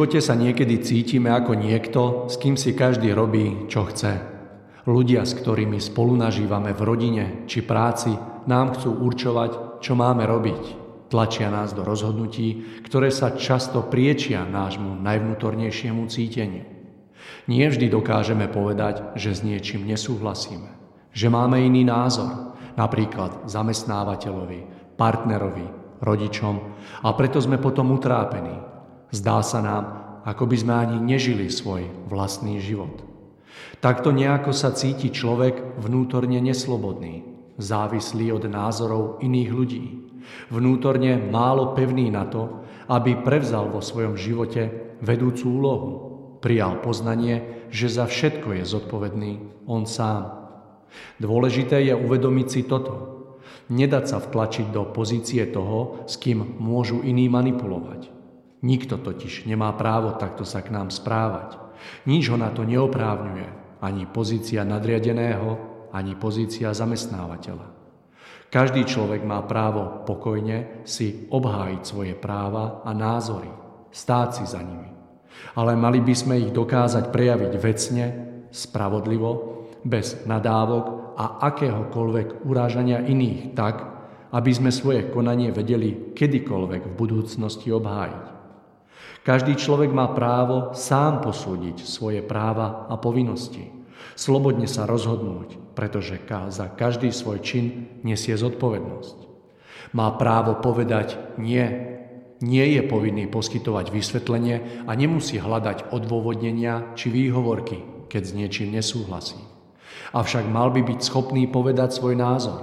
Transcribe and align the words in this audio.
Živote 0.00 0.24
sa 0.24 0.32
niekedy 0.32 0.80
cítime 0.80 1.28
ako 1.28 1.60
niekto, 1.60 2.24
s 2.32 2.40
kým 2.40 2.56
si 2.56 2.72
každý 2.72 3.12
robí, 3.12 3.68
čo 3.68 3.84
chce. 3.84 4.16
Ľudia, 4.88 5.28
s 5.28 5.36
ktorými 5.36 5.76
spolu 5.76 6.16
nažívame 6.16 6.72
v 6.72 6.80
rodine 6.88 7.24
či 7.44 7.60
práci, 7.60 8.08
nám 8.48 8.80
chcú 8.80 8.96
určovať, 8.96 9.84
čo 9.84 9.92
máme 9.92 10.24
robiť. 10.24 10.62
Tlačia 11.12 11.52
nás 11.52 11.76
do 11.76 11.84
rozhodnutí, 11.84 12.80
ktoré 12.80 13.12
sa 13.12 13.36
často 13.36 13.84
priečia 13.92 14.48
nášmu 14.48 15.04
najvnútornejšiemu 15.04 16.08
cíteniu. 16.08 16.64
Nie 17.44 17.68
vždy 17.68 17.92
dokážeme 17.92 18.48
povedať, 18.48 19.20
že 19.20 19.36
s 19.36 19.44
niečím 19.44 19.84
nesúhlasíme. 19.84 20.80
Že 21.12 21.28
máme 21.28 21.60
iný 21.60 21.84
názor, 21.84 22.56
napríklad 22.72 23.44
zamestnávateľovi, 23.44 24.96
partnerovi, 24.96 26.00
rodičom 26.00 26.54
a 27.04 27.08
preto 27.12 27.36
sme 27.36 27.60
potom 27.60 27.92
utrápení, 27.92 28.70
Zdá 29.10 29.42
sa 29.42 29.58
nám, 29.58 29.84
ako 30.22 30.46
by 30.46 30.56
sme 30.56 30.74
ani 30.74 30.96
nežili 31.02 31.50
svoj 31.50 31.90
vlastný 32.06 32.62
život. 32.62 33.02
Takto 33.82 34.14
nejako 34.14 34.54
sa 34.54 34.70
cíti 34.70 35.10
človek 35.10 35.80
vnútorne 35.80 36.38
neslobodný, 36.38 37.26
závislý 37.58 38.30
od 38.30 38.46
názorov 38.46 39.18
iných 39.24 39.50
ľudí, 39.50 39.84
vnútorne 40.52 41.18
málo 41.18 41.74
pevný 41.74 42.12
na 42.12 42.28
to, 42.28 42.62
aby 42.90 43.18
prevzal 43.22 43.70
vo 43.70 43.82
svojom 43.82 44.14
živote 44.14 44.94
vedúcu 45.02 45.44
úlohu. 45.48 45.90
Prijal 46.40 46.80
poznanie, 46.80 47.66
že 47.68 47.90
za 47.90 48.08
všetko 48.08 48.56
je 48.56 48.64
zodpovedný 48.64 49.32
on 49.68 49.84
sám. 49.84 50.40
Dôležité 51.20 51.84
je 51.84 51.94
uvedomiť 51.94 52.46
si 52.48 52.62
toto. 52.64 52.94
Nedať 53.70 54.04
sa 54.10 54.18
vtlačiť 54.18 54.74
do 54.74 54.90
pozície 54.90 55.46
toho, 55.46 56.02
s 56.10 56.18
kým 56.18 56.58
môžu 56.58 57.06
iní 57.06 57.30
manipulovať. 57.30 58.19
Nikto 58.60 59.00
totiž 59.00 59.48
nemá 59.48 59.72
právo 59.72 60.12
takto 60.20 60.44
sa 60.44 60.60
k 60.60 60.68
nám 60.68 60.92
správať. 60.92 61.56
Nič 62.04 62.28
ho 62.28 62.36
na 62.36 62.52
to 62.52 62.68
neoprávňuje. 62.68 63.80
Ani 63.80 64.04
pozícia 64.04 64.60
nadriadeného, 64.68 65.56
ani 65.96 66.12
pozícia 66.12 66.76
zamestnávateľa. 66.76 67.80
Každý 68.50 68.82
človek 68.84 69.22
má 69.24 69.40
právo 69.46 70.04
pokojne 70.04 70.82
si 70.84 71.30
obhájiť 71.30 71.82
svoje 71.86 72.14
práva 72.18 72.82
a 72.84 72.90
názory, 72.90 73.48
stáť 73.94 74.28
si 74.42 74.44
za 74.44 74.60
nimi. 74.60 74.90
Ale 75.56 75.78
mali 75.78 76.02
by 76.02 76.14
sme 76.14 76.34
ich 76.36 76.50
dokázať 76.52 77.08
prejaviť 77.14 77.52
vecne, 77.56 78.04
spravodlivo, 78.50 79.30
bez 79.86 80.26
nadávok 80.28 81.16
a 81.16 81.40
akéhokoľvek 81.48 82.44
urážania 82.44 83.00
iných 83.06 83.56
tak, 83.56 83.76
aby 84.34 84.50
sme 84.52 84.70
svoje 84.74 85.08
konanie 85.08 85.54
vedeli 85.54 86.12
kedykoľvek 86.12 86.82
v 86.90 86.96
budúcnosti 86.98 87.72
obhájiť. 87.72 88.24
Každý 89.20 89.52
človek 89.60 89.92
má 89.92 90.08
právo 90.16 90.72
sám 90.72 91.20
posúdiť 91.20 91.84
svoje 91.84 92.24
práva 92.24 92.88
a 92.88 92.96
povinnosti. 92.96 93.68
Slobodne 94.16 94.64
sa 94.64 94.88
rozhodnúť, 94.88 95.76
pretože 95.76 96.20
za 96.48 96.66
každý 96.72 97.12
svoj 97.12 97.44
čin 97.44 97.64
nesie 98.00 98.32
zodpovednosť. 98.32 99.16
Má 99.92 100.08
právo 100.16 100.56
povedať 100.60 101.20
nie. 101.36 101.64
Nie 102.40 102.66
je 102.72 102.82
povinný 102.88 103.28
poskytovať 103.28 103.92
vysvetlenie 103.92 104.88
a 104.88 104.92
nemusí 104.96 105.36
hľadať 105.36 105.92
odôvodnenia 105.92 106.96
či 106.96 107.12
výhovorky, 107.12 108.08
keď 108.08 108.22
s 108.24 108.32
niečím 108.32 108.72
nesúhlasí. 108.72 109.36
Avšak 110.16 110.48
mal 110.48 110.72
by 110.72 110.80
byť 110.80 111.00
schopný 111.04 111.44
povedať 111.44 111.92
svoj 111.92 112.16
názor. 112.16 112.60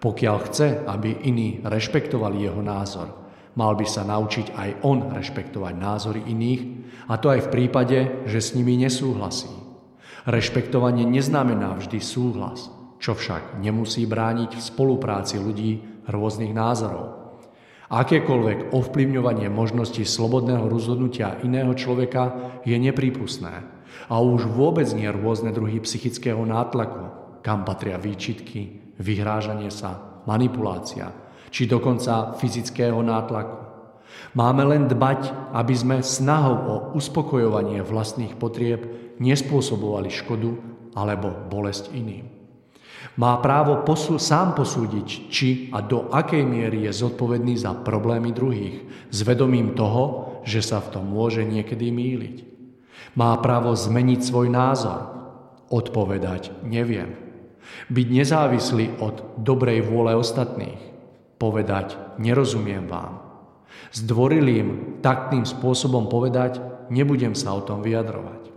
Pokiaľ 0.00 0.36
chce, 0.48 0.68
aby 0.88 1.28
iní 1.28 1.60
rešpektovali 1.60 2.48
jeho 2.48 2.64
názor, 2.64 3.23
mal 3.54 3.78
by 3.78 3.86
sa 3.86 4.02
naučiť 4.06 4.54
aj 4.54 4.70
on 4.82 5.10
rešpektovať 5.14 5.74
názory 5.78 6.20
iných, 6.26 6.62
a 7.10 7.20
to 7.20 7.28
aj 7.28 7.48
v 7.48 7.52
prípade, 7.52 7.98
že 8.24 8.40
s 8.40 8.56
nimi 8.56 8.80
nesúhlasí. 8.80 9.50
Rešpektovanie 10.24 11.04
neznamená 11.04 11.76
vždy 11.76 12.00
súhlas, 12.00 12.72
čo 12.96 13.12
však 13.12 13.60
nemusí 13.60 14.08
brániť 14.08 14.56
v 14.56 14.62
spolupráci 14.64 15.36
ľudí 15.36 15.84
rôznych 16.08 16.56
názorov. 16.56 17.36
Akékoľvek 17.92 18.72
ovplyvňovanie 18.72 19.52
možnosti 19.52 20.00
slobodného 20.00 20.64
rozhodnutia 20.72 21.36
iného 21.44 21.76
človeka 21.76 22.56
je 22.64 22.80
neprípustné 22.80 23.54
a 24.08 24.14
už 24.18 24.48
vôbec 24.48 24.88
nie 24.96 25.06
rôzne 25.12 25.52
druhy 25.52 25.84
psychického 25.84 26.40
nátlaku, 26.48 27.12
kam 27.44 27.68
patria 27.68 28.00
výčitky, 28.00 28.96
vyhrážanie 28.96 29.68
sa, 29.68 30.24
manipulácia, 30.24 31.12
či 31.54 31.70
dokonca 31.70 32.34
fyzického 32.34 32.98
nátlaku. 32.98 33.62
Máme 34.34 34.66
len 34.66 34.90
dbať, 34.90 35.54
aby 35.54 35.74
sme 35.78 35.96
snahou 36.02 36.56
o 36.66 36.76
uspokojovanie 36.98 37.86
vlastných 37.86 38.34
potrieb 38.34 38.82
nespôsobovali 39.22 40.10
škodu 40.10 40.50
alebo 40.98 41.30
bolesť 41.46 41.94
iným. 41.94 42.26
Má 43.14 43.38
právo 43.38 43.86
posú, 43.86 44.18
sám 44.18 44.58
posúdiť, 44.58 45.08
či 45.30 45.70
a 45.70 45.78
do 45.78 46.10
akej 46.10 46.42
miery 46.42 46.90
je 46.90 47.06
zodpovedný 47.06 47.54
za 47.54 47.70
problémy 47.70 48.34
druhých, 48.34 48.82
s 49.14 49.22
vedomím 49.22 49.78
toho, 49.78 50.34
že 50.42 50.58
sa 50.58 50.82
v 50.82 50.98
tom 50.98 51.14
môže 51.14 51.46
niekedy 51.46 51.94
míliť. 51.94 52.36
Má 53.14 53.38
právo 53.38 53.70
zmeniť 53.70 54.18
svoj 54.18 54.50
názor, 54.50 55.14
odpovedať 55.70 56.66
neviem. 56.66 57.14
Byť 57.86 58.06
nezávislý 58.10 58.98
od 58.98 59.38
dobrej 59.38 59.86
vôle 59.86 60.18
ostatných, 60.18 60.93
povedať 61.36 62.18
nerozumiem 62.18 62.86
vám. 62.86 63.24
S 63.94 64.02
dvorilým, 64.02 64.98
taktným 65.02 65.46
spôsobom 65.46 66.10
povedať 66.10 66.58
nebudem 66.90 67.34
sa 67.38 67.54
o 67.54 67.62
tom 67.62 67.82
vyjadrovať. 67.82 68.50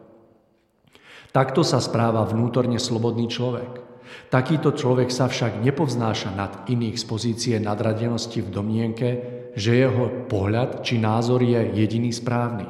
Takto 1.30 1.62
sa 1.62 1.78
správa 1.78 2.26
vnútorne 2.26 2.82
slobodný 2.82 3.30
človek. 3.30 3.86
Takýto 4.32 4.74
človek 4.74 5.12
sa 5.12 5.30
však 5.30 5.62
nepovznáša 5.62 6.34
nad 6.34 6.52
iných 6.66 6.98
z 6.98 7.06
pozície 7.06 7.56
nadradenosti 7.60 8.42
v 8.42 8.50
domienke, 8.50 9.10
že 9.54 9.78
jeho 9.78 10.26
pohľad 10.26 10.82
či 10.82 10.98
názor 10.98 11.44
je 11.44 11.60
jediný 11.78 12.10
správny. 12.10 12.66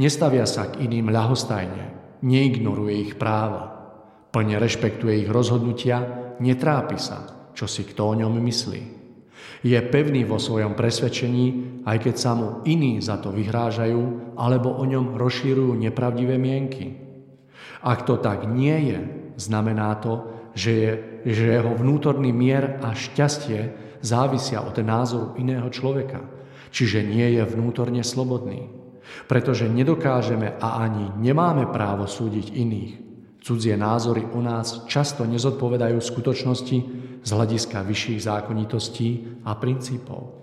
Nestavia 0.00 0.48
sa 0.48 0.72
k 0.72 0.88
iným 0.88 1.12
ľahostajne, 1.12 2.18
neignoruje 2.24 2.94
ich 2.98 3.12
práva. 3.20 3.78
Plne 4.34 4.58
rešpektuje 4.58 5.22
ich 5.22 5.30
rozhodnutia, 5.30 6.34
netrápi 6.42 6.98
sa, 6.98 7.50
čo 7.54 7.70
si 7.70 7.86
kto 7.86 8.02
o 8.02 8.14
ňom 8.18 8.34
myslí. 8.42 8.97
Je 9.64 9.78
pevný 9.78 10.22
vo 10.22 10.38
svojom 10.38 10.78
presvedčení, 10.78 11.80
aj 11.82 11.98
keď 12.04 12.14
sa 12.14 12.32
mu 12.38 12.62
iní 12.62 13.02
za 13.02 13.18
to 13.18 13.34
vyhrážajú 13.34 14.34
alebo 14.38 14.78
o 14.78 14.84
ňom 14.86 15.18
rozšírujú 15.18 15.74
nepravdivé 15.74 16.38
mienky. 16.38 16.94
Ak 17.82 18.06
to 18.06 18.18
tak 18.18 18.46
nie 18.46 18.94
je, 18.94 18.98
znamená 19.38 19.98
to, 19.98 20.26
že, 20.54 20.72
je, 20.74 20.92
že 21.26 21.44
jeho 21.58 21.72
vnútorný 21.74 22.34
mier 22.34 22.82
a 22.82 22.94
šťastie 22.94 23.74
závisia 24.02 24.62
od 24.62 24.74
názoru 24.82 25.34
iného 25.38 25.66
človeka. 25.70 26.22
Čiže 26.70 27.06
nie 27.06 27.38
je 27.38 27.42
vnútorne 27.46 28.04
slobodný. 28.04 28.68
Pretože 29.24 29.72
nedokážeme 29.72 30.60
a 30.60 30.84
ani 30.84 31.16
nemáme 31.16 31.70
právo 31.72 32.04
súdiť 32.04 32.52
iných. 32.52 33.07
Cudzie 33.48 33.80
názory 33.80 34.28
o 34.36 34.44
nás 34.44 34.84
často 34.84 35.24
nezodpovedajú 35.24 35.96
skutočnosti 36.04 36.78
z 37.24 37.30
hľadiska 37.32 37.80
vyšších 37.80 38.28
zákonitostí 38.28 39.40
a 39.48 39.56
princípov. 39.56 40.36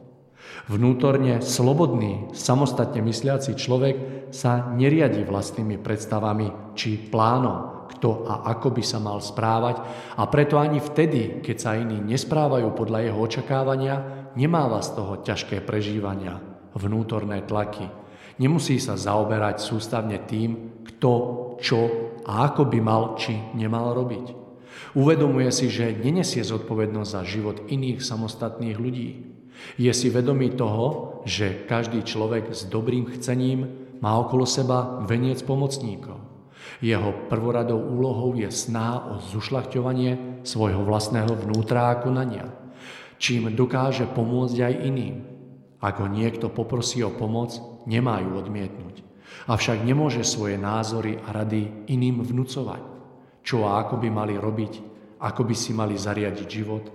Vnútorne 0.65 1.37
slobodný, 1.37 2.33
samostatne 2.33 3.05
mysliaci 3.05 3.53
človek 3.53 3.95
sa 4.33 4.73
neriadi 4.73 5.21
vlastnými 5.21 5.77
predstavami 5.77 6.73
či 6.73 6.97
plánom, 6.97 7.85
kto 7.93 8.25
a 8.25 8.49
ako 8.57 8.73
by 8.73 8.81
sa 8.81 8.97
mal 8.97 9.21
správať 9.21 9.85
a 10.17 10.25
preto 10.25 10.57
ani 10.57 10.81
vtedy, 10.81 11.45
keď 11.45 11.57
sa 11.61 11.77
iní 11.77 12.01
nesprávajú 12.01 12.73
podľa 12.73 13.05
jeho 13.05 13.21
očakávania, 13.21 13.95
nemáva 14.33 14.81
z 14.81 14.97
toho 14.97 15.21
ťažké 15.21 15.61
prežívania, 15.61 16.41
vnútorné 16.73 17.45
tlaky. 17.45 17.85
Nemusí 18.41 18.81
sa 18.81 18.97
zaoberať 18.97 19.61
sústavne 19.61 20.17
tým, 20.25 20.74
kto, 20.95 21.11
čo 21.59 21.79
a 22.25 22.49
ako 22.49 22.71
by 22.71 22.79
mal 22.81 23.13
či 23.19 23.37
nemal 23.53 23.93
robiť. 23.93 24.25
Uvedomuje 24.95 25.51
si, 25.51 25.67
že 25.67 25.95
nenesie 25.95 26.41
zodpovednosť 26.41 27.09
za 27.11 27.21
život 27.27 27.57
iných 27.67 27.99
samostatných 27.99 28.79
ľudí. 28.79 29.09
Je 29.79 29.91
si 29.91 30.07
vedomý 30.11 30.55
toho, 30.55 31.19
že 31.27 31.67
každý 31.67 32.03
človek 32.03 32.51
s 32.51 32.67
dobrým 32.67 33.07
chcením 33.11 33.71
má 34.03 34.15
okolo 34.19 34.43
seba 34.43 34.99
veniec 35.03 35.43
pomocníkov. 35.43 36.19
Jeho 36.83 37.29
prvoradou 37.31 37.77
úlohou 37.77 38.35
je 38.35 38.49
sná 38.51 39.15
o 39.15 39.21
zušľachťovanie 39.21 40.43
svojho 40.43 40.83
vlastného 40.83 41.31
vnútra 41.45 41.93
a 41.93 41.99
konania, 42.01 42.51
čím 43.21 43.53
dokáže 43.53 44.09
pomôcť 44.11 44.57
aj 44.59 44.73
iným. 44.83 45.15
Ak 45.79 46.01
ho 46.01 46.09
niekto 46.09 46.49
poprosí 46.49 47.05
o 47.05 47.13
pomoc, 47.13 47.55
nemá 47.85 48.19
ju 48.19 48.33
odmietnúť. 48.33 49.04
Avšak 49.45 49.85
nemôže 49.85 50.25
svoje 50.25 50.57
názory 50.57 51.21
a 51.21 51.29
rady 51.29 51.85
iným 51.93 52.25
vnúcovať, 52.25 52.81
čo 53.45 53.69
a 53.69 53.77
ako 53.85 54.01
by 54.01 54.09
mali 54.09 54.33
robiť, 54.33 54.73
ako 55.21 55.41
by 55.45 55.53
si 55.53 55.69
mali 55.69 55.93
zariadiť 55.93 56.47
život 56.49 56.85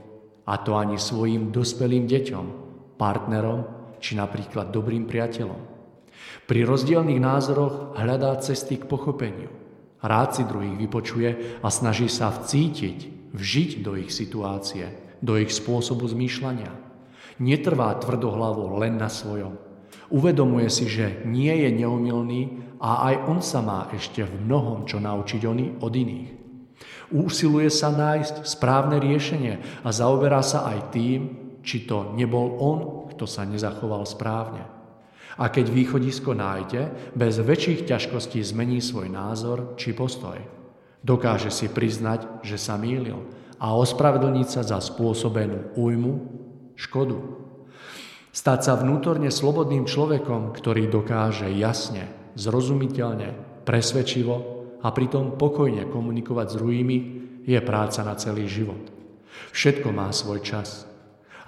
a 0.51 0.59
to 0.59 0.75
ani 0.75 0.99
svojim 0.99 1.55
dospelým 1.55 2.11
deťom, 2.11 2.47
partnerom 2.99 3.61
či 4.03 4.19
napríklad 4.19 4.75
dobrým 4.75 5.07
priateľom. 5.07 5.71
Pri 6.51 6.67
rozdielných 6.67 7.23
názoroch 7.23 7.95
hľadá 7.95 8.35
cesty 8.43 8.83
k 8.83 8.89
pochopeniu. 8.91 9.49
Rád 10.03 10.29
si 10.35 10.43
druhých 10.43 10.75
vypočuje 10.75 11.31
a 11.63 11.69
snaží 11.71 12.11
sa 12.11 12.35
vcítiť, 12.35 13.31
vžiť 13.31 13.71
do 13.85 13.95
ich 13.95 14.11
situácie, 14.11 14.91
do 15.23 15.39
ich 15.39 15.55
spôsobu 15.55 16.09
zmýšľania. 16.09 16.73
Netrvá 17.39 17.95
tvrdohlavo 18.01 18.75
len 18.81 18.99
na 18.99 19.07
svojom. 19.07 19.70
Uvedomuje 20.11 20.67
si, 20.71 20.91
že 20.91 21.23
nie 21.23 21.55
je 21.55 21.71
neumilný 21.71 22.43
a 22.83 23.11
aj 23.11 23.15
on 23.31 23.39
sa 23.39 23.63
má 23.63 23.87
ešte 23.95 24.27
v 24.27 24.43
mnohom 24.43 24.83
čo 24.85 24.99
naučiť 24.99 25.43
od 25.79 25.93
iných. 25.95 26.31
Úsiluje 27.11 27.71
sa 27.71 27.91
nájsť 27.91 28.47
správne 28.47 29.03
riešenie 29.03 29.83
a 29.83 29.89
zaoberá 29.91 30.43
sa 30.43 30.67
aj 30.71 30.95
tým, 30.95 31.21
či 31.63 31.85
to 31.87 32.15
nebol 32.15 32.57
on, 32.59 32.79
kto 33.15 33.27
sa 33.27 33.45
nezachoval 33.45 34.07
správne. 34.07 34.65
A 35.41 35.49
keď 35.49 35.71
východisko 35.71 36.35
nájde, 36.35 37.13
bez 37.15 37.39
väčších 37.39 37.87
ťažkostí 37.87 38.43
zmení 38.43 38.83
svoj 38.83 39.09
názor 39.09 39.79
či 39.79 39.95
postoj. 39.95 40.39
Dokáže 41.01 41.49
si 41.49 41.71
priznať, 41.71 42.45
že 42.45 42.61
sa 42.61 42.77
mýlil 42.77 43.17
a 43.57 43.73
ospravedlniť 43.77 44.49
sa 44.49 44.63
za 44.65 44.79
spôsobenú 44.81 45.73
újmu, 45.77 46.13
škodu. 46.77 47.19
Stať 48.31 48.61
sa 48.63 48.79
vnútorne 48.79 49.27
slobodným 49.27 49.91
človekom, 49.91 50.55
ktorý 50.55 50.87
dokáže 50.87 51.51
jasne, 51.51 52.07
zrozumiteľne, 52.39 53.63
presvedčivo 53.67 54.35
a 54.81 54.89
pritom 54.95 55.35
pokojne 55.35 55.91
komunikovať 55.91 56.47
s 56.47 56.57
druhými 56.57 56.99
je 57.43 57.59
práca 57.59 58.07
na 58.07 58.15
celý 58.15 58.47
život. 58.47 58.81
Všetko 59.51 59.91
má 59.91 60.15
svoj 60.15 60.47
čas. 60.47 60.87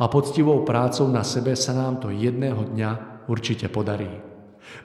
A 0.02 0.10
poctivou 0.10 0.66
prácou 0.66 1.06
na 1.06 1.22
sebe 1.22 1.54
sa 1.54 1.70
nám 1.70 2.02
to 2.02 2.10
jedného 2.10 2.66
dňa 2.74 2.90
určite 3.30 3.70
podarí. 3.70 4.10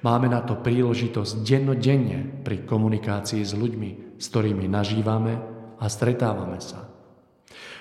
Máme 0.06 0.30
na 0.30 0.46
to 0.46 0.60
príležitosť 0.62 1.42
dennodenne 1.42 2.44
pri 2.46 2.62
komunikácii 2.68 3.42
s 3.42 3.58
ľuďmi, 3.58 4.22
s 4.22 4.26
ktorými 4.30 4.70
nažívame 4.70 5.34
a 5.82 5.86
stretávame 5.90 6.62
sa. 6.62 6.86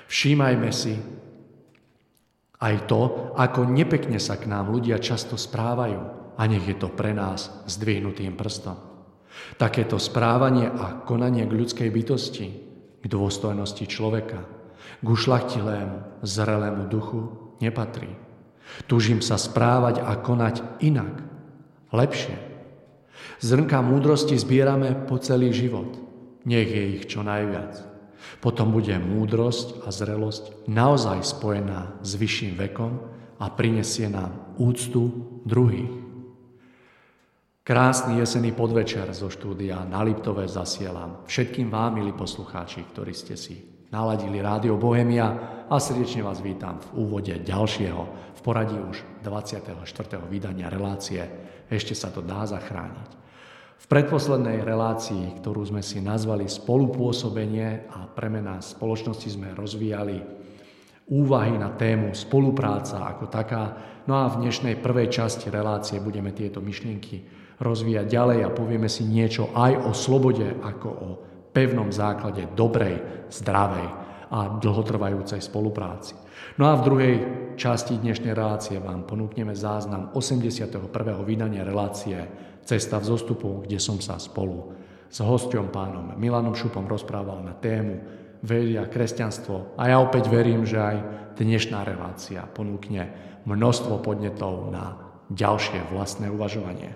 Všímajme 0.06 0.70
si 0.70 0.94
aj 2.60 2.88
to, 2.88 3.32
ako 3.36 3.68
nepekne 3.68 4.16
sa 4.16 4.40
k 4.40 4.48
nám 4.48 4.72
ľudia 4.72 4.96
často 4.96 5.36
správajú 5.36 6.00
a 6.36 6.42
nech 6.48 6.64
je 6.64 6.76
to 6.76 6.88
pre 6.92 7.12
nás 7.12 7.52
zdvihnutým 7.68 8.36
prstom. 8.36 8.76
Takéto 9.60 10.00
správanie 10.00 10.68
a 10.68 11.04
konanie 11.04 11.44
k 11.44 11.52
ľudskej 11.52 11.88
bytosti, 11.92 12.48
k 13.00 13.04
dôstojnosti 13.04 13.84
človeka, 13.84 14.40
k 15.00 15.06
ušlachtilému, 15.06 16.24
zrelému 16.24 16.88
duchu 16.88 17.52
nepatrí. 17.60 18.08
Túžim 18.88 19.20
sa 19.22 19.38
správať 19.38 20.02
a 20.02 20.16
konať 20.18 20.82
inak, 20.82 21.22
lepšie. 21.92 22.36
Zrnka 23.38 23.84
múdrosti 23.84 24.34
zbierame 24.40 25.06
po 25.06 25.20
celý 25.20 25.52
život. 25.52 26.00
Nech 26.48 26.68
je 26.72 26.82
ich 26.98 27.04
čo 27.06 27.20
najviac. 27.20 27.85
Potom 28.46 28.70
bude 28.70 28.94
múdrosť 28.94 29.82
a 29.82 29.90
zrelosť 29.90 30.70
naozaj 30.70 31.18
spojená 31.26 31.98
s 31.98 32.14
vyšším 32.14 32.54
vekom 32.54 32.94
a 33.42 33.50
prinesie 33.50 34.06
nám 34.06 34.54
úctu 34.62 35.10
druhých. 35.42 35.90
Krásny 37.66 38.22
jesený 38.22 38.54
podvečer 38.54 39.10
zo 39.10 39.34
štúdia 39.34 39.82
na 39.90 40.06
Liptové 40.06 40.46
zasielam 40.46 41.26
všetkým 41.26 41.74
vám, 41.74 41.98
milí 41.98 42.14
poslucháči, 42.14 42.86
ktorí 42.86 43.10
ste 43.18 43.34
si 43.34 43.66
naladili 43.90 44.38
Rádio 44.38 44.78
Bohemia 44.78 45.66
a 45.66 45.82
srdečne 45.82 46.22
vás 46.22 46.38
vítam 46.38 46.78
v 46.78 47.02
úvode 47.02 47.34
ďalšieho, 47.42 48.02
v 48.30 48.40
poradí 48.46 48.78
už 48.78 49.26
24. 49.26 49.74
vydania 50.30 50.70
relácie 50.70 51.18
Ešte 51.66 51.98
sa 51.98 52.14
to 52.14 52.22
dá 52.22 52.46
zachrániť. 52.46 53.25
V 53.76 53.84
predposlednej 53.92 54.64
relácii, 54.64 55.36
ktorú 55.38 55.62
sme 55.68 55.84
si 55.84 56.00
nazvali 56.00 56.48
spolupôsobenie 56.48 57.92
a 57.92 58.08
premena 58.08 58.58
spoločnosti 58.58 59.28
sme 59.28 59.52
rozvíjali 59.52 60.16
úvahy 61.12 61.54
na 61.54 61.70
tému 61.70 62.10
spolupráca 62.16 63.06
ako 63.06 63.30
taká. 63.30 63.64
No 64.10 64.18
a 64.18 64.32
v 64.32 64.42
dnešnej 64.42 64.82
prvej 64.82 65.12
časti 65.12 65.52
relácie 65.52 66.02
budeme 66.02 66.34
tieto 66.34 66.58
myšlienky 66.58 67.22
rozvíjať 67.62 68.06
ďalej 68.10 68.38
a 68.42 68.54
povieme 68.54 68.90
si 68.90 69.06
niečo 69.06 69.54
aj 69.54 69.72
o 69.86 69.92
slobode 69.94 70.56
ako 70.60 70.88
o 70.90 71.08
pevnom 71.54 71.88
základe 71.94 72.48
dobrej, 72.58 73.28
zdravej 73.30 73.88
a 74.26 74.58
dlhotrvajúcej 74.58 75.38
spolupráci. 75.38 76.18
No 76.58 76.66
a 76.66 76.74
v 76.74 76.84
druhej 76.84 77.14
časti 77.54 77.96
dnešnej 78.02 78.34
relácie 78.34 78.82
vám 78.82 79.06
ponúkneme 79.06 79.54
záznam 79.54 80.10
81. 80.12 80.90
vydania 81.22 81.62
relácie 81.62 82.18
Cesta 82.66 82.98
v 82.98 83.08
zostupu, 83.14 83.62
kde 83.62 83.78
som 83.78 84.02
sa 84.02 84.18
spolu 84.18 84.74
s 85.06 85.22
hosťom 85.22 85.70
pánom 85.70 86.18
Milanom 86.18 86.58
Šupom 86.58 86.90
rozprával 86.90 87.46
na 87.46 87.54
tému 87.54 88.02
vedia 88.42 88.90
kresťanstvo. 88.90 89.78
A 89.78 89.94
ja 89.94 90.02
opäť 90.02 90.26
verím, 90.26 90.66
že 90.66 90.82
aj 90.82 90.96
dnešná 91.38 91.86
relácia 91.86 92.42
ponúkne 92.42 93.06
množstvo 93.46 94.02
podnetov 94.02 94.74
na 94.74 94.98
ďalšie 95.30 95.94
vlastné 95.94 96.26
uvažovanie. 96.26 96.90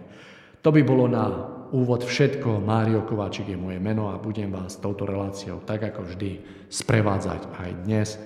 To 0.61 0.75
by 0.75 0.83
bolo 0.83 1.07
na 1.07 1.25
úvod 1.71 2.03
všetko. 2.03 2.61
Mário 2.61 3.07
Kováčik 3.07 3.49
je 3.49 3.57
moje 3.57 3.79
meno 3.79 4.11
a 4.11 4.21
budem 4.21 4.51
vás 4.51 4.77
touto 4.77 5.07
reláciou 5.07 5.63
tak 5.63 5.87
ako 5.87 6.03
vždy 6.03 6.31
sprevádzať 6.67 7.47
aj 7.47 7.71
dnes. 7.87 8.19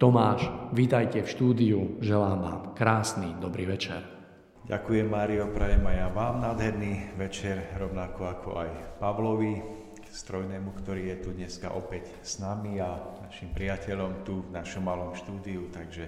Tomáš, 0.00 0.48
vítajte 0.74 1.22
v 1.22 1.28
štúdiu, 1.28 1.80
želám 2.02 2.38
vám 2.40 2.60
krásny, 2.74 3.36
dobrý 3.38 3.68
večer. 3.68 4.19
Ďakujem 4.70 5.10
Mário, 5.10 5.50
prajem 5.50 5.82
aj 5.82 5.96
ja 5.98 6.08
vám 6.14 6.46
nádherný 6.46 7.18
večer, 7.18 7.74
rovnako 7.74 8.22
ako 8.22 8.50
aj 8.54 8.70
Pavlovi, 9.02 9.58
strojnému, 10.06 10.70
ktorý 10.78 11.10
je 11.10 11.16
tu 11.26 11.34
dneska 11.34 11.74
opäť 11.74 12.06
s 12.22 12.38
nami 12.38 12.78
a 12.78 13.18
našim 13.26 13.50
priateľom 13.50 14.22
tu 14.22 14.46
v 14.46 14.54
našom 14.54 14.86
malom 14.86 15.10
štúdiu, 15.18 15.66
takže 15.74 16.06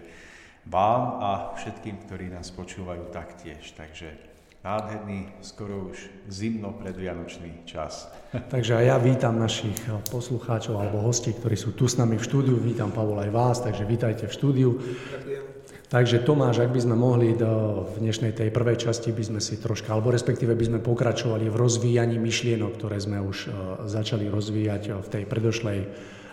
vám 0.71 1.19
a 1.19 1.59
všetkým, 1.59 2.07
ktorí 2.07 2.31
nás 2.31 2.55
počúvajú 2.55 3.11
taktiež. 3.11 3.75
Takže 3.75 4.15
nádherný, 4.63 5.43
skoro 5.43 5.91
už 5.91 5.99
zimno 6.31 6.71
predvianočný 6.71 7.67
čas. 7.67 8.07
Takže 8.55 8.79
aj 8.79 8.85
ja 8.87 8.97
vítam 9.03 9.43
našich 9.43 9.75
poslucháčov 10.07 10.79
alebo 10.79 11.03
hostí, 11.03 11.35
ktorí 11.35 11.59
sú 11.59 11.75
tu 11.75 11.91
s 11.91 11.99
nami 11.99 12.15
v 12.15 12.23
štúdiu. 12.23 12.55
Vítam 12.63 12.95
Pavol 12.95 13.27
aj 13.27 13.31
vás, 13.35 13.59
takže 13.59 13.83
vítajte 13.83 14.31
v 14.31 14.37
štúdiu. 14.39 14.71
Ďakujem. 14.79 15.62
Takže 15.93 16.25
Tomáš, 16.25 16.65
ak 16.65 16.73
by 16.73 16.81
sme 16.89 16.97
mohli 16.97 17.37
do, 17.37 17.85
v 17.85 18.01
dnešnej 18.01 18.33
tej 18.33 18.49
prvej 18.49 18.81
časti 18.81 19.13
by 19.13 19.29
sme 19.29 19.41
si 19.45 19.61
troška, 19.61 19.93
alebo 19.93 20.09
respektíve 20.09 20.57
by 20.57 20.65
sme 20.65 20.81
pokračovali 20.81 21.53
v 21.53 21.59
rozvíjaní 21.61 22.17
myšlienok, 22.17 22.81
ktoré 22.81 22.97
sme 22.97 23.21
už 23.21 23.37
uh, 23.45 23.53
začali 23.85 24.25
rozvíjať 24.33 24.89
uh, 24.89 25.05
v 25.05 25.09
tej 25.13 25.25
predošlej 25.29 25.79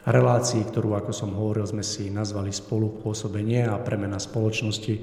relácii, 0.07 0.63
ktorú, 0.63 0.95
ako 0.95 1.11
som 1.11 1.35
hovoril, 1.35 1.67
sme 1.67 1.83
si 1.83 2.07
nazvali 2.07 2.55
spolupôsobenie 2.55 3.67
a 3.67 3.75
premena 3.83 4.15
spoločnosti. 4.15 4.95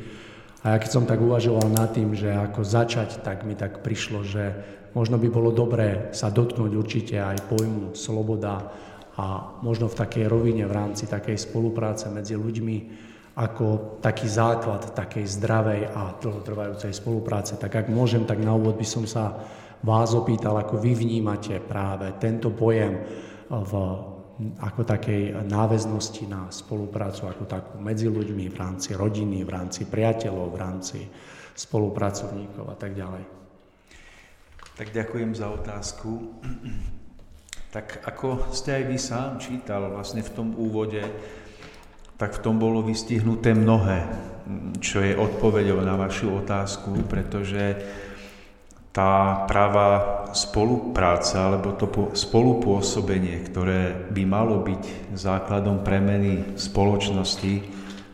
A 0.64 0.72
ja 0.72 0.76
keď 0.80 0.88
som 0.88 1.04
tak 1.04 1.20
uvažoval 1.20 1.68
nad 1.68 1.92
tým, 1.92 2.16
že 2.16 2.32
ako 2.32 2.64
začať, 2.64 3.20
tak 3.20 3.44
mi 3.44 3.60
tak 3.60 3.84
prišlo, 3.84 4.24
že 4.24 4.56
možno 4.96 5.20
by 5.20 5.28
bolo 5.28 5.52
dobré 5.52 6.08
sa 6.16 6.32
dotknúť 6.32 6.72
určite 6.72 7.20
aj 7.20 7.52
pojmu 7.52 7.92
sloboda 7.92 8.72
a 9.20 9.52
možno 9.60 9.92
v 9.92 10.00
takej 10.00 10.24
rovine 10.32 10.64
v 10.64 10.72
rámci 10.72 11.04
takej 11.04 11.36
spolupráce 11.36 12.08
medzi 12.08 12.40
ľuďmi 12.40 13.04
ako 13.36 14.00
taký 14.00 14.24
základ 14.32 14.96
takej 14.96 15.28
zdravej 15.28 15.92
a 15.92 16.16
dlhotrvajúcej 16.16 16.96
spolupráce. 16.96 17.60
Tak 17.60 17.84
ak 17.84 17.86
môžem, 17.92 18.24
tak 18.24 18.40
na 18.40 18.56
úvod 18.56 18.80
by 18.80 18.86
som 18.88 19.04
sa 19.04 19.36
vás 19.84 20.16
opýtal, 20.16 20.56
ako 20.56 20.80
vy 20.80 20.96
vnímate 20.96 21.60
práve 21.60 22.16
tento 22.16 22.48
pojem 22.48 22.96
v 23.52 23.72
ako 24.36 24.84
takej 24.84 25.48
náväznosti 25.48 26.28
na 26.28 26.52
spoluprácu 26.52 27.24
ako 27.24 27.44
takú 27.48 27.80
medzi 27.80 28.04
ľuďmi 28.04 28.52
v 28.52 28.56
rámci 28.56 28.92
rodiny, 28.92 29.40
v 29.44 29.50
rámci 29.52 29.88
priateľov, 29.88 30.52
v 30.52 30.60
rámci 30.60 30.98
spolupracovníkov 31.56 32.68
a 32.68 32.76
tak 32.76 32.92
ďalej. 32.92 33.24
Tak 34.76 34.92
ďakujem 34.92 35.32
za 35.32 35.48
otázku. 35.48 36.36
Tak 37.72 38.04
ako 38.04 38.52
ste 38.52 38.76
aj 38.76 38.84
vy 38.92 38.98
sám 39.00 39.40
čítal 39.40 39.88
vlastne 39.88 40.20
v 40.20 40.32
tom 40.36 40.52
úvode, 40.52 41.00
tak 42.16 42.40
v 42.40 42.42
tom 42.42 42.56
bolo 42.56 42.80
vystihnuté 42.80 43.52
mnohé, 43.52 44.08
čo 44.80 45.04
je 45.04 45.16
odpovedou 45.16 45.84
na 45.84 46.00
vašu 46.00 46.32
otázku, 46.40 47.04
pretože 47.04 47.76
tá 48.96 49.44
práva 49.44 50.24
spolupráca 50.32 51.52
alebo 51.52 51.76
to 51.76 51.84
spolupôsobenie, 52.16 53.44
ktoré 53.44 54.08
by 54.08 54.22
malo 54.24 54.64
byť 54.64 55.12
základom 55.12 55.84
premeny 55.84 56.56
spoločnosti, 56.56 57.60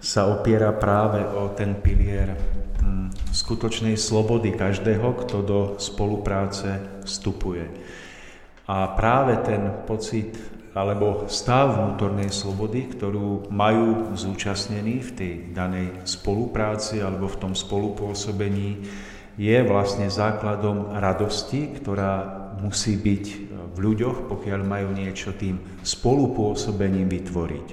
sa 0.03 0.27
opiera 0.27 0.75
práve 0.75 1.23
o 1.23 1.55
ten 1.55 1.79
pilier 1.79 2.35
hm, 2.83 3.15
skutočnej 3.31 3.95
slobody 3.95 4.51
každého, 4.51 5.23
kto 5.23 5.37
do 5.47 5.61
spolupráce 5.79 6.83
vstupuje. 7.07 7.71
A 8.67 8.91
práve 8.99 9.39
ten 9.47 9.87
pocit 9.87 10.35
alebo 10.73 11.29
stav 11.29 11.77
vnútornej 11.77 12.33
slobody, 12.33 12.89
ktorú 12.89 13.53
majú 13.53 14.17
zúčastnení 14.17 15.05
v 15.05 15.11
tej 15.13 15.33
danej 15.53 15.93
spolupráci 16.09 17.05
alebo 17.05 17.29
v 17.29 17.41
tom 17.41 17.53
spolupôsobení, 17.53 18.89
je 19.37 19.59
vlastne 19.65 20.09
základom 20.13 20.97
radosti, 20.97 21.73
ktorá 21.77 22.43
musí 22.61 22.97
byť 22.97 23.25
v 23.73 23.77
ľuďoch, 23.81 24.29
pokiaľ 24.29 24.61
majú 24.65 24.89
niečo 24.93 25.33
tým 25.33 25.57
spolupôsobením 25.81 27.09
vytvoriť. 27.09 27.67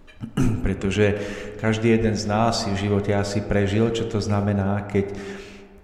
Pretože 0.64 1.18
každý 1.58 1.96
jeden 1.96 2.14
z 2.14 2.24
nás 2.28 2.68
v 2.68 2.76
živote 2.76 3.16
asi 3.16 3.40
prežil, 3.40 3.90
čo 3.96 4.04
to 4.04 4.20
znamená, 4.20 4.84
keď 4.84 5.16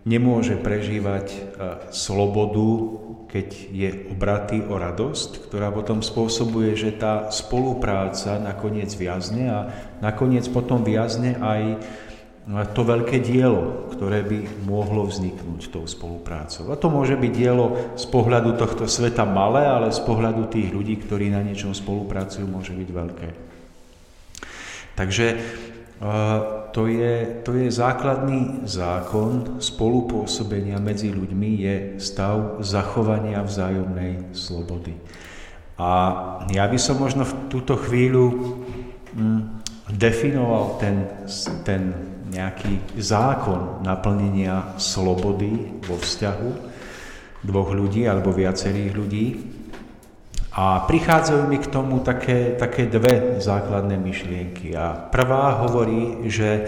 nemôže 0.05 0.61
prežívať 0.61 1.27
e, 1.33 1.39
slobodu, 1.93 2.98
keď 3.29 3.49
je 3.69 3.89
obratý 4.09 4.65
o 4.65 4.81
radosť, 4.81 5.49
ktorá 5.49 5.69
potom 5.69 6.01
spôsobuje, 6.01 6.73
že 6.73 6.97
tá 6.97 7.29
spolupráca 7.29 8.41
nakoniec 8.41 8.89
viazne 8.97 9.45
a 9.53 9.59
nakoniec 10.01 10.49
potom 10.49 10.81
viazne 10.81 11.37
aj 11.37 11.77
to 12.73 12.81
veľké 12.81 13.21
dielo, 13.21 13.93
ktoré 13.93 14.25
by 14.25 14.65
mohlo 14.65 15.05
vzniknúť 15.05 15.69
tou 15.69 15.85
spoluprácou. 15.85 16.73
A 16.73 16.81
to 16.81 16.89
môže 16.89 17.21
byť 17.21 17.33
dielo 17.37 17.93
z 18.01 18.09
pohľadu 18.09 18.57
tohto 18.57 18.89
sveta 18.89 19.29
malé, 19.29 19.69
ale 19.69 19.93
z 19.93 20.01
pohľadu 20.01 20.49
tých 20.49 20.73
ľudí, 20.73 20.97
ktorí 20.97 21.29
na 21.29 21.45
niečom 21.45 21.77
spolupracujú, 21.77 22.49
môže 22.49 22.73
byť 22.73 22.89
veľké. 22.89 23.29
Takže 24.97 25.27
to 26.73 26.87
je, 26.87 27.43
to 27.43 27.59
je 27.59 27.67
základný 27.75 28.63
zákon 28.71 29.59
spolupôsobenia 29.59 30.79
medzi 30.79 31.11
ľuďmi, 31.11 31.51
je 31.59 31.75
stav 31.99 32.63
zachovania 32.63 33.43
vzájomnej 33.43 34.31
slobody. 34.31 34.95
A 35.79 35.91
ja 36.51 36.67
by 36.67 36.79
som 36.79 36.99
možno 36.99 37.27
v 37.27 37.35
túto 37.51 37.79
chvíľu 37.79 38.31
hm, 39.15 39.63
definoval 39.95 40.79
ten, 40.83 41.07
ten 41.63 41.95
nejaký 42.29 42.99
zákon 42.99 43.83
naplnenia 43.83 44.77
slobody 44.77 45.83
vo 45.87 45.97
vzťahu 45.97 46.51
dvoch 47.47 47.71
ľudí 47.73 48.05
alebo 48.05 48.35
viacerých 48.35 48.93
ľudí. 48.93 49.27
A 50.59 50.83
prichádzajú 50.91 51.47
mi 51.47 51.63
k 51.63 51.71
tomu 51.71 52.03
také, 52.03 52.59
také 52.59 52.91
dve 52.91 53.39
základné 53.39 53.95
myšlienky. 53.95 54.75
A 54.75 54.91
prvá 54.91 55.55
hovorí, 55.63 56.27
že 56.27 56.67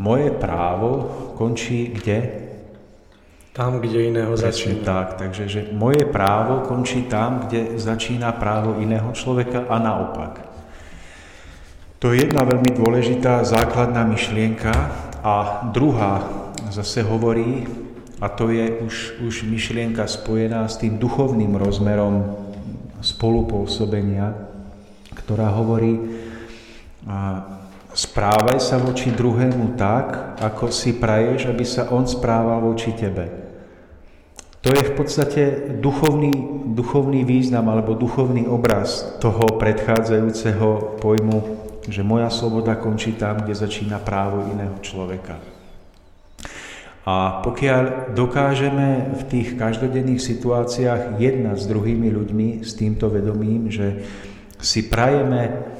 moje 0.00 0.32
právo 0.32 1.04
končí 1.36 1.92
kde? 1.92 2.48
Tam, 3.52 3.84
kde 3.84 4.08
iného 4.08 4.32
začína. 4.32 4.80
Tak, 4.80 5.20
takže 5.20 5.44
že 5.44 5.60
moje 5.76 6.08
právo 6.08 6.64
končí 6.64 7.04
tam, 7.04 7.44
kde 7.44 7.76
začína 7.76 8.32
právo 8.32 8.80
iného 8.80 9.12
človeka 9.12 9.68
a 9.68 9.76
naopak. 9.76 10.40
To 12.00 12.16
je 12.16 12.24
jedna 12.24 12.48
veľmi 12.48 12.80
dôležitá 12.80 13.44
základná 13.44 14.08
myšlienka 14.08 14.72
a 15.20 15.68
druhá 15.68 16.24
zase 16.72 17.04
hovorí, 17.04 17.68
a 18.24 18.32
to 18.32 18.48
je 18.48 18.72
už, 18.80 19.20
už 19.20 19.34
myšlienka 19.44 20.08
spojená 20.08 20.64
s 20.64 20.80
tým 20.80 20.96
duchovným 20.96 21.60
rozmerom 21.60 22.45
spolupôsobenia, 23.06 24.34
ktorá 25.14 25.54
hovorí, 25.54 25.94
správaj 27.94 28.58
sa 28.58 28.82
voči 28.82 29.14
druhému 29.14 29.78
tak, 29.78 30.36
ako 30.42 30.74
si 30.74 30.98
praješ, 30.98 31.46
aby 31.46 31.62
sa 31.62 31.86
on 31.94 32.02
správal 32.02 32.66
voči 32.66 32.90
tebe. 32.98 33.46
To 34.66 34.74
je 34.74 34.82
v 34.82 34.92
podstate 34.98 35.42
duchovný, 35.78 36.34
duchovný 36.74 37.22
význam 37.22 37.70
alebo 37.70 37.94
duchovný 37.94 38.50
obraz 38.50 39.14
toho 39.22 39.54
predchádzajúceho 39.62 40.98
pojmu, 40.98 41.38
že 41.86 42.02
moja 42.02 42.26
sloboda 42.34 42.74
končí 42.74 43.14
tam, 43.14 43.46
kde 43.46 43.54
začína 43.54 44.02
právo 44.02 44.42
iného 44.50 44.74
človeka. 44.82 45.55
A 47.06 47.38
pokiaľ 47.46 48.12
dokážeme 48.18 49.14
v 49.14 49.22
tých 49.30 49.48
každodenných 49.54 50.18
situáciách 50.18 51.22
jednať 51.22 51.56
s 51.62 51.70
druhými 51.70 52.10
ľuďmi 52.10 52.48
s 52.66 52.74
týmto 52.74 53.06
vedomím, 53.06 53.70
že 53.70 54.02
si 54.58 54.90
prajeme 54.90 55.70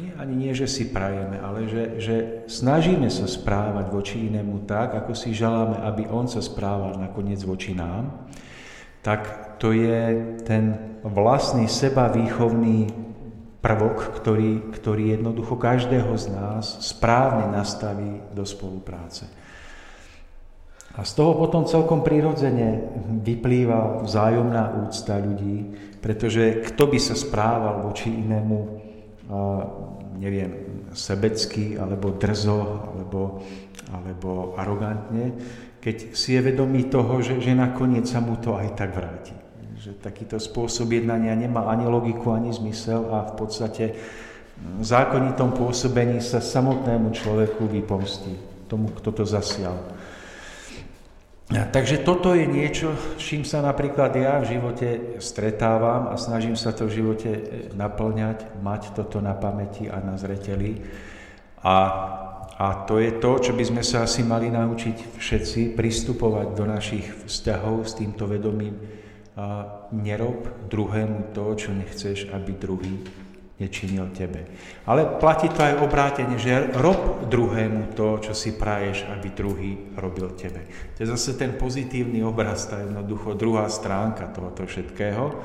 nie, 0.00 0.10
ani 0.18 0.34
nie, 0.34 0.52
že 0.56 0.66
si 0.66 0.90
prajeme, 0.90 1.38
ale 1.38 1.70
že, 1.70 1.84
že 2.02 2.16
snažíme 2.50 3.06
sa 3.06 3.30
správať 3.30 3.94
voči 3.94 4.16
inému 4.26 4.66
tak, 4.66 4.96
ako 4.96 5.14
si 5.14 5.30
želáme, 5.30 5.78
aby 5.86 6.10
on 6.10 6.26
sa 6.26 6.42
správal 6.42 6.98
nakoniec 6.98 7.38
voči 7.46 7.70
nám, 7.70 8.26
tak 9.06 9.54
to 9.62 9.70
je 9.70 10.34
ten 10.42 10.98
vlastný 11.06 11.70
seba 11.70 12.10
výchovný 12.10 12.90
prvok, 13.62 14.18
ktorý, 14.18 14.74
ktorý 14.74 15.14
jednoducho 15.14 15.54
každého 15.54 16.12
z 16.18 16.34
nás 16.34 16.82
správne 16.82 17.54
nastaví 17.54 18.18
do 18.34 18.42
spolupráce. 18.42 19.30
A 20.92 21.08
z 21.08 21.12
toho 21.16 21.38
potom 21.38 21.64
celkom 21.64 22.04
prirodzene 22.04 22.92
vyplýva 23.24 24.04
vzájomná 24.04 24.76
úcta 24.84 25.16
ľudí, 25.16 25.72
pretože 26.04 26.60
kto 26.68 26.84
by 26.90 26.98
sa 27.00 27.16
správal 27.16 27.86
voči 27.86 28.12
inému 28.12 28.82
neviem, 30.22 30.52
sebecky, 30.94 31.74
alebo 31.74 32.14
drzo, 32.14 32.92
alebo, 32.94 33.42
alebo 33.90 34.54
arogantne, 34.54 35.34
keď 35.82 36.14
si 36.14 36.38
je 36.38 36.40
vedomý 36.46 36.86
toho, 36.86 37.18
že, 37.18 37.42
že 37.42 37.58
nakoniec 37.58 38.06
sa 38.06 38.22
mu 38.22 38.38
to 38.38 38.54
aj 38.54 38.78
tak 38.78 38.94
vráti. 38.94 39.34
Takýto 40.02 40.42
spôsob 40.42 40.90
jednania 40.90 41.38
nemá 41.38 41.70
ani 41.70 41.86
logiku, 41.86 42.34
ani 42.34 42.50
zmysel 42.50 43.06
a 43.14 43.30
v 43.30 43.32
podstate 43.38 43.84
v 44.62 44.84
zákonitom 44.84 45.54
pôsobení 45.54 46.18
sa 46.18 46.42
samotnému 46.42 47.14
človeku 47.14 47.66
vypomstí, 47.66 48.34
tomu, 48.66 48.90
kto 48.94 49.22
to 49.22 49.24
zasial. 49.26 49.78
Takže 51.52 52.00
toto 52.00 52.32
je 52.32 52.48
niečo, 52.48 52.96
s 53.20 53.28
čím 53.28 53.44
sa 53.44 53.60
napríklad 53.60 54.16
ja 54.16 54.40
v 54.40 54.56
živote 54.56 54.88
stretávam 55.20 56.08
a 56.08 56.16
snažím 56.16 56.56
sa 56.56 56.72
to 56.72 56.88
v 56.88 56.96
živote 57.02 57.28
e, 57.28 57.42
naplňať, 57.76 58.56
mať 58.64 58.96
toto 58.96 59.20
na 59.20 59.36
pamäti 59.36 59.84
a 59.84 60.00
na 60.00 60.16
zreteli. 60.16 60.80
A, 61.60 61.76
a 62.56 62.88
to 62.88 62.96
je 62.96 63.20
to, 63.20 63.36
čo 63.36 63.52
by 63.52 63.68
sme 63.68 63.82
sa 63.84 64.08
asi 64.08 64.24
mali 64.24 64.48
naučiť 64.48 65.20
všetci, 65.20 65.76
pristupovať 65.76 66.46
do 66.56 66.64
našich 66.64 67.04
vzťahov 67.28 67.84
s 67.84 68.00
týmto 68.00 68.24
vedomím. 68.24 69.01
Nerob 69.92 70.68
druhému 70.68 71.32
to, 71.32 71.56
čo 71.56 71.72
nechceš, 71.72 72.28
aby 72.36 72.52
druhý 72.52 73.00
nečinil 73.62 74.10
tebe. 74.10 74.50
Ale 74.90 75.06
platí 75.22 75.46
to 75.46 75.62
aj 75.62 75.78
obrátenie, 75.78 76.34
že 76.34 76.74
rob 76.74 77.30
druhému 77.30 77.94
to, 77.94 78.18
čo 78.18 78.34
si 78.34 78.58
praješ, 78.58 79.06
aby 79.06 79.28
druhý 79.30 79.72
robil 79.94 80.34
tebe. 80.34 80.66
To 80.98 81.06
je 81.06 81.12
zase 81.14 81.38
ten 81.38 81.54
pozitívny 81.54 82.26
obraz, 82.26 82.66
tá 82.66 82.82
jednoducho 82.82 83.38
druhá 83.38 83.70
stránka 83.70 84.26
tohoto 84.34 84.66
všetkého, 84.66 85.38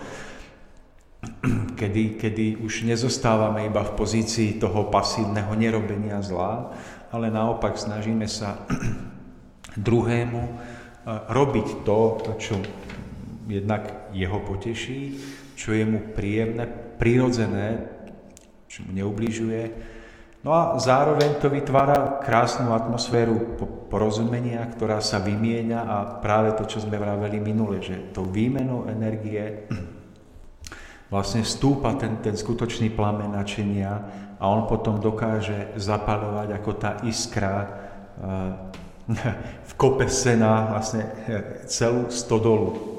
kedy, 1.80 2.18
kedy 2.18 2.46
už 2.66 2.90
nezostávame 2.90 3.70
iba 3.70 3.86
v 3.86 3.96
pozícii 3.96 4.58
toho 4.58 4.90
pasívneho 4.90 5.54
nerobenia 5.54 6.20
zla, 6.26 6.74
ale 7.14 7.30
naopak 7.30 7.78
snažíme 7.78 8.26
sa 8.26 8.66
druhému 9.78 10.42
eh, 10.42 10.56
robiť 11.30 11.68
to, 11.86 12.00
čo 12.42 12.56
jednak 13.48 14.12
jeho 14.12 14.40
poteší, 14.44 15.16
čo 15.56 15.74
je 15.74 15.84
mu 15.88 16.00
príjemné, 16.14 16.68
prirodzené, 17.00 17.88
čo 18.68 18.84
mu 18.84 18.92
neubližuje. 18.94 19.96
No 20.46 20.54
a 20.54 20.62
zároveň 20.78 21.42
to 21.42 21.50
vytvára 21.50 22.22
krásnu 22.22 22.72
atmosféru 22.72 23.58
porozumenia, 23.90 24.64
ktorá 24.70 25.02
sa 25.02 25.18
vymieňa 25.18 25.80
a 25.82 25.98
práve 26.22 26.54
to, 26.56 26.64
čo 26.70 26.84
sme 26.84 27.00
vraveli 27.00 27.42
minule, 27.42 27.82
že 27.82 28.14
tou 28.14 28.28
výmenou 28.28 28.86
energie 28.88 29.68
vlastne 31.14 31.42
stúpa 31.42 31.98
ten, 31.98 32.22
ten 32.22 32.36
skutočný 32.38 32.94
plamen 32.94 33.34
načenia 33.34 34.08
a 34.38 34.44
on 34.46 34.70
potom 34.70 35.02
dokáže 35.02 35.74
zapalovať 35.80 36.48
ako 36.54 36.72
tá 36.78 37.02
iskra 37.04 37.56
eh, 37.58 37.72
v 39.70 39.74
kope 39.74 40.06
sena 40.06 40.78
vlastne 40.78 41.04
eh, 41.28 41.66
celú 41.66 42.14
stodolu, 42.14 42.97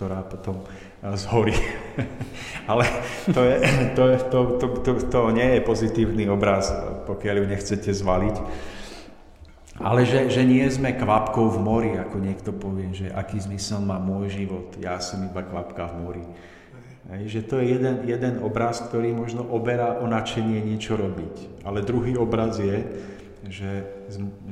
ktorá 0.00 0.24
potom 0.24 0.64
z 1.04 1.24
hory. 1.28 1.52
Ale 2.72 2.88
to, 3.28 3.44
je, 3.44 3.56
to, 3.92 4.02
je, 4.08 4.16
to, 4.32 4.40
to, 4.56 4.66
to, 4.80 4.92
to 5.12 5.20
nie 5.28 5.44
je 5.44 5.60
pozitívny 5.60 6.24
obraz, 6.24 6.72
pokiaľ 7.04 7.44
ju 7.44 7.46
nechcete 7.52 7.92
zvaliť. 7.92 8.36
Ale 9.76 10.08
že, 10.08 10.32
že 10.32 10.40
nie 10.48 10.64
sme 10.72 10.96
kvapkou 10.96 11.52
v 11.52 11.58
mori, 11.60 11.92
ako 12.00 12.16
niekto 12.16 12.48
povie, 12.56 12.96
že 12.96 13.12
aký 13.12 13.44
zmysel 13.44 13.84
má 13.84 14.00
môj 14.00 14.32
život, 14.32 14.72
ja 14.80 14.96
som 15.04 15.20
iba 15.20 15.44
kvapka 15.44 15.84
v 15.92 15.94
mori. 16.00 16.24
Že 17.28 17.40
to 17.44 17.60
je 17.60 17.76
jeden, 17.76 17.96
jeden 18.08 18.40
obraz, 18.40 18.80
ktorý 18.80 19.12
možno 19.12 19.44
oberá 19.52 20.00
o 20.00 20.08
načenie 20.08 20.64
niečo 20.64 20.96
robiť. 20.96 21.64
Ale 21.68 21.84
druhý 21.84 22.16
obraz 22.16 22.56
je, 22.56 22.88
že 23.52 23.84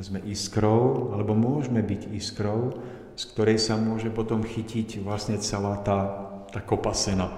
sme 0.04 0.20
iskrou, 0.28 1.12
alebo 1.16 1.32
môžeme 1.32 1.80
byť 1.80 2.12
iskrou, 2.12 2.76
z 3.18 3.24
ktorej 3.34 3.58
sa 3.58 3.74
môže 3.74 4.14
potom 4.14 4.46
chytiť 4.46 5.02
vlastne 5.02 5.42
celá 5.42 5.82
tá 5.82 6.28
tá 6.50 6.60
kopa 6.64 6.96
sena. 6.96 7.28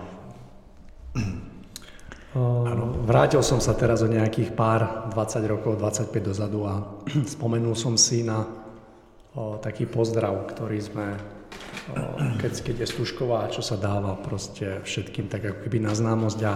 Vrátil 3.11 3.43
som 3.43 3.59
sa 3.59 3.75
teraz 3.75 4.07
o 4.07 4.09
nejakých 4.09 4.55
pár, 4.55 5.11
20 5.11 5.51
rokov, 5.51 5.75
25 5.83 6.15
dozadu 6.23 6.63
a 6.63 6.79
spomenul 7.35 7.75
som 7.75 7.99
si 7.99 8.23
na 8.23 8.47
o, 9.35 9.59
taký 9.59 9.91
pozdrav, 9.91 10.47
ktorý 10.55 10.79
sme, 10.79 11.19
o, 11.91 12.39
keď, 12.39 12.53
keď 12.63 12.77
je 12.79 12.91
Stužková, 12.95 13.51
čo 13.51 13.67
sa 13.67 13.75
dáva 13.75 14.15
proste 14.15 14.79
všetkým, 14.87 15.27
tak 15.27 15.43
ako 15.43 15.59
keby 15.67 15.83
na 15.83 15.91
známosť 15.91 16.41
a 16.47 16.55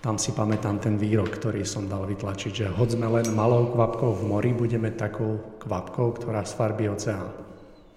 tam 0.00 0.16
si 0.16 0.32
pamätám 0.32 0.80
ten 0.80 0.96
výrok, 0.96 1.28
ktorý 1.28 1.60
som 1.68 1.84
dal 1.92 2.08
vytlačiť, 2.08 2.52
že 2.64 2.72
hoď 2.72 2.88
sme 2.96 3.20
len 3.20 3.36
malou 3.36 3.68
kvapkou 3.76 4.16
v 4.16 4.22
mori, 4.24 4.56
budeme 4.56 4.96
takou 4.96 5.60
kvapkou, 5.60 6.16
ktorá 6.16 6.40
sfarbí 6.48 6.88
oceán. 6.88 7.45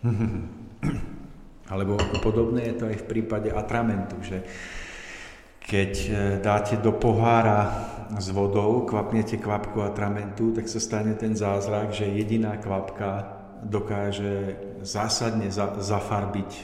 Alebo 1.72 2.02
podobné 2.26 2.74
je 2.74 2.76
to 2.82 2.86
aj 2.90 2.98
v 3.06 3.10
prípade 3.10 3.50
atramentu, 3.54 4.18
že 4.26 4.42
keď 5.70 5.92
e, 5.94 6.12
dáte 6.42 6.82
do 6.82 6.90
pohára 6.98 7.70
s 8.18 8.34
vodou, 8.34 8.90
kvapnete 8.90 9.38
kvapku 9.38 9.86
atramentu, 9.86 10.50
tak 10.50 10.66
sa 10.66 10.82
stane 10.82 11.14
ten 11.14 11.38
zázrak, 11.38 11.94
že 11.94 12.10
jediná 12.10 12.58
kvapka 12.58 13.38
dokáže 13.62 14.58
zásadne 14.82 15.54
za, 15.54 15.78
zafarbiť 15.78 16.52
e, 16.58 16.62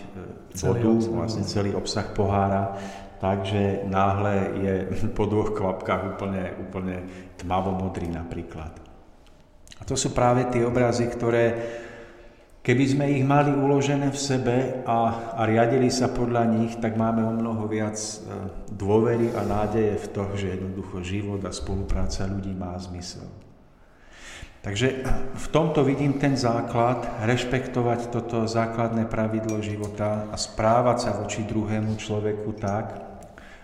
vodu, 0.58 0.58
celý 0.58 0.82
obsah, 0.90 1.14
vlastne 1.14 1.44
celý 1.46 1.72
obsah 1.78 2.08
pohára, 2.18 2.74
tak, 3.22 3.46
že 3.46 3.86
náhle 3.86 4.36
je 4.58 4.74
po 5.18 5.30
dvoch 5.30 5.54
kvapkách 5.54 6.18
úplne, 6.18 6.44
úplne 6.58 6.96
tmavomodrý 7.38 8.10
napríklad. 8.10 8.74
A 9.76 9.84
to 9.86 9.94
sú 9.94 10.18
práve 10.18 10.50
tie 10.50 10.66
obrazy, 10.66 11.06
ktoré 11.14 11.46
keby 12.66 12.86
sme 12.90 13.06
ich 13.14 13.22
mali 13.22 13.54
uložené 13.54 14.10
v 14.10 14.18
sebe 14.18 14.58
a, 14.90 15.30
a 15.38 15.42
riadili 15.46 15.94
sa 15.94 16.10
podľa 16.10 16.44
nich, 16.50 16.74
tak 16.82 16.98
máme 16.98 17.22
o 17.22 17.30
mnoho 17.30 17.70
viac 17.70 17.94
e, 17.94 18.18
dôvery 18.74 19.30
a 19.38 19.46
nádeje 19.46 20.02
v 20.02 20.08
to, 20.10 20.24
že 20.34 20.58
jednoducho 20.58 21.06
život 21.06 21.46
a 21.46 21.54
spolupráca 21.54 22.26
ľudí 22.26 22.58
má 22.58 22.74
zmysel. 22.82 23.30
Takže 24.66 25.06
v 25.38 25.48
tomto 25.54 25.86
vidím 25.86 26.18
ten 26.18 26.34
základ, 26.34 27.06
rešpektovať 27.22 28.10
toto 28.10 28.50
základné 28.50 29.06
pravidlo 29.06 29.62
života 29.62 30.26
a 30.34 30.36
správať 30.42 30.98
sa 31.06 31.12
voči 31.22 31.46
druhému 31.46 31.94
človeku 31.94 32.50
tak, 32.58 32.98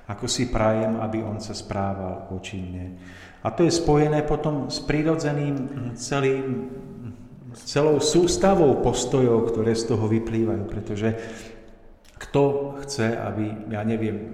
ako 0.06 0.30
si 0.30 0.54
prajem, 0.54 1.02
aby 1.02 1.26
on 1.26 1.42
sa 1.42 1.58
správal 1.58 2.30
voči 2.30 2.62
mne. 2.62 3.02
A 3.42 3.50
to 3.50 3.66
je 3.66 3.74
spojené 3.74 4.22
potom 4.22 4.70
s 4.70 4.78
prirodzeným 4.78 5.90
celým, 5.98 6.70
celou 7.56 8.00
sústavou 8.00 8.80
postojov, 8.80 9.52
ktoré 9.52 9.76
z 9.76 9.92
toho 9.92 10.06
vyplývajú, 10.08 10.64
pretože 10.68 11.16
kto 12.22 12.76
chce, 12.86 13.18
aby, 13.18 13.74
ja 13.74 13.82
neviem, 13.82 14.32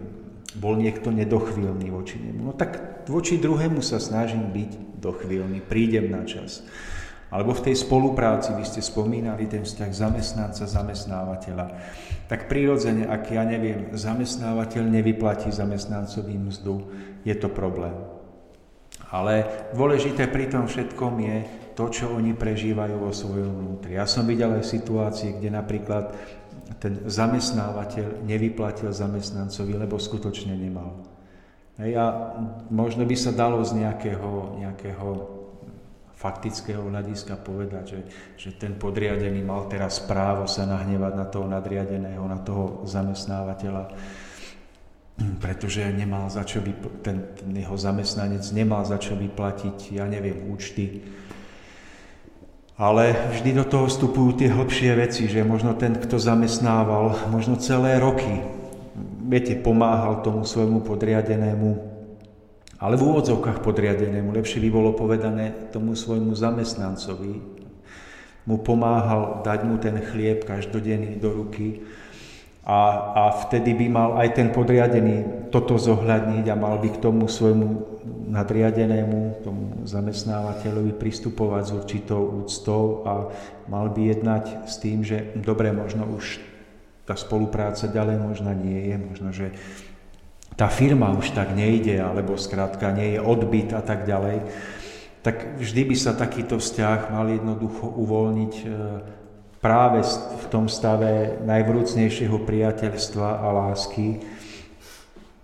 bol 0.58 0.76
niekto 0.76 1.14
nedochvíľný 1.14 1.88
voči 1.94 2.20
nemu. 2.20 2.52
No 2.52 2.54
tak 2.54 3.04
voči 3.08 3.38
druhému 3.38 3.80
sa 3.80 4.02
snažím 4.02 4.50
byť 4.52 5.00
dochvíľný, 5.00 5.62
prídem 5.64 6.10
na 6.12 6.26
čas. 6.26 6.66
Alebo 7.28 7.52
v 7.52 7.72
tej 7.72 7.76
spolupráci, 7.76 8.56
vy 8.56 8.64
ste 8.64 8.80
spomínali 8.80 9.52
ten 9.52 9.68
vzťah 9.68 9.92
zamestnanca, 9.92 10.64
zamestnávateľa, 10.64 11.66
tak 12.32 12.48
prirodzene, 12.48 13.04
ak 13.04 13.36
ja 13.36 13.44
neviem, 13.44 13.92
zamestnávateľ 13.92 14.84
nevyplatí 14.88 15.52
zamestnancovi 15.52 16.40
mzdu, 16.40 16.88
je 17.28 17.36
to 17.36 17.52
problém. 17.52 17.92
Ale 19.12 19.44
dôležité 19.76 20.32
pri 20.32 20.48
tom 20.48 20.72
všetkom 20.72 21.14
je 21.20 21.38
to, 21.78 21.86
čo 21.94 22.10
oni 22.10 22.34
prežívajú 22.34 22.98
vo 22.98 23.14
svojom 23.14 23.54
vnútri. 23.54 24.02
Ja 24.02 24.10
som 24.10 24.26
videl 24.26 24.50
aj 24.58 24.66
situácie, 24.66 25.38
kde 25.38 25.54
napríklad 25.54 26.10
ten 26.82 27.06
zamestnávateľ 27.06 28.26
nevyplatil 28.26 28.90
zamestnancovi, 28.90 29.78
lebo 29.78 30.02
skutočne 30.02 30.58
nemal. 30.58 30.98
Hej, 31.78 31.94
a 32.02 32.06
možno 32.74 33.06
by 33.06 33.14
sa 33.14 33.30
dalo 33.30 33.62
z 33.62 33.78
nejakého, 33.78 34.58
nejakého 34.58 35.08
faktického 36.18 36.82
hľadiska 36.90 37.38
povedať, 37.46 37.86
že, 37.94 38.00
že 38.34 38.50
ten 38.58 38.74
podriadený 38.74 39.46
mal 39.46 39.70
teraz 39.70 40.02
právo 40.02 40.50
sa 40.50 40.66
nahnevať 40.66 41.14
na 41.14 41.26
toho 41.30 41.46
nadriadeného, 41.46 42.26
na 42.26 42.42
toho 42.42 42.82
zamestnávateľa, 42.90 43.94
pretože 45.38 45.86
nemal 45.94 46.26
za 46.34 46.42
čo 46.42 46.66
vypl- 46.66 47.06
ten, 47.06 47.38
ten 47.38 47.54
jeho 47.54 47.78
zamestnanec 47.78 48.42
nemal 48.58 48.82
za 48.82 48.98
čo 48.98 49.14
vyplatiť, 49.14 49.94
ja 49.94 50.10
neviem, 50.10 50.50
účty, 50.50 51.06
ale 52.78 53.34
vždy 53.34 53.58
do 53.58 53.66
toho 53.66 53.90
vstupujú 53.90 54.38
tie 54.38 54.54
hlbšie 54.54 54.94
veci, 54.94 55.26
že 55.26 55.42
možno 55.42 55.74
ten, 55.74 55.98
kto 55.98 56.22
zamestnával, 56.22 57.18
možno 57.34 57.58
celé 57.58 57.98
roky, 57.98 58.46
viete, 59.26 59.58
pomáhal 59.58 60.22
tomu 60.22 60.46
svojmu 60.46 60.86
podriadenému, 60.86 61.70
ale 62.78 62.94
v 62.94 63.06
úvodzovkách 63.10 63.66
podriadenému, 63.66 64.30
lepšie 64.30 64.62
by 64.62 64.70
bolo 64.70 64.94
povedané 64.94 65.74
tomu 65.74 65.98
svojmu 65.98 66.38
zamestnancovi, 66.38 67.42
mu 68.46 68.62
pomáhal 68.62 69.42
dať 69.42 69.60
mu 69.66 69.82
ten 69.82 69.98
chlieb 69.98 70.46
každodenný 70.46 71.18
do 71.18 71.34
ruky, 71.34 71.82
a, 72.68 72.80
a 73.16 73.24
vtedy 73.48 73.74
by 73.74 73.88
mal 73.88 74.10
aj 74.20 74.38
ten 74.38 74.52
podriadený 74.52 75.50
toto 75.56 75.80
zohľadniť 75.80 76.46
a 76.52 76.60
mal 76.60 76.78
by 76.84 76.94
k 76.94 77.00
tomu 77.00 77.32
svojmu 77.32 77.97
nadriadenému, 78.28 79.42
tomu 79.42 79.88
zamestnávateľovi 79.88 80.94
pristupovať 81.00 81.64
s 81.64 81.72
určitou 81.72 82.44
úctou 82.44 83.08
a 83.08 83.32
mal 83.72 83.88
by 83.90 84.02
jednať 84.14 84.68
s 84.68 84.76
tým, 84.84 85.02
že 85.02 85.32
dobre, 85.40 85.72
možno 85.72 86.04
už 86.12 86.44
tá 87.08 87.16
spolupráca 87.16 87.88
ďalej 87.88 88.20
možno 88.20 88.52
nie 88.52 88.92
je, 88.92 88.96
možno, 89.00 89.30
že 89.32 89.48
tá 90.60 90.68
firma 90.68 91.16
už 91.16 91.32
tak 91.32 91.56
nejde, 91.56 92.04
alebo 92.04 92.36
skrátka 92.36 92.92
nie 92.92 93.16
je 93.16 93.24
odbyt 93.24 93.72
a 93.72 93.80
tak 93.80 94.04
ďalej, 94.04 94.44
tak 95.24 95.60
vždy 95.60 95.82
by 95.88 95.96
sa 95.96 96.12
takýto 96.18 96.60
vzťah 96.60 97.12
mal 97.16 97.32
jednoducho 97.32 97.88
uvoľniť 97.88 98.54
e, 98.60 98.66
práve 99.64 100.00
v 100.40 100.46
tom 100.52 100.66
stave 100.68 101.40
najvrúcnejšieho 101.44 102.44
priateľstva 102.44 103.44
a 103.44 103.48
lásky, 103.52 104.24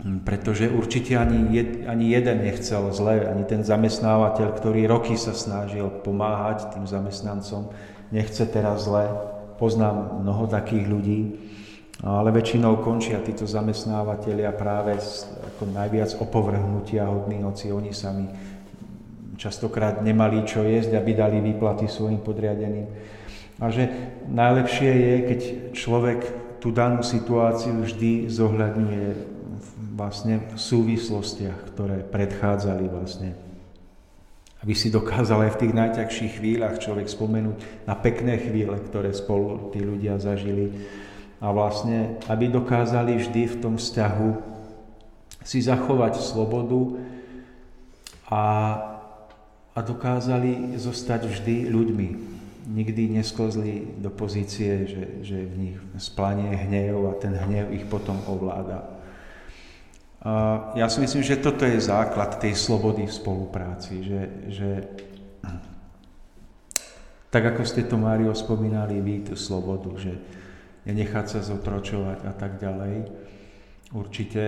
pretože 0.03 0.67
určite 0.67 1.15
ani, 1.15 1.47
jed, 1.55 1.87
ani 1.87 2.11
jeden 2.11 2.43
nechcel 2.43 2.91
zle, 2.91 3.23
ani 3.23 3.47
ten 3.47 3.63
zamestnávateľ, 3.63 4.47
ktorý 4.51 4.83
roky 4.83 5.15
sa 5.15 5.31
snažil 5.31 5.87
pomáhať 6.03 6.75
tým 6.75 6.83
zamestnancom, 6.83 7.71
nechce 8.11 8.43
teraz 8.51 8.83
zle. 8.83 9.07
Poznám 9.55 10.19
mnoho 10.19 10.43
takých 10.51 10.85
ľudí, 10.91 11.19
ale 12.03 12.35
väčšinou 12.35 12.83
končia 12.83 13.23
títo 13.23 13.47
zamestnávateľia 13.47 14.51
práve 14.51 14.99
ako 15.55 15.71
najviac 15.71 16.19
opovrhnutia 16.19 17.07
hodní, 17.07 17.39
hoci 17.39 17.71
oni 17.71 17.95
sami 17.95 18.27
častokrát 19.39 20.03
nemali 20.03 20.43
čo 20.43 20.67
jesť, 20.67 20.99
aby 20.99 21.11
dali 21.15 21.39
výplaty 21.39 21.87
svojim 21.87 22.19
podriadeným. 22.19 22.87
A 23.63 23.71
že 23.71 23.87
najlepšie 24.27 24.91
je, 24.91 25.15
keď 25.31 25.39
človek 25.71 26.19
tú 26.59 26.75
danú 26.75 26.99
situáciu 27.07 27.87
vždy 27.87 28.27
zohľadňuje 28.27 29.32
vlastne 29.93 30.41
v 30.49 30.57
súvislostiach, 30.57 31.69
ktoré 31.73 32.01
predchádzali 32.01 32.85
vlastne. 32.89 33.37
Aby 34.65 34.73
si 34.73 34.89
dokázal 34.89 35.47
aj 35.47 35.51
v 35.53 35.61
tých 35.61 35.73
najťažších 35.75 36.33
chvíľach 36.41 36.81
človek 36.81 37.05
spomenúť 37.05 37.85
na 37.85 37.93
pekné 37.93 38.41
chvíle, 38.41 38.73
ktoré 38.89 39.13
spolu 39.13 39.69
tí 39.69 39.83
ľudia 39.83 40.17
zažili. 40.17 40.73
A 41.43 41.51
vlastne, 41.53 42.17
aby 42.25 42.49
dokázali 42.49 43.19
vždy 43.19 43.41
v 43.53 43.59
tom 43.61 43.75
vzťahu 43.77 44.29
si 45.43 45.59
zachovať 45.59 46.23
slobodu 46.23 47.03
a, 48.31 48.43
a 49.75 49.79
dokázali 49.83 50.79
zostať 50.79 51.27
vždy 51.27 51.67
ľuďmi, 51.67 52.09
nikdy 52.71 53.19
nesklzli 53.19 53.99
do 53.99 54.07
pozície, 54.07 54.87
že, 54.87 55.03
že 55.27 55.37
v 55.43 55.55
nich 55.59 55.77
splanie 55.99 56.55
hnev 56.55 57.11
a 57.11 57.19
ten 57.19 57.35
hnev 57.35 57.75
ich 57.75 57.83
potom 57.91 58.15
ovláda. 58.31 59.02
A 60.23 60.31
ja 60.79 60.87
si 60.87 61.03
myslím, 61.03 61.19
že 61.19 61.43
toto 61.43 61.67
je 61.67 61.83
základ 61.83 62.39
tej 62.39 62.55
slobody 62.55 63.03
v 63.03 63.11
spolupráci, 63.11 64.07
že, 64.07 64.21
že 64.47 64.69
tak 67.27 67.43
ako 67.43 67.67
ste 67.67 67.83
to, 67.83 67.99
Mário, 67.99 68.31
spomínali 68.31 69.03
vy, 69.03 69.27
tú 69.27 69.35
slobodu, 69.35 69.91
že 69.99 70.15
nenechať 70.87 71.25
sa 71.27 71.39
zotročovať 71.43 72.23
a 72.23 72.33
tak 72.39 72.55
ďalej, 72.55 73.09
určite, 73.91 74.43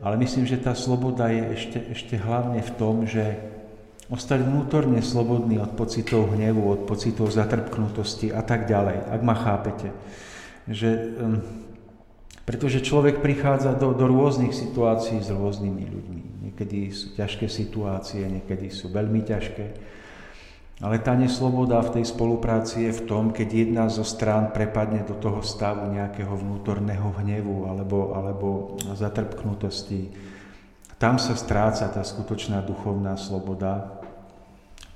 ale 0.00 0.14
myslím, 0.24 0.48
že 0.48 0.56
tá 0.56 0.72
sloboda 0.72 1.28
je 1.28 1.44
ešte, 1.52 1.78
ešte 1.92 2.14
hlavne 2.16 2.64
v 2.64 2.72
tom, 2.80 3.04
že 3.04 3.36
ostať 4.10 4.40
vnútorne 4.42 5.04
slobodný 5.04 5.60
od 5.60 5.76
pocitov 5.76 6.32
hnevu, 6.32 6.64
od 6.64 6.82
pocitov 6.88 7.28
zatrpknutosti 7.28 8.32
a 8.32 8.40
tak 8.40 8.66
ďalej, 8.66 9.04
ak 9.06 9.20
ma 9.20 9.36
chápete. 9.36 9.92
Že, 10.64 10.90
um, 11.20 11.38
pretože 12.44 12.84
človek 12.84 13.22
prichádza 13.24 13.76
do, 13.76 13.92
do 13.94 14.06
rôznych 14.08 14.52
situácií 14.54 15.22
s 15.22 15.30
rôznymi 15.30 15.84
ľuďmi. 15.86 16.22
Niekedy 16.50 16.78
sú 16.90 17.14
ťažké 17.14 17.46
situácie, 17.46 18.26
niekedy 18.26 18.68
sú 18.72 18.90
veľmi 18.90 19.22
ťažké. 19.22 19.66
Ale 20.80 20.96
tá 21.04 21.12
nesloboda 21.12 21.84
v 21.84 22.00
tej 22.00 22.04
spolupráci 22.08 22.88
je 22.88 22.92
v 22.96 23.04
tom, 23.04 23.36
keď 23.36 23.48
jedna 23.52 23.84
zo 23.92 24.00
strán 24.00 24.48
prepadne 24.56 25.04
do 25.04 25.12
toho 25.12 25.44
stavu 25.44 25.92
nejakého 25.92 26.32
vnútorného 26.32 27.12
hnevu 27.20 27.68
alebo, 27.68 28.16
alebo 28.16 28.48
zatrpknutosti. 28.96 30.08
Tam 30.96 31.20
sa 31.20 31.36
stráca 31.36 31.84
tá 31.92 32.00
skutočná 32.00 32.64
duchovná 32.64 33.20
sloboda 33.20 34.00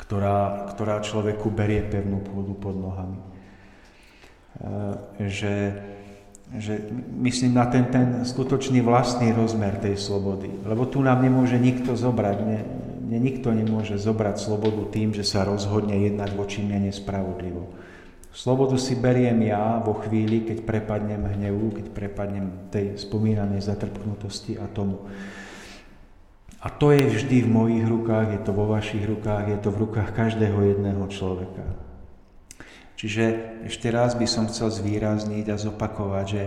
ktorá, 0.04 0.68
ktorá 0.76 1.00
človeku 1.00 1.48
berie 1.48 1.80
pevnú 1.80 2.20
pôdu 2.20 2.52
pod 2.52 2.76
nohami. 2.76 3.18
E, 3.18 3.28
že, 5.32 5.80
že 6.54 6.86
myslím 7.18 7.58
na 7.58 7.66
ten, 7.66 7.90
ten 7.90 8.22
skutočný 8.22 8.78
vlastný 8.80 9.34
rozmer 9.34 9.74
tej 9.82 9.98
slobody. 9.98 10.50
Lebo 10.62 10.86
tu 10.86 11.02
nám 11.02 11.22
nemôže 11.22 11.58
nikto 11.58 11.98
zobrať, 11.98 12.36
ne, 12.46 12.60
ne, 13.10 13.18
nikto 13.18 13.50
nemôže 13.50 13.98
zobrať 13.98 14.38
slobodu 14.38 14.86
tým, 14.94 15.10
že 15.10 15.26
sa 15.26 15.42
rozhodne 15.42 15.98
jednať 15.98 16.30
voči 16.38 16.62
mne 16.62 16.90
nespravodlivo. 16.90 17.74
Slobodu 18.34 18.74
si 18.78 18.98
beriem 18.98 19.46
ja 19.46 19.78
vo 19.78 19.94
chvíli, 19.94 20.42
keď 20.42 20.66
prepadnem 20.66 21.22
hnevu, 21.22 21.70
keď 21.70 21.86
prepadnem 21.94 22.70
tej 22.70 22.98
spomínanej 22.98 23.62
zatrpknutosti 23.62 24.58
a 24.58 24.66
tomu. 24.66 25.06
A 26.58 26.72
to 26.72 26.90
je 26.90 27.04
vždy 27.06 27.44
v 27.44 27.50
mojich 27.50 27.84
rukách, 27.86 28.34
je 28.34 28.40
to 28.42 28.50
vo 28.56 28.66
vašich 28.66 29.06
rukách, 29.06 29.54
je 29.54 29.58
to 29.60 29.70
v 29.70 29.80
rukách 29.86 30.10
každého 30.16 30.58
jedného 30.66 31.04
človeka. 31.12 31.83
Čiže 33.04 33.24
ešte 33.68 33.92
raz 33.92 34.16
by 34.16 34.24
som 34.24 34.48
chcel 34.48 34.72
zvýrazniť 34.72 35.52
a 35.52 35.60
zopakovať, 35.60 36.24
že 36.24 36.44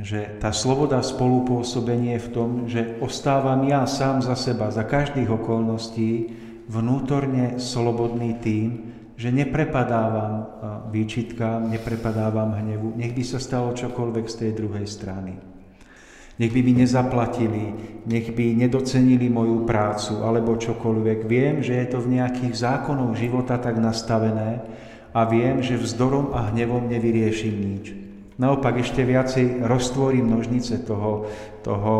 že 0.00 0.40
tá 0.40 0.56
sloboda 0.56 1.04
spolupôsobenie 1.04 2.16
je 2.16 2.24
v 2.24 2.32
tom, 2.32 2.50
že 2.64 2.96
ostávam 3.04 3.60
ja 3.68 3.84
sám 3.84 4.24
za 4.24 4.32
seba, 4.32 4.72
za 4.72 4.88
každých 4.88 5.28
okolností, 5.28 6.32
vnútorne 6.64 7.60
slobodný 7.60 8.40
tým, 8.40 8.68
že 9.20 9.28
neprepadávam 9.28 10.48
výčitkám, 10.88 11.68
neprepadávam 11.68 12.56
hnevu, 12.56 12.96
nech 12.96 13.12
by 13.12 13.22
sa 13.22 13.38
stalo 13.38 13.76
čokoľvek 13.76 14.26
z 14.26 14.36
tej 14.40 14.50
druhej 14.56 14.86
strany. 14.88 15.36
Nech 16.40 16.50
by 16.50 16.60
mi 16.64 16.72
nezaplatili, 16.80 17.64
nech 18.08 18.32
by 18.32 18.56
nedocenili 18.56 19.28
moju 19.28 19.68
prácu 19.68 20.24
alebo 20.24 20.56
čokoľvek. 20.56 21.28
Viem, 21.28 21.60
že 21.60 21.76
je 21.76 21.86
to 21.92 22.00
v 22.00 22.16
nejakých 22.16 22.56
zákonoch 22.56 23.12
života 23.20 23.60
tak 23.60 23.76
nastavené 23.76 24.64
a 25.12 25.28
viem, 25.28 25.60
že 25.60 25.76
vzdorom 25.76 26.32
a 26.32 26.48
hnevom 26.48 26.88
nevyriešim 26.88 27.54
nič. 27.56 27.84
Naopak 28.40 28.80
ešte 28.80 29.04
viacej 29.04 29.60
roztvorím 29.62 30.32
nožnice 30.32 30.80
toho, 30.82 31.28
toho 31.60 31.94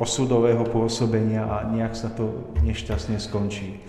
osudového 0.00 0.64
pôsobenia 0.64 1.44
a 1.44 1.68
nejak 1.68 1.92
sa 1.92 2.08
to 2.08 2.50
nešťastne 2.64 3.20
skončí. 3.20 3.84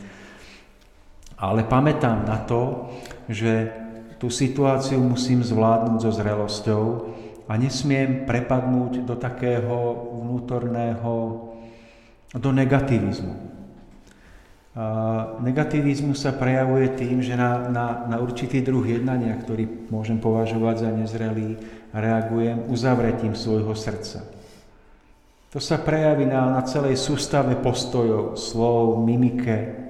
Ale 1.39 1.63
pamätám 1.63 2.27
na 2.27 2.43
to, 2.43 2.91
že 3.31 3.71
tú 4.19 4.27
situáciu 4.27 4.99
musím 4.99 5.39
zvládnuť 5.39 5.99
so 6.03 6.11
zrelosťou 6.11 6.83
a 7.47 7.55
nesmiem 7.55 8.27
prepadnúť 8.27 9.07
do 9.07 9.15
takého 9.15 9.75
vnútorného, 10.19 11.13
do 12.35 12.49
negativizmu. 12.51 13.58
Negativizmus 15.43 16.23
sa 16.23 16.31
prejavuje 16.31 16.95
tým, 16.95 17.19
že 17.19 17.35
na, 17.35 17.67
na, 17.67 18.07
na 18.07 18.17
určitý 18.23 18.63
druh 18.63 18.85
jednania, 18.87 19.35
ktorý 19.35 19.91
môžem 19.91 20.23
považovať 20.23 20.87
za 20.87 20.89
nezrelý, 20.95 21.59
reagujem 21.91 22.71
uzavretím 22.71 23.35
svojho 23.35 23.75
srdca. 23.75 24.23
To 25.51 25.59
sa 25.59 25.81
prejaví 25.81 26.29
na, 26.29 26.47
na 26.53 26.61
celej 26.63 26.95
sústave 26.95 27.59
postojov, 27.59 28.39
slov, 28.39 29.01
mimike, 29.03 29.89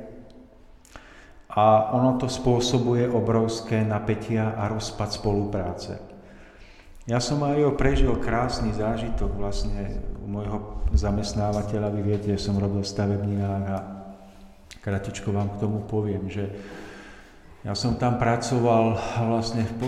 a 1.50 1.92
ono 1.98 2.16
to 2.22 2.30
spôsobuje 2.30 3.10
obrovské 3.10 3.82
napätia 3.82 4.54
a 4.54 4.70
rozpad 4.70 5.10
spolupráce. 5.10 5.98
Ja 7.10 7.18
som 7.18 7.42
aj 7.42 7.58
jo 7.58 7.74
prežil 7.74 8.14
krásny 8.22 8.70
zážitok 8.70 9.34
vlastne 9.34 9.98
u 10.22 10.30
môjho 10.30 10.86
zamestnávateľa. 10.94 11.90
Vy 11.90 12.02
viete, 12.06 12.30
že 12.38 12.46
som 12.46 12.62
robil 12.62 12.86
stavebninách 12.86 13.66
a 13.66 13.78
kratičko 14.80 15.36
vám 15.36 15.56
k 15.56 15.62
tomu 15.62 15.84
poviem, 15.86 16.32
že 16.32 16.50
ja 17.68 17.76
som 17.76 18.00
tam 18.00 18.16
pracoval 18.16 18.96
vlastne 19.28 19.68
v, 19.68 19.80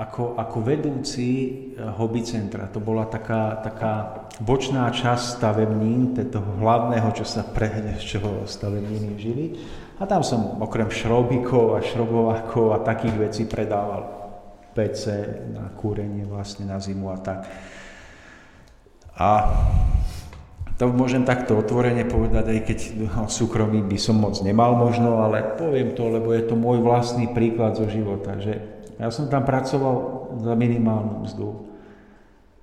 ako, 0.00 0.40
ako 0.40 0.58
vedúci 0.64 1.28
eh, 1.28 1.84
hobby 2.00 2.24
centra. 2.24 2.72
To 2.72 2.80
bola 2.80 3.04
taká, 3.04 3.60
taká 3.60 4.24
bočná 4.40 4.88
časť 4.88 5.36
stavebnín, 5.36 6.16
toho 6.16 6.56
hlavného, 6.64 7.12
čo 7.12 7.28
sa 7.28 7.44
prehne, 7.44 8.00
z 8.00 8.16
čoho 8.16 8.48
stavebníny 8.48 9.10
žili. 9.20 9.46
A 10.00 10.08
tam 10.08 10.24
som 10.24 10.56
okrem 10.64 10.88
šrobíkov 10.88 11.76
a 11.76 11.84
šrobovákov 11.84 12.72
a 12.72 12.80
takých 12.80 13.16
vecí 13.20 13.42
predával 13.44 14.08
PC 14.72 15.04
na 15.52 15.68
kúrenie 15.76 16.24
vlastne 16.24 16.64
na 16.64 16.80
zimu 16.80 17.12
a 17.12 17.18
tak. 17.20 17.44
A 19.20 19.28
to 20.80 20.88
môžem 20.88 21.28
takto 21.28 21.60
otvorene 21.60 22.08
povedať, 22.08 22.56
aj 22.56 22.60
keď 22.64 22.78
no, 22.96 23.28
súkromí 23.28 23.84
by 23.84 24.00
som 24.00 24.16
moc 24.16 24.40
nemal 24.40 24.80
možno, 24.80 25.20
ale 25.20 25.60
poviem 25.60 25.92
to, 25.92 26.08
lebo 26.08 26.32
je 26.32 26.48
to 26.48 26.56
môj 26.56 26.80
vlastný 26.80 27.28
príklad 27.36 27.76
zo 27.76 27.84
života, 27.84 28.40
že 28.40 28.56
ja 28.96 29.12
som 29.12 29.28
tam 29.28 29.44
pracoval 29.44 29.96
za 30.40 30.56
minimálnu 30.56 31.28
mzdu. 31.28 31.48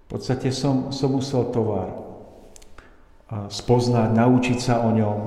V 0.01 0.07
podstate 0.09 0.49
som, 0.49 0.89
som 0.89 1.13
musel 1.13 1.53
tovar 1.53 1.93
spoznať, 3.53 4.09
naučiť 4.09 4.57
sa 4.57 4.81
o 4.81 4.89
ňom, 4.97 5.19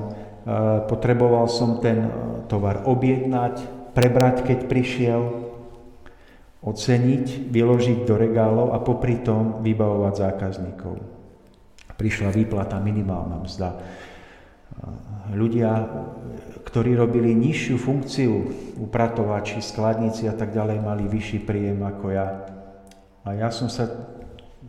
potreboval 0.91 1.47
som 1.47 1.79
ten 1.79 2.11
tovar 2.51 2.83
objednať, 2.83 3.87
prebrať, 3.95 4.43
keď 4.43 4.59
prišiel, 4.67 5.21
oceniť, 6.59 7.55
vyložiť 7.55 8.03
do 8.03 8.19
regálov 8.19 8.75
a 8.75 8.83
popri 8.83 9.23
tom 9.23 9.63
vybavovať 9.63 10.13
zákazníkov. 10.27 11.20
Prišla 11.95 12.29
výplata 12.33 12.79
minimálna 12.79 13.41
mzda. 13.43 13.69
Ľudia, 15.31 15.69
ktorí 16.65 16.95
robili 16.95 17.35
nižšiu 17.35 17.75
funkciu, 17.77 18.31
upratovači, 18.79 19.59
skladníci 19.59 20.27
a 20.27 20.35
tak 20.35 20.55
ďalej, 20.55 20.81
mali 20.81 21.05
vyšší 21.07 21.43
príjem 21.43 21.83
ako 21.83 22.05
ja. 22.11 22.27
A 23.21 23.37
ja 23.37 23.53
som 23.53 23.69
sa 23.69 23.87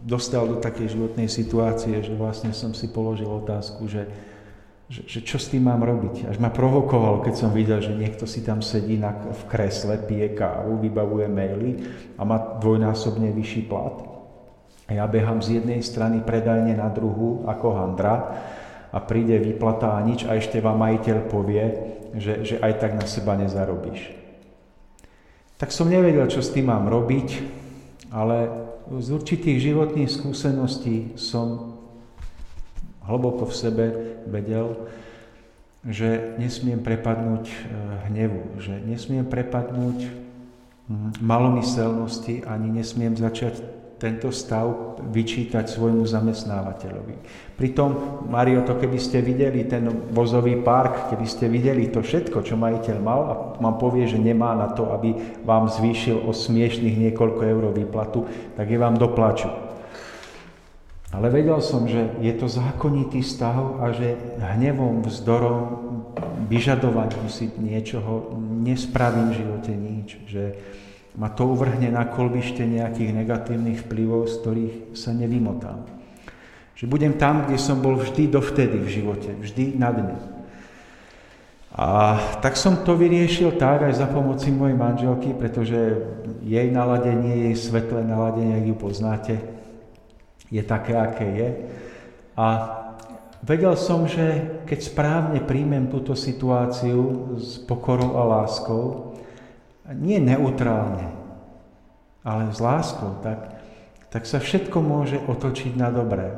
dostal 0.03 0.45
do 0.51 0.59
takej 0.59 0.99
životnej 0.99 1.31
situácie, 1.31 2.03
že 2.03 2.13
vlastne 2.13 2.51
som 2.51 2.75
si 2.75 2.91
položil 2.91 3.31
otázku, 3.31 3.87
že 3.87 4.11
že, 4.93 5.09
že 5.09 5.21
čo 5.25 5.41
s 5.41 5.49
tým 5.49 5.65
mám 5.65 5.81
robiť. 5.81 6.29
Až 6.29 6.37
ma 6.37 6.53
provokovalo, 6.53 7.25
keď 7.25 7.35
som 7.41 7.51
videl, 7.57 7.81
že 7.81 7.97
niekto 7.97 8.29
si 8.29 8.45
tam 8.45 8.61
sedí 8.61 9.01
na, 9.01 9.17
v 9.17 9.43
kresle, 9.49 9.97
pije 9.97 10.37
kávu, 10.37 10.85
vybavuje 10.85 11.33
maily 11.33 11.71
a 12.21 12.29
má 12.29 12.61
dvojnásobne 12.61 13.33
vyšší 13.33 13.73
plat. 13.73 14.12
Ja 14.93 15.09
behám 15.09 15.41
z 15.41 15.61
jednej 15.61 15.81
strany 15.81 16.21
predajne 16.21 16.77
na 16.77 16.93
druhú 16.93 17.49
ako 17.49 17.69
handra 17.81 18.37
a 18.93 18.99
príde 19.01 19.41
výplata 19.41 19.97
a 19.97 20.05
nič 20.05 20.29
a 20.29 20.37
ešte 20.37 20.61
vám 20.61 20.77
majiteľ 20.85 21.19
povie, 21.33 21.65
že, 22.13 22.45
že 22.45 22.57
aj 22.61 22.73
tak 22.77 22.93
na 23.01 23.09
seba 23.09 23.33
nezarobíš. 23.41 24.13
Tak 25.57 25.73
som 25.73 25.89
nevedel, 25.89 26.29
čo 26.29 26.45
s 26.45 26.53
tým 26.53 26.69
mám 26.69 26.91
robiť, 26.93 27.29
ale 28.13 28.51
z 29.01 29.09
určitých 29.15 29.73
životných 29.73 30.11
skúseností 30.11 31.17
som 31.17 31.79
hlboko 33.09 33.49
v 33.49 33.55
sebe 33.57 33.87
vedel, 34.29 34.77
že 35.83 36.39
nesmiem 36.39 36.79
prepadnúť 36.79 37.45
e, 37.51 37.57
hnevu, 38.11 38.61
že 38.63 38.79
nesmiem 38.87 39.27
prepadnúť 39.27 39.99
hm, 40.07 41.19
malomyselnosti, 41.19 42.47
ani 42.47 42.71
nesmiem 42.71 43.19
začať 43.19 43.82
tento 44.03 44.35
stav 44.35 44.99
vyčítať 44.99 45.71
svojmu 45.71 46.03
zamestnávateľovi. 46.03 47.15
Pritom, 47.55 47.91
Mario, 48.27 48.67
to 48.67 48.75
keby 48.75 48.99
ste 48.99 49.23
videli 49.23 49.63
ten 49.71 49.87
vozový 50.11 50.59
park, 50.59 51.15
keby 51.15 51.23
ste 51.23 51.47
videli 51.47 51.87
to 51.87 52.03
všetko, 52.03 52.43
čo 52.43 52.59
majiteľ 52.59 52.97
mal 52.99 53.21
a 53.31 53.35
vám 53.63 53.79
povie, 53.79 54.11
že 54.11 54.19
nemá 54.19 54.59
na 54.59 54.75
to, 54.75 54.91
aby 54.91 55.15
vám 55.47 55.71
zvýšil 55.71 56.19
o 56.27 56.35
smiešných 56.35 56.99
niekoľko 56.99 57.43
eur 57.47 57.65
výplatu, 57.71 58.27
tak 58.59 58.67
je 58.67 58.83
vám 58.83 58.99
doplaču. 58.99 59.47
Ale 61.13 61.29
vedel 61.31 61.61
som, 61.63 61.87
že 61.87 62.19
je 62.25 62.33
to 62.35 62.49
zákonitý 62.51 63.23
stav 63.23 63.79
a 63.85 63.95
že 63.95 64.17
hnevom, 64.41 65.07
vzdorom 65.07 65.57
vyžadovať 66.51 67.11
musí 67.23 67.53
niečoho, 67.61 68.35
nespravím 68.65 69.31
v 69.31 69.39
živote 69.45 69.73
nič. 69.77 70.09
Že 70.27 70.45
ma 71.17 71.29
to 71.29 71.45
uvrhne 71.45 71.93
na 71.93 72.09
kolbište 72.09 72.65
nejakých 72.65 73.13
negatívnych 73.13 73.85
vplyvov, 73.85 74.33
z 74.33 74.35
ktorých 74.41 74.75
sa 74.97 75.13
nevymotám. 75.13 75.85
Že 76.73 76.85
budem 76.89 77.15
tam, 77.21 77.45
kde 77.45 77.61
som 77.61 77.85
bol 77.85 78.01
vždy 78.01 78.33
dovtedy 78.33 78.81
v 78.81 78.89
živote, 78.89 79.31
vždy 79.37 79.77
na 79.77 79.91
dne. 79.93 80.19
A 81.73 82.21
tak 82.45 82.57
som 82.61 82.85
to 82.85 82.97
vyriešil 82.97 83.57
tak 83.57 83.89
aj 83.89 83.97
za 83.97 84.09
pomoci 84.09 84.53
mojej 84.53 84.77
manželky, 84.77 85.33
pretože 85.33 86.05
jej 86.45 86.69
naladenie, 86.69 87.49
jej 87.49 87.57
svetlé 87.57 88.05
naladenie, 88.05 88.61
ak 88.61 88.67
ju 88.69 88.77
poznáte, 88.77 89.35
je 90.53 90.61
také, 90.61 90.93
aké 90.93 91.27
je. 91.33 91.49
A 92.37 92.47
vedel 93.41 93.73
som, 93.77 94.05
že 94.05 94.61
keď 94.69 94.79
správne 94.85 95.41
príjmem 95.41 95.89
túto 95.89 96.13
situáciu 96.13 97.33
s 97.41 97.57
pokorou 97.65 98.21
a 98.21 98.23
láskou, 98.41 99.12
nie 99.95 100.19
neutrálne, 100.19 101.13
ale 102.25 102.51
s 102.53 102.59
láskou, 102.59 103.21
tak, 103.21 103.61
tak 104.09 104.25
sa 104.25 104.41
všetko 104.41 104.79
môže 104.81 105.19
otočiť 105.21 105.73
na 105.77 105.93
dobré. 105.93 106.33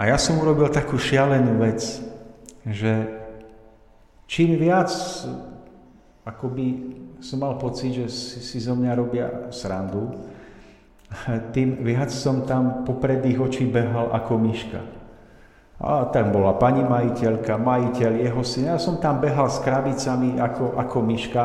A 0.00 0.08
ja 0.08 0.16
som 0.16 0.40
urobil 0.40 0.72
takú 0.72 0.96
šialenú 0.96 1.60
vec, 1.60 2.00
že 2.64 3.20
čím 4.24 4.56
viac 4.56 4.88
akoby 6.24 6.66
som 7.20 7.40
mal 7.40 7.56
pocit, 7.60 7.92
že 7.92 8.06
si, 8.08 8.40
si 8.40 8.58
zo 8.60 8.72
mňa 8.76 8.92
robia 8.96 9.26
srandu, 9.52 10.14
tým 11.54 11.82
viac 11.82 12.08
som 12.08 12.46
tam 12.46 12.86
popred 12.86 13.20
ich 13.26 13.36
očí 13.36 13.66
behal 13.66 14.14
ako 14.14 14.38
myška. 14.38 14.80
A 15.80 16.12
tam 16.12 16.28
bola 16.28 16.60
pani 16.60 16.84
majiteľka, 16.84 17.56
majiteľ, 17.56 18.12
jeho 18.20 18.42
syn. 18.44 18.68
Ja 18.68 18.76
som 18.76 19.00
tam 19.00 19.16
behal 19.16 19.48
s 19.48 19.64
krabicami 19.64 20.36
ako, 20.36 20.76
ako 20.76 20.96
myška. 21.00 21.44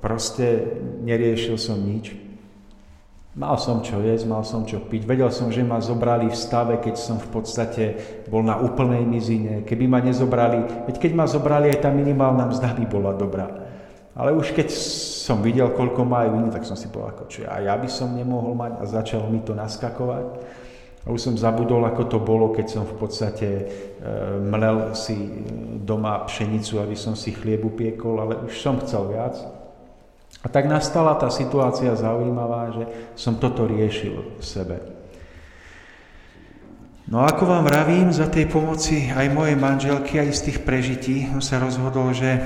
Proste 0.00 0.78
neriešil 1.02 1.56
som 1.56 1.80
nič. 1.80 2.14
Mal 3.36 3.52
som 3.60 3.84
čo 3.84 4.00
jesť, 4.00 4.24
mal 4.24 4.48
som 4.48 4.64
čo 4.64 4.80
piť. 4.80 5.04
Vedel 5.04 5.28
som, 5.28 5.52
že 5.52 5.60
ma 5.60 5.76
zobrali 5.76 6.24
v 6.32 6.36
stave, 6.36 6.80
keď 6.80 6.96
som 6.96 7.20
v 7.20 7.28
podstate 7.28 7.84
bol 8.32 8.40
na 8.40 8.56
úplnej 8.56 9.04
mizine. 9.04 9.60
Keby 9.60 9.84
ma 9.84 10.00
nezobrali, 10.00 10.88
veď 10.88 10.96
keď 10.96 11.12
ma 11.12 11.28
zobrali, 11.28 11.68
aj 11.68 11.84
tá 11.84 11.92
minimálna 11.92 12.48
mzda 12.48 12.72
by 12.72 12.84
bola 12.88 13.12
dobrá. 13.12 13.44
Ale 14.16 14.32
už 14.32 14.56
keď 14.56 14.72
som 14.72 15.44
videl, 15.44 15.68
koľko 15.76 16.08
majú 16.08 16.40
iní, 16.40 16.48
tak 16.48 16.64
som 16.64 16.80
si 16.80 16.88
povedal, 16.88 17.12
ako, 17.12 17.24
čo 17.28 17.44
a 17.44 17.60
ja 17.60 17.76
by 17.76 17.84
som 17.92 18.16
nemohol 18.16 18.56
mať 18.56 18.80
a 18.80 18.84
začalo 18.88 19.28
mi 19.28 19.44
to 19.44 19.52
naskakovať. 19.52 20.26
A 21.04 21.12
už 21.12 21.20
som 21.20 21.34
zabudol, 21.36 21.84
ako 21.86 22.02
to 22.08 22.18
bolo, 22.18 22.50
keď 22.50 22.66
som 22.66 22.82
v 22.88 22.96
podstate 22.98 23.46
e, 23.46 23.64
mlel 24.42 24.96
si 24.96 25.14
doma 25.84 26.24
pšenicu, 26.24 26.80
aby 26.82 26.96
som 26.98 27.14
si 27.14 27.30
chliebu 27.30 27.76
piekol, 27.76 28.18
ale 28.18 28.42
už 28.48 28.56
som 28.58 28.80
chcel 28.80 29.12
viac. 29.12 29.38
A 30.46 30.48
tak 30.48 30.70
nastala 30.70 31.18
tá 31.18 31.26
situácia 31.26 31.90
zaujímavá, 31.98 32.70
že 32.70 32.84
som 33.18 33.34
toto 33.34 33.66
riešil 33.66 34.38
v 34.38 34.44
sebe. 34.46 34.78
No 37.10 37.26
ako 37.26 37.50
vám 37.50 37.66
vravím, 37.66 38.14
za 38.14 38.30
tej 38.30 38.46
pomoci 38.46 39.10
aj 39.10 39.26
mojej 39.34 39.58
manželky, 39.58 40.22
aj 40.22 40.30
z 40.38 40.44
tých 40.50 40.58
prežití 40.62 41.26
som 41.34 41.42
sa 41.42 41.58
rozhodol, 41.58 42.14
že 42.14 42.38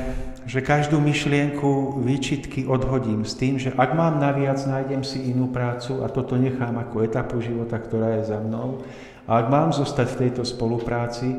že 0.50 0.64
každú 0.64 0.98
myšlienku, 0.98 2.00
výčitky 2.00 2.64
odhodím 2.64 3.28
s 3.28 3.36
tým, 3.36 3.60
že 3.60 3.76
ak 3.76 3.92
mám 3.92 4.18
naviac, 4.18 4.58
nájdem 4.64 5.04
si 5.04 5.30
inú 5.30 5.52
prácu 5.52 6.00
a 6.00 6.08
toto 6.08 6.34
nechám 6.34 6.74
ako 6.80 7.04
etapu 7.04 7.38
života, 7.44 7.76
ktorá 7.76 8.18
je 8.18 8.32
za 8.32 8.40
mnou. 8.40 8.80
A 9.28 9.38
ak 9.38 9.46
mám 9.52 9.70
zostať 9.70 10.16
v 10.16 10.20
tejto 10.26 10.42
spolupráci, 10.42 11.38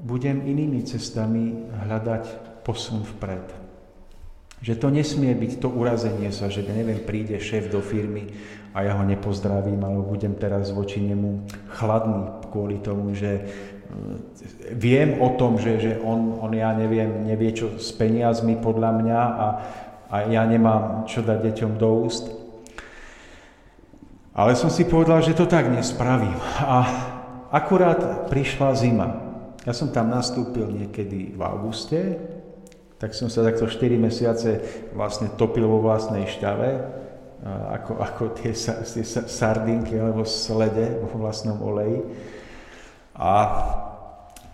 budem 0.00 0.40
inými 0.48 0.82
cestami 0.88 1.68
hľadať 1.84 2.24
posun 2.64 3.04
vpred. 3.04 3.59
Že 4.60 4.74
to 4.76 4.88
nesmie 4.92 5.32
byť 5.32 5.56
to 5.56 5.68
urazenie 5.72 6.28
sa, 6.28 6.52
že 6.52 6.60
neviem, 6.68 7.00
príde 7.00 7.40
šéf 7.40 7.72
do 7.72 7.80
firmy 7.80 8.28
a 8.76 8.84
ja 8.84 8.92
ho 8.94 9.02
nepozdravím, 9.02 9.80
alebo 9.80 10.12
budem 10.14 10.36
teraz 10.36 10.70
voči 10.70 11.00
nemu 11.00 11.48
chladný 11.80 12.44
kvôli 12.52 12.78
tomu, 12.84 13.16
že 13.16 13.48
viem 14.70 15.18
o 15.18 15.34
tom, 15.34 15.58
že, 15.58 15.80
že 15.80 15.92
on, 16.04 16.38
on, 16.38 16.52
ja 16.54 16.70
neviem, 16.74 17.26
nevie 17.26 17.50
čo 17.50 17.78
s 17.78 17.90
peniazmi 17.94 18.58
podľa 18.58 18.90
mňa 19.02 19.20
a, 19.20 19.46
a 20.10 20.16
ja 20.30 20.42
nemám 20.46 21.08
čo 21.10 21.22
dať 21.24 21.38
deťom 21.50 21.72
do 21.78 21.88
úst. 22.06 22.30
Ale 24.30 24.54
som 24.54 24.70
si 24.70 24.86
povedal, 24.86 25.20
že 25.26 25.34
to 25.34 25.50
tak 25.50 25.66
nespravím. 25.66 26.38
A 26.62 26.86
akurát 27.50 28.30
prišla 28.30 28.78
zima. 28.78 29.08
Ja 29.66 29.74
som 29.74 29.90
tam 29.90 30.08
nastúpil 30.08 30.70
niekedy 30.70 31.34
v 31.34 31.40
auguste, 31.42 32.16
tak 33.00 33.16
som 33.16 33.32
sa 33.32 33.40
takto 33.40 33.64
4 33.64 33.96
mesiace 33.96 34.60
vlastne 34.92 35.32
topil 35.40 35.64
vo 35.64 35.80
vlastnej 35.80 36.28
šťave, 36.28 37.00
ako, 37.48 37.92
ako 37.96 38.22
tie, 38.36 38.52
tie 38.52 39.04
sardinky 39.24 39.96
alebo 39.96 40.28
slede 40.28 41.00
vo 41.00 41.08
vlastnom 41.16 41.56
oleji. 41.64 42.04
A, 43.16 43.32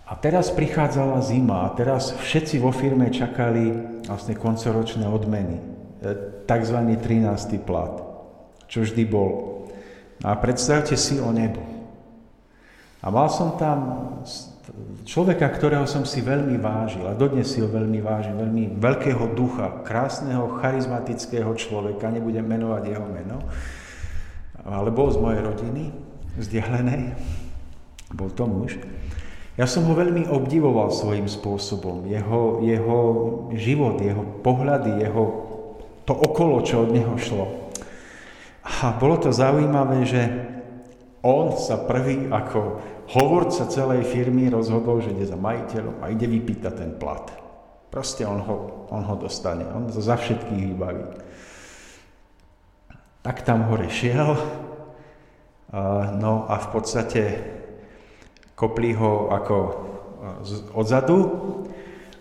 a 0.06 0.12
teraz 0.22 0.54
prichádzala 0.54 1.18
zima 1.26 1.66
a 1.66 1.74
teraz 1.74 2.14
všetci 2.14 2.62
vo 2.62 2.70
firme 2.70 3.10
čakali 3.10 3.74
vlastne 4.06 4.38
koncoročné 4.38 5.02
odmeny, 5.10 5.58
e, 5.58 6.10
tzv. 6.46 6.78
13. 7.02 7.58
plat, 7.66 7.98
čo 8.70 8.86
vždy 8.86 9.02
bol. 9.10 9.66
No 10.22 10.26
a 10.30 10.38
predstavte 10.38 10.94
si 10.94 11.18
o 11.18 11.34
nebo. 11.34 11.62
A 13.02 13.10
mal 13.10 13.26
som 13.26 13.58
tam 13.58 13.78
človeka, 15.06 15.48
ktorého 15.48 15.86
som 15.88 16.02
si 16.02 16.20
veľmi 16.20 16.58
vážil 16.60 17.06
a 17.06 17.16
dodnes 17.16 17.48
si 17.48 17.62
ho 17.62 17.68
veľmi 17.70 18.02
vážim, 18.02 18.36
veľmi 18.36 18.76
veľkého 18.76 19.32
ducha, 19.32 19.82
krásneho, 19.86 20.58
charizmatického 20.60 21.50
človeka, 21.56 22.12
nebudem 22.12 22.44
menovať 22.44 22.82
jeho 22.90 23.06
meno, 23.06 23.38
ale 24.66 24.90
bol 24.90 25.08
z 25.14 25.18
mojej 25.22 25.40
rodiny, 25.46 25.84
vzdialenej 26.36 27.16
bol 28.14 28.30
to 28.30 28.46
muž. 28.46 28.78
Ja 29.56 29.64
som 29.64 29.88
ho 29.88 29.96
veľmi 29.96 30.28
obdivoval 30.28 30.92
svojím 30.92 31.26
spôsobom. 31.32 32.04
Jeho, 32.04 32.60
jeho 32.60 33.00
život, 33.56 33.96
jeho 34.04 34.22
pohľady, 34.44 35.00
jeho 35.00 35.24
to 36.04 36.12
okolo, 36.12 36.60
čo 36.60 36.84
od 36.84 36.92
neho 36.92 37.16
šlo. 37.16 37.72
A 38.62 38.92
bolo 39.00 39.16
to 39.16 39.32
zaujímavé, 39.32 40.04
že 40.04 40.22
on 41.24 41.56
sa 41.56 41.80
prvý 41.80 42.28
ako 42.28 42.78
hovorca 43.14 43.70
celej 43.70 44.08
firmy 44.10 44.50
rozhodol, 44.50 44.98
že 44.98 45.14
ide 45.14 45.26
za 45.26 45.38
majiteľom 45.38 46.02
a 46.02 46.10
ide 46.10 46.26
vypýtať 46.26 46.72
ten 46.74 46.92
plat. 46.98 47.30
Proste 47.90 48.26
on 48.26 48.42
ho, 48.42 48.56
on 48.90 49.06
ho 49.06 49.14
dostane, 49.14 49.62
on 49.70 49.86
to 49.86 50.02
za 50.02 50.18
všetkých 50.18 50.62
vybaví. 50.74 51.06
Tak 53.22 53.46
tam 53.46 53.66
hore 53.70 53.86
šiel, 53.90 54.34
no 56.18 56.32
a 56.46 56.54
v 56.62 56.68
podstate 56.70 57.22
kopli 58.58 58.94
ho 58.94 59.30
ako 59.30 59.56
odzadu, 60.74 61.18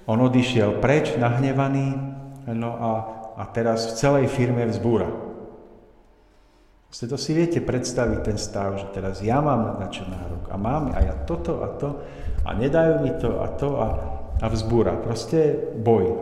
on 0.05 0.21
odišiel 0.21 0.77
preč, 0.81 1.17
nahnevaný, 1.17 1.97
no 2.53 2.71
a, 2.77 2.91
a 3.41 3.43
teraz 3.49 3.89
v 3.89 3.97
celej 3.97 4.25
firme 4.29 4.69
vzbúra. 4.69 5.24
Ste 6.95 7.11
to 7.11 7.19
si 7.19 7.35
viete 7.35 7.59
predstaviť 7.59 8.19
ten 8.23 8.39
stav, 8.39 8.79
že 8.79 8.87
teraz 8.95 9.19
ja 9.19 9.43
mám 9.43 9.83
na 9.83 9.91
čo 9.91 10.07
nárok 10.07 10.47
a 10.47 10.55
mám 10.55 10.95
a 10.95 11.03
ja 11.03 11.11
toto 11.27 11.59
a 11.59 11.75
to 11.75 11.99
a 12.47 12.55
nedajú 12.55 13.03
mi 13.03 13.11
to 13.19 13.43
a 13.43 13.51
to 13.51 13.69
a, 13.75 13.87
a 14.39 14.47
vzbúra. 14.47 14.95
Proste 15.03 15.59
boj. 15.75 16.15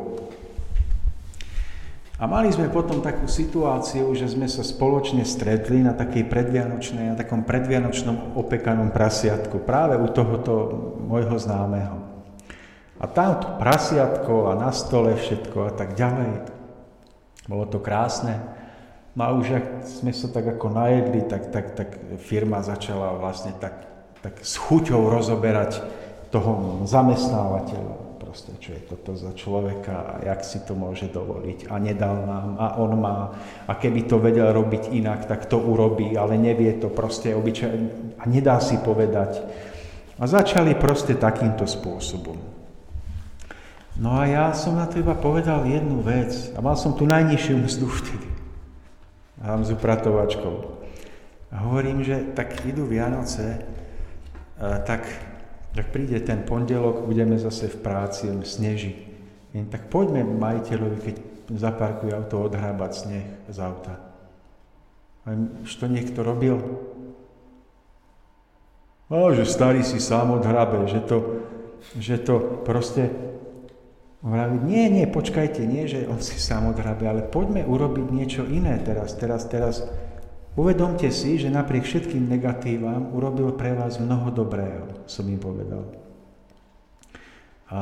A 2.18 2.26
mali 2.26 2.50
sme 2.50 2.74
potom 2.74 3.06
takú 3.06 3.30
situáciu, 3.30 4.10
že 4.18 4.26
sme 4.34 4.50
sa 4.50 4.66
spoločne 4.66 5.22
stretli 5.30 5.86
na 5.86 5.94
takej 5.94 6.26
predvianočnej, 6.26 7.14
na 7.14 7.16
takom 7.22 7.46
predvianočnom 7.46 8.34
opekanom 8.34 8.90
prasiatku, 8.90 9.62
práve 9.62 10.02
u 10.02 10.10
tohoto 10.10 10.74
môjho 11.06 11.38
známeho. 11.38 12.02
A 12.98 13.06
tam 13.06 13.38
to 13.38 13.62
prasiatko 13.62 14.50
a 14.50 14.58
na 14.58 14.74
stole 14.74 15.14
všetko 15.22 15.70
a 15.70 15.72
tak 15.78 15.94
ďalej. 15.94 16.50
Bolo 17.46 17.70
to 17.70 17.78
krásne. 17.78 18.63
No 19.14 19.22
a 19.22 19.30
už 19.38 19.46
ak 19.62 19.66
sme 19.86 20.10
sa 20.10 20.26
tak 20.26 20.58
ako 20.58 20.74
najedli, 20.74 21.22
tak, 21.30 21.54
tak, 21.54 21.78
tak 21.78 21.90
firma 22.18 22.66
začala 22.66 23.14
vlastne 23.14 23.54
tak, 23.62 23.86
tak 24.26 24.42
s 24.42 24.58
chuťou 24.58 25.06
rozoberať 25.06 25.86
toho 26.34 26.82
zamestnávateľa 26.90 28.18
proste, 28.18 28.58
čo 28.58 28.74
je 28.74 28.82
toto 28.90 29.14
za 29.14 29.30
človeka 29.38 29.94
a 29.94 30.14
jak 30.26 30.42
si 30.42 30.58
to 30.66 30.74
môže 30.74 31.06
dovoliť 31.14 31.70
a 31.70 31.78
nedal 31.78 32.26
nám 32.26 32.58
a 32.58 32.68
on 32.82 32.98
má 32.98 33.38
a 33.70 33.78
keby 33.78 34.10
to 34.10 34.18
vedel 34.18 34.50
robiť 34.50 34.90
inak, 34.90 35.30
tak 35.30 35.46
to 35.46 35.62
urobí, 35.62 36.18
ale 36.18 36.34
nevie 36.42 36.74
to 36.82 36.90
proste 36.90 37.30
obyčajne 37.38 38.18
a 38.18 38.24
nedá 38.26 38.58
si 38.58 38.82
povedať. 38.82 39.38
A 40.18 40.26
začali 40.26 40.74
proste 40.74 41.14
takýmto 41.14 41.70
spôsobom. 41.70 42.42
No 44.02 44.18
a 44.18 44.26
ja 44.26 44.50
som 44.58 44.82
na 44.82 44.90
to 44.90 44.98
iba 44.98 45.14
povedal 45.14 45.70
jednu 45.70 46.02
vec 46.02 46.34
a 46.58 46.66
mal 46.66 46.74
som 46.74 46.98
tu 46.98 47.06
najnižšiu 47.06 47.62
mzdu 47.62 47.86
vtedy. 47.86 48.33
S 49.44 49.70
upratovačkou. 49.76 50.56
A 51.52 51.56
hovorím, 51.68 52.02
že 52.02 52.32
tak 52.32 52.64
idú 52.66 52.88
Vianoce, 52.88 53.60
tak 54.88 55.04
tak 55.74 55.90
príde 55.90 56.22
ten 56.22 56.46
pondelok, 56.46 57.02
budeme 57.02 57.34
zase 57.42 57.66
v 57.66 57.82
práci, 57.82 58.30
sneží. 58.46 59.10
Tak 59.54 59.90
poďme 59.90 60.22
majiteľovi, 60.22 60.98
keď 61.02 61.16
zaparkuje 61.50 62.14
auto, 62.14 62.46
odhrábať 62.46 62.92
sneh 62.94 63.26
z 63.50 63.58
auta. 63.58 63.98
Už 65.66 65.74
to 65.74 65.90
niekto 65.90 66.22
robil? 66.22 66.62
A 69.10 69.34
že 69.34 69.50
starý 69.50 69.82
si 69.82 69.98
sám 69.98 70.38
odhrabe, 70.38 70.86
že 70.90 71.02
to, 71.02 71.18
že 71.98 72.22
to 72.22 72.66
proste 72.66 73.10
Vraví, 74.24 74.64
nie, 74.64 74.88
nie, 74.88 75.04
počkajte, 75.04 75.68
nie, 75.68 75.84
že 75.84 76.08
on 76.08 76.24
si 76.24 76.40
sám 76.40 76.72
odhrabe, 76.72 77.04
ale 77.04 77.28
poďme 77.28 77.68
urobiť 77.68 78.08
niečo 78.08 78.48
iné 78.48 78.80
teraz, 78.80 79.20
teraz, 79.20 79.44
teraz. 79.52 79.84
Uvedomte 80.56 81.12
si, 81.12 81.36
že 81.36 81.52
napriek 81.52 81.84
všetkým 81.84 82.32
negatívam 82.32 83.12
urobil 83.12 83.52
pre 83.52 83.76
vás 83.76 84.00
mnoho 84.00 84.32
dobrého, 84.32 85.04
som 85.12 85.28
im 85.28 85.36
povedal. 85.36 85.92
A, 87.68 87.80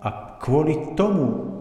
a 0.00 0.08
kvôli 0.40 0.96
tomu, 0.96 1.60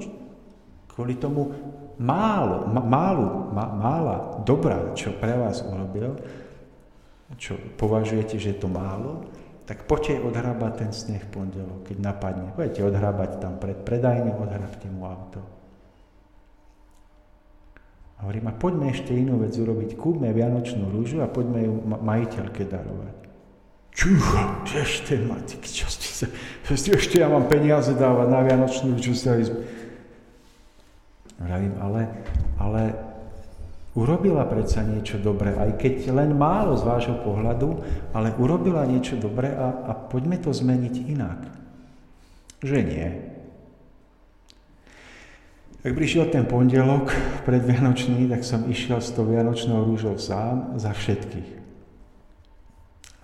kvôli 0.95 1.19
tomu 1.19 1.51
málo, 1.99 2.71
málu, 2.71 3.51
má, 3.51 3.67
mála 3.67 4.15
dobrá, 4.47 4.95
čo 4.95 5.11
pre 5.19 5.35
vás 5.35 5.59
urobil, 5.59 6.15
čo 7.35 7.59
považujete, 7.75 8.39
že 8.39 8.55
je 8.55 8.59
to 8.63 8.71
málo, 8.71 9.27
tak 9.65 9.89
poďte 9.89 10.21
odhrábať 10.21 10.73
ten 10.85 10.91
sneh 10.93 11.25
v 11.25 11.29
pondelok, 11.33 11.89
keď 11.89 11.97
napadne. 11.97 12.53
Poďte 12.53 12.85
odhrábať 12.85 13.41
tam 13.41 13.57
pred 13.57 13.81
predajným, 13.81 14.37
odhrabte 14.37 14.85
mu 14.93 15.09
auto. 15.09 15.41
A 18.15 18.29
hovorím, 18.29 18.47
a 18.47 18.53
poďme 18.53 18.93
ešte 18.93 19.11
inú 19.11 19.41
vec 19.41 19.57
urobiť. 19.57 19.97
Kúpme 19.97 20.29
vianočnú 20.31 20.87
rúžu 20.93 21.19
a 21.19 21.27
poďme 21.27 21.65
ju 21.65 21.73
majiteľke 21.83 22.63
darovať. 22.63 23.15
Čucha, 23.95 24.43
ešte 24.75 25.17
mati, 25.23 25.55
čo 25.63 25.87
ste 25.87 26.09
sa, 26.13 26.27
ešte 26.69 27.19
ja 27.19 27.31
mám 27.31 27.47
peniaze 27.49 27.95
dávať 27.95 28.27
na 28.27 28.39
vianočnú 28.45 28.95
rúžu. 28.95 29.17
Hovorím, 31.41 31.73
ale, 31.81 32.01
ale 32.61 32.81
urobila 33.95 34.43
predsa 34.43 34.83
niečo 34.83 35.17
dobré, 35.17 35.55
aj 35.55 35.79
keď 35.79 36.11
len 36.11 36.35
málo 36.35 36.75
z 36.75 36.83
vášho 36.83 37.17
pohľadu, 37.23 37.79
ale 38.11 38.35
urobila 38.35 38.83
niečo 38.83 39.15
dobré 39.15 39.55
a, 39.55 39.87
a 39.87 39.91
poďme 39.95 40.35
to 40.37 40.51
zmeniť 40.51 40.95
inak. 41.15 41.39
Že 42.59 42.79
nie. 42.83 43.07
Ak 45.85 45.93
prišiel 45.93 46.33
ten 46.33 46.49
pondelok 46.49 47.13
predvianočný, 47.45 48.25
tak 48.25 48.41
som 48.41 48.65
išiel 48.65 48.99
s 48.99 49.13
tou 49.13 49.29
vianočnou 49.29 49.85
rúžou 49.85 50.17
sám 50.17 50.75
za 50.81 50.91
všetkých. 50.91 51.55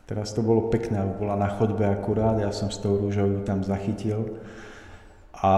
Teraz 0.06 0.36
to 0.36 0.44
bolo 0.44 0.68
pekné, 0.70 1.02
bola 1.18 1.40
na 1.40 1.50
chodbe 1.56 1.88
akurát, 1.88 2.38
ja 2.38 2.52
som 2.52 2.70
s 2.70 2.78
tou 2.78 3.00
rúžou 3.00 3.32
ju 3.32 3.40
tam 3.48 3.64
zachytil. 3.64 4.44
A, 5.34 5.52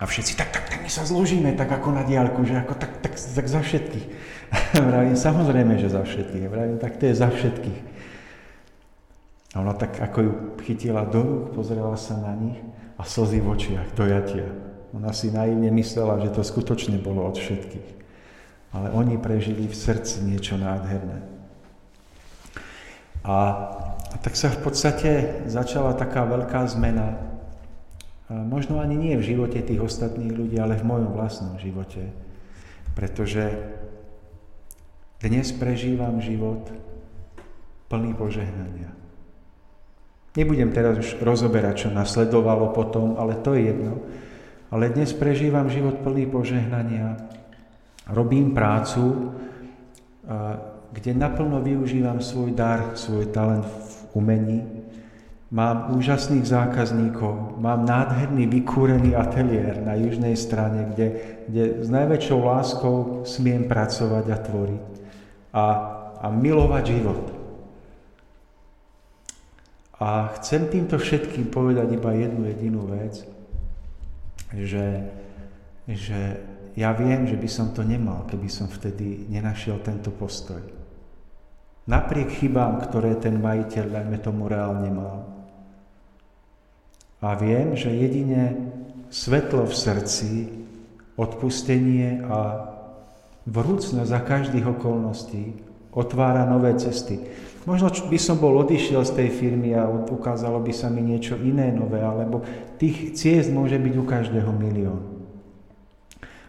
a 0.00 0.04
všetci, 0.06 0.32
tak, 0.34 0.50
tak, 0.50 0.64
tak 0.70 0.80
my 0.82 0.90
sa 0.90 1.06
zložíme, 1.06 1.52
tak 1.54 1.70
ako 1.70 1.94
na 1.94 2.02
diálku, 2.02 2.42
že 2.42 2.58
ako 2.58 2.74
tak, 2.74 3.04
tak, 3.04 3.14
tak 3.14 3.46
za 3.46 3.60
všetkých. 3.60 4.06
Vravím, 4.88 5.16
samozrejme, 5.16 5.78
že 5.78 5.92
za 5.92 6.02
všetkých. 6.02 6.44
Vravím, 6.48 6.78
tak 6.80 6.96
to 6.96 7.06
je 7.06 7.14
za 7.14 7.28
všetkých. 7.30 7.80
A 9.52 9.60
ona 9.60 9.76
tak 9.76 10.00
ako 10.00 10.18
ju 10.20 10.32
chytila 10.64 11.04
do 11.04 11.20
rúk, 11.20 11.44
pozrela 11.52 11.94
sa 12.00 12.16
na 12.16 12.32
nich 12.32 12.56
a 12.96 13.04
slzy 13.04 13.44
v 13.44 13.46
očiach, 13.52 13.88
dojatia. 13.92 14.48
Ona 14.92 15.12
si 15.12 15.32
naivne 15.32 15.72
myslela, 15.72 16.20
že 16.24 16.32
to 16.32 16.44
skutočne 16.44 17.00
bolo 17.00 17.24
od 17.24 17.36
všetkých. 17.36 17.90
Ale 18.72 18.88
oni 18.96 19.20
prežili 19.20 19.68
v 19.68 19.76
srdci 19.76 20.24
niečo 20.24 20.56
nádherné. 20.56 21.20
A, 23.24 23.36
a 24.12 24.16
tak 24.20 24.36
sa 24.36 24.48
v 24.48 24.60
podstate 24.64 25.10
začala 25.48 25.92
taká 25.96 26.24
veľká 26.24 26.64
zmena. 26.72 27.31
Možno 28.32 28.80
ani 28.80 28.96
nie 28.96 29.14
v 29.20 29.36
živote 29.36 29.60
tých 29.60 29.84
ostatných 29.84 30.32
ľudí, 30.32 30.56
ale 30.56 30.80
v 30.80 30.88
mojom 30.88 31.12
vlastnom 31.12 31.60
živote. 31.60 32.08
Pretože 32.96 33.52
dnes 35.20 35.52
prežívam 35.52 36.18
život 36.24 36.64
plný 37.92 38.16
požehnania. 38.16 38.90
Nebudem 40.32 40.72
teraz 40.72 40.96
už 40.96 41.20
rozoberať, 41.20 41.86
čo 41.86 41.88
nasledovalo 41.92 42.72
potom, 42.72 43.20
ale 43.20 43.36
to 43.44 43.52
je 43.52 43.68
jedno 43.68 44.00
ale 44.72 44.88
dnes 44.88 45.12
prežívam 45.12 45.68
život 45.68 46.00
plný 46.00 46.32
požehnania. 46.32 47.20
Robím 48.08 48.56
prácu, 48.56 49.36
kde 50.96 51.12
naplno 51.12 51.60
využívam 51.60 52.24
svoj 52.24 52.56
dar, 52.56 52.96
svoj 52.96 53.28
talent 53.28 53.68
v 53.68 54.16
umení. 54.16 54.58
Mám 55.52 55.92
úžasných 56.00 56.48
zákazníkov, 56.48 57.60
mám 57.60 57.84
nádherný 57.84 58.48
vykúrený 58.48 59.12
ateliér 59.12 59.84
na 59.84 60.00
južnej 60.00 60.32
strane, 60.32 60.96
kde, 60.96 61.06
kde 61.44 61.64
s 61.84 61.88
najväčšou 61.92 62.40
láskou 62.40 62.96
smiem 63.28 63.68
pracovať 63.68 64.24
a 64.32 64.36
tvoriť 64.40 64.84
a, 65.52 65.64
a 66.24 66.26
milovať 66.32 66.84
život. 66.88 67.24
A 70.00 70.32
chcem 70.40 70.72
týmto 70.72 70.96
všetkým 70.96 71.52
povedať 71.52 72.00
iba 72.00 72.10
jednu 72.16 72.48
jedinú 72.48 72.88
vec– 72.88 73.20
že, 74.52 75.08
že 75.88 76.20
ja 76.76 76.92
viem, 76.92 77.24
že 77.24 77.36
by 77.36 77.48
som 77.48 77.72
to 77.72 77.80
nemal, 77.84 78.28
keby 78.28 78.48
som 78.52 78.68
vtedy 78.68 79.28
nenašiel 79.32 79.80
tento 79.80 80.12
postoj. 80.12 80.60
Napriek 81.88 82.30
chybám, 82.38 82.78
ktoré 82.84 83.18
ten 83.18 83.40
majiteľ, 83.42 83.84
dajme 83.90 84.18
tomu, 84.22 84.46
reálne 84.46 84.90
mal. 84.92 85.31
A 87.22 87.38
viem, 87.38 87.78
že 87.78 87.94
jedine 87.94 88.58
svetlo 89.08 89.70
v 89.70 89.74
srdci, 89.78 90.30
odpustenie 91.14 92.26
a 92.26 92.66
vrúcnosť 93.46 94.10
za 94.10 94.20
každých 94.26 94.66
okolností 94.66 95.54
otvára 95.94 96.48
nové 96.48 96.74
cesty. 96.74 97.20
Možno 97.62 97.94
by 97.94 98.18
som 98.18 98.42
bol 98.42 98.58
odišiel 98.66 99.06
z 99.06 99.12
tej 99.22 99.28
firmy 99.30 99.70
a 99.76 99.86
ukázalo 99.86 100.58
by 100.58 100.74
sa 100.74 100.90
mi 100.90 101.04
niečo 101.04 101.38
iné 101.38 101.70
nové, 101.70 102.02
alebo 102.02 102.42
tých 102.80 103.14
ciest 103.14 103.54
môže 103.54 103.78
byť 103.78 103.94
u 103.94 104.04
každého 104.04 104.50
milión. 104.50 105.00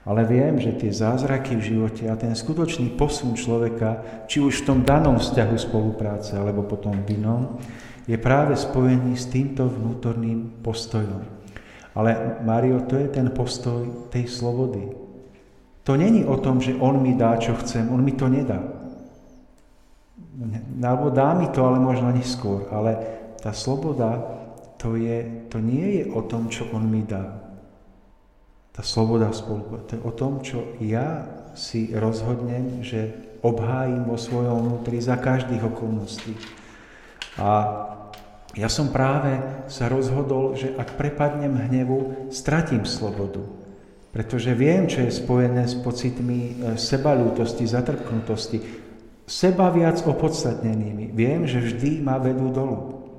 Ale 0.03 0.27
viem, 0.27 0.59
že 0.59 0.75
tie 0.75 0.91
zázraky 0.91 1.55
v 1.55 1.67
živote 1.75 2.11
a 2.11 2.19
ten 2.19 2.35
skutočný 2.35 2.97
posun 2.99 3.39
človeka, 3.39 4.03
či 4.27 4.43
už 4.43 4.63
v 4.63 4.67
tom 4.67 4.79
danom 4.83 5.15
vzťahu 5.15 5.55
spolupráce, 5.55 6.35
alebo 6.35 6.65
potom 6.65 6.91
v 7.05 7.15
inom, 7.15 7.61
je 8.03 8.17
práve 8.19 8.55
spojený 8.59 9.15
s 9.15 9.31
týmto 9.31 9.67
vnútorným 9.67 10.59
postojom. 10.59 11.23
Ale 11.93 12.41
Mario, 12.41 12.83
to 12.89 12.97
je 12.97 13.07
ten 13.07 13.29
postoj 13.29 14.09
tej 14.09 14.25
slobody. 14.25 14.91
To 15.83 15.93
není 15.93 16.25
o 16.25 16.39
tom, 16.39 16.63
že 16.63 16.75
on 16.79 17.03
mi 17.03 17.13
dá, 17.13 17.37
čo 17.37 17.53
chcem, 17.59 17.91
on 17.91 18.01
mi 18.01 18.15
to 18.15 18.25
nedá. 18.31 18.59
Alebo 20.81 21.13
dá 21.13 21.37
mi 21.37 21.47
to, 21.53 21.61
ale 21.61 21.77
možno 21.77 22.09
neskôr. 22.09 22.65
Ale 22.73 22.97
tá 23.43 23.53
sloboda, 23.53 24.17
to, 24.81 24.97
je, 24.97 25.47
to 25.51 25.61
nie 25.61 26.01
je 26.01 26.03
o 26.11 26.25
tom, 26.25 26.49
čo 26.49 26.65
on 26.73 26.87
mi 26.87 27.05
dá. 27.05 27.43
Tá 28.73 28.81
sloboda 28.81 29.29
spolu, 29.29 29.85
to 29.85 29.95
je 29.95 30.01
o 30.01 30.11
tom, 30.11 30.41
čo 30.41 30.65
ja 30.81 31.29
si 31.53 31.93
rozhodnem, 31.93 32.81
že 32.81 33.13
obhájim 33.45 34.07
vo 34.09 34.17
svojom 34.17 34.65
vnútri 34.65 34.97
za 34.97 35.13
každých 35.13 35.61
okolností. 35.61 36.33
A 37.37 37.49
ja 38.53 38.69
som 38.69 38.93
práve 38.93 39.41
sa 39.65 39.89
rozhodol, 39.89 40.53
že 40.53 40.77
ak 40.77 40.93
prepadnem 40.93 41.57
hnevu, 41.57 42.29
stratím 42.29 42.85
slobodu. 42.85 43.41
Pretože 44.13 44.53
viem, 44.53 44.85
čo 44.85 45.01
je 45.01 45.09
spojené 45.09 45.65
s 45.65 45.73
pocitmi 45.73 46.39
e, 46.39 46.53
sebalútosti, 46.77 47.65
zatrpknutosti, 47.65 48.61
seba 49.25 49.73
viac 49.73 50.05
opodstatnenými. 50.05 51.09
Viem, 51.09 51.49
že 51.49 51.65
vždy 51.65 52.05
ma 52.05 52.21
vedú 52.21 52.53
dolu. 52.53 53.09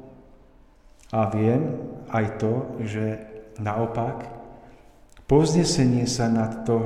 A 1.10 1.26
viem 1.34 1.82
aj 2.14 2.38
to, 2.38 2.78
že 2.86 3.26
naopak 3.58 4.30
poznesenie 5.26 6.06
sa 6.06 6.30
nad 6.30 6.62
to, 6.62 6.78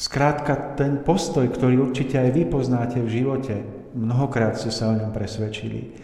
skrátka 0.00 0.78
ten 0.80 1.04
postoj, 1.04 1.44
ktorý 1.50 1.92
určite 1.92 2.16
aj 2.16 2.30
vy 2.32 2.42
poznáte 2.48 3.04
v 3.04 3.12
živote, 3.20 3.77
mnohokrát 3.98 4.54
ste 4.54 4.70
sa 4.70 4.94
o 4.94 4.94
ňom 4.94 5.10
presvedčili, 5.10 5.98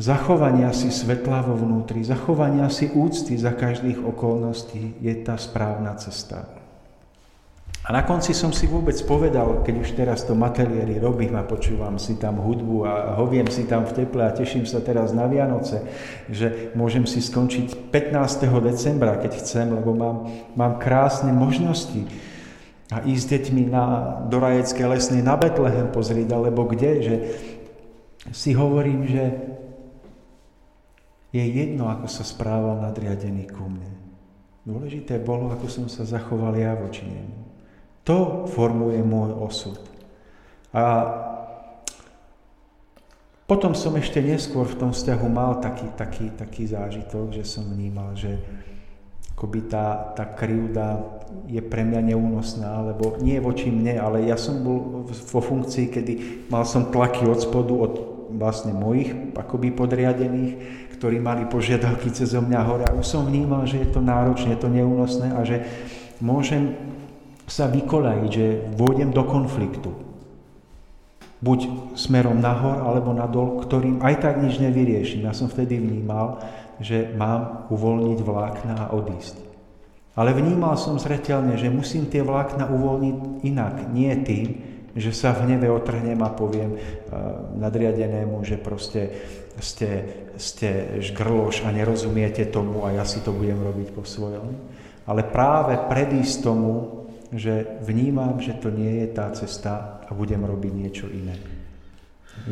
zachovania 0.00 0.72
si 0.72 0.88
svetla 0.88 1.44
vo 1.44 1.54
vnútri, 1.60 2.00
zachovania 2.00 2.72
si 2.72 2.88
úcty 2.88 3.36
za 3.36 3.52
každých 3.52 4.00
okolností 4.00 5.04
je 5.04 5.14
tá 5.20 5.36
správna 5.36 5.92
cesta. 6.00 6.48
A 7.82 7.90
na 7.90 8.06
konci 8.06 8.30
som 8.30 8.54
si 8.54 8.70
vôbec 8.70 8.94
povedal, 9.02 9.66
keď 9.66 9.74
už 9.82 9.98
teraz 9.98 10.22
to 10.22 10.38
mateliéry 10.38 11.02
robím 11.02 11.34
a 11.34 11.42
počúvam 11.42 11.98
si 11.98 12.14
tam 12.14 12.38
hudbu 12.38 12.86
a 12.86 13.18
hoviem 13.18 13.50
si 13.50 13.66
tam 13.66 13.82
v 13.82 14.06
teple 14.06 14.22
a 14.22 14.30
teším 14.30 14.62
sa 14.62 14.78
teraz 14.78 15.10
na 15.10 15.26
Vianoce, 15.26 15.82
že 16.30 16.70
môžem 16.78 17.10
si 17.10 17.18
skončiť 17.18 17.90
15. 17.90 18.46
decembra, 18.62 19.18
keď 19.18 19.42
chcem, 19.42 19.66
lebo 19.74 19.98
mám, 19.98 20.30
mám 20.54 20.78
krásne 20.78 21.34
možnosti 21.34 22.06
a 22.90 23.04
ísť 23.06 23.22
s 23.22 23.30
deťmi 23.30 23.62
na, 23.70 23.84
do 24.26 24.42
lesnej 24.42 25.22
na 25.22 25.38
Betlehem 25.38 25.92
pozrieť, 25.94 26.34
alebo 26.34 26.66
kde, 26.66 26.90
že 27.02 27.14
si 28.34 28.56
hovorím, 28.56 29.06
že 29.06 29.24
je 31.32 31.44
jedno, 31.44 31.88
ako 31.88 32.06
sa 32.10 32.22
správal 32.26 32.82
nadriadený 32.84 33.48
ku 33.48 33.64
mne. 33.64 33.92
Dôležité 34.62 35.18
bolo, 35.18 35.50
ako 35.50 35.66
som 35.66 35.86
sa 35.88 36.06
zachoval 36.06 36.54
ja 36.54 36.76
voči 36.76 37.02
nemu. 37.02 37.38
To 38.06 38.46
formuje 38.46 39.00
môj 39.02 39.30
osud. 39.42 39.78
A 40.70 40.82
potom 43.48 43.74
som 43.74 43.92
ešte 43.98 44.22
neskôr 44.22 44.64
v 44.64 44.78
tom 44.78 44.90
vzťahu 44.94 45.26
mal 45.28 45.58
taký, 45.58 45.90
taký, 45.98 46.30
taký 46.32 46.64
zážitok, 46.70 47.36
že 47.36 47.44
som 47.44 47.66
vnímal, 47.66 48.14
že 48.14 48.38
akoby 49.32 49.66
tá, 49.66 50.14
tá 50.14 50.24
krivda 50.28 51.00
je 51.48 51.60
pre 51.64 51.82
mňa 51.82 52.12
neúnosná, 52.12 52.84
lebo 52.92 53.16
nie 53.24 53.40
voči 53.40 53.72
mne, 53.72 53.98
ale 53.98 54.28
ja 54.28 54.36
som 54.36 54.60
bol 54.60 55.08
vo 55.08 55.40
funkcii, 55.40 55.86
kedy 55.88 56.12
mal 56.52 56.62
som 56.68 56.92
tlaky 56.92 57.24
od 57.26 57.40
spodu, 57.40 57.72
od 57.72 57.94
vlastne 58.32 58.72
mojich 58.72 59.12
akoby 59.36 59.72
podriadených, 59.72 60.52
ktorí 60.96 61.18
mali 61.20 61.44
požiadavky 61.48 62.14
cez 62.14 62.32
mňa 62.32 62.60
hore. 62.62 62.84
A 62.88 62.96
už 62.96 63.04
som 63.04 63.26
vnímal, 63.26 63.66
že 63.66 63.82
je 63.82 63.88
to 63.90 64.00
náročné, 64.00 64.54
je 64.56 64.62
to 64.62 64.70
neúnosné 64.70 65.28
a 65.34 65.40
že 65.42 65.66
môžem 66.22 66.78
sa 67.50 67.68
vykolajiť, 67.68 68.30
že 68.30 68.46
vôjdem 68.78 69.10
do 69.10 69.26
konfliktu. 69.26 69.90
Buď 71.42 71.66
smerom 71.98 72.38
nahor 72.38 72.86
alebo 72.86 73.10
nadol, 73.10 73.58
ktorým 73.66 73.98
aj 73.98 74.14
tak 74.22 74.34
nič 74.38 74.62
nevyriešim. 74.62 75.26
Ja 75.26 75.34
som 75.34 75.50
vtedy 75.50 75.74
vnímal, 75.74 76.38
že 76.82 77.14
mám 77.14 77.70
uvoľniť 77.70 78.18
vlákna 78.20 78.74
a 78.76 78.92
odísť. 78.92 79.38
Ale 80.12 80.36
vnímal 80.36 80.76
som 80.76 81.00
zretelne, 81.00 81.56
že 81.56 81.72
musím 81.72 82.10
tie 82.12 82.20
vlákna 82.20 82.68
uvoľniť 82.68 83.16
inak, 83.48 83.88
nie 83.94 84.12
tým, 84.20 84.46
že 84.92 85.08
sa 85.08 85.32
v 85.32 85.48
hneve 85.48 85.72
otrhnem 85.72 86.20
a 86.20 86.28
poviem 86.36 86.76
uh, 86.76 86.80
nadriadenému, 87.56 88.44
že 88.44 88.60
proste 88.60 89.08
ste, 89.56 89.90
ste 90.36 91.00
žgrloš 91.00 91.64
a 91.64 91.72
nerozumiete 91.72 92.44
tomu 92.52 92.84
a 92.84 92.92
ja 92.92 93.04
si 93.08 93.24
to 93.24 93.32
budem 93.32 93.56
robiť 93.56 93.88
po 93.96 94.04
svojom. 94.04 94.52
Ale 95.08 95.24
práve 95.24 95.80
predísť 95.88 96.36
tomu, 96.44 97.04
že 97.32 97.80
vnímam, 97.80 98.36
že 98.36 98.52
to 98.60 98.68
nie 98.68 99.02
je 99.02 99.08
tá 99.16 99.32
cesta 99.32 100.04
a 100.04 100.12
budem 100.12 100.44
robiť 100.44 100.72
niečo 100.76 101.08
iné. 101.08 101.40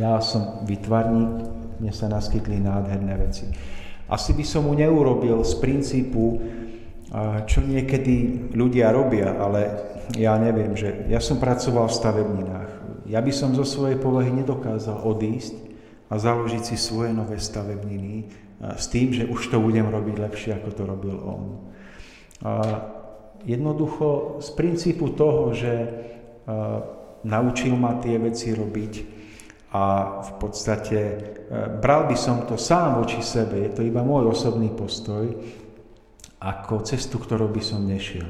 Ja 0.01 0.17
som 0.25 0.65
vytvarník, 0.65 1.33
mne 1.81 1.93
sa 1.93 2.09
naskytli 2.09 2.57
nádherné 2.57 3.15
veci. 3.21 3.49
Asi 4.11 4.35
by 4.35 4.43
som 4.43 4.67
mu 4.67 4.75
neurobil 4.75 5.39
z 5.47 5.55
princípu 5.63 6.43
čo 7.47 7.59
niekedy 7.67 8.49
ľudia 8.55 8.95
robia, 8.95 9.35
ale 9.35 9.67
ja 10.15 10.39
neviem, 10.39 10.79
že 10.79 11.11
ja 11.11 11.19
som 11.19 11.43
pracoval 11.43 11.91
v 11.91 11.99
stavebninách. 11.99 12.71
Ja 13.11 13.19
by 13.19 13.33
som 13.35 13.59
zo 13.59 13.67
svojej 13.67 13.99
povahy 13.99 14.31
nedokázal 14.31 15.03
odísť 15.03 15.59
a 16.07 16.19
založiť 16.23 16.63
si 16.63 16.77
svoje 16.79 17.11
nové 17.11 17.43
stavebniny 17.43 18.31
s 18.63 18.87
tým, 18.87 19.11
že 19.11 19.27
už 19.27 19.51
to 19.51 19.59
budem 19.59 19.91
robiť 19.91 20.17
lepšie, 20.23 20.51
ako 20.55 20.71
to 20.71 20.83
robil 20.87 21.17
on. 21.19 21.43
A 22.47 22.53
jednoducho 23.43 24.39
z 24.39 24.49
princípu 24.55 25.11
toho, 25.19 25.51
že 25.51 25.73
naučil 27.27 27.75
ma 27.75 27.99
tie 27.99 28.23
veci 28.23 28.55
robiť 28.55 28.93
a 29.71 30.19
v 30.27 30.33
podstate 30.43 30.99
bral 31.79 32.11
by 32.11 32.17
som 32.19 32.43
to 32.47 32.59
sám 32.59 32.99
voči 32.99 33.23
sebe, 33.23 33.59
je 33.59 33.71
to 33.71 33.83
iba 33.87 34.03
môj 34.03 34.35
osobný 34.35 34.71
postoj, 34.75 35.31
ako 36.41 36.83
cestu, 36.83 37.21
ktorou 37.23 37.53
by 37.53 37.63
som 37.63 37.87
nešiel. 37.87 38.27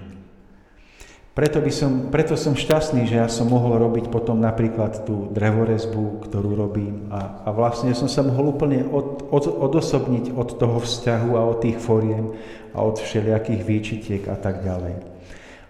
Preto, 1.30 1.62
by 1.62 1.72
som, 1.72 2.10
preto 2.10 2.34
som 2.34 2.58
šťastný, 2.58 3.06
že 3.06 3.22
ja 3.22 3.30
som 3.30 3.48
mohol 3.48 3.78
robiť 3.78 4.10
potom 4.10 4.42
napríklad 4.42 5.06
tú 5.06 5.30
drevorezbu, 5.30 6.26
ktorú 6.26 6.58
robím 6.58 7.06
a, 7.08 7.46
a 7.46 7.54
vlastne 7.54 7.94
som 7.94 8.10
sa 8.10 8.26
mohol 8.26 8.50
úplne 8.52 8.82
od, 8.82 9.30
od, 9.30 9.46
odosobniť 9.46 10.34
od 10.34 10.58
toho 10.58 10.82
vzťahu 10.82 11.30
a 11.38 11.42
od 11.46 11.62
tých 11.62 11.78
foriem 11.78 12.34
a 12.74 12.82
od 12.82 12.98
všelijakých 12.98 13.62
výčitiek 13.62 14.22
a 14.26 14.36
tak 14.36 14.66
ďalej. 14.66 15.09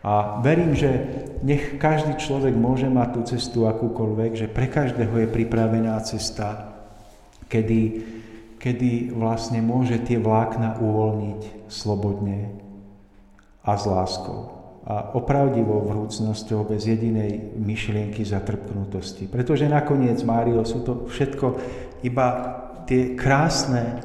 A 0.01 0.41
verím, 0.41 0.73
že 0.73 0.89
nech 1.45 1.77
každý 1.77 2.17
človek 2.17 2.57
môže 2.57 2.89
mať 2.89 3.09
tú 3.13 3.21
cestu 3.37 3.69
akúkoľvek, 3.69 4.33
že 4.33 4.47
pre 4.49 4.65
každého 4.65 5.13
je 5.13 5.29
pripravená 5.29 6.01
cesta, 6.01 6.73
kedy 7.53 8.01
kedy 8.61 9.17
vlastne 9.17 9.65
môže 9.65 9.97
tie 10.05 10.21
vlákna 10.21 10.77
uvoľniť 10.85 11.73
slobodne 11.73 12.53
a 13.65 13.73
s 13.75 13.85
láskou 13.89 14.61
a 14.85 15.17
opravdivou 15.17 15.89
vrúcnosťou 15.89 16.69
bez 16.69 16.89
jedinej 16.89 17.57
myšlienky 17.57 18.25
zatrpknutosti. 18.25 19.29
Pretože 19.29 19.69
nakoniec, 19.69 20.21
Mário, 20.25 20.65
sú 20.65 20.85
to 20.85 21.09
všetko 21.09 21.47
iba 22.05 22.27
tie 22.89 23.13
krásne 23.17 24.01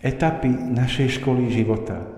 etapy 0.00 0.48
našej 0.48 1.20
školy 1.20 1.52
života. 1.52 2.08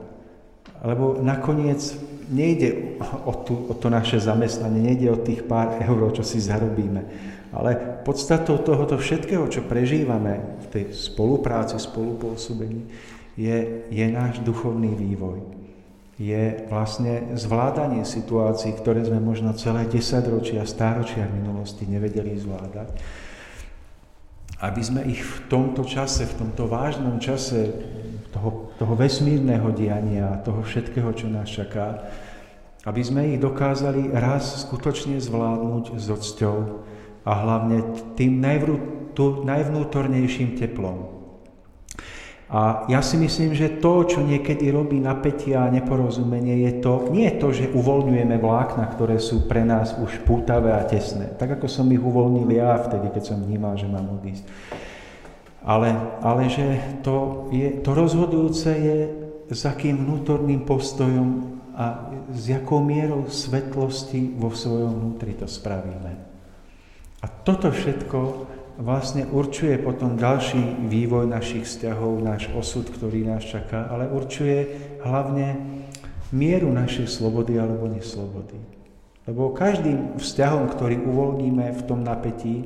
Lebo 0.80 1.18
nakoniec 1.18 1.82
nejde 2.30 2.98
o, 3.26 3.34
tú, 3.42 3.66
o 3.66 3.74
to 3.74 3.90
naše 3.90 4.22
zamestnanie, 4.22 4.94
nejde 4.94 5.10
o 5.10 5.18
tých 5.18 5.42
pár 5.44 5.82
eur, 5.82 6.14
čo 6.14 6.22
si 6.22 6.38
zarobíme, 6.38 7.02
ale 7.50 7.74
podstatou 8.06 8.62
tohoto 8.62 8.94
všetkého, 8.94 9.50
čo 9.50 9.66
prežívame 9.66 10.38
v 10.62 10.66
tej 10.70 10.84
spolupráci, 10.94 11.82
spolupôsobení, 11.82 12.86
je, 13.34 13.86
je 13.90 14.06
náš 14.06 14.38
duchovný 14.46 14.94
vývoj. 14.94 15.42
Je 16.20 16.68
vlastne 16.68 17.32
zvládanie 17.34 18.04
situácií, 18.04 18.76
ktoré 18.76 19.02
sme 19.02 19.18
možno 19.18 19.56
celé 19.56 19.88
10 19.88 20.20
ročia, 20.28 20.68
stáročia 20.68 21.26
v 21.26 21.42
minulosti 21.42 21.88
nevedeli 21.88 22.36
zvládať. 22.36 22.92
Aby 24.60 24.82
sme 24.84 25.00
ich 25.08 25.24
v 25.24 25.48
tomto 25.48 25.88
čase, 25.88 26.28
v 26.28 26.44
tomto 26.44 26.68
vážnom 26.68 27.16
čase 27.16 27.72
toho, 28.30 28.70
toho 28.78 28.94
vesmírneho 28.94 29.70
diania, 29.74 30.42
toho 30.46 30.62
všetkého, 30.62 31.10
čo 31.12 31.26
nás 31.26 31.50
čaká, 31.50 32.08
aby 32.88 33.02
sme 33.04 33.34
ich 33.34 33.38
dokázali 33.42 34.14
raz 34.14 34.64
skutočne 34.64 35.20
zvládnuť 35.20 36.00
s 36.00 36.06
odsťou, 36.08 36.56
a 37.24 37.32
hlavne 37.36 37.84
tým 38.16 38.40
najvnútornejším 39.44 40.56
teplom. 40.56 41.20
A 42.50 42.90
ja 42.90 42.98
si 42.98 43.14
myslím, 43.14 43.54
že 43.54 43.78
to, 43.78 44.02
čo 44.10 44.26
niekedy 44.26 44.74
robí 44.74 44.98
napätie 44.98 45.54
a 45.54 45.70
neporozumenie, 45.70 46.66
je 46.66 46.82
to, 46.82 47.06
nie 47.14 47.30
je 47.30 47.38
to, 47.38 47.48
že 47.54 47.70
uvoľňujeme 47.70 48.42
vlákna, 48.42 48.90
ktoré 48.90 49.22
sú 49.22 49.46
pre 49.46 49.62
nás 49.62 49.94
už 49.94 50.26
pútavé 50.26 50.74
a 50.74 50.82
tesné, 50.82 51.30
tak 51.38 51.54
ako 51.54 51.70
som 51.70 51.86
ich 51.94 52.02
uvoľnil 52.02 52.50
ja 52.50 52.74
vtedy, 52.82 53.14
keď 53.14 53.22
som 53.22 53.38
vnímal, 53.38 53.78
že 53.78 53.86
mám 53.86 54.18
odísť. 54.18 54.42
Ale, 55.60 55.92
ale 56.24 56.48
že 56.48 56.66
to, 57.04 57.48
je, 57.52 57.84
to 57.84 57.90
rozhodujúce 57.92 58.70
je, 58.72 58.98
s 59.50 59.62
akým 59.66 59.98
vnútorným 60.06 60.64
postojom 60.64 61.58
a 61.74 62.12
s 62.30 62.48
jakou 62.48 62.80
mierou 62.80 63.26
svetlosti 63.26 64.36
vo 64.38 64.54
svojom 64.54 64.94
vnútri 64.94 65.34
to 65.34 65.50
spravíme. 65.50 66.12
A 67.20 67.26
toto 67.28 67.68
všetko 67.68 68.18
vlastne 68.80 69.28
určuje 69.28 69.76
potom 69.76 70.16
ďalší 70.16 70.88
vývoj 70.88 71.28
našich 71.28 71.68
vzťahov, 71.68 72.24
náš 72.24 72.48
osud, 72.56 72.88
ktorý 72.88 73.28
nás 73.28 73.44
čaká, 73.44 73.92
ale 73.92 74.08
určuje 74.08 74.70
hlavne 75.04 75.60
mieru 76.32 76.72
našej 76.72 77.10
slobody 77.10 77.60
alebo 77.60 77.90
neslobody. 77.90 78.56
Lebo 79.28 79.52
každým 79.52 80.16
vzťahom, 80.16 80.72
ktorý 80.72 80.96
uvoľníme 81.04 81.66
v 81.76 81.82
tom 81.84 82.00
napätí, 82.00 82.64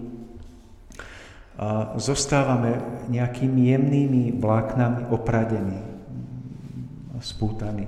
a 1.55 1.95
zostávame 2.03 2.83
nejakými 3.07 3.71
jemnými 3.71 4.23
vláknami 4.43 5.07
opradení, 5.15 5.79
spútaní. 7.23 7.87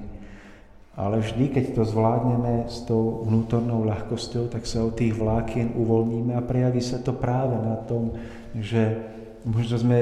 Ale 0.96 1.20
vždy, 1.20 1.52
keď 1.52 1.64
to 1.76 1.82
zvládneme 1.84 2.72
s 2.72 2.88
tou 2.88 3.26
vnútornou 3.28 3.84
ľahkosťou, 3.84 4.48
tak 4.48 4.64
sa 4.64 4.80
od 4.80 4.96
tých 4.96 5.12
vlákien 5.12 5.76
uvoľníme 5.76 6.32
a 6.32 6.40
prejaví 6.40 6.80
sa 6.80 6.96
to 7.02 7.12
práve 7.12 7.52
na 7.60 7.76
tom, 7.84 8.16
že 8.56 8.96
možno 9.44 9.76
sme 9.76 9.98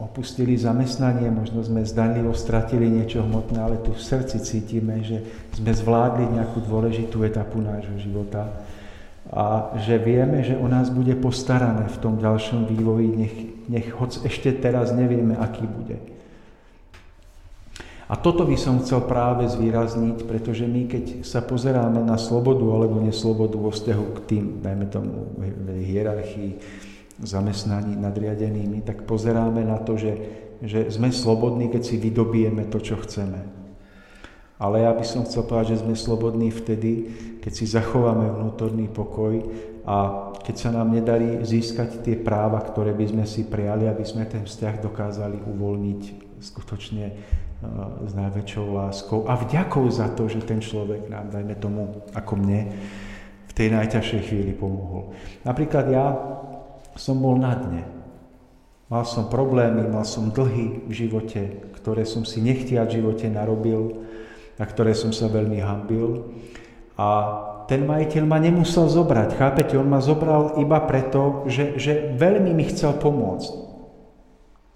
opustili 0.00 0.56
zamestnanie, 0.56 1.32
možno 1.32 1.64
sme 1.64 1.84
zdanlivo 1.84 2.32
stratili 2.32 2.88
niečo 2.88 3.24
hmotné, 3.24 3.56
ale 3.60 3.76
tu 3.80 3.92
v 3.92 4.00
srdci 4.00 4.40
cítime, 4.40 5.00
že 5.00 5.24
sme 5.56 5.72
zvládli 5.72 6.28
nejakú 6.28 6.60
dôležitú 6.64 7.24
etapu 7.24 7.60
nášho 7.60 7.96
života 8.00 8.48
a 9.30 9.70
že 9.78 9.94
vieme, 9.94 10.42
že 10.42 10.58
o 10.58 10.66
nás 10.66 10.90
bude 10.90 11.14
postarané 11.14 11.86
v 11.86 11.98
tom 12.02 12.18
ďalšom 12.18 12.66
vývoji, 12.66 13.08
nech, 13.14 13.36
nech 13.70 13.86
hoď 13.94 14.26
ešte 14.26 14.50
teraz 14.58 14.90
nevieme, 14.90 15.38
aký 15.38 15.70
bude. 15.70 16.02
A 18.10 18.18
toto 18.18 18.42
by 18.42 18.58
som 18.58 18.82
chcel 18.82 19.06
práve 19.06 19.46
zvýrazniť, 19.46 20.26
pretože 20.26 20.66
my, 20.66 20.90
keď 20.90 21.22
sa 21.22 21.46
pozeráme 21.46 22.02
na 22.02 22.18
slobodu 22.18 22.66
alebo 22.66 22.98
neslobodu 22.98 23.54
vo 23.54 23.70
vzťahu 23.70 24.06
k 24.18 24.20
tým, 24.26 24.44
dajme 24.58 24.86
tomu, 24.90 25.30
hierarchii, 25.78 26.58
zamestnaní 27.22 27.94
nadriadenými, 27.94 28.82
tak 28.82 29.06
pozeráme 29.06 29.62
na 29.62 29.78
to, 29.78 29.94
že, 29.94 30.12
že 30.58 30.90
sme 30.90 31.14
slobodní, 31.14 31.70
keď 31.70 31.82
si 31.86 32.02
vydobijeme 32.02 32.66
to, 32.66 32.82
čo 32.82 32.98
chceme. 32.98 33.59
Ale 34.60 34.84
ja 34.84 34.92
by 34.92 35.04
som 35.08 35.24
chcel 35.24 35.48
povedať, 35.48 35.74
že 35.74 35.80
sme 35.82 35.96
slobodní 35.96 36.52
vtedy, 36.52 37.08
keď 37.40 37.52
si 37.56 37.64
zachováme 37.64 38.28
vnútorný 38.28 38.92
pokoj 38.92 39.40
a 39.88 40.28
keď 40.44 40.56
sa 40.60 40.70
nám 40.76 40.92
nedarí 40.92 41.40
získať 41.40 42.04
tie 42.04 42.20
práva, 42.20 42.60
ktoré 42.60 42.92
by 42.92 43.08
sme 43.08 43.24
si 43.24 43.48
prijali, 43.48 43.88
aby 43.88 44.04
sme 44.04 44.28
ten 44.28 44.44
vzťah 44.44 44.84
dokázali 44.84 45.40
uvoľniť 45.40 46.02
skutočne 46.44 47.04
s 48.04 48.12
najväčšou 48.12 48.66
láskou 48.72 49.24
a 49.28 49.36
vďakou 49.36 49.88
za 49.88 50.12
to, 50.12 50.28
že 50.28 50.44
ten 50.44 50.60
človek 50.60 51.08
nám, 51.08 51.32
dajme 51.32 51.56
tomu, 51.56 52.04
ako 52.12 52.40
mne, 52.40 52.72
v 53.48 53.52
tej 53.52 53.68
najťažšej 53.72 54.20
chvíli 54.28 54.52
pomohol. 54.52 55.16
Napríklad 55.44 55.88
ja 55.88 56.16
som 56.96 57.16
bol 57.16 57.36
na 57.40 57.56
dne. 57.56 57.84
Mal 58.92 59.04
som 59.06 59.28
problémy, 59.32 59.86
mal 59.86 60.04
som 60.04 60.32
dlhy 60.32 60.84
v 60.88 60.92
živote, 60.92 61.72
ktoré 61.80 62.04
som 62.04 62.26
si 62.26 62.42
nechtiať 62.42 62.90
v 62.90 62.96
živote 63.00 63.26
narobil, 63.28 64.02
na 64.60 64.68
ktoré 64.68 64.92
som 64.92 65.08
sa 65.08 65.32
veľmi 65.32 65.56
hambil. 65.64 66.28
A 67.00 67.08
ten 67.64 67.88
majiteľ 67.88 68.22
ma 68.28 68.36
nemusel 68.36 68.92
zobrať, 68.92 69.40
chápete? 69.40 69.80
On 69.80 69.88
ma 69.88 70.04
zobral 70.04 70.60
iba 70.60 70.76
preto, 70.84 71.48
že, 71.48 71.80
že 71.80 72.12
veľmi 72.12 72.52
mi 72.52 72.68
chcel 72.68 73.00
pomôcť. 73.00 73.70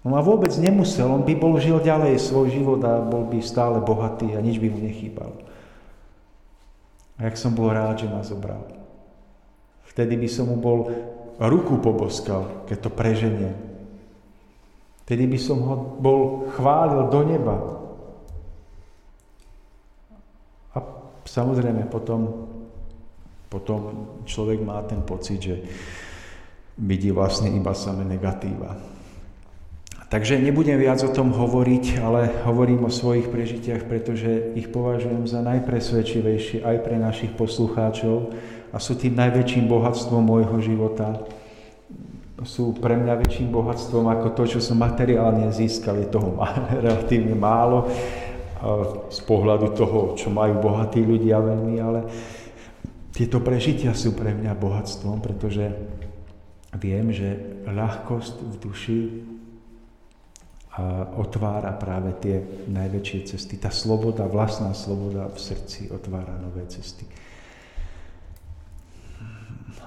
On 0.05 0.13
ma 0.13 0.21
vôbec 0.25 0.53
nemusel, 0.57 1.05
on 1.05 1.21
by 1.21 1.33
bol 1.37 1.57
žil 1.61 1.81
ďalej 1.81 2.17
svoj 2.17 2.49
život 2.49 2.81
a 2.81 3.01
bol 3.01 3.29
by 3.29 3.41
stále 3.41 3.77
bohatý 3.81 4.33
a 4.33 4.41
nič 4.41 4.57
by 4.57 4.73
mu 4.73 4.81
nechýbalo. 4.81 5.45
A 7.17 7.29
jak 7.29 7.37
som 7.37 7.53
bol 7.53 7.69
rád, 7.73 8.01
že 8.01 8.09
ma 8.09 8.21
zobral. 8.21 8.65
Vtedy 9.89 10.19
by 10.19 10.27
som 10.29 10.51
mu 10.51 10.57
bol 10.59 10.91
ruku 11.39 11.79
poboskal, 11.79 12.67
keď 12.69 12.77
to 12.85 12.89
preženie. 12.91 13.51
Vtedy 15.05 15.29
by 15.29 15.39
som 15.39 15.57
ho 15.61 15.75
bol 16.01 16.49
chválil 16.57 17.07
do 17.13 17.21
neba. 17.25 17.55
A 20.73 20.77
samozrejme 21.25 21.89
potom, 21.89 22.47
potom 23.49 24.07
človek 24.23 24.61
má 24.61 24.79
ten 24.85 25.01
pocit, 25.01 25.41
že 25.41 25.55
vidí 26.77 27.11
vlastne 27.11 27.51
iba 27.51 27.73
samé 27.73 28.05
negatíva. 28.05 28.95
Takže 30.05 30.37
nebudem 30.37 30.77
viac 30.77 31.01
o 31.01 31.09
tom 31.09 31.33
hovoriť, 31.33 31.99
ale 31.99 32.29
hovorím 32.45 32.85
o 32.85 32.93
svojich 32.93 33.27
prežitiach, 33.27 33.89
pretože 33.89 34.53
ich 34.53 34.69
považujem 34.69 35.25
za 35.25 35.41
najpresvedčivejšie 35.41 36.61
aj 36.61 36.77
pre 36.85 36.95
našich 37.01 37.33
poslucháčov 37.33 38.31
a 38.69 38.77
sú 38.77 38.93
tým 38.95 39.17
najväčším 39.17 39.65
bohatstvom 39.65 40.21
môjho 40.21 40.61
života. 40.61 41.25
Sú 42.45 42.77
pre 42.77 42.93
mňa 42.93 43.17
väčším 43.25 43.49
bohatstvom 43.49 44.05
ako 44.05 44.37
to, 44.37 44.43
čo 44.55 44.59
som 44.61 44.77
materiálne 44.77 45.49
získal. 45.49 45.97
Je 45.97 46.07
toho 46.07 46.37
relatívne 46.85 47.33
málo, 47.33 47.89
z 49.11 49.19
pohľadu 49.27 49.75
toho, 49.75 50.15
čo 50.15 50.31
majú 50.31 50.63
bohatí 50.63 51.03
ľudia 51.03 51.43
veľmi, 51.43 51.75
ale 51.79 51.99
tieto 53.11 53.39
prežitia 53.39 53.95
sú 53.95 54.15
pre 54.15 54.35
mňa 54.35 54.55
bohatstvom, 54.55 55.23
pretože 55.23 55.71
viem, 56.79 57.11
že 57.11 57.63
ľahkosť 57.67 58.35
v 58.43 58.55
duši 58.59 58.99
otvára 61.15 61.71
práve 61.79 62.11
tie 62.19 62.43
najväčšie 62.67 63.19
cesty. 63.31 63.55
Tá 63.55 63.71
sloboda, 63.71 64.27
vlastná 64.27 64.75
sloboda 64.75 65.31
v 65.31 65.39
srdci 65.39 65.87
otvára 65.87 66.35
nové 66.35 66.67
cesty. 66.67 67.07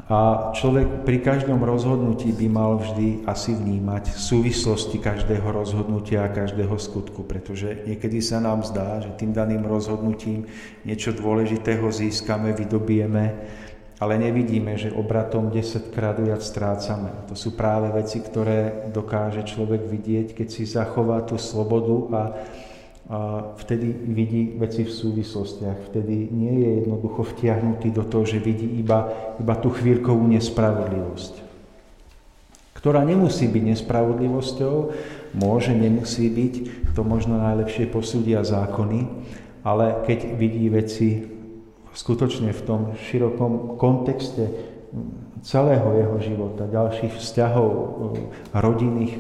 A 0.09 0.51
človek 0.57 1.05
pri 1.05 1.21
každom 1.21 1.61
rozhodnutí 1.61 2.33
by 2.33 2.49
mal 2.49 2.81
vždy 2.81 3.29
asi 3.29 3.53
vnímať 3.53 4.17
súvislosti 4.17 4.97
každého 4.97 5.45
rozhodnutia 5.45 6.25
a 6.25 6.33
každého 6.33 6.81
skutku, 6.81 7.29
pretože 7.29 7.85
niekedy 7.85 8.25
sa 8.25 8.41
nám 8.41 8.65
zdá, 8.65 9.05
že 9.05 9.13
tým 9.21 9.37
daným 9.37 9.69
rozhodnutím 9.69 10.49
niečo 10.89 11.13
dôležitého 11.13 11.85
získame, 11.93 12.57
vydobijeme, 12.57 13.37
ale 14.01 14.17
nevidíme, 14.17 14.81
že 14.81 14.97
obratom 14.97 15.53
10 15.53 15.93
krát 15.93 16.17
viac 16.17 16.41
strácame. 16.41 17.29
To 17.29 17.37
sú 17.37 17.53
práve 17.53 17.93
veci, 17.93 18.25
ktoré 18.25 18.89
dokáže 18.89 19.45
človek 19.45 19.93
vidieť, 19.93 20.33
keď 20.33 20.49
si 20.49 20.65
zachová 20.65 21.21
tú 21.21 21.37
slobodu 21.37 21.97
a 22.17 22.23
a 23.09 23.41
vtedy 23.57 23.89
vidí 23.89 24.53
veci 24.61 24.85
v 24.85 24.93
súvislostiach. 24.93 25.89
Vtedy 25.89 26.29
nie 26.29 26.61
je 26.61 26.71
jednoducho 26.85 27.25
vtiahnutý 27.25 27.89
do 27.89 28.05
toho, 28.05 28.29
že 28.29 28.37
vidí 28.37 28.69
iba, 28.77 29.09
iba 29.41 29.57
tú 29.57 29.73
chvíľkovú 29.73 30.29
nespravodlivosť. 30.29 31.49
Ktorá 32.77 33.03
nemusí 33.09 33.49
byť 33.49 33.65
nespravodlivosťou, 33.75 34.75
môže, 35.41 35.73
nemusí 35.73 36.29
byť, 36.29 36.55
to 36.93 37.01
možno 37.01 37.41
najlepšie 37.41 37.89
posúdia 37.89 38.45
zákony, 38.45 39.09
ale 39.65 40.05
keď 40.05 40.37
vidí 40.37 40.69
veci 40.69 41.25
skutočne 41.97 42.53
v 42.53 42.61
tom 42.63 42.81
širokom 42.95 43.81
kontexte 43.81 44.53
celého 45.41 45.97
jeho 45.97 46.17
života, 46.21 46.69
ďalších 46.69 47.17
vzťahov 47.17 47.71
rodinných, 48.53 49.17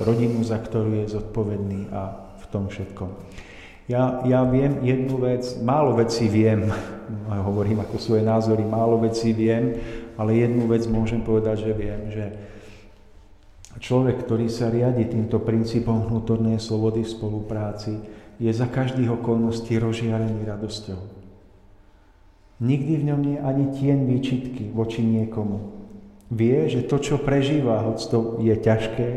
rodinu, 0.00 0.40
za 0.40 0.58
ktorú 0.58 1.04
je 1.04 1.12
zodpovedný 1.12 1.92
a 1.92 2.23
tom 2.54 2.70
všetkom. 2.70 3.10
Ja, 3.90 4.24
ja 4.24 4.46
viem 4.46 4.80
jednu 4.80 5.20
vec, 5.20 5.44
málo 5.60 5.98
vecí 5.98 6.30
viem, 6.30 6.70
hovorím 7.50 7.82
ako 7.82 7.98
svoje 7.98 8.22
názory, 8.22 8.62
málo 8.62 9.02
vecí 9.02 9.34
viem, 9.34 9.76
ale 10.14 10.38
jednu 10.38 10.70
vec 10.70 10.86
môžem 10.86 11.20
povedať, 11.20 11.68
že 11.68 11.72
viem, 11.74 12.00
že 12.14 12.24
človek, 13.82 14.22
ktorý 14.22 14.46
sa 14.46 14.70
riadi 14.70 15.10
týmto 15.10 15.42
princípom 15.42 16.06
vnútornej 16.06 16.62
slobody 16.62 17.02
v 17.02 17.12
spolupráci, 17.12 17.92
je 18.38 18.50
za 18.50 18.70
každých 18.70 19.20
okolností 19.20 19.76
rozžiarený 19.78 20.46
radosťou. 20.46 20.98
Nikdy 22.62 22.92
v 23.02 23.06
ňom 23.10 23.20
nie 23.20 23.36
je 23.36 23.44
ani 23.44 23.64
tien 23.74 23.98
výčitky 24.06 24.70
voči 24.70 25.02
niekomu. 25.02 25.74
Vie, 26.30 26.70
že 26.70 26.86
to, 26.86 27.02
čo 27.02 27.20
prežíva, 27.20 27.84
hoď 27.84 27.98
to 28.08 28.18
je 28.40 28.54
ťažké, 28.56 29.08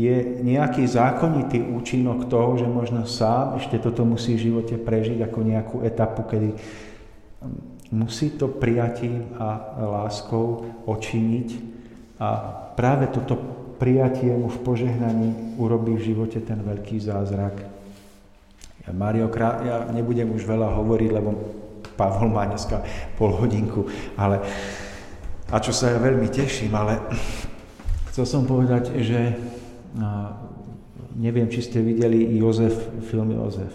je 0.00 0.16
nejaký 0.40 0.88
zákonitý 0.88 1.60
účinok 1.76 2.32
toho, 2.32 2.56
že 2.56 2.64
možno 2.64 3.04
sám 3.04 3.60
ešte 3.60 3.76
toto 3.76 4.08
musí 4.08 4.40
v 4.40 4.48
živote 4.48 4.80
prežiť 4.80 5.20
ako 5.20 5.38
nejakú 5.44 5.76
etapu, 5.84 6.24
kedy 6.24 6.56
musí 7.92 8.32
to 8.38 8.48
prijatím 8.48 9.36
a 9.36 9.76
láskou 9.76 10.64
očiniť 10.88 11.48
a 12.16 12.28
práve 12.78 13.12
toto 13.12 13.36
prijatie 13.76 14.32
mu 14.32 14.48
v 14.48 14.62
požehnaní 14.64 15.56
urobí 15.56 15.96
v 15.96 16.12
živote 16.12 16.40
ten 16.40 16.60
veľký 16.60 17.00
zázrak. 17.00 17.56
Ja, 18.86 18.90
Mario, 18.92 19.28
ja 19.64 19.88
nebudem 19.92 20.32
už 20.32 20.44
veľa 20.44 20.76
hovoriť, 20.80 21.10
lebo 21.12 21.30
Pavol 21.96 22.32
má 22.32 22.48
dneska 22.48 22.80
pol 23.20 23.36
hodinku, 23.36 23.84
ale 24.16 24.40
a 25.50 25.58
čo 25.58 25.74
sa 25.74 25.92
ja 25.92 25.98
veľmi 25.98 26.30
teším, 26.30 26.72
ale 26.72 27.02
chcel 28.14 28.24
som 28.24 28.46
povedať, 28.46 28.94
že 29.02 29.34
neviem, 31.16 31.48
či 31.50 31.60
ste 31.64 31.82
videli 31.82 32.38
Jozef, 32.38 32.74
film 33.10 33.34
Jozef. 33.34 33.74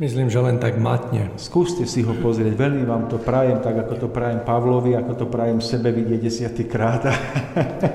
Myslím, 0.00 0.32
že 0.32 0.40
len 0.40 0.56
tak 0.56 0.80
matne. 0.80 1.28
Skúste 1.36 1.84
si 1.84 2.00
ho 2.00 2.16
pozrieť, 2.16 2.56
veľmi 2.56 2.88
vám 2.88 3.12
to 3.12 3.20
prajem, 3.20 3.60
tak 3.60 3.84
ako 3.84 3.94
to 4.00 4.08
prajem 4.08 4.40
Pavlovi, 4.48 4.96
ako 4.96 5.12
to 5.12 5.26
prajem 5.28 5.60
sebe 5.60 5.92
vidieť 5.92 6.20
desiatýkrát 6.24 7.02
a, 7.04 7.14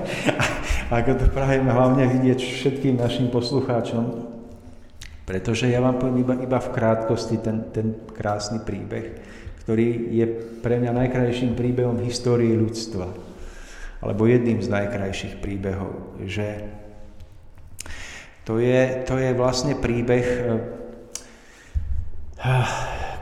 ako 1.02 1.12
to 1.18 1.26
prajem 1.34 1.66
hlavne 1.66 2.06
vidieť 2.06 2.38
všetkým 2.38 3.02
našim 3.02 3.26
poslucháčom. 3.34 4.22
Pretože 5.26 5.66
ja 5.66 5.82
vám 5.82 5.98
poviem 5.98 6.22
iba, 6.22 6.34
iba 6.38 6.58
v 6.62 6.70
krátkosti 6.70 7.42
ten, 7.42 7.74
ten 7.74 7.98
krásny 8.14 8.62
príbeh, 8.62 9.18
ktorý 9.66 10.14
je 10.14 10.26
pre 10.62 10.78
mňa 10.78 10.94
najkrajším 10.94 11.58
príbehom 11.58 11.98
v 11.98 12.06
histórii 12.06 12.54
ľudstva 12.54 13.25
alebo 14.06 14.30
jedným 14.30 14.62
z 14.62 14.70
najkrajších 14.70 15.42
príbehov, 15.42 16.22
že 16.22 16.70
to 18.46 18.62
je, 18.62 19.02
to 19.02 19.18
je 19.18 19.34
vlastne 19.34 19.74
príbeh 19.74 20.26
eh, 22.38 22.66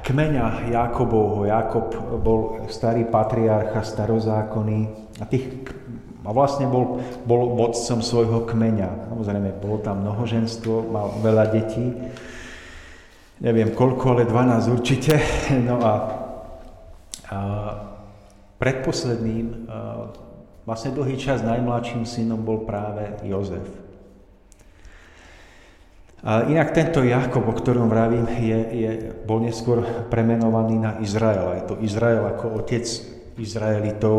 kmeňa 0.05 0.69
Jakobovho. 0.69 1.49
Jakob 1.49 1.89
bol 2.21 2.69
starý 2.69 3.09
patriarcha, 3.09 3.81
starozákonný 3.81 4.81
a, 5.17 5.25
tých, 5.25 5.73
a 6.29 6.29
vlastne 6.29 6.69
bol, 6.69 7.01
bol 7.25 7.57
vodcom 7.57 8.05
svojho 8.05 8.45
kmeňa. 8.45 9.17
Samozrejme, 9.17 9.65
bolo 9.65 9.81
tam 9.81 10.05
mnohoženstvo, 10.05 10.93
mal 10.93 11.17
veľa 11.25 11.45
detí, 11.49 11.89
neviem 13.41 13.73
koľko, 13.73 14.21
ale 14.21 14.29
12 14.29 14.77
určite. 14.77 15.17
No 15.69 15.81
a, 15.81 15.93
a 17.33 17.41
predposledným 18.61 19.73
a, 19.73 20.13
Vlastne 20.65 20.97
dlhý 20.97 21.21
čas 21.21 21.45
najmladším 21.45 22.09
synom 22.09 22.41
bol 22.41 22.65
práve 22.65 23.21
Jozef. 23.21 23.69
A 26.25 26.49
inak 26.49 26.73
tento 26.73 27.05
Jakob, 27.05 27.45
o 27.45 27.53
ktorom 27.53 27.93
vravím, 27.93 28.25
je, 28.25 28.59
je, 28.73 28.91
bol 29.29 29.45
neskôr 29.45 29.85
premenovaný 30.09 30.81
na 30.81 30.97
Izrael. 31.05 31.61
Je 31.61 31.63
to 31.69 31.75
Izrael 31.85 32.25
ako 32.25 32.65
otec 32.65 32.81
Izraelitov, 33.37 34.17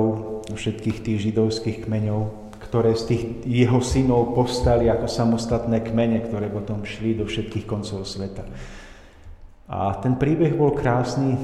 všetkých 0.54 0.98
tých 1.02 1.18
židovských 1.34 1.90
kmeňov, 1.90 2.54
ktoré 2.62 2.94
z 2.94 3.04
tých 3.10 3.24
jeho 3.50 3.82
synov 3.82 4.38
postali 4.38 4.86
ako 4.86 5.10
samostatné 5.10 5.82
kmene, 5.82 6.22
ktoré 6.30 6.46
potom 6.54 6.86
šli 6.86 7.18
do 7.18 7.26
všetkých 7.26 7.66
koncov 7.66 8.06
sveta. 8.06 8.46
A 9.66 9.98
ten 9.98 10.14
príbeh 10.14 10.54
bol 10.54 10.78
krásny, 10.78 11.42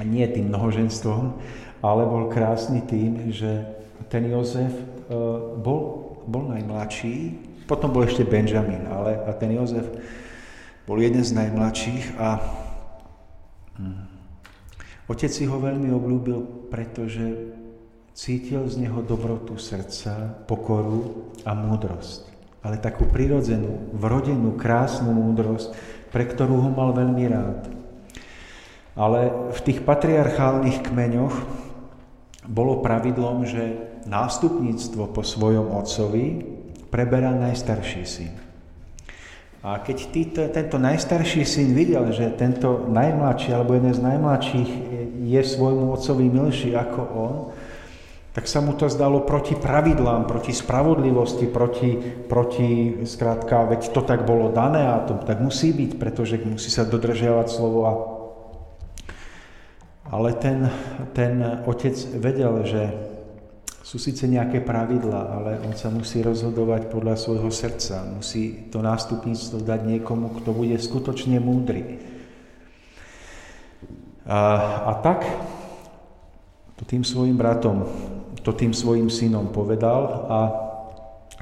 nie 0.00 0.24
tým 0.32 0.48
mnohoženstvom, 0.48 1.36
ale 1.84 2.08
bol 2.08 2.32
krásny 2.32 2.80
tým, 2.88 3.28
že 3.28 3.60
ten 4.08 4.24
Jozef 4.32 4.72
e, 4.72 4.84
bol, 5.60 6.16
bol 6.24 6.48
najmladší, 6.48 7.36
potom 7.68 7.92
bol 7.92 8.08
ešte 8.08 8.24
Benjamin, 8.24 8.88
ale 8.88 9.20
a 9.28 9.36
ten 9.36 9.52
Jozef 9.52 9.84
bol 10.88 10.96
jeden 10.96 11.20
z 11.20 11.36
najmladších 11.36 12.16
a 12.16 12.40
hm, 13.76 14.00
otec 15.12 15.28
si 15.28 15.44
ho 15.44 15.60
veľmi 15.60 15.92
obľúbil, 15.92 16.72
pretože 16.72 17.52
cítil 18.16 18.64
z 18.64 18.80
neho 18.80 19.04
dobrotu 19.04 19.60
srdca, 19.60 20.40
pokoru 20.48 21.28
a 21.44 21.52
múdrosť. 21.52 22.32
Ale 22.64 22.80
takú 22.80 23.04
prirodzenú, 23.04 23.92
vrodenú, 23.92 24.56
krásnu 24.56 25.12
múdrosť, 25.12 25.76
pre 26.08 26.24
ktorú 26.24 26.64
ho 26.64 26.70
mal 26.72 26.96
veľmi 26.96 27.24
rád. 27.28 27.60
Ale 28.96 29.52
v 29.52 29.60
tých 29.60 29.84
patriarchálnych 29.84 30.80
kmeňoch 30.80 31.63
bolo 32.44 32.84
pravidlom, 32.84 33.48
že 33.48 33.62
nástupníctvo 34.04 35.10
po 35.12 35.22
svojom 35.24 35.72
otcovi 35.72 36.44
preberá 36.92 37.32
najstarší 37.32 38.04
syn. 38.04 38.32
A 39.64 39.80
keď 39.80 39.98
týto, 40.12 40.40
tento 40.52 40.76
najstarší 40.76 41.42
syn 41.48 41.72
videl, 41.72 42.12
že 42.12 42.36
tento 42.36 42.84
najmladší 42.84 43.56
alebo 43.56 43.72
jeden 43.72 43.96
z 43.96 44.00
najmladších 44.04 44.70
je 45.24 45.40
svojmu 45.40 45.88
otcovi 45.88 46.28
milší 46.28 46.76
ako 46.76 47.00
on, 47.16 47.34
tak 48.34 48.50
sa 48.50 48.58
mu 48.60 48.74
to 48.74 48.90
zdalo 48.90 49.22
proti 49.24 49.54
pravidlám, 49.56 50.26
proti 50.26 50.50
spravodlivosti, 50.50 51.46
proti, 51.48 51.96
proti 52.28 53.00
skrátka, 53.06 53.62
veď 53.72 53.94
to 53.94 54.02
tak 54.02 54.26
bolo 54.26 54.50
dané 54.50 54.90
a 54.90 55.06
to 55.06 55.16
tak 55.22 55.38
musí 55.38 55.70
byť, 55.70 55.90
pretože 55.96 56.42
musí 56.42 56.68
sa 56.68 56.82
dodržiavať 56.82 57.46
slovo 57.46 57.80
a 57.86 57.92
ale 60.08 60.36
ten, 60.36 60.68
ten 61.16 61.62
otec 61.64 61.96
vedel, 62.20 62.54
že 62.68 62.82
sú 63.84 64.00
síce 64.00 64.24
nejaké 64.24 64.64
pravidla, 64.64 65.20
ale 65.36 65.50
on 65.60 65.76
sa 65.76 65.92
musí 65.92 66.24
rozhodovať 66.24 66.88
podľa 66.88 67.20
svojho 67.20 67.52
srdca. 67.52 68.00
Musí 68.16 68.72
to 68.72 68.80
nástupníctvo 68.80 69.60
dať 69.60 69.80
niekomu, 69.84 70.40
kto 70.40 70.56
bude 70.56 70.76
skutočne 70.80 71.36
múdry. 71.36 72.00
A, 74.24 74.40
a 74.88 74.92
tak 75.04 75.28
to 76.80 76.88
tým 76.88 77.04
svojim 77.04 77.36
bratom, 77.36 77.84
to 78.40 78.56
tým 78.56 78.72
svojim 78.72 79.12
synom 79.12 79.52
povedal 79.52 80.00
a 80.32 80.38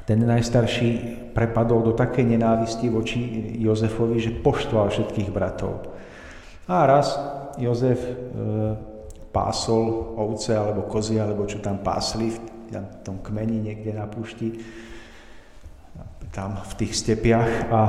ten 0.03 0.19
najstarší 0.19 1.15
prepadol 1.31 1.79
do 1.79 1.93
takej 1.95 2.27
nenávisti 2.27 2.91
voči 2.91 3.19
Jozefovi, 3.55 4.19
že 4.19 4.35
poštval 4.35 4.91
všetkých 4.91 5.31
bratov. 5.31 5.95
A 6.67 6.83
raz 6.83 7.15
Jozef 7.57 7.99
e, 8.01 8.13
pásol 9.33 10.13
ovce 10.17 10.53
alebo 10.53 10.85
kozy, 10.85 11.17
alebo 11.17 11.49
čo 11.49 11.57
tam 11.57 11.81
pásli 11.81 12.33
v 12.33 12.39
tom 13.05 13.21
kmeni 13.21 13.61
niekde 13.61 13.93
na 13.93 14.09
púšti, 14.09 14.61
tam 16.33 16.57
v 16.57 16.73
tých 16.81 16.97
stepiach 16.97 17.69
a 17.69 17.81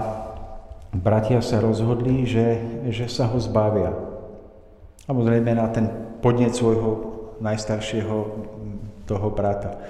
bratia 0.93 1.41
sa 1.41 1.61
rozhodli, 1.65 2.29
že, 2.29 2.61
že 2.93 3.09
sa 3.09 3.29
ho 3.33 3.41
zbavia. 3.41 3.93
Samozrejme 5.09 5.51
na 5.57 5.69
ten 5.73 5.89
podnet 6.21 6.53
svojho 6.53 7.13
najstaršieho 7.41 8.17
toho 9.05 9.29
brata. 9.33 9.81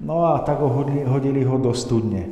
No 0.00 0.26
a 0.26 0.42
tak 0.42 0.58
ho 0.58 0.70
hodili, 0.70 1.06
hodili 1.06 1.42
ho 1.44 1.60
do 1.60 1.70
studne, 1.76 2.26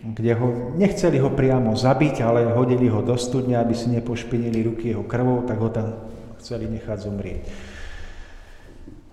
kde 0.00 0.32
ho, 0.34 0.48
nechceli 0.74 1.20
ho 1.20 1.30
priamo 1.30 1.76
zabiť, 1.76 2.24
ale 2.24 2.48
hodili 2.56 2.88
ho 2.88 3.04
do 3.04 3.14
studne, 3.20 3.60
aby 3.60 3.76
si 3.76 3.92
nepošpinili 3.92 4.64
ruky 4.66 4.94
jeho 4.96 5.04
krvou, 5.04 5.44
tak 5.44 5.60
ho 5.60 5.68
tam 5.68 6.09
chceli 6.40 6.66
nechať 6.66 6.98
zomrieť. 7.04 7.42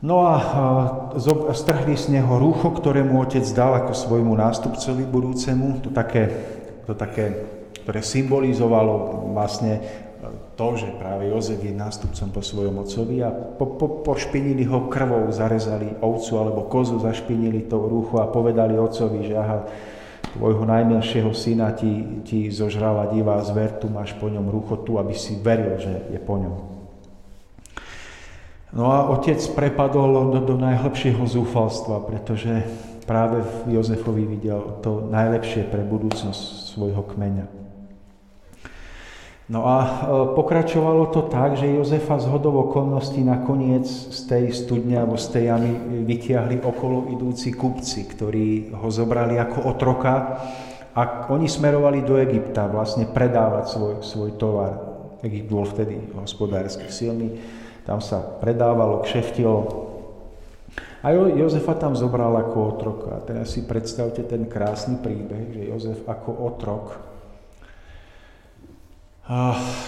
No 0.01 0.23
a, 0.29 0.35
strhli 1.57 1.97
z 1.97 2.13
neho 2.13 2.37
rúcho, 2.37 2.69
ktoré 2.69 3.01
mu 3.01 3.21
otec 3.21 3.43
dal 3.51 3.81
ako 3.81 3.97
svojmu 3.97 4.33
nástupcovi 4.37 5.03
budúcemu, 5.09 5.81
to 5.83 5.89
také, 5.89 6.29
to 6.85 6.93
také 6.93 7.57
ktoré 7.87 8.03
symbolizovalo 8.03 9.23
vlastne 9.31 9.79
to, 10.59 10.67
že 10.75 10.91
práve 10.99 11.31
Jozef 11.31 11.63
je 11.63 11.71
nástupcom 11.71 12.35
po 12.35 12.41
svojom 12.43 12.83
otcovi 12.83 13.23
a 13.23 13.31
po, 13.31 13.79
po, 13.79 14.03
pošpinili 14.03 14.67
ho 14.67 14.91
krvou, 14.91 15.31
zarezali 15.31 15.95
ovcu 16.03 16.33
alebo 16.35 16.67
kozu, 16.67 16.99
zašpinili 16.99 17.63
to 17.71 17.79
rúcho 17.79 18.19
a 18.19 18.27
povedali 18.27 18.75
otcovi, 18.75 19.31
že 19.31 19.39
aha, 19.39 19.63
tvojho 20.35 20.67
najmilšieho 20.67 21.31
syna 21.31 21.71
ti, 21.71 22.21
ti 22.27 22.51
zožrala 22.51 23.07
divá 23.07 23.39
zver, 23.39 23.79
tu 23.79 23.87
máš 23.87 24.11
po 24.19 24.27
ňom 24.27 24.51
rúcho 24.51 24.83
tu, 24.83 24.99
aby 24.99 25.15
si 25.15 25.39
veril, 25.39 25.79
že 25.79 26.11
je 26.11 26.19
po 26.19 26.35
ňom. 26.35 26.76
No 28.75 28.91
a 28.91 29.07
otec 29.15 29.39
prepadol 29.55 30.35
do, 30.35 30.39
do 30.43 30.55
najhlbšieho 30.59 31.23
zúfalstva, 31.23 32.03
pretože 32.03 32.67
práve 33.07 33.39
v 33.63 33.79
Jozefovi 33.79 34.27
videl 34.27 34.83
to 34.83 35.07
najlepšie 35.07 35.71
pre 35.71 35.87
budúcnosť 35.87 36.75
svojho 36.75 37.03
kmeňa. 37.15 37.47
No 39.47 39.63
a 39.63 39.77
e, 39.79 39.89
pokračovalo 40.35 41.07
to 41.15 41.31
tak, 41.31 41.55
že 41.55 41.71
Jozefa 41.71 42.19
z 42.19 42.27
hodov 42.27 42.67
okolností 42.67 43.23
nakoniec 43.23 43.87
z 43.87 44.19
tej 44.27 44.51
studne 44.51 44.99
alebo 44.99 45.15
z 45.15 45.39
tej 45.39 45.43
jamy 45.55 45.71
vytiahli 46.03 46.59
okolo 46.59 47.15
idúci 47.15 47.55
kupci, 47.55 48.03
ktorí 48.11 48.75
ho 48.75 48.91
zobrali 48.91 49.39
ako 49.39 49.71
otroka 49.71 50.43
a 50.91 51.31
oni 51.31 51.47
smerovali 51.47 52.03
do 52.03 52.19
Egypta 52.19 52.67
vlastne 52.67 53.07
predávať 53.07 53.65
svoj, 53.71 53.93
svoj 54.03 54.31
tovar. 54.35 54.83
Egypt 55.23 55.47
bol 55.47 55.63
vtedy 55.63 55.95
hospodársky 56.19 56.91
silný, 56.91 57.39
tam 57.87 58.03
sa 58.03 58.19
predávalo, 58.19 58.99
kšeftilo. 58.99 59.87
A 60.99 61.15
Jozefa 61.15 61.71
tam 61.79 61.95
zobral 61.95 62.35
ako 62.35 62.75
otroka. 62.75 63.15
A 63.15 63.23
teraz 63.23 63.55
si 63.55 63.63
predstavte 63.63 64.27
ten 64.27 64.43
krásny 64.43 64.99
príbeh, 64.99 65.55
že 65.55 65.71
Jozef 65.71 66.03
ako 66.03 66.29
otrok 66.51 66.99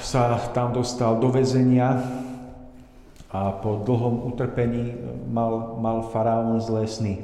sa 0.04 0.36
tam 0.52 0.76
dostal 0.76 1.16
do 1.16 1.32
väzenia 1.32 1.96
a 3.32 3.56
po 3.56 3.80
dlhom 3.88 4.28
utrpení 4.36 5.00
mal, 5.32 5.80
mal 5.80 6.12
faraón 6.12 6.60
zlé 6.60 6.84
sny. 6.92 7.16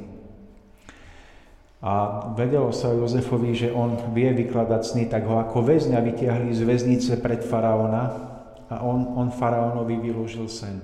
A 1.84 2.24
vedelo 2.32 2.72
sa 2.72 2.96
Jozefovi, 2.96 3.52
že 3.52 3.68
on 3.68 4.00
vie 4.16 4.32
vykladať 4.32 4.82
sny, 4.82 5.04
tak 5.12 5.28
ho 5.28 5.36
ako 5.44 5.60
väzňa 5.60 6.00
vytiahli 6.00 6.56
z 6.56 6.64
väznice 6.64 7.20
pred 7.20 7.44
faraóna 7.44 8.25
a 8.70 8.82
on, 8.82 9.14
on 9.14 9.28
faraónovi 9.30 9.96
vyložil 9.96 10.48
sen. 10.50 10.82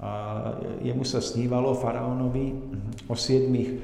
A 0.00 0.10
jemu 0.80 1.04
sa 1.04 1.20
snívalo 1.20 1.76
faraónovi 1.76 2.56
o 3.04 3.12
siedmých 3.12 3.68
e, 3.68 3.76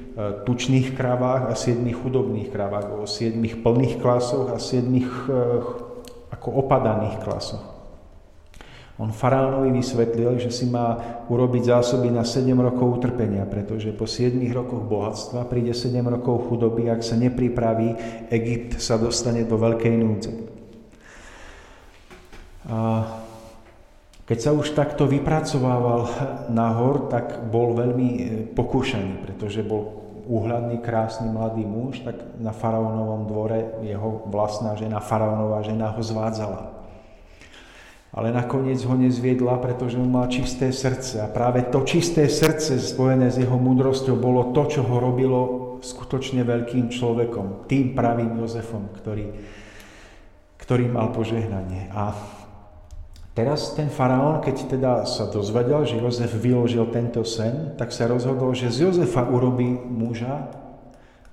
tučných 0.49 0.97
kravách 0.97 1.53
a 1.53 1.53
siedmých 1.53 2.01
chudobných 2.01 2.49
kravách, 2.49 2.89
o 2.89 3.05
siedmých 3.05 3.61
plných 3.61 4.01
klasoch 4.01 4.49
a 4.49 4.57
siedmých 4.57 5.05
e, 5.29 5.33
ako 6.33 6.47
opadaných 6.65 7.21
klasoch. 7.21 7.77
On 8.97 9.13
faraónovi 9.13 9.77
vysvetlil, 9.77 10.41
že 10.41 10.49
si 10.49 10.65
má 10.65 11.21
urobiť 11.29 11.69
zásoby 11.69 12.09
na 12.09 12.25
7 12.25 12.49
rokov 12.57 12.97
utrpenia, 12.97 13.45
pretože 13.45 13.93
po 13.93 14.09
7 14.09 14.41
rokoch 14.49 14.89
bohatstva 14.89 15.45
príde 15.45 15.77
7 15.77 16.01
rokov 16.01 16.49
chudoby, 16.49 16.89
ak 16.89 17.05
sa 17.05 17.13
nepripraví, 17.13 17.93
Egypt 18.33 18.81
sa 18.81 18.97
dostane 18.97 19.45
do 19.45 19.53
veľkej 19.53 19.93
núdze. 20.01 20.56
Keď 24.27 24.37
sa 24.43 24.51
už 24.51 24.75
takto 24.75 25.07
vypracovával 25.07 26.11
nahor, 26.51 27.07
tak 27.07 27.47
bol 27.47 27.71
veľmi 27.71 28.09
e, 28.11 28.21
pokúšaný, 28.51 29.23
pretože 29.23 29.63
bol 29.63 30.03
úhľadný, 30.27 30.83
krásny 30.83 31.31
mladý 31.31 31.63
muž, 31.63 32.03
tak 32.03 32.19
na 32.35 32.51
faraónovom 32.51 33.23
dvore 33.23 33.79
jeho 33.87 34.27
vlastná 34.27 34.75
žena, 34.75 34.99
faraónová 34.99 35.63
žena 35.63 35.95
ho 35.95 36.03
zvádzala. 36.03 36.75
Ale 38.11 38.35
nakoniec 38.35 38.83
ho 38.83 38.99
nezviedla, 38.99 39.63
pretože 39.63 39.95
on 39.95 40.11
mal 40.11 40.27
čisté 40.27 40.75
srdce. 40.75 41.23
A 41.23 41.31
práve 41.31 41.63
to 41.71 41.87
čisté 41.87 42.27
srdce 42.27 42.75
spojené 42.83 43.31
s 43.31 43.39
jeho 43.39 43.55
múdrosťou 43.55 44.19
bolo 44.19 44.51
to, 44.51 44.67
čo 44.67 44.83
ho 44.83 44.99
robilo 44.99 45.39
skutočne 45.79 46.43
veľkým 46.43 46.91
človekom. 46.91 47.69
Tým 47.71 47.95
pravým 47.95 48.35
Jozefom, 48.43 48.91
ktorý, 48.91 49.31
ktorý 50.59 50.85
mal 50.91 51.15
požehnanie. 51.15 51.87
A 51.95 52.11
Teraz 53.37 53.77
ten 53.77 53.85
faraón, 53.85 54.41
keď 54.41 54.55
teda 54.65 54.93
sa 55.05 55.29
dozvedel, 55.29 55.85
že 55.85 56.01
Jozef 56.01 56.33
vyložil 56.41 56.89
tento 56.89 57.21
sen, 57.21 57.77
tak 57.77 57.93
sa 57.93 58.09
rozhodol, 58.09 58.57
že 58.57 58.73
z 58.73 58.89
Jozefa 58.89 59.29
urobí 59.29 59.77
muža, 59.77 60.49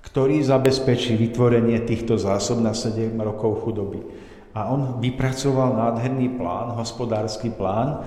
ktorý 0.05 0.37
zabezpečí 0.45 1.17
vytvorenie 1.17 1.81
týchto 1.81 2.13
zásob 2.21 2.61
na 2.61 2.77
7 2.77 3.09
rokov 3.17 3.65
chudoby. 3.65 4.05
A 4.53 4.69
on 4.69 5.01
vypracoval 5.01 5.73
nádherný 5.73 6.37
plán, 6.37 6.77
hospodársky 6.77 7.49
plán, 7.49 8.05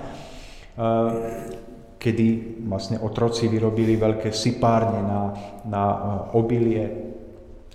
kedy 1.99 2.27
vlastne 2.71 3.03
otroci 3.03 3.51
vyrobili 3.51 3.99
veľké 3.99 4.31
sypárne 4.31 5.03
na, 5.03 5.21
na 5.67 5.83
obilie, 6.31 6.87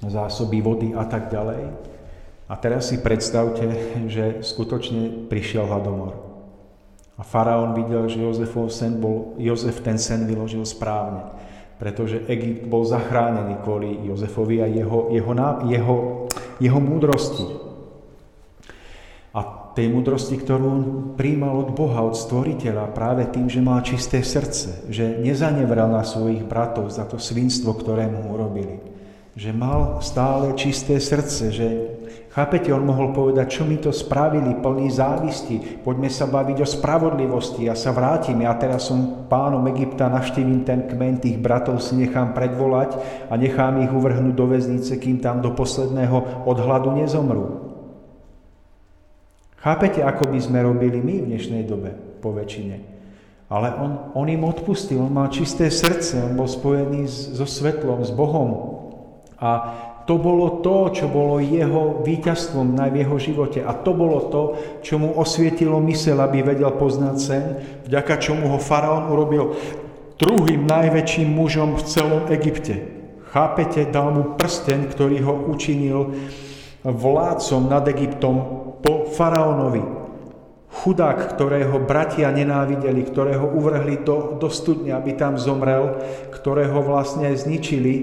zásoby 0.00 0.64
vody 0.64 0.96
a 0.96 1.04
tak 1.04 1.28
ďalej. 1.28 1.92
A 2.44 2.54
teraz 2.60 2.92
si 2.92 3.00
predstavte, 3.00 3.64
že 4.08 4.44
skutočne 4.44 5.28
prišiel 5.32 5.64
hladomor. 5.64 6.24
A 7.14 7.22
faraón 7.22 7.78
videl, 7.78 8.10
že 8.10 8.20
Jozefov 8.20 8.74
sen 8.74 8.98
bol, 8.98 9.38
Jozef 9.38 9.80
ten 9.80 9.96
sen 9.96 10.26
vyložil 10.26 10.66
správne, 10.66 11.30
pretože 11.78 12.26
Egypt 12.26 12.66
bol 12.66 12.82
zachránený 12.82 13.62
kvôli 13.62 14.02
Jozefovi 14.10 14.60
a 14.60 14.66
jeho, 14.66 15.14
jeho, 15.14 15.32
jeho, 15.70 15.96
jeho 16.58 16.80
múdrosti. 16.82 17.46
A 19.30 19.40
tej 19.74 19.90
múdrosti, 19.90 20.38
ktorú 20.38 20.64
on 20.66 20.82
príjmal 21.18 21.54
od 21.66 21.70
Boha, 21.74 22.02
od 22.06 22.14
Stvoriteľa, 22.14 22.94
práve 22.94 23.26
tým, 23.30 23.50
že 23.50 23.62
mal 23.62 23.82
čisté 23.82 24.22
srdce, 24.22 24.86
že 24.90 25.18
nezanevral 25.18 25.90
na 25.90 26.06
svojich 26.06 26.46
bratov 26.46 26.90
za 26.90 27.06
to 27.06 27.18
svinstvo, 27.18 27.74
ktoré 27.74 28.06
mu 28.06 28.34
urobili. 28.34 28.78
Že 29.34 29.50
mal 29.50 29.98
stále 29.98 30.54
čisté 30.54 31.02
srdce, 31.02 31.50
že 31.50 31.93
Chápete, 32.34 32.74
on 32.74 32.82
mohol 32.82 33.14
povedať, 33.14 33.46
čo 33.46 33.62
mi 33.62 33.78
to 33.78 33.94
spravili, 33.94 34.58
plný 34.58 34.90
závisti, 34.90 35.78
poďme 35.86 36.10
sa 36.10 36.26
baviť 36.26 36.66
o 36.66 36.66
spravodlivosti, 36.66 37.70
ja 37.70 37.78
sa 37.78 37.94
vrátim, 37.94 38.42
ja 38.42 38.50
teraz 38.58 38.90
som 38.90 39.30
pánom 39.30 39.62
Egypta, 39.70 40.10
navštívim 40.10 40.66
ten 40.66 40.90
kmen, 40.90 41.22
tých 41.22 41.38
bratov 41.38 41.78
si 41.78 41.94
nechám 41.94 42.34
predvolať 42.34 42.98
a 43.30 43.38
nechám 43.38 43.78
ich 43.86 43.92
uvrhnúť 43.94 44.34
do 44.34 44.50
väznice, 44.50 44.98
kým 44.98 45.22
tam 45.22 45.46
do 45.46 45.54
posledného 45.54 46.42
odhľadu 46.42 46.98
nezomrú. 46.98 47.46
Chápete, 49.62 50.02
ako 50.02 50.34
by 50.34 50.38
sme 50.42 50.66
robili 50.66 50.98
my 50.98 51.22
v 51.22 51.28
dnešnej 51.38 51.62
dobe, 51.62 51.94
po 52.18 52.34
väčšine. 52.34 52.76
Ale 53.46 53.78
on, 53.78 54.10
on 54.18 54.26
im 54.26 54.42
odpustil, 54.42 54.98
on 54.98 55.14
mal 55.14 55.30
čisté 55.30 55.70
srdce, 55.70 56.18
on 56.18 56.34
bol 56.34 56.50
spojený 56.50 57.06
so 57.06 57.46
svetlom, 57.46 58.02
s 58.02 58.10
Bohom. 58.10 58.74
A 59.38 59.50
to 60.04 60.20
bolo 60.20 60.60
to, 60.60 60.92
čo 60.92 61.08
bolo 61.08 61.40
jeho 61.40 62.04
víťazstvom 62.04 62.76
na 62.76 62.92
jeho 62.92 63.16
živote. 63.16 63.64
A 63.64 63.72
to 63.72 63.96
bolo 63.96 64.28
to, 64.28 64.42
čo 64.84 65.00
mu 65.00 65.16
osvietilo 65.16 65.80
mysel, 65.88 66.20
aby 66.20 66.44
vedel 66.44 66.68
poznať 66.76 67.16
sen, 67.16 67.44
vďaka 67.88 68.20
čomu 68.20 68.52
ho 68.52 68.60
faraón 68.60 69.08
urobil 69.08 69.56
druhým 70.20 70.68
najväčším 70.68 71.28
mužom 71.32 71.80
v 71.80 71.82
celom 71.88 72.22
Egypte. 72.28 72.84
Chápete, 73.32 73.88
dal 73.88 74.14
mu 74.14 74.22
prsten, 74.36 74.86
ktorý 74.92 75.24
ho 75.26 75.34
učinil 75.50 76.14
vládcom 76.84 77.66
nad 77.66 77.82
Egyptom 77.88 78.36
po 78.84 79.08
faraónovi. 79.08 80.04
Chudák, 80.74 81.32
ktorého 81.32 81.80
bratia 81.80 82.28
nenávideli, 82.34 83.06
ktorého 83.06 83.46
uvrhli 83.56 84.04
do, 84.04 84.36
do 84.36 84.52
studne, 84.52 84.92
aby 84.92 85.16
tam 85.16 85.40
zomrel, 85.40 86.02
ktorého 86.34 86.82
vlastne 86.82 87.30
zničili, 87.30 87.94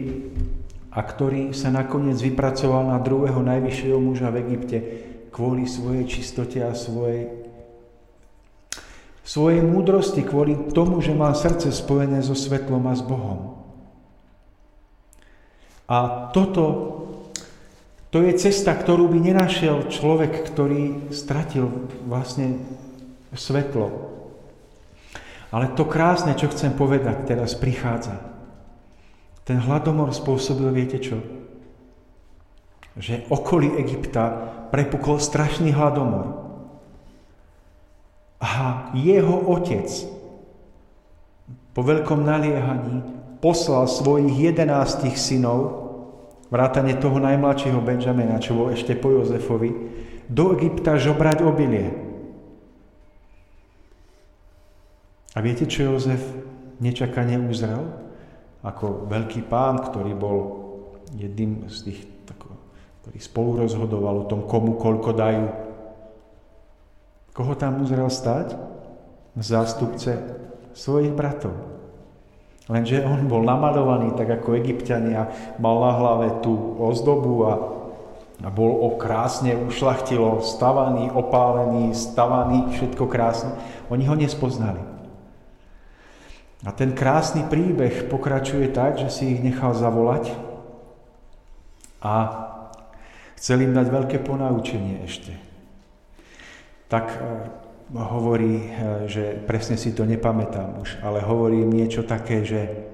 a 0.92 1.00
ktorý 1.00 1.56
sa 1.56 1.72
nakoniec 1.72 2.20
vypracoval 2.20 2.92
na 2.92 3.00
druhého 3.00 3.40
najvyššieho 3.40 4.00
muža 4.00 4.28
v 4.28 4.40
Egypte 4.44 4.78
kvôli 5.32 5.64
svojej 5.64 6.04
čistote 6.04 6.60
a 6.60 6.76
svojej, 6.76 7.32
svojej 9.24 9.64
múdrosti, 9.64 10.28
kvôli 10.28 10.76
tomu, 10.76 11.00
že 11.00 11.16
má 11.16 11.32
srdce 11.32 11.72
spojené 11.72 12.20
so 12.20 12.36
svetlom 12.36 12.84
a 12.92 12.94
s 12.94 13.04
Bohom. 13.08 13.64
A 15.88 16.32
toto, 16.36 16.64
to 18.12 18.24
je 18.24 18.36
cesta, 18.36 18.76
ktorú 18.76 19.08
by 19.08 19.20
nenašiel 19.32 19.88
človek, 19.88 20.52
ktorý 20.52 21.12
stratil 21.16 21.88
vlastne 22.04 22.60
svetlo. 23.32 24.12
Ale 25.52 25.76
to 25.76 25.84
krásne, 25.84 26.36
čo 26.36 26.48
chcem 26.48 26.76
povedať, 26.76 27.28
teraz 27.28 27.56
prichádza. 27.60 28.31
Ten 29.46 29.58
hladomor 29.58 30.14
spôsobil, 30.14 30.70
viete 30.70 31.02
čo? 31.02 31.18
Že 32.96 33.26
okolí 33.32 33.80
Egypta 33.82 34.30
prepukol 34.70 35.18
strašný 35.18 35.74
hladomor. 35.74 36.40
A 38.42 38.90
jeho 38.98 39.38
otec 39.54 39.88
po 41.72 41.82
veľkom 41.86 42.26
naliehaní 42.26 43.06
poslal 43.40 43.88
svojich 43.88 44.52
jedenástich 44.52 45.16
synov, 45.16 45.82
vrátane 46.52 47.00
toho 47.00 47.18
najmladšieho 47.18 47.80
Benjamina, 47.80 48.44
čo 48.44 48.54
bol 48.54 48.68
ešte 48.76 48.94
po 49.00 49.10
Jozefovi, 49.14 49.72
do 50.28 50.52
Egypta 50.56 51.00
žobrať 51.00 51.44
obilie. 51.44 51.92
A 55.32 55.40
viete, 55.40 55.64
čo 55.64 55.96
Jozef 55.96 56.20
nečakane 56.84 57.40
uzrel? 57.40 58.01
Ako 58.62 59.10
veľký 59.10 59.50
pán, 59.50 59.82
ktorý 59.82 60.14
bol 60.14 60.38
jedným 61.18 61.66
z 61.68 61.92
tých, 61.92 62.00
tako, 62.30 62.54
ktorý 63.02 63.18
spolu 63.18 63.50
rozhodoval 63.66 64.26
o 64.26 64.30
tom, 64.30 64.46
komu 64.46 64.78
koľko 64.78 65.12
dajú. 65.18 65.46
Koho 67.34 67.54
tam 67.58 67.82
uzrel 67.82 68.08
stať? 68.12 68.54
Zástupce 69.40 70.20
svojich 70.76 71.16
bratov. 71.16 71.56
Lenže 72.70 73.04
on 73.04 73.26
bol 73.26 73.42
namalovaný 73.42 74.14
tak 74.14 74.30
ako 74.30 74.56
egyptiania, 74.56 75.28
mal 75.58 75.82
na 75.82 75.92
hlave 75.98 76.28
tú 76.46 76.78
ozdobu 76.78 77.34
a, 77.50 77.54
a 78.46 78.50
bol 78.54 78.72
o 78.86 78.96
krásne 78.96 79.58
ušlachtilo, 79.58 80.46
stavaný, 80.46 81.10
opálený, 81.12 81.92
stavaný, 81.98 82.72
všetko 82.78 83.10
krásne. 83.10 83.58
Oni 83.90 84.06
ho 84.06 84.16
nespoznali. 84.16 84.91
A 86.62 86.70
ten 86.70 86.94
krásny 86.94 87.42
príbeh 87.50 88.06
pokračuje 88.06 88.70
tak, 88.70 89.02
že 89.02 89.10
si 89.10 89.34
ich 89.34 89.42
nechal 89.42 89.74
zavolať 89.74 90.30
a 92.02 92.14
chcel 93.38 93.66
im 93.66 93.74
dať 93.74 93.88
veľké 93.90 94.18
ponaučenie 94.22 95.02
ešte. 95.02 95.34
Tak 96.86 97.06
e, 97.10 97.18
hovorí, 97.98 98.62
e, 98.62 98.70
že 99.10 99.42
presne 99.42 99.74
si 99.74 99.90
to 99.90 100.06
nepamätám 100.06 100.86
už, 100.86 101.02
ale 101.02 101.26
hovorí 101.26 101.66
im 101.66 101.74
niečo 101.74 102.06
také, 102.06 102.46
že 102.46 102.91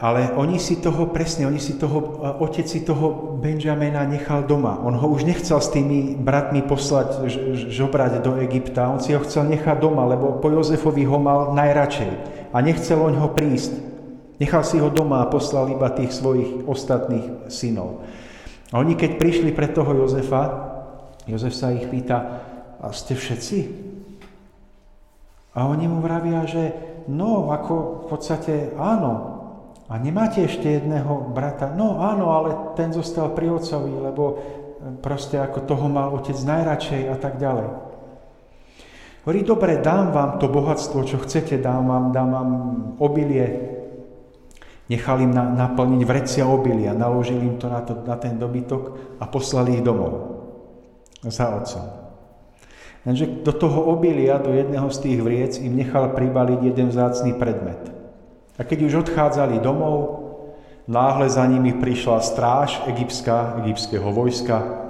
ale 0.00 0.32
oni 0.38 0.56
si 0.56 0.78
toho, 0.78 1.10
presne, 1.10 1.44
oni 1.44 1.58
si 1.58 1.76
toho, 1.76 2.22
eh, 2.22 2.44
otec 2.44 2.66
si 2.68 2.80
toho 2.80 3.36
Benjamina 3.42 4.06
nechal 4.06 4.46
doma. 4.46 4.78
On 4.80 4.94
ho 4.94 5.06
už 5.10 5.26
nechcel 5.26 5.60
s 5.60 5.68
tými 5.68 6.16
bratmi 6.16 6.62
poslať, 6.64 7.26
žobrať 7.68 8.22
do 8.24 8.38
Egypta, 8.40 8.88
on 8.88 9.02
si 9.02 9.12
ho 9.12 9.20
chcel 9.20 9.50
nechať 9.50 9.76
doma, 9.82 10.06
lebo 10.06 10.38
po 10.38 10.48
Jozefovi 10.48 11.04
ho 11.04 11.18
mal 11.18 11.52
najradšej 11.52 12.12
a 12.54 12.56
nechcel 12.62 13.02
oň 13.02 13.14
ho 13.20 13.28
prísť. 13.34 13.72
Nechal 14.40 14.64
si 14.64 14.80
ho 14.80 14.88
doma 14.88 15.20
a 15.20 15.28
poslal 15.28 15.68
iba 15.76 15.92
tých 15.92 16.16
svojich 16.16 16.64
ostatných 16.64 17.52
synov. 17.52 18.06
A 18.72 18.80
oni 18.80 18.96
keď 18.96 19.20
prišli 19.20 19.50
pre 19.52 19.68
toho 19.68 19.92
Jozefa, 19.92 20.72
Jozef 21.28 21.52
sa 21.52 21.74
ich 21.74 21.84
pýta, 21.90 22.48
a 22.80 22.96
ste 22.96 23.12
všetci? 23.12 23.58
A 25.52 25.68
oni 25.68 25.84
mu 25.84 26.00
vravia, 26.00 26.48
že 26.48 26.72
no, 27.10 27.52
ako 27.52 27.74
v 27.74 28.04
podstate 28.08 28.54
áno, 28.78 29.39
a 29.90 29.98
nemáte 29.98 30.46
ešte 30.46 30.70
jedného 30.70 31.34
brata? 31.34 31.74
No 31.74 31.98
áno, 31.98 32.30
ale 32.30 32.78
ten 32.78 32.94
zostal 32.94 33.34
pri 33.34 33.50
otcovi, 33.50 33.90
lebo 33.90 34.22
e, 34.30 34.34
proste 35.02 35.42
ako 35.42 35.66
toho 35.66 35.90
mal 35.90 36.14
otec 36.14 36.38
najradšej 36.38 37.02
a 37.10 37.16
tak 37.18 37.42
ďalej. 37.42 37.68
Hovorí, 39.26 39.40
dobre, 39.42 39.82
dám 39.82 40.14
vám 40.14 40.38
to 40.38 40.46
bohatstvo, 40.46 41.02
čo 41.02 41.18
chcete, 41.26 41.58
dám 41.58 41.90
vám, 41.90 42.04
dám 42.14 42.28
vám 42.30 42.50
obilie. 43.02 43.46
Nechali 44.86 45.26
im 45.26 45.34
na, 45.34 45.50
naplniť 45.66 46.02
vrecia 46.06 46.46
obilia, 46.46 46.94
naložili 46.94 47.50
im 47.50 47.58
to 47.58 47.66
na, 47.66 47.82
to 47.82 47.98
na 48.06 48.14
ten 48.14 48.38
dobytok 48.38 49.18
a 49.18 49.26
poslali 49.26 49.82
ich 49.82 49.82
domov 49.82 50.38
za 51.26 51.50
otcom. 51.50 51.84
Lenže 53.10 53.42
do 53.42 53.52
toho 53.58 53.90
obilia, 53.90 54.38
do 54.38 54.54
jedného 54.54 54.86
z 54.86 54.98
tých 55.02 55.18
vriec 55.18 55.52
im 55.58 55.74
nechal 55.74 56.14
pribaliť 56.14 56.60
jeden 56.62 56.94
vzácný 56.94 57.34
predmet– 57.34 57.82
a 58.60 58.64
keď 58.64 58.78
už 58.84 59.08
odchádzali 59.08 59.56
domov, 59.64 60.20
náhle 60.84 61.32
za 61.32 61.48
nimi 61.48 61.72
prišla 61.72 62.20
stráž 62.20 62.84
egyptská, 62.92 63.56
egyptského 63.64 64.12
vojska, 64.12 64.84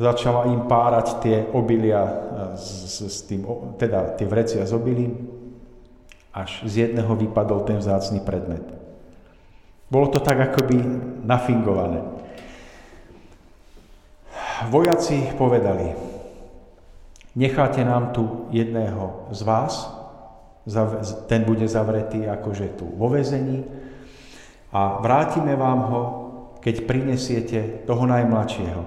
začala 0.00 0.48
im 0.48 0.64
párať 0.64 1.20
tie 1.20 1.36
obilia, 1.52 2.08
s, 2.56 3.04
s 3.04 3.20
tým, 3.28 3.44
teda 3.76 4.16
tie 4.16 4.24
vrecia 4.24 4.64
z 4.64 4.72
obilím, 4.72 5.28
až 6.32 6.64
z 6.64 6.88
jedného 6.88 7.12
vypadol 7.20 7.68
ten 7.68 7.76
vzácný 7.76 8.24
predmet. 8.24 8.64
Bolo 9.92 10.08
to 10.08 10.16
tak 10.16 10.40
akoby 10.40 10.80
nafingované. 11.28 12.00
Vojaci 14.72 15.36
povedali, 15.36 15.92
necháte 17.36 17.84
nám 17.84 18.16
tu 18.16 18.48
jedného 18.48 19.28
z 19.36 19.42
vás, 19.44 19.97
ten 21.26 21.42
bude 21.48 21.64
zavretý 21.64 22.28
akože 22.28 22.76
tu 22.76 22.86
vo 22.86 23.08
vezení 23.08 23.64
a 24.68 25.00
vrátime 25.00 25.56
vám 25.56 25.80
ho, 25.88 26.02
keď 26.60 26.84
prinesiete 26.84 27.60
toho 27.88 28.04
najmladšieho, 28.04 28.82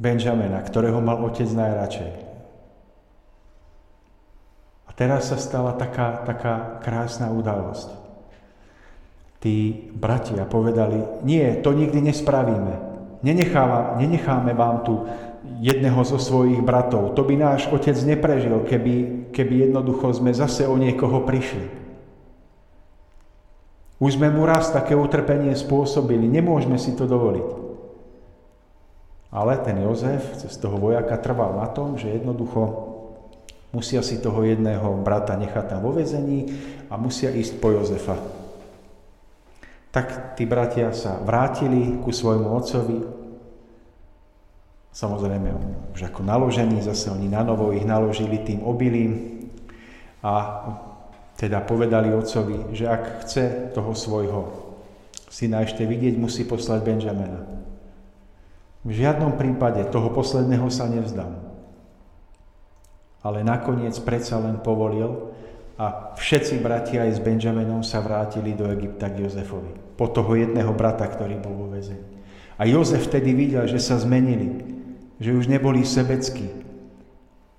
Benjamina, 0.00 0.64
ktorého 0.64 0.98
mal 1.04 1.20
otec 1.20 1.46
najradšej. 1.52 2.12
A 4.88 4.90
teraz 4.96 5.28
sa 5.28 5.36
stala 5.36 5.76
taká, 5.76 6.24
taká 6.24 6.80
krásna 6.80 7.28
udalosť. 7.28 7.92
Tí 9.42 9.88
bratia 9.92 10.46
povedali, 10.46 11.02
nie, 11.26 11.44
to 11.60 11.74
nikdy 11.74 11.98
nespravíme. 12.12 12.74
Nenecháme, 13.22 13.98
nenecháme 14.02 14.52
vám 14.54 14.86
tu 14.86 15.02
jedného 15.62 15.98
zo 16.06 16.18
svojich 16.18 16.62
bratov. 16.62 17.14
To 17.18 17.22
by 17.26 17.34
náš 17.38 17.66
otec 17.70 17.94
neprežil, 18.06 18.62
keby, 18.66 19.21
keby 19.32 19.68
jednoducho 19.68 20.12
sme 20.12 20.36
zase 20.36 20.68
o 20.68 20.76
niekoho 20.76 21.24
prišli. 21.24 21.66
Už 24.02 24.18
sme 24.18 24.28
mu 24.34 24.44
raz 24.44 24.68
také 24.74 24.92
utrpenie 24.98 25.54
spôsobili, 25.54 26.26
nemôžeme 26.26 26.76
si 26.76 26.92
to 26.92 27.06
dovoliť. 27.06 27.48
Ale 29.32 29.56
ten 29.64 29.80
Jozef 29.80 30.36
cez 30.36 30.52
toho 30.60 30.76
vojaka 30.76 31.16
trval 31.16 31.56
na 31.56 31.70
tom, 31.70 31.96
že 31.96 32.12
jednoducho 32.12 32.92
musia 33.72 34.04
si 34.04 34.20
toho 34.20 34.44
jedného 34.44 35.00
brata 35.00 35.38
nechať 35.38 35.64
tam 35.72 35.80
vo 35.86 35.96
vezení 35.96 36.52
a 36.92 37.00
musia 37.00 37.32
ísť 37.32 37.56
po 37.56 37.72
Jozefa. 37.72 38.20
Tak 39.92 40.36
tí 40.36 40.44
bratia 40.44 40.92
sa 40.92 41.16
vrátili 41.22 42.00
ku 42.04 42.12
svojmu 42.12 42.48
otcovi, 42.52 43.21
Samozrejme, 44.92 45.48
už 45.96 46.12
ako 46.12 46.20
naložení, 46.20 46.84
zase 46.84 47.08
oni 47.08 47.24
na 47.32 47.40
novo 47.40 47.72
ich 47.72 47.84
naložili 47.84 48.44
tým 48.44 48.60
obilím 48.60 49.40
a 50.20 50.32
teda 51.40 51.64
povedali 51.64 52.12
otcovi, 52.12 52.76
že 52.76 52.84
ak 52.84 53.24
chce 53.24 53.72
toho 53.72 53.96
svojho 53.96 54.40
syna 55.32 55.64
ešte 55.64 55.88
vidieť, 55.88 56.20
musí 56.20 56.44
poslať 56.44 56.84
Benjamina. 56.84 57.40
V 58.84 58.92
žiadnom 58.92 59.40
prípade 59.40 59.80
toho 59.88 60.12
posledného 60.12 60.68
sa 60.68 60.84
nevzdám. 60.92 61.40
Ale 63.24 63.40
nakoniec 63.46 63.96
predsa 64.04 64.36
len 64.44 64.60
povolil 64.60 65.32
a 65.80 66.12
všetci 66.20 66.60
bratia 66.60 67.08
aj 67.08 67.16
s 67.16 67.20
Benjaminom 67.24 67.80
sa 67.80 68.04
vrátili 68.04 68.52
do 68.52 68.68
Egypta 68.68 69.08
k 69.08 69.24
Jozefovi. 69.24 69.96
Po 69.96 70.10
toho 70.12 70.36
jedného 70.36 70.74
brata, 70.76 71.08
ktorý 71.08 71.40
bol 71.40 71.54
vo 71.56 71.66
väzení. 71.72 72.20
A 72.60 72.68
Jozef 72.68 73.08
vtedy 73.08 73.32
videl, 73.32 73.64
že 73.64 73.80
sa 73.80 73.96
zmenili 73.96 74.81
že 75.22 75.30
už 75.30 75.46
neboli 75.46 75.86
sebeckí, 75.86 76.50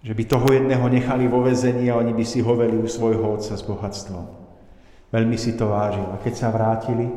že 0.04 0.12
by 0.12 0.24
toho 0.28 0.52
jedného 0.52 0.84
nechali 0.92 1.32
vo 1.32 1.40
vezení 1.48 1.88
a 1.88 1.96
oni 1.96 2.12
by 2.12 2.26
si 2.28 2.44
hoveli 2.44 2.76
u 2.76 2.88
svojho 2.92 3.40
otca 3.40 3.56
s 3.56 3.64
bohatstvom. 3.64 4.28
Veľmi 5.16 5.40
si 5.40 5.56
to 5.56 5.72
vážil. 5.72 6.04
A 6.12 6.20
keď 6.20 6.34
sa 6.36 6.52
vrátili, 6.52 7.08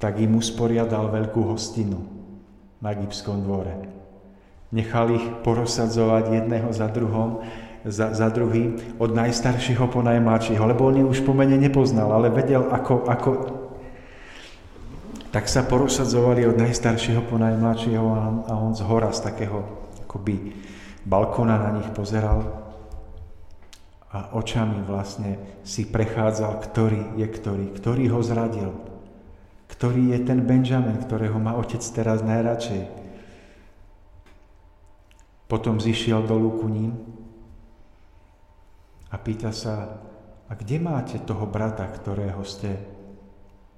tak 0.00 0.16
im 0.16 0.40
usporiadal 0.40 1.12
veľkú 1.12 1.52
hostinu 1.52 2.00
na 2.80 2.96
egyptskom 2.96 3.44
dvore. 3.44 3.92
Nechal 4.72 5.12
ich 5.12 5.26
porozsadzovať 5.44 6.40
jedného 6.40 6.72
za 6.72 6.88
druhom, 6.88 7.44
za, 7.84 8.16
za 8.16 8.32
druhým, 8.32 8.96
od 8.96 9.12
najstaršieho 9.12 9.84
po 9.92 10.00
najmladšieho, 10.00 10.64
lebo 10.64 10.88
on 10.88 11.04
ich 11.04 11.10
už 11.20 11.20
pomene 11.28 11.60
nepoznal, 11.60 12.08
ale 12.08 12.32
vedel, 12.32 12.72
ako, 12.72 13.04
ako 13.04 13.30
tak 15.30 15.46
sa 15.46 15.62
porozsadzovali 15.62 16.42
od 16.46 16.58
najstaršieho 16.58 17.22
po 17.30 17.38
najmladšieho 17.38 18.06
a 18.50 18.52
on 18.58 18.74
z 18.74 18.82
hora 18.82 19.14
z 19.14 19.22
takého 19.22 19.62
akoby 20.06 20.58
balkóna 21.06 21.54
na 21.54 21.70
nich 21.78 21.86
pozeral 21.94 22.66
a 24.10 24.34
očami 24.34 24.82
vlastne 24.82 25.62
si 25.62 25.86
prechádzal, 25.86 26.58
ktorý 26.58 27.02
je 27.14 27.26
ktorý, 27.30 27.66
ktorý 27.78 28.04
ho 28.10 28.20
zradil, 28.26 28.74
ktorý 29.70 30.18
je 30.18 30.18
ten 30.26 30.42
Benjamin, 30.42 30.98
ktorého 30.98 31.38
má 31.38 31.54
otec 31.54 31.78
teraz 31.94 32.26
najradšej. 32.26 32.90
Potom 35.46 35.78
zišiel 35.78 36.26
dolu 36.26 36.58
ku 36.58 36.66
ním 36.66 36.98
a 39.10 39.16
pýta 39.18 39.54
sa, 39.54 40.02
a 40.50 40.58
kde 40.58 40.82
máte 40.82 41.22
toho 41.22 41.46
brata, 41.46 41.86
ktorého 41.86 42.42
ste 42.42 42.82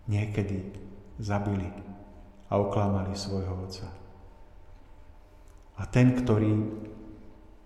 niekedy 0.08 0.81
zabili 1.22 1.70
a 2.50 2.58
oklamali 2.58 3.14
svojho 3.14 3.54
otca. 3.62 3.86
A 5.78 5.86
ten, 5.88 6.12
ktorý, 6.18 6.52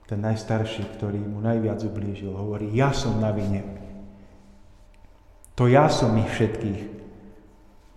ten 0.06 0.20
najstarší, 0.22 0.86
ktorý 0.94 1.18
mu 1.18 1.42
najviac 1.42 1.82
ublížil, 1.82 2.30
hovorí, 2.36 2.70
ja 2.70 2.92
som 2.92 3.18
na 3.18 3.32
vine. 3.32 3.64
To 5.56 5.66
ja 5.66 5.88
som 5.88 6.14
ich 6.20 6.28
všetkých 6.28 6.80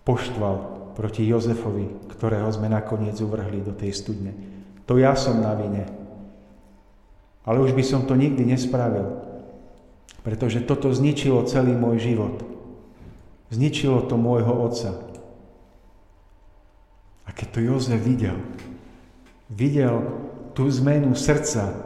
poštval 0.08 0.56
proti 0.96 1.28
Jozefovi, 1.28 2.10
ktorého 2.10 2.50
sme 2.50 2.72
nakoniec 2.72 3.20
uvrhli 3.20 3.62
do 3.62 3.76
tej 3.76 3.94
studne. 3.94 4.34
To 4.90 4.98
ja 4.98 5.14
som 5.14 5.44
na 5.44 5.54
vine. 5.54 5.86
Ale 7.46 7.62
už 7.62 7.78
by 7.78 7.84
som 7.86 8.08
to 8.08 8.18
nikdy 8.18 8.48
nespravil, 8.48 9.22
pretože 10.26 10.66
toto 10.66 10.90
zničilo 10.90 11.46
celý 11.46 11.78
môj 11.78 12.02
život. 12.02 12.42
Zničilo 13.54 14.06
to 14.10 14.18
môjho 14.18 14.52
otca. 14.52 15.09
A 17.30 17.34
keď 17.38 17.48
to 17.54 17.60
Jozef 17.62 18.02
videl, 18.02 18.42
videl 19.54 20.02
tú 20.58 20.66
zmenu 20.66 21.14
srdca, 21.14 21.86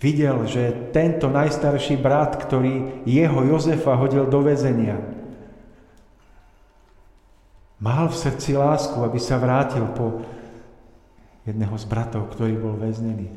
videl, 0.00 0.48
že 0.48 0.90
tento 0.96 1.28
najstarší 1.28 2.00
brat, 2.00 2.40
ktorý 2.40 3.04
jeho 3.04 3.44
Jozefa 3.52 3.92
hodil 4.00 4.24
do 4.32 4.40
väzenia, 4.40 4.96
mal 7.76 8.08
v 8.08 8.16
srdci 8.16 8.56
lásku, 8.56 8.96
aby 8.96 9.20
sa 9.20 9.36
vrátil 9.36 9.84
po 9.92 10.24
jedného 11.44 11.76
z 11.76 11.84
bratov, 11.84 12.32
ktorý 12.32 12.56
bol 12.56 12.80
väznený. 12.80 13.28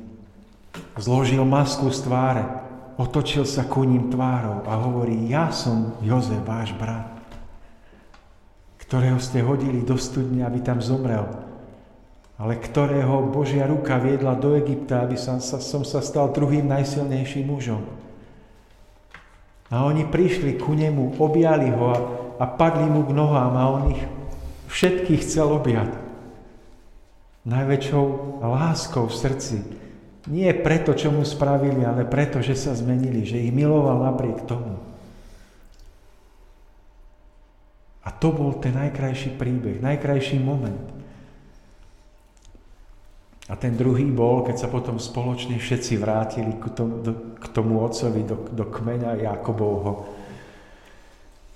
Zložil 0.95 1.43
masku 1.43 1.91
z 1.91 1.99
tváre, 2.07 2.47
otočil 2.95 3.43
sa 3.43 3.67
ku 3.67 3.83
ním 3.83 4.07
tvárou 4.07 4.63
a 4.63 4.79
hovorí, 4.79 5.27
ja 5.27 5.51
som 5.51 5.99
Jozef, 5.99 6.39
váš 6.47 6.71
brat 6.79 7.14
ktorého 8.85 9.17
ste 9.17 9.41
hodili 9.41 9.81
do 9.81 9.97
studne, 9.97 10.45
aby 10.45 10.61
tam 10.61 10.77
zomrel, 10.81 11.25
ale 12.35 12.59
ktorého 12.59 13.31
Božia 13.31 13.65
ruka 13.65 13.95
viedla 13.97 14.35
do 14.35 14.53
Egypta, 14.59 15.07
aby 15.07 15.15
som 15.15 15.39
sa, 15.39 15.57
som 15.63 15.87
sa 15.87 16.03
stal 16.03 16.35
druhým 16.35 16.67
najsilnejším 16.67 17.47
mužom. 17.47 17.81
A 19.73 19.81
oni 19.87 20.05
prišli 20.05 20.61
ku 20.61 20.77
nemu, 20.77 21.17
objali 21.17 21.73
ho 21.73 21.85
a, 21.89 21.97
a 22.37 22.45
padli 22.45 22.85
mu 22.85 23.01
k 23.07 23.15
nohám 23.15 23.53
a 23.57 23.63
on 23.71 23.83
ich 23.95 24.01
všetkých 24.69 25.21
chcel 25.25 25.49
objať. 25.49 25.89
Najväčšou 27.45 28.05
láskou 28.41 29.09
v 29.09 29.15
srdci. 29.15 29.57
Nie 30.25 30.57
preto, 30.57 30.97
čo 30.97 31.13
mu 31.13 31.21
spravili, 31.21 31.85
ale 31.85 32.05
preto, 32.05 32.41
že 32.41 32.57
sa 32.57 32.73
zmenili, 32.73 33.21
že 33.25 33.41
ich 33.41 33.53
miloval 33.53 34.01
napriek 34.01 34.45
tomu. 34.49 34.81
A 38.04 38.04
to 38.19 38.31
bol 38.31 38.57
ten 38.57 38.75
najkrajší 38.75 39.35
príbeh, 39.35 39.83
najkrajší 39.83 40.39
moment. 40.39 40.95
A 43.45 43.53
ten 43.53 43.77
druhý 43.77 44.09
bol, 44.09 44.41
keď 44.41 44.65
sa 44.65 44.67
potom 44.73 44.97
spoločne 44.97 45.61
všetci 45.61 46.01
vrátili 46.01 46.57
k 46.57 46.65
tomu, 46.73 46.93
do, 47.05 47.13
k 47.37 47.45
tomu 47.53 47.77
otcovi, 47.85 48.25
do, 48.25 48.41
do 48.49 48.65
kmeňa 48.65 49.21
Jakobovho. 49.21 50.09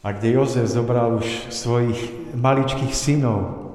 A 0.05 0.13
kde 0.13 0.37
Jozef 0.37 0.69
zobral 0.69 1.17
už 1.17 1.49
svojich 1.49 1.97
maličkých 2.37 2.93
synov 2.93 3.73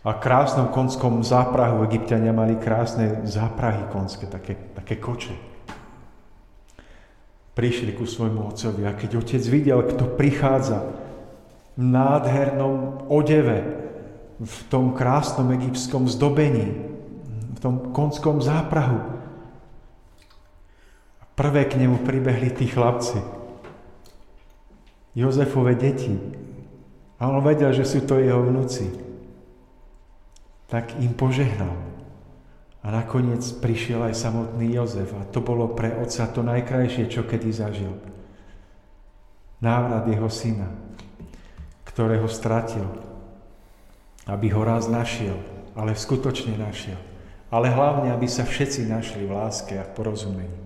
a 0.00 0.16
krásnom 0.16 0.72
konskom 0.72 1.20
záprahu, 1.20 1.84
egyptiania 1.84 2.32
mali 2.32 2.56
krásne 2.56 3.20
záprahy 3.28 3.84
konské, 3.92 4.24
také, 4.24 4.56
také 4.72 4.96
koče. 4.96 5.36
Prišli 7.52 7.92
ku 7.92 8.08
svojmu 8.08 8.48
otcovi 8.48 8.88
a 8.88 8.96
keď 8.96 9.20
otec 9.20 9.42
videl, 9.44 9.84
kto 9.84 10.08
prichádza, 10.16 10.88
nádhernom 11.80 13.08
odeve, 13.08 13.80
v 14.40 14.58
tom 14.72 14.96
krásnom 14.96 15.52
egyptskom 15.52 16.08
zdobení, 16.08 16.72
v 17.56 17.58
tom 17.60 17.92
konskom 17.92 18.40
záprahu. 18.40 19.20
Prvé 21.36 21.64
k 21.64 21.80
nemu 21.80 22.04
pribehli 22.04 22.52
tí 22.52 22.68
chlapci, 22.68 23.20
Jozefove 25.16 25.74
deti. 25.74 26.16
A 27.20 27.28
on 27.28 27.44
vedel, 27.44 27.74
že 27.76 27.84
sú 27.84 28.00
to 28.06 28.16
jeho 28.16 28.40
vnúci. 28.40 28.88
Tak 30.70 30.96
im 31.02 31.12
požehnal. 31.12 31.74
A 32.80 32.88
nakoniec 32.88 33.44
prišiel 33.60 34.08
aj 34.08 34.16
samotný 34.16 34.72
Jozef 34.72 35.12
a 35.12 35.28
to 35.28 35.44
bolo 35.44 35.76
pre 35.76 35.92
otca 36.00 36.24
to 36.32 36.40
najkrajšie, 36.40 37.12
čo 37.12 37.28
kedy 37.28 37.52
zažil. 37.52 37.92
Návrat 39.60 40.08
jeho 40.08 40.30
syna 40.32 40.90
ktorého 41.90 42.30
stratil, 42.30 42.86
aby 44.30 44.46
ho 44.54 44.62
raz 44.62 44.86
našiel, 44.86 45.34
ale 45.74 45.98
skutočne 45.98 46.54
našiel. 46.54 46.98
Ale 47.50 47.66
hlavne, 47.66 48.14
aby 48.14 48.30
sa 48.30 48.46
všetci 48.46 48.86
našli 48.86 49.26
v 49.26 49.34
láske 49.34 49.74
a 49.74 49.82
v 49.82 49.94
porozumení. 49.98 50.60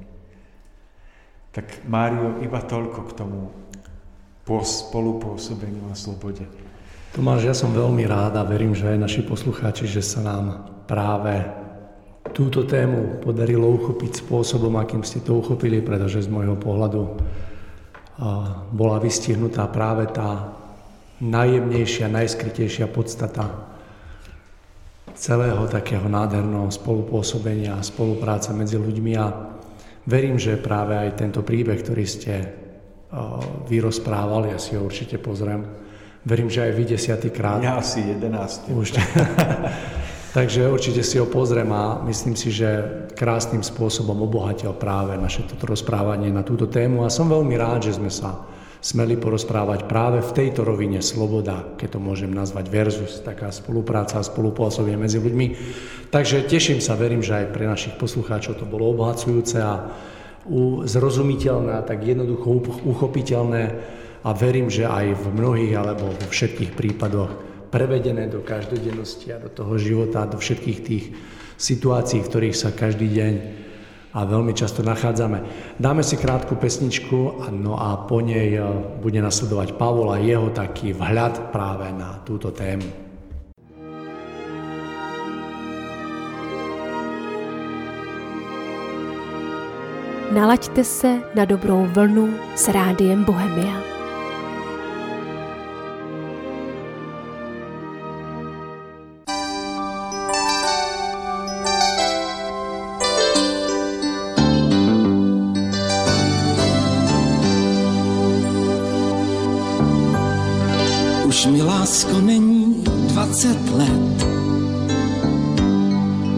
Tak 1.57 1.89
Mário, 1.89 2.45
iba 2.45 2.61
toľko 2.61 3.01
k 3.09 3.17
tomu 3.17 3.41
spolupôsobeniu 4.45 5.89
a 5.89 5.97
slobode. 5.97 6.45
Tomáš, 7.17 7.49
ja 7.49 7.57
som 7.57 7.73
veľmi 7.73 8.05
rád 8.05 8.37
a 8.37 8.45
verím, 8.45 8.77
že 8.77 8.91
aj 8.93 8.99
naši 9.01 9.23
poslucháči, 9.25 9.89
že 9.89 10.05
sa 10.05 10.21
nám 10.21 10.69
práve 10.85 11.41
túto 12.37 12.69
tému 12.69 13.25
podarilo 13.25 13.71
uchopiť 13.81 14.27
spôsobom, 14.27 14.77
akým 14.77 15.01
ste 15.01 15.25
to 15.25 15.41
uchopili, 15.41 15.81
pretože 15.81 16.27
z 16.27 16.29
môjho 16.29 16.61
pohľadu 16.61 17.17
bola 18.77 18.99
vystihnutá 19.01 19.65
práve 19.73 20.11
tá 20.13 20.53
najjemnejšia, 21.25 22.13
najskrytejšia 22.13 22.87
podstata 22.93 23.73
celého 25.15 25.65
takého 25.71 26.05
nádherného 26.05 26.69
spolupôsobenia 26.69 27.81
a 27.81 27.87
spolupráca 27.87 28.53
medzi 28.53 28.77
ľuďmi 28.77 29.13
a 29.17 29.27
verím, 30.05 30.37
že 30.37 30.61
práve 30.61 30.99
aj 30.99 31.17
tento 31.17 31.41
príbeh, 31.41 31.81
ktorý 31.81 32.05
ste 32.05 32.35
vyrozprávali, 33.71 34.53
ja 34.53 34.59
si 34.59 34.75
ho 34.75 34.83
určite 34.85 35.23
pozriem. 35.23 35.65
Verím, 36.25 36.49
že 36.51 36.67
aj 36.67 36.73
vy 36.73 36.85
desiatýkrát. 36.97 37.61
Ja 37.63 37.79
asi 37.79 38.01
jedenáctý. 38.01 38.73
Už. 38.75 38.97
Takže 40.37 40.67
určite 40.67 41.07
si 41.07 41.21
ho 41.23 41.31
pozriem 41.31 41.71
a 41.71 42.03
myslím 42.11 42.35
si, 42.35 42.51
že 42.51 42.67
krásnym 43.15 43.63
spôsobom 43.63 44.19
obohatil 44.19 44.75
práve 44.75 45.15
naše 45.15 45.47
toto 45.47 45.71
rozprávanie 45.71 46.35
na 46.35 46.43
túto 46.43 46.67
tému 46.67 47.07
a 47.07 47.13
som 47.13 47.31
veľmi 47.31 47.55
rád, 47.55 47.87
že 47.87 48.03
sme 48.03 48.11
sa 48.11 48.35
smeli 48.85 49.17
porozprávať 49.17 49.89
práve 49.89 50.21
v 50.21 50.35
tejto 50.37 50.61
rovine 50.61 51.01
sloboda, 51.01 51.73
keď 51.81 51.97
to 51.97 52.01
môžem 52.05 52.29
nazvať 52.29 52.69
versus, 52.69 53.25
taká 53.25 53.49
spolupráca 53.49 54.21
a 54.21 54.29
spolupôsobie 54.29 54.93
medzi 55.01 55.17
ľuďmi. 55.17 55.47
Takže 56.13 56.45
teším 56.45 56.85
sa, 56.85 56.93
verím, 56.93 57.25
že 57.25 57.33
aj 57.33 57.47
pre 57.57 57.65
našich 57.65 57.97
poslucháčov 57.97 58.61
to 58.61 58.69
bolo 58.69 58.93
obohacujúce 58.93 59.57
a 59.57 59.89
zrozumiteľné 60.85 61.81
a 61.81 61.81
tak 61.81 62.05
jednoducho 62.05 62.61
uchopiteľné 62.85 63.63
a 64.21 64.31
verím, 64.37 64.69
že 64.69 64.85
aj 64.85 65.17
v 65.17 65.25
mnohých 65.33 65.73
alebo 65.81 66.13
vo 66.13 66.27
všetkých 66.29 66.77
prípadoch 66.77 67.33
prevedené 67.73 68.29
do 68.29 68.45
každodennosti 68.45 69.33
a 69.33 69.41
do 69.41 69.49
toho 69.49 69.81
života, 69.81 70.29
do 70.29 70.37
všetkých 70.37 70.79
tých 70.85 71.05
situácií, 71.57 72.21
v 72.21 72.29
ktorých 72.29 72.57
sa 72.57 72.77
každý 72.77 73.09
deň 73.09 73.64
a 74.15 74.23
veľmi 74.23 74.55
často 74.55 74.87
nachádzame. 74.87 75.39
Dáme 75.77 76.07
si 76.07 76.15
krátku 76.15 76.55
pesničku 76.55 77.51
no 77.51 77.75
a 77.75 78.07
po 78.07 78.23
nej 78.23 78.55
e, 78.55 78.63
bude 79.03 79.19
nasledovať 79.19 79.75
Pavol 79.75 80.15
a 80.15 80.23
jeho 80.23 80.55
taký 80.55 80.95
vhľad 80.95 81.51
práve 81.51 81.91
na 81.91 82.23
túto 82.23 82.55
tému. 82.55 82.87
Nalaďte 90.35 90.85
se 90.85 91.23
na 91.35 91.45
dobrou 91.45 91.87
vlnu 91.95 92.35
s 92.59 92.67
rádiem 92.69 93.23
Bohemia. 93.23 93.94
Lásko, 111.85 112.21
není 112.21 112.85
20 112.85 113.71
let. 113.71 114.27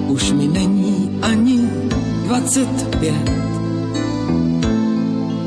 Už 0.08 0.32
mi 0.32 0.48
není 0.48 1.18
ani 1.22 1.70
25. 2.24 3.14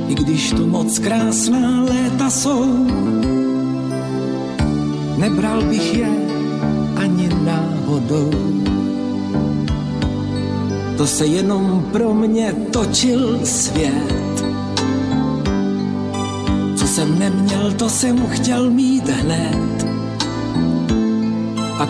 I 0.08 0.16
když 0.16 0.52
tu 0.52 0.68
moc 0.68 1.00
krásná 1.00 1.84
léta 1.84 2.30
jsou, 2.30 2.88
nebral 5.18 5.62
bych 5.64 5.94
je 5.94 6.10
ani 6.96 7.30
náhodou. 7.44 8.32
To 10.98 11.08
se 11.08 11.26
jenom 11.26 11.86
pro 11.92 12.14
mě 12.14 12.54
točil 12.72 13.40
svět. 13.44 14.44
Co 16.76 16.88
jsem 16.88 17.20
neměl, 17.20 17.72
to 17.72 17.90
jsem 17.90 18.28
chtěl 18.28 18.72
mít 18.72 19.10
hned. 19.10 19.79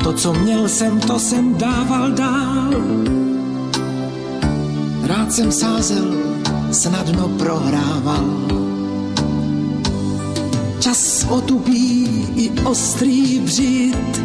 To, 0.04 0.14
co 0.14 0.34
měl 0.34 0.70
jsem, 0.70 1.00
to 1.00 1.20
jsem 1.20 1.58
dával 1.58 2.12
dál. 2.12 2.74
Rád 5.04 5.32
jsem 5.32 5.52
sázel, 5.52 6.06
snadno 6.72 7.28
prohrával. 7.28 8.26
Čas 10.80 11.26
otupí 11.30 12.06
i 12.36 12.52
ostrý 12.64 13.40
břit. 13.40 14.22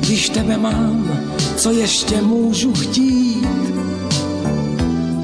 Když 0.00 0.28
tebe 0.28 0.58
mám, 0.58 1.10
co 1.56 1.70
ještě 1.70 2.22
můžu 2.22 2.72
chtít? 2.72 3.46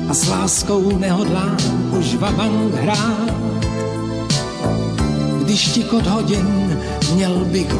A 0.08 0.14
s 0.14 0.28
láskou 0.28 0.98
nehodlám 0.98 1.56
už 1.98 2.14
vaban 2.14 2.70
hrát. 2.74 3.34
Když 5.42 5.68
ti 5.68 5.82
kod 5.82 6.06
hodin 6.06 6.78
měl 7.14 7.44
bych 7.44 7.74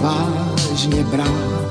vážně 0.72 1.04
brát. 1.04 1.64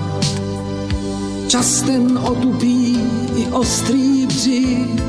Čas 1.47 1.81
ten 1.81 2.17
otupí 2.17 2.99
i 3.35 3.47
ostrý 3.51 4.25
břit. 4.25 5.01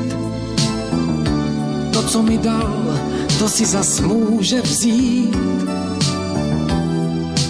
To, 1.93 2.03
co 2.03 2.21
mi 2.21 2.37
dal, 2.37 2.99
to 3.39 3.49
si 3.49 3.65
zas 3.65 3.99
může 3.99 4.61
vzít. 4.61 5.35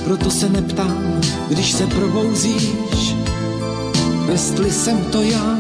Proto 0.03 0.31
se 0.31 0.49
neptám, 0.49 1.21
když 1.49 1.71
se 1.71 1.87
probouzíš, 1.87 3.15
jestli 4.31 4.71
jsem 4.71 4.97
to 5.11 5.21
já, 5.21 5.57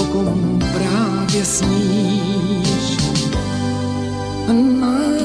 o 0.00 0.04
kom 0.04 0.58
právě 0.74 1.44
sníš. 1.44 2.96
Na, 4.80 5.19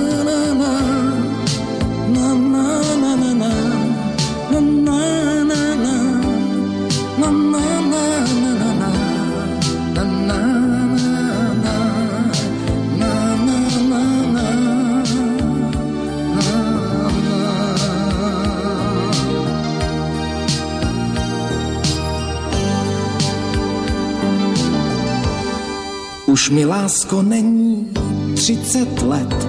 Už 26.45 26.49
mi 26.49 26.65
lásko 26.65 27.21
není 27.21 27.89
třicet 28.35 29.01
let. 29.01 29.47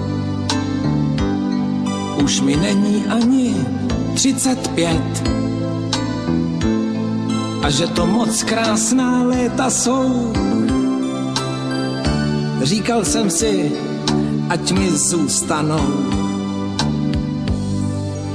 Už 2.24 2.40
mi 2.40 2.56
není 2.56 3.04
ani 3.06 3.54
třicet 4.14 4.68
pět. 4.68 5.28
A 7.62 7.70
že 7.70 7.86
to 7.86 8.06
moc 8.06 8.42
krásná 8.42 9.22
léta 9.22 9.70
jsou. 9.70 10.32
Říkal 12.62 13.04
jsem 13.04 13.30
si, 13.30 13.72
ať 14.48 14.72
mi 14.72 14.90
zůstanou. 14.90 15.88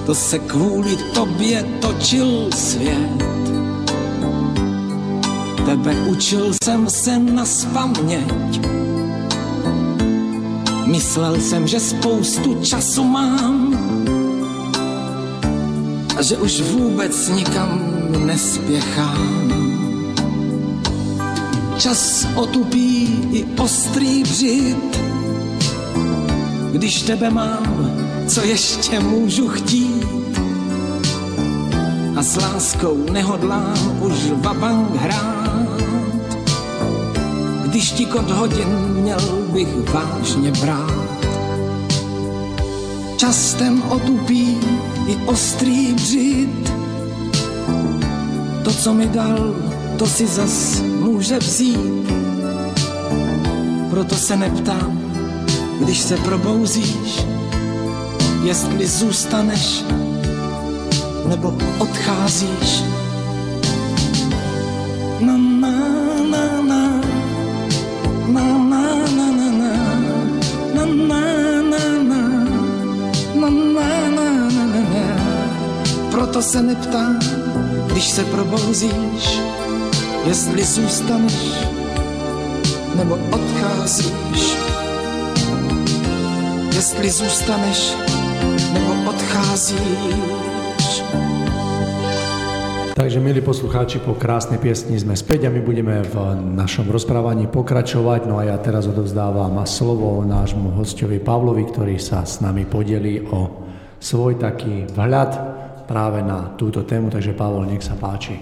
To 0.06 0.16
se 0.16 0.40
kvůli 0.40 0.98
tobě 1.14 1.66
točil 1.80 2.50
svět. 2.56 3.31
Tebe 5.72 5.96
učil 5.96 6.52
jsem 6.64 6.90
se 6.90 7.20
na 7.20 7.46
spaměť. 7.46 8.68
Myslel 10.86 11.42
jsem, 11.42 11.68
že 11.68 11.80
spoustu 11.80 12.62
času 12.62 13.04
mám 13.04 13.78
a 16.18 16.22
že 16.22 16.38
už 16.38 16.62
vůbec 16.62 17.30
nikam 17.30 17.82
nespěchám. 18.26 19.52
Čas 21.78 22.28
otupí 22.36 23.20
i 23.32 23.46
ostrý 23.58 24.24
břit, 24.24 25.00
když 26.72 27.02
tebe 27.02 27.30
mám, 27.30 27.92
co 28.28 28.44
ještě 28.44 29.00
můžu 29.00 29.48
chtít. 29.48 30.06
A 32.16 32.24
s 32.24 32.36
láskou 32.36 33.06
nehodlám 33.12 34.02
už 34.02 34.14
vabank 34.42 34.96
hrát. 34.96 35.41
Kod 38.12 38.30
hodin 38.32 38.68
měl 38.90 39.20
bych 39.54 39.68
vážně 39.94 40.52
brát. 40.52 41.26
Častem 43.18 43.84
otupí 43.90 44.58
i 45.08 45.16
ostrý 45.26 45.94
břit. 45.94 46.74
To, 48.64 48.74
co 48.74 48.94
mi 48.94 49.08
dal, 49.08 49.56
to 49.98 50.06
si 50.08 50.28
zas 50.28 50.82
může 50.82 51.40
vzít. 51.40 52.12
Proto 53.90 54.16
se 54.16 54.38
neptám, 54.38 55.00
když 55.80 56.00
se 56.00 56.18
probouzíš, 56.18 57.26
jestli 58.44 58.88
zůstaneš 58.88 59.84
nebo 61.30 61.58
odcházíš. 61.80 62.84
Na, 65.20 65.38
na, 65.38 65.72
na. 66.32 66.62
Na, 66.62 66.91
Proto 76.32 76.48
se 76.48 76.64
neptám, 76.64 77.20
když 77.92 78.08
se 78.10 78.24
probouzíš, 78.24 79.42
jestli 80.26 80.64
zůstaneš 80.64 81.68
nebo 82.96 83.20
odcházíš. 83.32 84.56
Jestli 86.76 87.10
zůstaneš 87.10 87.94
nebo 88.74 89.10
odcházíš. 89.10 91.04
Takže, 92.96 93.20
milí 93.20 93.42
poslucháči, 93.44 94.00
po 94.00 94.16
krásnej 94.16 94.64
piesni 94.64 94.96
sme 94.96 95.20
späť 95.20 95.46
a 95.46 95.50
my 95.52 95.60
budeme 95.60 96.00
v 96.00 96.16
našom 96.56 96.88
rozprávaní 96.88 97.52
pokračovať. 97.52 98.24
No 98.32 98.40
a 98.40 98.48
ja 98.48 98.56
teraz 98.56 98.88
odovzdávam 98.88 99.60
slovo 99.68 100.24
nášmu 100.24 100.80
hostovi 100.80 101.20
Pavlovi, 101.20 101.68
ktorý 101.68 102.00
sa 102.00 102.24
s 102.24 102.40
nami 102.40 102.64
podelí 102.64 103.20
o 103.20 103.68
svoj 104.00 104.40
taký 104.40 104.88
vhľad 104.96 105.60
práve 105.92 106.24
na 106.24 106.56
túto 106.56 106.88
tému. 106.88 107.12
Takže 107.12 107.36
Pavol, 107.36 107.68
nech 107.68 107.84
sa 107.84 108.00
páči. 108.00 108.40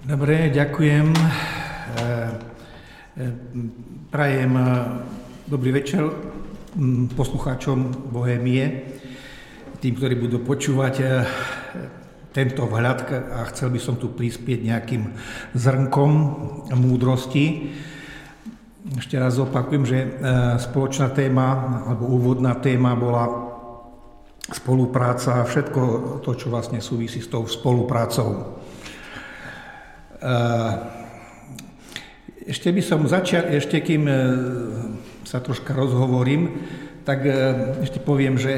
Dobre, 0.00 0.48
ďakujem. 0.48 1.12
E, 1.12 1.20
e, 3.20 3.24
Prajem 4.08 4.52
e, 4.56 4.64
dobrý 5.44 5.76
večer 5.76 6.08
poslucháčom 7.12 8.08
Bohémie, 8.08 8.96
tým, 9.84 9.92
ktorí 9.92 10.16
budú 10.16 10.40
počúvať 10.40 10.94
tento 12.30 12.62
vhľad 12.62 12.98
a 13.10 13.42
chcel 13.50 13.74
by 13.74 13.80
som 13.82 13.98
tu 13.98 14.14
prispieť 14.14 14.70
nejakým 14.70 15.02
zrnkom 15.58 16.12
múdrosti. 16.78 17.74
Ešte 18.94 19.18
raz 19.18 19.34
opakujem, 19.42 19.82
že 19.82 19.98
spoločná 20.62 21.10
téma 21.10 21.46
alebo 21.90 22.06
úvodná 22.06 22.54
téma 22.62 22.94
bola 22.94 23.49
spolupráca 24.50 25.40
a 25.40 25.48
všetko 25.48 25.80
to, 26.22 26.30
čo 26.34 26.50
vlastne 26.50 26.82
súvisí 26.82 27.22
s 27.22 27.30
tou 27.30 27.46
spoluprácou. 27.46 28.60
E, 30.18 30.32
ešte 32.50 32.68
by 32.74 32.82
som 32.82 33.06
začal, 33.06 33.50
ešte 33.54 33.78
kým 33.78 34.04
e, 34.06 34.14
sa 35.24 35.38
troška 35.38 35.70
rozhovorím, 35.70 36.62
tak 37.00 37.24
ešte 37.80 37.96
poviem, 37.96 38.36
že 38.36 38.52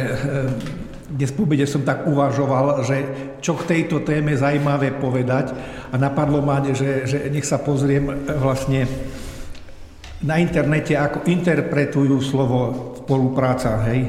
dnes 1.13 1.29
po 1.29 1.45
som 1.69 1.85
tak 1.85 2.09
uvažoval, 2.09 2.81
že 2.89 2.97
čo 3.45 3.53
k 3.61 3.69
tejto 3.69 4.01
téme 4.01 4.33
zaujímavé 4.33 4.97
povedať 4.97 5.53
a 5.93 6.01
napadlo 6.01 6.41
ma, 6.41 6.65
že, 6.65 7.05
že 7.05 7.29
nech 7.29 7.45
sa 7.45 7.61
pozriem 7.61 8.09
vlastne 8.41 8.89
na 10.25 10.41
internete, 10.41 10.97
ako 10.97 11.29
interpretujú 11.29 12.17
slovo 12.25 12.95
spolupráca, 13.03 13.83
hej. 13.91 14.09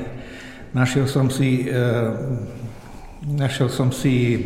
Našiel 0.74 1.06
som 1.06 1.30
si, 1.30 1.70
e, 1.70 1.82
našiel 3.38 3.70
som 3.70 3.94
si 3.94 4.42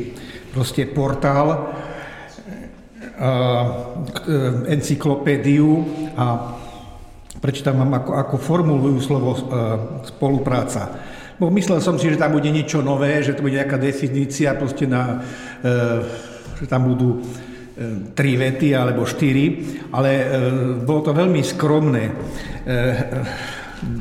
proste 0.51 0.85
portál, 0.85 1.47
e, 1.55 3.31
encyklopédiu 4.67 5.87
a 6.19 6.53
prečítam 7.39 7.79
vám, 7.79 8.03
ako, 8.03 8.11
ako 8.13 8.35
formulujú 8.37 8.99
slovo 8.99 9.31
e, 9.33 9.39
spolupráca. 10.11 10.99
Bo 11.37 11.47
myslel 11.53 11.79
som 11.79 11.95
si, 11.95 12.11
že 12.11 12.19
tam 12.19 12.35
bude 12.35 12.49
niečo 12.51 12.81
nové, 12.81 13.21
že 13.23 13.37
to 13.37 13.45
bude 13.45 13.55
nejaká 13.55 13.77
definícia, 13.77 14.57
proste 14.57 14.89
na, 14.89 15.21
že 16.57 16.65
tam 16.65 16.89
budú 16.89 17.21
tri 18.17 18.33
vety 18.33 18.73
alebo 18.73 19.05
štyri, 19.05 19.61
ale 19.93 20.09
bolo 20.81 21.05
to 21.05 21.13
veľmi 21.13 21.45
skromné. 21.45 22.09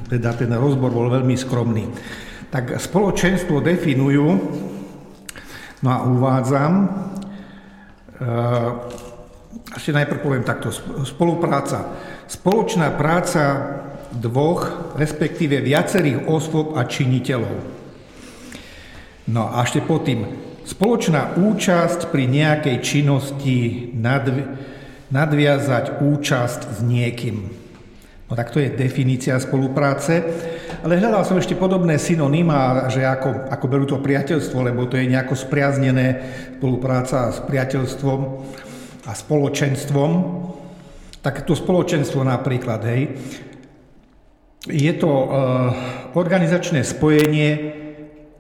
Teda 0.09 0.33
ten 0.33 0.49
rozbor 0.57 0.89
bol 0.89 1.13
veľmi 1.13 1.37
skromný. 1.37 1.85
Tak 2.49 2.81
spoločenstvo 2.81 3.61
definujú, 3.61 4.29
no 5.85 5.89
a 5.93 5.99
uvádzam, 6.09 6.73
ešte 9.77 9.93
najprv 9.93 10.23
poviem 10.25 10.45
takto, 10.47 10.73
spolupráca. 11.05 11.93
Spoločná 12.25 12.95
práca 12.97 13.43
dvoch, 14.17 14.97
respektíve 14.97 15.61
viacerých 15.61 16.25
osôb 16.25 16.81
a 16.81 16.89
činiteľov. 16.89 17.57
No 19.29 19.53
a 19.53 19.61
ešte 19.67 19.85
po 19.85 20.01
tým, 20.01 20.25
spoločná 20.65 21.37
účasť 21.37 22.09
pri 22.09 22.25
nejakej 22.31 22.77
činnosti, 22.81 23.91
nadvi- 23.93 24.49
nadviazať 25.13 26.01
účasť 26.01 26.61
s 26.73 26.79
niekým. 26.81 27.66
No 28.27 28.35
tak 28.35 28.51
to 28.51 28.59
je 28.59 28.75
definícia 28.75 29.39
spolupráce. 29.39 30.23
Ale 30.83 30.99
hľadal 30.99 31.23
som 31.23 31.39
ešte 31.39 31.55
podobné 31.55 31.99
synonymá, 31.99 32.91
že 32.91 33.07
ako, 33.07 33.51
ako 33.51 33.67
berú 33.71 33.85
to 33.87 34.03
priateľstvo, 34.03 34.67
lebo 34.67 34.87
to 34.91 34.99
je 34.99 35.07
nejako 35.07 35.39
spriaznené 35.39 36.07
spolupráca 36.59 37.31
s 37.31 37.39
priateľstvom 37.47 38.21
a 39.07 39.13
spoločenstvom. 39.15 40.11
Tak 41.23 41.47
to 41.47 41.55
spoločenstvo 41.55 42.23
napríklad, 42.23 42.81
hej, 42.87 43.03
je 44.67 44.93
to 44.99 45.11
uh, 45.11 45.27
organizačné 46.19 46.83
spojenie 46.83 47.51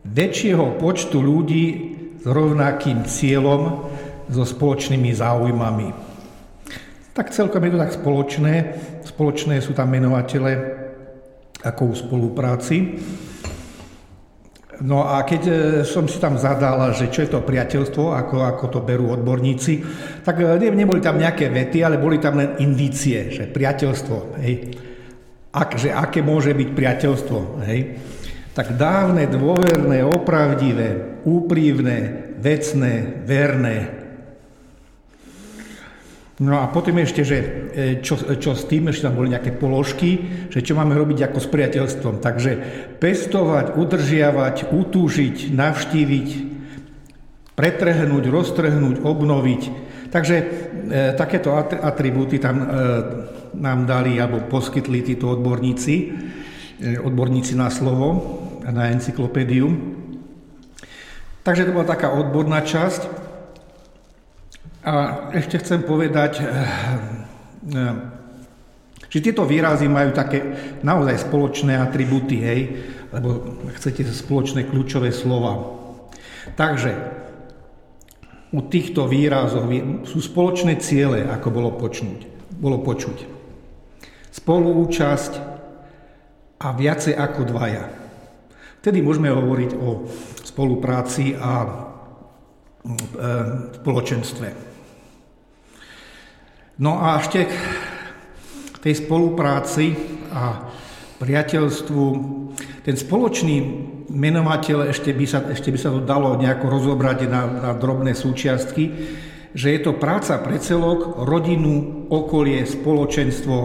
väčšieho 0.03 0.79
počtu 0.79 1.23
ľudí 1.23 1.67
s 2.19 2.27
rovnakým 2.27 3.07
cieľom, 3.07 3.87
so 4.27 4.43
spoločnými 4.43 5.15
záujmami. 5.15 5.89
Tak 7.15 7.33
celkom 7.33 7.63
je 7.65 7.71
to 7.73 7.79
tak 7.81 7.93
spoločné. 7.95 8.55
Spoločné 9.17 9.65
sú 9.65 9.73
tam 9.73 9.89
menovatele 9.89 10.53
ako 11.65 11.83
v 11.89 11.97
spolupráci. 11.97 12.77
No 14.85 15.09
a 15.09 15.25
keď 15.25 15.43
e, 15.49 15.55
som 15.89 16.05
si 16.05 16.21
tam 16.21 16.37
zadal, 16.37 16.93
že 16.93 17.09
čo 17.09 17.25
je 17.25 17.33
to 17.33 17.41
priateľstvo, 17.41 18.13
ako, 18.13 18.45
ako 18.45 18.65
to 18.69 18.81
berú 18.85 19.09
odborníci, 19.17 19.81
tak 20.21 20.45
e, 20.45 20.69
neboli 20.69 21.01
tam 21.01 21.17
nejaké 21.17 21.49
vety, 21.49 21.81
ale 21.81 21.97
boli 21.97 22.21
tam 22.21 22.37
len 22.37 22.61
indície, 22.61 23.33
že 23.33 23.49
priateľstvo, 23.49 24.37
hej, 24.45 24.77
ak, 25.49 25.81
že 25.81 25.97
aké 25.97 26.21
môže 26.21 26.53
byť 26.53 26.69
priateľstvo, 26.77 27.39
hej, 27.65 27.97
tak 28.53 28.77
dávne, 28.77 29.25
dôverné, 29.33 30.05
opravdivé, 30.05 31.25
úprimné, 31.25 32.29
vecné, 32.37 33.25
verné, 33.25 34.06
No 36.37 36.61
a 36.61 36.69
potom 36.69 37.01
ešte, 37.01 37.25
že 37.25 37.39
e, 37.41 37.47
čo, 38.05 38.21
čo 38.21 38.53
s 38.53 38.69
tým, 38.69 38.93
ešte 38.93 39.09
tam 39.09 39.17
boli 39.17 39.33
nejaké 39.33 39.57
položky, 39.57 40.21
že 40.53 40.61
čo 40.61 40.77
máme 40.77 40.93
robiť 40.93 41.33
ako 41.33 41.39
s 41.41 41.49
priateľstvom. 41.49 42.21
Takže 42.21 42.51
pestovať, 43.01 43.73
udržiavať, 43.81 44.69
utúžiť, 44.69 45.57
navštíviť, 45.57 46.29
pretrhnúť, 47.57 48.25
roztrhnúť, 48.29 48.97
obnoviť. 49.01 49.63
Takže 50.13 50.37
e, 50.37 50.45
takéto 51.17 51.57
atribúty 51.57 52.37
tam 52.37 52.57
e, 52.61 52.67
nám 53.57 53.89
dali 53.89 54.21
alebo 54.21 54.45
poskytli 54.45 55.01
títo 55.01 55.33
odborníci, 55.33 55.95
e, 56.85 57.01
odborníci 57.01 57.57
na 57.57 57.73
slovo, 57.73 58.09
na 58.61 58.93
encyklopédiu. 58.93 59.73
Takže 61.43 61.65
to 61.65 61.73
bola 61.73 61.89
taká 61.89 62.13
odborná 62.13 62.61
časť. 62.61 63.26
A 64.87 64.95
ešte 65.35 65.59
chcem 65.59 65.83
povedať, 65.83 66.39
eh, 66.39 66.47
eh, 67.75 67.95
že 69.11 69.19
tieto 69.19 69.43
výrazy 69.43 69.91
majú 69.91 70.15
také 70.15 70.55
naozaj 70.87 71.27
spoločné 71.27 71.75
atributy, 71.75 72.37
hej, 72.39 72.61
lebo 73.11 73.59
chcete 73.75 74.07
spoločné 74.07 74.71
kľúčové 74.71 75.11
slova. 75.11 75.75
Takže 76.55 76.95
u 78.55 78.63
týchto 78.63 79.11
výrazov 79.11 79.67
sú 80.07 80.23
spoločné 80.23 80.79
ciele, 80.79 81.27
ako 81.27 81.49
bolo, 81.51 81.71
počuť. 81.75 82.19
bolo 82.55 82.79
počuť. 82.79 83.27
Spoluúčasť 84.31 85.33
a 86.63 86.67
viacej 86.71 87.19
ako 87.19 87.43
dvaja. 87.51 87.91
Vtedy 88.81 89.03
môžeme 89.03 89.35
hovoriť 89.35 89.71
o 89.75 90.07
spolupráci 90.47 91.35
a 91.35 91.53
e, 91.67 91.71
spoločenstve. 93.83 94.66
No 96.77 97.01
a 97.01 97.17
ešte 97.17 97.49
k 98.69 98.77
tej 98.85 98.95
spolupráci 99.01 99.97
a 100.29 100.69
priateľstvu, 101.17 102.05
ten 102.85 102.97
spoločný 103.01 103.57
menovateľ, 104.13 104.93
ešte 104.93 105.17
by 105.17 105.25
sa, 105.25 105.41
ešte 105.49 105.73
by 105.73 105.79
sa 105.81 105.89
to 105.89 106.05
dalo 106.05 106.37
nejako 106.37 106.69
rozobrať 106.69 107.33
na, 107.33 107.43
na 107.49 107.71
drobné 107.73 108.13
súčiastky, 108.13 108.93
že 109.57 109.73
je 109.73 109.81
to 109.81 109.97
práca 109.97 110.37
pre 110.45 110.61
celok, 110.61 111.25
rodinu, 111.25 112.05
okolie, 112.13 112.69
spoločenstvo, 112.69 113.57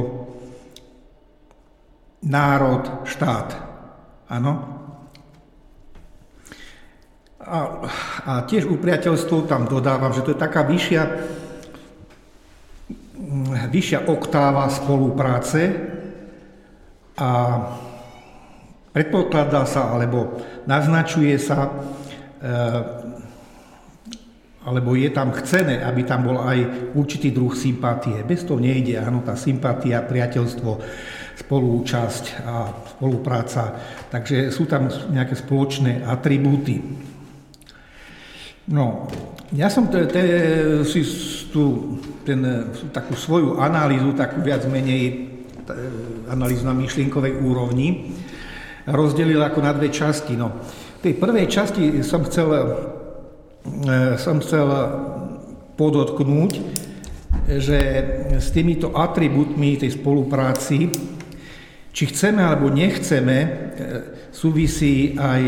národ, 2.23 3.03
štát. 3.03 3.49
Áno? 4.31 4.53
A, 7.43 7.59
a 8.23 8.31
tiež 8.47 8.71
u 8.71 8.79
priateľstvu 8.79 9.51
tam 9.51 9.67
dodávam, 9.67 10.15
že 10.15 10.23
to 10.23 10.31
je 10.31 10.39
taká 10.39 10.63
vyššia 10.63 11.03
vyššia 13.71 14.11
oktáva 14.11 14.67
spolupráce 14.67 15.71
a 17.15 17.31
predpokladá 18.91 19.63
sa, 19.63 19.95
alebo 19.95 20.43
naznačuje 20.67 21.39
sa, 21.39 21.71
eh, 22.43 22.81
alebo 24.61 24.93
je 24.93 25.09
tam 25.09 25.33
chcené, 25.33 25.81
aby 25.81 26.05
tam 26.05 26.27
bol 26.27 26.37
aj 26.37 26.93
určitý 26.93 27.33
druh 27.33 27.55
sympatie. 27.57 28.21
Bez 28.21 28.45
toho 28.45 28.61
nejde, 28.61 28.99
áno, 29.01 29.25
tá 29.25 29.33
sympatia, 29.33 30.05
priateľstvo, 30.05 30.71
spolúčasť 31.41 32.45
a 32.45 32.69
spolupráca. 32.93 33.73
Takže 34.13 34.53
sú 34.53 34.69
tam 34.69 34.85
nejaké 34.87 35.33
spoločné 35.33 36.05
atribúty. 36.05 36.77
No, 38.69 39.09
ja 39.51 39.67
som 39.67 39.91
te, 39.91 40.07
te, 40.07 40.23
si 40.87 41.03
tú, 41.51 41.97
ten, 42.23 42.71
takú 42.95 43.15
svoju 43.19 43.59
analýzu, 43.59 44.15
takú 44.15 44.39
viac 44.39 44.63
menej 44.67 45.31
analýzu 46.31 46.63
na 46.63 46.75
myšlienkovej 46.75 47.43
úrovni, 47.43 48.15
rozdelil 48.87 49.43
ako 49.43 49.59
na 49.59 49.71
dve 49.75 49.91
časti. 49.91 50.39
No, 50.39 50.63
v 50.99 51.01
tej 51.03 51.13
prvej 51.19 51.47
časti 51.51 51.99
som 52.01 52.23
chcel, 52.23 52.49
e, 52.55 52.63
som 54.15 54.39
chcel 54.39 54.67
podotknúť, 55.75 56.51
že 57.51 57.79
s 58.39 58.47
týmito 58.55 58.95
atribútmi 58.95 59.75
tej 59.75 59.99
spolupráci, 59.99 60.87
či 61.91 62.03
chceme 62.07 62.39
alebo 62.39 62.71
nechceme, 62.71 63.37
e, 63.43 63.49
súvisí 64.31 65.19
aj 65.19 65.43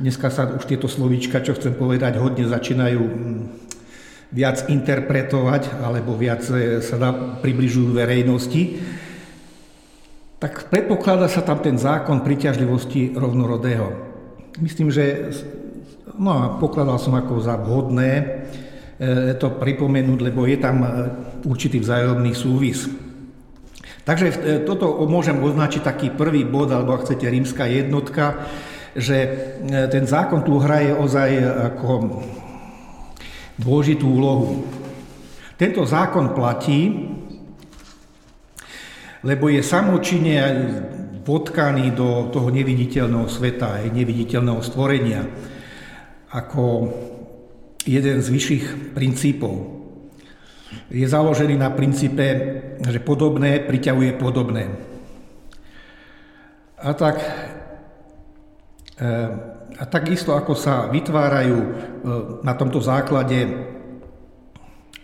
Dneska 0.00 0.32
sa 0.32 0.48
už 0.48 0.64
tieto 0.64 0.88
slovíčka, 0.88 1.44
čo 1.44 1.52
chcem 1.52 1.76
povedať, 1.76 2.16
hodne 2.16 2.48
začínajú 2.48 3.04
mm, 3.04 3.40
viac 4.32 4.64
interpretovať, 4.72 5.76
alebo 5.76 6.16
viac 6.16 6.40
e, 6.48 6.80
sa 6.80 6.96
dá, 6.96 7.12
približujú 7.44 7.92
verejnosti, 7.92 8.80
tak 10.40 10.72
predpokladá 10.72 11.28
sa 11.28 11.44
tam 11.44 11.60
ten 11.60 11.76
zákon 11.76 12.24
priťažlivosti 12.24 13.12
rovnorodého. 13.12 13.92
Myslím, 14.64 14.88
že 14.88 15.36
no 16.16 16.56
pokladal 16.56 16.96
som 16.96 17.12
ako 17.12 17.44
za 17.44 17.60
vhodné 17.60 18.10
e, 18.16 19.36
to 19.36 19.52
pripomenúť, 19.52 20.32
lebo 20.32 20.48
je 20.48 20.56
tam 20.64 20.80
e, 20.80 20.88
určitý 21.44 21.76
vzájomný 21.76 22.32
súvis. 22.32 22.88
Takže 24.08 24.64
toto 24.64 24.96
môžem 25.04 25.36
označiť 25.36 25.84
taký 25.84 26.08
prvý 26.08 26.48
bod, 26.48 26.72
alebo 26.72 26.96
ak 26.96 27.04
chcete 27.04 27.28
rímska 27.28 27.68
jednotka, 27.68 28.48
že 28.96 29.16
e, 29.16 29.28
ten 29.88 30.04
zákon 30.06 30.42
tu 30.42 30.58
hraje 30.58 30.94
ozaj 30.94 31.30
ako 31.74 32.22
dôležitú 33.60 34.06
úlohu. 34.08 34.64
Tento 35.60 35.84
zákon 35.84 36.32
platí, 36.32 36.88
lebo 39.20 39.52
je 39.52 39.60
samočine 39.60 40.34
vodkaný 41.20 41.92
do 41.92 42.32
toho 42.32 42.48
neviditeľného 42.48 43.28
sveta, 43.28 43.84
aj 43.84 43.92
neviditeľného 43.92 44.60
stvorenia, 44.64 45.20
ako 46.32 46.88
jeden 47.84 48.24
z 48.24 48.28
vyšších 48.32 48.64
princípov. 48.96 49.54
Je 50.88 51.04
založený 51.04 51.58
na 51.58 51.70
princípe, 51.70 52.24
že 52.80 53.00
podobné 53.02 53.60
priťahuje 53.60 54.10
podobné. 54.16 54.70
A 56.80 56.96
tak, 56.96 57.20
a 59.80 59.88
takisto 59.88 60.36
ako 60.36 60.52
sa 60.52 60.92
vytvárajú 60.92 61.56
eh, 61.56 61.68
na 62.44 62.52
tomto 62.52 62.84
základe 62.84 63.48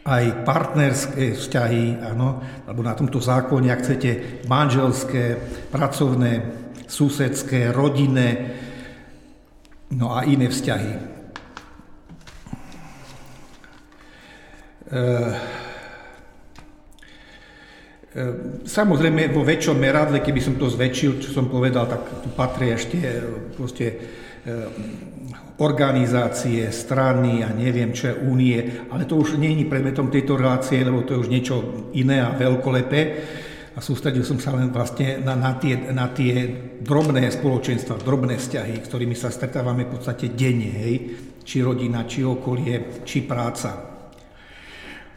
aj 0.06 0.47
partnerské 0.47 1.35
vzťahy, 1.35 1.98
áno, 1.98 2.39
alebo 2.62 2.86
na 2.86 2.94
tomto 2.94 3.18
zákone, 3.18 3.74
ak 3.74 3.82
chcete, 3.82 4.10
manželské, 4.47 5.35
pracovné, 5.74 6.47
susedské, 6.86 7.74
rodinné, 7.74 8.55
no 9.98 10.14
a 10.14 10.23
iné 10.23 10.47
vzťahy. 10.47 10.93
E, 10.94 11.02
Samozrejme, 18.64 19.28
vo 19.28 19.44
väčšom 19.44 19.76
meradle, 19.76 20.24
keby 20.24 20.40
som 20.40 20.56
to 20.56 20.72
zväčšil, 20.72 21.20
čo 21.20 21.36
som 21.36 21.52
povedal, 21.52 21.84
tak 21.84 22.24
tu 22.24 22.32
patrí 22.32 22.72
ešte 22.72 22.97
proste 23.52 23.86
organizácie, 25.60 26.68
strany 26.72 27.44
a 27.44 27.52
neviem 27.52 27.93
čo 27.93 28.16
únie, 28.24 28.88
ale 28.93 29.05
to 29.05 29.20
už 29.20 29.36
nie 29.36 29.52
je 29.56 29.68
predmetom 29.68 30.12
tejto 30.12 30.36
relácie, 30.36 30.80
lebo 30.80 31.05
to 31.05 31.16
je 31.16 31.22
už 31.28 31.32
niečo 31.32 31.56
iné 31.93 32.24
a 32.24 32.32
veľkolepé. 32.32 33.01
A 33.76 33.84
sústredil 33.84 34.24
som 34.24 34.40
sa 34.40 34.56
len 34.56 34.72
vlastne 34.72 35.20
na, 35.20 35.36
na, 35.36 35.60
tie, 35.60 35.76
na 35.93 36.09
tie 36.09 36.48
drobné 36.80 37.28
spoločenstva, 37.28 38.01
drobné 38.01 38.40
vzťahy, 38.40 38.80
ktorými 38.80 39.12
sa 39.12 39.28
stretávame 39.28 39.84
v 39.84 39.93
podstate 39.93 40.32
denne, 40.32 40.72
hej? 40.72 40.97
či 41.44 41.60
rodina, 41.60 42.09
či 42.09 42.24
okolie, 42.24 43.05
či 43.05 43.28
práca. 43.28 43.76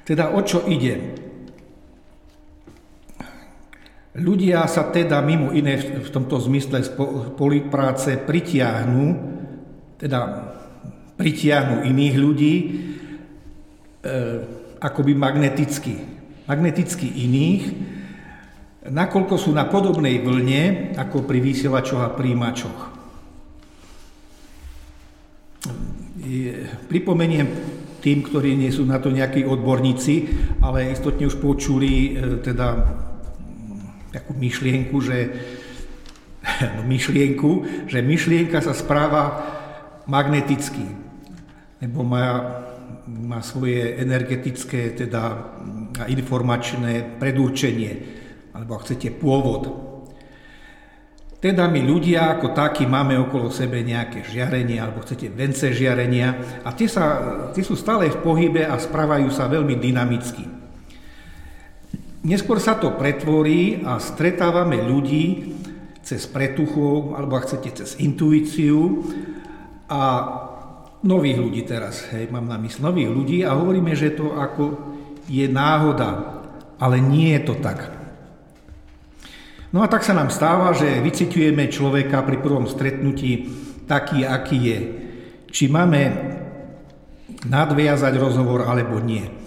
Teda 0.03 0.35
o 0.35 0.43
čo 0.43 0.67
ide? 0.67 1.28
Ľudia 4.19 4.67
sa 4.67 4.91
teda 4.91 5.23
mimo 5.23 5.55
iné 5.55 5.79
v 5.79 6.09
tomto 6.11 6.35
zmysle 6.43 6.83
spolupráce 6.83 8.19
pritiahnu 8.19 9.39
teda 9.99 10.19
pritiahnu 11.19 11.83
iných 11.83 12.15
ľudí 12.15 12.53
e, 12.55 12.67
akoby 14.79 15.11
magneticky. 15.11 15.99
Magneticky 16.47 17.05
iných, 17.27 17.63
nakoľko 18.87 19.35
sú 19.35 19.51
na 19.51 19.67
podobnej 19.67 20.23
vlne 20.23 20.95
ako 20.95 21.27
pri 21.27 21.43
vysielačoch 21.43 21.99
a 21.99 22.15
príjimačoch. 22.15 22.79
Pripomeniem 26.87 27.47
tým, 27.99 28.23
ktorí 28.23 28.55
nie 28.55 28.71
sú 28.71 28.87
na 28.87 29.03
to 29.03 29.11
nejakí 29.11 29.43
odborníci, 29.43 30.15
ale 30.63 30.95
istotne 30.95 31.27
už 31.27 31.35
počuli 31.43 32.15
e, 32.15 32.39
teda 32.39 32.67
takú 34.09 34.33
myšlienku, 34.33 34.95
že 35.01 35.17
no 36.75 36.81
myšlienku, 36.85 37.85
že 37.89 37.99
myšlienka 38.01 38.59
sa 38.61 38.73
správa 38.73 39.43
magnetický, 40.09 40.85
lebo 41.79 42.01
má, 42.01 42.25
má 43.05 43.39
svoje 43.45 43.99
energetické 44.01 44.97
teda 44.97 45.53
informačné 46.09 47.19
predurčenie, 47.21 47.91
alebo 48.55 48.75
ak 48.75 48.83
chcete 48.89 49.13
pôvod. 49.19 49.89
Teda 51.39 51.71
my 51.71 51.79
ľudia 51.79 52.35
ako 52.35 52.51
takí 52.51 52.83
máme 52.83 53.15
okolo 53.15 53.47
sebe 53.47 53.79
nejaké 53.79 54.27
žiarenia, 54.27 54.83
alebo 54.83 54.99
chcete 55.07 55.31
vence 55.31 55.71
žiarenia 55.71 56.59
a 56.67 56.75
tie, 56.75 56.91
sa, 56.91 57.05
tie 57.55 57.63
sú 57.63 57.79
stále 57.79 58.11
v 58.11 58.19
pohybe 58.19 58.67
a 58.67 58.75
správajú 58.75 59.31
sa 59.31 59.47
veľmi 59.47 59.79
dynamicky. 59.79 60.58
Neskôr 62.19 62.59
sa 62.59 62.75
to 62.75 62.99
pretvorí 62.99 63.79
a 63.87 63.95
stretávame 63.95 64.75
ľudí 64.83 65.55
cez 66.03 66.27
pretuchov, 66.27 67.15
alebo 67.15 67.39
ak 67.39 67.47
chcete 67.47 67.79
cez 67.79 67.95
intuíciu 68.03 69.07
a 69.87 70.01
nových 70.99 71.39
ľudí 71.39 71.61
teraz, 71.63 72.11
hej, 72.11 72.27
mám 72.27 72.43
na 72.43 72.59
mysl 72.59 72.91
nových 72.91 73.07
ľudí 73.07 73.37
a 73.47 73.55
hovoríme, 73.55 73.95
že 73.95 74.19
to 74.19 74.35
ako 74.35 74.75
je 75.31 75.47
náhoda, 75.47 76.43
ale 76.75 76.99
nie 76.99 77.39
je 77.39 77.41
to 77.47 77.55
tak. 77.63 77.87
No 79.71 79.79
a 79.79 79.87
tak 79.87 80.03
sa 80.03 80.17
nám 80.17 80.33
stáva, 80.33 80.75
že 80.75 80.99
vyciťujeme 80.99 81.71
človeka 81.71 82.25
pri 82.25 82.41
prvom 82.41 82.67
stretnutí 82.67 83.47
taký, 83.87 84.27
aký 84.27 84.57
je. 84.59 84.79
Či 85.55 85.71
máme 85.71 86.01
nadviazať 87.47 88.13
rozhovor 88.19 88.67
alebo 88.67 88.99
nie. 88.99 89.38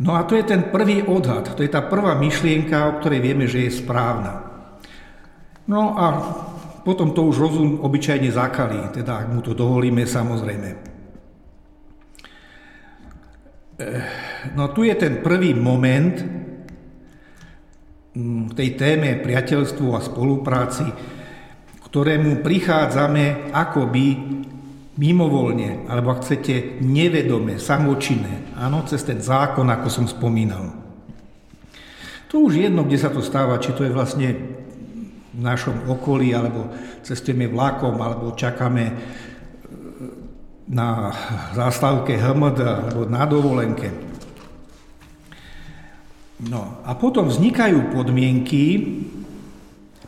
No 0.00 0.16
a 0.16 0.24
to 0.24 0.38
je 0.38 0.44
ten 0.48 0.72
prvý 0.72 1.04
odhad, 1.04 1.52
to 1.52 1.60
je 1.60 1.68
tá 1.68 1.84
prvá 1.84 2.16
myšlienka, 2.16 2.88
o 2.88 2.96
ktorej 3.02 3.20
vieme, 3.20 3.44
že 3.44 3.68
je 3.68 3.76
správna. 3.76 4.48
No 5.68 5.94
a 5.94 6.06
potom 6.82 7.14
to 7.14 7.28
už 7.28 7.36
rozum 7.38 7.68
obyčajne 7.84 8.30
zakalí, 8.32 8.80
teda 8.90 9.22
ak 9.22 9.26
mu 9.30 9.40
to 9.44 9.54
dovolíme 9.54 10.02
samozrejme. 10.02 10.70
Eh, 13.82 14.04
no 14.58 14.68
tu 14.74 14.82
je 14.82 14.94
ten 14.94 15.22
prvý 15.22 15.54
moment 15.54 16.16
v 18.12 18.52
tej 18.52 18.76
téme 18.76 19.16
priateľstvu 19.24 19.88
a 19.96 20.04
spolupráci, 20.04 20.84
ktorému 21.88 22.44
prichádzame 22.44 23.54
akoby 23.54 24.06
mimovoľne, 24.92 25.88
alebo 25.88 26.12
ak 26.12 26.24
chcete 26.24 26.84
nevedome, 26.84 27.56
samočinné, 27.56 28.52
áno, 28.60 28.84
cez 28.84 29.00
ten 29.08 29.20
zákon, 29.24 29.64
ako 29.72 29.88
som 29.88 30.04
spomínal. 30.04 30.68
To 32.28 32.48
už 32.48 32.64
jedno, 32.64 32.84
kde 32.84 32.98
sa 33.00 33.08
to 33.12 33.24
stáva, 33.24 33.60
či 33.60 33.72
to 33.72 33.84
je 33.84 33.92
vlastne 33.92 34.28
v 35.32 35.40
našom 35.40 35.88
okolí, 35.88 36.36
alebo 36.36 36.68
cestujeme 37.00 37.48
vlakom, 37.48 37.96
alebo 37.96 38.36
čakáme 38.36 38.84
e, 38.88 38.94
na 40.68 41.12
zástavke 41.56 42.16
HMD, 42.16 42.60
alebo 42.60 43.00
na 43.08 43.24
dovolenke. 43.24 43.88
No 46.42 46.84
a 46.84 46.92
potom 46.98 47.32
vznikajú 47.32 47.96
podmienky 47.96 48.64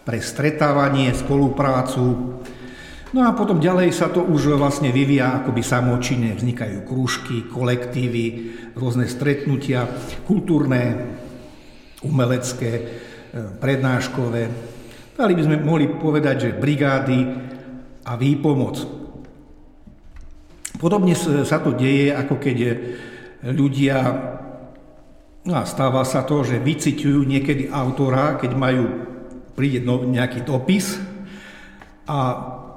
pre 0.04 0.20
stretávanie, 0.20 1.16
spoluprácu. 1.16 2.36
No 3.14 3.22
a 3.22 3.30
potom 3.30 3.62
ďalej 3.62 3.94
sa 3.94 4.10
to 4.10 4.26
už 4.26 4.58
vlastne 4.58 4.90
vyvíja 4.90 5.38
akoby 5.38 5.62
samočine. 5.62 6.34
Vznikajú 6.34 6.82
krúžky, 6.82 7.46
kolektívy, 7.46 8.26
rôzne 8.74 9.06
stretnutia, 9.06 9.86
kultúrne, 10.26 11.14
umelecké, 12.02 12.72
e, 12.74 12.82
prednáškové, 13.62 14.74
Dali 15.14 15.38
by 15.38 15.42
sme 15.46 15.62
mohli 15.62 15.86
povedať, 15.86 16.36
že 16.50 16.58
brigády 16.58 17.18
a 18.02 18.18
výpomoc. 18.18 18.82
Podobne 20.74 21.14
sa 21.46 21.62
to 21.62 21.70
deje, 21.70 22.10
ako 22.10 22.34
keď 22.42 22.58
ľudia, 23.54 23.96
no 25.46 25.54
a 25.54 25.62
stáva 25.70 26.02
sa 26.02 26.26
to, 26.26 26.42
že 26.42 26.58
vyciťujú 26.58 27.22
niekedy 27.30 27.70
autora, 27.70 28.42
keď 28.42 28.52
majú, 28.58 28.84
príde 29.54 29.86
no, 29.86 30.02
nejaký 30.02 30.42
dopis 30.42 30.98
a 32.10 32.18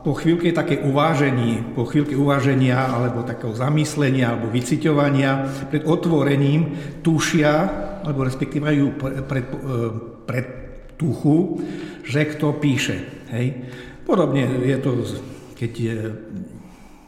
po 0.07 0.15
chvíľke 0.15 0.55
také 0.55 0.79
uvážení, 0.79 1.75
po 1.75 1.83
chvíľke 1.83 2.15
uváženia 2.15 2.79
alebo 2.79 3.27
takého 3.27 3.51
zamyslenia 3.51 4.31
alebo 4.31 4.47
vyciťovania 4.47 5.67
pred 5.67 5.83
otvorením 5.83 6.79
tušia, 7.03 7.53
alebo 8.07 8.23
respektíve 8.23 8.71
majú 8.71 8.95
pred, 8.95 9.19
pred, 9.27 9.45
pred 10.23 10.47
tuchu, 10.95 11.59
že 12.07 12.23
kto 12.23 12.55
píše. 12.55 13.27
Hej. 13.35 13.67
Podobne 14.07 14.47
je 14.63 14.77
to, 14.79 14.91
keď 15.59 15.71
je, 15.75 15.97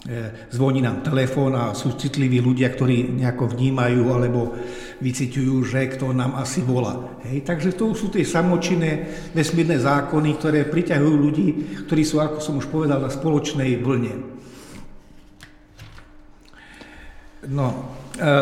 e, 0.04 0.20
zvoní 0.52 0.84
nám 0.84 1.00
telefón 1.00 1.56
a 1.56 1.72
sú 1.72 1.96
citliví 1.96 2.44
ľudia, 2.44 2.68
ktorí 2.68 3.16
nejako 3.16 3.56
vnímajú 3.56 4.04
alebo 4.12 4.60
vyciťujú, 5.00 5.56
že 5.64 5.96
kto 5.96 6.12
nám 6.12 6.36
asi 6.36 6.60
volá. 6.60 7.20
Hej. 7.28 7.48
Takže 7.48 7.76
to 7.76 7.96
sú 7.96 8.12
tie 8.12 8.28
samočinné 8.28 9.08
vesmírne 9.32 9.80
zákony, 9.80 10.30
ktoré 10.36 10.68
priťahujú 10.68 11.16
ľudí, 11.16 11.48
ktorí 11.88 12.04
sú, 12.04 12.20
ako 12.20 12.38
som 12.44 12.60
už 12.60 12.68
povedal, 12.68 13.00
na 13.00 13.12
spoločnej 13.12 13.80
vlne. 13.80 14.14
No, 17.48 17.96
e, 18.20 18.36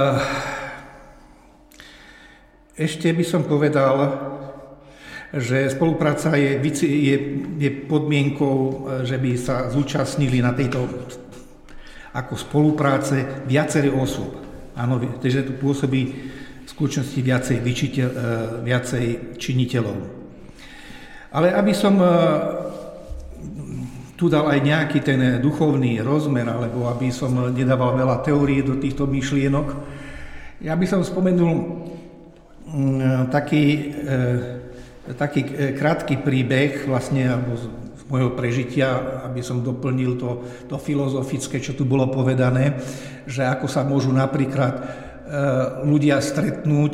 ešte 2.82 3.14
by 3.14 3.24
som 3.26 3.46
povedal, 3.46 3.96
že 5.38 5.70
spolupráca 5.70 6.34
je, 6.40 6.58
je, 6.82 7.18
je 7.62 7.70
podmienkou, 7.86 8.88
že 9.06 9.22
by 9.22 9.32
sa 9.38 9.70
zúčastnili 9.70 10.42
na 10.42 10.56
tejto 10.58 10.88
ako 12.18 12.34
spolupráce 12.34 13.46
viaceré 13.46 13.94
osôb. 13.94 14.34
Áno, 14.78 14.98
takže 14.98 15.46
tu 15.46 15.54
pôsobí 15.58 16.30
skutočnosti 16.78 17.20
viacej, 17.26 17.58
vyčiteľ, 17.58 18.06
e, 18.06 18.16
viacej 18.62 19.06
činiteľov. 19.42 19.98
Ale 21.34 21.50
aby 21.50 21.74
som 21.74 21.98
e, 21.98 22.10
tu 24.14 24.30
dal 24.30 24.46
aj 24.46 24.62
nejaký 24.62 25.02
ten 25.02 25.42
duchovný 25.42 26.06
rozmer, 26.06 26.46
alebo 26.46 26.86
aby 26.94 27.10
som 27.10 27.34
nedával 27.50 27.98
veľa 27.98 28.22
teórie 28.22 28.62
do 28.62 28.78
týchto 28.78 29.10
myšlienok. 29.10 29.68
Ja 30.62 30.78
by 30.78 30.86
som 30.86 31.02
spomenul 31.02 31.82
mm, 32.70 33.34
taký, 33.34 33.66
e, 33.98 35.14
taký 35.18 35.74
krátky 35.74 36.22
príbeh 36.22 36.86
vlastne 36.86 37.26
alebo 37.26 37.58
z 37.58 38.04
môjho 38.06 38.38
prežitia, 38.38 39.02
aby 39.26 39.42
som 39.42 39.66
doplnil 39.66 40.14
to, 40.22 40.46
to 40.70 40.78
filozofické, 40.78 41.58
čo 41.58 41.74
tu 41.74 41.90
bolo 41.90 42.06
povedané, 42.14 42.78
že 43.26 43.50
ako 43.50 43.66
sa 43.66 43.82
môžu 43.82 44.14
napríklad 44.14 45.07
ľudia 45.84 46.24
stretnúť, 46.24 46.94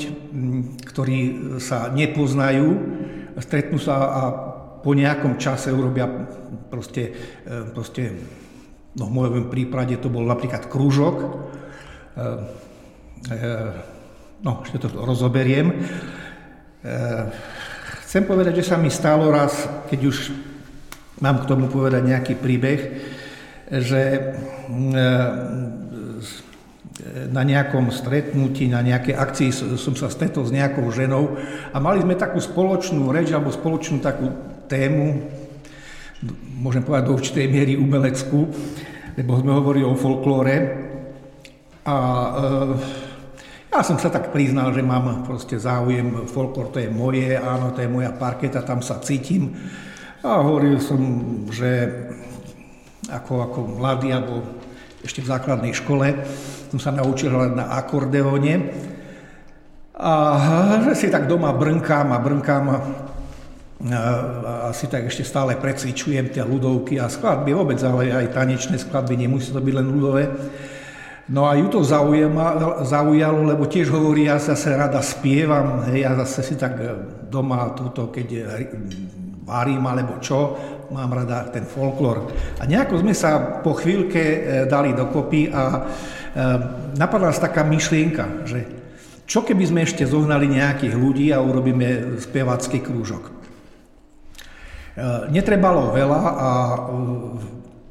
ktorí 0.90 1.18
sa 1.62 1.94
nepoznajú, 1.94 2.68
stretnú 3.38 3.78
sa 3.78 3.96
a 4.10 4.24
po 4.84 4.92
nejakom 4.92 5.40
čase 5.40 5.72
urobia 5.72 6.06
proste, 6.68 7.16
e, 7.48 7.72
proste 7.72 8.12
no 9.00 9.08
v 9.08 9.16
mojom 9.16 9.48
prípade 9.48 9.96
to 9.98 10.12
bol 10.12 10.28
napríklad 10.28 10.68
krúžok, 10.68 11.16
e, 11.24 11.28
e, 13.32 13.38
no 14.44 14.60
ešte 14.68 14.84
to 14.84 14.92
rozoberiem. 14.92 15.72
Chcem 18.04 18.28
povedať, 18.28 18.60
že 18.60 18.68
sa 18.68 18.76
mi 18.76 18.92
stalo 18.92 19.32
raz, 19.32 19.72
keď 19.88 20.00
už 20.04 20.36
mám 21.24 21.40
k 21.40 21.48
tomu 21.48 21.72
povedať 21.72 22.04
nejaký 22.04 22.34
príbeh, 22.36 22.82
že 23.72 24.36
na 27.14 27.45
nejakom 27.45 27.94
stretnutí, 27.94 28.65
na 28.65 28.81
nejakej 28.81 29.14
akcii 29.14 29.49
som 29.77 29.94
sa 29.94 30.10
stretol 30.10 30.49
s 30.49 30.56
nejakou 30.56 30.90
ženou 30.90 31.38
a 31.69 31.77
mali 31.77 32.02
sme 32.02 32.18
takú 32.18 32.41
spoločnú 32.41 33.14
reč 33.14 33.30
alebo 33.30 33.53
spoločnú 33.53 34.02
takú 34.02 34.34
tému, 34.65 35.22
môžem 36.57 36.81
povedať 36.81 37.06
do 37.06 37.15
určitej 37.19 37.45
miery 37.52 37.73
umeleckú, 37.77 38.49
lebo 39.14 39.31
sme 39.38 39.52
hovorili 39.53 39.85
o 39.85 39.94
folklóre. 39.94 40.56
A 41.84 41.95
e, 41.95 42.49
ja 43.69 43.81
som 43.84 43.99
sa 43.99 44.10
tak 44.10 44.31
priznal, 44.31 44.72
že 44.73 44.81
mám 44.81 45.27
proste 45.27 45.60
záujem, 45.60 46.26
folklór 46.26 46.72
to 46.72 46.80
je 46.81 46.90
moje, 46.90 47.35
áno, 47.35 47.76
to 47.76 47.84
je 47.84 47.91
moja 47.91 48.10
parketa, 48.15 48.65
tam 48.65 48.81
sa 48.81 48.98
cítim. 49.03 49.53
A 50.23 50.40
hovoril 50.40 50.80
som, 50.80 51.02
že 51.52 51.91
ako, 53.11 53.34
ako 53.44 53.60
mladý, 53.77 54.15
alebo 54.15 54.41
ešte 55.03 55.19
v 55.19 55.30
základnej 55.35 55.76
škole, 55.76 56.15
som 56.74 56.82
sa 56.82 56.90
naučil 56.90 57.30
hrať 57.30 57.54
na 57.54 57.78
akordeóne. 57.78 58.74
A 59.94 60.14
že 60.90 60.98
si 60.98 61.08
tak 61.14 61.30
doma 61.30 61.54
brnkám 61.54 62.10
a 62.10 62.18
brnkám 62.18 62.66
asi 64.74 64.90
tak 64.90 65.06
ešte 65.06 65.22
stále 65.22 65.54
precvičujem 65.54 66.34
tie 66.34 66.41
ľudovky 66.41 66.98
a 66.98 67.12
skladby 67.12 67.54
vôbec, 67.54 67.78
ale 67.86 68.10
aj 68.10 68.34
tanečné 68.34 68.82
skladby, 68.82 69.22
nemusí 69.22 69.54
to 69.54 69.62
byť 69.62 69.76
len 69.76 69.88
ľudové. 69.91 70.24
No 71.30 71.45
a 71.45 71.56
ju 71.56 71.70
to 71.70 71.86
zaujalo, 71.86 72.84
zaujalo, 72.84 73.54
lebo 73.54 73.70
tiež 73.70 73.94
hovorí, 73.94 74.28
ja 74.28 74.41
zase 74.41 74.76
rada 74.76 75.00
spievam, 75.00 75.88
hej, 75.88 76.04
ja 76.04 76.20
zase 76.20 76.41
si 76.44 76.56
tak 76.60 76.76
e, 76.76 77.00
doma 77.32 77.72
túto, 77.72 78.12
keď 78.12 78.28
e, 78.28 78.41
varím 79.44 79.84
alebo 79.86 80.18
čo, 80.24 80.56
mám 80.91 81.11
rada 81.11 81.48
ten 81.52 81.68
folklór. 81.68 82.32
A 82.60 82.68
nejako 82.68 83.03
sme 83.03 83.14
sa 83.15 83.61
po 83.61 83.76
chvíľke 83.76 84.24
e, 84.24 84.40
dali 84.68 84.95
dokopy 84.95 85.52
a 85.52 85.64
napadla 86.98 87.30
nás 87.30 87.38
taká 87.38 87.61
myšlienka, 87.61 88.49
že 88.49 88.65
čo 89.30 89.45
keby 89.45 89.64
sme 89.70 89.86
ešte 89.86 90.03
zohnali 90.03 90.49
nejakých 90.49 90.98
ľudí 90.98 91.30
a 91.30 91.38
urobíme 91.38 92.18
spevacký 92.18 92.82
krúžok. 92.82 93.44
Eh, 94.94 95.26
netrebalo 95.34 95.90
veľa 95.90 96.22
a 96.22 96.49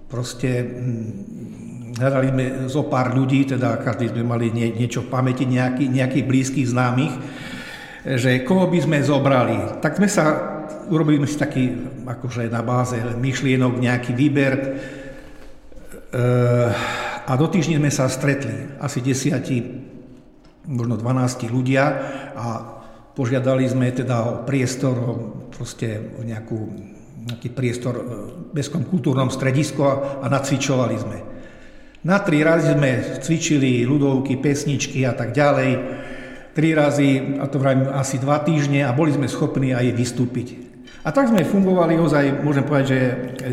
proste 0.06 0.62
hm, 0.62 1.98
hľadali 1.98 2.28
sme 2.30 2.44
zo 2.70 2.86
pár 2.86 3.10
ľudí, 3.10 3.42
teda 3.42 3.82
každý 3.82 4.14
sme 4.14 4.22
mali 4.22 4.54
nie, 4.54 4.70
niečo 4.70 5.02
v 5.02 5.10
pamäti, 5.10 5.42
nejaký, 5.42 5.90
nejakých 5.90 6.28
blízkych 6.30 6.70
známych, 6.70 7.10
že 8.06 8.46
koho 8.46 8.70
by 8.70 8.78
sme 8.86 8.98
zobrali. 9.02 9.82
Tak 9.82 9.98
sme 9.98 10.06
sa, 10.06 10.24
urobili 10.90 11.22
sme 11.22 11.28
si 11.28 11.36
taký, 11.38 11.64
akože 12.06 12.50
na 12.52 12.62
báze 12.64 12.98
myšlienok, 12.98 13.78
nejaký 13.78 14.12
výber 14.12 14.54
e, 14.54 14.68
a 17.22 17.32
do 17.38 17.46
týždňa 17.46 17.78
sme 17.78 17.90
sa 17.92 18.10
stretli, 18.10 18.76
asi 18.82 18.98
desiati, 19.00 19.58
možno 20.66 20.98
12 20.98 21.48
ľudia 21.50 21.84
a 22.34 22.46
požiadali 23.12 23.66
sme 23.68 23.92
teda 23.92 24.16
o 24.24 24.32
priestor, 24.46 24.94
proste 25.50 26.16
o 26.16 26.24
nejakú 26.24 26.58
nejaký 27.22 27.54
priestor 27.54 27.94
v 28.02 28.50
Mestskom 28.50 28.82
kultúrnom 28.82 29.30
stredisku 29.30 29.80
a, 29.86 29.92
a 30.22 30.26
nacvičovali 30.26 30.96
sme. 30.98 31.18
Na 32.02 32.18
tri 32.18 32.42
razy 32.42 32.74
sme 32.74 33.22
cvičili 33.22 33.86
ľudovky, 33.86 34.42
pesničky 34.42 35.06
a 35.06 35.14
tak 35.14 35.30
ďalej. 35.30 35.70
Tri 36.52 36.76
razy, 36.76 37.40
a 37.40 37.48
to 37.48 37.56
vravím 37.56 37.88
asi 37.88 38.20
dva 38.20 38.36
týždne 38.44 38.84
a 38.84 38.92
boli 38.92 39.08
sme 39.08 39.24
schopní 39.24 39.72
aj 39.72 39.96
vystúpiť. 39.96 40.72
A 41.02 41.08
tak 41.08 41.32
sme 41.32 41.48
fungovali 41.48 41.96
ozaj, 41.96 42.44
môžem 42.44 42.62
povedať, 42.62 42.86
že 42.92 43.00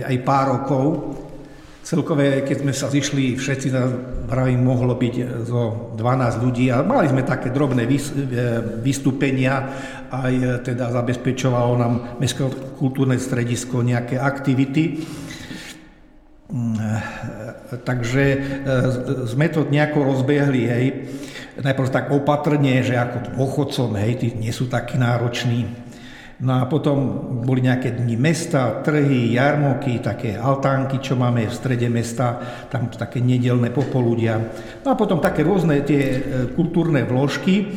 aj 0.03 0.15
pár 0.27 0.45
rokov. 0.59 1.15
Celkové, 1.79 2.43
keď 2.43 2.57
sme 2.61 2.73
sa 2.75 2.91
zišli, 2.91 3.39
všetci, 3.39 3.67
vravím, 4.29 4.61
mohlo 4.61 4.93
byť 4.93 5.15
zo 5.47 5.95
12 5.97 6.43
ľudí 6.45 6.69
a 6.69 6.85
mali 6.85 7.09
sme 7.09 7.25
také 7.25 7.49
drobné 7.49 7.89
e, 7.89 7.91
vystúpenia, 8.83 9.65
aj 10.11 10.33
e, 10.35 10.45
teda 10.61 10.93
zabezpečovalo 10.93 11.73
nám 11.79 11.93
Mestské 12.21 12.45
kultúrne 12.77 13.17
stredisko 13.17 13.81
nejaké 13.81 14.21
aktivity. 14.21 15.01
Mm, 16.51 16.77
e, 16.77 17.77
takže 17.81 18.25
sme 19.25 19.49
to 19.49 19.65
nejako 19.65 20.13
rozbehli, 20.13 20.63
hej. 20.69 20.85
Najprv 21.59 21.89
tak 21.91 22.07
opatrne, 22.15 22.79
že 22.81 22.95
ako 22.95 23.35
dôchodcom, 23.35 23.99
hej, 23.99 24.11
tí 24.19 24.27
nie 24.35 24.55
sú 24.55 24.71
takí 24.71 24.95
nároční 24.95 25.89
No 26.39 26.55
a 26.55 26.71
potom 26.71 27.19
boli 27.43 27.67
nejaké 27.67 27.99
dni 27.99 28.15
mesta, 28.15 28.79
trhy, 28.79 29.35
jarmoky, 29.35 29.99
také 29.99 30.39
altánky, 30.39 31.03
čo 31.03 31.19
máme 31.19 31.43
v 31.43 31.51
strede 31.51 31.91
mesta, 31.91 32.39
tam 32.71 32.87
také 32.87 33.19
nedelné 33.19 33.75
popoludia. 33.75 34.39
No 34.87 34.95
a 34.95 34.95
potom 34.95 35.19
také 35.19 35.43
rôzne 35.43 35.83
tie 35.83 35.99
e, 35.99 36.19
kultúrne 36.55 37.03
vložky. 37.03 37.67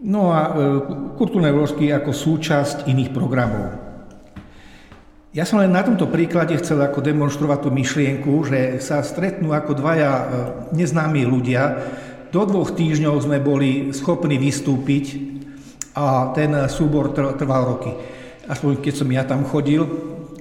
No 0.00 0.32
a 0.32 0.40
e, 0.48 0.50
kultúrne 1.20 1.52
vložky 1.52 1.92
ako 1.92 2.16
súčasť 2.16 2.88
iných 2.88 3.12
programov. 3.12 3.76
Ja 5.36 5.44
som 5.44 5.60
len 5.60 5.76
na 5.76 5.84
tomto 5.84 6.08
príklade 6.08 6.56
chcel 6.56 6.80
ako 6.80 7.04
demonstrovať 7.04 7.58
tú 7.64 7.70
myšlienku, 7.72 8.32
že 8.48 8.80
sa 8.80 9.04
stretnú 9.04 9.52
ako 9.52 9.76
dvaja 9.76 10.08
e, 10.08 10.24
neznámi 10.72 11.20
ľudia. 11.28 11.84
Do 12.32 12.48
dvoch 12.48 12.72
týždňov 12.72 13.28
sme 13.28 13.44
boli 13.44 13.92
schopní 13.92 14.40
vystúpiť 14.40 15.20
a 15.92 16.32
ten 16.32 16.56
súbor 16.72 17.12
trval 17.12 17.76
roky. 17.76 17.92
Aspoň 18.48 18.80
keď 18.80 18.94
som 18.96 19.08
ja 19.12 19.28
tam 19.28 19.44
chodil, 19.44 19.84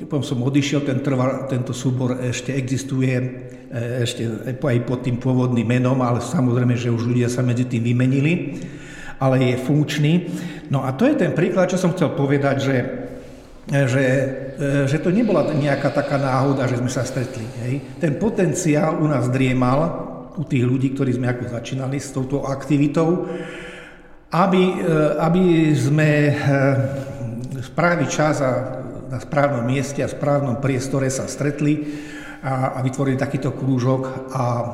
potom 0.07 0.23
som 0.23 0.39
odišiel, 0.39 0.87
ten 0.87 1.03
trval, 1.03 1.51
tento 1.51 1.75
súbor 1.75 2.15
ešte 2.23 2.55
existuje, 2.55 3.11
e, 3.11 4.07
ešte 4.07 4.23
aj 4.55 4.79
pod 4.87 5.03
tým 5.03 5.19
pôvodným 5.19 5.67
menom, 5.67 5.99
ale 5.99 6.23
samozrejme, 6.23 6.79
že 6.79 6.95
už 6.95 7.11
ľudia 7.11 7.27
sa 7.27 7.43
medzi 7.43 7.67
tým 7.67 7.83
vymenili, 7.83 8.63
ale 9.19 9.51
je 9.51 9.55
funkčný. 9.59 10.13
No 10.71 10.87
a 10.87 10.95
to 10.95 11.11
je 11.11 11.19
ten 11.19 11.35
príklad, 11.35 11.75
čo 11.75 11.77
som 11.77 11.91
chcel 11.91 12.15
povedať, 12.15 12.55
že, 12.63 12.77
že, 13.67 14.05
e, 14.55 14.65
že 14.87 14.97
to 15.03 15.11
nebola 15.11 15.43
nejaká 15.51 15.91
taká 15.91 16.15
náhoda, 16.15 16.71
že 16.71 16.79
sme 16.79 16.87
sa 16.87 17.03
stretli. 17.03 17.43
Hej. 17.67 17.99
Ten 17.99 18.15
potenciál 18.15 18.95
u 18.95 19.11
nás 19.11 19.27
driemal, 19.27 20.10
u 20.37 20.43
tých 20.47 20.63
ľudí, 20.63 20.93
ktorí 20.95 21.17
sme 21.17 21.27
ako 21.31 21.51
začínali 21.51 21.97
s 21.99 22.13
touto 22.15 22.47
aktivitou, 22.47 23.27
aby, 24.31 24.63
eh, 24.63 25.19
aby 25.19 25.75
sme 25.75 26.09
eh, 26.29 26.35
v 27.51 27.65
správny 27.65 28.07
čas 28.07 28.39
a 28.41 28.81
na 29.11 29.19
správnom 29.19 29.67
mieste 29.67 29.99
a 29.99 30.07
správnom 30.07 30.63
priestore 30.63 31.11
sa 31.11 31.27
stretli 31.27 31.83
a, 32.41 32.79
a 32.79 32.79
vytvorili 32.79 33.19
takýto 33.19 33.51
krúžok 33.51 34.31
a 34.31 34.43
e, 34.55 34.67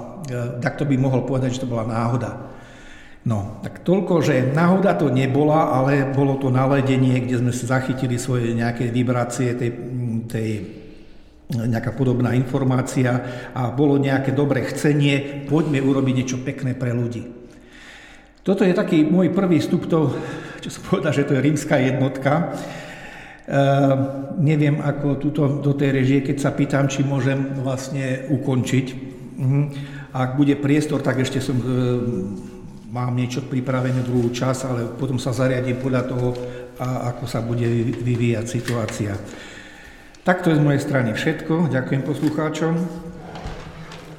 takto 0.62 0.86
by 0.86 0.94
mohol 0.96 1.26
povedať, 1.26 1.58
že 1.58 1.66
to 1.66 1.74
bola 1.74 1.90
náhoda. 1.90 2.54
No, 3.28 3.60
tak 3.60 3.84
toľko, 3.84 4.24
že 4.24 4.56
náhoda 4.56 4.96
to 4.96 5.12
nebola, 5.12 5.74
ale 5.76 6.08
bolo 6.16 6.40
to 6.40 6.48
naledenie, 6.48 7.20
kde 7.20 7.44
sme 7.44 7.52
si 7.52 7.68
zachytili 7.68 8.16
svoje 8.16 8.56
nejaké 8.56 8.88
vibrácie 8.88 9.52
tej, 9.58 9.72
tej 10.32 10.50
nejaká 11.48 11.95
podobná 11.95 12.36
informácia 12.36 13.24
a 13.56 13.72
bolo 13.72 13.95
nejaké 13.95 14.36
dobré 14.36 14.68
chcenie, 14.68 15.48
poďme 15.48 15.80
urobiť 15.80 16.14
niečo 16.14 16.38
pekné 16.44 16.76
pre 16.76 16.91
ľudí. 16.91 17.24
Toto 18.44 18.68
je 18.68 18.76
taký 18.76 19.07
môj 19.07 19.32
prvý 19.32 19.60
vstup, 19.64 19.88
to, 19.88 20.11
čo 20.64 20.69
som 20.72 20.82
povedal, 20.88 21.11
že 21.15 21.28
to 21.28 21.36
je 21.36 21.44
rímska 21.44 21.76
jednotka. 21.80 22.32
E, 22.38 22.44
neviem, 24.40 24.80
ako 24.84 25.19
túto, 25.19 25.48
do 25.64 25.72
tej 25.76 25.91
režie, 25.95 26.19
keď 26.24 26.38
sa 26.40 26.52
pýtam, 26.52 26.88
či 26.91 27.03
môžem 27.03 27.60
vlastne 27.60 28.28
ukončiť. 28.28 28.86
Mhm. 29.40 29.61
Ak 30.15 30.40
bude 30.40 30.56
priestor, 30.60 31.03
tak 31.03 31.24
ešte 31.24 31.40
som, 31.40 31.60
e, 31.60 31.68
mám 32.91 33.15
niečo 33.15 33.44
pripravené 33.48 34.03
druhú 34.03 34.32
čas, 34.32 34.64
ale 34.64 34.88
potom 34.95 35.19
sa 35.19 35.36
zariadím 35.36 35.80
podľa 35.80 36.03
toho, 36.07 36.28
a 36.78 37.11
ako 37.15 37.24
sa 37.28 37.41
bude 37.41 37.68
vyvíjať 38.03 38.45
situácia. 38.48 39.15
Tak 40.28 40.44
to 40.44 40.52
je 40.52 40.60
z 40.60 40.66
mojej 40.68 40.84
strany 40.84 41.16
všetko. 41.16 41.72
Ďakujem 41.72 42.04
poslucháčom. 42.04 42.76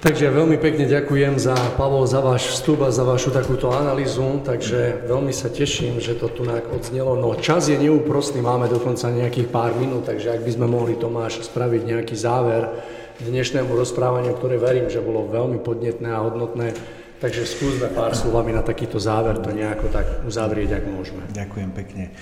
Takže 0.01 0.33
veľmi 0.33 0.57
pekne 0.57 0.89
ďakujem 0.89 1.37
za, 1.37 1.53
Pavol, 1.77 2.09
za 2.09 2.25
váš 2.25 2.49
vstup 2.49 2.81
a 2.81 2.89
za 2.89 3.05
vašu 3.05 3.29
takúto 3.29 3.69
analýzu, 3.77 4.41
takže 4.41 5.05
veľmi 5.05 5.37
sa 5.37 5.53
teším, 5.53 6.01
že 6.01 6.17
to 6.17 6.33
tu 6.33 6.49
odznelo. 6.49 7.13
No 7.21 7.37
čas 7.37 7.69
je 7.69 7.77
neúprostný, 7.77 8.41
máme 8.41 8.73
dokonca 8.73 9.13
nejakých 9.13 9.53
pár 9.53 9.77
minút, 9.77 10.09
takže 10.09 10.33
ak 10.33 10.49
by 10.49 10.51
sme 10.57 10.67
mohli 10.73 10.97
Tomáš 10.97 11.45
spraviť 11.45 11.85
nejaký 11.85 12.17
záver 12.17 12.73
dnešnému 13.21 13.69
rozprávaniu, 13.69 14.33
ktoré 14.33 14.57
verím, 14.57 14.89
že 14.89 15.05
bolo 15.05 15.29
veľmi 15.29 15.61
podnetné 15.61 16.09
a 16.09 16.25
hodnotné, 16.25 16.73
takže 17.21 17.45
skúsme 17.45 17.93
pár 17.93 18.17
slovami 18.17 18.57
na 18.57 18.65
takýto 18.65 18.97
záver 18.97 19.37
to 19.45 19.53
nejako 19.53 19.93
tak 19.93 20.25
uzavrieť, 20.25 20.73
ak 20.73 20.85
môžeme. 20.89 21.29
Ďakujem 21.37 21.71
pekne. 21.77 22.17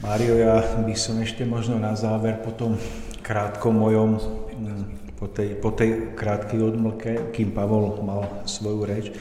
Mário, 0.00 0.32
ja 0.40 0.64
by 0.80 0.96
som 0.96 1.20
ešte 1.20 1.44
možno 1.44 1.76
na 1.76 1.92
záver 1.92 2.40
po 2.40 2.56
tom 2.56 2.80
krátkom 3.20 3.76
mojom 3.76 4.16
po 5.20 5.28
tej, 5.28 5.60
po 5.60 5.68
tej 5.76 6.16
krátkej 6.16 6.56
odmlke, 6.56 7.36
kým 7.36 7.52
Pavol 7.52 8.00
mal 8.00 8.24
svoju 8.48 8.88
reč, 8.88 9.12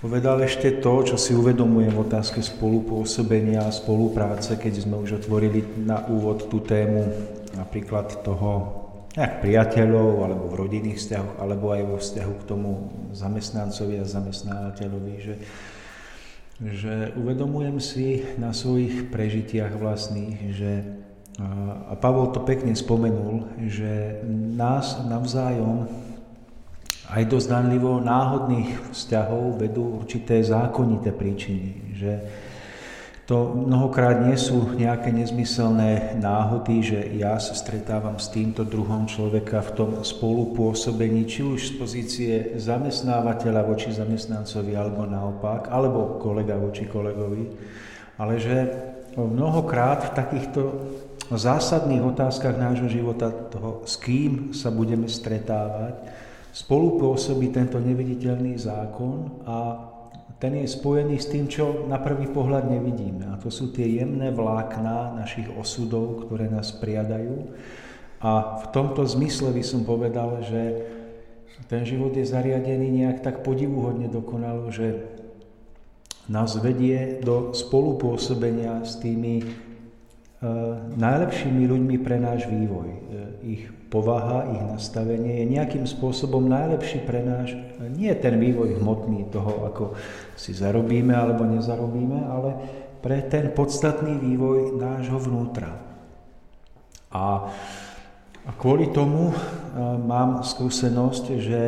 povedal 0.00 0.40
ešte 0.40 0.80
to, 0.80 1.04
čo 1.04 1.20
si 1.20 1.36
uvedomujem 1.36 1.92
v 1.92 2.00
otázke 2.00 2.40
spolupôsobenia 2.40 3.68
a 3.68 3.76
spolupráce, 3.76 4.56
keď 4.56 4.88
sme 4.88 4.96
už 5.04 5.20
otvorili 5.20 5.60
na 5.84 6.08
úvod 6.08 6.48
tú 6.48 6.64
tému 6.64 7.04
napríklad 7.52 8.24
toho 8.24 8.80
nejak 9.20 9.44
priateľov, 9.44 10.24
alebo 10.24 10.44
v 10.48 10.58
rodinných 10.64 10.96
vzťahoch, 10.96 11.36
alebo 11.44 11.76
aj 11.76 11.82
vo 11.84 11.96
vzťahu 12.00 12.32
k 12.40 12.46
tomu 12.48 12.70
zamestnancovi 13.12 14.00
a 14.00 14.08
zamestnávateľovi, 14.08 15.14
že, 15.20 15.34
že 16.60 17.16
uvedomujem 17.16 17.80
si 17.80 18.24
na 18.36 18.52
svojich 18.52 19.08
prežitiach 19.08 19.72
vlastných, 19.72 20.38
že 20.52 20.72
a 21.88 21.96
Pavol 21.96 22.36
to 22.36 22.44
pekne 22.44 22.76
spomenul, 22.76 23.48
že 23.64 24.20
nás 24.28 25.00
navzájom 25.08 25.88
aj 27.10 27.22
do 27.26 27.38
zdanlivo 27.40 27.96
náhodných 27.98 28.92
vzťahov 28.92 29.56
vedú 29.56 30.04
určité 30.04 30.44
zákonité 30.44 31.16
príčiny. 31.16 31.96
Že 31.96 32.12
to 33.30 33.54
mnohokrát 33.54 34.26
nie 34.26 34.34
sú 34.34 34.74
nejaké 34.74 35.14
nezmyselné 35.14 36.18
náhody, 36.18 36.82
že 36.82 36.98
ja 37.14 37.38
sa 37.38 37.54
stretávam 37.54 38.18
s 38.18 38.26
týmto 38.26 38.66
druhom 38.66 39.06
človeka 39.06 39.62
v 39.70 39.74
tom 39.78 39.90
spolupôsobení, 40.02 41.30
či 41.30 41.46
už 41.46 41.58
z 41.62 41.72
pozície 41.78 42.32
zamestnávateľa 42.58 43.62
voči 43.70 43.94
zamestnancovi, 43.94 44.74
alebo 44.74 45.06
naopak, 45.06 45.70
alebo 45.70 46.18
kolega 46.18 46.58
voči 46.58 46.90
kolegovi, 46.90 47.46
ale 48.18 48.42
že 48.42 48.56
mnohokrát 49.14 50.10
v 50.10 50.14
takýchto 50.18 50.60
zásadných 51.30 52.02
otázkach 52.02 52.58
nášho 52.58 52.90
života, 52.90 53.30
toho, 53.30 53.86
s 53.86 53.94
kým 53.94 54.50
sa 54.50 54.74
budeme 54.74 55.06
stretávať, 55.06 56.02
spolupôsobí 56.50 57.54
tento 57.54 57.78
neviditeľný 57.78 58.58
zákon 58.58 59.46
a 59.46 59.86
ten 60.40 60.56
je 60.56 60.66
spojený 60.66 61.20
s 61.20 61.28
tým, 61.28 61.46
čo 61.46 61.84
na 61.84 62.00
prvý 62.00 62.26
pohľad 62.26 62.72
nevidíme. 62.72 63.28
A 63.28 63.36
to 63.36 63.52
sú 63.52 63.70
tie 63.70 64.00
jemné 64.00 64.32
vlákná 64.32 65.20
našich 65.20 65.46
osudov, 65.52 66.26
ktoré 66.26 66.48
nás 66.48 66.72
priadajú. 66.72 67.52
A 68.24 68.60
v 68.64 68.66
tomto 68.72 69.04
zmysle 69.04 69.52
by 69.52 69.62
som 69.64 69.84
povedal, 69.84 70.40
že 70.40 70.88
ten 71.68 71.84
život 71.84 72.16
je 72.16 72.24
zariadený 72.24 73.04
nejak 73.04 73.20
tak 73.20 73.44
podivuhodne 73.44 74.08
dokonalo, 74.08 74.72
že 74.72 75.04
nás 76.26 76.56
vedie 76.56 77.20
do 77.20 77.52
spolupôsobenia 77.52 78.82
s 78.82 78.96
tými 78.96 79.44
Eh, 80.40 80.48
najlepšími 80.96 81.68
ľuďmi 81.68 81.96
pre 82.00 82.16
náš 82.16 82.48
vývoj. 82.48 82.88
Eh, 82.88 82.96
ich 83.44 83.62
povaha, 83.90 84.46
ich 84.54 84.62
nastavenie 84.62 85.42
je 85.42 85.52
nejakým 85.58 85.84
spôsobom 85.84 86.46
najlepší 86.46 87.02
pre 87.02 87.26
náš, 87.26 87.58
nie 87.90 88.14
ten 88.14 88.38
vývoj 88.38 88.78
hmotný 88.78 89.26
toho, 89.34 89.66
ako 89.66 89.84
si 90.38 90.54
zarobíme 90.54 91.10
alebo 91.10 91.42
nezarobíme, 91.42 92.18
ale 92.30 92.50
pre 93.02 93.18
ten 93.26 93.50
podstatný 93.50 94.14
vývoj 94.22 94.78
nášho 94.78 95.18
vnútra. 95.18 95.74
A, 97.10 97.50
a 98.46 98.50
kvôli 98.54 98.94
tomu 98.94 99.34
mám 100.06 100.46
skúsenosť, 100.46 101.24
že 101.42 101.60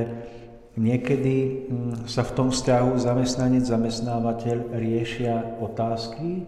niekedy 0.78 1.36
hm, 1.68 2.06
sa 2.06 2.22
v 2.22 2.32
tom 2.38 2.48
vzťahu 2.54 3.02
zamestnanec, 3.02 3.66
zamestnávateľ 3.66 4.78
riešia 4.78 5.58
otázky, 5.58 6.46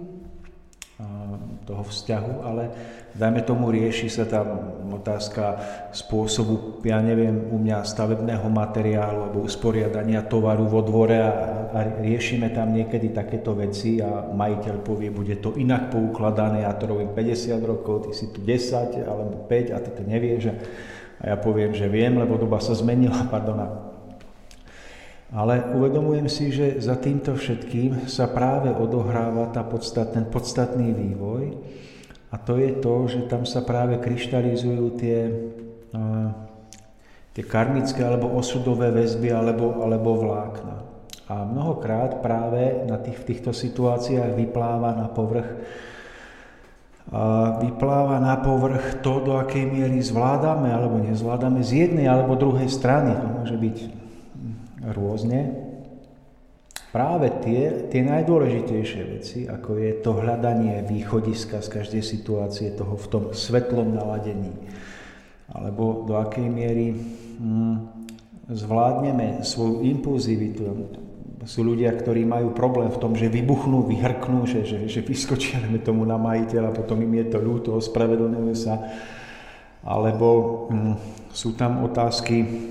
toho 1.66 1.82
vzťahu, 1.82 2.34
ale 2.46 2.70
dajme 3.14 3.40
tomu 3.46 3.70
rieši 3.70 4.10
sa 4.10 4.26
tam 4.26 4.74
otázka 4.90 5.58
spôsobu, 5.94 6.82
ja 6.86 6.98
neviem, 6.98 7.50
u 7.50 7.58
mňa 7.58 7.86
stavebného 7.86 8.46
materiálu 8.50 9.18
alebo 9.30 9.38
usporiadania 9.46 10.26
tovaru 10.26 10.66
vo 10.66 10.80
dvore 10.82 11.18
a, 11.18 11.32
a 11.70 11.78
riešime 12.02 12.50
tam 12.50 12.74
niekedy 12.74 13.14
takéto 13.14 13.54
veci 13.54 14.02
a 14.02 14.26
majiteľ 14.30 14.74
povie, 14.82 15.14
bude 15.14 15.38
to 15.38 15.54
inak 15.58 15.90
poukladané, 15.94 16.66
ja 16.66 16.74
to 16.74 16.90
robím 16.90 17.14
50 17.14 17.58
rokov, 17.62 18.08
ty 18.08 18.10
si 18.14 18.30
tu 18.34 18.42
10 18.42 19.06
alebo 19.06 19.46
5 19.46 19.74
a 19.74 19.78
ty 19.78 19.90
to 19.94 20.02
nevieš. 20.02 20.54
A 21.22 21.34
ja 21.34 21.36
poviem, 21.38 21.70
že 21.70 21.86
viem, 21.86 22.18
lebo 22.18 22.34
doba 22.34 22.58
sa 22.58 22.74
zmenila, 22.74 23.26
pardon, 23.34 23.62
ale 25.34 25.74
uvedomujem 25.74 26.30
si, 26.30 26.54
že 26.54 26.78
za 26.78 26.94
týmto 26.94 27.34
všetkým 27.34 28.06
sa 28.06 28.30
práve 28.30 28.70
odohráva 28.70 29.50
tá 29.50 29.66
podstat, 29.66 30.14
ten 30.14 30.30
podstatný 30.30 30.94
vývoj 30.94 31.58
a 32.34 32.38
to 32.42 32.58
je 32.58 32.74
to, 32.82 33.06
že 33.06 33.30
tam 33.30 33.46
sa 33.46 33.62
práve 33.62 34.02
kryštalizujú 34.02 34.98
tie, 34.98 35.30
tie 37.30 37.44
karmické 37.46 38.02
alebo 38.02 38.34
osudové 38.34 38.90
väzby 38.90 39.30
alebo, 39.30 39.78
alebo 39.78 40.18
vlákna. 40.18 40.76
A 41.30 41.46
mnohokrát 41.46 42.18
práve 42.26 42.84
na 42.90 42.98
tých, 42.98 43.22
v 43.22 43.28
týchto 43.32 43.54
situáciách 43.54 44.34
vypláva 44.34 44.98
na 44.98 45.06
povrch 45.06 45.46
a 47.14 47.60
vypláva 47.62 48.18
na 48.18 48.40
povrch 48.40 49.04
to, 49.04 49.22
do 49.22 49.38
akej 49.38 49.68
miery 49.70 50.00
zvládame 50.02 50.72
alebo 50.72 50.98
nezvládame 50.98 51.62
z 51.62 51.86
jednej 51.86 52.10
alebo 52.10 52.34
druhej 52.34 52.66
strany. 52.66 53.14
To 53.14 53.26
môže 53.30 53.56
byť 53.60 53.76
rôzne. 54.90 55.63
Práve 56.94 57.26
tie, 57.42 57.90
tie 57.90 58.06
najdôležitejšie 58.06 59.02
veci, 59.18 59.38
ako 59.50 59.82
je 59.82 59.92
to 59.98 60.14
hľadanie 60.14 60.86
východiska 60.86 61.58
z 61.58 61.66
každej 61.66 62.06
situácie, 62.06 62.70
toho 62.70 62.94
v 62.94 63.06
tom 63.10 63.24
svetlom 63.34 63.98
naladení, 63.98 64.54
alebo 65.50 66.06
do 66.06 66.14
akej 66.14 66.46
miery 66.46 66.94
hm, 66.94 67.76
zvládneme 68.46 69.42
svoju 69.42 69.82
impulzivitu. 69.90 70.62
Sú 71.42 71.66
ľudia, 71.66 71.90
ktorí 71.98 72.22
majú 72.22 72.54
problém 72.54 72.94
v 72.94 73.02
tom, 73.02 73.18
že 73.18 73.26
vybuchnú, 73.26 73.90
vyhrknú, 73.90 74.46
že, 74.46 74.62
že, 74.62 74.86
že 74.86 75.02
vyskočia 75.02 75.66
tomu 75.82 76.06
na 76.06 76.14
majiteľa, 76.14 76.70
potom 76.70 77.02
im 77.02 77.10
je 77.18 77.26
to 77.26 77.42
ľúto, 77.42 77.74
ospravedlňujú 77.74 78.54
sa. 78.54 78.78
Alebo 79.82 80.28
hm, 80.70 80.94
sú 81.34 81.58
tam 81.58 81.82
otázky 81.82 82.70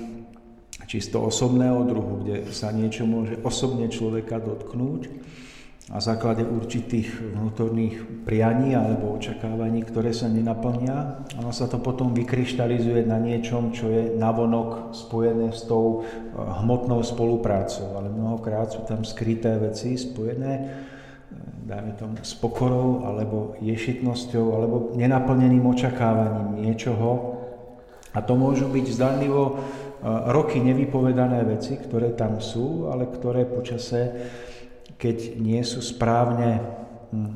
čisto 0.86 1.20
osobného 1.24 1.84
druhu, 1.88 2.24
kde 2.24 2.36
sa 2.52 2.72
niečo 2.72 3.08
môže 3.08 3.40
osobne 3.42 3.88
človeka 3.88 4.40
dotknúť 4.40 5.08
a 5.92 6.00
základe 6.00 6.48
určitých 6.48 7.36
vnútorných 7.36 8.24
prianí 8.24 8.72
alebo 8.72 9.20
očakávaní, 9.20 9.84
ktoré 9.84 10.16
sa 10.16 10.32
nenaplnia. 10.32 11.28
Ono 11.36 11.52
sa 11.52 11.68
to 11.68 11.76
potom 11.76 12.16
vykryštalizuje 12.16 13.04
na 13.04 13.20
niečom, 13.20 13.68
čo 13.76 13.92
je 13.92 14.16
navonok 14.16 14.96
spojené 14.96 15.52
s 15.52 15.68
tou 15.68 16.00
eh, 16.00 16.40
hmotnou 16.64 17.04
spoluprácou, 17.04 18.00
ale 18.00 18.08
mnohokrát 18.08 18.72
sú 18.72 18.80
tam 18.88 19.04
skryté 19.04 19.60
veci 19.60 20.00
spojené 20.00 20.52
eh, 20.56 20.94
dajme 21.68 21.92
tomu, 22.00 22.16
s 22.24 22.32
pokorou, 22.32 23.04
alebo 23.04 23.52
ješitnosťou, 23.60 24.46
alebo 24.56 24.76
nenaplneným 24.96 25.68
očakávaním 25.68 26.64
niečoho. 26.64 27.40
A 28.14 28.22
to 28.22 28.38
môžu 28.38 28.70
byť 28.70 28.86
zdanlivo 28.88 29.58
roky 30.04 30.60
nevypovedané 30.60 31.40
veci, 31.48 31.80
ktoré 31.80 32.12
tam 32.12 32.36
sú, 32.44 32.92
ale 32.92 33.08
ktoré 33.08 33.48
počase, 33.48 34.12
keď 35.00 35.40
nie 35.40 35.64
sú 35.64 35.80
správne 35.80 36.60
hm, 37.08 37.32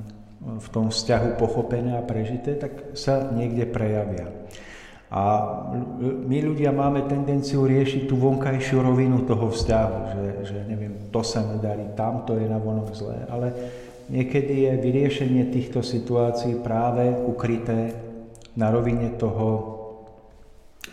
v 0.60 0.68
tom 0.68 0.92
vzťahu 0.92 1.40
pochopené 1.40 1.96
a 1.96 2.04
prežité, 2.04 2.60
tak 2.60 2.92
sa 2.92 3.32
niekde 3.32 3.64
prejavia. 3.64 4.28
A 5.08 5.24
my 6.04 6.38
ľudia 6.44 6.68
máme 6.68 7.08
tendenciu 7.08 7.64
riešiť 7.64 8.12
tú 8.12 8.20
vonkajšiu 8.20 8.76
rovinu 8.84 9.24
toho 9.24 9.48
vzťahu, 9.48 9.96
že, 10.12 10.24
že 10.52 10.58
neviem, 10.68 11.08
to 11.08 11.24
sa 11.24 11.40
nedarí, 11.48 11.96
tamto 11.96 12.36
je 12.36 12.44
na 12.44 12.60
vonok 12.60 12.92
zlé, 12.92 13.24
ale 13.32 13.48
niekedy 14.12 14.68
je 14.68 14.72
vyriešenie 14.84 15.48
týchto 15.48 15.80
situácií 15.80 16.60
práve 16.60 17.08
ukryté 17.24 17.96
na 18.52 18.68
rovine 18.68 19.16
toho 19.16 19.77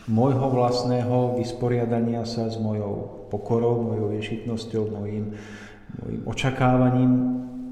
môjho 0.05 0.47
vlastného 0.53 1.37
vysporiadania 1.41 2.25
sa 2.29 2.49
s 2.49 2.61
mojou 2.61 3.27
pokorou, 3.33 3.81
mojou 3.81 4.13
ješitnosťou, 4.13 4.83
mojim, 4.93 5.33
mojim 5.97 6.21
očakávaním 6.29 7.11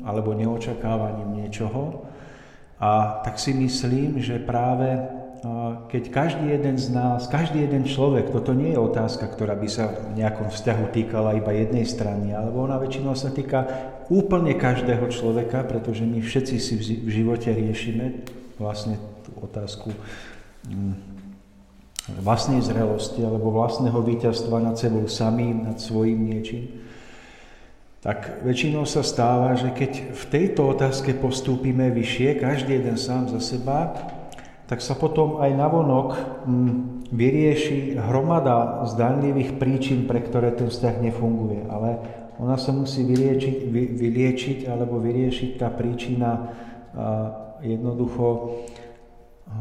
alebo 0.04 0.34
neočakávaním 0.34 1.46
niečoho. 1.46 2.10
A 2.82 3.22
tak 3.24 3.40
si 3.40 3.56
myslím, 3.56 4.20
že 4.20 4.42
práve 4.44 5.00
keď 5.92 6.04
každý 6.08 6.56
jeden 6.56 6.80
z 6.80 6.88
nás, 6.96 7.28
každý 7.28 7.68
jeden 7.68 7.84
človek, 7.84 8.32
toto 8.32 8.56
nie 8.56 8.72
je 8.72 8.80
otázka, 8.80 9.28
ktorá 9.28 9.60
by 9.60 9.68
sa 9.68 9.92
v 9.92 10.24
nejakom 10.24 10.48
vzťahu 10.48 10.96
týkala 10.96 11.36
iba 11.36 11.52
jednej 11.52 11.84
strany, 11.84 12.32
alebo 12.32 12.64
ona 12.64 12.80
väčšinou 12.80 13.12
sa 13.12 13.28
týka 13.28 13.68
úplne 14.08 14.56
každého 14.56 15.04
človeka, 15.12 15.68
pretože 15.68 16.08
my 16.08 16.24
všetci 16.24 16.56
si 16.64 16.74
v 16.80 17.10
živote 17.12 17.52
riešime 17.52 18.24
vlastne 18.56 18.96
tú 19.28 19.36
otázku 19.44 19.92
mm, 20.72 21.13
vlastnej 22.20 22.60
zrelosti 22.60 23.24
alebo 23.24 23.52
vlastného 23.52 23.96
víťazstva 24.04 24.60
nad 24.60 24.76
sebou 24.76 25.08
samým, 25.08 25.64
nad 25.64 25.80
svojim 25.80 26.20
niečím 26.20 26.84
tak 28.04 28.44
väčšinou 28.44 28.84
sa 28.84 29.00
stáva, 29.00 29.56
že 29.56 29.72
keď 29.72 30.12
v 30.12 30.24
tejto 30.28 30.76
otázke 30.76 31.16
postúpime 31.16 31.88
vyššie, 31.88 32.36
každý 32.36 32.84
jeden 32.84 33.00
sám 33.00 33.32
za 33.32 33.40
seba, 33.40 33.96
tak 34.68 34.84
sa 34.84 34.92
potom 34.92 35.40
aj 35.40 35.48
navonok 35.56 36.10
mm, 36.44 36.72
vyrieši 37.16 37.96
hromada 37.96 38.84
zdanlivých 38.92 39.56
príčin, 39.56 40.04
pre 40.04 40.20
ktoré 40.20 40.52
ten 40.52 40.68
vzťah 40.68 40.96
nefunguje. 41.00 41.64
Ale 41.72 41.90
ona 42.44 42.60
sa 42.60 42.76
musí 42.76 43.08
vyliečiť, 43.08 43.72
vy, 43.72 43.84
vyliečiť 43.96 44.60
alebo 44.68 45.00
vyriešiť 45.00 45.56
tá 45.56 45.72
príčina 45.72 46.52
jednoducho 47.64 48.28
a, 49.48 49.56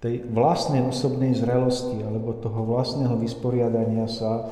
tej 0.00 0.28
vlastnej 0.28 0.84
osobnej 0.84 1.32
zrelosti 1.32 2.04
alebo 2.04 2.36
toho 2.36 2.68
vlastného 2.68 3.16
vysporiadania 3.16 4.06
sa 4.06 4.48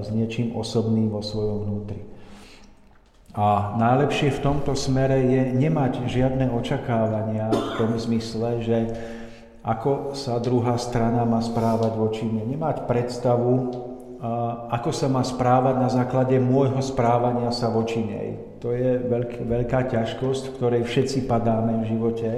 s 0.00 0.08
niečím 0.12 0.56
osobným 0.56 1.08
vo 1.12 1.24
svojom 1.24 1.64
vnútri. 1.64 2.00
A 3.32 3.76
najlepšie 3.80 4.28
v 4.36 4.44
tomto 4.44 4.76
smere 4.76 5.16
je 5.24 5.42
nemať 5.56 6.04
žiadne 6.04 6.52
očakávania 6.52 7.48
v 7.48 7.70
tom 7.80 7.96
zmysle, 7.96 8.60
že 8.60 8.78
ako 9.64 10.12
sa 10.12 10.36
druhá 10.42 10.76
strana 10.76 11.24
má 11.24 11.40
správať 11.40 11.92
voči 11.96 12.28
mne. 12.28 12.44
Nemať 12.44 12.84
predstavu, 12.84 13.72
ako 14.68 14.90
sa 14.92 15.08
má 15.08 15.24
správať 15.24 15.80
na 15.80 15.88
základe 15.88 16.36
môjho 16.36 16.82
správania 16.84 17.48
sa 17.54 17.72
voči 17.72 18.04
nej. 18.04 18.28
To 18.60 18.74
je 18.76 19.00
veľk, 19.00 19.48
veľká 19.48 19.88
ťažkosť, 19.88 20.42
v 20.52 20.54
ktorej 20.60 20.82
všetci 20.84 21.24
padáme 21.24 21.80
v 21.82 21.88
živote. 21.88 22.30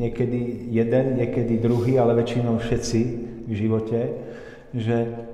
Niekedy 0.00 0.72
jeden, 0.72 1.20
niekedy 1.20 1.60
druhý, 1.60 2.00
ale 2.00 2.16
väčšinou 2.16 2.56
všetci 2.56 3.00
v 3.44 3.52
živote 3.52 4.00
že 4.72 5.28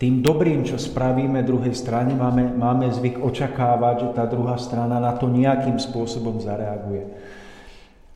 tým 0.00 0.24
dobrým, 0.24 0.64
čo 0.64 0.80
spravíme 0.80 1.44
druhej 1.44 1.76
strane, 1.76 2.16
máme, 2.16 2.56
máme 2.56 2.88
zvyk 2.88 3.20
očakávať, 3.20 3.96
že 4.00 4.08
tá 4.16 4.24
druhá 4.24 4.56
strana 4.56 4.96
na 4.96 5.12
to 5.12 5.28
nejakým 5.28 5.76
spôsobom 5.76 6.40
zareaguje. 6.40 7.04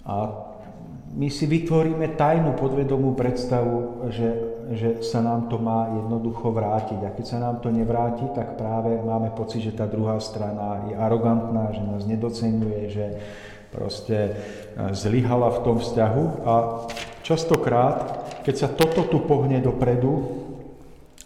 A 0.08 0.32
my 1.14 1.28
si 1.28 1.44
vytvoríme 1.44 2.16
tajnú 2.16 2.56
podvedomú 2.56 3.12
predstavu, 3.12 4.08
že, 4.08 4.28
že 4.72 4.88
sa 5.04 5.20
nám 5.20 5.52
to 5.52 5.60
má 5.60 5.92
jednoducho 5.92 6.56
vrátiť. 6.56 7.00
A 7.04 7.12
keď 7.12 7.24
sa 7.28 7.38
nám 7.40 7.60
to 7.60 7.68
nevráti, 7.68 8.24
tak 8.32 8.56
práve 8.56 8.96
máme 9.04 9.36
pocit, 9.36 9.60
že 9.60 9.76
tá 9.76 9.84
druhá 9.84 10.16
strana 10.24 10.88
je 10.88 10.96
arogantná, 10.96 11.68
že 11.76 11.84
nás 11.84 12.02
nedocenuje, 12.08 12.80
že 12.88 13.06
proste 13.74 14.38
zlyhala 14.94 15.50
v 15.50 15.62
tom 15.66 15.76
vzťahu. 15.82 16.24
A 16.46 16.54
častokrát 17.26 18.24
keď 18.44 18.54
sa 18.60 18.68
toto 18.68 19.08
tu 19.08 19.24
pohne 19.24 19.56
dopredu, 19.64 20.44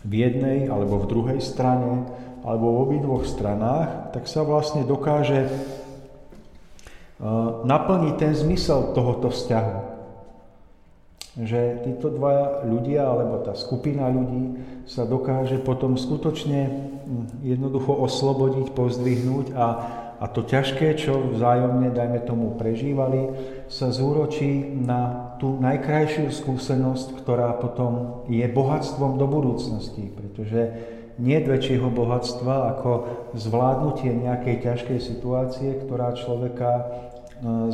v 0.07 0.13
jednej 0.15 0.71
alebo 0.71 1.03
v 1.03 1.11
druhej 1.11 1.41
strane, 1.43 2.07
alebo 2.47 2.71
v 2.71 2.81
obidvoch 2.87 3.27
stranách, 3.27 4.15
tak 4.15 4.31
sa 4.31 4.47
vlastne 4.47 4.87
dokáže 4.87 5.51
naplniť 7.67 8.15
ten 8.15 8.33
zmysel 8.39 8.95
tohoto 8.95 9.35
vzťahu. 9.35 9.77
Že 11.43 11.61
títo 11.83 12.15
dva 12.15 12.63
ľudia, 12.63 13.11
alebo 13.11 13.43
tá 13.43 13.59
skupina 13.59 14.07
ľudí 14.07 14.63
sa 14.87 15.03
dokáže 15.03 15.59
potom 15.59 15.99
skutočne 15.99 16.71
hm, 16.71 17.43
jednoducho 17.43 17.91
oslobodiť, 17.91 18.71
pozdvihnúť 18.75 19.47
a 19.55 19.67
a 20.19 20.27
to 20.27 20.43
ťažké, 20.43 20.99
čo 20.99 21.31
vzájomne, 21.39 21.95
dajme 21.95 22.27
tomu, 22.27 22.59
prežívali, 22.59 23.31
sa 23.71 23.95
zúročí 23.95 24.67
na 24.75 25.35
tú 25.39 25.63
najkrajšiu 25.63 26.35
skúsenosť, 26.35 27.23
ktorá 27.23 27.55
potom 27.55 28.27
je 28.27 28.43
bohatstvom 28.51 29.15
do 29.15 29.31
budúcnosti, 29.31 30.11
pretože 30.11 30.75
nie 31.23 31.39
je 31.39 31.51
väčšieho 31.51 31.91
bohatstva 31.91 32.75
ako 32.75 32.91
zvládnutie 33.39 34.11
nejakej 34.11 34.57
ťažkej 34.67 34.99
situácie, 34.99 35.79
ktorá 35.87 36.15
človeka 36.15 36.71
e, 36.75 36.83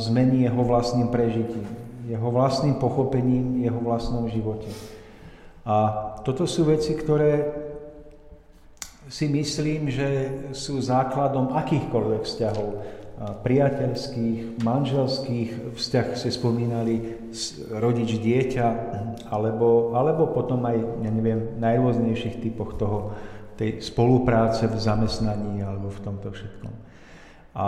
zmení 0.01 0.45
jeho 0.45 0.61
vlastným 0.65 1.09
prežitím, 1.09 1.65
jeho 2.05 2.29
vlastným 2.29 2.77
pochopením, 2.77 3.61
jeho 3.65 3.81
vlastnom 3.81 4.29
živote. 4.29 4.69
A 5.65 5.75
toto 6.21 6.45
sú 6.45 6.69
veci, 6.69 6.93
ktoré 6.93 7.64
si 9.15 9.31
myslím, 9.31 9.87
že 9.87 10.07
sú 10.51 10.83
základom 10.83 11.55
akýchkoľvek 11.55 12.21
vzťahov, 12.27 12.69
priateľských, 13.15 14.59
manželských, 14.59 15.71
vzťah 15.71 16.07
si 16.19 16.29
spomínali 16.35 17.15
rodič 17.71 18.19
dieťa, 18.19 18.67
alebo, 19.31 19.95
alebo 19.95 20.35
potom 20.35 20.67
aj, 20.67 20.99
ja 20.99 21.11
neviem, 21.15 21.55
najrôznejších 21.63 22.43
typoch 22.43 22.75
toho, 22.75 23.15
tej 23.55 23.79
spolupráce 23.79 24.67
v 24.67 24.75
zamestnaní 24.75 25.63
alebo 25.63 25.87
v 25.87 26.03
tomto 26.03 26.35
všetkom. 26.35 26.75
A 27.55 27.67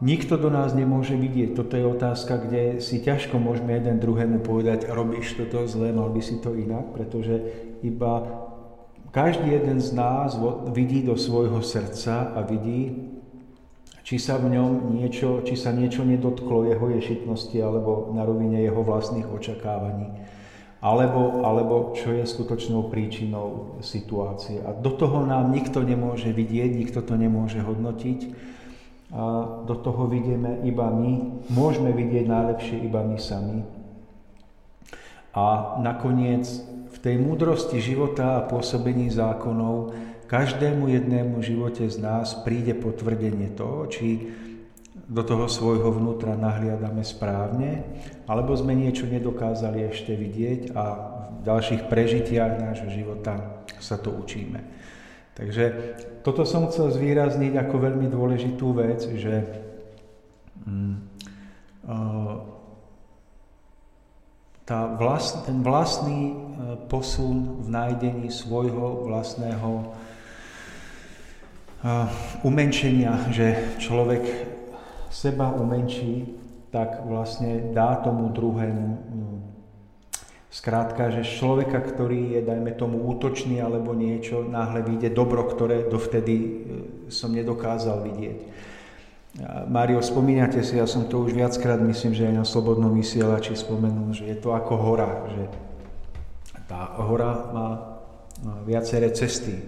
nikto 0.00 0.40
do 0.40 0.48
nás 0.48 0.72
nemôže 0.72 1.12
vidieť. 1.12 1.60
Toto 1.60 1.76
je 1.76 1.84
otázka, 1.84 2.40
kde 2.40 2.80
si 2.80 3.04
ťažko 3.04 3.36
môžeme 3.36 3.76
jeden 3.76 4.00
druhému 4.00 4.40
povedať, 4.40 4.88
robíš 4.88 5.36
toto 5.36 5.68
zle, 5.68 5.92
mal 5.92 6.08
by 6.08 6.24
si 6.24 6.40
to 6.40 6.56
inak, 6.56 6.96
pretože 6.96 7.36
iba 7.84 8.24
každý 9.14 9.54
jeden 9.54 9.78
z 9.78 9.94
nás 9.94 10.34
vidí 10.74 11.06
do 11.06 11.14
svojho 11.14 11.62
srdca 11.62 12.34
a 12.34 12.42
vidí, 12.42 13.14
či 14.04 14.20
sa 14.20 14.36
v 14.36 14.52
ňom 14.52 14.92
niečo, 15.00 15.40
či 15.46 15.56
sa 15.56 15.72
niečo 15.72 16.04
nedotklo 16.04 16.68
jeho 16.68 16.92
ješitnosti 16.92 17.56
alebo 17.62 18.12
na 18.12 18.26
rovine 18.26 18.60
jeho 18.60 18.84
vlastných 18.84 19.24
očakávaní. 19.24 20.12
Alebo, 20.84 21.40
alebo 21.48 21.96
čo 21.96 22.12
je 22.12 22.28
skutočnou 22.28 22.92
príčinou 22.92 23.80
situácie. 23.80 24.60
A 24.60 24.76
do 24.76 24.92
toho 24.92 25.24
nám 25.24 25.48
nikto 25.48 25.80
nemôže 25.80 26.28
vidieť, 26.28 26.76
nikto 26.76 27.00
to 27.00 27.16
nemôže 27.16 27.64
hodnotiť. 27.64 28.20
A 29.16 29.22
do 29.64 29.74
toho 29.80 30.04
vidíme 30.04 30.60
iba 30.68 30.92
my. 30.92 31.40
Môžeme 31.48 31.88
vidieť 31.96 32.28
najlepšie 32.28 32.76
iba 32.84 33.00
my 33.00 33.16
sami. 33.16 33.64
A 35.34 35.76
nakoniec 35.82 36.46
tej 37.04 37.20
múdrosti 37.20 37.84
života 37.84 38.40
a 38.40 38.46
pôsobení 38.48 39.12
zákonov 39.12 39.92
každému 40.24 40.88
jednému 40.88 41.44
živote 41.44 41.84
z 41.84 42.00
nás 42.00 42.32
príde 42.40 42.72
potvrdenie 42.72 43.52
toho, 43.52 43.84
či 43.92 44.32
do 45.04 45.20
toho 45.20 45.44
svojho 45.44 45.92
vnútra 45.92 46.32
nahliadame 46.32 47.04
správne, 47.04 47.84
alebo 48.24 48.56
sme 48.56 48.72
niečo 48.72 49.04
nedokázali 49.04 49.92
ešte 49.92 50.16
vidieť 50.16 50.72
a 50.72 50.84
v 51.28 51.40
ďalších 51.44 51.92
prežitiach 51.92 52.56
nášho 52.56 52.88
života 52.88 53.60
sa 53.84 54.00
to 54.00 54.16
učíme. 54.16 54.64
Takže 55.36 55.64
toto 56.24 56.48
som 56.48 56.72
chcel 56.72 56.88
zvýrazniť 56.88 57.52
ako 57.52 57.84
veľmi 57.84 58.08
dôležitú 58.08 58.66
vec, 58.80 59.04
že 59.12 59.44
mm, 60.64 60.94
uh, 61.84 62.53
tá 64.64 64.88
vlast, 64.88 65.44
ten 65.44 65.60
vlastný 65.60 66.32
e, 66.32 66.34
posun 66.88 67.64
v 67.64 67.68
nájdení 67.68 68.32
svojho 68.32 69.04
vlastného 69.04 69.70
e, 69.80 69.84
umenšenia, 72.42 73.28
že 73.28 73.76
človek 73.78 74.24
seba 75.12 75.52
umenší, 75.52 76.32
tak 76.72 77.06
vlastne 77.06 77.70
dá 77.70 78.00
tomu 78.02 78.32
druhému 78.34 79.14
Skrátka, 80.54 81.10
že 81.10 81.26
človeka, 81.26 81.82
ktorý 81.82 82.38
je, 82.38 82.40
dajme 82.46 82.78
tomu, 82.78 83.02
útočný 83.10 83.58
alebo 83.58 83.90
niečo, 83.90 84.46
náhle 84.46 84.86
vyjde 84.86 85.10
dobro, 85.10 85.42
ktoré 85.50 85.90
dovtedy 85.90 86.34
e, 86.38 86.48
som 87.10 87.34
nedokázal 87.34 88.06
vidieť. 88.06 88.38
Mário, 89.66 89.98
spomínate 89.98 90.62
si, 90.62 90.78
ja 90.78 90.86
som 90.86 91.10
to 91.10 91.26
už 91.26 91.34
viackrát, 91.34 91.82
myslím, 91.82 92.14
že 92.14 92.30
aj 92.30 92.34
na 92.38 92.46
Slobodnom 92.46 92.94
vysielači 92.94 93.58
spomenul, 93.58 94.14
že 94.14 94.30
je 94.30 94.38
to 94.38 94.54
ako 94.54 94.78
hora, 94.78 95.10
že 95.34 95.50
tá 96.70 96.94
hora 97.02 97.50
má 97.50 97.68
viaceré 98.62 99.10
cesty, 99.10 99.58
e, 99.58 99.62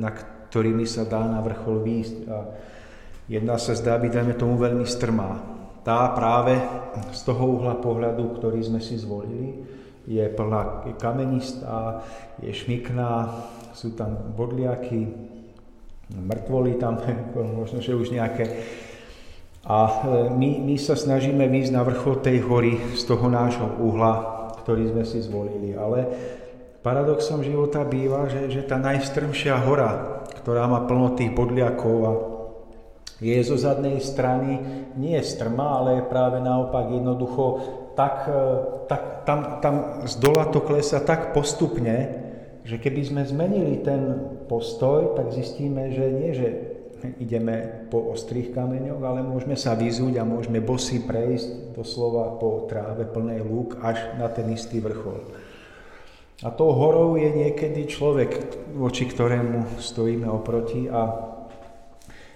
na 0.00 0.16
ktorými 0.16 0.88
sa 0.88 1.04
dá 1.04 1.28
na 1.28 1.44
vrchol 1.44 1.84
výjsť 1.84 2.16
a 2.24 2.38
jedna 3.28 3.60
sa 3.60 3.76
zdá 3.76 4.00
byť, 4.00 4.12
dajme 4.16 4.34
tomu, 4.40 4.56
veľmi 4.56 4.88
strmá. 4.88 5.30
Tá 5.84 6.08
práve 6.16 6.56
z 7.12 7.20
toho 7.28 7.60
uhla 7.60 7.76
pohľadu, 7.84 8.40
ktorý 8.40 8.64
sme 8.64 8.80
si 8.80 8.96
zvolili, 8.96 9.60
je 10.08 10.24
plná 10.24 10.88
kamenistá, 10.96 12.00
je 12.40 12.48
šmikná, 12.48 13.28
sú 13.76 13.92
tam 13.92 14.32
bodliaky, 14.32 15.04
mŕtvoly 16.16 16.80
tam, 16.80 16.96
možno, 17.60 17.84
že 17.84 17.92
už 17.92 18.08
nejaké 18.08 18.48
A 19.62 19.78
e, 19.86 19.92
my, 20.34 20.50
my 20.66 20.74
sa 20.74 20.98
snažíme 20.98 21.46
výjsť 21.46 21.72
na 21.74 21.86
vrchol 21.86 22.18
tej 22.18 22.42
hory 22.42 22.82
z 22.98 23.02
toho 23.06 23.30
nášho 23.30 23.78
uhla, 23.78 24.50
ktorý 24.62 24.90
sme 24.90 25.04
si 25.06 25.22
zvolili. 25.22 25.78
Ale 25.78 26.10
paradoxom 26.82 27.46
života 27.46 27.86
býva, 27.86 28.26
že, 28.26 28.50
že 28.50 28.66
tá 28.66 28.74
najstrmšia 28.82 29.62
hora, 29.62 30.22
ktorá 30.42 30.66
má 30.66 30.82
plno 30.82 31.14
tých 31.14 31.30
bodliakov 31.30 31.96
a 32.02 32.12
je 33.22 33.38
zo 33.46 33.54
zadnej 33.54 34.02
strany 34.02 34.58
nie 34.98 35.14
je 35.14 35.30
strma, 35.30 35.78
ale 35.78 36.02
je 36.02 36.10
práve 36.10 36.42
naopak 36.42 36.90
jednoducho 36.90 37.44
tak, 37.94 38.26
e, 38.26 38.42
tak 38.90 39.02
tam, 39.22 39.62
tam 39.62 39.74
z 40.10 40.18
dola 40.18 40.50
to 40.50 40.58
klesa 40.58 40.98
tak 40.98 41.30
postupne, 41.30 42.18
že 42.66 42.82
keby 42.82 43.02
sme 43.06 43.22
zmenili 43.22 43.78
ten 43.78 44.18
postoj, 44.50 45.14
tak 45.14 45.30
zistíme, 45.30 45.94
že 45.94 46.04
nie, 46.10 46.30
že 46.34 46.48
ideme 47.18 47.86
po 47.90 48.12
ostrých 48.14 48.54
kameňoch, 48.54 49.02
ale 49.02 49.20
môžeme 49.26 49.58
sa 49.58 49.74
vyzúť 49.74 50.20
a 50.20 50.28
môžeme 50.28 50.62
bosy 50.62 51.02
prejsť 51.02 51.74
doslova 51.74 52.38
po 52.38 52.66
tráve 52.70 53.06
plnej 53.08 53.42
lúk 53.42 53.78
až 53.82 54.18
na 54.18 54.30
ten 54.30 54.46
istý 54.52 54.78
vrchol. 54.78 55.22
A 56.42 56.50
tou 56.50 56.74
horou 56.74 57.14
je 57.14 57.30
niekedy 57.30 57.86
človek, 57.86 58.30
voči 58.74 59.06
ktorému 59.06 59.78
stojíme 59.78 60.26
oproti 60.26 60.90
a 60.90 61.00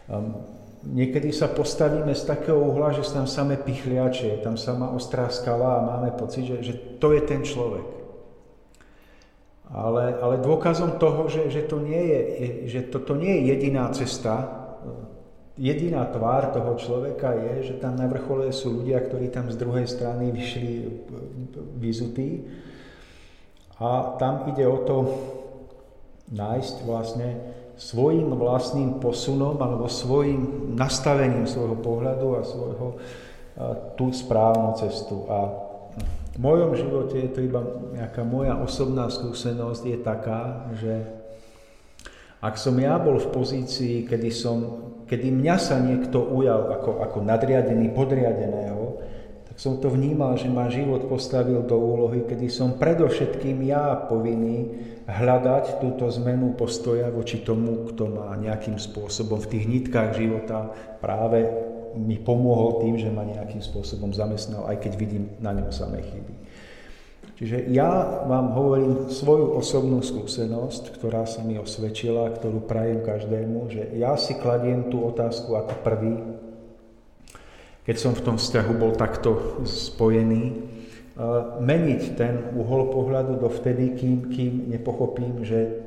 um, 0.06 0.38
niekedy 0.86 1.34
sa 1.34 1.51
postavíme 1.51 2.14
z 2.14 2.22
takého 2.22 2.55
uhla, 2.55 2.94
že 2.94 3.02
sa 3.02 3.22
tam 3.22 3.26
samé 3.26 3.59
pichliače, 3.59 4.47
tam 4.47 4.55
sama 4.55 4.94
ostrá 4.94 5.26
skala 5.26 5.82
a 5.82 5.86
máme 5.90 6.14
pocit, 6.14 6.47
že, 6.47 6.56
že 6.62 6.74
to 7.02 7.18
je 7.18 7.22
ten 7.26 7.43
človek. 7.43 8.05
Ale, 9.66 10.14
ale 10.22 10.38
dôkazom 10.38 10.94
toho, 11.02 11.26
že, 11.26 11.51
že, 11.51 11.66
to 11.66 11.82
nie 11.82 11.98
je, 11.98 12.20
že 12.70 12.80
toto 12.86 13.18
nie 13.18 13.34
je 13.34 13.43
jediná 13.51 13.90
cesta, 13.90 14.34
jediná 15.59 16.06
tvár 16.06 16.55
toho 16.55 16.76
človeka 16.78 17.34
je, 17.34 17.72
že 17.72 17.74
tam 17.80 17.97
na 17.97 18.06
vrchole 18.06 18.52
sú 18.52 18.78
ľudia, 18.84 19.02
ktorí 19.02 19.32
tam 19.32 19.51
z 19.51 19.56
druhej 19.56 19.88
strany 19.88 20.30
vyšli 20.30 20.86
vyzutí. 21.82 22.47
A 23.80 24.16
tam 24.16 24.48
ide 24.52 24.64
o 24.64 24.78
to 24.84 24.97
nájsť 26.32 26.76
vlastne 26.84 27.28
svojim 27.76 28.32
vlastným 28.32 29.02
posunom 29.05 29.60
alebo 29.60 29.84
svojim 29.84 30.72
nastavením 30.76 31.44
svojho 31.44 31.76
pohľadu 31.76 32.26
a 32.40 32.40
svojho 32.40 32.88
tú 33.97 34.12
správnu 34.12 34.76
cestu. 34.80 35.28
A 35.28 35.65
v 36.36 36.38
mojom 36.44 36.76
živote 36.76 37.16
je 37.16 37.30
to 37.32 37.40
iba 37.48 37.64
nejaká 37.96 38.20
moja 38.20 38.60
osobná 38.60 39.08
skúsenosť 39.08 39.82
je 39.88 39.98
taká, 40.04 40.68
že 40.76 41.08
ak 42.44 42.60
som 42.60 42.76
ja 42.76 43.00
bol 43.00 43.16
v 43.16 43.32
pozícii, 43.32 44.04
kedy, 44.04 44.28
som, 44.28 44.58
kedy 45.08 45.32
mňa 45.32 45.56
sa 45.56 45.80
niekto 45.80 46.20
ujal 46.20 46.76
ako, 46.76 47.00
ako 47.08 47.18
nadriadený 47.24 47.88
podriadeného, 47.96 49.00
tak 49.48 49.56
som 49.56 49.80
to 49.80 49.88
vnímal, 49.88 50.36
že 50.36 50.52
ma 50.52 50.68
život 50.68 51.08
postavil 51.08 51.64
do 51.64 51.80
úlohy, 51.80 52.28
kedy 52.28 52.52
som 52.52 52.76
predovšetkým 52.76 53.64
ja 53.64 53.96
povinný 54.04 54.76
hľadať 55.08 55.80
túto 55.80 56.04
zmenu 56.20 56.52
postoja 56.52 57.08
voči 57.08 57.40
tomu, 57.40 57.88
kto 57.88 58.12
ma 58.12 58.36
nejakým 58.36 58.76
spôsobom 58.76 59.40
v 59.40 59.50
tých 59.56 59.64
nitkách 59.64 60.20
života 60.20 60.68
práve 61.00 61.48
mi 61.97 62.20
pomohol 62.20 62.85
tým, 62.85 62.94
že 63.01 63.09
ma 63.09 63.24
nejakým 63.24 63.64
spôsobom 63.64 64.12
zamestnal, 64.12 64.68
aj 64.68 64.85
keď 64.85 64.93
vidím 65.01 65.24
na 65.40 65.56
ňom 65.56 65.73
samé 65.73 66.05
chyby. 66.05 66.35
Čiže 67.36 67.68
ja 67.68 68.24
vám 68.24 68.56
hovorím 68.56 69.12
svoju 69.12 69.60
osobnú 69.60 70.01
skúsenosť, 70.01 70.97
ktorá 70.97 71.28
sa 71.28 71.44
mi 71.44 71.60
osvedčila, 71.60 72.32
ktorú 72.32 72.64
prajem 72.64 73.05
každému, 73.05 73.68
že 73.68 73.82
ja 74.01 74.16
si 74.16 74.32
kladiem 74.40 74.89
tú 74.89 75.05
otázku 75.05 75.52
ako 75.52 75.74
prvý, 75.85 76.16
keď 77.85 77.97
som 78.01 78.12
v 78.16 78.24
tom 78.24 78.36
vzťahu 78.40 78.73
bol 78.81 78.97
takto 78.97 79.60
spojený, 79.68 80.64
meniť 81.60 82.02
ten 82.16 82.56
uhol 82.56 82.93
pohľadu 82.93 83.40
do 83.40 83.48
vtedy, 83.48 83.97
kým, 83.97 84.32
kým 84.32 84.52
nepochopím, 84.73 85.44
že 85.44 85.86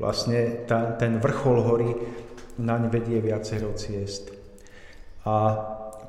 vlastne 0.00 0.64
tá, 0.64 0.96
ten 0.96 1.20
vrchol 1.20 1.56
hory 1.60 1.90
naň 2.56 2.88
vedie 2.88 3.20
viacero 3.20 3.76
ciest. 3.76 4.39
A 5.24 5.34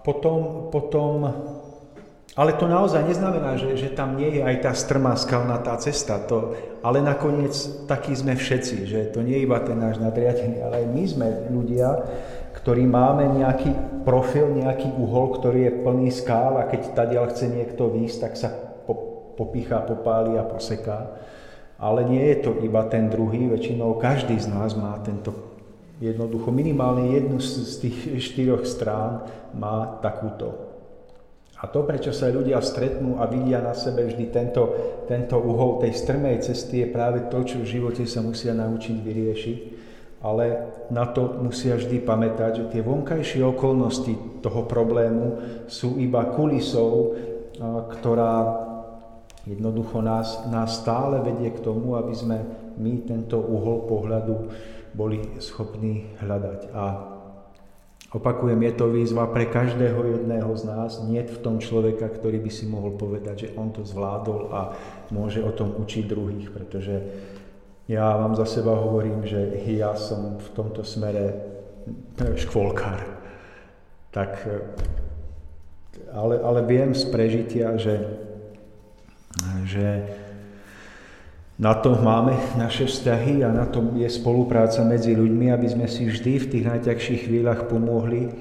potom, 0.02 0.70
potom 0.72 1.28
ale 2.32 2.56
to 2.56 2.64
naozaj 2.64 3.04
neznamená, 3.04 3.60
že, 3.60 3.76
že 3.76 3.92
tam 3.92 4.16
nie 4.16 4.40
je 4.40 4.42
aj 4.42 4.64
tá 4.64 4.72
strmá 4.72 5.20
skalnatá 5.20 5.76
cesta. 5.84 6.16
To, 6.32 6.56
ale 6.80 7.04
nakoniec 7.04 7.52
takí 7.92 8.16
sme 8.16 8.40
všetci, 8.40 8.76
že 8.88 9.00
to 9.12 9.20
nie 9.20 9.44
je 9.44 9.46
iba 9.46 9.60
ten 9.60 9.76
náš 9.76 10.00
nadriadený, 10.00 10.64
ale 10.64 10.76
aj 10.80 10.88
my 10.96 11.04
sme 11.04 11.28
ľudia, 11.52 11.90
ktorí 12.56 12.88
máme 12.88 13.36
nejaký 13.36 13.76
profil, 14.08 14.48
nejaký 14.56 14.96
uhol, 14.96 15.36
ktorý 15.44 15.60
je 15.68 15.78
plný 15.84 16.08
skál 16.08 16.56
a 16.56 16.72
keď 16.72 16.96
tadiaľ 16.96 17.36
chce 17.36 17.52
niekto 17.52 17.92
výjsť, 17.92 18.18
tak 18.24 18.34
sa 18.40 18.48
po, 18.88 18.96
popícha, 19.36 19.84
popáli 19.84 20.40
a 20.40 20.48
poseká. 20.48 21.12
Ale 21.84 22.08
nie 22.08 22.32
je 22.32 22.48
to 22.48 22.64
iba 22.64 22.88
ten 22.88 23.12
druhý, 23.12 23.52
väčšinou 23.52 24.00
každý 24.00 24.40
z 24.40 24.48
nás 24.48 24.72
má 24.80 24.96
tento 25.04 25.51
jednoducho, 26.02 26.50
minimálne 26.50 27.14
jednu 27.14 27.38
z 27.38 27.78
tých 27.78 27.98
štyroch 28.18 28.66
strán 28.66 29.30
má 29.54 30.02
takúto. 30.02 30.74
A 31.62 31.70
to, 31.70 31.86
prečo 31.86 32.10
sa 32.10 32.34
ľudia 32.34 32.58
stretnú 32.58 33.22
a 33.22 33.30
vidia 33.30 33.62
na 33.62 33.78
sebe 33.78 34.10
vždy 34.10 34.34
tento, 34.34 34.64
tento 35.06 35.38
uhol 35.38 35.78
tej 35.86 35.94
strmej 35.94 36.42
cesty, 36.42 36.82
je 36.82 36.88
práve 36.90 37.30
to, 37.30 37.46
čo 37.46 37.62
v 37.62 37.70
živote 37.70 38.04
sa 38.10 38.26
musia 38.26 38.58
naučiť 38.58 38.96
vyriešiť 38.98 39.58
ale 40.22 40.70
na 40.94 41.10
to 41.10 41.42
musia 41.42 41.74
vždy 41.74 42.06
pamätať, 42.06 42.52
že 42.62 42.66
tie 42.78 42.82
vonkajšie 42.86 43.42
okolnosti 43.42 44.14
toho 44.46 44.70
problému 44.70 45.42
sú 45.66 45.98
iba 45.98 46.30
kulisou, 46.38 47.18
ktorá 47.98 48.62
jednoducho 49.50 50.06
nás, 50.06 50.46
nás 50.54 50.78
stále 50.78 51.26
vedie 51.26 51.50
k 51.50 51.66
tomu, 51.66 51.98
aby 51.98 52.14
sme 52.14 52.38
my 52.78 53.02
tento 53.10 53.42
uhol 53.42 53.90
pohľadu 53.90 54.36
boli 54.92 55.24
schopní 55.40 56.12
hľadať. 56.20 56.72
A 56.76 56.84
opakujem, 58.12 58.60
je 58.60 58.74
to 58.76 58.86
výzva 58.92 59.28
pre 59.32 59.48
každého 59.48 60.20
jedného 60.20 60.52
z 60.60 60.64
nás, 60.68 61.00
nie 61.08 61.24
v 61.24 61.40
tom 61.40 61.64
človeka, 61.64 62.12
ktorý 62.12 62.44
by 62.44 62.52
si 62.52 62.68
mohol 62.68 62.96
povedať, 63.00 63.48
že 63.48 63.54
on 63.56 63.72
to 63.72 63.88
zvládol 63.88 64.52
a 64.52 64.76
môže 65.16 65.40
o 65.40 65.52
tom 65.56 65.76
učiť 65.80 66.04
druhých, 66.08 66.52
pretože 66.52 66.96
ja 67.88 68.16
vám 68.16 68.36
za 68.36 68.48
seba 68.48 68.76
hovorím, 68.76 69.28
že 69.28 69.64
ja 69.68 69.96
som 69.96 70.40
v 70.40 70.50
tomto 70.56 70.84
smere 70.84 71.52
škôlkar. 72.20 73.04
Tak, 74.12 74.44
ale, 76.12 76.36
ale 76.40 76.60
viem 76.68 76.92
z 76.92 77.08
prežitia, 77.08 77.80
že, 77.80 77.96
že 79.64 79.88
na 81.62 81.78
to 81.78 81.94
máme 81.94 82.34
naše 82.58 82.90
vzťahy 82.90 83.46
a 83.46 83.54
na 83.54 83.70
to 83.70 83.94
je 83.94 84.10
spolupráca 84.10 84.82
medzi 84.82 85.14
ľuďmi, 85.14 85.54
aby 85.54 85.68
sme 85.70 85.86
si 85.86 86.10
vždy 86.10 86.42
v 86.42 86.50
tých 86.50 86.66
najťažších 86.66 87.30
chvíľach 87.30 87.70
pomohli 87.70 88.34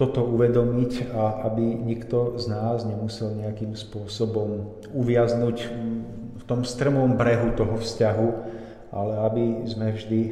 toto 0.00 0.24
uvedomiť 0.24 1.12
a 1.12 1.52
aby 1.52 1.76
nikto 1.76 2.40
z 2.40 2.48
nás 2.48 2.88
nemusel 2.88 3.36
nejakým 3.36 3.76
spôsobom 3.76 4.80
uviaznuť 4.88 5.56
v 6.40 6.42
tom 6.48 6.64
strmom 6.64 7.12
brehu 7.20 7.52
toho 7.52 7.76
vzťahu, 7.76 8.28
ale 8.88 9.12
aby 9.28 9.44
sme 9.68 9.92
vždy 9.92 10.22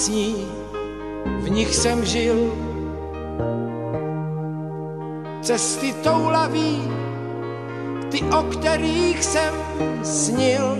písní, 0.00 0.48
v 1.40 1.50
nich 1.50 1.74
jsem 1.74 2.04
žil. 2.04 2.52
Cesty 5.42 5.92
toulaví, 5.92 6.88
ty, 8.10 8.22
o 8.22 8.42
kterých 8.42 9.24
jsem 9.24 9.54
snil. 10.02 10.78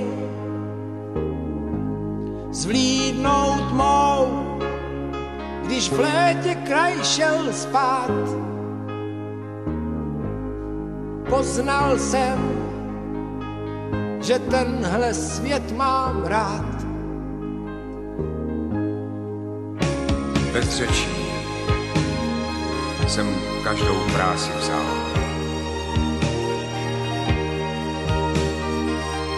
Zvlídnout 2.51 3.72
mou, 3.72 4.56
když 5.64 5.90
v 5.92 6.01
létě 6.01 6.55
kraj 6.55 6.94
šel 7.05 7.52
spát. 7.52 8.10
Poznal 11.28 11.98
jsem, 11.98 12.38
že 14.20 14.38
tenhle 14.38 15.14
svět 15.14 15.72
mám 15.76 16.24
rád. 16.24 16.80
Bez 20.52 20.77
řečí 20.77 21.09
jsem 23.09 23.36
každou 23.64 24.01
práci 24.12 24.51
vzal. 24.59 24.85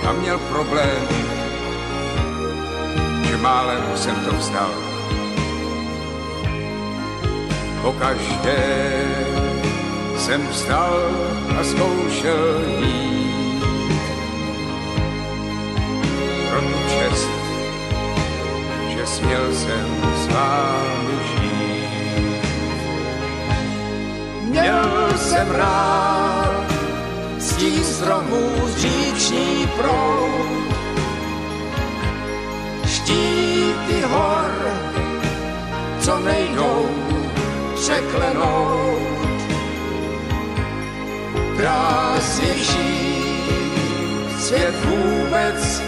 A 0.08 0.12
měl 0.12 0.38
problém, 0.38 1.08
že 3.28 3.36
málem 3.36 3.82
jsem 3.94 4.16
to 4.16 4.36
vzdal. 4.36 4.70
Po 7.82 7.92
každé 7.92 8.92
jsem 10.18 10.48
vstal 10.48 11.00
a 11.60 11.64
zkoušel 11.64 12.60
jít. 12.78 13.64
Pro 16.50 16.60
tu 16.60 16.78
čest, 16.88 17.41
že 19.22 19.28
směl 19.28 19.54
jsem 19.54 19.86
s 20.16 20.26
vámi 20.26 21.18
žít. 21.24 22.42
Měl 24.42 25.12
jsem 25.16 25.50
rád 25.50 26.62
tím 27.62 27.84
stromů 27.84 28.50
říční 28.76 29.68
proud. 29.76 30.74
Štíty 32.86 34.00
hor, 34.10 34.50
co 36.00 36.18
nejdou 36.18 36.88
překlenout. 37.74 39.42
Krásnější 41.56 43.12
svět 44.38 44.74
vůbec 44.84 45.82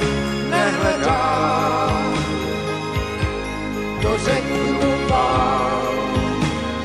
nehledá. 0.50 2.13
To 4.04 4.18
řeknu 4.18 5.08
vám, 5.08 5.94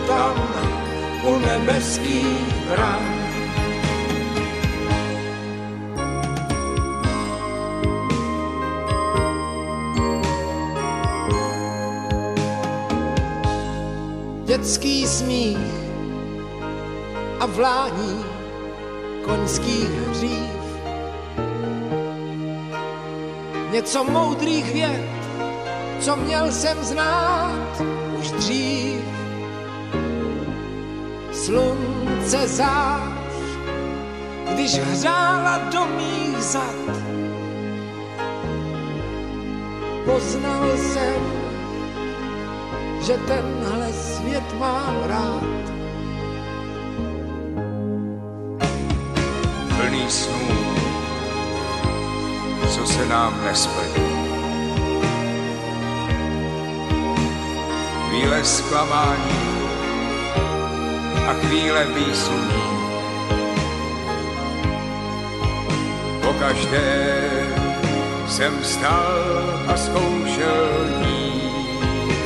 tam 0.07 0.55
u 1.23 1.39
nebeských 1.39 2.53
bran. 2.69 3.19
Dětský 14.45 15.07
smích 15.07 15.57
a 17.39 17.45
vlání 17.45 18.25
koňských 19.25 19.89
hřív. 19.89 20.59
Něco 23.71 24.03
moudrých 24.03 24.73
věd, 24.73 25.18
co 25.99 26.15
měl 26.15 26.51
jsem 26.51 26.83
znát 26.83 27.81
už 28.19 28.31
dřív. 28.31 29.01
Slunce 31.31 32.47
zář, 32.47 33.13
když 34.53 34.79
hřála 34.79 35.57
do 35.57 35.85
mých 35.85 36.37
zad. 36.37 36.75
Poznal 40.05 40.77
jsem, 40.77 41.21
že 43.01 43.17
tenhle 43.27 43.93
svět 43.93 44.59
mám 44.59 45.03
rád. 45.05 45.43
Plný 49.77 50.09
snů, 50.09 50.47
co 52.69 52.85
se 52.85 53.05
nám 53.05 53.45
nesplní. 53.45 54.18
Chvíle 58.09 58.43
zklamání 58.43 59.59
a 61.27 61.33
chvíle 61.33 61.85
výsluní. 61.85 62.63
Po 66.21 66.33
každé 66.33 67.21
jsem 68.27 68.59
vstal 68.61 69.43
a 69.67 69.77
zkoušel 69.77 70.67
jít. 71.05 72.23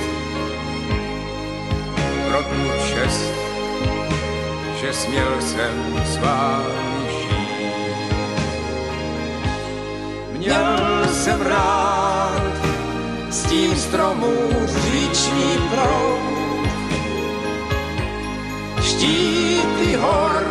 Pro 2.30 2.43
tu 2.43 2.72
čest, 2.88 3.31
že 4.81 4.93
směl 4.93 5.41
jsem 5.41 6.03
s 6.05 6.18
vámi 6.18 7.10
žít. 7.10 8.15
Měl 10.31 11.07
jsem 11.14 11.41
rád 11.41 12.02
s 13.34 13.43
tím 13.43 13.76
stromů 13.76 14.49
říční 14.68 15.57
proud. 15.69 16.19
Štíty 18.81 19.95
hor, 19.99 20.43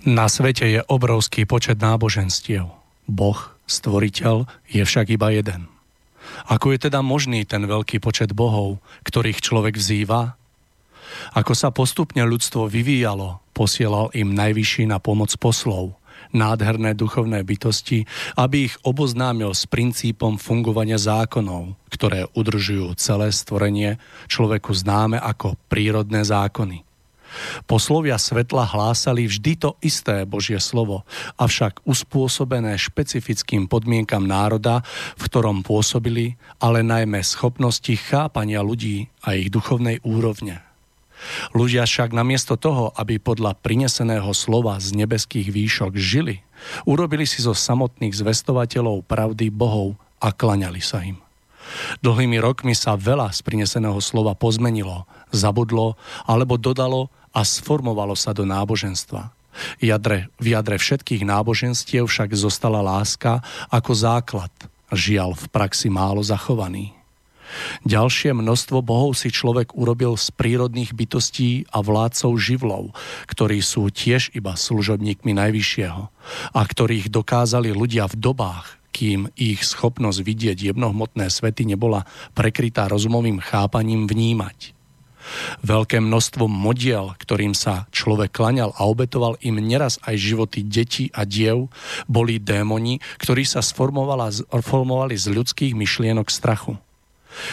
Na 0.07 0.29
svete 0.29 0.67
je 0.67 0.85
obrovský 0.85 1.45
počet 1.45 1.83
náboženstiev. 1.83 2.67
Boh, 3.09 3.50
stvoriteľ, 3.71 4.51
je 4.67 4.83
však 4.83 5.15
iba 5.15 5.31
jeden. 5.31 5.71
Ako 6.51 6.75
je 6.75 6.91
teda 6.91 7.01
možný 7.01 7.47
ten 7.47 7.65
veľký 7.65 8.03
počet 8.03 8.35
bohov, 8.35 8.83
ktorých 9.07 9.41
človek 9.41 9.79
vzýva? 9.79 10.35
Ako 11.35 11.55
sa 11.55 11.75
postupne 11.75 12.23
ľudstvo 12.23 12.71
vyvíjalo, 12.71 13.43
posielal 13.55 14.11
im 14.15 14.35
najvyšší 14.35 14.91
na 14.91 15.03
pomoc 15.03 15.35
poslov, 15.39 15.99
nádherné 16.31 16.95
duchovné 16.95 17.43
bytosti, 17.43 18.07
aby 18.39 18.71
ich 18.71 18.75
oboznámil 18.87 19.51
s 19.51 19.67
princípom 19.67 20.39
fungovania 20.39 20.99
zákonov, 20.99 21.75
ktoré 21.91 22.31
udržujú 22.35 22.95
celé 22.95 23.35
stvorenie 23.35 23.99
človeku 24.31 24.71
známe 24.71 25.19
ako 25.19 25.59
prírodné 25.67 26.23
zákony. 26.23 26.90
Poslovia 27.67 28.19
svetla 28.19 28.67
hlásali 28.67 29.27
vždy 29.31 29.53
to 29.59 29.71
isté 29.81 30.27
Božie 30.27 30.59
slovo, 30.59 31.07
avšak 31.39 31.83
uspôsobené 31.87 32.75
špecifickým 32.77 33.71
podmienkam 33.71 34.27
národa, 34.27 34.83
v 35.19 35.23
ktorom 35.27 35.63
pôsobili, 35.63 36.35
ale 36.59 36.83
najmä 36.83 37.23
schopnosti 37.23 37.93
chápania 37.97 38.61
ľudí 38.65 39.11
a 39.23 39.39
ich 39.39 39.53
duchovnej 39.53 40.03
úrovne. 40.03 40.63
Ľudia 41.53 41.85
však 41.85 42.17
namiesto 42.17 42.57
toho, 42.57 42.97
aby 42.97 43.21
podľa 43.21 43.53
prineseného 43.61 44.33
slova 44.33 44.81
z 44.81 44.97
nebeských 44.97 45.53
výšok 45.53 45.93
žili, 46.01 46.41
urobili 46.89 47.29
si 47.29 47.45
zo 47.45 47.53
samotných 47.53 48.17
zvestovateľov 48.17 49.05
pravdy 49.05 49.53
bohov 49.53 50.01
a 50.21 50.33
klaňali 50.33 50.81
sa 50.81 51.05
im. 51.05 51.21
Dlhými 52.03 52.41
rokmi 52.43 52.75
sa 52.75 52.99
veľa 52.99 53.31
z 53.31 53.41
prineseného 53.47 54.01
slova 54.03 54.35
pozmenilo, 54.35 55.07
zabudlo 55.31 55.95
alebo 56.27 56.59
dodalo 56.59 57.13
a 57.31 57.41
sformovalo 57.47 58.15
sa 58.19 58.35
do 58.35 58.43
náboženstva. 58.47 59.31
Jadre, 59.83 60.31
v 60.39 60.55
jadre 60.55 60.79
všetkých 60.79 61.27
náboženstiev 61.27 62.07
však 62.07 62.31
zostala 62.39 62.81
láska 62.81 63.43
ako 63.69 63.93
základ, 63.93 64.53
žiaľ 64.95 65.35
v 65.35 65.45
praxi 65.51 65.91
málo 65.91 66.23
zachovaný. 66.23 66.95
Ďalšie 67.83 68.31
množstvo 68.31 68.79
bohov 68.79 69.19
si 69.19 69.35
človek 69.35 69.75
urobil 69.75 70.15
z 70.15 70.31
prírodných 70.39 70.95
bytostí 70.95 71.67
a 71.75 71.83
vládcov 71.83 72.39
živlov, 72.39 72.95
ktorí 73.27 73.59
sú 73.59 73.91
tiež 73.91 74.31
iba 74.39 74.55
služobníkmi 74.55 75.35
Najvyššieho 75.35 76.03
a 76.55 76.61
ktorých 76.63 77.11
dokázali 77.11 77.75
ľudia 77.75 78.07
v 78.07 78.23
dobách, 78.23 78.79
kým 78.95 79.31
ich 79.35 79.67
schopnosť 79.67 80.23
vidieť 80.23 80.59
jemnohmotné 80.71 81.27
svety 81.27 81.67
nebola 81.67 82.07
prekrytá 82.39 82.87
rozumovým 82.87 83.43
chápaním 83.43 84.07
vnímať. 84.07 84.80
Veľké 85.65 86.01
množstvo 86.01 86.49
modiel, 86.49 87.15
ktorým 87.19 87.53
sa 87.53 87.87
človek 87.95 88.33
klaňal 88.35 88.75
a 88.77 88.87
obetoval 88.87 89.37
im 89.45 89.61
neraz 89.61 90.01
aj 90.05 90.17
životy 90.17 90.65
detí 90.65 91.09
a 91.15 91.29
diev, 91.29 91.69
boli 92.07 92.41
démoni, 92.41 92.99
ktorí 93.21 93.45
sa 93.47 93.61
sformovali 93.61 95.15
z 95.17 95.27
ľudských 95.31 95.73
myšlienok 95.77 96.29
strachu. 96.29 96.77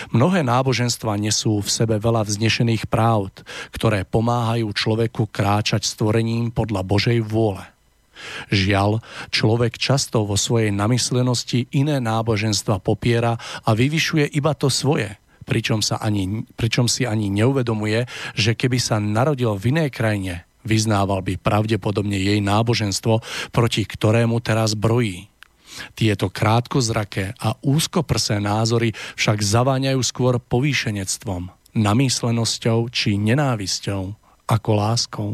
Mnohé 0.09 0.41
náboženstva 0.41 1.21
nesú 1.21 1.61
v 1.61 1.69
sebe 1.69 2.01
veľa 2.01 2.25
vznešených 2.25 2.89
právd, 2.89 3.45
ktoré 3.69 4.03
pomáhajú 4.09 4.73
človeku 4.73 5.29
kráčať 5.29 5.85
stvorením 5.85 6.49
podľa 6.49 6.81
Božej 6.81 7.21
vôle. 7.21 7.61
Žiaľ, 8.49 9.05
človek 9.29 9.77
často 9.77 10.25
vo 10.25 10.33
svojej 10.33 10.73
namyslenosti 10.73 11.69
iné 11.69 12.01
náboženstva 12.01 12.81
popiera 12.81 13.37
a 13.37 13.69
vyvyšuje 13.77 14.33
iba 14.33 14.57
to 14.57 14.73
svoje– 14.73 15.13
pričom, 15.48 15.80
sa 15.80 15.98
ani, 16.03 16.44
pričom 16.60 16.91
si 16.91 17.07
ani 17.07 17.32
neuvedomuje, 17.32 18.03
že 18.36 18.53
keby 18.53 18.78
sa 18.78 18.99
narodil 18.99 19.56
v 19.56 19.72
inej 19.72 19.90
krajine, 19.95 20.44
vyznával 20.68 21.24
by 21.24 21.40
pravdepodobne 21.40 22.19
jej 22.19 22.44
náboženstvo, 22.44 23.24
proti 23.56 23.88
ktorému 23.88 24.44
teraz 24.44 24.76
brojí. 24.76 25.32
Tieto 25.95 26.28
krátkozraké 26.28 27.38
a 27.40 27.56
úzkoprsé 27.64 28.44
názory 28.44 28.91
však 29.15 29.40
zaváňajú 29.40 30.02
skôr 30.03 30.36
povýšenectvom, 30.41 31.53
namyslenosťou 31.78 32.91
či 32.91 33.15
nenávisťou 33.15 34.11
ako 34.49 34.69
láskou. 34.76 35.32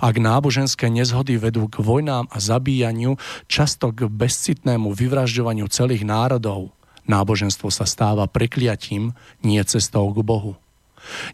Ak 0.00 0.16
náboženské 0.16 0.88
nezhody 0.88 1.36
vedú 1.36 1.68
k 1.68 1.84
vojnám 1.84 2.24
a 2.32 2.38
zabíjaniu, 2.40 3.20
často 3.50 3.92
k 3.92 4.08
bezcitnému 4.08 4.96
vyvražďovaniu 4.96 5.68
celých 5.68 6.08
národov, 6.08 6.72
Náboženstvo 7.08 7.72
sa 7.72 7.88
stáva 7.88 8.30
prekliatím, 8.30 9.16
nie 9.42 9.58
cestou 9.64 10.12
k 10.14 10.20
Bohu. 10.22 10.54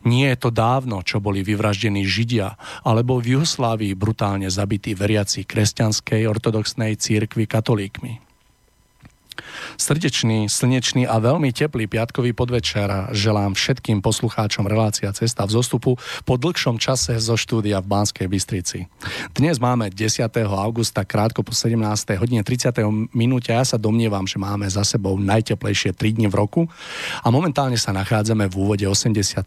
Nie 0.07 0.33
je 0.33 0.49
to 0.49 0.51
dávno, 0.55 1.03
čo 1.03 1.19
boli 1.21 1.43
vyvraždení 1.43 2.07
Židia, 2.07 2.57
alebo 2.87 3.19
v 3.19 3.37
Juhoslávii 3.37 3.93
brutálne 3.99 4.49
zabití 4.49 4.95
veriaci 4.95 5.45
kresťanskej 5.45 6.31
ortodoxnej 6.31 6.95
církvy 6.97 7.45
katolíkmi. 7.51 8.24
Srdečný, 9.81 10.51
slnečný 10.51 11.09
a 11.09 11.17
veľmi 11.23 11.55
teplý 11.55 11.89
piatkový 11.89 12.37
podvečer 12.37 13.15
želám 13.15 13.57
všetkým 13.57 14.03
poslucháčom 14.03 14.67
relácia 14.69 15.09
Cesta 15.15 15.47
v 15.47 15.55
zostupu 15.57 15.97
po 16.29 16.35
dlhšom 16.35 16.77
čase 16.83 17.17
zo 17.23 17.39
štúdia 17.39 17.79
v 17.79 17.89
Banskej 17.89 18.27
Bystrici. 18.27 18.91
Dnes 19.33 19.63
máme 19.63 19.89
10. 19.89 20.27
augusta 20.45 21.07
krátko 21.07 21.47
po 21.47 21.55
17. 21.55 21.79
hodine 22.19 22.43
30. 22.43 22.75
minúte 23.15 23.55
a 23.55 23.63
ja 23.63 23.65
sa 23.65 23.79
domnievam, 23.79 24.27
že 24.27 24.43
máme 24.43 24.67
za 24.67 24.83
sebou 24.83 25.17
najteplejšie 25.17 25.95
3 25.95 26.19
dni 26.19 26.29
v 26.29 26.35
roku 26.35 26.61
a 27.23 27.31
momentálne 27.31 27.79
sa 27.79 27.95
nachádzame 27.95 28.51
v 28.51 28.55
úvode 28.59 28.85
81. 28.85 29.47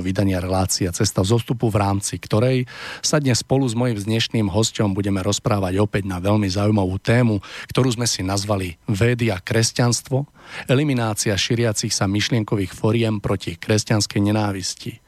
vydania 0.00 0.38
relácia 0.38 0.94
Cesta 0.94 1.26
v 1.26 1.34
zostupu 1.34 1.66
v 1.68 1.76
rámci 1.82 2.20
ktorej 2.20 2.68
sa 3.00 3.18
dnes 3.18 3.42
spolu 3.42 3.66
s 3.66 3.74
mojim 3.74 3.96
dnešným 3.96 4.46
hostom 4.52 4.92
budeme 4.92 5.18
rozprávať 5.24 5.80
opäť 5.80 6.06
na 6.06 6.22
veľmi 6.22 6.46
zaujímavú 6.46 7.00
tému, 7.00 7.40
ktorú 7.72 7.96
sme 7.96 8.06
si 8.06 8.20
nazvali 8.20 8.76
Vedy 8.86 9.32
a 9.32 9.40
kresťanstvo, 9.50 10.30
eliminácia 10.70 11.34
šíriacich 11.34 11.90
sa 11.90 12.06
myšlienkových 12.06 12.70
foriem 12.70 13.18
proti 13.18 13.58
kresťanskej 13.58 14.30
nenávisti. 14.30 15.02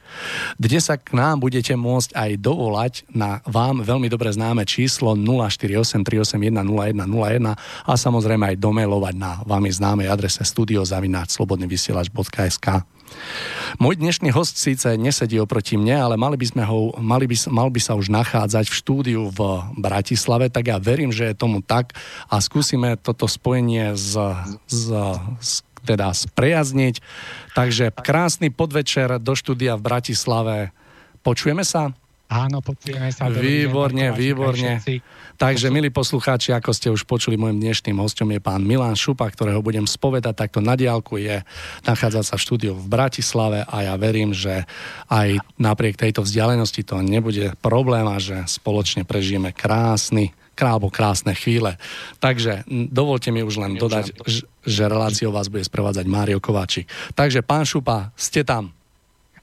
Dnes 0.59 0.91
sa 0.91 0.99
k 0.99 1.15
nám 1.15 1.39
budete 1.39 1.79
môcť 1.79 2.11
aj 2.11 2.31
dovolať 2.43 3.07
na 3.15 3.39
vám 3.47 3.87
veľmi 3.87 4.11
dobre 4.11 4.35
známe 4.35 4.67
číslo 4.67 5.15
048 5.15 6.03
381 6.03 6.59
0101 6.59 7.55
a 7.87 7.93
samozrejme 7.95 8.51
aj 8.51 8.59
domailovať 8.59 9.15
na 9.15 9.39
vami 9.47 9.71
známej 9.71 10.11
adrese 10.11 10.43
studiozavináčslobodnyvysielač.sk. 10.43 12.67
Môj 13.81 13.97
dnešný 13.97 14.29
host 14.29 14.61
síce 14.61 14.93
nesedí 14.99 15.41
oproti 15.41 15.79
mne, 15.79 15.97
ale 15.97 16.15
mali 16.15 16.37
by 16.37 16.45
sme 16.45 16.63
ho, 16.65 16.93
mali 17.01 17.25
by, 17.25 17.35
mal 17.49 17.69
by 17.73 17.81
sa 17.81 17.97
už 17.97 18.13
nachádzať 18.13 18.69
v 18.69 18.77
štúdiu 18.77 19.21
v 19.33 19.39
Bratislave, 19.77 20.53
tak 20.53 20.69
ja 20.69 20.77
verím, 20.77 21.09
že 21.09 21.33
je 21.33 21.39
tomu 21.39 21.65
tak 21.65 21.97
a 22.29 22.37
skúsime 22.37 22.99
toto 23.01 23.25
spojenie 23.25 23.97
z, 23.97 24.37
z, 24.69 24.85
z 25.41 25.51
teda 25.83 26.15
sprejazniť. 26.15 27.03
Takže 27.53 27.91
krásny 27.91 28.49
podvečer 28.49 29.19
do 29.19 29.35
štúdia 29.35 29.75
v 29.75 29.85
Bratislave. 29.85 30.57
Počujeme 31.21 31.67
sa? 31.67 31.91
Áno, 32.33 32.65
počujeme 32.65 33.13
sa. 33.13 33.29
Výborne, 33.29 34.09
výborne. 34.09 34.81
Takže, 35.37 35.69
milí 35.69 35.93
poslucháči, 35.93 36.49
ako 36.49 36.71
ste 36.73 36.89
už 36.89 37.05
počuli, 37.05 37.37
môjim 37.37 37.61
dnešným 37.61 37.93
hostom 38.01 38.33
je 38.33 38.41
pán 38.41 38.65
Milan 38.65 38.97
Šupa, 38.97 39.29
ktorého 39.29 39.61
budem 39.61 39.85
spovedať 39.85 40.33
takto 40.33 40.57
na 40.57 40.73
diálku. 40.73 41.21
Je 41.21 41.45
nachádza 41.85 42.25
sa 42.25 42.35
v 42.41 42.43
štúdiu 42.49 42.73
v 42.73 42.89
Bratislave 42.89 43.61
a 43.69 43.85
ja 43.85 43.93
verím, 44.01 44.33
že 44.33 44.65
aj 45.13 45.45
napriek 45.61 45.93
tejto 45.93 46.25
vzdialenosti 46.25 46.81
to 46.81 47.05
nebude 47.05 47.53
problém 47.61 48.09
a 48.09 48.17
že 48.17 48.49
spoločne 48.49 49.05
prežijeme 49.05 49.53
krásny 49.53 50.33
krábo 50.53 50.93
krásne 50.93 51.33
chvíle. 51.33 51.81
Takže 52.21 52.69
dovolte 52.69 53.33
mi 53.33 53.41
už 53.41 53.57
len 53.57 53.73
dodať, 53.73 54.13
že 54.61 54.83
reláciou 54.85 55.33
vás 55.33 55.49
bude 55.49 55.65
sprevádzať 55.65 56.05
Mário 56.05 56.37
Kováčik. 56.37 56.85
Takže 57.17 57.41
pán 57.41 57.65
Šupa, 57.65 58.13
ste 58.13 58.45
tam. 58.45 58.69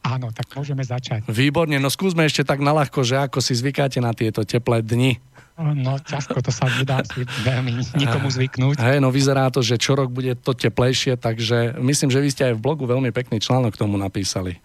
Áno, 0.01 0.33
tak 0.33 0.49
môžeme 0.57 0.81
začať. 0.81 1.29
Výborne, 1.29 1.77
no 1.77 1.93
skúsme 1.93 2.25
ešte 2.25 2.41
tak 2.41 2.65
naľahko, 2.65 3.05
že 3.05 3.21
ako 3.21 3.45
si 3.45 3.53
zvykáte 3.53 4.01
na 4.01 4.17
tieto 4.17 4.41
teplé 4.49 4.81
dni. 4.81 5.21
No 5.61 6.01
ťažko, 6.01 6.41
to 6.41 6.49
sa 6.49 6.73
nedá 6.73 7.05
si 7.05 7.21
veľmi 7.45 8.01
nikomu 8.01 8.33
zvyknúť. 8.33 8.81
Hej, 8.81 9.05
no 9.05 9.13
vyzerá 9.13 9.53
to, 9.53 9.61
že 9.61 9.77
čo 9.77 9.93
rok 9.93 10.09
bude 10.09 10.33
to 10.41 10.57
teplejšie, 10.57 11.21
takže 11.21 11.77
myslím, 11.77 12.09
že 12.09 12.25
vy 12.25 12.29
ste 12.33 12.43
aj 12.49 12.55
v 12.57 12.65
blogu 12.65 12.89
veľmi 12.89 13.13
pekný 13.13 13.45
článok 13.45 13.77
k 13.77 13.81
tomu 13.85 14.01
napísali. 14.01 14.57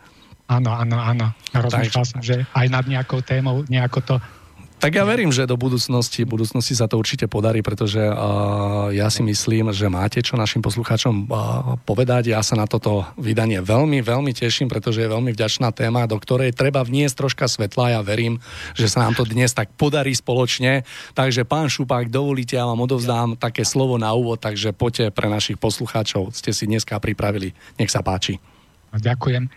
Áno, 0.48 0.72
áno, 0.72 0.96
áno. 0.96 1.36
Rozmýšľal 1.52 2.06
som, 2.08 2.22
že 2.24 2.48
aj 2.56 2.68
nad 2.72 2.86
nejakou 2.88 3.20
témou 3.20 3.68
nejako 3.68 4.00
to 4.08 4.16
tak 4.86 5.02
ja 5.02 5.10
verím, 5.10 5.34
že 5.34 5.50
do 5.50 5.58
budúcnosti, 5.58 6.30
budúcnosti 6.30 6.78
sa 6.78 6.86
to 6.86 7.02
určite 7.02 7.26
podarí, 7.26 7.66
pretože 7.66 8.06
uh, 8.06 8.94
ja 8.94 9.10
si 9.10 9.26
myslím, 9.26 9.74
že 9.74 9.90
máte 9.90 10.22
čo 10.22 10.38
našim 10.38 10.62
poslucháčom 10.62 11.26
uh, 11.26 11.74
povedať. 11.90 12.30
Ja 12.30 12.46
sa 12.46 12.54
na 12.54 12.70
toto 12.70 13.02
vydanie 13.18 13.66
veľmi, 13.66 14.06
veľmi 14.06 14.30
teším, 14.38 14.70
pretože 14.70 15.02
je 15.02 15.10
veľmi 15.10 15.34
vďačná 15.34 15.74
téma, 15.74 16.06
do 16.06 16.22
ktorej 16.22 16.54
treba 16.54 16.86
vniesť 16.86 17.18
troška 17.18 17.50
svetla. 17.50 17.98
Ja 17.98 18.02
verím, 18.06 18.38
že 18.78 18.86
sa 18.86 19.02
nám 19.02 19.18
to 19.18 19.26
dnes 19.26 19.58
tak 19.58 19.74
podarí 19.74 20.14
spoločne. 20.14 20.86
Takže 21.18 21.50
pán 21.50 21.66
Šupák, 21.66 22.06
dovolíte, 22.14 22.54
ja 22.54 22.70
vám 22.70 22.86
odovzdám 22.86 23.42
také 23.42 23.66
slovo 23.66 23.98
na 23.98 24.14
úvod, 24.14 24.38
takže 24.38 24.70
poďte 24.70 25.10
pre 25.10 25.34
našich 25.34 25.58
poslucháčov. 25.58 26.30
Ste 26.30 26.54
si 26.54 26.70
dneska 26.70 27.02
pripravili. 27.02 27.58
Nech 27.82 27.90
sa 27.90 28.06
páči. 28.06 28.38
Ďakujem. 28.94 29.50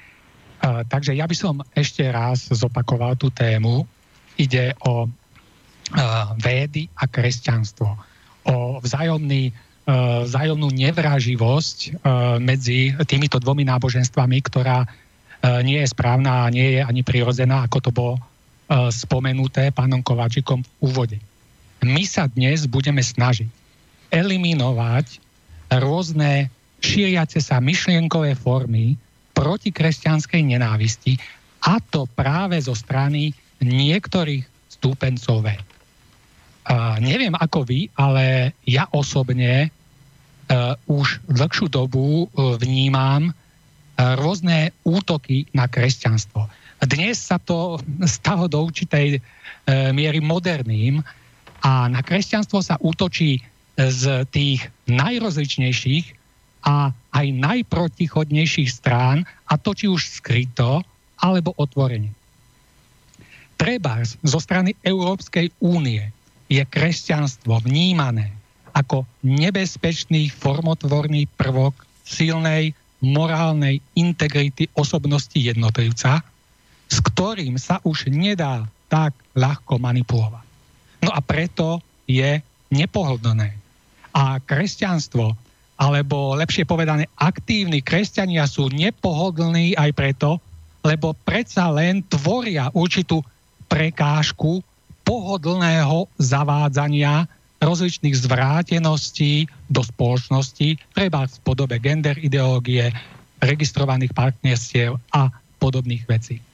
Takže 0.88 1.12
ja 1.12 1.28
by 1.28 1.36
som 1.36 1.60
ešte 1.76 2.08
raz 2.08 2.48
zopakoval 2.48 3.20
tú 3.20 3.28
tému, 3.28 3.84
ide 4.38 4.72
o 4.88 5.10
védy 6.36 6.88
a 7.00 7.08
kresťanstvo, 7.08 7.88
o 8.48 8.80
vzájomný, 8.80 9.52
uh, 9.52 10.24
vzájomnú 10.24 10.68
nevraživosť 10.72 11.78
uh, 11.78 11.92
medzi 12.40 12.92
týmito 13.08 13.40
dvomi 13.40 13.64
náboženstvami, 13.68 14.38
ktorá 14.44 14.84
uh, 14.84 15.60
nie 15.64 15.80
je 15.80 15.88
správna 15.88 16.48
a 16.48 16.52
nie 16.52 16.76
je 16.76 16.80
ani 16.84 17.00
prirodzená, 17.04 17.64
ako 17.64 17.78
to 17.80 17.90
bolo 17.92 18.14
spomenuté 18.92 19.72
pánom 19.72 20.04
Kováčikom 20.04 20.60
v 20.60 20.68
úvode. 20.84 21.16
my 21.80 22.04
sa 22.04 22.28
dnes 22.28 22.68
budeme 22.68 23.00
snažiť 23.00 23.48
eliminovať 24.12 25.24
rôzne 25.72 26.52
šíriace 26.84 27.40
sa 27.40 27.64
myšlienkové 27.64 28.36
formy 28.36 29.00
proti 29.32 29.72
kresťanskej 29.72 30.52
nenávisti 30.52 31.16
a 31.64 31.80
to 31.80 32.04
práve 32.12 32.60
zo 32.60 32.76
strany 32.76 33.32
niektorých 33.64 34.44
stúpencov 34.68 35.48
Neviem 37.00 37.32
ako 37.32 37.64
vy, 37.64 37.88
ale 37.96 38.52
ja 38.68 38.84
osobne 38.92 39.72
uh, 40.48 40.76
už 40.84 41.24
dlhšiu 41.24 41.72
dobu 41.72 42.28
uh, 42.28 42.60
vnímam 42.60 43.32
uh, 43.32 43.34
rôzne 44.20 44.76
útoky 44.84 45.48
na 45.56 45.64
kresťanstvo. 45.64 46.44
Dnes 46.84 47.16
sa 47.16 47.40
to 47.40 47.80
stalo 48.04 48.46
do 48.46 48.68
určitej 48.68 49.20
miery 49.68 50.24
moderným 50.24 51.04
a 51.60 51.92
na 51.92 52.00
kresťanstvo 52.00 52.64
sa 52.64 52.80
útočí 52.80 53.44
z 53.76 54.24
tých 54.32 54.64
najrozličnejších 54.88 56.16
a 56.64 56.88
aj 57.12 57.26
najprotichodnejších 57.36 58.72
strán, 58.72 59.28
a 59.44 59.60
to 59.60 59.76
či 59.76 59.92
už 59.92 60.08
skryto, 60.08 60.80
alebo 61.20 61.52
otvorenie. 61.60 62.16
Treba 63.60 64.00
zo 64.24 64.40
strany 64.40 64.72
Európskej 64.80 65.52
únie 65.60 66.00
je 66.48 66.64
kresťanstvo 66.64 67.60
vnímané 67.62 68.32
ako 68.72 69.04
nebezpečný 69.24 70.32
formotvorný 70.32 71.28
prvok 71.36 71.74
silnej 72.04 72.72
morálnej 73.04 73.78
integrity 73.94 74.66
osobnosti 74.74 75.36
jednotlivca, 75.36 76.24
s 76.88 76.96
ktorým 77.12 77.60
sa 77.60 77.78
už 77.84 78.08
nedá 78.10 78.64
tak 78.88 79.12
ľahko 79.36 79.76
manipulovať. 79.78 80.46
No 81.04 81.10
a 81.12 81.20
preto 81.22 81.84
je 82.08 82.40
nepohodlné. 82.72 83.54
A 84.16 84.40
kresťanstvo, 84.42 85.36
alebo 85.78 86.34
lepšie 86.34 86.64
povedané, 86.66 87.06
aktívni 87.20 87.84
kresťania 87.84 88.48
sú 88.48 88.72
nepohodlní 88.72 89.78
aj 89.78 89.90
preto, 89.94 90.40
lebo 90.82 91.12
predsa 91.22 91.68
len 91.70 92.02
tvoria 92.08 92.72
určitú 92.72 93.20
prekážku 93.68 94.64
pohodlného 95.08 96.04
zavádzania 96.20 97.24
rozličných 97.64 98.12
zvráteností 98.12 99.48
do 99.72 99.80
spoločnosti, 99.80 100.76
treba 100.92 101.24
v 101.24 101.36
podobe 101.48 101.80
gender 101.80 102.20
ideológie, 102.20 102.92
registrovaných 103.40 104.12
partnerstiev 104.12 105.00
a 105.16 105.32
podobných 105.56 106.04
vecí. 106.04 106.44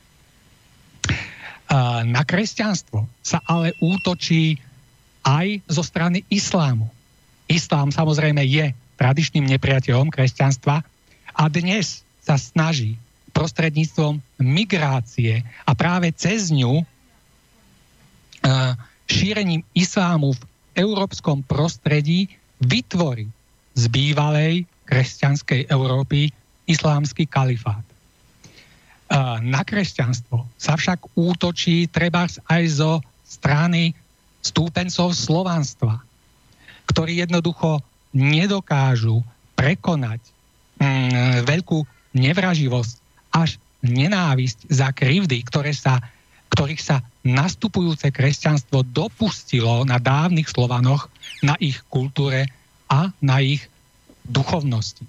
Na 2.07 2.23
kresťanstvo 2.23 3.11
sa 3.27 3.43
ale 3.43 3.75
útočí 3.83 4.63
aj 5.27 5.65
zo 5.67 5.83
strany 5.83 6.23
islámu. 6.31 6.87
Islám 7.51 7.91
samozrejme 7.91 8.45
je 8.47 8.71
tradičným 8.95 9.51
nepriateľom 9.51 10.15
kresťanstva 10.15 10.87
a 11.35 11.43
dnes 11.51 12.07
sa 12.23 12.39
snaží 12.39 12.95
prostredníctvom 13.35 14.23
migrácie 14.39 15.43
a 15.67 15.75
práve 15.75 16.15
cez 16.15 16.55
ňu 16.55 16.87
šírením 19.09 19.65
islámu 19.73 20.37
v 20.37 20.43
európskom 20.77 21.45
prostredí 21.45 22.29
vytvorí 22.61 23.29
z 23.75 23.85
bývalej 23.91 24.69
kresťanskej 24.87 25.73
Európy 25.73 26.31
islámsky 26.69 27.29
kalifát. 27.29 27.83
Na 29.45 29.63
kresťanstvo 29.63 30.49
sa 30.57 30.75
však 30.75 31.15
útočí 31.15 31.87
treba 31.93 32.25
aj 32.49 32.63
zo 32.73 32.93
strany 33.29 33.93
stúpencov 34.41 35.13
slovanstva, 35.13 36.01
ktorí 36.89 37.21
jednoducho 37.21 37.81
nedokážu 38.13 39.25
prekonať 39.57 40.21
mm, 40.81 41.45
veľkú 41.49 41.79
nevraživosť 42.15 42.95
až 43.35 43.57
nenávisť 43.85 44.71
za 44.73 44.89
krivdy, 44.95 45.45
ktoré 45.45 45.77
sa, 45.77 46.01
ktorých 46.53 46.83
sa 46.83 46.97
nastupujúce 47.25 48.13
kresťanstvo 48.13 48.85
dopustilo 48.85 49.83
na 49.89 49.97
dávnych 49.97 50.51
Slovanoch, 50.53 51.09
na 51.41 51.57
ich 51.59 51.81
kultúre 51.89 52.47
a 52.93 53.11
na 53.25 53.41
ich 53.41 53.65
duchovnosti. 54.29 55.05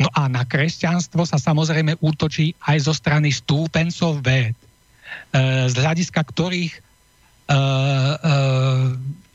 No 0.00 0.08
a 0.16 0.32
na 0.32 0.48
kresťanstvo 0.48 1.28
sa 1.28 1.36
samozrejme 1.36 2.00
útočí 2.00 2.56
aj 2.64 2.88
zo 2.88 2.94
strany 2.96 3.28
stúpencov 3.28 4.24
véd, 4.24 4.56
e, 4.56 5.68
z 5.68 5.74
hľadiska 5.76 6.24
ktorých 6.24 6.72
e, 6.72 6.80
e, 6.80 7.56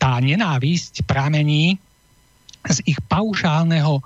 tá 0.01 0.13
nenávisť 0.17 1.05
pramení 1.05 1.77
z 2.65 2.77
ich 2.89 2.97
paušálneho 3.05 4.01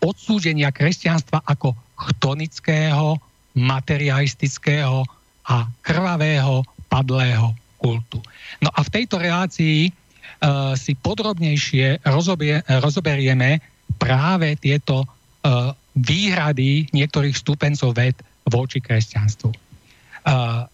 odsúdenia 0.00 0.72
kresťanstva 0.72 1.44
ako 1.44 1.76
chtonického, 1.98 3.20
materialistického 3.52 5.04
a 5.48 5.64
krvavého 5.80 6.62
padlého 6.92 7.56
kultu. 7.80 8.20
No 8.60 8.68
a 8.68 8.80
v 8.84 8.92
tejto 8.92 9.16
relácii 9.16 9.88
uh, 9.88 10.74
si 10.76 10.92
podrobnejšie 10.98 12.04
rozobie, 12.04 12.60
rozoberieme 12.68 13.64
práve 13.96 14.60
tieto 14.60 15.04
uh, 15.04 15.72
výhrady 15.96 16.92
niektorých 16.92 17.34
stupencov 17.34 17.96
ved 17.96 18.16
voči 18.44 18.78
kresťanstvu. 18.78 19.50
Uh, 19.50 20.68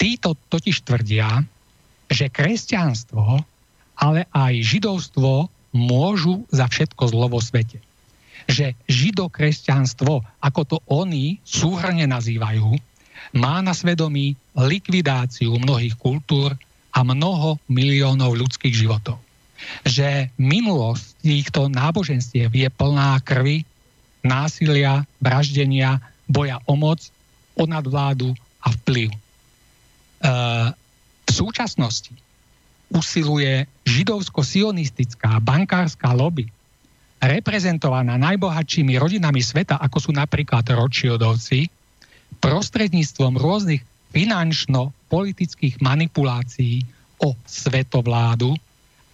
títo 0.00 0.34
totiž 0.50 0.82
tvrdia, 0.82 1.46
že 2.10 2.32
kresťanstvo, 2.32 3.46
ale 4.00 4.26
aj 4.34 4.54
židovstvo 4.64 5.46
môžu 5.70 6.42
za 6.50 6.66
všetko 6.66 7.14
zlo 7.14 7.30
vo 7.30 7.38
svete 7.38 7.78
že 8.50 8.74
židokresťanstvo, 8.90 10.26
ako 10.42 10.60
to 10.66 10.76
oni 10.90 11.38
súhrne 11.46 12.02
nazývajú, 12.10 12.74
má 13.36 13.62
na 13.62 13.76
svedomí 13.76 14.34
likvidáciu 14.56 15.54
mnohých 15.60 15.94
kultúr 15.96 16.54
a 16.90 17.00
mnoho 17.06 17.58
miliónov 17.70 18.34
ľudských 18.34 18.74
životov. 18.74 19.20
Že 19.86 20.32
minulosť 20.40 21.04
týchto 21.22 21.60
náboženstiev 21.70 22.50
je 22.50 22.68
plná 22.72 23.20
krvi, 23.22 23.62
násilia, 24.24 25.04
vraždenia, 25.20 26.00
boja 26.26 26.58
o 26.66 26.74
moc, 26.74 27.00
o 27.56 27.64
nadvládu 27.68 28.32
a 28.64 28.72
vplyv. 28.72 29.12
E, 29.12 29.18
v 31.28 31.30
súčasnosti 31.30 32.12
usiluje 32.90 33.68
židovsko-sionistická 33.86 35.38
bankárska 35.38 36.10
lobby 36.10 36.50
reprezentovaná 37.20 38.16
najbohatšími 38.16 38.96
rodinami 38.96 39.44
sveta, 39.44 39.76
ako 39.76 40.08
sú 40.08 40.10
napríklad 40.16 40.64
Rothschildovci, 40.64 41.68
prostredníctvom 42.40 43.36
rôznych 43.36 43.84
finančno-politických 44.10 45.78
manipulácií 45.78 46.82
o 47.20 47.36
svetovládu 47.46 48.56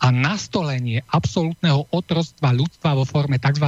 a 0.00 0.08
nastolenie 0.14 1.02
absolútneho 1.10 1.84
otroctva 1.92 2.54
ľudstva 2.54 2.96
vo 2.96 3.04
forme 3.04 3.36
tzv. 3.36 3.66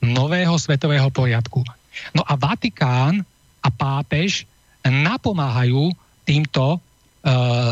nového 0.00 0.56
svetového 0.56 1.10
poriadku. 1.10 1.60
No 2.16 2.22
a 2.24 2.38
Vatikán 2.38 3.20
a 3.64 3.68
pápež 3.68 4.46
napomáhajú 4.84 5.92
týmto 6.24 6.76
e, 6.76 6.78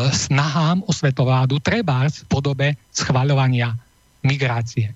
snahám 0.09 0.81
o 0.85 0.91
svetovládu, 0.91 1.61
treba 1.61 2.05
v 2.09 2.25
podobe 2.29 2.67
schvaľovania 2.93 3.73
migrácie 4.23 4.95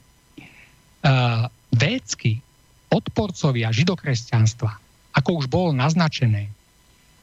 uh, 1.04 1.45
védsky 1.76 2.40
odporcovia 2.88 3.70
židokresťanstva, 3.76 4.86
ako 5.18 5.41
už 5.41 5.45
bolo 5.49 5.73
naznačené, 5.73 6.53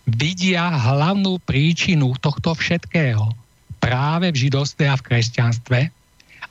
vidia 0.04 0.66
hlavnú 0.66 1.38
príčinu 1.46 2.18
tohto 2.18 2.58
všetkého 2.58 3.30
práve 3.78 4.34
v 4.34 4.50
židovstve 4.50 4.84
a 4.90 4.98
v 4.98 5.06
kresťanstve 5.06 5.78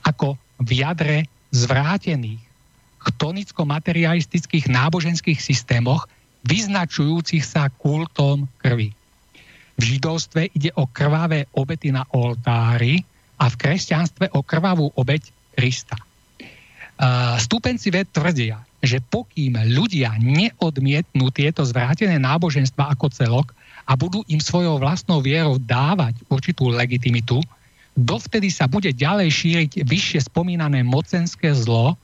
ako 0.08 0.40
v 0.64 0.70
jadre 0.80 1.18
zvrátených 1.52 2.40
chtonicko-materialistických 3.04 4.72
náboženských 4.72 5.36
systémoch 5.36 6.08
vyznačujúcich 6.48 7.44
sa 7.44 7.68
kultom 7.68 8.48
krvi. 8.58 8.96
V 9.76 9.82
židovstve 9.82 10.54
ide 10.54 10.72
o 10.78 10.88
krvavé 10.88 11.50
obety 11.52 11.92
na 11.92 12.06
oltári 12.14 13.04
a 13.36 13.50
v 13.50 13.54
kresťanstve 13.60 14.32
o 14.32 14.40
krvavú 14.40 14.88
obeť 14.94 15.34
Krista. 15.54 15.98
Stúpenci 17.38 17.90
ved 17.90 18.10
tvrdia, 18.10 18.58
že 18.84 19.00
pokým 19.00 19.56
ľudia 19.56 20.16
neodmietnú 20.20 21.32
tieto 21.32 21.64
zvrátené 21.64 22.20
náboženstva 22.20 22.92
ako 22.94 23.10
celok 23.10 23.52
a 23.84 23.96
budú 23.96 24.24
im 24.28 24.40
svojou 24.40 24.80
vlastnou 24.80 25.20
vierou 25.20 25.60
dávať 25.60 26.16
určitú 26.32 26.72
legitimitu, 26.72 27.40
dovtedy 27.96 28.48
sa 28.48 28.64
bude 28.64 28.92
ďalej 28.92 29.28
šíriť 29.28 29.70
vyššie 29.84 30.20
spomínané 30.28 30.84
mocenské 30.84 31.52
zlo, 31.52 31.96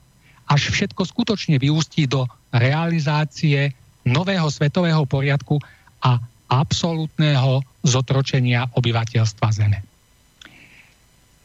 až 0.51 0.74
všetko 0.74 1.07
skutočne 1.07 1.57
vyústí 1.62 2.11
do 2.11 2.27
realizácie 2.51 3.70
nového 4.02 4.51
svetového 4.51 5.07
poriadku 5.07 5.62
a 6.02 6.19
absolútneho 6.51 7.62
zotročenia 7.86 8.66
obyvateľstva 8.74 9.47
Zeme. 9.55 9.78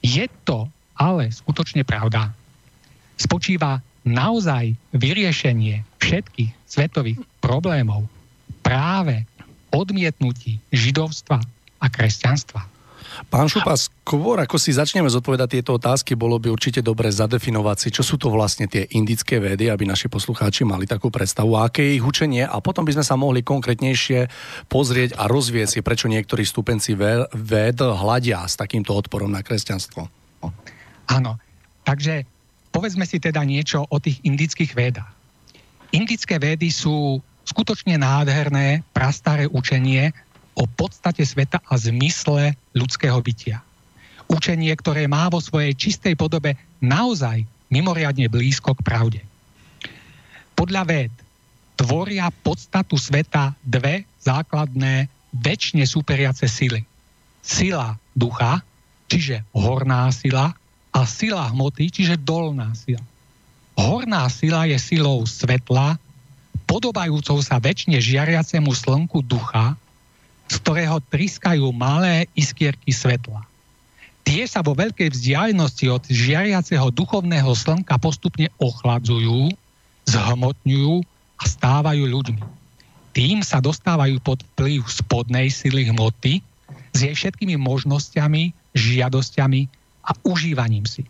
Je 0.01 0.25
to 0.43 0.65
ale 0.97 1.29
skutočne 1.29 1.85
pravda. 1.85 2.33
Spočíva 3.15 3.79
naozaj 4.05 4.77
vyriešenie 4.93 5.81
všetkých 5.99 6.51
svetových 6.69 7.19
problémov 7.41 8.05
práve 8.61 9.25
odmietnutí 9.73 10.61
židovstva 10.69 11.41
a 11.81 11.85
kresťanstva. 11.89 12.71
Pán 13.31 13.47
Šupa, 13.47 13.79
skôr 13.79 14.43
ako 14.43 14.59
si 14.59 14.75
začneme 14.75 15.07
zodpovedať 15.07 15.59
tieto 15.59 15.79
otázky, 15.79 16.19
bolo 16.19 16.35
by 16.35 16.51
určite 16.51 16.83
dobre 16.83 17.07
zadefinovať 17.07 17.77
si, 17.79 17.89
čo 17.95 18.03
sú 18.03 18.19
to 18.19 18.27
vlastne 18.27 18.67
tie 18.67 18.91
indické 18.91 19.39
vedy, 19.39 19.71
aby 19.71 19.87
naši 19.87 20.11
poslucháči 20.11 20.67
mali 20.67 20.83
takú 20.83 21.07
predstavu, 21.07 21.55
aké 21.55 21.79
je 21.79 21.95
ich 21.95 22.03
učenie 22.03 22.43
a 22.43 22.59
potom 22.59 22.83
by 22.83 22.91
sme 22.99 23.05
sa 23.07 23.15
mohli 23.15 23.39
konkrétnejšie 23.39 24.27
pozrieť 24.67 25.15
a 25.15 25.31
rozvieť 25.31 25.67
si, 25.71 25.79
prečo 25.79 26.11
niektorí 26.11 26.43
stupenci 26.43 26.91
ved 27.31 27.79
hľadia 27.79 28.43
s 28.43 28.59
takýmto 28.59 28.91
odporom 28.91 29.31
na 29.31 29.39
kresťanstvo. 29.39 30.11
Áno, 31.07 31.39
takže 31.87 32.27
povedzme 32.75 33.07
si 33.07 33.23
teda 33.23 33.39
niečo 33.47 33.87
o 33.87 33.97
tých 34.03 34.19
indických 34.27 34.75
vedách. 34.75 35.07
Indické 35.95 36.35
vedy 36.35 36.67
sú 36.75 37.23
skutočne 37.47 37.95
nádherné, 37.95 38.83
prastaré 38.91 39.47
učenie 39.47 40.11
o 40.59 40.67
podstate 40.67 41.23
sveta 41.23 41.63
a 41.63 41.79
zmysle 41.79 42.51
ľudského 42.75 43.15
bytia. 43.23 43.63
Učenie, 44.27 44.75
ktoré 44.75 45.07
má 45.07 45.31
vo 45.31 45.39
svojej 45.39 45.71
čistej 45.71 46.19
podobe 46.19 46.59
naozaj 46.83 47.47
mimoriadne 47.71 48.27
blízko 48.27 48.75
k 48.75 48.83
pravde. 48.83 49.21
Podľa 50.59 50.83
ved 50.83 51.13
tvoria 51.79 52.27
podstatu 52.43 52.99
sveta 52.99 53.55
dve 53.63 54.03
základné, 54.19 55.07
väčšine 55.31 55.87
superiace 55.87 56.47
sily. 56.51 56.83
Sila 57.39 57.95
ducha, 58.11 58.59
čiže 59.07 59.47
horná 59.55 60.11
sila, 60.11 60.55
a 60.95 61.03
sila 61.03 61.51
hmoty, 61.51 61.91
čiže 61.91 62.15
dolná 62.15 62.71
sila. 62.71 63.03
Horná 63.75 64.23
sila 64.31 64.63
je 64.63 64.79
silou 64.79 65.27
svetla, 65.27 65.99
podobajúcou 66.63 67.43
sa 67.43 67.59
väčšine 67.59 67.99
žiariacemu 67.99 68.71
slnku 68.71 69.19
ducha, 69.27 69.75
z 70.47 70.55
ktorého 70.63 71.03
triskajú 71.11 71.67
malé 71.75 72.31
iskierky 72.31 72.95
svetla. 72.95 73.43
Tie 74.23 74.47
sa 74.47 74.63
vo 74.63 74.73
veľkej 74.73 75.11
vzdialenosti 75.11 75.85
od 75.91 76.07
žiariaceho 76.07 76.89
duchovného 76.95 77.51
slnka 77.51 77.99
postupne 77.99 78.47
ochladzujú, 78.57 79.51
zhmotňujú 80.07 80.95
a 81.35 81.43
stávajú 81.43 82.07
ľuďmi. 82.07 82.41
Tým 83.11 83.43
sa 83.43 83.59
dostávajú 83.59 84.17
pod 84.23 84.41
vplyv 84.55 84.87
spodnej 84.87 85.51
sily 85.51 85.91
hmoty 85.91 86.39
s 86.95 86.97
jej 87.03 87.13
všetkými 87.13 87.59
možnosťami, 87.59 88.55
žiadosťami 88.73 89.84
a 90.05 90.11
užívaním 90.23 90.85
si. 90.85 91.03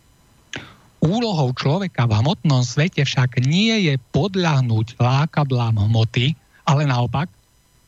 Úlohou 1.04 1.52
človeka 1.52 2.08
v 2.08 2.18
hmotnom 2.18 2.64
svete 2.64 3.04
však 3.04 3.44
nie 3.44 3.92
je 3.92 3.94
podľahnúť 4.16 4.96
lákadlám 4.96 5.76
hmoty, 5.86 6.34
ale 6.64 6.88
naopak 6.88 7.28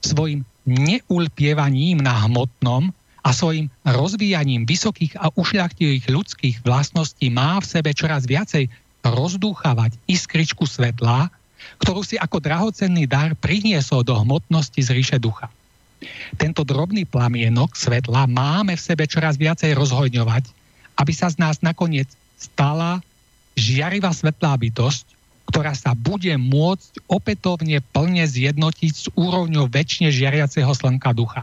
svojim 0.05 0.45
neulpievaním 0.69 2.05
na 2.05 2.29
hmotnom 2.29 2.93
a 3.25 3.31
svojim 3.33 3.73
rozvíjaním 3.83 4.69
vysokých 4.69 5.17
a 5.19 5.33
ušľachtilých 5.35 6.07
ľudských 6.07 6.57
vlastností 6.63 7.33
má 7.33 7.59
v 7.59 7.67
sebe 7.67 7.91
čoraz 7.97 8.29
viacej 8.29 8.69
rozdúchavať 9.03 9.97
iskričku 10.07 10.69
svetla, 10.69 11.33
ktorú 11.83 12.05
si 12.05 12.21
ako 12.21 12.39
drahocenný 12.39 13.09
dar 13.09 13.35
priniesol 13.35 14.05
do 14.07 14.15
hmotnosti 14.15 14.79
z 14.79 14.95
ríše 14.95 15.19
ducha. 15.19 15.51
Tento 16.39 16.63
drobný 16.63 17.03
plamienok 17.03 17.75
svetla 17.75 18.31
máme 18.31 18.79
v 18.79 18.85
sebe 18.85 19.11
čoraz 19.11 19.35
viacej 19.35 19.75
rozhojňovať 19.75 20.58
aby 20.99 21.13
sa 21.15 21.31
z 21.31 21.39
nás 21.39 21.63
nakoniec 21.63 22.11
stala 22.35 22.99
žiarivá 23.55 24.11
svetlá 24.11 24.59
bytosť, 24.59 25.07
ktorá 25.49 25.73
sa 25.73 25.97
bude 25.97 26.31
môcť 26.37 27.09
opätovne 27.09 27.81
plne 27.95 28.25
zjednotiť 28.29 28.93
s 28.93 29.07
úrovňou 29.17 29.71
väčšine 29.71 30.13
žiariaceho 30.13 30.69
slnka 30.75 31.17
ducha. 31.17 31.43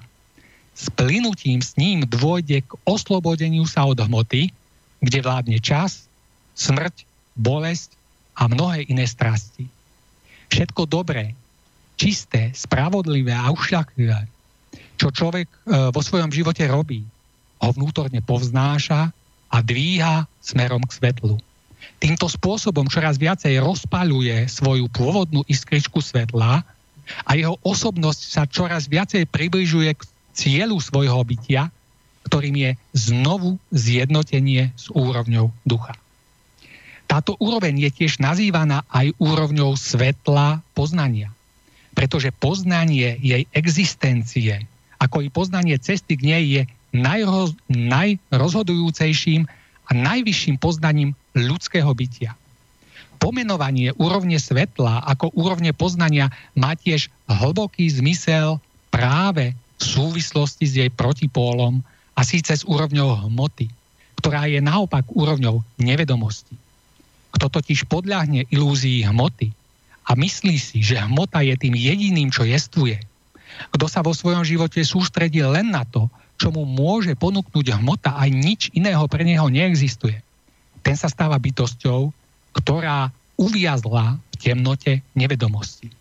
S 0.75 0.91
s 0.91 1.71
ním 1.79 2.03
dôjde 2.03 2.61
k 2.67 2.71
oslobodeniu 2.83 3.63
sa 3.65 3.87
od 3.87 3.95
hmoty, 3.95 4.51
kde 4.99 5.19
vládne 5.23 5.57
čas, 5.63 6.05
smrť, 6.53 7.07
bolesť 7.39 7.95
a 8.35 8.51
mnohé 8.51 8.83
iné 8.91 9.07
strasti. 9.07 9.65
Všetko 10.51 10.85
dobré, 10.85 11.31
čisté, 11.95 12.51
spravodlivé 12.51 13.31
a 13.31 13.49
ušľaklivé, 13.55 14.27
čo 14.99 15.11
človek 15.11 15.47
e, 15.47 15.57
vo 15.91 16.01
svojom 16.03 16.29
živote 16.31 16.67
robí, 16.67 17.03
ho 17.63 17.71
vnútorne 17.71 18.19
povznáša 18.19 19.15
a 19.55 19.63
dvíha 19.63 20.27
smerom 20.43 20.83
k 20.83 20.91
svetlu. 20.99 21.39
Týmto 21.95 22.27
spôsobom 22.27 22.91
čoraz 22.91 23.15
viacej 23.15 23.63
rozpaľuje 23.63 24.51
svoju 24.51 24.91
pôvodnú 24.91 25.47
iskričku 25.47 26.03
svetla 26.03 26.67
a 27.23 27.31
jeho 27.39 27.55
osobnosť 27.63 28.21
sa 28.27 28.43
čoraz 28.43 28.91
viacej 28.91 29.23
približuje 29.31 29.95
k 29.95 30.01
cieľu 30.35 30.83
svojho 30.83 31.23
bytia, 31.23 31.71
ktorým 32.27 32.55
je 32.59 32.71
znovu 32.91 33.55
zjednotenie 33.71 34.75
s 34.75 34.91
úrovňou 34.91 35.55
ducha. 35.63 35.95
Táto 37.07 37.39
úroveň 37.39 37.87
je 37.87 38.03
tiež 38.03 38.19
nazývaná 38.19 38.83
aj 38.91 39.15
úrovňou 39.21 39.77
svetla 39.79 40.59
poznania, 40.75 41.31
pretože 41.95 42.33
poznanie 42.35 43.15
jej 43.23 43.47
existencie, 43.55 44.67
ako 44.99 45.23
i 45.23 45.29
poznanie 45.31 45.79
cesty 45.79 46.19
k 46.19 46.27
nej 46.27 46.43
je 46.43 46.61
najroz, 46.95 47.53
najrozhodujúcejším 47.67 49.43
a 49.85 49.91
najvyšším 49.91 50.55
poznaním 50.57 51.13
ľudského 51.35 51.91
bytia. 51.91 52.33
Pomenovanie 53.19 53.95
úrovne 53.95 54.39
svetla 54.39 55.03
ako 55.07 55.31
úrovne 55.35 55.71
poznania 55.71 56.31
má 56.55 56.75
tiež 56.75 57.11
hlboký 57.27 57.87
zmysel 57.91 58.59
práve 58.91 59.55
v 59.75 59.83
súvislosti 59.83 60.65
s 60.67 60.73
jej 60.79 60.91
protipólom 60.91 61.83
a 62.15 62.21
síce 62.23 62.55
s 62.55 62.63
úrovňou 62.63 63.27
hmoty, 63.27 63.67
ktorá 64.19 64.47
je 64.47 64.63
naopak 64.63 65.03
úrovňou 65.11 65.63
nevedomosti. 65.79 66.55
Kto 67.35 67.51
totiž 67.51 67.91
podľahne 67.91 68.47
ilúzii 68.47 69.03
hmoty 69.03 69.51
a 70.07 70.15
myslí 70.15 70.55
si, 70.55 70.79
že 70.79 70.95
hmota 71.03 71.43
je 71.43 71.55
tým 71.59 71.75
jediným, 71.75 72.31
čo 72.31 72.47
jestvuje, 72.47 73.03
kto 73.75 73.85
sa 73.87 74.03
vo 74.03 74.11
svojom 74.11 74.43
živote 74.43 74.83
sústredí 74.83 75.43
len 75.43 75.71
na 75.71 75.83
to, 75.87 76.07
čo 76.35 76.51
mu 76.51 76.67
môže 76.67 77.15
ponúknuť 77.15 77.79
hmota, 77.79 78.15
aj 78.15 78.29
nič 78.31 78.61
iného 78.75 79.03
pre 79.07 79.23
neho 79.23 79.47
neexistuje. 79.47 80.19
Ten 80.83 80.95
sa 80.99 81.07
stáva 81.07 81.39
bytosťou, 81.39 82.11
ktorá 82.55 83.09
uviazla 83.39 84.19
v 84.19 84.35
temnote 84.37 85.01
nevedomosti. 85.15 85.91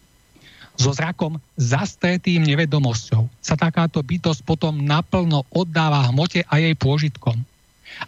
So 0.75 0.91
zrakom 0.91 1.39
zastretým 1.55 2.43
nevedomosťou 2.43 3.31
sa 3.39 3.55
takáto 3.55 4.03
bytosť 4.03 4.43
potom 4.43 4.83
naplno 4.83 5.47
oddáva 5.55 6.11
hmote 6.11 6.43
a 6.51 6.55
jej 6.59 6.75
pôžitkom. 6.75 7.47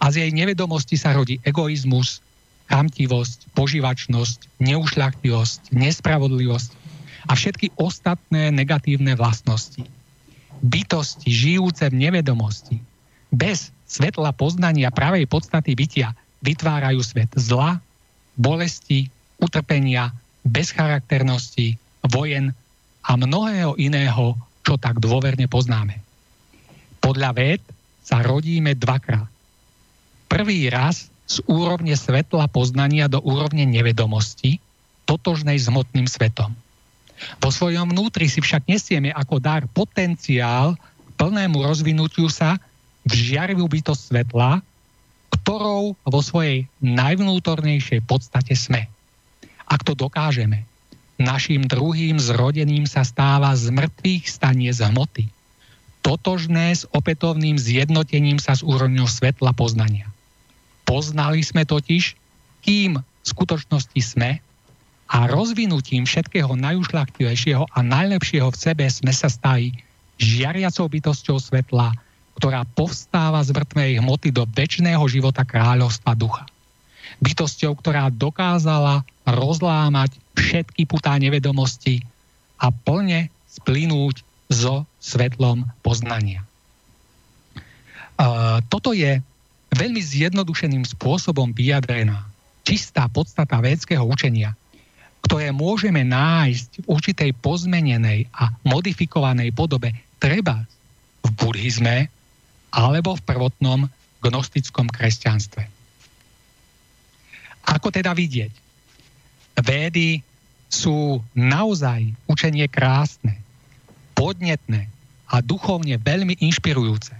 A 0.03 0.05
z 0.11 0.27
jej 0.27 0.31
nevedomosti 0.35 0.99
sa 0.99 1.15
rodí 1.15 1.39
egoizmus, 1.47 2.19
chamtivosť, 2.67 3.55
požívačnosť, 3.55 4.59
neušľachtivosť, 4.59 5.71
nespravodlivosť 5.71 6.71
a 7.31 7.33
všetky 7.39 7.79
ostatné 7.79 8.51
negatívne 8.51 9.15
vlastnosti 9.15 9.87
bytosti 10.63 11.29
žijúce 11.29 11.89
v 11.93 12.09
nevedomosti, 12.09 12.81
bez 13.33 13.75
svetla 13.87 14.35
poznania 14.35 14.91
pravej 14.91 15.29
podstaty 15.29 15.77
bytia, 15.77 16.13
vytvárajú 16.45 17.01
svet 17.03 17.31
zla, 17.37 17.81
bolesti, 18.37 19.09
utrpenia, 19.41 20.13
bezcharakternosti, 20.47 21.77
vojen 22.07 22.55
a 23.07 23.13
mnohého 23.19 23.75
iného, 23.79 24.39
čo 24.63 24.79
tak 24.79 24.99
dôverne 24.99 25.47
poznáme. 25.47 26.03
Podľa 27.03 27.31
ved 27.35 27.63
sa 28.03 28.23
rodíme 28.23 28.75
dvakrát. 28.75 29.31
Prvý 30.27 30.67
raz 30.71 31.07
z 31.27 31.43
úrovne 31.47 31.95
svetla 31.95 32.51
poznania 32.51 33.07
do 33.11 33.23
úrovne 33.23 33.67
nevedomosti, 33.67 34.59
totožnej 35.07 35.59
s 35.59 35.71
hmotným 35.71 36.07
svetom. 36.11 36.55
Vo 37.41 37.51
svojom 37.51 37.93
vnútri 37.93 38.29
si 38.29 38.41
však 38.41 38.69
nesieme 38.69 39.13
ako 39.13 39.41
dar 39.41 39.65
potenciál 39.71 40.77
plnému 41.17 41.65
rozvinutiu 41.65 42.29
sa 42.29 42.61
v 43.07 43.13
žiarivú 43.13 43.65
bytosť 43.67 44.03
svetla, 44.13 44.61
ktorou 45.33 45.95
vo 45.95 46.21
svojej 46.21 46.67
najvnútornejšej 46.83 48.05
podstate 48.05 48.53
sme. 48.59 48.91
Ak 49.67 49.83
to 49.83 49.95
dokážeme, 49.95 50.67
našim 51.17 51.65
druhým 51.65 52.21
zrodením 52.21 52.85
sa 52.85 53.03
stáva 53.03 53.57
z 53.57 53.73
mŕtvych 53.73 54.25
stanie 54.29 54.71
z 54.71 54.85
hmoty. 54.87 55.25
Totožné 56.05 56.71
s 56.77 56.87
opätovným 56.95 57.59
zjednotením 57.59 58.39
sa 58.39 58.55
s 58.55 58.63
úrovňou 58.63 59.11
svetla 59.11 59.51
poznania. 59.57 60.07
Poznali 60.87 61.43
sme 61.43 61.67
totiž, 61.67 62.15
kým 62.63 63.03
v 63.03 63.27
skutočnosti 63.27 63.99
sme 63.99 64.39
a 65.07 65.31
rozvinutím 65.31 66.03
všetkého 66.03 66.59
najušľachtilejšieho 66.59 67.71
a 67.71 67.79
najlepšieho 67.79 68.51
v 68.51 68.59
sebe 68.59 68.85
sme 68.91 69.15
sa 69.15 69.31
stali 69.31 69.71
žiariacou 70.19 70.91
bytosťou 70.91 71.39
svetla, 71.39 71.95
ktorá 72.37 72.67
povstáva 72.75 73.41
z 73.47 73.55
mŕtvej 73.55 74.03
hmoty 74.03 74.29
do 74.35 74.43
väčšného 74.51 75.03
života 75.07 75.47
kráľovstva 75.47 76.13
ducha. 76.19 76.45
Bytosťou, 77.23 77.79
ktorá 77.79 78.11
dokázala 78.11 79.07
rozlámať 79.25 80.19
všetky 80.37 80.85
putá 80.85 81.17
nevedomosti 81.17 82.03
a 82.61 82.69
plne 82.75 83.33
splynúť 83.47 84.21
so 84.53 84.85
svetlom 85.01 85.65
poznania. 85.81 86.45
Uh, 88.17 88.65
toto 88.73 88.97
je 88.97 89.21
veľmi 89.77 90.01
zjednodušeným 90.01 90.85
spôsobom 90.89 91.53
vyjadrená 91.53 92.25
čistá 92.67 93.07
podstata 93.07 93.61
védského 93.63 94.03
učenia, 94.03 94.57
ktoré 95.25 95.51
môžeme 95.51 96.05
nájsť 96.05 96.85
v 96.85 96.87
určitej 96.91 97.31
pozmenenej 97.41 98.29
a 98.35 98.53
modifikovanej 98.67 99.51
podobe 99.57 99.95
treba 100.21 100.63
v 101.25 101.29
buddhizme 101.35 102.07
alebo 102.71 103.17
v 103.17 103.25
prvotnom 103.27 103.81
gnostickom 104.23 104.87
kresťanstve. 104.91 105.63
Ako 107.67 107.91
teda 107.91 108.15
vidieť? 108.15 108.53
Védy 109.59 110.23
sú 110.71 111.25
naozaj 111.35 112.13
učenie 112.31 112.69
krásne, 112.71 113.41
podnetné 114.15 114.87
a 115.27 115.43
duchovne 115.43 115.99
veľmi 115.99 116.39
inšpirujúce. 116.39 117.15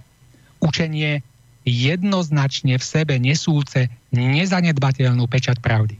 Učenie 0.63 1.25
jednoznačne 1.67 2.79
v 2.79 2.83
sebe 2.83 3.19
nesúce 3.19 3.91
nezanedbateľnú 4.15 5.27
pečať 5.27 5.59
pravdy. 5.59 5.99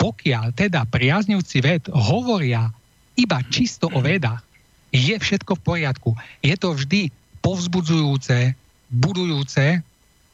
Pokiaľ 0.00 0.56
teda 0.56 0.88
priaznivci 0.88 1.60
ved 1.60 1.82
hovoria 1.92 2.72
iba 3.20 3.38
čisto 3.52 3.92
o 3.92 4.00
vedách, 4.00 4.40
je 4.90 5.14
všetko 5.14 5.60
v 5.60 5.64
poriadku. 5.64 6.10
Je 6.40 6.56
to 6.56 6.72
vždy 6.72 7.12
povzbudzujúce, 7.44 8.56
budujúce 8.90 9.84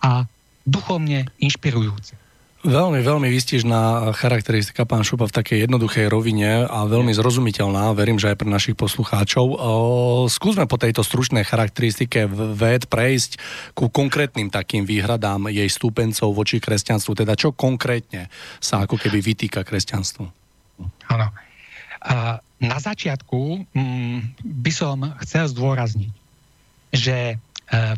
a 0.01 0.11
duchovne 0.65 1.29
inšpirujúce. 1.43 2.15
Veľmi, 2.67 2.99
veľmi 2.99 3.31
výstižná 3.31 4.11
charakteristika 4.19 4.83
pán 4.83 5.07
Šupa 5.07 5.31
v 5.31 5.39
takej 5.39 5.71
jednoduchej 5.71 6.11
rovine 6.11 6.67
a 6.67 6.83
veľmi 6.91 7.15
zrozumiteľná, 7.15 7.95
verím, 7.95 8.19
že 8.19 8.35
aj 8.35 8.43
pre 8.43 8.51
našich 8.51 8.75
poslucháčov. 8.75 9.55
Skúsme 10.27 10.67
po 10.67 10.75
tejto 10.75 11.07
stručnej 11.07 11.47
charakteristike 11.47 12.27
ved 12.59 12.91
prejsť 12.91 13.39
ku 13.71 13.87
konkrétnym 13.87 14.51
takým 14.51 14.83
výhradám 14.83 15.47
jej 15.47 15.71
stúpencov 15.71 16.35
voči 16.35 16.59
kresťanstvu, 16.59 17.15
teda 17.15 17.39
čo 17.39 17.55
konkrétne 17.55 18.35
sa 18.59 18.83
ako 18.83 18.99
keby 18.99 19.23
vytýka 19.23 19.63
kresťanstvu. 19.63 20.27
Áno. 21.15 21.27
Na 22.59 22.79
začiatku 22.83 23.63
mm, 23.79 24.43
by 24.43 24.73
som 24.75 25.07
chcel 25.23 25.47
zdôrazniť, 25.55 26.11
že 26.91 27.17
e, 27.31 27.37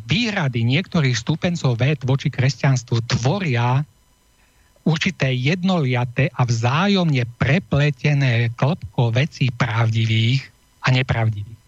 výhrady 0.05 0.61
niektorých 0.61 1.17
stúpencov 1.17 1.81
ved 1.81 2.05
voči 2.05 2.29
kresťanstvu 2.29 3.01
tvoria 3.07 3.89
určité 4.89 5.37
jednoliaté 5.37 6.33
a 6.33 6.49
vzájomne 6.49 7.29
prepletené 7.37 8.49
klopko 8.57 9.13
vecí 9.13 9.53
pravdivých 9.53 10.49
a 10.89 10.97
nepravdivých, 10.97 11.61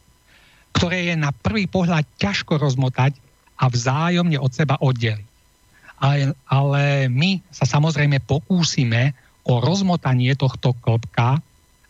ktoré 0.73 1.13
je 1.13 1.15
na 1.21 1.29
prvý 1.29 1.69
pohľad 1.69 2.09
ťažko 2.17 2.57
rozmotať 2.57 3.13
a 3.61 3.69
vzájomne 3.69 4.41
od 4.41 4.49
seba 4.57 4.81
oddeliť. 4.81 5.29
Ale, 6.01 6.33
ale 6.49 7.13
my 7.13 7.45
sa 7.53 7.69
samozrejme 7.69 8.25
pokúsime 8.25 9.13
o 9.45 9.61
rozmotanie 9.61 10.33
tohto 10.33 10.73
klopka 10.81 11.37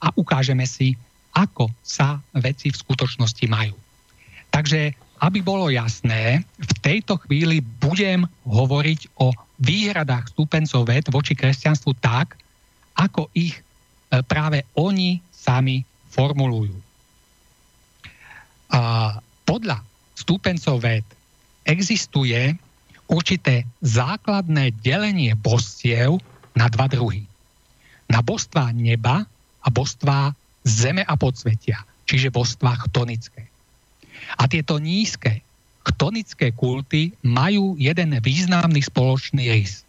a 0.02 0.06
ukážeme 0.18 0.66
si, 0.66 0.98
ako 1.30 1.70
sa 1.86 2.18
veci 2.34 2.74
v 2.74 2.80
skutočnosti 2.82 3.46
majú. 3.46 3.78
Takže, 4.50 4.98
aby 5.20 5.44
bolo 5.44 5.68
jasné, 5.68 6.40
v 6.56 6.72
tejto 6.80 7.20
chvíli 7.28 7.60
budem 7.60 8.24
hovoriť 8.48 9.20
o 9.20 9.36
výhradách 9.60 10.32
stúpencov 10.32 10.88
ved 10.88 11.04
voči 11.12 11.36
kresťanstvu 11.36 11.92
tak, 12.00 12.40
ako 12.96 13.28
ich 13.36 13.60
e, 13.60 13.62
práve 14.24 14.64
oni 14.80 15.20
sami 15.28 15.84
formulujú. 16.08 16.72
A 18.72 19.14
podľa 19.44 19.84
stúpencov 20.16 20.80
ved 20.80 21.04
existuje 21.68 22.56
určité 23.12 23.68
základné 23.84 24.72
delenie 24.80 25.36
bostiev 25.36 26.22
na 26.56 26.72
dva 26.72 26.88
druhy. 26.88 27.28
Na 28.08 28.24
božstvá 28.24 28.72
neba 28.72 29.28
a 29.60 29.68
božstvá 29.68 30.32
zeme 30.64 31.04
a 31.04 31.14
podsvetia, 31.18 31.84
čiže 32.08 32.32
božstvá 32.32 32.78
chtonické. 32.88 33.49
A 34.38 34.46
tieto 34.46 34.80
nízke 34.80 35.42
chtonické 35.84 36.52
kulty 36.52 37.16
majú 37.24 37.74
jeden 37.80 38.12
významný 38.20 38.84
spoločný 38.84 39.48
rys. 39.48 39.82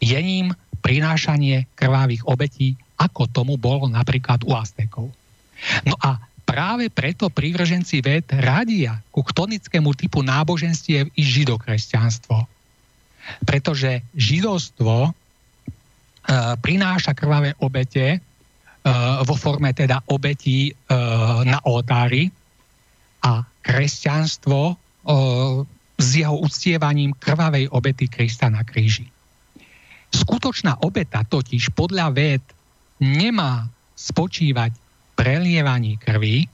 Je 0.00 0.16
ním 0.16 0.52
prinášanie 0.80 1.68
krvavých 1.76 2.24
obetí, 2.24 2.76
ako 2.96 3.28
tomu 3.28 3.60
bolo 3.60 3.88
napríklad 3.90 4.40
u 4.48 4.56
Aztekov. 4.56 5.12
No 5.84 5.96
a 6.00 6.20
práve 6.46 6.88
preto 6.88 7.28
prívrženci 7.28 8.00
ved 8.00 8.24
radia 8.30 9.02
ku 9.10 9.20
chtonickému 9.24 9.92
typu 9.98 10.22
náboženstiev 10.22 11.10
i 11.12 11.22
židokresťanstvo. 11.26 12.46
Pretože 13.42 14.06
židovstvo 14.14 15.10
e, 15.10 15.10
prináša 16.62 17.12
krvavé 17.18 17.58
obete 17.58 18.06
e, 18.14 18.18
vo 19.26 19.34
forme 19.34 19.74
teda 19.74 20.06
obetí 20.06 20.70
e, 20.70 20.72
na 21.42 21.58
oltári 21.66 22.30
a 23.26 23.42
kresťanstvo 23.66 24.78
s 25.98 26.08
jeho 26.14 26.36
uctievaním 26.38 27.10
krvavej 27.18 27.66
obety 27.74 28.06
Krista 28.06 28.46
na 28.46 28.62
kríži. 28.62 29.10
Skutočná 30.14 30.78
obeta 30.86 31.26
totiž 31.26 31.74
podľa 31.74 32.14
ved 32.14 32.44
nemá 33.02 33.66
spočívať 33.98 34.70
prelievaní 35.18 35.98
krvi, 35.98 36.46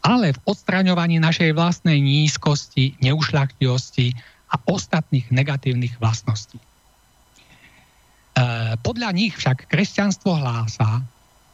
ale 0.00 0.32
v 0.32 0.42
odstraňovaní 0.46 1.18
našej 1.18 1.50
vlastnej 1.52 1.98
nízkosti, 1.98 2.94
neušľachtivosti 3.02 4.14
a 4.54 4.56
ostatných 4.70 5.26
negatívnych 5.34 5.98
vlastností. 5.98 6.62
E, 6.62 6.64
podľa 8.78 9.10
nich 9.10 9.34
však 9.34 9.66
kresťanstvo 9.66 10.30
hlása, 10.30 11.02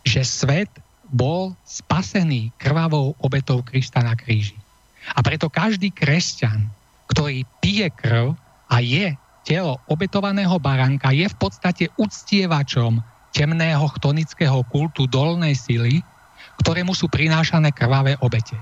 že 0.04 0.20
svet 0.20 0.68
bol 1.08 1.56
spasený 1.64 2.52
krvavou 2.60 3.16
obetou 3.24 3.64
Krista 3.64 4.04
na 4.04 4.12
kríži. 4.12 4.61
A 5.12 5.20
preto 5.20 5.50
každý 5.50 5.90
kresťan, 5.90 6.70
ktorý 7.10 7.42
pije 7.58 7.90
krv 7.92 8.38
a 8.70 8.76
je 8.78 9.12
telo 9.42 9.82
obetovaného 9.90 10.54
baránka, 10.62 11.10
je 11.10 11.26
v 11.26 11.36
podstate 11.36 11.90
uctievačom 11.98 13.02
temného 13.34 13.84
chtonického 13.98 14.62
kultu 14.70 15.10
dolnej 15.10 15.58
sily, 15.58 16.04
ktorému 16.62 16.94
sú 16.94 17.10
prinášané 17.10 17.74
krvavé 17.74 18.14
obete. 18.22 18.54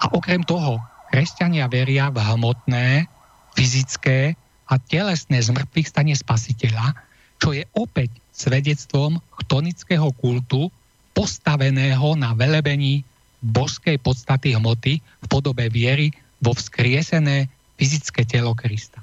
A 0.00 0.10
okrem 0.16 0.40
toho, 0.42 0.80
kresťania 1.12 1.68
veria 1.68 2.08
v 2.08 2.18
hmotné, 2.24 3.06
fyzické 3.52 4.34
a 4.66 4.74
telesné 4.80 5.38
zmrtvých 5.40 5.88
stane 5.88 6.14
spasiteľa, 6.16 6.96
čo 7.36 7.52
je 7.52 7.62
opäť 7.76 8.10
svedectvom 8.32 9.20
chtonického 9.44 10.08
kultu 10.16 10.72
postaveného 11.12 12.16
na 12.16 12.36
velebení 12.36 13.04
božskej 13.44 14.00
podstaty 14.00 14.56
hmoty 14.56 15.00
v 15.00 15.26
podobe 15.28 15.68
viery 15.68 16.12
vo 16.40 16.52
vzkriesené 16.56 17.48
fyzické 17.76 18.24
telo 18.24 18.56
Krista. 18.56 19.00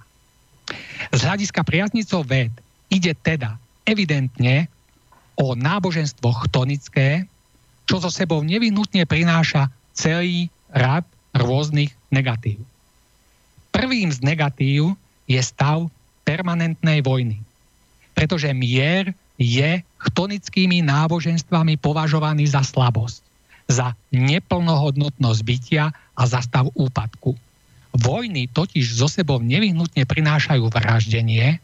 Z 1.13 1.19
hľadiska 1.21 1.61
priaznicov 1.61 2.25
ved 2.25 2.53
ide 2.89 3.13
teda 3.13 3.59
evidentne 3.83 4.69
o 5.35 5.57
náboženstvo 5.57 6.29
chtonické, 6.47 7.25
čo 7.89 7.99
so 7.99 8.09
sebou 8.09 8.41
nevyhnutne 8.45 9.03
prináša 9.03 9.67
celý 9.93 10.47
rad 10.71 11.03
rôznych 11.35 11.91
negatív. 12.13 12.61
Prvým 13.73 14.13
z 14.13 14.21
negatív 14.21 14.93
je 15.25 15.41
stav 15.41 15.89
permanentnej 16.23 17.01
vojny, 17.01 17.41
pretože 18.13 18.47
mier 18.53 19.11
je 19.35 19.81
chtonickými 19.81 20.85
náboženstvami 20.85 21.81
považovaný 21.81 22.45
za 22.47 22.61
slabosť 22.61 23.32
za 23.67 23.95
neplnohodnotnosť 24.11 25.41
bytia 25.43 25.91
a 25.93 26.23
za 26.27 26.39
stav 26.43 26.69
úpadku. 26.75 27.35
Vojny 27.93 28.49
totiž 28.49 28.97
zo 28.97 29.05
sebou 29.05 29.37
nevyhnutne 29.37 30.03
prinášajú 30.03 30.65
vraždenie 30.67 31.61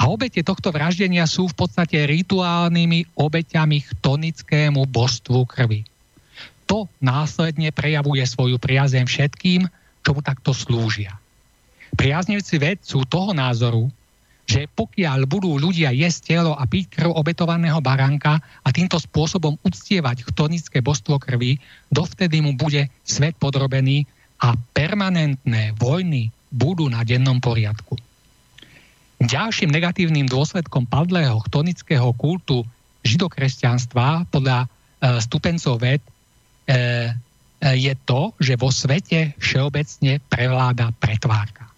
a 0.00 0.02
obete 0.08 0.40
tohto 0.40 0.72
vraždenia 0.72 1.28
sú 1.28 1.46
v 1.46 1.54
podstate 1.54 2.00
rituálnymi 2.08 3.14
obeťami 3.14 3.78
chtonickému 3.84 4.88
božstvu 4.88 5.46
krvi. 5.46 5.86
To 6.66 6.88
následne 7.02 7.70
prejavuje 7.74 8.22
svoju 8.24 8.56
priazeň 8.56 9.04
všetkým, 9.04 9.66
čomu 10.00 10.20
takto 10.24 10.56
slúžia. 10.56 11.18
Priaznivci 11.98 12.56
ved 12.56 12.78
sú 12.80 13.02
toho 13.04 13.34
názoru, 13.34 13.90
že 14.50 14.66
pokiaľ 14.66 15.30
budú 15.30 15.62
ľudia 15.62 15.94
jesť 15.94 16.34
telo 16.34 16.58
a 16.58 16.66
piť 16.66 16.90
krv 16.90 17.14
obetovaného 17.14 17.78
baránka 17.78 18.42
a 18.42 18.68
týmto 18.74 18.98
spôsobom 18.98 19.54
uctievať 19.62 20.26
chtonické 20.26 20.82
božstvo 20.82 21.22
krvi, 21.22 21.62
dovtedy 21.94 22.42
mu 22.42 22.58
bude 22.58 22.90
svet 23.06 23.38
podrobený 23.38 24.10
a 24.42 24.58
permanentné 24.74 25.78
vojny 25.78 26.34
budú 26.50 26.90
na 26.90 27.06
dennom 27.06 27.38
poriadku. 27.38 27.94
Ďalším 29.22 29.70
negatívnym 29.70 30.26
dôsledkom 30.26 30.90
padlého 30.90 31.38
chtonického 31.46 32.10
kultu 32.18 32.66
židokresťanstva 33.06 34.26
podľa 34.34 34.66
e, 34.66 34.68
stupencov 35.22 35.78
ved 35.78 36.02
e, 36.02 36.10
e, 36.74 36.78
je 37.78 37.94
to, 38.02 38.34
že 38.42 38.58
vo 38.58 38.74
svete 38.74 39.38
všeobecne 39.38 40.18
prevláda 40.26 40.90
pretvárka. 40.98 41.69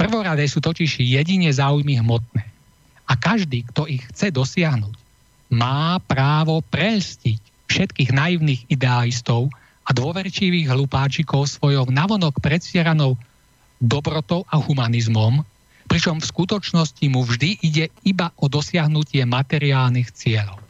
Prvoradé 0.00 0.48
sú 0.48 0.64
totiž 0.64 1.04
jedine 1.04 1.52
záujmy 1.52 2.00
hmotné. 2.00 2.40
A 3.04 3.12
každý, 3.20 3.68
kto 3.68 3.84
ich 3.84 4.00
chce 4.08 4.32
dosiahnuť, 4.32 4.96
má 5.52 6.00
právo 6.00 6.64
prelstiť 6.72 7.68
všetkých 7.68 8.08
naivných 8.08 8.64
idealistov 8.72 9.52
a 9.84 9.92
dôverčivých 9.92 10.72
hlupáčikov 10.72 11.52
svojou 11.52 11.92
navonok 11.92 12.40
predstieranou 12.40 13.20
dobrotou 13.76 14.48
a 14.48 14.56
humanizmom, 14.56 15.44
pričom 15.84 16.16
v 16.16 16.30
skutočnosti 16.32 17.04
mu 17.12 17.20
vždy 17.20 17.60
ide 17.60 17.92
iba 18.00 18.32
o 18.40 18.48
dosiahnutie 18.48 19.20
materiálnych 19.28 20.16
cieľov. 20.16 20.64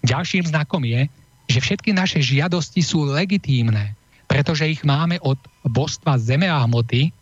Ďalším 0.00 0.48
znakom 0.48 0.80
je, 0.88 1.12
že 1.44 1.60
všetky 1.60 1.92
naše 1.92 2.24
žiadosti 2.24 2.80
sú 2.80 3.04
legitímne, 3.04 3.92
pretože 4.24 4.64
ich 4.64 4.80
máme 4.80 5.20
od 5.20 5.36
božstva 5.66 6.16
zeme 6.16 6.48
a 6.48 6.62
hmoty 6.64 7.12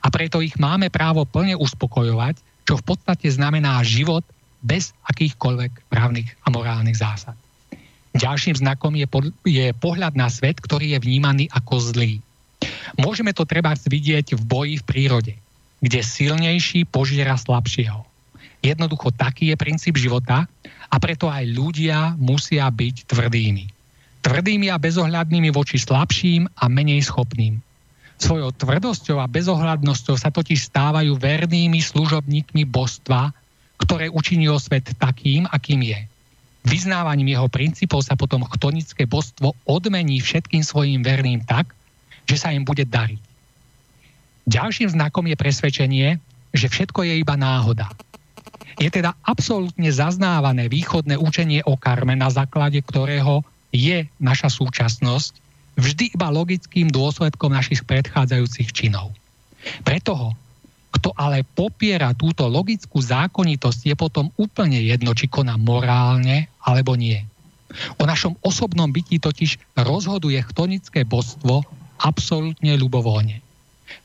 a 0.00 0.06
preto 0.12 0.44
ich 0.44 0.56
máme 0.60 0.92
právo 0.92 1.24
plne 1.24 1.56
uspokojovať, 1.56 2.40
čo 2.66 2.74
v 2.78 2.86
podstate 2.86 3.30
znamená 3.30 3.78
život 3.86 4.26
bez 4.64 4.90
akýchkoľvek 5.06 5.86
právnych 5.86 6.34
a 6.42 6.50
morálnych 6.50 6.98
zásad. 6.98 7.38
Ďalším 8.16 8.56
znakom 8.56 8.96
je, 8.96 9.06
po, 9.06 9.20
je 9.44 9.76
pohľad 9.76 10.16
na 10.16 10.32
svet, 10.32 10.56
ktorý 10.56 10.96
je 10.96 11.02
vnímaný 11.04 11.52
ako 11.52 11.92
zlý. 11.92 12.24
Môžeme 12.96 13.36
to 13.36 13.44
treba 13.44 13.76
vidieť 13.76 14.32
v 14.34 14.42
boji 14.42 14.74
v 14.80 14.86
prírode, 14.88 15.34
kde 15.84 16.00
silnejší 16.00 16.88
požiera 16.88 17.36
slabšieho. 17.36 18.00
Jednoducho 18.64 19.12
taký 19.12 19.52
je 19.52 19.56
princíp 19.60 20.00
života 20.00 20.48
a 20.88 20.96
preto 20.96 21.28
aj 21.28 21.44
ľudia 21.44 22.16
musia 22.16 22.64
byť 22.72 23.04
tvrdými. 23.04 23.64
Tvrdými 24.24 24.66
a 24.72 24.80
bezohľadnými 24.80 25.52
voči 25.52 25.76
slabším 25.78 26.50
a 26.56 26.64
menej 26.66 27.04
schopným. 27.04 27.62
Svojou 28.16 28.48
tvrdosťou 28.56 29.20
a 29.20 29.28
bezohľadnosťou 29.28 30.16
sa 30.16 30.32
totiž 30.32 30.72
stávajú 30.72 31.20
vernými 31.20 31.84
služobníkmi 31.84 32.64
božstva, 32.64 33.36
ktoré 33.76 34.08
učinilo 34.08 34.56
svet 34.56 34.88
takým, 34.96 35.44
akým 35.52 35.84
je. 35.84 36.00
Vyznávaním 36.66 37.36
jeho 37.36 37.46
princípov 37.46 38.02
sa 38.02 38.18
potom 38.18 38.42
chtonické 38.42 39.06
božstvo 39.06 39.54
odmení 39.68 40.18
všetkým 40.18 40.64
svojim 40.66 41.04
verným 41.04 41.44
tak, 41.44 41.70
že 42.26 42.40
sa 42.40 42.50
im 42.50 42.66
bude 42.66 42.82
dariť. 42.82 43.22
Ďalším 44.50 44.90
znakom 44.90 45.30
je 45.30 45.36
presvedčenie, 45.38 46.08
že 46.50 46.66
všetko 46.66 47.06
je 47.06 47.22
iba 47.22 47.36
náhoda. 47.38 47.92
Je 48.76 48.90
teda 48.90 49.14
absolútne 49.24 49.88
zaznávané 49.88 50.66
východné 50.66 51.16
učenie 51.16 51.62
o 51.64 51.78
karme, 51.78 52.18
na 52.18 52.28
základe 52.32 52.82
ktorého 52.82 53.46
je 53.70 54.08
naša 54.18 54.50
súčasnosť 54.50 55.45
vždy 55.76 56.16
iba 56.16 56.32
logickým 56.32 56.88
dôsledkom 56.88 57.52
našich 57.52 57.84
predchádzajúcich 57.84 58.72
činov. 58.72 59.12
Preto 59.84 60.12
ho, 60.16 60.30
kto 60.96 61.12
ale 61.12 61.44
popiera 61.44 62.16
túto 62.16 62.48
logickú 62.48 62.98
zákonitosť, 63.04 63.92
je 63.92 63.94
potom 63.94 64.32
úplne 64.40 64.80
jedno, 64.80 65.12
či 65.12 65.28
koná 65.28 65.60
morálne 65.60 66.48
alebo 66.64 66.96
nie. 66.96 67.20
O 68.00 68.08
našom 68.08 68.40
osobnom 68.40 68.88
byti 68.88 69.20
totiž 69.20 69.76
rozhoduje 69.76 70.40
chtonické 70.40 71.04
božstvo 71.04 71.66
absolútne 72.00 72.72
ľubovoľne. 72.80 73.44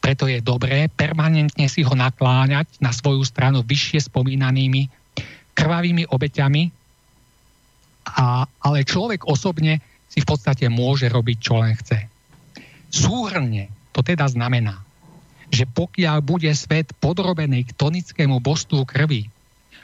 Preto 0.04 0.28
je 0.30 0.44
dobré 0.44 0.92
permanentne 0.92 1.66
si 1.72 1.82
ho 1.82 1.94
nakláňať 1.96 2.68
na 2.84 2.92
svoju 2.94 3.24
stranu 3.26 3.64
vyššie 3.66 4.12
spomínanými 4.12 4.92
krvavými 5.56 6.10
obeťami, 6.10 6.64
a, 8.02 8.50
ale 8.66 8.82
človek 8.82 9.30
osobne 9.30 9.78
si 10.12 10.20
v 10.20 10.28
podstate 10.28 10.68
môže 10.68 11.08
robiť, 11.08 11.38
čo 11.40 11.64
len 11.64 11.72
chce. 11.80 12.12
Súhrne 12.92 13.72
to 13.96 14.04
teda 14.04 14.28
znamená, 14.28 14.84
že 15.48 15.64
pokiaľ 15.68 16.20
bude 16.20 16.52
svet 16.52 16.92
podrobený 17.00 17.72
k 17.72 17.76
tonickému 17.80 18.44
božstvu 18.44 18.84
krvi, 18.84 19.32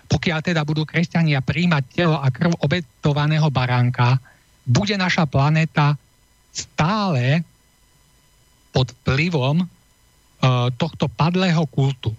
pokiaľ 0.08 0.40
teda 0.44 0.64
budú 0.68 0.84
kresťania 0.84 1.44
príjmať 1.44 1.84
telo 1.92 2.20
a 2.20 2.28
krv 2.32 2.56
obetovaného 2.60 3.48
baránka, 3.52 4.20
bude 4.68 4.96
naša 5.00 5.28
planéta 5.28 5.96
stále 6.52 7.44
pod 8.72 8.92
vplyvom 9.04 9.64
e, 9.64 9.66
tohto 10.76 11.12
padlého 11.12 11.64
kultu. 11.68 12.12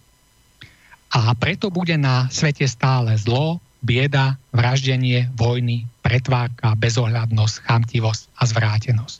A 1.08 1.32
preto 1.32 1.72
bude 1.72 1.96
na 1.96 2.28
svete 2.28 2.68
stále 2.68 3.16
zlo, 3.16 3.60
bieda, 3.80 4.36
vraždenie, 4.52 5.32
vojny, 5.32 5.88
pretvárka, 6.08 6.72
bezohľadnosť, 6.72 7.68
chamtivosť 7.68 8.22
a 8.40 8.42
zvrátenosť. 8.48 9.18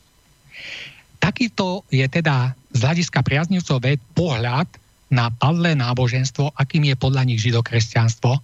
Takýto 1.21 1.85
je 1.93 2.09
teda 2.09 2.57
z 2.73 2.81
hľadiska 2.81 3.21
priaznivcov 3.21 3.85
ved 3.85 4.01
pohľad 4.17 4.65
na 5.13 5.29
padlé 5.29 5.77
náboženstvo, 5.77 6.57
akým 6.57 6.89
je 6.89 6.97
podľa 6.97 7.29
nich 7.29 7.45
židokresťanstvo, 7.45 8.41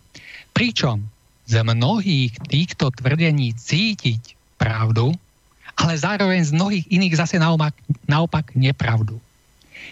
pričom 0.53 1.01
z 1.49 1.55
mnohých 1.65 2.37
týchto 2.45 2.93
tvrdení 2.93 3.57
cítiť 3.57 4.37
pravdu, 4.61 5.17
ale 5.77 5.97
zároveň 5.97 6.45
z 6.45 6.53
mnohých 6.53 6.85
iných 6.93 7.17
zase 7.17 7.37
naopak, 7.41 7.73
naopak 8.05 8.53
nepravdu. 8.53 9.17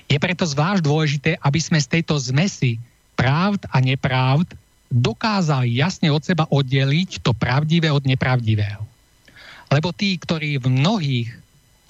Je 0.09 0.16
preto 0.20 0.45
zvlášť 0.45 0.85
dôležité, 0.85 1.31
aby 1.41 1.61
sme 1.61 1.81
z 1.81 1.99
tejto 1.99 2.16
zmesi 2.20 2.77
pravd 3.16 3.69
a 3.73 3.81
nepravd 3.81 4.49
dokázali 4.93 5.73
jasne 5.81 6.12
od 6.12 6.20
seba 6.20 6.44
oddeliť 6.52 7.24
to 7.24 7.32
pravdivé 7.32 7.89
od 7.89 8.05
nepravdivého. 8.05 8.85
Lebo 9.73 9.89
tí, 9.97 10.20
ktorí 10.20 10.60
v 10.60 10.69
mnohých 10.69 11.28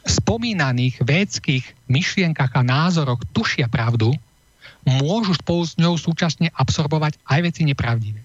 spomínaných 0.06 1.02
védských 1.02 1.90
myšlienkach 1.90 2.54
a 2.54 2.62
názoroch 2.62 3.22
tušia 3.34 3.66
pravdu, 3.66 4.14
môžu 4.86 5.34
spolu 5.34 5.62
s 5.66 5.74
ňou 5.78 5.94
súčasne 5.98 6.50
absorbovať 6.54 7.18
aj 7.26 7.40
veci 7.42 7.62
nepravdivé. 7.66 8.22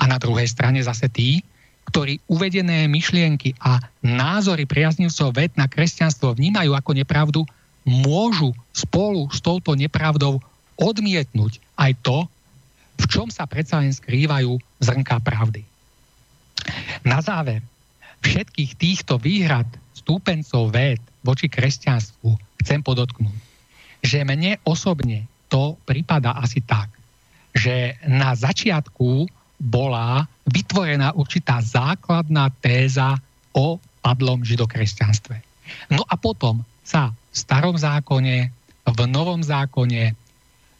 A 0.00 0.08
na 0.08 0.16
druhej 0.16 0.48
strane 0.48 0.80
zase 0.80 1.08
tí, 1.08 1.44
ktorí 1.88 2.20
uvedené 2.28 2.84
myšlienky 2.88 3.56
a 3.64 3.80
názory 4.04 4.68
priaznivcov 4.68 5.32
ved 5.32 5.52
na 5.56 5.64
kresťanstvo 5.64 6.36
vnímajú 6.36 6.76
ako 6.76 6.92
nepravdu, 6.92 7.40
môžu 7.88 8.52
spolu 8.76 9.32
s 9.32 9.40
touto 9.40 9.72
nepravdou 9.72 10.44
odmietnúť 10.76 11.56
aj 11.80 11.92
to, 12.04 12.28
v 12.98 13.04
čom 13.06 13.30
sa 13.30 13.46
predsa 13.46 13.80
len 13.80 13.94
skrývajú 13.94 14.58
zrnká 14.82 15.22
pravdy. 15.22 15.62
Na 17.06 17.22
záver 17.22 17.62
všetkých 18.20 18.74
týchto 18.74 19.16
výhrad 19.16 19.66
stúpencov 19.94 20.74
ved 20.74 20.98
voči 21.22 21.46
kresťanstvu 21.46 22.34
chcem 22.64 22.80
podotknúť, 22.82 23.38
že 24.02 24.26
mne 24.26 24.58
osobne 24.66 25.30
to 25.48 25.78
prípada 25.86 26.36
asi 26.36 26.60
tak, 26.60 26.90
že 27.54 27.96
na 28.04 28.34
začiatku 28.36 29.26
bola 29.58 30.28
vytvorená 30.46 31.16
určitá 31.18 31.58
základná 31.58 32.50
téza 32.62 33.18
o 33.50 33.82
padlom 34.04 34.46
židokresťanstve. 34.46 35.36
No 35.90 36.06
a 36.06 36.14
potom 36.14 36.62
sa 36.86 37.10
v 37.10 37.36
starom 37.36 37.74
zákone, 37.74 38.36
v 38.88 39.00
novom 39.10 39.42
zákone 39.42 40.14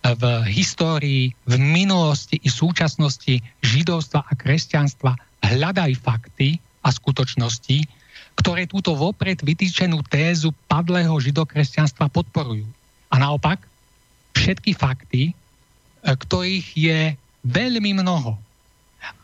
v 0.05 0.23
histórii, 0.49 1.35
v 1.45 1.55
minulosti 1.59 2.39
i 2.41 2.49
súčasnosti 2.49 3.43
židovstva 3.61 4.25
a 4.25 4.33
kresťanstva 4.39 5.13
hľadaj 5.43 5.93
fakty 5.99 6.63
a 6.87 6.89
skutočnosti, 6.95 7.85
ktoré 8.39 8.71
túto 8.71 8.95
vopred 8.95 9.43
vytýčenú 9.43 10.07
tézu 10.07 10.55
padlého 10.71 11.13
židokresťanstva 11.19 12.07
podporujú. 12.15 12.65
A 13.11 13.19
naopak, 13.19 13.59
všetky 14.39 14.79
fakty, 14.79 15.23
e, 15.31 15.35
ktorých 16.07 16.67
je 16.79 17.01
veľmi 17.43 17.99
mnoho 17.99 18.39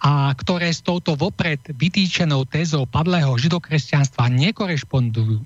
a 0.03 0.31
ktoré 0.35 0.71
s 0.71 0.83
touto 0.83 1.15
vopred 1.19 1.59
vytýčenou 1.67 2.47
tézou 2.47 2.87
padlého 2.87 3.35
židokresťanstva 3.39 4.31
nekorešpondujú, 4.31 5.43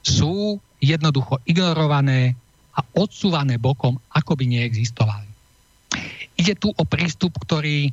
sú 0.00 0.58
jednoducho 0.80 1.38
ignorované, 1.44 2.34
a 2.74 2.80
odsúvané 2.96 3.58
bokom, 3.58 3.98
ako 4.14 4.38
by 4.38 4.44
neexistovali. 4.46 5.28
Ide 6.38 6.56
tu 6.56 6.72
o 6.72 6.84
prístup, 6.86 7.36
ktorý 7.36 7.90
e, 7.90 7.92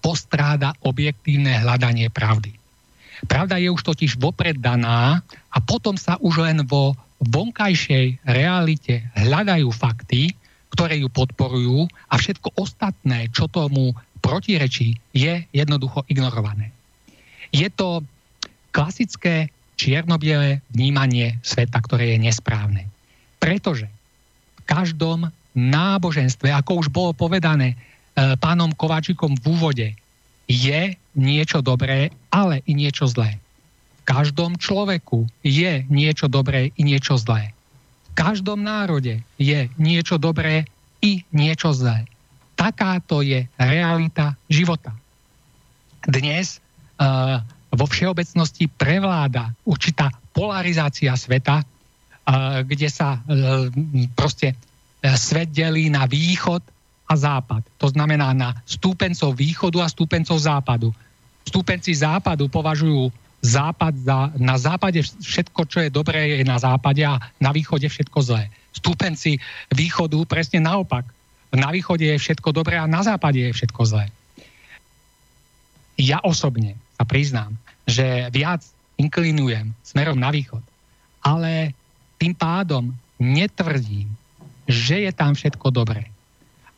postráda 0.00 0.72
objektívne 0.86 1.60
hľadanie 1.60 2.08
pravdy. 2.08 2.54
Pravda 3.28 3.60
je 3.60 3.68
už 3.68 3.84
totiž 3.84 4.16
vopred 4.16 4.56
daná 4.56 5.20
a 5.52 5.58
potom 5.60 6.00
sa 6.00 6.16
už 6.24 6.40
len 6.40 6.64
vo 6.64 6.96
vonkajšej 7.20 8.24
realite 8.24 9.04
hľadajú 9.12 9.68
fakty, 9.68 10.32
ktoré 10.72 11.04
ju 11.04 11.12
podporujú 11.12 11.84
a 12.08 12.14
všetko 12.16 12.56
ostatné, 12.56 13.28
čo 13.28 13.50
tomu 13.50 13.92
protirečí, 14.24 14.96
je 15.12 15.44
jednoducho 15.52 16.08
ignorované. 16.08 16.72
Je 17.52 17.68
to 17.68 18.00
klasické 18.70 19.50
čierno 19.74 20.20
vnímanie 20.20 21.40
sveta, 21.40 21.80
ktoré 21.80 22.14
je 22.14 22.18
nesprávne. 22.20 22.89
Pretože 23.40 23.88
každom 24.70 25.26
náboženstve, 25.58 26.54
ako 26.54 26.86
už 26.86 26.88
bolo 26.94 27.10
povedané 27.10 27.74
e, 27.74 27.76
pánom 28.38 28.70
Kováčikom 28.70 29.34
v 29.34 29.44
úvode, 29.50 29.88
je 30.46 30.94
niečo 31.18 31.58
dobré, 31.58 32.14
ale 32.30 32.62
i 32.70 32.78
niečo 32.78 33.10
zlé. 33.10 33.42
V 34.02 34.02
každom 34.06 34.54
človeku 34.54 35.26
je 35.42 35.82
niečo 35.90 36.30
dobré 36.30 36.70
i 36.78 36.82
niečo 36.86 37.18
zlé. 37.18 37.50
V 38.10 38.10
každom 38.14 38.62
národe 38.62 39.22
je 39.38 39.66
niečo 39.78 40.18
dobré 40.22 40.66
i 41.02 41.22
niečo 41.34 41.74
zlé. 41.74 42.06
Takáto 42.58 43.22
je 43.22 43.46
realita 43.58 44.34
života. 44.50 44.90
Dnes 46.02 46.58
uh, 46.98 47.38
vo 47.70 47.86
všeobecnosti 47.86 48.66
prevláda 48.66 49.54
určitá 49.62 50.10
polarizácia 50.34 51.14
sveta, 51.14 51.62
kde 52.62 52.88
sa 52.88 53.18
uh, 53.18 53.66
proste 54.14 54.54
svet 55.16 55.50
delí 55.50 55.88
na 55.88 56.04
východ 56.04 56.62
a 57.10 57.14
západ. 57.18 57.66
To 57.82 57.90
znamená 57.90 58.30
na 58.36 58.54
stúpencov 58.62 59.34
východu 59.34 59.82
a 59.82 59.90
stúpencov 59.90 60.38
západu. 60.38 60.94
Stúpenci 61.42 61.90
západu 61.96 62.46
považujú 62.46 63.10
západ 63.40 63.94
za, 64.04 64.18
na 64.36 64.54
západe 64.60 65.00
všetko, 65.02 65.60
čo 65.66 65.78
je 65.82 65.90
dobré, 65.90 66.38
je 66.38 66.44
na 66.46 66.60
západe 66.60 67.02
a 67.02 67.18
na 67.40 67.50
východe 67.50 67.88
všetko 67.88 68.18
zlé. 68.20 68.52
Stúpenci 68.70 69.40
východu 69.72 70.22
presne 70.28 70.62
naopak. 70.62 71.08
Na 71.50 71.74
východe 71.74 72.06
je 72.06 72.20
všetko 72.20 72.54
dobré 72.54 72.78
a 72.78 72.86
na 72.86 73.02
západe 73.02 73.42
je 73.42 73.50
všetko 73.50 73.82
zlé. 73.88 74.06
Ja 75.98 76.22
osobne 76.22 76.78
sa 76.94 77.02
priznám, 77.08 77.58
že 77.88 78.30
viac 78.30 78.62
inklinujem 79.00 79.74
smerom 79.82 80.20
na 80.20 80.30
východ, 80.30 80.62
ale 81.24 81.74
tým 82.20 82.36
pádom 82.36 82.92
netvrdím, 83.16 84.12
že 84.68 85.08
je 85.08 85.12
tam 85.16 85.32
všetko 85.32 85.72
dobré. 85.72 86.04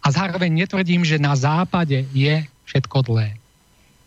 A 0.03 0.15
zároveň 0.15 0.55
netvrdím, 0.55 1.03
že 1.03 1.19
na 1.19 1.35
západe 1.35 2.07
je 2.15 2.47
všetko 2.71 3.11
zlé. 3.11 3.35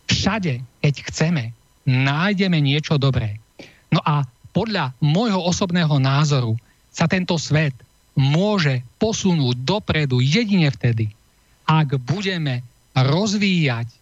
Všade, 0.08 0.64
keď 0.80 0.94
chceme, 1.12 1.44
nájdeme 1.84 2.56
niečo 2.58 2.96
dobré. 2.96 3.36
No 3.92 4.00
a 4.02 4.24
podľa 4.56 4.96
môjho 5.04 5.44
osobného 5.44 6.00
názoru 6.00 6.56
sa 6.88 7.04
tento 7.04 7.36
svet 7.36 7.76
môže 8.16 8.80
posunúť 8.96 9.60
dopredu 9.60 10.24
jedine 10.24 10.72
vtedy, 10.72 11.12
ak 11.68 12.00
budeme 12.00 12.64
rozvíjať 12.96 13.92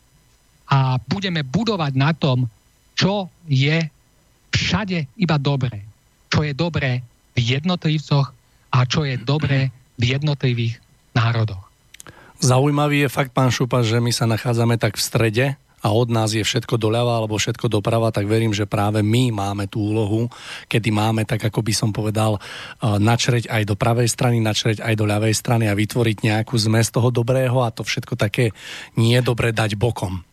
a 0.71 1.03
budeme 1.11 1.43
budovať 1.43 1.93
na 1.99 2.15
tom, 2.15 2.47
čo 2.95 3.27
je 3.51 3.83
všade 4.55 5.11
iba 5.19 5.35
dobré. 5.35 5.83
Čo 6.31 6.47
je 6.47 6.55
dobré 6.55 7.03
v 7.35 7.39
jednotlivcoch 7.39 8.33
a 8.75 8.79
čo 8.87 9.07
je 9.07 9.19
dobré 9.19 9.71
v 9.99 10.19
jednotlivých 10.19 10.83
národoch. 11.15 11.63
Zaujímavý 12.43 13.07
je 13.07 13.15
fakt, 13.15 13.31
pán 13.31 13.55
Šupa, 13.55 13.87
že 13.87 14.03
my 14.03 14.11
sa 14.11 14.27
nachádzame 14.27 14.75
tak 14.75 14.99
v 14.99 15.07
strede 15.07 15.47
a 15.85 15.93
od 15.93 16.09
nás 16.09 16.33
je 16.33 16.41
všetko 16.41 16.81
doľava 16.81 17.21
alebo 17.21 17.37
všetko 17.37 17.69
doprava, 17.69 18.09
tak 18.09 18.25
verím, 18.25 18.57
že 18.57 18.65
práve 18.65 19.05
my 19.05 19.29
máme 19.29 19.69
tú 19.69 19.93
úlohu, 19.93 20.33
kedy 20.65 20.89
máme, 20.89 21.29
tak 21.29 21.45
ako 21.45 21.61
by 21.61 21.73
som 21.77 21.93
povedal, 21.93 22.41
eh, 22.41 22.97
načreť 22.97 23.53
aj 23.53 23.63
do 23.69 23.77
pravej 23.77 24.09
strany, 24.09 24.41
načreť 24.41 24.81
aj 24.81 24.95
do 24.97 25.05
ľavej 25.05 25.37
strany 25.37 25.69
a 25.69 25.77
vytvoriť 25.77 26.25
nejakú 26.25 26.57
zmes 26.57 26.89
toho 26.89 27.13
dobrého 27.13 27.61
a 27.61 27.69
to 27.69 27.85
všetko 27.85 28.17
také 28.17 28.57
nie 28.97 29.21
dobre 29.21 29.53
dať 29.53 29.77
bokom. 29.77 30.25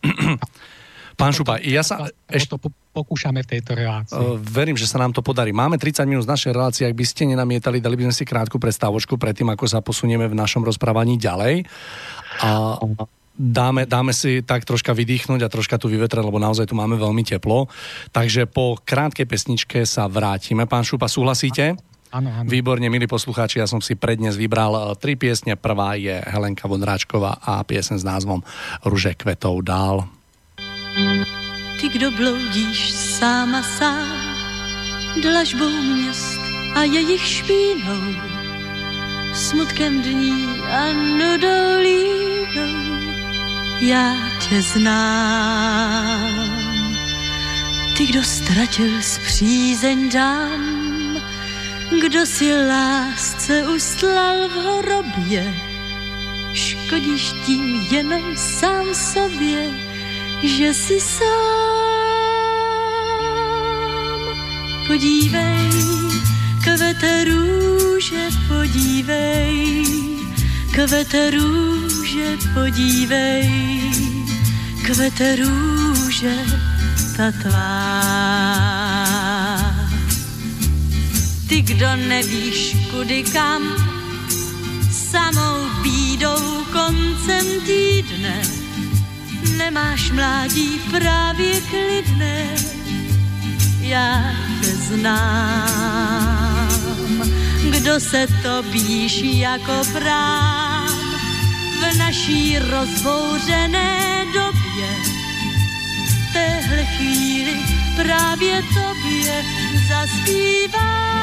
Pán 1.22 1.30
Šupa, 1.30 1.62
ja 1.62 1.86
sa 1.86 2.10
ešte 2.26 2.58
pokúšame 2.90 3.46
v 3.46 3.48
tejto 3.54 3.78
relácii. 3.78 4.42
Verím, 4.42 4.74
že 4.74 4.90
sa 4.90 4.98
nám 4.98 5.14
to 5.14 5.22
podarí. 5.22 5.54
Máme 5.54 5.78
30 5.78 6.02
minút 6.10 6.26
z 6.26 6.32
našej 6.34 6.50
relácie, 6.50 6.82
ak 6.82 6.98
by 6.98 7.04
ste 7.06 7.30
nenamietali, 7.30 7.78
dali 7.78 7.94
by 7.94 8.10
sme 8.10 8.14
si 8.18 8.26
krátku 8.26 8.58
prestávočku 8.58 9.14
predtým, 9.14 9.46
ako 9.54 9.70
sa 9.70 9.78
posunieme 9.78 10.26
v 10.26 10.34
našom 10.34 10.66
rozprávaní 10.66 11.22
ďalej. 11.22 11.62
A 12.42 12.74
dáme, 13.38 13.86
dáme 13.86 14.10
si 14.10 14.42
tak 14.42 14.66
troška 14.66 14.90
vydýchnuť 14.90 15.46
a 15.46 15.52
troška 15.52 15.78
tu 15.78 15.86
vyvetrať, 15.86 16.26
lebo 16.26 16.42
naozaj 16.42 16.66
tu 16.66 16.74
máme 16.74 16.98
veľmi 16.98 17.22
teplo. 17.22 17.70
Takže 18.10 18.50
po 18.50 18.82
krátkej 18.82 19.30
pesničke 19.30 19.86
sa 19.86 20.10
vrátime. 20.10 20.66
Pán 20.66 20.82
Šupa, 20.82 21.06
súhlasíte? 21.06 21.78
Áno, 22.12 22.28
áno. 22.28 22.50
Výborne, 22.50 22.92
milí 22.92 23.08
poslucháči, 23.08 23.62
ja 23.62 23.70
som 23.70 23.80
si 23.80 23.96
prednes 23.96 24.36
vybral 24.36 24.76
e, 24.76 24.80
tri 25.00 25.16
piesne. 25.16 25.56
Prvá 25.56 25.96
je 25.96 26.20
Helenka 26.20 26.68
Vondráčková 26.68 27.40
a 27.40 27.64
piesen 27.64 27.96
s 27.96 28.04
názvom 28.04 28.44
Ruže 28.84 29.16
kvetov 29.16 29.64
dál. 29.64 30.04
Ty, 31.80 31.88
kdo 31.88 32.10
bloudíš 32.10 32.90
sám 32.92 33.54
a 33.54 33.62
sám, 33.62 34.36
dlažbou 35.22 35.70
měst 35.70 36.40
a 36.74 36.82
jejich 36.82 37.26
špínou, 37.26 38.14
smutkem 39.34 40.02
dní 40.02 40.46
a 40.70 40.92
nudou 40.92 41.80
línou, 41.82 43.02
já 43.80 44.14
tě 44.38 44.62
znám. 44.62 46.52
Ty, 47.96 48.06
kdo 48.06 48.22
ztratil 48.22 49.00
přízeň 49.26 50.10
dám, 50.10 51.22
kdo 52.02 52.26
si 52.26 52.66
lásce 52.66 53.62
ustlal 53.62 54.48
v 54.48 54.52
hrobě, 54.52 55.54
škodíš 56.54 57.32
tím 57.46 57.86
jenom 57.90 58.36
sám 58.36 58.94
sobě, 58.94 59.91
že 60.42 60.74
si 60.74 61.00
sám. 61.00 61.62
Podívej, 64.86 65.70
kvete 66.64 67.24
růže, 67.24 68.28
podívej, 68.48 69.86
kvete 70.70 71.30
růže, 71.30 72.36
podívej, 72.54 73.50
kvete 74.84 75.36
růže, 75.36 76.36
ta 77.16 77.32
tvá. 77.42 77.92
Ty, 81.48 81.62
kdo 81.62 81.96
nevíš, 81.96 82.76
kudy 82.90 83.22
kam, 83.22 83.62
samou 84.90 85.82
bídou 85.82 86.64
koncem 86.72 87.46
týdne, 87.66 88.61
nemáš 89.56 90.10
mládí 90.10 90.80
právě 90.90 91.60
klidné, 91.60 92.46
já 93.80 94.24
tě 94.60 94.66
znám. 94.66 96.32
Kdo 97.70 98.00
se 98.00 98.26
topíš 98.42 99.20
jako 99.22 99.72
prám 99.92 100.88
v 101.80 101.96
naší 101.98 102.58
rozbouřené 102.58 104.24
době, 104.34 104.88
v 106.06 106.32
téhle 106.32 106.84
chvíli 106.84 107.56
právě 107.96 108.62
tobě 108.62 109.44
zaspívám. 109.88 111.22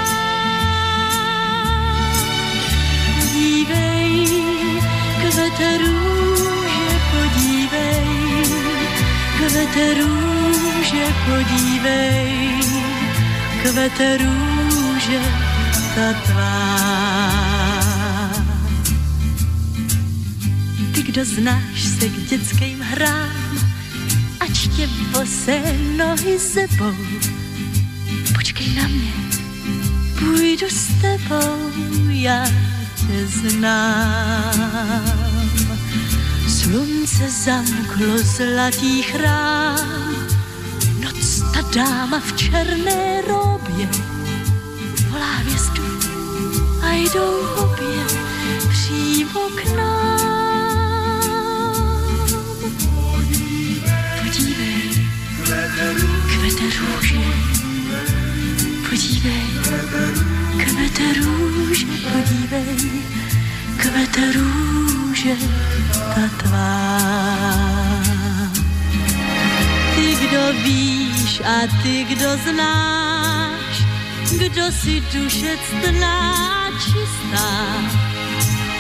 Dívej, 3.34 4.27
kvete 5.22 5.77
růže, 5.77 6.19
podívej, 6.19 6.59
Kvete 9.50 9.94
růže, 9.94 11.06
podívej, 11.26 12.62
kvete 13.62 14.18
růže, 14.18 15.22
ta 15.96 16.14
tvá. 16.14 16.80
Ty, 20.94 21.02
kdo 21.02 21.26
znáš 21.26 21.84
se 22.00 22.10
k 22.10 22.30
dětským 22.30 22.82
hrám, 22.82 23.60
ať 24.40 24.68
tě 24.76 24.88
bosé 24.88 25.62
nohy 25.98 26.40
zebou. 26.40 26.96
Počkej 28.34 28.76
na 28.76 28.88
mě, 28.88 29.14
půjdu 30.20 30.70
s 30.70 30.88
tebou, 31.02 31.72
já 32.10 32.46
tě 32.96 33.28
znám. 33.28 34.60
Slunce 36.70 37.30
zamklo 37.30 38.18
zlatý 38.18 39.02
chrám, 39.02 40.16
noc 41.02 41.41
ta 41.54 41.62
dáma 41.76 42.20
v 42.20 42.34
černé 42.34 43.22
robě. 43.28 43.90
Volá 45.10 45.34
hvězdu 45.34 45.84
a 46.82 46.94
jdou 46.94 47.40
obě 47.58 48.06
přímo 48.70 49.50
k 49.50 49.66
nám. 49.78 50.30
Podívej, 54.24 55.08
kvete 56.30 56.64
růže, 56.80 57.22
podívej, 58.90 59.48
kvete 60.58 61.14
růže, 61.14 61.86
podívej, 61.86 63.19
kvete 63.90 64.32
růže, 64.32 65.36
ta 65.94 66.22
tvá. 66.38 66.99
Ty, 69.95 70.16
kdo 70.16 70.53
víš 70.64 71.41
a 71.45 71.68
ty, 71.84 72.03
kdo 72.03 72.38
znáš, 72.38 73.84
kdo 74.38 74.72
si 74.72 75.03
duše 75.14 75.57
ctná 75.68 76.70
čistá, 76.84 77.49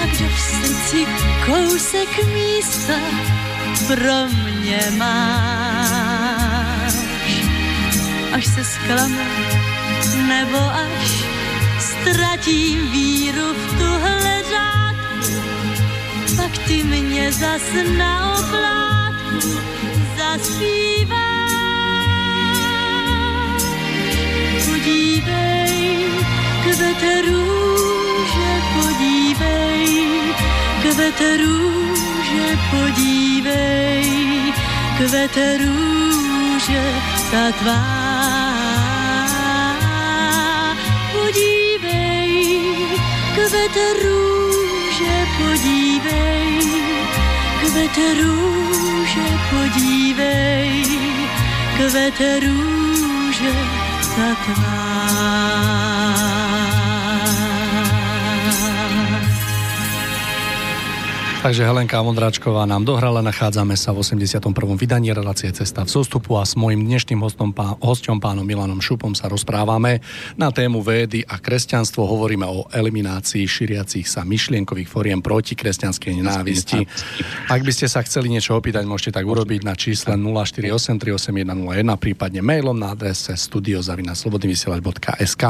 a 0.01 0.05
kdo 0.05 0.25
v 0.29 0.39
srdci 0.39 1.07
kousek 1.45 2.25
místa 2.33 2.93
pro 3.87 4.27
mě 4.27 4.81
máš. 4.97 6.19
Až 8.33 8.45
se 8.45 8.63
zklame, 8.63 9.25
nebo 10.27 10.57
až 10.57 11.23
ztratím 11.79 12.91
víru 12.91 13.53
v 13.53 13.77
tuhle 13.77 14.43
řádku, 14.49 14.88
pak 16.35 16.57
ty 16.67 16.83
mě 16.83 17.31
zas 17.31 17.61
na 17.97 18.33
oplátku 18.39 19.59
zaspíváš. 20.17 21.19
Podívej, 24.65 26.07
kvete 26.63 27.21
růže, 27.21 28.49
podívej, 28.75 29.87
kvete 30.81 31.37
růže, 31.37 32.57
podívej, 32.71 34.53
kvete 34.97 35.57
růže, 35.57 36.83
ta 37.31 37.51
tvá. 37.51 38.09
Podívej, 41.13 42.53
kvete 43.35 43.93
růže, 44.03 44.38
podívej, 45.39 46.59
kvete 47.59 48.13
růže, 48.21 49.27
podívej, 49.49 50.83
kvete 51.77 52.39
růže, 52.39 53.53
ta 54.15 54.35
tvá. 54.45 55.98
Takže 61.39 61.63
Helenka 61.63 62.03
Mondráčková 62.03 62.67
nám 62.67 62.83
dohrala, 62.83 63.23
nachádzame 63.23 63.79
sa 63.79 63.95
v 63.95 64.03
81. 64.03 64.43
vydaní 64.75 65.15
relácie 65.15 65.47
Cesta 65.55 65.87
v 65.87 65.89
zostupu 65.89 66.35
a 66.35 66.43
s 66.43 66.59
mojim 66.59 66.83
dnešným 66.83 67.23
hostom, 67.23 67.55
pán, 67.55 67.79
hostom 67.79 68.19
pánom 68.19 68.43
Milanom 68.43 68.83
Šupom 68.83 69.15
sa 69.15 69.31
rozprávame 69.31 70.03
na 70.35 70.51
tému 70.51 70.83
védy 70.83 71.23
a 71.23 71.39
kresťanstvo. 71.39 72.03
Hovoríme 72.03 72.43
o 72.43 72.67
eliminácii 72.75 73.47
šíriacich 73.47 74.11
sa 74.11 74.27
myšlienkových 74.27 74.91
foriem 74.91 75.23
proti 75.23 75.55
kresťanskej 75.55 76.19
nenávisti. 76.19 76.83
Ak 77.47 77.63
by 77.63 77.71
ste 77.71 77.87
sa 77.87 78.03
chceli 78.03 78.27
niečo 78.27 78.59
opýtať, 78.59 78.83
môžete 78.83 79.15
tak 79.15 79.23
urobiť 79.23 79.63
na 79.63 79.79
čísle 79.79 80.19
04838101, 80.19 81.55
prípadne 82.03 82.43
mailom 82.43 82.75
na 82.75 82.91
adrese 82.91 83.39
studiozaviнаslobodnyvysielač.sk 83.39 85.43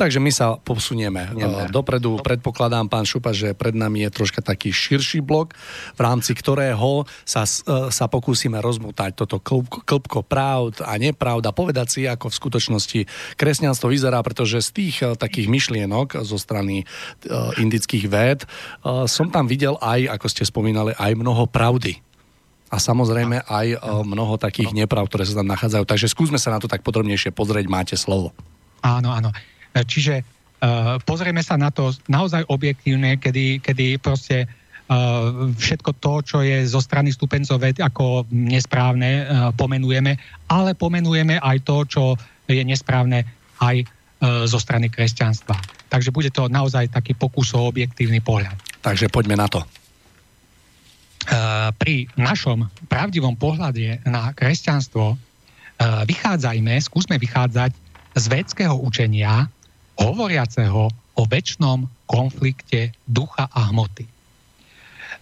Takže 0.00 0.18
my 0.24 0.32
sa 0.32 0.56
posunieme 0.56 1.36
eh, 1.36 1.68
dopredu. 1.68 2.16
Predpokladám, 2.24 2.88
pán 2.88 3.04
Šupa, 3.04 3.36
že 3.36 3.52
pred 3.52 3.76
nami 3.76 4.08
je 4.08 4.24
troška 4.24 4.40
taký 4.40 4.72
širší 4.72 5.20
blok 5.20 5.33
blok, 5.34 5.58
v 5.98 6.00
rámci 6.00 6.30
ktorého 6.38 7.10
sa, 7.26 7.42
e, 7.42 7.90
sa 7.90 8.06
pokúsime 8.06 8.62
rozmutať 8.62 9.18
toto 9.18 9.42
klpko 9.82 10.22
pravd 10.22 10.86
a 10.86 10.94
nepravd 10.94 11.50
a 11.50 11.56
povedať 11.56 11.86
si, 11.90 12.00
ako 12.06 12.30
v 12.30 12.38
skutočnosti 12.38 13.00
kresťanstvo 13.34 13.90
vyzerá, 13.90 14.22
pretože 14.22 14.62
z 14.62 14.70
tých 14.70 14.96
e, 15.02 15.18
takých 15.18 15.50
myšlienok 15.50 16.22
zo 16.22 16.38
strany 16.38 16.86
e, 16.86 17.34
indických 17.58 18.06
véd 18.06 18.40
som 19.08 19.32
tam 19.32 19.48
videl 19.48 19.80
aj, 19.80 20.20
ako 20.20 20.26
ste 20.28 20.44
spomínali, 20.44 20.92
aj 20.94 21.16
mnoho 21.16 21.48
pravdy 21.48 21.98
a 22.68 22.76
samozrejme 22.76 23.46
aj 23.48 23.80
mnoho 24.04 24.36
takých 24.36 24.74
neprav, 24.76 25.08
ktoré 25.08 25.24
sa 25.24 25.40
tam 25.40 25.48
nachádzajú. 25.48 25.84
Takže 25.86 26.10
skúsme 26.10 26.36
sa 26.36 26.52
na 26.52 26.60
to 26.60 26.68
tak 26.68 26.84
podrobnejšie 26.84 27.32
pozrieť, 27.32 27.70
máte 27.70 27.96
slovo. 27.96 28.34
Áno, 28.82 29.14
áno. 29.14 29.30
Čiže 29.72 30.20
uh, 30.20 30.98
pozrieme 31.02 31.40
sa 31.40 31.56
na 31.56 31.70
to 31.70 31.94
naozaj 32.06 32.44
objektívne, 32.46 33.16
kedy, 33.16 33.64
kedy 33.64 33.98
proste 34.02 34.50
všetko 35.56 35.90
to, 35.96 36.14
čo 36.20 36.38
je 36.44 36.68
zo 36.68 36.76
strany 36.76 37.08
stupencov 37.08 37.56
ako 37.56 38.28
nesprávne, 38.28 39.24
pomenujeme, 39.56 40.12
ale 40.52 40.76
pomenujeme 40.76 41.40
aj 41.40 41.58
to, 41.64 41.76
čo 41.88 42.02
je 42.44 42.60
nesprávne 42.60 43.24
aj 43.64 43.88
zo 44.44 44.60
strany 44.60 44.92
kresťanstva. 44.92 45.56
Takže 45.88 46.12
bude 46.12 46.28
to 46.28 46.52
naozaj 46.52 46.92
taký 46.92 47.16
pokus 47.16 47.56
o 47.56 47.64
objektívny 47.64 48.20
pohľad. 48.20 48.56
Takže 48.84 49.08
poďme 49.08 49.40
na 49.40 49.48
to. 49.48 49.64
Pri 51.80 52.04
našom 52.20 52.68
pravdivom 52.84 53.40
pohľade 53.40 54.04
na 54.04 54.36
kresťanstvo 54.36 55.16
vychádzajme, 56.04 56.76
skúsme 56.84 57.16
vychádzať 57.16 57.72
z 58.14 58.24
vedského 58.28 58.76
učenia 58.76 59.48
hovoriaceho 59.96 60.92
o 60.92 61.22
väčšnom 61.24 61.88
konflikte 62.04 62.92
ducha 63.08 63.48
a 63.48 63.72
hmoty. 63.72 64.04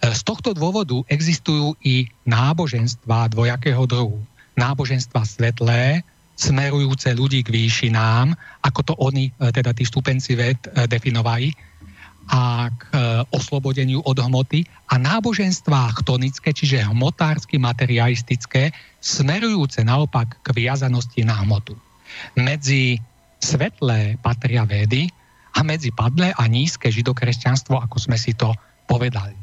Z 0.03 0.21
tohto 0.27 0.51
dôvodu 0.51 0.99
existujú 1.07 1.79
i 1.79 2.11
náboženstva 2.27 3.31
dvojakého 3.31 3.87
druhu. 3.87 4.19
Náboženstva 4.59 5.23
svetlé, 5.23 6.03
smerujúce 6.35 7.15
ľudí 7.15 7.39
k 7.39 7.55
výšinám, 7.55 8.35
ako 8.67 8.81
to 8.83 8.93
oni, 8.99 9.31
e, 9.31 9.53
teda 9.55 9.71
tí 9.71 9.87
stupenci 9.87 10.35
ved, 10.35 10.59
e, 10.67 10.89
definovali, 10.91 11.55
a 12.31 12.71
k 12.71 12.83
e, 12.91 12.99
oslobodeniu 13.35 13.99
od 14.03 14.15
hmoty 14.15 14.63
a 14.91 14.95
náboženstvá 14.95 15.91
chtonické, 16.03 16.55
čiže 16.55 16.83
hmotársky 16.87 17.59
materialistické, 17.59 18.71
smerujúce 19.03 19.83
naopak 19.83 20.39
k 20.39 20.47
viazanosti 20.55 21.27
na 21.27 21.35
hmotu. 21.43 21.75
Medzi 22.39 22.99
svetlé 23.43 24.15
patria 24.23 24.63
vedy 24.63 25.11
a 25.51 25.63
medzi 25.67 25.91
padlé 25.91 26.31
a 26.31 26.43
nízke 26.47 26.87
židokresťanstvo, 26.87 27.75
ako 27.75 27.97
sme 27.99 28.15
si 28.15 28.31
to 28.31 28.55
povedali. 28.87 29.42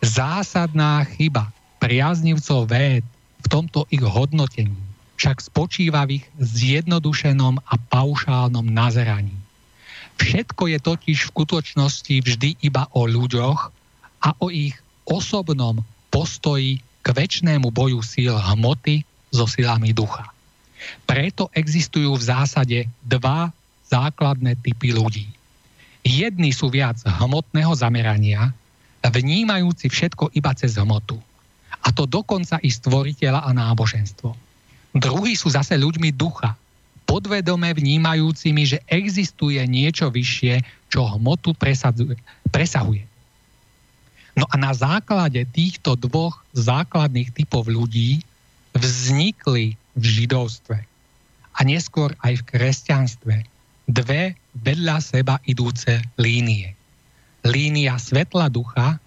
Zásadná 0.00 1.04
chyba 1.04 1.52
priaznivcov 1.80 2.68
véd 2.70 3.04
v 3.40 3.46
tomto 3.48 3.84
ich 3.92 4.04
hodnotení 4.04 4.76
však 5.20 5.36
spočíva 5.52 6.08
v 6.08 6.20
ich 6.20 6.26
zjednodušenom 6.40 7.60
a 7.60 7.74
paušálnom 7.92 8.64
nazeraní. 8.64 9.36
Všetko 10.16 10.72
je 10.72 10.78
totiž 10.80 11.18
v 11.20 11.32
skutočnosti 11.32 12.14
vždy 12.24 12.50
iba 12.64 12.88
o 12.96 13.04
ľuďoch 13.04 13.60
a 14.24 14.28
o 14.40 14.48
ich 14.48 14.76
osobnom 15.04 15.84
postoji 16.08 16.80
k 17.04 17.06
väčšnému 17.12 17.68
boju 17.68 18.00
síl 18.00 18.32
hmoty 18.32 19.04
so 19.28 19.44
silami 19.44 19.92
ducha. 19.92 20.28
Preto 21.04 21.52
existujú 21.52 22.16
v 22.16 22.24
zásade 22.24 22.78
dva 23.04 23.52
základné 23.92 24.56
typy 24.64 24.96
ľudí. 24.96 25.28
Jedni 26.00 26.56
sú 26.56 26.72
viac 26.72 26.96
hmotného 27.04 27.76
zamerania 27.76 28.56
vnímajúci 29.08 29.88
všetko 29.88 30.36
iba 30.36 30.52
cez 30.52 30.76
hmotu. 30.76 31.16
A 31.80 31.88
to 31.96 32.04
dokonca 32.04 32.60
i 32.60 32.68
stvoriteľa 32.68 33.48
a 33.48 33.50
náboženstvo. 33.56 34.36
Druhí 34.92 35.32
sú 35.32 35.48
zase 35.48 35.80
ľuďmi 35.80 36.12
ducha, 36.12 36.52
podvedome 37.08 37.72
vnímajúcimi, 37.72 38.62
že 38.68 38.78
existuje 38.86 39.58
niečo 39.64 40.12
vyššie, 40.12 40.60
čo 40.92 41.06
hmotu 41.16 41.56
presahuje. 42.50 43.04
No 44.38 44.46
a 44.46 44.54
na 44.60 44.70
základe 44.76 45.42
týchto 45.50 45.98
dvoch 45.98 46.42
základných 46.54 47.34
typov 47.34 47.66
ľudí 47.66 48.22
vznikli 48.76 49.74
v 49.98 50.04
židovstve 50.04 50.78
a 51.50 51.58
neskôr 51.66 52.14
aj 52.22 52.40
v 52.40 52.46
kresťanstve 52.46 53.34
dve 53.90 54.38
vedľa 54.54 54.96
seba 55.02 55.42
idúce 55.42 55.98
línie 56.14 56.78
línia 57.46 57.96
svetla 57.96 58.52
ducha 58.52 59.00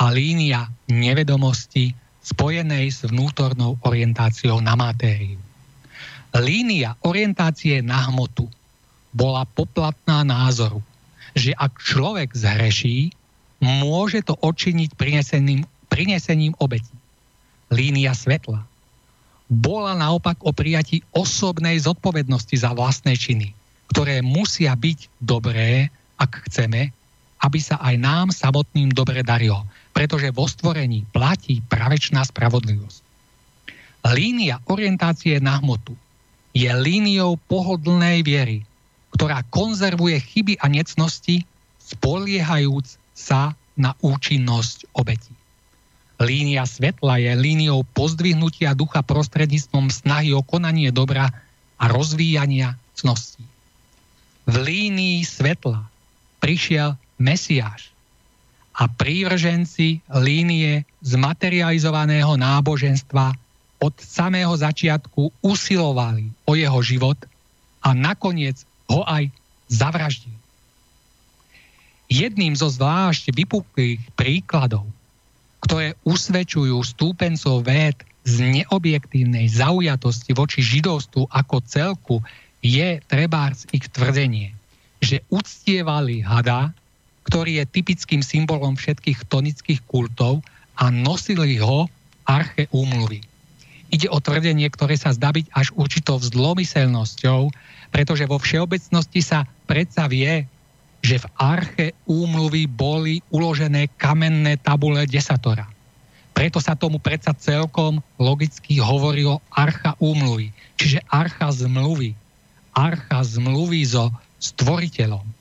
a 0.00 0.04
línia 0.14 0.70
nevedomosti 0.86 1.92
spojenej 2.20 2.88
s 2.92 3.04
vnútornou 3.08 3.80
orientáciou 3.82 4.62
na 4.62 4.78
matériu. 4.78 5.40
Línia 6.30 6.94
orientácie 7.02 7.82
na 7.82 8.06
hmotu 8.06 8.46
bola 9.10 9.42
poplatná 9.42 10.22
názoru, 10.22 10.78
že 11.34 11.50
ak 11.58 11.82
človek 11.82 12.30
zhreší, 12.30 13.10
môže 13.58 14.22
to 14.22 14.38
odčiniť 14.38 14.94
prinesením, 14.94 15.66
prinesením 15.90 16.54
obeti. 16.62 16.94
Línia 17.74 18.14
svetla 18.14 18.62
bola 19.50 19.98
naopak 19.98 20.38
o 20.46 20.54
prijatí 20.54 21.02
osobnej 21.10 21.82
zodpovednosti 21.82 22.54
za 22.54 22.70
vlastné 22.70 23.18
činy, 23.18 23.50
ktoré 23.90 24.22
musia 24.22 24.78
byť 24.78 25.10
dobré, 25.18 25.90
ak 26.22 26.46
chceme, 26.46 26.94
aby 27.40 27.58
sa 27.60 27.80
aj 27.80 27.96
nám 27.96 28.26
samotným 28.28 28.92
dobre 28.92 29.24
darilo, 29.24 29.64
pretože 29.96 30.28
vo 30.32 30.44
stvorení 30.44 31.08
platí 31.08 31.64
pravečná 31.66 32.24
spravodlivosť. 32.24 33.00
Línia 34.12 34.60
orientácie 34.68 35.40
na 35.40 35.60
hmotu 35.60 35.92
je 36.56 36.68
líniou 36.68 37.36
pohodlnej 37.48 38.24
viery, 38.24 38.64
ktorá 39.12 39.44
konzervuje 39.52 40.20
chyby 40.20 40.54
a 40.60 40.66
necnosti, 40.72 41.44
spoliehajúc 41.80 42.96
sa 43.12 43.52
na 43.76 43.92
účinnosť 44.00 44.88
obeti. 44.96 45.32
Línia 46.20 46.68
svetla 46.68 47.16
je 47.16 47.32
líniou 47.32 47.80
pozdvihnutia 47.96 48.76
ducha 48.76 49.00
prostredníctvom 49.00 49.88
snahy 49.88 50.36
o 50.36 50.44
konanie 50.44 50.92
dobra 50.92 51.32
a 51.80 51.84
rozvíjania 51.88 52.76
cností. 52.92 53.40
V 54.44 54.54
línii 54.60 55.24
svetla 55.24 55.88
prišiel 56.44 57.00
Mesiáš. 57.20 57.92
a 58.80 58.88
prívrženci 58.88 60.00
línie 60.24 60.88
zmaterializovaného 61.04 62.32
náboženstva 62.40 63.36
od 63.76 63.92
samého 64.00 64.56
začiatku 64.56 65.28
usilovali 65.44 66.32
o 66.48 66.56
jeho 66.56 66.80
život 66.80 67.20
a 67.84 67.92
nakoniec 67.92 68.64
ho 68.88 69.04
aj 69.04 69.28
zavraždili. 69.68 70.36
Jedným 72.08 72.56
zo 72.56 72.72
zvlášť 72.72 73.36
vypuklých 73.36 74.00
príkladov, 74.16 74.88
ktoré 75.60 75.94
usvedčujú 76.08 76.80
stúpencov 76.82 77.62
véd 77.62 78.00
z 78.24 78.64
neobjektívnej 78.64 79.46
zaujatosti 79.48 80.32
voči 80.32 80.64
židovstvu 80.64 81.28
ako 81.30 81.56
celku, 81.68 82.16
je 82.60 83.00
trebárs 83.08 83.64
ich 83.72 83.88
tvrdenie, 83.92 84.52
že 85.00 85.24
uctievali 85.32 86.20
hada, 86.20 86.72
ktorý 87.28 87.62
je 87.62 87.64
typickým 87.68 88.22
symbolom 88.24 88.76
všetkých 88.76 89.28
tonických 89.28 89.80
kultov 89.88 90.40
a 90.80 90.88
nosili 90.88 91.60
ho 91.60 91.88
arche 92.24 92.70
úmluvy. 92.72 93.20
Ide 93.90 94.06
o 94.06 94.22
tvrdenie, 94.22 94.70
ktoré 94.70 94.94
sa 94.94 95.10
zdá 95.10 95.34
byť 95.34 95.50
až 95.50 95.74
určitou 95.74 96.22
vzlomyselnosťou, 96.22 97.50
pretože 97.90 98.24
vo 98.30 98.38
všeobecnosti 98.38 99.20
sa 99.20 99.42
predsa 99.66 100.06
vie, 100.06 100.46
že 101.02 101.18
v 101.18 101.26
arche 101.42 101.86
úmluvy 102.06 102.70
boli 102.70 103.18
uložené 103.34 103.90
kamenné 103.98 104.60
tabule 104.62 105.08
desatora. 105.10 105.66
Preto 106.30 106.62
sa 106.62 106.78
tomu 106.78 107.02
predsa 107.02 107.34
celkom 107.34 107.98
logicky 108.16 108.78
hovorilo 108.78 109.42
archa 109.50 109.98
úmluvy, 109.98 110.54
čiže 110.78 111.02
archa 111.10 111.50
zmluvy. 111.50 112.14
Archa 112.70 113.26
zmluvy 113.26 113.82
so 113.82 114.14
stvoriteľom. 114.38 115.39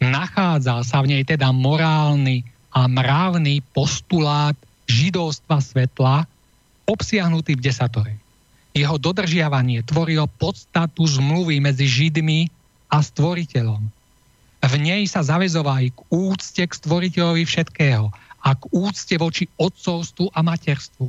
Nachádzal 0.00 0.84
sa 0.84 1.00
v 1.00 1.16
nej 1.16 1.22
teda 1.24 1.50
morálny 1.50 2.44
a 2.76 2.84
mravný 2.84 3.64
postulát 3.72 4.56
židovstva 4.84 5.58
svetla, 5.64 6.28
obsiahnutý 6.84 7.56
v 7.56 7.64
desatore. 7.64 8.12
Jeho 8.76 9.00
dodržiavanie 9.00 9.80
tvorilo 9.88 10.28
podstatu 10.36 11.08
zmluvy 11.08 11.64
medzi 11.64 11.88
Židmi 11.88 12.52
a 12.92 13.00
stvoriteľom. 13.00 13.82
V 14.66 14.74
nej 14.76 15.08
sa 15.08 15.24
zavezovali 15.24 15.96
k 15.96 15.98
úcte 16.12 16.62
k 16.68 16.72
stvoriteľovi 16.72 17.48
všetkého 17.48 18.12
a 18.44 18.48
k 18.52 18.62
úcte 18.70 19.16
voči 19.16 19.48
otcovstvu 19.56 20.30
a 20.36 20.40
materstvu. 20.44 21.08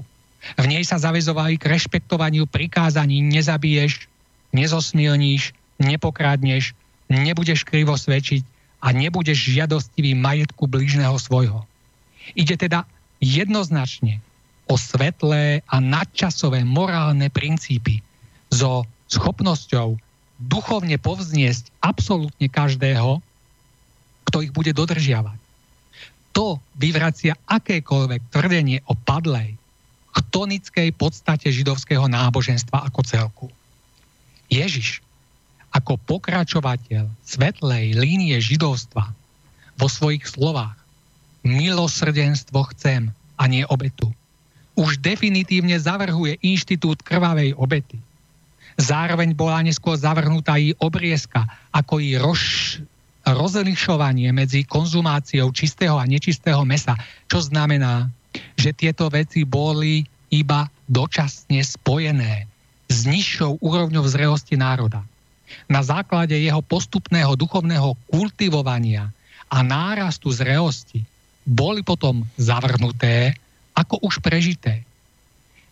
V 0.55 0.65
nej 0.65 0.87
sa 0.87 0.95
zavezovali 0.95 1.59
k 1.59 1.67
rešpektovaniu 1.75 2.47
prikázaní 2.47 3.19
nezabiješ, 3.19 4.07
nezosmilníš, 4.55 5.51
nepokradneš, 5.77 6.71
nebudeš 7.11 7.67
krivo 7.67 7.99
svedčiť 7.99 8.56
a 8.77 8.87
nebudeš 8.93 9.57
žiadostivý 9.57 10.13
majetku 10.13 10.69
blížneho 10.69 11.17
svojho. 11.17 11.65
Ide 12.37 12.59
teda 12.59 12.85
jednoznačne 13.17 14.21
o 14.67 14.75
svetlé 14.75 15.63
a 15.65 15.79
nadčasové 15.79 16.61
morálne 16.67 17.31
princípy 17.31 18.03
so 18.51 18.83
schopnosťou 19.07 19.97
duchovne 20.37 21.01
povzniesť 21.01 21.71
absolútne 21.81 22.45
každého, 22.51 23.23
kto 24.27 24.37
ich 24.43 24.51
bude 24.53 24.75
dodržiavať. 24.75 25.39
To 26.35 26.61
vyvracia 26.77 27.33
akékoľvek 27.49 28.21
tvrdenie 28.29 28.85
o 28.85 28.93
padlej, 28.93 29.57
chtonickej 30.13 30.93
podstate 30.93 31.49
židovského 31.49 32.05
náboženstva 32.05 32.85
ako 32.85 33.01
celku. 33.01 33.47
Ježiš 34.51 35.01
ako 35.73 35.99
pokračovateľ 36.07 37.09
svetlej 37.25 37.97
línie 37.97 38.37
židovstva 38.39 39.11
vo 39.77 39.87
svojich 39.87 40.25
slovách 40.25 40.77
milosrdenstvo 41.43 42.67
chcem 42.75 43.11
a 43.37 43.43
nie 43.45 43.63
obetu 43.67 44.11
už 44.77 45.01
definitívne 45.01 45.73
zavrhuje 45.81 46.37
inštitút 46.45 47.01
krvavej 47.01 47.57
obety. 47.57 47.97
Zároveň 48.77 49.33
bola 49.33 49.65
neskôr 49.65 49.97
zavrhnutá 49.97 50.61
i 50.61 50.77
obriezka, 50.77 51.49
ako 51.73 51.97
i 51.97 52.13
roz, 52.13 52.77
rozlišovanie 53.25 54.29
medzi 54.29 54.61
konzumáciou 54.69 55.49
čistého 55.49 55.97
a 55.97 56.05
nečistého 56.05 56.61
mesa, 56.61 56.93
čo 57.25 57.41
znamená, 57.41 58.05
že 58.53 58.77
tieto 58.77 59.09
veci 59.09 59.41
boli 59.49 60.05
iba 60.29 60.69
dočasne 60.85 61.57
spojené 61.65 62.45
s 62.85 63.09
nižšou 63.09 63.57
úrovňou 63.57 64.05
zrelosti 64.05 64.61
národa. 64.61 65.01
Na 65.67 65.83
základe 65.83 66.35
jeho 66.35 66.59
postupného 66.63 67.35
duchovného 67.39 67.95
kultivovania 68.11 69.11
a 69.47 69.63
nárastu 69.63 70.31
zrelosti 70.31 71.03
boli 71.47 71.79
potom 71.83 72.27
zavrhnuté 72.35 73.35
ako 73.71 74.03
už 74.03 74.19
prežité. 74.19 74.83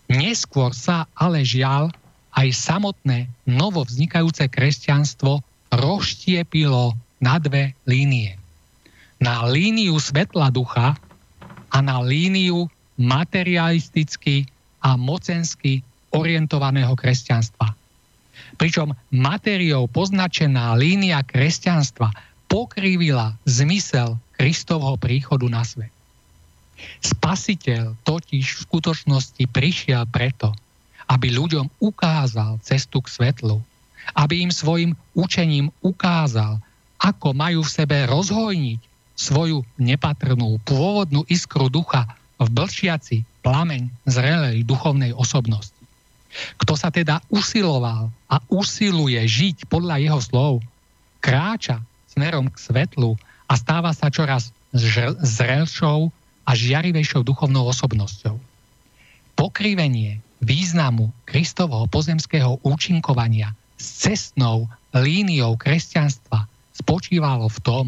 Neskôr 0.07 0.71
sa 0.71 1.09
ale 1.17 1.43
žiaľ 1.43 1.91
aj 2.35 2.47
samotné 2.51 3.27
novo 3.47 3.83
vznikajúce 3.83 4.47
kresťanstvo 4.47 5.43
rozštiepilo 5.71 6.95
na 7.19 7.35
dve 7.39 7.73
línie. 7.87 8.37
Na 9.19 9.47
líniu 9.47 9.95
svetla 9.97 10.51
ducha 10.51 10.95
a 11.71 11.77
na 11.79 12.03
líniu 12.03 12.67
materialisticky 12.95 14.47
a 14.79 14.95
mocensky 14.95 15.81
orientovaného 16.13 16.93
kresťanstva. 16.95 17.84
Pričom 18.55 18.95
materiou 19.11 19.87
poznačená 19.91 20.75
línia 20.75 21.23
kresťanstva 21.23 22.11
pokrývila 22.51 23.35
zmysel 23.43 24.15
Kristovho 24.35 24.95
príchodu 24.99 25.47
na 25.47 25.63
svet. 25.63 25.91
Spasiteľ 26.99 27.95
totiž 28.03 28.45
v 28.45 28.63
skutočnosti 28.67 29.43
prišiel 29.47 30.03
preto, 30.11 30.51
aby 31.07 31.31
ľuďom 31.31 31.71
ukázal 31.79 32.59
cestu 32.65 32.99
k 32.99 33.11
svetlu, 33.11 33.63
aby 34.13 34.43
im 34.43 34.51
svojim 34.51 34.91
učením 35.15 35.71
ukázal, 35.81 36.59
ako 36.99 37.31
majú 37.31 37.63
v 37.63 37.73
sebe 37.73 37.97
rozhojniť 38.09 38.79
svoju 39.15 39.63
nepatrnú 39.79 40.59
pôvodnú 40.67 41.23
iskru 41.31 41.71
ducha 41.71 42.03
v 42.35 42.47
blšiaci 42.51 43.23
plameň 43.45 43.87
zrelej 44.03 44.67
duchovnej 44.67 45.15
osobnosti. 45.15 45.74
Kto 46.59 46.73
sa 46.75 46.91
teda 46.91 47.23
usiloval 47.31 48.11
a 48.27 48.35
usiluje 48.51 49.19
žiť 49.23 49.67
podľa 49.71 50.01
jeho 50.01 50.19
slov, 50.21 50.53
kráča 51.23 51.81
smerom 52.11 52.51
k 52.51 52.57
svetlu 52.59 53.19
a 53.47 53.53
stáva 53.57 53.91
sa 53.91 54.07
čoraz 54.11 54.51
zrelšou 55.21 56.11
a 56.45 56.51
žiarivejšou 56.53 57.25
duchovnou 57.25 57.65
osobnosťou. 57.71 58.37
Pokrivenie 59.35 60.21
významu 60.39 61.11
Kristovho 61.27 61.87
pozemského 61.89 62.59
účinkovania 62.61 63.51
s 63.75 64.07
cestnou 64.07 64.69
líniou 64.95 65.59
kresťanstva 65.59 66.47
spočívalo 66.75 67.51
v 67.51 67.59
tom, 67.63 67.85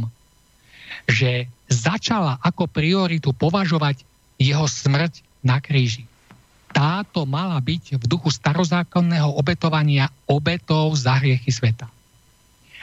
že 1.07 1.47
začala 1.71 2.39
ako 2.43 2.67
prioritu 2.67 3.31
považovať 3.31 4.03
jeho 4.39 4.67
smrť 4.67 5.23
na 5.43 5.59
kríži. 5.63 6.03
Táto 6.71 7.25
mala 7.25 7.57
byť 7.57 7.97
v 7.97 8.03
duchu 8.05 8.29
starozákonného 8.29 9.33
obetovania 9.33 10.11
obetov 10.29 10.93
za 10.99 11.17
hriechy 11.17 11.49
sveta. 11.49 11.87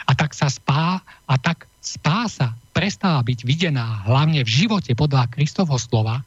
A 0.05 0.13
tak 0.13 0.37
sa 0.37 0.53
spá, 0.53 1.01
a 1.05 1.35
tak 1.41 1.65
spása 1.81 2.53
prestala 2.73 3.23
byť 3.23 3.45
videná 3.47 4.05
hlavne 4.05 4.45
v 4.45 4.51
živote 4.51 4.93
podľa 4.97 5.31
Kristovho 5.33 5.77
slova, 5.81 6.25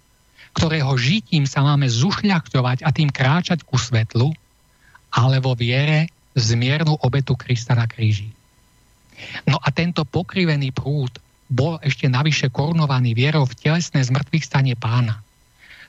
ktorého 0.58 0.90
žitím 0.98 1.46
sa 1.46 1.62
máme 1.62 1.86
zušľachťovať 1.86 2.82
a 2.82 2.90
tým 2.90 3.14
kráčať 3.14 3.62
ku 3.62 3.78
svetlu, 3.78 4.34
ale 5.14 5.38
vo 5.38 5.54
viere 5.54 6.10
zmiernu 6.34 6.98
obetu 7.06 7.38
Krista 7.38 7.78
na 7.78 7.86
kríži. 7.86 8.30
No 9.50 9.58
a 9.58 9.74
tento 9.74 10.06
pokrivený 10.06 10.74
prúd 10.74 11.14
bol 11.50 11.82
ešte 11.82 12.06
navyše 12.06 12.54
korunovaný 12.54 13.18
vierou 13.18 13.46
v 13.50 13.58
telesné 13.58 14.04
zmrtvých 14.06 14.46
stane 14.46 14.74
pána. 14.78 15.22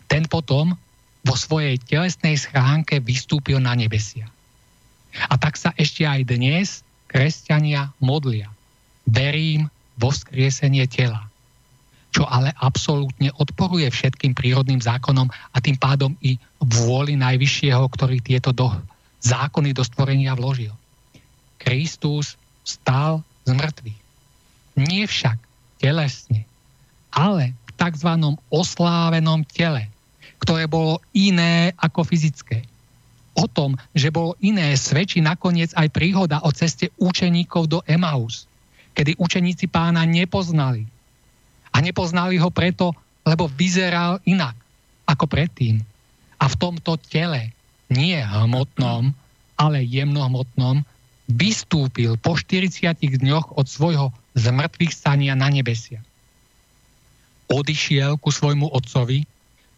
Ten 0.08 0.24
potom 0.24 0.76
vo 1.26 1.34
svojej 1.34 1.78
telesnej 1.82 2.38
schránke 2.38 3.02
vystúpil 3.02 3.58
na 3.58 3.74
nebesia. 3.74 4.30
A 5.26 5.34
tak 5.40 5.58
sa 5.58 5.74
ešte 5.74 6.04
aj 6.06 6.28
dnes 6.28 6.86
kresťania 7.08 7.90
modlia. 7.98 8.52
Verím 9.08 9.72
vo 9.96 10.12
vzkriesenie 10.12 10.86
tela. 10.86 11.26
Čo 12.12 12.24
ale 12.28 12.54
absolútne 12.60 13.32
odporuje 13.36 13.88
všetkým 13.88 14.32
prírodným 14.32 14.80
zákonom 14.80 15.28
a 15.28 15.56
tým 15.60 15.76
pádom 15.76 16.14
i 16.24 16.40
vôli 16.60 17.18
Najvyššieho, 17.18 17.84
ktorý 17.84 18.20
tieto 18.24 18.54
do, 18.54 18.72
zákony 19.24 19.76
do 19.76 19.84
stvorenia 19.84 20.32
vložil. 20.32 20.72
Kristus 21.60 22.38
stál 22.64 23.20
z 23.44 23.52
mŕtvych. 23.56 24.00
Nie 24.78 25.04
však 25.10 25.36
telesne, 25.82 26.46
ale 27.12 27.52
v 27.52 27.70
tzv. 27.76 28.10
oslávenom 28.48 29.42
tele, 29.50 29.90
ktoré 30.48 30.64
bolo 30.64 31.04
iné 31.12 31.76
ako 31.76 32.08
fyzické. 32.08 32.64
O 33.36 33.44
tom, 33.44 33.76
že 33.92 34.08
bolo 34.08 34.32
iné, 34.40 34.72
svedčí 34.80 35.20
nakoniec 35.20 35.76
aj 35.76 35.92
príhoda 35.92 36.40
o 36.40 36.50
ceste 36.56 36.88
učeníkov 36.96 37.68
do 37.68 37.78
Emaus 37.84 38.48
kedy 38.98 39.14
učeníci 39.14 39.70
pána 39.70 40.02
nepoznali. 40.02 40.82
A 41.70 41.78
nepoznali 41.78 42.34
ho 42.42 42.50
preto, 42.50 42.90
lebo 43.22 43.46
vyzeral 43.46 44.18
inak 44.26 44.58
ako 45.06 45.30
predtým. 45.30 45.78
A 46.42 46.50
v 46.50 46.58
tomto 46.58 46.98
tele, 46.98 47.54
nie 47.86 48.18
hmotnom, 48.18 49.14
ale 49.54 49.86
jemnohmotnom, 49.86 50.82
vystúpil 51.30 52.18
po 52.18 52.34
40 52.34 52.98
dňoch 52.98 53.54
od 53.54 53.70
svojho 53.70 54.10
zmrtvých 54.34 54.90
stania 54.90 55.38
na 55.38 55.46
nebesia. 55.46 56.02
Odišiel 57.46 58.18
ku 58.18 58.34
svojmu 58.34 58.66
otcovi, 58.74 59.22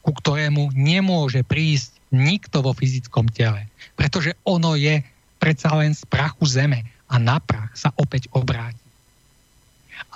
ku 0.00 0.10
ktorému 0.16 0.72
nemôže 0.72 1.44
prísť 1.44 1.96
nikto 2.10 2.64
vo 2.64 2.72
fyzickom 2.74 3.30
tele, 3.30 3.70
pretože 3.94 4.34
ono 4.42 4.74
je 4.74 5.00
predsa 5.38 5.72
len 5.78 5.94
z 5.94 6.02
prachu 6.08 6.44
zeme 6.44 6.84
a 7.06 7.16
na 7.16 7.38
prach 7.38 7.72
sa 7.76 7.94
opäť 7.96 8.28
obráti. 8.34 8.82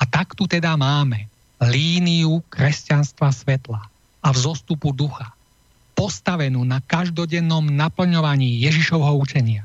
A 0.01 0.09
tak 0.09 0.35
tu 0.35 0.49
teda 0.49 0.75
máme 0.75 1.31
líniu 1.63 2.43
kresťanstva 2.51 3.31
svetla 3.31 3.81
a 4.25 4.29
vzostupu 4.33 4.91
ducha, 4.91 5.31
postavenú 5.95 6.67
na 6.67 6.83
každodennom 6.83 7.71
naplňovaní 7.71 8.59
Ježišovho 8.67 9.15
učenia. 9.21 9.63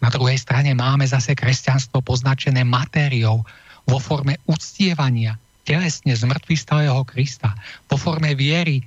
Na 0.00 0.08
druhej 0.08 0.38
strane 0.40 0.72
máme 0.72 1.04
zase 1.04 1.36
kresťanstvo 1.36 2.00
poznačené 2.00 2.64
matériou 2.64 3.44
vo 3.84 3.98
forme 3.98 4.38
uctievania 4.48 5.36
telesne 5.66 6.16
zmrtvých 6.16 6.64
Krista, 7.04 7.52
vo 7.90 8.00
forme 8.00 8.32
viery 8.32 8.80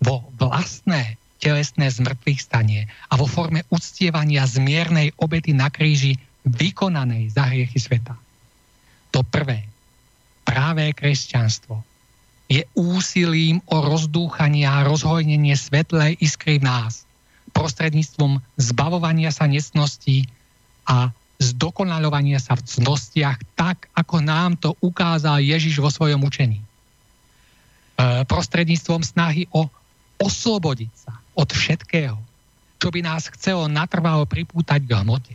vo 0.00 0.24
vlastné 0.40 1.20
telesné 1.40 1.88
zmrtvých 1.88 2.40
stanie 2.40 2.80
a 3.08 3.16
vo 3.16 3.24
forme 3.24 3.64
uctievania 3.72 4.44
zmiernej 4.44 5.16
obety 5.16 5.56
na 5.56 5.72
kríži 5.72 6.20
vykonanej 6.44 7.32
za 7.32 7.48
hriechy 7.48 7.80
sveta. 7.80 8.16
To 9.12 9.24
prvé, 9.24 9.64
práve 10.44 10.92
kresťanstvo, 10.92 11.80
je 12.50 12.66
úsilím 12.74 13.62
o 13.70 13.78
rozdúchanie 13.78 14.66
a 14.66 14.82
rozhojnenie 14.82 15.54
svetlej 15.54 16.18
iskry 16.18 16.58
v 16.58 16.66
nás, 16.66 17.06
prostredníctvom 17.54 18.42
zbavovania 18.58 19.30
sa 19.30 19.46
nesností 19.46 20.26
a 20.86 21.14
zdokonalovania 21.40 22.42
sa 22.42 22.58
v 22.58 22.66
cnostiach 22.66 23.38
tak, 23.56 23.88
ako 23.96 24.20
nám 24.20 24.60
to 24.60 24.76
ukázal 24.82 25.40
Ježiš 25.40 25.80
vo 25.80 25.88
svojom 25.88 26.20
učení. 26.26 26.60
E, 26.60 26.64
prostredníctvom 28.28 29.00
snahy 29.00 29.48
o 29.54 29.70
oslobodiť 30.20 30.92
sa 30.94 31.16
od 31.34 31.48
všetkého, 31.48 32.20
čo 32.80 32.88
by 32.92 33.00
nás 33.00 33.32
chcelo 33.32 33.66
natrvalo 33.66 34.28
pripútať 34.28 34.84
k 34.84 34.92
hmote. 35.00 35.34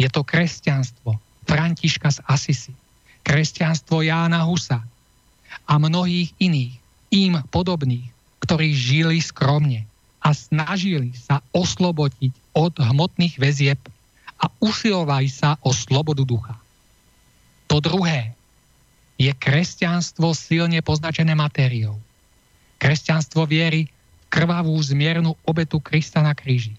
Je 0.00 0.08
to 0.08 0.24
kresťanstvo 0.24 1.18
Františka 1.44 2.08
z 2.14 2.18
Asisi, 2.30 2.72
kresťanstvo 3.26 4.00
Jána 4.06 4.46
Husa, 4.46 4.80
a 5.66 5.74
mnohých 5.78 6.30
iných, 6.38 6.74
im 7.10 7.42
podobných, 7.50 8.06
ktorí 8.42 8.70
žili 8.70 9.18
skromne 9.18 9.82
a 10.22 10.30
snažili 10.30 11.10
sa 11.18 11.42
oslobodiť 11.50 12.30
od 12.54 12.78
hmotných 12.78 13.34
väzieb 13.34 13.78
a 14.38 14.46
usilovali 14.62 15.26
sa 15.26 15.58
o 15.66 15.74
slobodu 15.74 16.22
ducha. 16.22 16.54
To 17.66 17.82
druhé 17.82 18.34
je 19.18 19.30
kresťanstvo 19.30 20.32
silne 20.32 20.78
poznačené 20.80 21.34
matériou. 21.34 21.98
Kresťanstvo 22.80 23.44
viery 23.44 23.86
krvavú 24.32 24.74
zmiernu 24.80 25.36
obetu 25.44 25.78
Krista 25.78 26.24
na 26.24 26.32
kríži. 26.32 26.74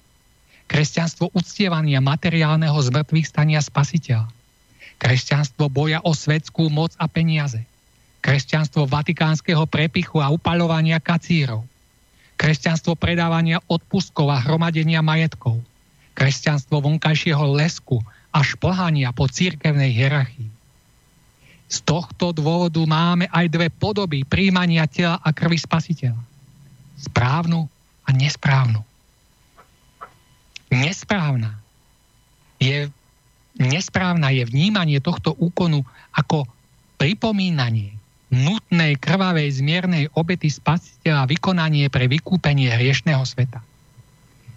Kresťanstvo 0.65 1.29
uctievania 1.37 2.01
materiálneho 2.01 2.75
zmrtvých 2.75 3.27
stania 3.29 3.61
spasiteľa. 3.61 4.25
Kresťanstvo 4.97 5.69
boja 5.69 6.01
o 6.01 6.11
svetskú 6.17 6.67
moc 6.73 6.97
a 6.97 7.05
peniaze 7.05 7.61
kresťanstvo 8.21 8.85
vatikánskeho 8.85 9.65
prepichu 9.65 10.21
a 10.21 10.29
upaľovania 10.29 11.01
kacírov, 11.01 11.65
kresťanstvo 12.37 12.93
predávania 12.93 13.57
odpustkov 13.65 14.29
a 14.29 14.37
hromadenia 14.37 15.01
majetkov, 15.01 15.57
kresťanstvo 16.13 16.85
vonkajšieho 16.85 17.41
lesku 17.57 17.99
a 18.29 18.45
šplhania 18.45 19.09
po 19.11 19.25
církevnej 19.25 19.91
hierarchii. 19.91 20.60
Z 21.71 21.87
tohto 21.87 22.35
dôvodu 22.35 22.83
máme 22.83 23.31
aj 23.31 23.47
dve 23.47 23.71
podoby 23.71 24.27
príjmania 24.27 24.83
tela 24.91 25.23
a 25.23 25.31
krvi 25.31 25.55
spasiteľa. 25.55 26.19
Správnu 26.99 27.63
a 28.03 28.09
nesprávnu. 28.11 28.83
Nesprávna 30.67 31.55
je, 32.59 32.91
nesprávna 33.55 34.35
je 34.35 34.43
vnímanie 34.43 34.99
tohto 34.99 35.31
úkonu 35.39 35.87
ako 36.11 36.43
pripomínanie 36.99 37.95
nutnej 38.31 38.95
krvavej 38.95 39.59
zmiernej 39.59 40.07
obety 40.15 40.47
spasiteľa 40.47 41.27
vykonanie 41.27 41.91
pre 41.91 42.07
vykúpenie 42.07 42.71
hriešného 42.71 43.23
sveta. 43.27 43.59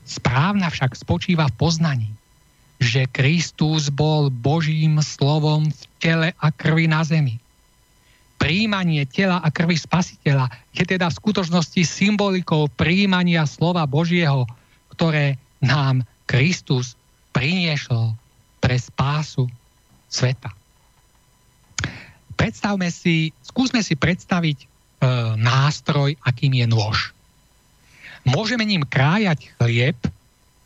Správna 0.07 0.71
však 0.71 0.95
spočíva 0.95 1.51
v 1.51 1.59
poznaní, 1.59 2.11
že 2.83 3.07
Kristus 3.11 3.89
bol 3.89 4.29
Božím 4.29 4.99
slovom 5.01 5.71
v 5.71 5.83
tele 6.03 6.29
a 6.39 6.47
krvi 6.51 6.91
na 6.91 7.07
zemi. 7.07 7.39
Príjmanie 8.37 9.07
tela 9.09 9.41
a 9.41 9.49
krvi 9.49 9.79
spasiteľa 9.79 10.51
je 10.75 10.85
teda 10.85 11.09
v 11.09 11.19
skutočnosti 11.19 11.83
symbolikou 11.87 12.69
príjmania 12.75 13.47
slova 13.49 13.87
Božieho, 13.89 14.45
ktoré 14.93 15.41
nám 15.65 16.05
Kristus 16.29 16.99
priniesol 17.33 18.13
pre 18.61 18.77
spásu 18.77 19.49
sveta 20.11 20.53
predstavme 22.45 22.93
si, 22.93 23.33
skúsme 23.41 23.81
si 23.81 23.97
predstaviť 23.97 24.59
e, 24.61 24.67
nástroj, 25.41 26.13
akým 26.21 26.53
je 26.61 26.67
nôž. 26.69 27.17
Môžeme 28.29 28.69
ním 28.69 28.85
krájať 28.85 29.49
chlieb, 29.57 29.97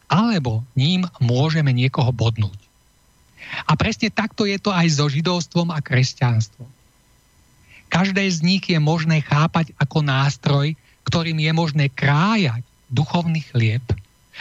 alebo 0.08 0.64
ním 0.72 1.04
môžeme 1.20 1.70
niekoho 1.70 2.10
bodnúť. 2.10 2.56
A 3.68 3.76
presne 3.76 4.12
takto 4.12 4.44
je 4.44 4.56
to 4.60 4.72
aj 4.72 4.88
so 4.88 5.06
židovstvom 5.08 5.72
a 5.72 5.78
kresťanstvom. 5.80 6.68
Každé 7.88 8.24
z 8.28 8.38
nich 8.44 8.64
je 8.68 8.76
možné 8.76 9.24
chápať 9.24 9.72
ako 9.80 10.04
nástroj, 10.04 10.76
ktorým 11.08 11.40
je 11.40 11.52
možné 11.56 11.86
krájať 11.88 12.60
duchovný 12.92 13.40
chlieb 13.48 13.84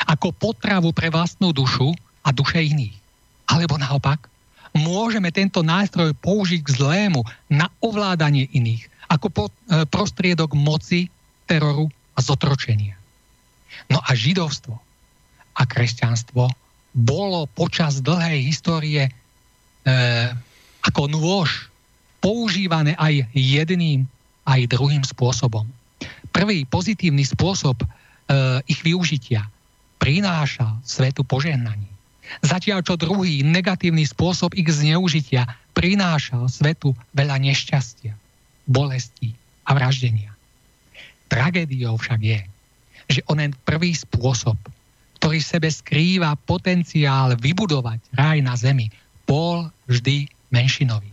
ako 0.03 0.35
potravu 0.35 0.91
pre 0.91 1.07
vlastnú 1.07 1.55
dušu 1.55 1.95
a 2.23 2.29
duše 2.35 2.59
iných. 2.59 2.95
Alebo 3.47 3.79
naopak, 3.79 4.27
môžeme 4.75 5.31
tento 5.31 5.63
nástroj 5.63 6.11
použiť 6.19 6.59
k 6.61 6.73
zlému 6.75 7.23
na 7.47 7.71
ovládanie 7.79 8.51
iných, 8.51 8.83
ako 9.07 9.27
e, 9.31 9.33
prostriedok 9.87 10.51
moci, 10.53 11.07
teroru 11.47 11.87
a 12.13 12.19
zotročenia. 12.19 12.99
No 13.87 14.03
a 14.03 14.11
židovstvo 14.11 14.75
a 15.57 15.61
kresťanstvo 15.65 16.47
bolo 16.93 17.49
počas 17.57 18.01
dlhej 18.01 18.45
histórie 18.45 19.09
e, 19.09 19.11
ako 20.85 21.09
nôž 21.09 21.69
používané 22.21 22.97
aj 22.97 23.25
jedným, 23.33 24.05
aj 24.45 24.69
druhým 24.69 25.05
spôsobom. 25.05 25.65
Prvý 26.33 26.65
pozitívny 26.65 27.25
spôsob 27.25 27.81
e, 27.81 27.87
ich 28.69 28.81
využitia 28.81 29.45
prináša 29.97 30.77
svetu 30.85 31.25
požehnanie. 31.25 31.89
Zatiaľ 32.43 32.83
čo 32.83 32.99
druhý 32.99 33.41
negatívny 33.41 34.03
spôsob 34.03 34.53
ich 34.53 34.67
zneužitia 34.67 35.47
prinášal 35.73 36.51
svetu 36.51 36.91
veľa 37.15 37.39
nešťastia, 37.39 38.13
bolesti 38.67 39.31
a 39.63 39.71
vraždenia. 39.73 40.33
Tragédiou 41.31 41.95
však 41.95 42.19
je, 42.19 42.39
že 43.07 43.21
onen 43.31 43.55
prvý 43.63 43.95
spôsob, 43.95 44.59
ktorý 45.17 45.41
v 45.41 45.51
sebe 45.57 45.69
skrýva 45.69 46.37
potenciál 46.45 47.33
vybudovať 47.35 47.99
ráj 48.13 48.37
na 48.45 48.53
zemi, 48.53 48.93
bol 49.25 49.67
vždy 49.89 50.29
menšinový. 50.53 51.11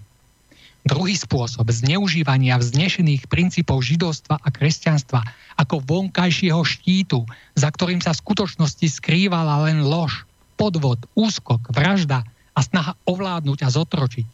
Druhý 0.85 1.17
spôsob 1.17 1.65
zneužívania 1.73 2.61
vznešených 2.61 3.25
princípov 3.33 3.81
židovstva 3.81 4.37
a 4.37 4.49
kresťanstva 4.53 5.25
ako 5.57 5.81
vonkajšieho 5.81 6.61
štítu, 6.61 7.25
za 7.57 7.73
ktorým 7.73 8.05
sa 8.05 8.13
v 8.13 8.21
skutočnosti 8.21 9.01
skrývala 9.01 9.65
len 9.65 9.81
lož, 9.81 10.29
podvod, 10.61 11.01
úskok, 11.17 11.73
vražda 11.73 12.21
a 12.53 12.61
snaha 12.61 12.93
ovládnuť 13.09 13.65
a 13.65 13.69
zotročiť 13.73 14.27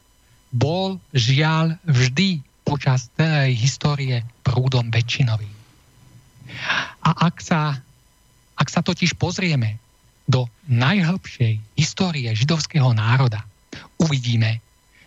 bol 0.51 0.99
žiaľ 1.15 1.79
vždy 1.87 2.43
počas 2.67 3.07
celej 3.15 3.55
histórie 3.55 4.27
prúdom 4.43 4.91
väčšinovým. 4.91 5.55
A 7.07 7.11
ak 7.31 7.39
sa, 7.39 7.79
ak 8.61 8.69
sa 8.69 8.85
totiž 8.85 9.17
pozrieme 9.17 9.81
do 10.29 10.45
najhlbšej 10.69 11.81
histórie 11.81 12.29
židovského 12.37 12.93
národa, 12.93 13.41
uvidíme, 13.97 14.61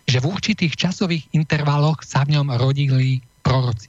že 0.04 0.18
v 0.18 0.28
určitých 0.34 0.74
časových 0.74 1.30
intervaloch 1.32 2.02
sa 2.02 2.26
v 2.26 2.36
ňom 2.36 2.58
rodili 2.58 3.22
proroci. 3.40 3.88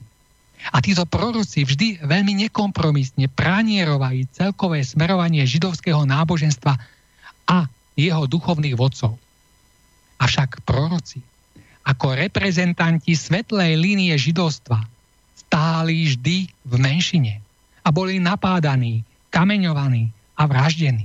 A 0.72 0.80
títo 0.80 1.04
proroci 1.04 1.66
vždy 1.66 2.06
veľmi 2.06 2.46
nekompromisne 2.46 3.28
pranierovali 3.28 4.30
celkové 4.32 4.86
smerovanie 4.86 5.44
židovského 5.44 6.06
náboženstva 6.08 6.74
a 7.50 7.68
jeho 7.98 8.24
duchovných 8.24 8.74
vodcov. 8.78 9.18
Avšak 10.16 10.64
proroci, 10.64 11.20
ako 11.86 12.16
reprezentanti 12.16 13.14
svetlej 13.14 13.76
línie 13.76 14.16
židovstva, 14.16 14.80
stáli 15.36 16.08
vždy 16.08 16.36
v 16.66 16.74
menšine 16.80 17.38
a 17.84 17.88
boli 17.94 18.18
napádaní, 18.18 19.06
kameňovaní 19.36 20.08
a 20.40 20.48
vraždení. 20.48 21.04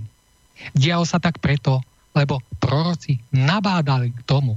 Dialo 0.71 1.03
sa 1.03 1.19
tak 1.19 1.43
preto, 1.43 1.83
lebo 2.15 2.39
proroci 2.63 3.19
nabádali 3.35 4.15
k 4.15 4.21
tomu, 4.23 4.55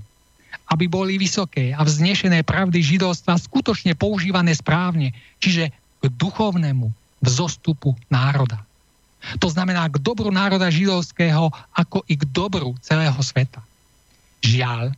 aby 0.70 0.86
boli 0.86 1.19
vysoké 1.19 1.75
a 1.75 1.83
vznešené 1.83 2.47
pravdy 2.47 2.78
židovstva 2.78 3.35
skutočne 3.35 3.99
používané 3.99 4.55
správne, 4.55 5.11
čiže 5.43 5.75
k 5.75 6.05
duchovnému 6.07 6.86
vzostupu 7.19 7.99
národa. 8.07 8.62
To 9.41 9.49
znamená 9.49 9.89
k 9.89 9.99
dobru 9.99 10.31
národa 10.31 10.69
židovského, 10.70 11.51
ako 11.75 12.05
i 12.07 12.15
k 12.15 12.28
dobru 12.31 12.77
celého 12.85 13.17
sveta. 13.25 13.65
Žiaľ, 14.44 14.93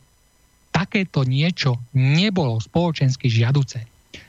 takéto 0.69 1.23
niečo 1.23 1.79
nebolo 1.95 2.59
spoločensky 2.59 3.31
žiaduce, 3.31 3.81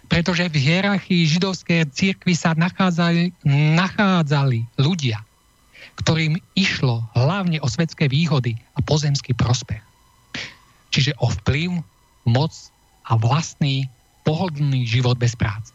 pretože 0.09 0.49
v 0.49 0.57
hierarchii 0.57 1.29
židovskej 1.29 1.85
cirkvi 1.93 2.33
sa 2.33 2.57
nachádzali, 2.57 3.33
nachádzali 3.77 4.65
ľudia, 4.81 5.21
ktorým 6.01 6.41
išlo 6.57 7.05
hlavne 7.13 7.61
o 7.61 7.69
svetské 7.69 8.09
výhody 8.09 8.57
a 8.75 8.81
pozemský 8.81 9.37
prospech. 9.37 9.85
Čiže 10.89 11.13
o 11.21 11.29
vplyv, 11.29 11.85
moc 12.25 12.53
a 13.05 13.17
vlastný 13.21 13.89
pohodlný 14.25 14.89
život 14.89 15.21
bez 15.21 15.37
práce. 15.37 15.73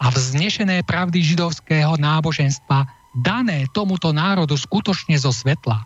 A 0.00 0.08
vznešené 0.08 0.80
pravdy 0.88 1.20
židovského 1.20 2.00
náboženstva 2.00 2.88
dané 3.20 3.68
tomuto 3.76 4.16
národu 4.16 4.56
skutočne 4.56 5.16
zo 5.20 5.28
svetla, 5.28 5.84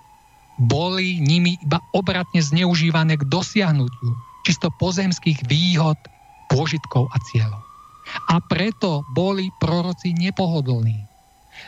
boli 0.55 1.19
nimi 1.19 1.59
iba 1.67 1.83
obratne 1.91 2.39
zneužívané 2.39 3.19
k 3.19 3.27
dosiahnutiu 3.27 4.15
čisto 4.45 4.69
pozemských 4.77 5.49
výhod, 5.49 5.97
pôžitkov 6.55 7.11
a 7.11 7.19
cieľov. 7.27 7.63
A 8.31 8.39
preto 8.39 9.03
boli 9.11 9.51
proroci 9.59 10.15
nepohodlní. 10.15 11.03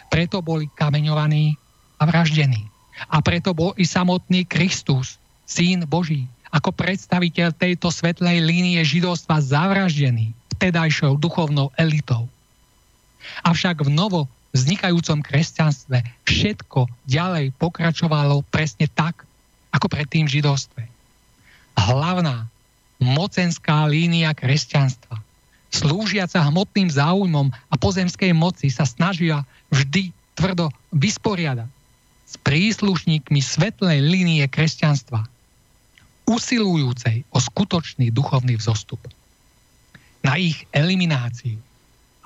Preto 0.07 0.39
boli 0.39 0.71
kameňovaní 0.79 1.59
a 1.99 2.07
vraždení. 2.07 2.63
A 3.11 3.19
preto 3.19 3.51
bol 3.51 3.75
i 3.75 3.83
samotný 3.83 4.47
Kristus, 4.47 5.19
syn 5.45 5.85
Boží, 5.85 6.31
ako 6.55 6.71
predstaviteľ 6.73 7.53
tejto 7.53 7.91
svetlej 7.91 8.41
línie 8.41 8.81
židovstva 8.87 9.43
zavraždený 9.43 10.33
vtedajšou 10.57 11.19
duchovnou 11.21 11.75
elitou. 11.77 12.31
Avšak 13.45 13.85
v 13.85 13.91
novo 13.93 14.31
vznikajúcom 14.57 15.21
kresťanstve 15.21 16.01
všetko 16.25 16.89
ďalej 17.05 17.53
pokračovalo 17.61 18.47
presne 18.49 18.89
tak, 18.89 19.29
ako 19.75 19.87
predtým 19.93 20.25
v 20.25 20.41
židovstve. 20.41 20.83
Hlavná 21.77 22.49
mocenská 23.01 23.85
línia 23.85 24.33
kresťanstva, 24.33 25.21
slúžiaca 25.69 26.41
hmotným 26.49 26.89
záujmom 26.89 27.53
a 27.53 27.75
pozemskej 27.77 28.33
moci 28.33 28.73
sa 28.73 28.89
snažia 28.89 29.45
vždy 29.69 30.15
tvrdo 30.37 30.73
vysporiadať 30.93 31.69
s 32.27 32.35
príslušníkmi 32.43 33.39
svetlej 33.39 34.03
línie 34.03 34.45
kresťanstva, 34.51 35.25
usilujúcej 36.27 37.23
o 37.31 37.39
skutočný 37.39 38.11
duchovný 38.11 38.59
vzostup. 38.59 38.99
Na 40.27 40.35
ich 40.35 40.67
elimináciu 40.75 41.55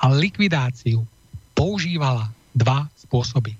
a 0.00 0.08
likvidáciu 0.08 1.04
používala 1.52 2.32
dva 2.56 2.88
spôsoby. 2.96 3.52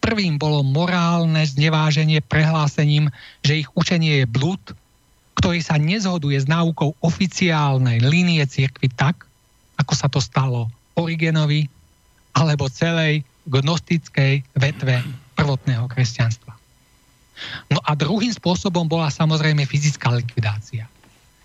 Prvým 0.00 0.40
bolo 0.40 0.64
morálne 0.64 1.44
zneváženie 1.44 2.24
prehlásením, 2.24 3.12
že 3.44 3.66
ich 3.66 3.68
učenie 3.76 4.24
je 4.24 4.26
blúd, 4.26 4.62
ktorý 5.36 5.60
sa 5.60 5.76
nezhoduje 5.76 6.36
s 6.40 6.48
náukou 6.48 6.96
oficiálnej 7.04 8.00
línie 8.00 8.42
cirkvy 8.48 8.88
tak, 8.92 9.28
ako 9.76 9.92
sa 9.92 10.08
to 10.08 10.18
stalo 10.18 10.72
Origenovi 10.96 11.68
alebo 12.32 12.72
celej 12.72 13.20
gnostickej 13.46 14.42
vetve 14.56 15.04
prvotného 15.36 15.86
kresťanstva. 15.86 16.56
No 17.68 17.78
a 17.84 17.92
druhým 17.92 18.32
spôsobom 18.32 18.88
bola 18.88 19.12
samozrejme 19.12 19.68
fyzická 19.68 20.08
likvidácia. 20.16 20.88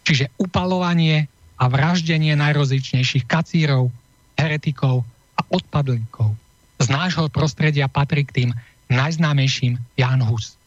Čiže 0.07 0.31
upalovanie 0.39 1.27
a 1.61 1.69
vraždenie 1.69 2.33
najrozličnejších 2.39 3.27
kacírov, 3.27 3.93
heretikov 4.39 5.05
a 5.37 5.41
odpadlíkov. 5.51 6.33
Z 6.81 6.87
nášho 6.89 7.29
prostredia 7.29 7.85
patrí 7.85 8.25
k 8.25 8.33
tým 8.33 8.49
najznámejším 8.89 9.77
Jan 9.99 10.25
Hus. 10.25 10.57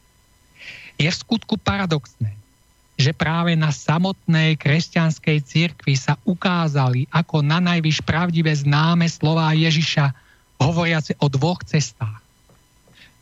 Je 0.95 1.11
v 1.11 1.17
skutku 1.17 1.59
paradoxné, 1.59 2.31
že 2.95 3.11
práve 3.11 3.59
na 3.59 3.75
samotnej 3.75 4.55
kresťanskej 4.55 5.39
cirkvi 5.43 5.99
sa 5.99 6.15
ukázali 6.23 7.11
ako 7.11 7.43
na 7.43 7.59
najvyš 7.59 8.07
pravdivé 8.07 8.55
známe 8.55 9.11
slová 9.11 9.51
Ježiša, 9.51 10.15
hovoriace 10.63 11.19
o 11.19 11.27
dvoch 11.27 11.67
cestách. 11.67 12.23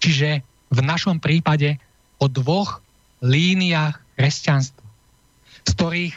Čiže 0.02 0.44
v 0.68 0.80
našom 0.84 1.16
prípade 1.22 1.80
o 2.20 2.28
dvoch 2.28 2.84
líniách 3.24 3.96
kresťanstva, 4.18 4.86
z 5.64 5.70
ktorých 5.72 6.16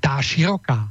tá 0.00 0.16
široká 0.22 0.88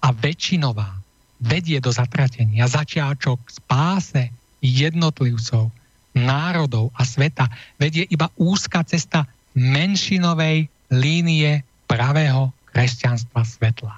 a 0.00 0.08
väčšinová 0.14 0.96
vedie 1.42 1.76
do 1.84 1.92
zatratenia. 1.92 2.64
Začiačok 2.64 3.38
spáse 3.52 4.32
jednotlivcov, 4.64 5.68
národov 6.16 6.88
a 6.96 7.04
sveta 7.04 7.52
vedie 7.76 8.08
iba 8.08 8.32
úzka 8.40 8.80
cesta 8.88 9.28
menšinovej 9.56 10.68
línie 10.92 11.64
pravého 11.88 12.52
kresťanstva 12.70 13.42
svetla. 13.42 13.94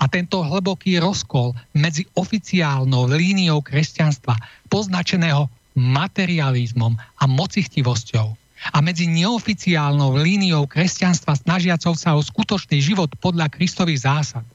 A 0.00 0.04
tento 0.08 0.40
hlboký 0.40 0.96
rozkol 1.02 1.52
medzi 1.76 2.08
oficiálnou 2.16 3.10
líniou 3.10 3.60
kresťanstva, 3.60 4.38
poznačeného 4.72 5.50
materializmom 5.74 6.94
a 6.96 7.24
mocichtivosťou, 7.26 8.38
a 8.72 8.80
medzi 8.80 9.04
neoficiálnou 9.04 10.16
líniou 10.16 10.64
kresťanstva 10.64 11.36
snažiacou 11.36 11.92
sa 11.92 12.16
o 12.16 12.24
skutočný 12.24 12.80
život 12.80 13.12
podľa 13.20 13.52
Kristových 13.52 14.08
zásad, 14.08 14.46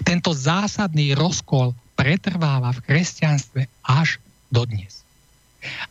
tento 0.00 0.32
zásadný 0.32 1.12
rozkol 1.12 1.76
pretrváva 1.92 2.72
v 2.72 2.82
kresťanstve 2.88 3.68
až 3.84 4.16
dodnes. 4.48 5.04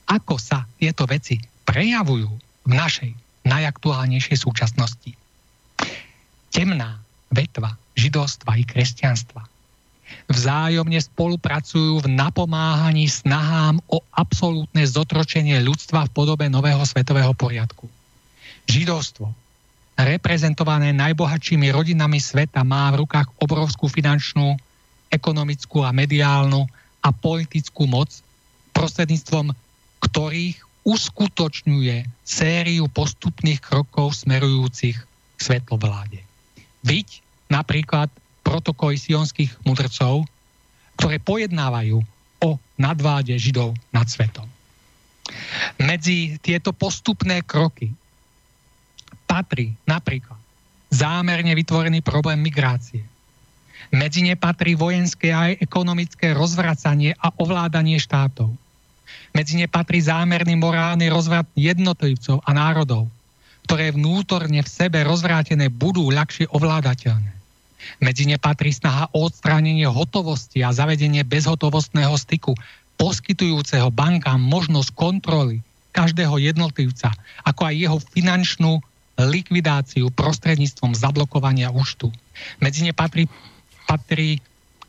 Ako 0.09 0.41
sa 0.41 0.66
tieto 0.82 1.06
veci 1.06 1.38
prejavujú 1.67 2.32
v 2.66 2.72
našej 2.72 3.11
najaktuálnejšej 3.48 4.38
súčasnosti? 4.38 5.16
Temná 6.51 7.00
vetva 7.32 7.76
židovstva 7.95 8.59
i 8.59 8.64
kresťanstva 8.67 9.48
vzájomne 10.27 11.00
spolupracujú 11.00 12.03
v 12.03 12.08
napomáhaní 12.11 13.08
snahám 13.11 13.80
o 13.92 14.03
absolútne 14.16 14.84
zotročenie 14.88 15.59
ľudstva 15.64 16.08
v 16.08 16.14
podobe 16.16 16.45
nového 16.48 16.84
svetového 16.84 17.32
poriadku. 17.35 17.88
Židovstvo 18.67 19.32
reprezentované 19.98 20.93
najbohatšími 20.93 21.74
rodinami 21.74 22.22
sveta, 22.22 22.61
má 22.61 22.93
v 22.93 23.03
rukách 23.03 23.34
obrovskú 23.42 23.90
finančnú, 23.90 24.53
ekonomickú 25.09 25.82
a 25.82 25.90
mediálnu 25.90 26.69
a 27.01 27.09
politickú 27.09 27.90
moc, 27.90 28.11
prostredníctvom 28.76 29.56
ktorých 29.98 30.61
uskutočňuje 30.88 32.07
sériu 32.24 32.88
postupných 32.88 33.59
krokov 33.59 34.24
smerujúcich 34.24 34.95
k 35.35 35.40
svetlovláde. 35.40 36.24
Byť 36.88 37.07
napríklad 37.51 38.07
protokoly 38.48 38.95
sionských 38.95 39.51
mudrcov, 39.67 40.24
ktoré 40.95 41.19
pojednávajú 41.19 41.99
o 42.40 42.49
nadváde 42.80 43.35
Židov 43.35 43.75
nad 43.91 44.07
svetom. 44.07 44.48
Medzi 45.75 46.40
tieto 46.40 46.72
postupné 46.72 47.43
kroky 47.43 47.91
patrí 49.27 49.75
napríklad 49.83 50.40
zámerne 50.88 51.51
vytvorený 51.51 51.99
problém 51.99 52.40
migrácie. 52.40 53.03
Medzi 53.91 54.24
ne 54.24 54.40
patrí 54.40 54.80
vojenské 54.80 55.35
aj 55.35 55.59
ekonomické 55.59 56.32
rozvracanie 56.32 57.11
a 57.19 57.35
ovládanie 57.35 57.99
štátov. 57.99 58.56
Medzi 59.36 59.60
ne 59.60 59.68
patrí 59.68 60.00
zámerný 60.04 60.56
morálny 60.60 61.12
rozvrat 61.12 61.48
jednotlivcov 61.56 62.44
a 62.44 62.52
národov, 62.56 63.12
ktoré 63.68 63.92
vnútorne 63.92 64.64
v 64.64 64.70
sebe 64.70 65.04
rozvrátené 65.04 65.68
budú 65.68 66.08
ľahšie 66.12 66.48
ovládateľné. 66.52 67.36
Medzi 68.04 68.28
ne 68.28 68.38
patrí 68.40 68.74
snaha 68.74 69.08
o 69.16 69.28
odstránenie 69.28 69.88
hotovosti 69.88 70.64
a 70.64 70.74
zavedenie 70.74 71.24
bezhotovostného 71.24 72.16
styku, 72.20 72.56
poskytujúceho 72.98 73.94
bankám 73.94 74.42
možnosť 74.42 74.90
kontroly 74.98 75.62
každého 75.94 76.42
jednotlivca, 76.42 77.14
ako 77.46 77.62
aj 77.70 77.76
jeho 77.78 77.98
finančnú 78.14 78.82
likvidáciu 79.18 80.14
prostredníctvom 80.14 80.94
zablokovania 80.94 81.74
účtu. 81.74 82.14
Medzi 82.62 82.86
ne 82.86 82.94
patrí, 82.94 83.26
patrí 83.90 84.38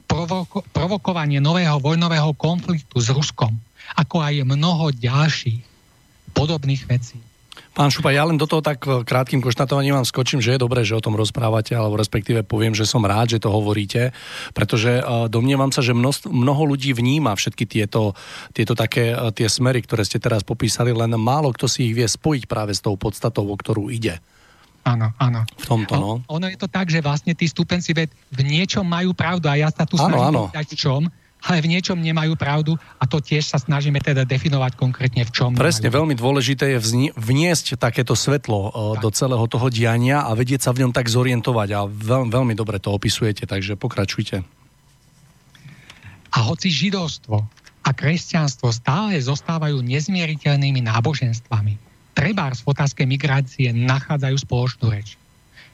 provoko, 0.04 0.60
provokovanie 0.72 1.40
nového 1.40 1.80
vojnového 1.80 2.36
konfliktu 2.36 3.00
s 3.00 3.08
Ruskom, 3.08 3.56
ako 3.96 4.20
aj 4.20 4.44
mnoho 4.44 4.92
ďalších 4.92 5.62
podobných 6.34 6.84
vecí. 6.84 7.18
Pán 7.78 7.94
Šupa, 7.94 8.10
ja 8.10 8.26
len 8.26 8.34
do 8.34 8.50
toho 8.50 8.58
tak 8.58 8.82
krátkým 8.82 9.38
konštatovaním 9.38 9.94
vám 9.94 10.02
skočím, 10.02 10.42
že 10.42 10.58
je 10.58 10.62
dobré, 10.62 10.82
že 10.82 10.98
o 10.98 11.04
tom 11.04 11.14
rozprávate, 11.14 11.78
alebo 11.78 11.94
respektíve 11.94 12.42
poviem, 12.42 12.74
že 12.74 12.82
som 12.82 13.06
rád, 13.06 13.38
že 13.38 13.42
to 13.42 13.54
hovoríte, 13.54 14.10
pretože 14.50 14.98
e, 14.98 15.02
domnievam 15.30 15.70
sa, 15.70 15.78
že 15.78 15.94
mnoho 15.94 16.62
ľudí 16.66 16.90
vníma 16.90 17.38
všetky 17.38 17.70
tieto, 17.70 18.18
tieto 18.50 18.74
také 18.74 19.14
e, 19.14 19.30
tie 19.30 19.46
smery, 19.46 19.78
ktoré 19.86 20.02
ste 20.02 20.18
teraz 20.18 20.42
popísali, 20.42 20.90
len 20.90 21.14
málo 21.14 21.54
kto 21.54 21.70
si 21.70 21.86
ich 21.86 21.94
vie 21.94 22.02
spojiť 22.02 22.50
práve 22.50 22.74
s 22.74 22.82
tou 22.82 22.98
podstatou, 22.98 23.46
o 23.46 23.54
ktorú 23.54 23.94
ide. 23.94 24.18
Áno, 24.82 25.14
áno. 25.20 25.46
V 25.46 25.66
tomto, 25.70 25.94
no. 25.94 26.12
Ono 26.26 26.46
je 26.50 26.58
to 26.58 26.66
tak, 26.66 26.90
že 26.90 26.98
vlastne 26.98 27.30
tí 27.36 27.46
stupenci 27.46 27.94
ved 27.94 28.10
v 28.34 28.40
niečom 28.42 28.82
majú 28.82 29.14
pravdu 29.14 29.46
a 29.46 29.54
ja 29.54 29.70
sa 29.70 29.86
tu 29.86 29.94
snažím 29.94 30.50
povedať 30.50 30.74
v 30.74 30.78
čom, 30.82 31.02
ale 31.44 31.62
v 31.62 31.70
niečom 31.70 31.98
nemajú 31.98 32.34
pravdu 32.34 32.74
a 32.98 33.04
to 33.06 33.22
tiež 33.22 33.46
sa 33.46 33.58
snažíme 33.62 34.02
teda 34.02 34.26
definovať 34.26 34.74
konkrétne 34.74 35.22
v 35.22 35.30
čom. 35.30 35.54
Presne, 35.54 35.86
veľmi 35.86 36.18
dôležité 36.18 36.74
je 36.74 36.78
vzni- 36.82 37.12
vniesť 37.14 37.78
takéto 37.78 38.18
svetlo 38.18 38.58
uh, 38.58 38.70
do 38.98 39.08
celého 39.14 39.46
toho 39.46 39.70
diania 39.70 40.26
a 40.26 40.34
vedieť 40.34 40.66
sa 40.66 40.70
v 40.74 40.86
ňom 40.86 40.92
tak 40.92 41.06
zorientovať 41.06 41.68
a 41.78 41.80
veľ- 41.86 42.28
veľmi 42.28 42.54
dobre 42.58 42.82
to 42.82 42.90
opisujete, 42.90 43.46
takže 43.46 43.78
pokračujte. 43.78 44.42
A 46.28 46.38
hoci 46.44 46.68
židovstvo 46.68 47.40
a 47.86 47.90
kresťanstvo 47.96 48.68
stále 48.68 49.16
zostávajú 49.16 49.80
nezmieriteľnými 49.80 50.84
náboženstvami, 50.84 51.80
trebárs 52.12 52.60
v 52.60 52.70
otázke 52.74 53.06
migrácie 53.08 53.70
nachádzajú 53.72 54.36
spoločnú 54.44 54.92
reč. 54.92 55.16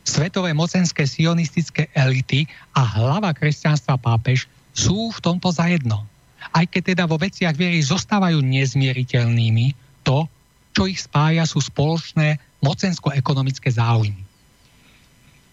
Svetové 0.04 0.52
mocenské 0.52 1.08
sionistické 1.08 1.88
elity 1.96 2.44
a 2.76 2.84
hlava 2.84 3.32
kresťanstva 3.32 3.96
pápež 3.96 4.44
sú 4.74 5.14
v 5.14 5.22
tomto 5.22 5.54
zajedno. 5.54 6.04
Aj 6.52 6.66
keď 6.68 6.82
teda 6.92 7.04
vo 7.08 7.16
veciach 7.16 7.56
viery 7.56 7.80
zostávajú 7.80 8.42
nezmieriteľnými, 8.44 9.72
to, 10.04 10.28
čo 10.74 10.82
ich 10.90 11.00
spája, 11.00 11.48
sú 11.48 11.62
spoločné 11.62 12.36
mocensko-ekonomické 12.60 13.72
záujmy. 13.72 14.20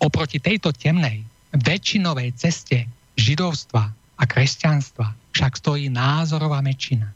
Oproti 0.02 0.42
tejto 0.42 0.74
temnej, 0.74 1.24
väčšinovej 1.54 2.34
ceste 2.36 2.90
židovstva 3.16 3.94
a 3.94 4.24
kresťanstva 4.26 5.14
však 5.32 5.52
stojí 5.62 5.88
názorová 5.88 6.60
väčšina. 6.60 7.08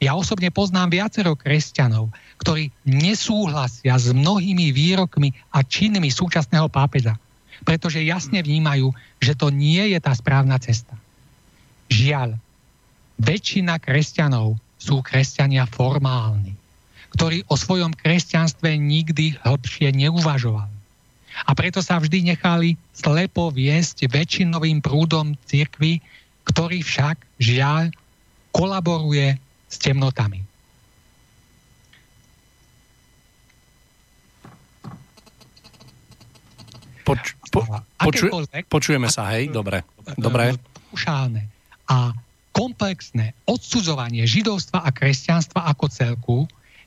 Ja 0.00 0.16
osobne 0.16 0.52
poznám 0.52 0.92
viacero 0.92 1.36
kresťanov, 1.36 2.12
ktorí 2.40 2.72
nesúhlasia 2.88 3.96
s 3.96 4.12
mnohými 4.12 4.72
výrokmi 4.72 5.32
a 5.52 5.60
činmi 5.64 6.08
súčasného 6.08 6.68
pápeža, 6.72 7.16
pretože 7.64 8.00
jasne 8.00 8.40
vnímajú, 8.40 8.92
že 9.20 9.36
to 9.36 9.52
nie 9.52 9.92
je 9.92 9.98
tá 10.00 10.12
správna 10.16 10.56
cesta. 10.56 10.99
Žiaľ, 11.90 12.38
väčšina 13.18 13.82
kresťanov 13.82 14.56
sú 14.80 15.02
kresťania 15.04 15.68
formálni, 15.68 16.56
ktorí 17.12 17.44
o 17.50 17.58
svojom 17.58 17.92
kresťanstve 17.92 18.78
nikdy 18.78 19.36
hlbšie 19.42 19.92
neuvažovali. 19.92 20.72
A 21.44 21.50
preto 21.52 21.82
sa 21.82 21.98
vždy 21.98 22.32
nechali 22.34 22.78
slepo 22.94 23.50
viesť 23.50 24.06
väčšinovým 24.06 24.80
prúdom 24.80 25.34
cirkvy, 25.44 26.00
ktorý 26.46 26.80
však, 26.80 27.20
žiaľ, 27.42 27.90
kolaboruje 28.50 29.38
s 29.70 29.76
temnotami. 29.78 30.42
Poč, 37.06 37.34
po, 37.50 37.66
poču, 37.98 38.30
počujeme 38.70 39.10
sa, 39.10 39.34
hej? 39.34 39.50
Dobre. 39.50 39.82
Dobre. 40.14 40.54
Ušálne 40.94 41.59
a 41.90 42.14
komplexné 42.54 43.34
odsudzovanie 43.50 44.22
židovstva 44.22 44.86
a 44.86 44.94
kresťanstva 44.94 45.66
ako 45.74 45.86
celku 45.90 46.38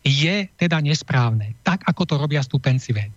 je 0.04 0.48
teda 0.56 0.80
nesprávne, 0.80 1.56
tak 1.64 1.84
ako 1.84 2.04
to 2.08 2.16
robia 2.16 2.40
stupenci 2.44 2.96
ved. 2.96 3.12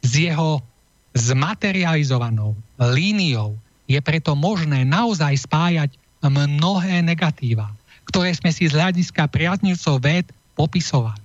S 0.00 0.16
jeho 0.16 0.64
zmaterializovanou 1.12 2.56
líniou 2.80 3.56
je 3.88 4.00
preto 4.04 4.36
možné 4.36 4.84
naozaj 4.84 5.48
spájať 5.48 5.90
mnohé 6.24 7.00
negatíva, 7.00 7.72
ktoré 8.08 8.32
sme 8.36 8.52
si 8.52 8.68
z 8.68 8.76
hľadiska 8.76 9.28
priaznivcov 9.28 10.00
ved 10.04 10.28
popisovali. 10.56 11.24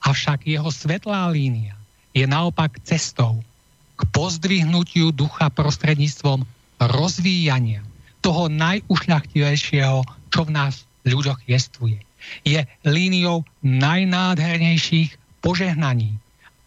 Avšak 0.00 0.48
jeho 0.48 0.72
svetlá 0.72 1.28
línia 1.28 1.76
je 2.16 2.24
naopak 2.24 2.80
cestou 2.88 3.44
k 4.00 4.08
pozdvihnutiu 4.08 5.12
ducha 5.12 5.52
prostredníctvom 5.52 6.48
rozvíjania 6.80 7.84
toho 8.20 8.48
najušľachtilejšieho, 8.52 10.04
čo 10.30 10.40
v 10.46 10.50
nás 10.52 10.84
ľuďoch 11.08 11.40
jestvuje. 11.48 12.00
Je 12.44 12.60
líniou 12.84 13.42
najnádhernejších 13.64 15.16
požehnaní, 15.40 16.20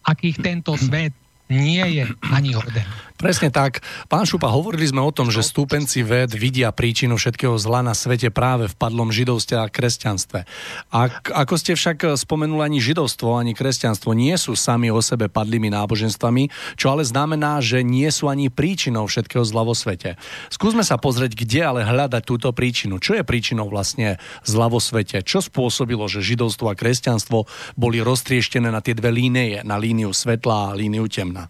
akých 0.04 0.42
tento 0.42 0.74
svet 0.74 1.14
nie 1.46 2.02
je 2.02 2.04
ani 2.34 2.58
hoden. 2.58 2.86
Presne 3.24 3.48
tak. 3.48 3.80
Pán 4.12 4.28
Šupa, 4.28 4.52
hovorili 4.52 4.84
sme 4.84 5.00
o 5.00 5.08
tom, 5.08 5.32
že 5.32 5.40
stúpenci 5.40 6.04
ved 6.04 6.36
vidia 6.36 6.68
príčinu 6.76 7.16
všetkého 7.16 7.56
zla 7.56 7.80
na 7.80 7.96
svete 7.96 8.28
práve 8.28 8.68
v 8.68 8.76
padlom 8.76 9.08
židovstve 9.08 9.64
a 9.64 9.72
kresťanstve. 9.72 10.44
A 10.92 10.98
ako 11.32 11.56
ste 11.56 11.72
však 11.72 12.20
spomenuli, 12.20 12.60
ani 12.60 12.84
židovstvo, 12.84 13.40
ani 13.40 13.56
kresťanstvo 13.56 14.12
nie 14.12 14.36
sú 14.36 14.52
sami 14.52 14.92
o 14.92 15.00
sebe 15.00 15.32
padlými 15.32 15.72
náboženstvami, 15.72 16.76
čo 16.76 16.92
ale 16.92 17.00
znamená, 17.00 17.64
že 17.64 17.80
nie 17.80 18.12
sú 18.12 18.28
ani 18.28 18.52
príčinou 18.52 19.08
všetkého 19.08 19.40
zla 19.40 19.64
vo 19.64 19.72
svete. 19.72 20.20
Skúsme 20.52 20.84
sa 20.84 21.00
pozrieť, 21.00 21.32
kde 21.32 21.64
ale 21.64 21.80
hľadať 21.80 22.28
túto 22.28 22.52
príčinu. 22.52 23.00
Čo 23.00 23.16
je 23.16 23.24
príčinou 23.24 23.72
vlastne 23.72 24.20
zla 24.44 24.68
vo 24.68 24.84
svete? 24.84 25.24
Čo 25.24 25.40
spôsobilo, 25.40 26.12
že 26.12 26.20
židovstvo 26.20 26.68
a 26.68 26.76
kresťanstvo 26.76 27.48
boli 27.72 28.04
roztrieštené 28.04 28.68
na 28.68 28.84
tie 28.84 28.92
dve 28.92 29.08
línie, 29.08 29.64
na 29.64 29.80
líniu 29.80 30.12
svetla 30.12 30.68
a 30.68 30.76
líniu 30.76 31.08
temna? 31.08 31.48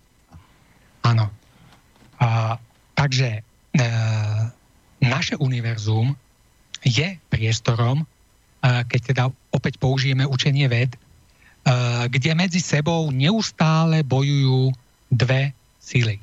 Áno. 1.02 1.42
A, 2.18 2.58
takže 2.94 3.40
e, 3.40 3.40
naše 5.02 5.34
univerzum 5.36 6.14
je 6.84 7.18
priestorom, 7.28 8.02
e, 8.02 8.06
keď 8.86 9.00
teda 9.02 9.24
opäť 9.50 9.80
použijeme 9.82 10.26
učenie 10.28 10.66
ved, 10.70 10.94
e, 10.94 10.98
kde 12.08 12.30
medzi 12.38 12.60
sebou 12.62 13.10
neustále 13.10 14.06
bojujú 14.06 14.70
dve 15.10 15.50
sily. 15.82 16.20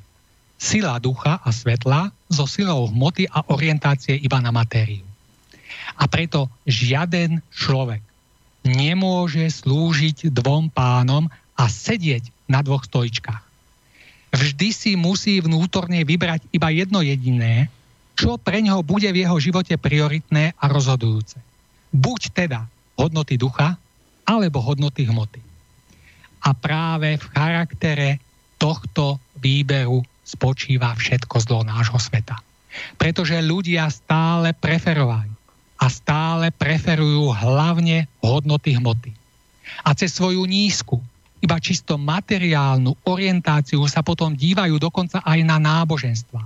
Sila 0.62 1.02
ducha 1.02 1.42
a 1.42 1.50
svetla 1.50 2.14
so 2.30 2.46
silou 2.46 2.86
hmoty 2.86 3.26
a 3.26 3.42
orientácie 3.50 4.14
iba 4.22 4.38
na 4.38 4.54
matériu. 4.54 5.02
A 5.98 6.06
preto 6.06 6.46
žiaden 6.64 7.42
človek 7.50 8.00
nemôže 8.62 9.42
slúžiť 9.50 10.30
dvom 10.30 10.70
pánom 10.70 11.26
a 11.58 11.66
sedieť 11.66 12.30
na 12.46 12.62
dvoch 12.62 12.86
stoličkách 12.86 13.51
vždy 14.32 14.68
si 14.72 14.92
musí 14.96 15.38
vnútorne 15.38 16.02
vybrať 16.02 16.48
iba 16.50 16.72
jedno 16.72 17.04
jediné, 17.04 17.68
čo 18.16 18.40
pre 18.40 18.60
ňoho 18.64 18.84
bude 18.84 19.08
v 19.12 19.24
jeho 19.24 19.36
živote 19.40 19.76
prioritné 19.76 20.56
a 20.56 20.64
rozhodujúce. 20.68 21.36
Buď 21.92 22.20
teda 22.32 22.64
hodnoty 22.96 23.36
ducha, 23.36 23.76
alebo 24.22 24.62
hodnoty 24.62 25.04
hmoty. 25.04 25.42
A 26.42 26.54
práve 26.54 27.18
v 27.18 27.24
charaktere 27.34 28.10
tohto 28.58 29.18
výberu 29.38 30.02
spočíva 30.22 30.94
všetko 30.94 31.36
zlo 31.42 31.60
nášho 31.66 31.98
sveta. 31.98 32.38
Pretože 32.96 33.36
ľudia 33.42 33.90
stále 33.92 34.56
preferovali 34.56 35.30
a 35.82 35.86
stále 35.90 36.54
preferujú 36.54 37.34
hlavne 37.34 38.06
hodnoty 38.22 38.78
hmoty. 38.78 39.12
A 39.82 39.92
cez 39.98 40.14
svoju 40.14 40.46
nízku, 40.46 41.02
iba 41.42 41.58
čisto 41.58 41.98
materiálnu 41.98 42.94
orientáciu 43.02 43.82
sa 43.90 44.00
potom 44.00 44.32
dívajú 44.32 44.78
dokonca 44.78 45.20
aj 45.26 45.38
na 45.42 45.58
náboženstva. 45.58 46.42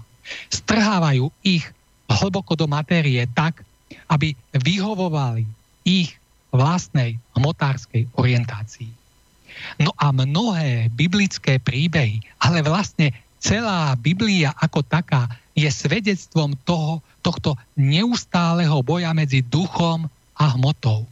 Strhávajú 0.48 1.28
ich 1.44 1.62
hlboko 2.08 2.56
do 2.56 2.64
matérie 2.64 3.22
tak, 3.36 3.60
aby 4.08 4.32
vyhovovali 4.56 5.44
ich 5.84 6.16
vlastnej 6.50 7.20
hmotárskej 7.36 8.08
orientácii. 8.16 8.90
No 9.80 9.92
a 9.96 10.12
mnohé 10.12 10.88
biblické 10.92 11.60
príbehy, 11.60 12.20
ale 12.40 12.64
vlastne 12.64 13.12
celá 13.40 13.92
Biblia 14.00 14.52
ako 14.56 14.80
taká 14.84 15.28
je 15.56 15.68
svedectvom 15.68 16.56
toho, 16.64 17.00
tohto 17.24 17.56
neustáleho 17.74 18.84
boja 18.84 19.10
medzi 19.16 19.42
duchom 19.42 20.06
a 20.36 20.44
hmotou. 20.54 21.08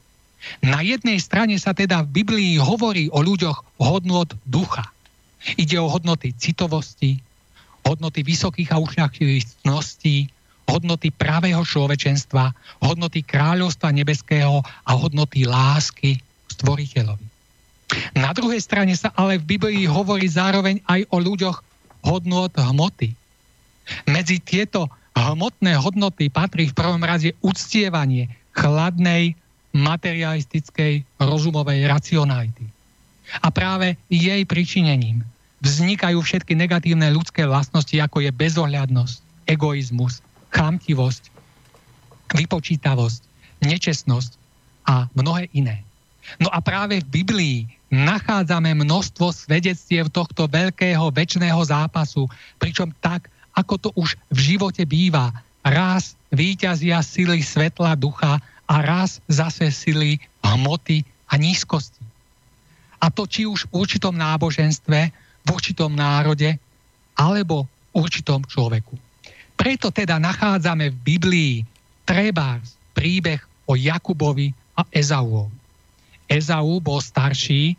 Na 0.65 0.85
jednej 0.85 1.21
strane 1.21 1.57
sa 1.57 1.73
teda 1.73 2.05
v 2.05 2.25
Biblii 2.25 2.53
hovorí 2.61 3.09
o 3.13 3.21
ľuďoch 3.25 3.81
hodnot 3.81 4.37
ducha. 4.45 4.89
Ide 5.61 5.77
o 5.81 5.89
hodnoty 5.89 6.33
citovosti, 6.37 7.21
hodnoty 7.85 8.25
vysokých 8.25 8.73
a 8.73 8.81
ušľachtilých 8.81 9.45
hodnoty 10.65 11.13
pravého 11.13 11.61
človečenstva, 11.61 12.57
hodnoty 12.81 13.21
kráľovstva 13.21 13.93
nebeského 13.93 14.65
a 14.65 14.93
hodnoty 14.97 15.45
lásky 15.45 16.17
stvoriteľovi. 16.49 17.27
Na 18.17 18.33
druhej 18.33 18.65
strane 18.65 18.97
sa 18.97 19.13
ale 19.13 19.37
v 19.37 19.57
Biblii 19.57 19.85
hovorí 19.85 20.25
zároveň 20.25 20.81
aj 20.89 21.05
o 21.13 21.21
ľuďoch 21.21 21.61
hodnot 22.09 22.57
hmoty. 22.57 23.13
Medzi 24.09 24.41
tieto 24.41 24.89
hmotné 25.13 25.77
hodnoty 25.77 26.33
patrí 26.33 26.73
v 26.73 26.77
prvom 26.77 27.05
rade 27.05 27.37
uctievanie 27.45 28.33
chladnej 28.57 29.37
materialistickej 29.75 31.03
rozumovej 31.19 31.91
racionality. 31.91 32.65
A 33.43 33.51
práve 33.51 33.99
jej 34.07 34.47
pričinením 34.47 35.27
vznikajú 35.65 36.23
všetky 36.23 36.55
negatívne 36.55 37.11
ľudské 37.11 37.43
vlastnosti, 37.49 37.97
ako 37.99 38.23
je 38.23 38.31
bezohľadnosť, 38.31 39.17
egoizmus, 39.51 40.23
chamtivosť, 40.55 41.33
vypočítavosť, 42.33 43.21
nečestnosť 43.65 44.31
a 44.87 45.11
mnohé 45.17 45.51
iné. 45.57 45.83
No 46.39 46.49
a 46.53 46.63
práve 46.63 47.01
v 47.03 47.25
Biblii 47.25 47.59
nachádzame 47.91 48.73
množstvo 48.75 49.33
svedectiev 49.33 50.09
tohto 50.11 50.49
veľkého 50.49 51.11
väčšného 51.13 51.61
zápasu, 51.65 52.27
pričom 52.59 52.91
tak, 53.01 53.29
ako 53.55 53.75
to 53.79 53.89
už 53.95 54.19
v 54.33 54.39
živote 54.55 54.83
býva, 54.85 55.31
raz 55.65 56.19
výťazia 56.35 57.01
sily 57.01 57.41
svetla 57.41 57.97
ducha 57.97 58.43
a 58.65 58.75
raz 58.81 59.21
zase 59.29 59.69
sily 59.71 60.21
hmoty 60.41 61.05
a 61.29 61.37
nízkosti. 61.37 62.01
A 63.01 63.13
to 63.13 63.29
či 63.29 63.45
už 63.45 63.69
v 63.69 63.85
určitom 63.85 64.17
náboženstve, 64.17 64.99
v 65.45 65.49
určitom 65.53 65.93
národe, 65.93 66.57
alebo 67.15 67.69
v 67.93 68.01
určitom 68.01 68.41
človeku. 68.49 68.97
Preto 69.55 69.93
teda 69.93 70.17
nachádzame 70.19 70.91
v 70.91 70.97
Biblii 71.05 71.55
treba 72.09 72.59
príbeh 72.97 73.39
o 73.69 73.77
Jakubovi 73.77 74.51
a 74.75 74.83
Ezauovi. 74.91 75.63
Ezau 76.25 76.81
bol 76.81 77.05
starší 77.05 77.77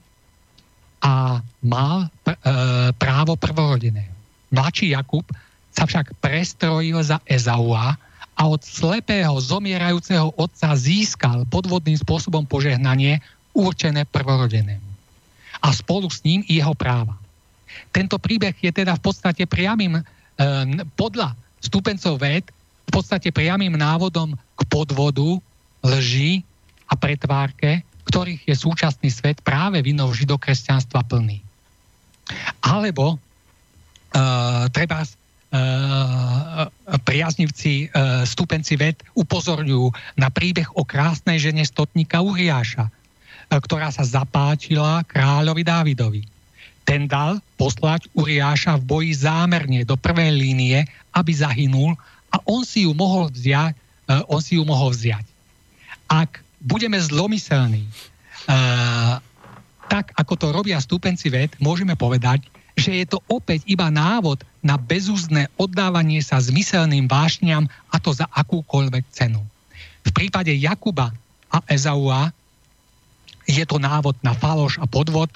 a 1.01 1.41
mal 1.65 2.07
pr- 2.21 2.37
e, 2.39 2.51
právo 2.95 3.33
prvorodeného. 3.35 4.13
Mladší 4.53 4.93
Jakub 4.93 5.25
sa 5.73 5.89
však 5.89 6.15
prestrojil 6.21 7.01
za 7.03 7.19
Ezaua 7.25 7.97
a 8.35 8.41
od 8.51 8.61
slepého 8.61 9.31
zomierajúceho 9.39 10.35
otca 10.35 10.75
získal 10.75 11.47
podvodným 11.47 11.95
spôsobom 11.95 12.43
požehnanie 12.43 13.23
určené 13.55 14.03
prvorodenému. 14.11 14.83
A 15.63 15.71
spolu 15.71 16.11
s 16.11 16.19
ním 16.27 16.43
jeho 16.43 16.75
práva. 16.75 17.15
Tento 17.95 18.19
príbeh 18.19 18.55
je 18.59 18.71
teda 18.75 18.99
v 18.99 19.01
podstate 19.01 19.47
priamým, 19.47 19.99
e, 19.99 20.01
podľa 20.99 21.31
stupencov 21.63 22.19
ved, 22.19 22.43
v 22.85 22.91
podstate 22.91 23.31
priamým 23.31 23.73
návodom 23.79 24.35
k 24.35 24.61
podvodu, 24.67 25.39
lži 25.81 26.43
a 26.85 26.93
pretvárke, 26.93 27.81
ktorých 28.05 28.45
je 28.45 28.55
súčasný 28.55 29.09
svet 29.09 29.41
práve 29.41 29.81
vinou 29.81 30.13
židokresťanstva 30.13 31.01
plný. 31.09 31.41
Alebo 32.61 33.17
uh, 33.17 34.65
treba 34.69 35.01
priaznivci, 37.05 37.89
uh, 37.91 38.23
stupenci 38.25 38.75
ved 38.79 38.97
upozorňujú 39.13 39.91
na 40.17 40.31
príbeh 40.33 40.67
o 40.73 40.83
krásnej 40.83 41.37
žene 41.37 41.63
stotníka 41.63 42.23
Uriáša, 42.23 42.89
ktorá 43.49 43.93
sa 43.93 44.01
zapáčila 44.01 45.05
kráľovi 45.05 45.63
Dávidovi. 45.63 46.23
Ten 46.85 47.09
dal 47.09 47.41
poslať 47.57 48.09
Uriáša 48.13 48.77
v 48.81 48.87
boji 48.89 49.11
zámerne 49.17 49.81
do 49.85 49.97
prvej 49.97 50.33
línie, 50.33 50.85
aby 51.17 51.31
zahynul 51.33 51.97
a 52.29 52.37
on 52.45 52.61
si 52.61 52.85
ju 52.85 52.93
mohol 52.93 53.29
vziať, 53.33 53.73
on 54.29 54.41
si 54.41 54.57
ju 54.57 54.63
mohol 54.65 54.93
vziať. 54.93 55.25
Ak 56.05 56.45
budeme 56.61 57.01
zlomyselní, 57.01 57.89
tak 59.89 60.13
ako 60.13 60.33
to 60.37 60.47
robia 60.53 60.77
stúpenci 60.77 61.33
ved, 61.33 61.53
môžeme 61.57 61.97
povedať, 61.97 62.45
že 62.77 63.01
je 63.01 63.05
to 63.09 63.23
opäť 63.31 63.63
iba 63.65 63.89
návod 63.89 64.43
na 64.65 64.81
bezúzne 64.81 65.45
oddávanie 65.61 66.25
sa 66.25 66.41
zmyselným 66.41 67.05
vášňam 67.05 67.69
a 67.93 68.01
to 68.01 68.09
za 68.17 68.25
akúkoľvek 68.33 69.05
cenu. 69.13 69.45
V 70.01 70.09
prípade 70.09 70.49
Jakuba 70.57 71.13
a 71.53 71.61
Ezaua 71.69 72.33
je 73.45 73.61
to 73.69 73.77
návod 73.77 74.17
na 74.25 74.33
faloš 74.33 74.81
a 74.81 74.89
podvod. 74.89 75.29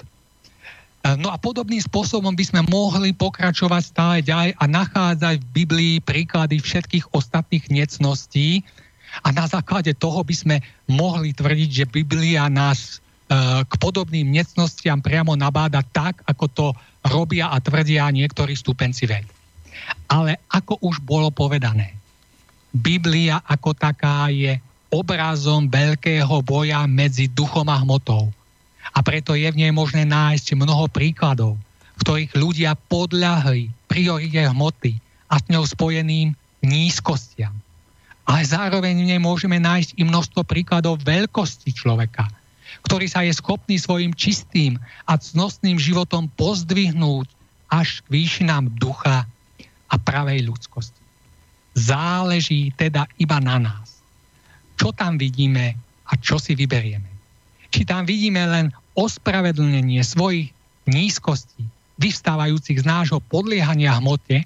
No 1.00 1.30
a 1.30 1.38
podobným 1.38 1.80
spôsobom 1.80 2.34
by 2.34 2.44
sme 2.44 2.60
mohli 2.66 3.14
pokračovať 3.14 3.82
stále 3.86 4.16
ďalej 4.20 4.58
a 4.58 4.64
nachádzať 4.66 5.38
v 5.40 5.52
Biblii 5.64 5.94
príklady 6.02 6.58
všetkých 6.60 7.14
ostatných 7.14 7.70
necností, 7.70 8.66
a 9.26 9.28
na 9.34 9.46
základe 9.50 9.90
toho 9.98 10.22
by 10.22 10.34
sme 10.34 10.56
mohli 10.86 11.34
tvrdiť, 11.34 11.70
že 11.70 11.90
Biblia 11.90 12.46
nás 12.46 12.98
e, 12.98 13.09
k 13.62 13.72
podobným 13.78 14.26
necnostiam 14.26 14.98
priamo 14.98 15.38
nabáda 15.38 15.86
tak, 15.86 16.18
ako 16.26 16.44
to 16.50 16.66
robia 17.06 17.54
a 17.54 17.62
tvrdia 17.62 18.10
niektorí 18.10 18.58
stupenci 18.58 19.06
ved. 19.06 19.22
Ale 20.10 20.42
ako 20.50 20.82
už 20.82 20.98
bolo 20.98 21.30
povedané, 21.30 21.94
Biblia 22.74 23.38
ako 23.46 23.70
taká 23.74 24.26
je 24.34 24.58
obrazom 24.90 25.70
veľkého 25.70 26.42
boja 26.42 26.82
medzi 26.90 27.30
duchom 27.30 27.66
a 27.70 27.78
hmotou. 27.78 28.34
A 28.90 28.98
preto 29.06 29.38
je 29.38 29.46
v 29.46 29.60
nej 29.62 29.70
možné 29.70 30.02
nájsť 30.02 30.58
mnoho 30.58 30.90
príkladov, 30.90 31.54
v 31.94 32.00
ktorých 32.02 32.32
ľudia 32.34 32.74
podľahli 32.90 33.70
priorite 33.86 34.42
hmoty 34.50 34.98
a 35.30 35.38
s 35.38 35.46
ňou 35.46 35.62
spojeným 35.62 36.34
nízkostiam 36.66 37.54
ale 38.30 38.46
zároveň 38.46 38.94
v 38.94 39.08
nej 39.10 39.20
môžeme 39.20 39.58
nájsť 39.58 39.98
i 39.98 40.06
množstvo 40.06 40.46
príkladov 40.46 41.02
veľkosti 41.02 41.74
človeka, 41.74 42.30
ktorý 42.86 43.06
sa 43.06 43.26
je 43.26 43.32
schopný 43.34 43.76
svojim 43.76 44.12
čistým 44.16 44.80
a 45.04 45.16
cnostným 45.18 45.76
životom 45.76 46.30
pozdvihnúť 46.34 47.28
až 47.70 48.02
k 48.06 48.20
výšinám 48.20 48.72
ducha 48.76 49.28
a 49.90 49.94
pravej 49.98 50.46
ľudskosti. 50.46 51.02
Záleží 51.78 52.74
teda 52.74 53.06
iba 53.18 53.38
na 53.38 53.62
nás. 53.62 54.02
Čo 54.74 54.90
tam 54.90 55.20
vidíme 55.20 55.78
a 56.10 56.12
čo 56.18 56.40
si 56.42 56.58
vyberieme. 56.58 57.06
Či 57.70 57.86
tam 57.86 58.02
vidíme 58.02 58.42
len 58.50 58.74
ospravedlnenie 58.98 60.02
svojich 60.02 60.50
nízkostí, 60.90 61.62
vyvstávajúcich 62.02 62.82
z 62.82 62.86
nášho 62.88 63.22
podliehania 63.30 63.94
hmote, 64.02 64.42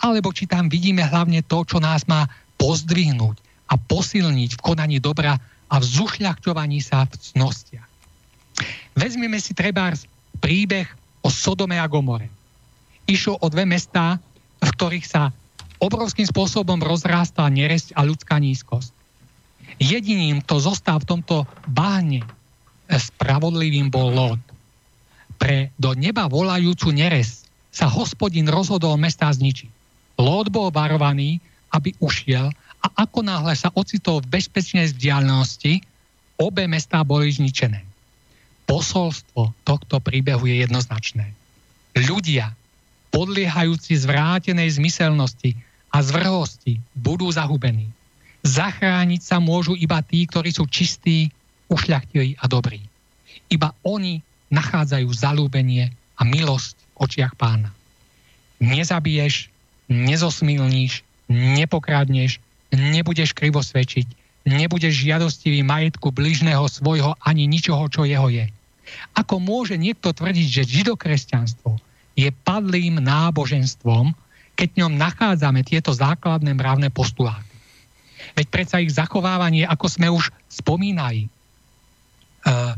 alebo 0.00 0.30
či 0.30 0.46
tam 0.46 0.70
vidíme 0.70 1.02
hlavne 1.02 1.42
to, 1.42 1.66
čo 1.66 1.82
nás 1.82 2.06
má 2.06 2.30
pozdvihnúť 2.60 3.36
a 3.72 3.74
posilniť 3.74 4.50
v 4.58 4.64
konaní 4.64 4.98
dobra 5.02 5.40
a 5.70 5.78
v 5.78 5.84
zušľachťovaní 5.86 6.82
sa 6.82 7.06
v 7.06 7.14
cnostiach. 7.14 7.88
Vezmeme 8.98 9.38
si 9.38 9.54
treba 9.54 9.94
príbeh 10.42 10.90
o 11.22 11.30
Sodome 11.30 11.78
a 11.78 11.86
Gomore. 11.86 12.28
Išlo 13.06 13.38
o 13.38 13.46
dve 13.46 13.64
mestá, 13.64 14.18
v 14.60 14.68
ktorých 14.76 15.06
sa 15.06 15.30
obrovským 15.80 16.28
spôsobom 16.28 16.76
rozrástla 16.82 17.48
neresť 17.48 17.96
a 17.96 18.04
ľudská 18.04 18.36
nízkosť. 18.36 18.92
Jediným, 19.80 20.44
kto 20.44 20.60
zostal 20.60 21.00
v 21.00 21.08
tomto 21.16 21.48
bahne 21.64 22.20
spravodlivým 22.90 23.88
bol 23.88 24.12
Lot. 24.12 24.42
Pre 25.40 25.72
do 25.80 25.96
neba 25.96 26.28
volajúcu 26.28 26.92
neresť 26.92 27.48
sa 27.72 27.86
hospodin 27.88 28.50
rozhodol 28.50 29.00
mesta 29.00 29.30
zničiť. 29.30 29.70
Lot 30.20 30.52
bol 30.52 30.68
varovaný, 30.68 31.40
aby 31.72 31.96
ušiel 32.02 32.52
a 32.80 33.04
ako 33.04 33.20
náhle 33.20 33.52
sa 33.52 33.68
ocitol 33.76 34.24
v 34.24 34.40
bezpečnej 34.40 34.88
vzdialenosti, 34.88 35.84
obe 36.40 36.64
mestá 36.64 37.04
boli 37.04 37.28
zničené. 37.28 37.84
Posolstvo 38.64 39.52
tohto 39.66 40.00
príbehu 40.00 40.48
je 40.48 40.64
jednoznačné. 40.64 41.36
Ľudia, 41.92 42.56
podliehajúci 43.12 43.98
zvrátenej 44.00 44.80
zmyselnosti 44.80 45.58
a 45.90 46.00
zvrhosti, 46.00 46.78
budú 46.96 47.28
zahubení. 47.28 47.90
Zachrániť 48.40 49.20
sa 49.20 49.36
môžu 49.42 49.76
iba 49.76 50.00
tí, 50.00 50.24
ktorí 50.24 50.48
sú 50.54 50.64
čistí, 50.70 51.28
ušľachtilí 51.68 52.40
a 52.40 52.48
dobrí. 52.48 52.80
Iba 53.52 53.76
oni 53.84 54.22
nachádzajú 54.48 55.08
zalúbenie 55.12 55.92
a 56.16 56.22
milosť 56.24 56.74
v 56.78 56.94
očiach 57.04 57.34
pána. 57.36 57.74
Nezabiješ, 58.62 59.50
nezosmilníš, 59.90 61.02
nepokrádneš, 61.28 62.38
nebudeš 62.74 63.34
krivo 63.34 63.60
svedčiť, 63.60 64.06
nebudeš 64.46 65.04
žiadostivý 65.04 65.60
majetku 65.66 66.14
bližného 66.14 66.64
svojho 66.70 67.18
ani 67.20 67.44
ničoho, 67.50 67.86
čo 67.90 68.06
jeho 68.06 68.30
je. 68.30 68.46
Ako 69.14 69.38
môže 69.38 69.78
niekto 69.78 70.10
tvrdiť, 70.10 70.46
že 70.46 70.70
židokresťanstvo 70.82 71.78
je 72.18 72.28
padlým 72.42 72.98
náboženstvom, 72.98 74.12
keď 74.58 74.68
ňom 74.84 74.92
nachádzame 74.98 75.64
tieto 75.64 75.94
základné 75.94 76.52
mravné 76.52 76.92
postuláty. 76.92 77.48
Veď 78.36 78.46
predsa 78.52 78.82
ich 78.82 78.92
zachovávanie, 78.92 79.64
ako 79.64 79.86
sme 79.88 80.08
už 80.12 80.28
spomínali, 80.50 81.26
uh, 81.26 81.30
uh, 82.52 82.74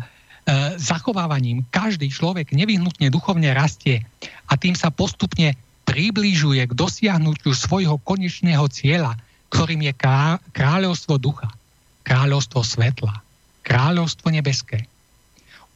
zachovávaním 0.78 1.66
každý 1.74 2.08
človek 2.08 2.54
nevyhnutne 2.54 3.10
duchovne 3.10 3.50
rastie 3.50 4.06
a 4.46 4.54
tým 4.54 4.78
sa 4.78 4.94
postupne 4.94 5.58
približuje 5.82 6.62
k 6.70 6.72
dosiahnutiu 6.72 7.52
svojho 7.52 7.98
konečného 8.00 8.64
cieľa, 8.70 9.18
ktorým 9.52 9.84
je 9.84 9.92
kráľovstvo 10.56 11.20
ducha, 11.20 11.52
kráľovstvo 12.08 12.64
svetla, 12.64 13.20
kráľovstvo 13.62 14.32
nebeské. 14.32 14.88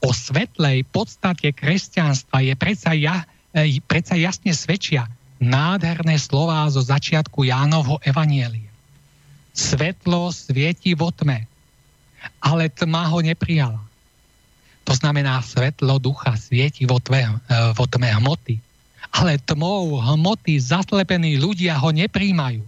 O 0.01 0.17
svetlej 0.17 0.89
podstate 0.89 1.53
kresťanstva 1.53 2.41
je 2.41 2.55
predsa, 2.57 2.97
ja, 2.97 3.29
e, 3.53 3.79
predsa 3.85 4.17
jasne 4.17 4.57
svedčia 4.57 5.05
nádherné 5.37 6.17
slová 6.17 6.65
zo 6.73 6.81
začiatku 6.81 7.45
Jánovho 7.45 8.01
evanielia. 8.01 8.73
Svetlo 9.53 10.33
svieti 10.33 10.97
vo 10.97 11.13
tme, 11.13 11.45
ale 12.41 12.73
tma 12.73 13.09
ho 13.09 13.21
neprijala. 13.21 13.81
To 14.87 14.93
znamená, 14.95 15.43
svetlo 15.43 15.99
ducha 15.99 16.39
svieti 16.39 16.87
vo, 16.87 17.03
tve, 17.03 17.27
vo 17.75 17.85
tme 17.89 18.09
hmoty. 18.21 18.57
Ale 19.17 19.41
tmou 19.43 19.99
hmoty 19.99 20.61
zaslepení 20.61 21.41
ľudia 21.41 21.77
ho 21.81 21.91
nepríjmajú. 21.91 22.63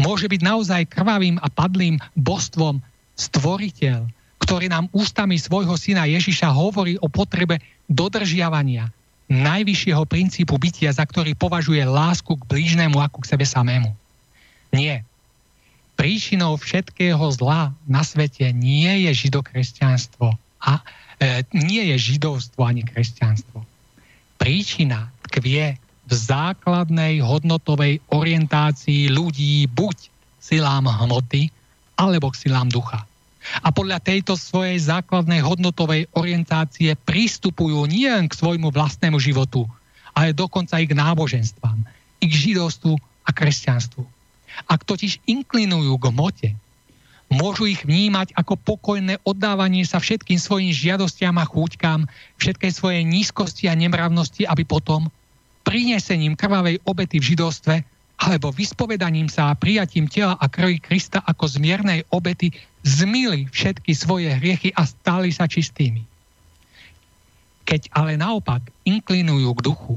Môže 0.00 0.26
byť 0.26 0.40
naozaj 0.40 0.90
krvavým 0.90 1.36
a 1.40 1.48
padlým 1.52 2.00
božstvom 2.16 2.80
stvoriteľ, 3.18 4.08
ktorý 4.40 4.70
nám 4.70 4.88
ústami 4.94 5.36
svojho 5.36 5.74
syna 5.76 6.08
Ježiša 6.08 6.48
hovorí 6.54 6.96
o 7.02 7.10
potrebe 7.10 7.60
dodržiavania 7.90 8.88
najvyššieho 9.28 10.08
princípu 10.08 10.56
bytia, 10.56 10.88
za 10.88 11.04
ktorý 11.04 11.36
považuje 11.36 11.84
lásku 11.84 12.32
k 12.32 12.48
blížnemu 12.48 12.96
ako 12.96 13.20
k 13.22 13.28
sebe 13.36 13.44
samému. 13.44 13.92
Nie. 14.72 15.04
Príčinou 16.00 16.56
všetkého 16.56 17.20
zla 17.36 17.76
na 17.84 18.00
svete 18.00 18.48
nie 18.56 19.04
je 19.08 19.28
židokresťanstvo 19.28 20.32
a 20.64 20.72
e, 21.20 21.44
nie 21.52 21.92
je 21.92 22.16
židovstvo 22.16 22.64
ani 22.64 22.86
kresťanstvo. 22.86 23.66
Príčina 24.40 25.12
tkvie 25.28 25.76
v 26.08 26.12
základnej 26.16 27.20
hodnotovej 27.20 28.00
orientácii 28.08 29.12
ľudí 29.12 29.68
buď 29.68 30.08
silám 30.40 30.88
hmoty, 30.88 31.52
alebo 32.00 32.32
k 32.32 32.48
silám 32.48 32.72
ducha. 32.72 33.04
A 33.60 33.68
podľa 33.68 34.00
tejto 34.00 34.36
svojej 34.36 34.80
základnej 34.80 35.44
hodnotovej 35.44 36.08
orientácie 36.16 36.96
pristupujú 36.96 37.84
nie 37.84 38.08
k 38.08 38.32
svojmu 38.32 38.72
vlastnému 38.72 39.20
životu, 39.20 39.68
ale 40.16 40.32
dokonca 40.32 40.80
i 40.80 40.88
k 40.88 40.96
náboženstvám, 40.96 41.78
i 42.24 42.26
k 42.26 42.32
židovstvu 42.32 42.96
a 42.98 43.30
kresťanstvu. 43.30 44.02
Ak 44.66 44.88
totiž 44.88 45.22
inklinujú 45.28 45.94
k 46.00 46.06
mote, 46.10 46.50
môžu 47.28 47.68
ich 47.68 47.84
vnímať 47.84 48.32
ako 48.32 48.56
pokojné 48.56 49.20
oddávanie 49.22 49.84
sa 49.84 50.00
všetkým 50.00 50.40
svojim 50.40 50.72
žiadostiam 50.72 51.36
a 51.36 51.44
chúťkám, 51.44 52.08
všetkej 52.40 52.72
svojej 52.72 53.02
nízkosti 53.04 53.68
a 53.68 53.76
nemravnosti, 53.76 54.48
aby 54.48 54.64
potom 54.64 55.12
prinesením 55.68 56.32
krvavej 56.32 56.80
obety 56.88 57.20
v 57.20 57.36
židovstve 57.36 57.84
alebo 58.18 58.48
vyspovedaním 58.50 59.28
sa 59.28 59.52
a 59.52 59.58
prijatím 59.58 60.08
tela 60.08 60.34
a 60.40 60.48
krvi 60.48 60.80
Krista 60.80 61.20
ako 61.22 61.44
zmiernej 61.44 62.08
obety 62.08 62.50
zmili 62.82 63.46
všetky 63.52 63.92
svoje 63.92 64.32
hriechy 64.32 64.72
a 64.72 64.88
stali 64.88 65.28
sa 65.30 65.44
čistými. 65.44 66.02
Keď 67.68 67.92
ale 67.92 68.16
naopak 68.16 68.64
inklinujú 68.88 69.50
k 69.60 69.64
duchu, 69.68 69.94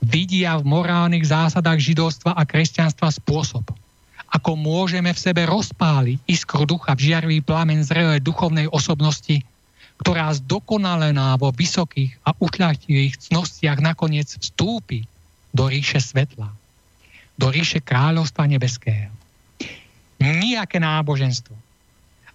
vidia 0.00 0.54
v 0.56 0.64
morálnych 0.70 1.26
zásadách 1.26 1.82
židovstva 1.82 2.38
a 2.38 2.46
kresťanstva 2.46 3.10
spôsob, 3.10 3.66
ako 4.30 4.54
môžeme 4.54 5.10
v 5.10 5.18
sebe 5.18 5.42
rozpáliť 5.50 6.22
iskru 6.30 6.62
ducha 6.62 6.94
v 6.94 7.10
žiarvý 7.10 7.38
plamen 7.42 7.82
zrelej 7.82 8.22
duchovnej 8.22 8.70
osobnosti, 8.70 9.42
ktorá 10.02 10.32
zdokonalená 10.36 11.40
vo 11.40 11.52
vysokých 11.52 12.20
a 12.26 12.36
ušľachtilých 12.36 13.30
cnostiach 13.30 13.80
nakoniec 13.80 14.28
vstúpi 14.36 15.08
do 15.56 15.66
ríše 15.72 16.00
svetla, 16.00 16.52
do 17.40 17.46
ríše 17.48 17.80
kráľovstva 17.80 18.44
nebeského. 18.44 19.12
Nijaké 20.20 20.80
náboženstvo, 20.80 21.52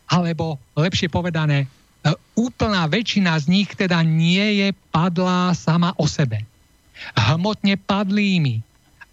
alebo 0.10 0.58
lepšie 0.78 1.10
povedané, 1.10 1.66
e, 1.66 1.68
úplná 2.38 2.86
väčšina 2.90 3.38
z 3.42 3.46
nich 3.50 3.70
teda 3.74 4.02
nie 4.06 4.66
je 4.66 4.68
padlá 4.94 5.54
sama 5.58 5.94
o 5.98 6.06
sebe 6.06 6.46
hmotne 7.16 7.78
padlými 7.78 8.62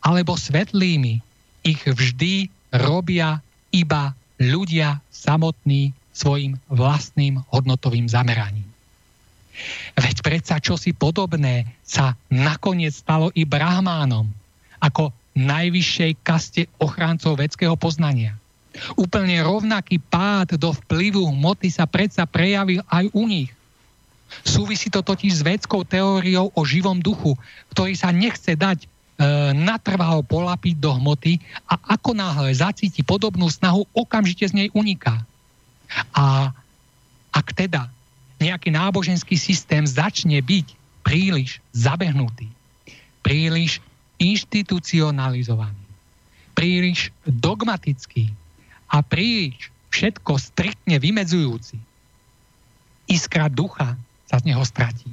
alebo 0.04 0.38
svetlými 0.38 1.20
ich 1.66 1.82
vždy 1.84 2.48
robia 2.72 3.42
iba 3.74 4.14
ľudia 4.38 5.02
samotní 5.10 5.92
svojim 6.18 6.58
vlastným 6.66 7.38
hodnotovým 7.54 8.10
zameraním. 8.10 8.66
Veď 9.98 10.22
predsa 10.22 10.62
čosi 10.62 10.94
podobné 10.94 11.66
sa 11.82 12.14
nakoniec 12.30 12.94
stalo 12.94 13.30
i 13.34 13.42
brahmánom 13.42 14.26
ako 14.78 15.10
najvyššej 15.38 16.12
kaste 16.22 16.62
ochráncov 16.82 17.38
vedského 17.38 17.74
poznania. 17.78 18.34
Úplne 18.94 19.42
rovnaký 19.42 19.98
pád 19.98 20.54
do 20.54 20.70
vplyvu 20.70 21.34
hmoty 21.34 21.70
sa 21.70 21.86
predsa 21.86 22.26
prejavil 22.26 22.82
aj 22.86 23.10
u 23.10 23.26
nich. 23.26 23.50
Súvisí 24.44 24.92
to 24.92 25.00
totiž 25.00 25.40
s 25.40 25.46
vedskou 25.46 25.82
teóriou 25.88 26.52
o 26.52 26.60
živom 26.62 27.00
duchu, 27.00 27.34
ktorý 27.72 27.96
sa 27.96 28.12
nechce 28.12 28.54
dať 28.54 28.84
e, 28.84 28.86
natrvalo 29.56 30.20
polapiť 30.20 30.76
do 30.76 30.94
hmoty 31.00 31.40
a 31.64 31.96
ako 31.96 32.12
náhle 32.12 32.52
zacíti 32.52 33.00
podobnú 33.00 33.48
snahu, 33.48 33.88
okamžite 33.96 34.44
z 34.46 34.54
nej 34.54 34.68
uniká. 34.76 35.24
A 36.12 36.52
ak 37.32 37.46
teda 37.56 37.88
nejaký 38.38 38.70
náboženský 38.70 39.34
systém 39.34 39.82
začne 39.86 40.38
byť 40.38 40.66
príliš 41.02 41.58
zabehnutý, 41.74 42.46
príliš 43.24 43.82
inštitucionalizovaný, 44.18 45.80
príliš 46.54 47.14
dogmatický 47.24 48.30
a 48.90 49.02
príliš 49.02 49.70
všetko 49.94 50.32
striktne 50.38 51.00
vymedzujúci, 51.00 51.80
iskra 53.08 53.48
ducha 53.48 53.96
sa 54.28 54.36
z 54.38 54.52
neho 54.52 54.62
stratí. 54.62 55.08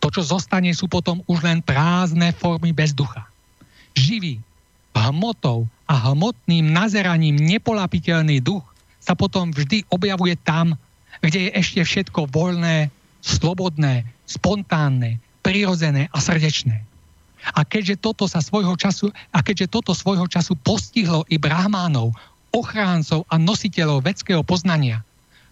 To, 0.00 0.08
čo 0.08 0.24
zostane, 0.24 0.72
sú 0.72 0.88
potom 0.88 1.20
už 1.28 1.44
len 1.44 1.60
prázdne 1.60 2.32
formy 2.32 2.72
bez 2.72 2.96
ducha. 2.96 3.28
Živý, 3.92 4.40
hmotou 4.94 5.66
a 5.90 5.94
hmotným 6.12 6.70
nazeraním 6.70 7.36
nepolapiteľný 7.36 8.38
duch 8.38 8.64
sa 9.10 9.18
potom 9.18 9.50
vždy 9.50 9.90
objavuje 9.90 10.38
tam, 10.46 10.78
kde 11.18 11.50
je 11.50 11.58
ešte 11.58 11.82
všetko 11.82 12.30
voľné, 12.30 12.94
slobodné, 13.26 14.06
spontánne, 14.30 15.18
prirodzené 15.42 16.06
a 16.14 16.22
srdečné. 16.22 16.78
A 17.58 17.66
keďže 17.66 17.98
toto 17.98 18.30
sa 18.30 18.38
svojho 18.38 18.78
času, 18.78 19.10
a 19.34 19.42
keďže 19.42 19.66
toto 19.74 19.98
svojho 19.98 20.30
času 20.30 20.54
postihlo 20.62 21.26
i 21.26 21.42
brahmánov, 21.42 22.14
ochráncov 22.54 23.26
a 23.26 23.34
nositeľov 23.34 24.06
vedského 24.06 24.46
poznania, 24.46 25.02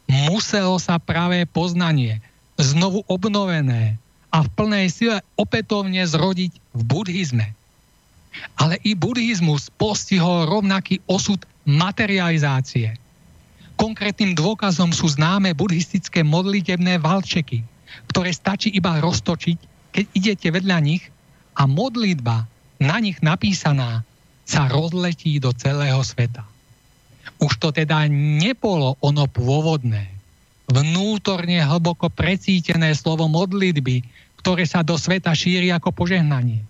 muselo 0.06 0.78
sa 0.78 1.02
práve 1.02 1.42
poznanie 1.50 2.22
znovu 2.62 3.02
obnovené 3.10 3.98
a 4.30 4.46
v 4.46 4.48
plnej 4.54 4.86
sile 4.86 5.18
opätovne 5.34 6.06
zrodiť 6.06 6.52
v 6.78 6.80
buddhizme. 6.86 7.46
Ale 8.54 8.78
i 8.86 8.94
buddhizmus 8.94 9.66
postihol 9.74 10.46
rovnaký 10.46 11.02
osud 11.10 11.42
materializácie. 11.66 13.07
Konkrétnym 13.78 14.34
dôkazom 14.34 14.90
sú 14.90 15.06
známe 15.06 15.54
buddhistické 15.54 16.26
modlitebné 16.26 16.98
valčeky, 16.98 17.62
ktoré 18.10 18.34
stačí 18.34 18.74
iba 18.74 18.98
roztočiť, 18.98 19.58
keď 19.94 20.04
idete 20.18 20.48
vedľa 20.50 20.78
nich 20.82 21.06
a 21.54 21.64
modlitba 21.70 22.44
na 22.82 22.96
nich 22.98 23.22
napísaná 23.22 24.02
sa 24.42 24.66
rozletí 24.66 25.38
do 25.38 25.54
celého 25.54 26.02
sveta. 26.02 26.42
Už 27.38 27.54
to 27.62 27.70
teda 27.70 28.10
nebolo 28.10 28.98
ono 28.98 29.30
pôvodné, 29.30 30.10
vnútorne 30.66 31.62
hlboko 31.62 32.10
precítené 32.10 32.92
slovo 32.98 33.30
modlitby, 33.30 34.02
ktoré 34.42 34.66
sa 34.66 34.82
do 34.82 34.98
sveta 34.98 35.30
šíri 35.32 35.70
ako 35.70 35.94
požehnanie. 35.94 36.66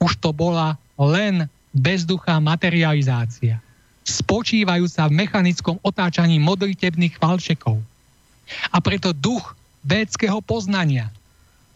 Už 0.00 0.16
to 0.16 0.32
bola 0.32 0.80
len 0.96 1.44
bezduchá 1.76 2.40
materializácia, 2.40 3.60
spočívajúca 4.08 5.04
v 5.06 5.16
mechanickom 5.24 5.76
otáčaní 5.84 6.40
modlitebných 6.40 7.20
chvalčekov. 7.20 7.80
A 8.72 8.76
preto 8.80 9.12
duch 9.12 9.52
védského 9.84 10.40
poznania 10.40 11.12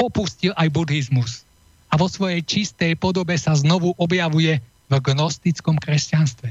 opustil 0.00 0.56
aj 0.56 0.72
buddhizmus 0.72 1.44
a 1.92 2.00
vo 2.00 2.08
svojej 2.08 2.40
čistej 2.40 2.96
podobe 2.96 3.36
sa 3.36 3.52
znovu 3.52 3.92
objavuje 4.00 4.58
v 4.88 4.94
gnostickom 4.96 5.76
kresťanstve. 5.76 6.50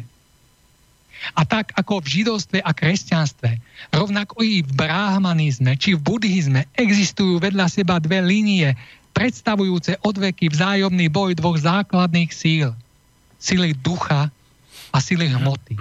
A 1.37 1.41
tak 1.45 1.69
ako 1.77 2.01
v 2.01 2.21
židovstve 2.21 2.65
a 2.65 2.71
kresťanstve, 2.73 3.61
rovnako 3.93 4.41
i 4.41 4.65
v 4.65 4.71
brahmanizme 4.73 5.77
či 5.77 5.93
v 5.93 6.01
buddhizme 6.01 6.65
existujú 6.73 7.37
vedľa 7.37 7.69
seba 7.69 8.01
dve 8.01 8.25
línie, 8.25 8.73
predstavujúce 9.13 10.01
odveky 10.01 10.49
vzájomný 10.49 11.13
boj 11.13 11.37
dvoch 11.37 11.61
základných 11.61 12.31
síl. 12.33 12.73
Sily 13.37 13.77
ducha 13.77 14.33
a 14.91 14.97
sily 14.99 15.31
hmoty. 15.31 15.75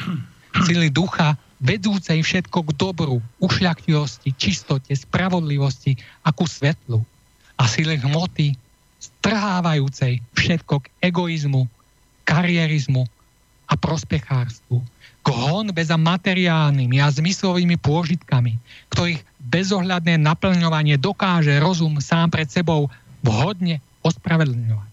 Sily 0.66 0.90
ducha 0.90 1.38
vedúcej 1.60 2.24
všetko 2.24 2.58
k 2.66 2.70
dobru, 2.74 3.22
ušľaktivosti, 3.38 4.32
čistote, 4.34 4.90
spravodlivosti 4.96 5.94
a 6.24 6.32
ku 6.32 6.48
svetlu. 6.48 7.04
A 7.60 7.68
sily 7.68 8.00
hmoty 8.00 8.56
strhávajúcej 8.98 10.24
všetko 10.32 10.82
k 10.82 10.86
egoizmu, 11.04 11.68
karierizmu 12.24 13.04
a 13.70 13.74
prospechárstvu 13.76 14.82
k 15.20 15.26
honbe 15.28 15.84
za 15.84 16.00
materiálnymi 16.00 16.96
a 16.98 17.12
zmyslovými 17.12 17.76
pôžitkami, 17.76 18.56
ktorých 18.88 19.20
bezohľadné 19.52 20.16
naplňovanie 20.16 20.96
dokáže 20.96 21.60
rozum 21.60 22.00
sám 22.00 22.32
pred 22.32 22.48
sebou 22.48 22.88
vhodne 23.20 23.84
ospravedlňovať. 24.00 24.89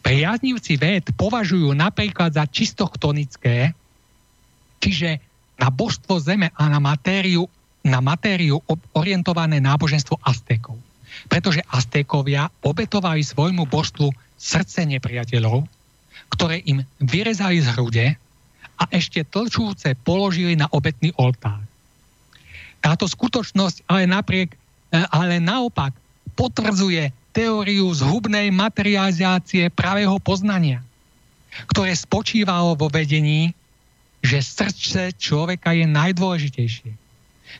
Priaznivci 0.00 0.78
ved 0.80 1.04
považujú 1.14 1.74
napríklad 1.74 2.32
za 2.32 2.44
čistochtonické, 2.48 3.74
čiže 4.78 5.18
na 5.58 5.68
božstvo 5.68 6.22
zeme 6.22 6.54
a 6.54 6.70
na 6.70 6.78
matériu 6.78 7.50
na 7.88 8.04
matériu 8.04 8.60
orientované 8.92 9.62
náboženstvo 9.62 10.20
Aztékov. 10.20 10.76
Pretože 11.26 11.64
Aztékovia 11.72 12.52
obetovali 12.62 13.24
svojmu 13.24 13.64
božstvu 13.66 14.12
srdce 14.36 14.86
nepriateľov, 14.86 15.66
ktoré 16.30 16.62
im 16.68 16.84
vyrezali 17.00 17.58
z 17.64 17.68
hrude 17.74 18.06
a 18.78 18.84
ešte 18.94 19.26
tlčúce 19.26 19.96
položili 20.06 20.54
na 20.54 20.70
obetný 20.70 21.10
oltár. 21.18 21.58
Táto 22.78 23.10
skutočnosť 23.10 23.90
ale 23.90 24.06
napriek, 24.06 24.54
e, 24.54 24.58
ale 25.10 25.42
naopak 25.42 25.90
potvrdzuje 26.38 27.10
teóriu 27.32 27.90
zhubnej 27.92 28.48
materializácie 28.50 29.68
pravého 29.72 30.16
poznania, 30.18 30.82
ktoré 31.70 31.92
spočívalo 31.94 32.74
vo 32.74 32.88
vedení, 32.90 33.52
že 34.24 34.42
srdce 34.42 35.14
človeka 35.14 35.72
je 35.72 35.86
najdôležitejšie. 35.86 36.90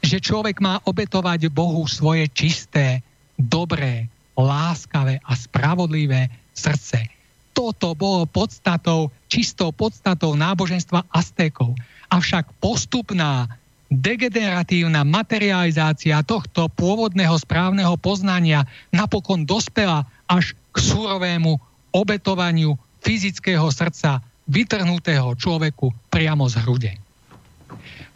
Že 0.04 0.16
človek 0.20 0.58
má 0.60 0.82
obetovať 0.84 1.48
Bohu 1.48 1.86
svoje 1.88 2.26
čisté, 2.34 3.00
dobré, 3.38 4.10
láskavé 4.34 5.22
a 5.22 5.32
spravodlivé 5.38 6.28
srdce. 6.52 7.06
Toto 7.54 7.94
bolo 7.94 8.26
podstatou, 8.26 9.10
čistou 9.26 9.74
podstatou 9.74 10.38
náboženstva 10.38 11.06
Aztékov. 11.10 11.74
Avšak 12.10 12.50
postupná 12.62 13.50
degeneratívna 13.88 15.00
materializácia 15.04 16.20
tohto 16.20 16.68
pôvodného 16.68 17.32
správneho 17.40 17.96
poznania 17.96 18.68
napokon 18.92 19.48
dospela 19.48 20.04
až 20.28 20.52
k 20.72 20.76
surovému 20.76 21.56
obetovaniu 21.92 22.76
fyzického 23.00 23.64
srdca 23.72 24.20
vytrhnutého 24.48 25.32
človeku 25.36 25.92
priamo 26.12 26.44
z 26.48 26.54
hrude. 26.64 26.92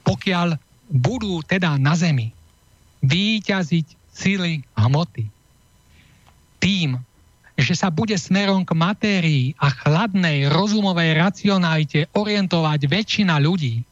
Pokiaľ 0.04 0.60
budú 0.92 1.40
teda 1.40 1.80
na 1.80 1.96
zemi 1.96 2.36
výťaziť 3.00 3.86
sily 4.12 4.60
hmoty 4.76 5.24
tým, 6.60 7.00
že 7.56 7.74
sa 7.76 7.88
bude 7.88 8.16
smerom 8.16 8.64
k 8.64 8.72
matérii 8.76 9.44
a 9.56 9.72
chladnej 9.72 10.52
rozumovej 10.52 11.16
racionalite 11.16 12.00
orientovať 12.12 12.80
väčšina 12.88 13.40
ľudí, 13.40 13.84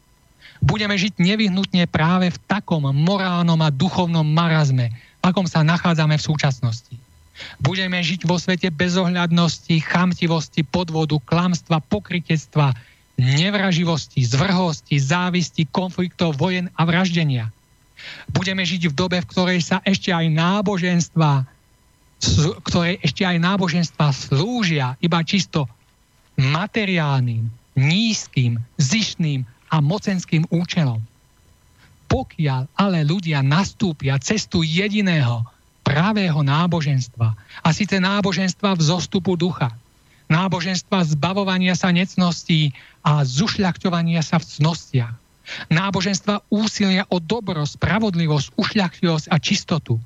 budeme 0.61 0.95
žiť 0.95 1.17
nevyhnutne 1.19 1.89
práve 1.89 2.31
v 2.31 2.39
takom 2.47 2.85
morálnom 2.93 3.59
a 3.65 3.73
duchovnom 3.73 4.25
marazme, 4.25 4.93
akom 5.25 5.49
sa 5.49 5.65
nachádzame 5.65 6.17
v 6.21 6.27
súčasnosti. 6.27 6.95
Budeme 7.57 7.97
žiť 8.05 8.29
vo 8.29 8.37
svete 8.37 8.69
bezohľadnosti, 8.69 9.73
chamtivosti, 9.81 10.61
podvodu, 10.61 11.17
klamstva, 11.25 11.81
pokrytectva, 11.81 12.77
nevraživosti, 13.17 14.25
zvrhosti, 14.25 15.01
závisti, 15.01 15.65
konfliktov, 15.69 16.37
vojen 16.37 16.69
a 16.77 16.85
vraždenia. 16.85 17.49
Budeme 18.33 18.65
žiť 18.65 18.93
v 18.93 18.97
dobe, 18.97 19.17
v 19.21 19.29
ktorej 19.29 19.61
sa 19.61 19.81
ešte 19.85 20.13
aj 20.13 20.29
náboženstva, 20.33 21.45
ktoré 22.65 23.01
ešte 23.01 23.25
aj 23.25 23.37
náboženstva 23.41 24.13
slúžia 24.13 24.97
iba 25.01 25.21
čisto 25.25 25.69
materiálnym, 26.37 27.49
nízkym, 27.77 28.61
zišným 28.81 29.45
a 29.71 29.79
mocenským 29.79 30.51
účelom. 30.51 30.99
Pokiaľ 32.11 32.67
ale 32.75 33.07
ľudia 33.07 33.39
nastúpia 33.41 34.19
cestu 34.19 34.67
jediného 34.67 35.47
pravého 35.87 36.43
náboženstva, 36.43 37.29
a 37.63 37.69
síce 37.71 38.03
náboženstva 38.03 38.75
v 38.75 38.83
zostupu 38.83 39.39
ducha, 39.39 39.71
náboženstva 40.27 41.07
zbavovania 41.15 41.79
sa 41.79 41.95
necností 41.95 42.75
a 43.07 43.23
zušľachťovania 43.23 44.23
sa 44.27 44.43
v 44.43 44.47
cnostiach, 44.47 45.15
náboženstva 45.71 46.47
úsilia 46.51 47.07
o 47.11 47.19
dobro, 47.19 47.63
spravodlivosť, 47.67 48.55
ušľachtilosť 48.55 49.27
a 49.31 49.37
čistotu, 49.39 49.99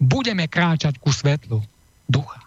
budeme 0.00 0.48
kráčať 0.48 0.96
ku 1.00 1.12
svetlu 1.12 1.60
ducha. 2.08 2.40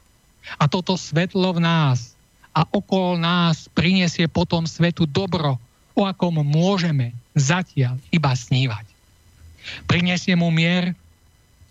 A 0.58 0.66
toto 0.66 0.98
svetlo 0.98 1.54
v 1.58 1.60
nás 1.62 2.18
a 2.52 2.66
okolo 2.68 3.16
nás 3.16 3.70
prinesie 3.72 4.26
potom 4.28 4.66
svetu 4.66 5.06
dobro, 5.06 5.62
o 5.96 6.08
akom 6.08 6.42
môžeme 6.42 7.16
zatiaľ 7.36 8.00
iba 8.12 8.32
snívať. 8.32 8.86
Prinesie 9.86 10.34
mu 10.34 10.50
mier, 10.50 10.98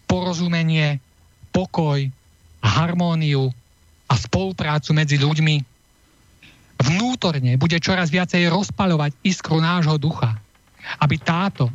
porozumenie, 0.07 1.03
pokoj, 1.51 2.07
harmóniu 2.63 3.51
a 4.11 4.15
spoluprácu 4.19 4.91
medzi 4.95 5.19
ľuďmi. 5.19 5.63
Vnútorne 6.81 7.61
bude 7.61 7.77
čoraz 7.79 8.09
viacej 8.09 8.49
rozpaľovať 8.49 9.13
iskru 9.23 9.61
nášho 9.61 10.01
ducha, 10.01 10.35
aby 10.99 11.21
táto 11.21 11.69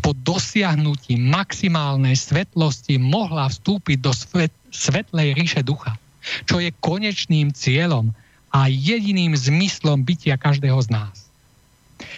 po 0.00 0.12
dosiahnutí 0.16 1.18
maximálnej 1.18 2.14
svetlosti 2.14 3.00
mohla 3.00 3.48
vstúpiť 3.48 3.98
do 4.00 4.12
svet, 4.12 4.52
svetlej 4.70 5.34
ríše 5.34 5.62
ducha, 5.64 5.96
čo 6.44 6.60
je 6.60 6.70
konečným 6.78 7.52
cieľom 7.52 8.12
a 8.52 8.70
jediným 8.70 9.36
zmyslom 9.36 10.04
bytia 10.06 10.38
každého 10.38 10.78
z 10.84 10.88
nás. 10.92 11.25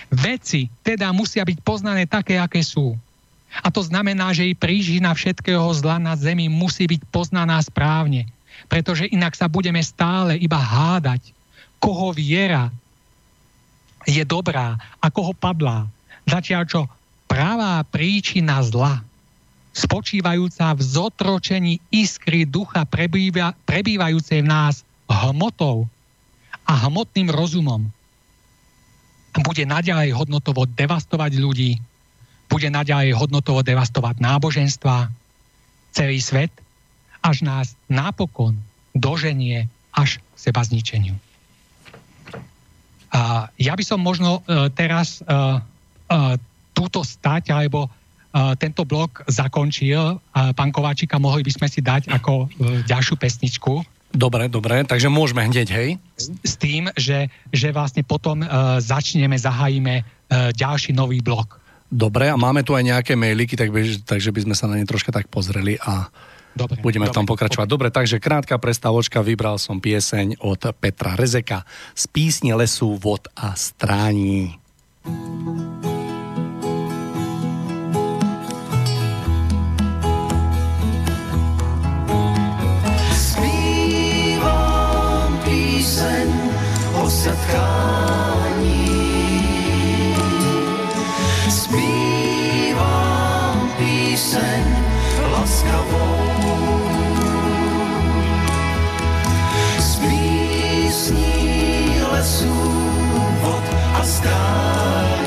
Veci 0.08 0.72
teda 0.80 1.12
musia 1.12 1.44
byť 1.44 1.58
poznané 1.60 2.08
také, 2.08 2.40
aké 2.40 2.64
sú. 2.64 2.96
A 3.64 3.68
to 3.72 3.80
znamená, 3.80 4.32
že 4.36 4.48
i 4.48 4.56
prížina 4.56 5.12
všetkého 5.12 5.64
zla 5.72 5.96
na 5.96 6.16
zemi 6.16 6.48
musí 6.52 6.84
byť 6.84 7.00
poznaná 7.08 7.56
správne, 7.64 8.28
pretože 8.68 9.08
inak 9.08 9.32
sa 9.36 9.48
budeme 9.48 9.80
stále 9.80 10.36
iba 10.36 10.60
hádať, 10.60 11.32
koho 11.80 12.12
viera 12.12 12.68
je 14.04 14.20
dobrá 14.24 14.76
a 15.00 15.06
koho 15.08 15.32
padlá. 15.32 15.88
Zatiaľ 16.28 16.62
čo 16.68 16.80
pravá 17.24 17.80
príčina 17.88 18.60
zla, 18.64 19.00
spočívajúca 19.72 20.76
v 20.76 20.80
zotročení 20.84 21.74
iskry 21.92 22.44
ducha 22.48 22.84
prebýva, 22.84 23.56
prebývajúcej 23.64 24.44
v 24.44 24.50
nás 24.50 24.84
hmotou 25.08 25.88
a 26.68 26.72
hmotným 26.88 27.32
rozumom, 27.32 27.88
bude 29.40 29.64
naďalej 29.64 30.14
hodnotovo 30.14 30.66
devastovať 30.66 31.32
ľudí, 31.38 31.78
bude 32.48 32.68
naďalej 32.72 33.14
hodnotovo 33.14 33.60
devastovať 33.60 34.18
náboženstva, 34.18 35.12
celý 35.92 36.20
svet, 36.20 36.52
až 37.24 37.42
nás 37.42 37.66
napokon 37.90 38.56
doženie 38.94 39.66
až 39.92 40.20
k 40.20 40.36
seba 40.38 40.62
zničeniu. 40.62 41.16
A 43.08 43.48
ja 43.56 43.72
by 43.72 43.84
som 43.84 43.98
možno 43.98 44.44
uh, 44.44 44.68
teraz 44.70 45.24
uh, 45.24 45.58
uh, 45.58 46.36
túto 46.76 47.02
stať 47.02 47.50
alebo 47.50 47.90
tento 48.60 48.84
blok 48.84 49.24
zakončil. 49.26 50.20
Pán 50.30 50.70
Kováčika, 50.70 51.16
mohli 51.16 51.40
by 51.42 51.48
sme 51.48 51.66
si 51.66 51.80
dať 51.80 52.12
ako 52.12 52.46
ďalšiu 52.84 53.16
pesničku. 53.16 53.80
Dobre, 54.08 54.48
dobre, 54.48 54.88
takže 54.88 55.12
môžeme 55.12 55.44
hneď, 55.44 55.68
hej? 55.68 56.00
S 56.40 56.56
tým, 56.56 56.88
že, 56.96 57.28
že 57.52 57.68
vlastne 57.76 58.00
potom 58.00 58.40
uh, 58.40 58.80
začneme, 58.80 59.36
zahájime 59.36 60.00
uh, 60.00 60.48
ďalší 60.56 60.96
nový 60.96 61.20
blok. 61.20 61.60
Dobre, 61.92 62.32
a 62.32 62.36
máme 62.36 62.64
tu 62.64 62.72
aj 62.72 62.84
nejaké 62.84 63.16
mailiky, 63.16 63.56
tak 63.56 63.68
by, 63.68 63.80
takže 64.04 64.32
by 64.32 64.40
sme 64.48 64.54
sa 64.56 64.68
na 64.68 64.80
ne 64.80 64.88
troška 64.88 65.12
tak 65.12 65.28
pozreli 65.28 65.80
a 65.80 66.08
dobre, 66.56 66.80
budeme 66.84 67.08
dobre, 67.08 67.12
v 67.12 67.16
tom 67.16 67.28
pokračovať. 67.28 67.66
Dobre, 67.68 67.88
takže 67.88 68.20
krátka 68.20 68.56
prestávočka, 68.60 69.24
vybral 69.24 69.60
som 69.60 69.80
pieseň 69.80 70.40
od 70.40 70.72
Petra 70.76 71.16
Rezeka 71.16 71.68
z 71.96 72.04
písne 72.08 72.52
lesu, 72.56 72.96
vod 72.96 73.28
a 73.36 73.56
strání. 73.56 74.56
Setkání. 87.10 88.88
Zpívám 91.50 93.70
píseň 93.78 94.64
laskavou. 95.32 96.18
Z 99.78 99.96
písní 99.96 102.00
lesů, 102.12 102.54
vod 103.40 103.64
a 103.94 104.04
stání. 104.04 105.17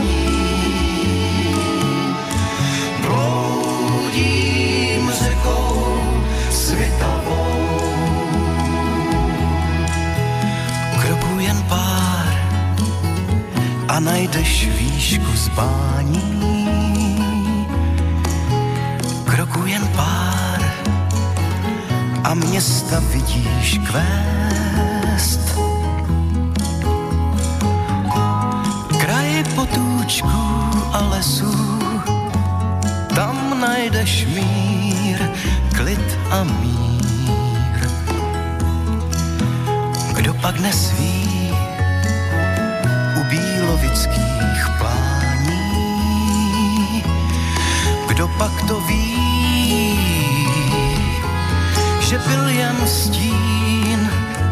A 13.92 14.00
najdeš 14.00 14.68
výšku 14.68 15.32
zbání. 15.36 16.24
Kroku 19.26 19.66
jen 19.66 19.88
pár 19.96 20.62
a 22.24 22.34
města 22.34 23.00
vidíš 23.00 23.80
kvést. 23.88 25.60
Kraje 29.02 29.44
potůčků 29.56 30.30
a 30.92 31.00
lesů 31.10 31.80
tam 33.16 33.60
najdeš 33.60 34.26
mír, 34.26 35.30
klid 35.76 36.18
a 36.30 36.44
mír. 36.44 37.90
Kdo 40.16 40.34
pak 40.34 40.60
nesví 40.60 41.31
kdo 48.22 48.30
pak 48.38 48.68
to 48.68 48.80
ví, 48.82 49.18
že 52.00 52.18
byl 52.18 52.48
jen 52.48 52.76
stín, 52.86 54.10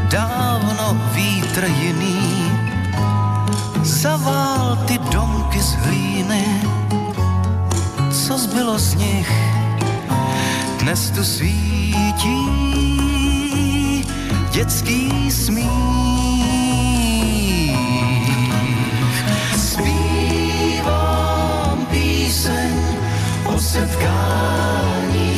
dávno 0.09 0.98
vítr 1.14 1.65
jiný, 1.81 2.51
zavál 3.83 4.75
ty 4.85 4.98
domky 4.98 5.61
z 5.61 5.73
hlíny, 5.73 6.45
co 8.11 8.38
zbylo 8.38 8.80
z 8.80 8.95
nich, 8.95 9.31
dnes 10.80 11.11
tu 11.11 11.23
svítí 11.23 12.49
dětský 14.51 15.31
smích. 15.31 16.08
Setkání. 23.69 25.35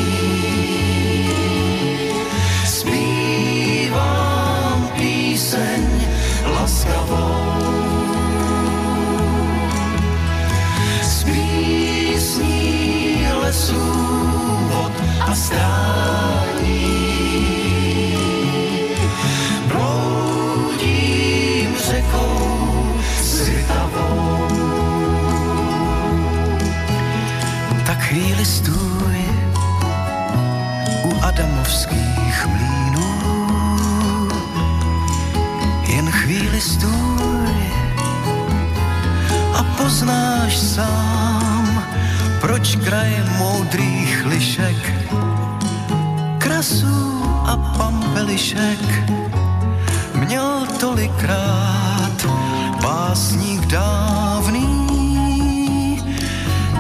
Zpívám 2.66 4.11
píseň 4.98 5.84
laskavou. 6.45 7.51
Z 11.01 11.26
lesů, 13.42 13.92
vod 14.72 14.93
a 15.27 15.35
stání. 15.35 16.51
Adamovských 31.72 32.48
mlínů. 32.48 33.08
Jen 35.88 36.11
chvíli 36.11 36.61
stůj 36.61 37.56
a 39.56 39.64
poznáš 39.77 40.58
sám, 40.58 41.83
proč 42.41 42.75
kraj 42.75 43.24
moudrých 43.38 44.25
lišek, 44.25 44.93
krasu 46.38 47.24
a 47.45 47.58
pampelišek 47.77 49.11
měl 50.14 50.67
tolikrát 50.80 52.27
básník 52.82 53.66
dávný, 53.66 54.67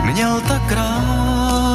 měl 0.03 0.41
tak 0.47 0.71
rád. 0.71 1.70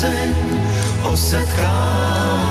Píseň 0.00 0.34
o 1.02 1.16
setkání. 1.16 2.49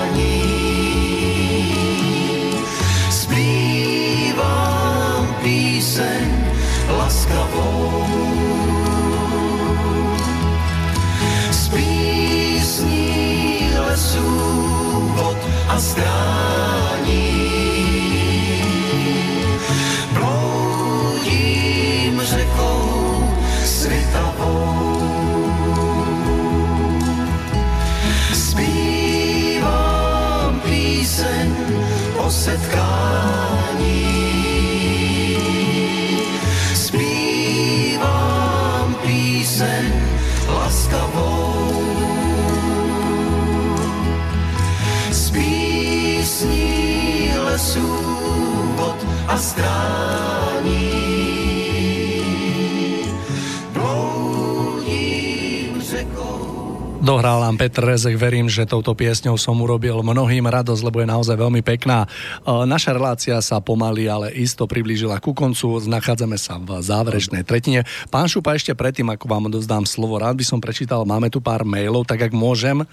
Nám 57.49 57.57
Petr 57.57 57.81
Rezek, 57.81 58.13
verím, 58.13 58.45
že 58.45 58.69
touto 58.69 58.93
piesňou 58.93 59.33
som 59.33 59.57
urobil 59.57 60.05
mnohým 60.05 60.45
radosť, 60.45 60.85
lebo 60.85 61.01
je 61.01 61.09
naozaj 61.09 61.33
veľmi 61.33 61.65
pekná. 61.65 62.05
E, 62.05 62.07
Naša 62.45 62.93
relácia 62.93 63.33
sa 63.41 63.57
pomaly, 63.57 64.05
ale 64.05 64.29
isto 64.37 64.69
priblížila 64.69 65.17
ku 65.17 65.33
koncu. 65.33 65.81
Nachádzame 65.81 66.37
sa 66.37 66.61
v 66.61 66.77
záverečnej 66.77 67.41
tretine. 67.41 67.89
Pán 68.13 68.29
Šupa, 68.29 68.53
ešte 68.53 68.77
predtým, 68.77 69.09
ako 69.09 69.25
vám 69.25 69.49
odovzdám 69.49 69.89
slovo, 69.89 70.21
rád 70.21 70.37
by 70.37 70.45
som 70.45 70.61
prečítal, 70.61 71.09
máme 71.09 71.33
tu 71.33 71.41
pár 71.41 71.65
mailov, 71.65 72.05
tak 72.05 72.29
ak 72.29 72.37
môžem, 72.37 72.85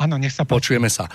Áno, 0.00 0.18
nech 0.18 0.34
sa 0.34 0.42
Počujeme 0.42 0.90
sa. 0.90 1.06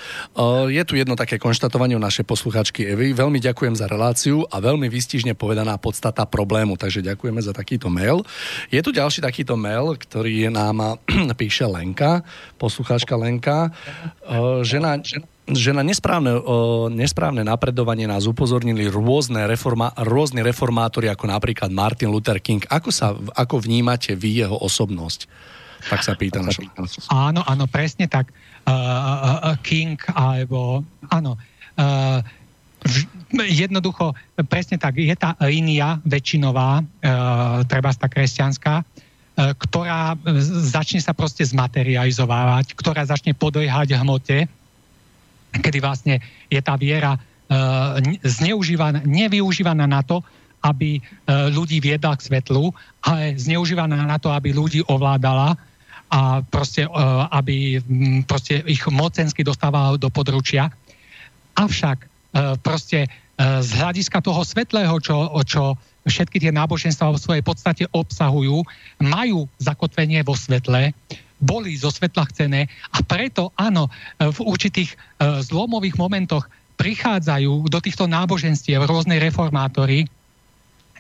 Je 0.72 0.80
tu 0.88 0.96
jedno 0.96 1.18
také 1.20 1.36
konštatovanie 1.36 1.98
u 1.98 2.02
našej 2.02 2.24
posluchačky 2.24 2.88
Evy. 2.88 3.12
Veľmi 3.12 3.38
ďakujem 3.44 3.76
za 3.76 3.86
reláciu 3.86 4.48
a 4.48 4.64
veľmi 4.64 4.88
výstižne 4.88 5.36
povedaná 5.36 5.76
podstata 5.76 6.24
problému, 6.24 6.80
takže 6.80 7.04
ďakujeme 7.04 7.42
za 7.44 7.52
takýto 7.52 7.92
mail. 7.92 8.24
Je 8.72 8.80
tu 8.80 8.96
ďalší 8.96 9.20
takýto 9.20 9.60
mail, 9.60 10.00
ktorý 10.00 10.48
nám 10.54 11.02
píše 11.40 11.68
Lenka, 11.68 12.24
poslucháčka 12.56 13.20
Lenka, 13.20 13.76
že 14.64 14.80
na, 14.80 14.98
že 15.48 15.72
na 15.72 15.84
nesprávne, 15.84 16.40
nesprávne 16.92 17.44
napredovanie 17.44 18.08
nás 18.08 18.28
upozornili 18.28 18.88
rôzne 18.92 19.48
reforma, 19.48 19.92
rôzni 20.00 20.44
reformátori, 20.44 21.08
ako 21.08 21.28
napríklad 21.28 21.72
Martin 21.72 22.12
Luther 22.12 22.40
King. 22.44 22.64
Ako, 22.68 22.92
sa, 22.92 23.16
ako 23.36 23.64
vnímate 23.64 24.16
vy 24.16 24.48
jeho 24.48 24.56
osobnosť? 24.60 25.28
Tak 25.88 26.02
sa 26.04 26.18
pýta 26.18 26.42
naša. 26.42 26.68
Áno, 27.14 27.46
áno, 27.46 27.64
presne 27.70 28.10
tak. 28.10 28.34
King 29.64 29.96
alebo 30.12 30.84
áno. 31.08 31.40
Jednoducho, 33.32 34.16
presne 34.48 34.80
tak, 34.80 34.96
je 35.00 35.16
tá 35.16 35.36
línia 35.44 36.00
väčšinová, 36.08 36.80
uh, 36.80 36.86
treba 37.68 37.92
tá 37.92 38.08
kresťanská, 38.08 38.76
uh, 38.80 39.52
ktorá 39.60 40.16
e, 40.16 40.40
začne 40.64 41.04
sa 41.04 41.12
proste 41.12 41.44
zmaterializovávať, 41.44 42.72
ktorá 42.80 43.04
začne 43.04 43.36
podliehať 43.36 44.00
hmote, 44.00 44.48
kedy 45.60 45.78
vlastne 45.84 46.24
je 46.48 46.62
tá 46.64 46.80
viera 46.80 47.20
uh, 47.20 48.00
zneužívaná, 48.24 49.04
nevyužívaná 49.04 49.84
na 49.84 50.02
to, 50.04 50.24
aby 50.58 51.00
ľudí 51.30 51.78
viedla 51.78 52.18
k 52.18 52.26
svetlu, 52.34 52.74
ale 53.06 53.38
zneužívaná 53.38 54.04
na 54.04 54.18
to, 54.18 54.34
aby 54.34 54.52
ľudí 54.52 54.82
ovládala 54.90 55.54
a 56.08 56.40
proste, 56.44 56.88
uh, 56.88 57.27
aby 57.36 57.80
mm, 57.84 58.27
proste 58.27 58.64
ich 58.64 58.84
mocensky 58.88 59.44
dostávala 59.44 60.00
do 60.00 60.08
područia. 60.08 60.72
Avšak 61.60 61.98
uh, 62.00 62.56
proste 62.64 63.08
uh, 63.08 63.60
z 63.60 63.69
hľadiska 63.76 64.24
toho 64.24 64.42
svetlého, 64.48 64.95
čo, 65.03 65.27
čo 65.44 65.76
všetky 66.08 66.40
tie 66.40 66.56
náboženstva 66.56 67.11
vo 67.11 67.19
svojej 67.19 67.44
podstate 67.44 67.84
obsahujú, 67.92 68.64
majú 69.03 69.52
zakotvenie 69.60 70.24
vo 70.24 70.40
svetle, 70.40 70.95
boli 71.38 71.77
zo 71.77 71.92
svetla 71.94 72.26
chcené 72.34 72.66
a 72.95 73.03
preto 73.06 73.53
áno, 73.53 73.94
v 74.18 74.40
určitých 74.42 74.98
zlomových 75.22 75.94
momentoch 75.94 76.50
prichádzajú 76.82 77.69
do 77.69 77.77
týchto 77.77 78.10
náboženstiev 78.10 78.86
rôzne 78.90 79.22
reformátori, 79.22 80.10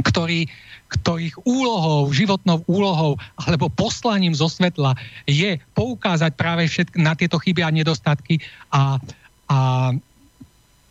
ktorí, 0.03 0.49
ktorých 0.87 1.47
úlohou, 1.47 2.11
životnou 2.13 2.63
úlohou 2.67 3.17
alebo 3.39 3.71
poslaním 3.71 4.35
zo 4.35 4.47
svetla 4.47 4.95
je 5.25 5.57
poukázať 5.73 6.31
práve 6.37 6.69
všetk- 6.69 6.99
na 7.01 7.17
tieto 7.17 7.37
chyby 7.41 7.61
a 7.65 7.73
nedostatky 7.73 8.41
a, 8.73 9.01
a 9.47 9.57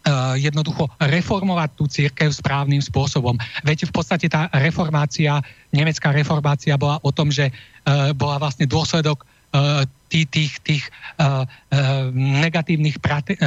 Uh, 0.06 0.38
jednoducho 0.38 0.86
reformovať 1.02 1.70
tú 1.74 1.90
církev 1.90 2.30
správnym 2.30 2.78
spôsobom. 2.78 3.34
Veď 3.66 3.90
v 3.90 3.92
podstate 3.98 4.30
tá 4.30 4.46
reformácia, 4.54 5.42
nemecká 5.74 6.14
reformácia 6.14 6.78
bola 6.78 7.02
o 7.02 7.10
tom, 7.10 7.26
že 7.26 7.50
uh, 7.50 8.14
bola 8.14 8.38
vlastne 8.38 8.70
dôsledok 8.70 9.26
uh, 9.26 9.82
tých, 10.08 10.26
tých, 10.30 10.52
tých 10.62 10.84
uh, 11.18 11.42
uh, 11.44 12.08
negatívnych 12.14 12.98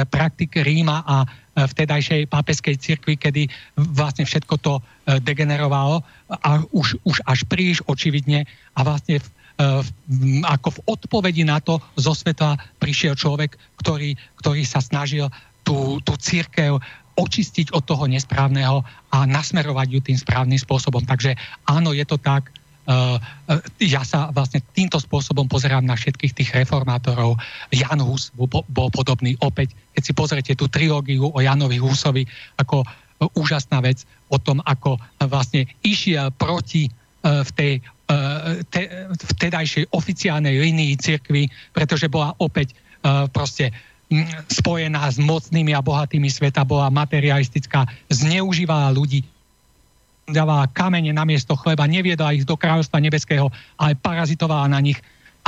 praktik 0.08 0.56
Ríma 0.56 1.02
a 1.04 1.24
vtedajšej 1.60 2.30
pápeskej 2.30 2.76
cirkvi, 2.78 3.20
kedy 3.20 3.42
vlastne 3.76 4.24
všetko 4.24 4.54
to 4.64 4.80
degenerovalo 5.20 6.00
a 6.30 6.62
už, 6.72 6.96
už 7.04 7.20
až 7.26 7.44
príliš 7.50 7.84
očividne 7.84 8.48
a 8.72 8.80
vlastne 8.80 9.20
v, 9.20 9.26
v, 9.58 9.88
ako 10.46 10.78
v 10.78 10.82
odpovedi 10.88 11.42
na 11.44 11.60
to 11.60 11.82
zo 12.00 12.16
sveta 12.16 12.56
prišiel 12.80 13.12
človek, 13.12 13.60
ktorý, 13.76 14.16
ktorý 14.40 14.62
sa 14.64 14.80
snažil 14.80 15.28
tú, 15.66 16.00
tú 16.00 16.16
církev 16.16 16.80
očistiť 17.20 17.76
od 17.76 17.84
toho 17.84 18.08
nesprávneho 18.08 18.80
a 19.12 19.28
nasmerovať 19.28 19.88
ju 19.92 20.00
tým 20.00 20.18
správnym 20.18 20.56
spôsobom. 20.56 21.04
Takže 21.04 21.36
áno, 21.68 21.92
je 21.92 22.06
to 22.08 22.16
tak. 22.16 22.48
Uh, 22.88 23.20
ja 23.78 24.02
sa 24.02 24.32
vlastne 24.32 24.64
týmto 24.72 24.98
spôsobom 24.98 25.46
pozerám 25.46 25.84
na 25.84 25.94
všetkých 25.94 26.32
tých 26.32 26.50
reformátorov. 26.56 27.36
Jan 27.70 28.00
Hus 28.02 28.32
bol, 28.34 28.88
podobný. 28.90 29.36
Opäť, 29.44 29.76
keď 29.94 30.02
si 30.02 30.12
pozrete 30.16 30.52
tú 30.56 30.66
trilógiu 30.66 31.28
o 31.28 31.38
Janovi 31.38 31.78
Husovi, 31.78 32.24
ako 32.58 32.82
uh, 32.82 32.88
úžasná 33.36 33.84
vec 33.84 34.08
o 34.32 34.40
tom, 34.40 34.64
ako 34.64 34.96
vlastne 35.28 35.68
išiel 35.84 36.32
proti 36.34 36.88
v 37.20 37.50
tej 37.52 37.72
te, 38.72 38.82
vtedajšej 39.36 39.92
oficiálnej 39.92 40.56
linii 40.56 40.96
cirkvi, 40.96 41.52
pretože 41.76 42.08
bola 42.08 42.32
opäť 42.40 42.72
proste 43.28 43.76
spojená 44.48 45.04
s 45.04 45.20
mocnými 45.20 45.76
a 45.76 45.84
bohatými 45.84 46.32
sveta, 46.32 46.64
bola 46.64 46.88
materialistická, 46.88 47.84
zneužívala 48.08 48.90
ľudí, 48.96 49.20
dávala 50.32 50.70
kamene 50.70 51.10
na 51.12 51.26
miesto 51.26 51.54
chleba, 51.58 51.90
neviedla 51.90 52.34
ich 52.34 52.46
do 52.46 52.56
kráľovstva 52.56 53.02
nebeského, 53.02 53.50
ale 53.76 53.98
parazitovala 53.98 54.70
na 54.70 54.80
nich 54.80 54.98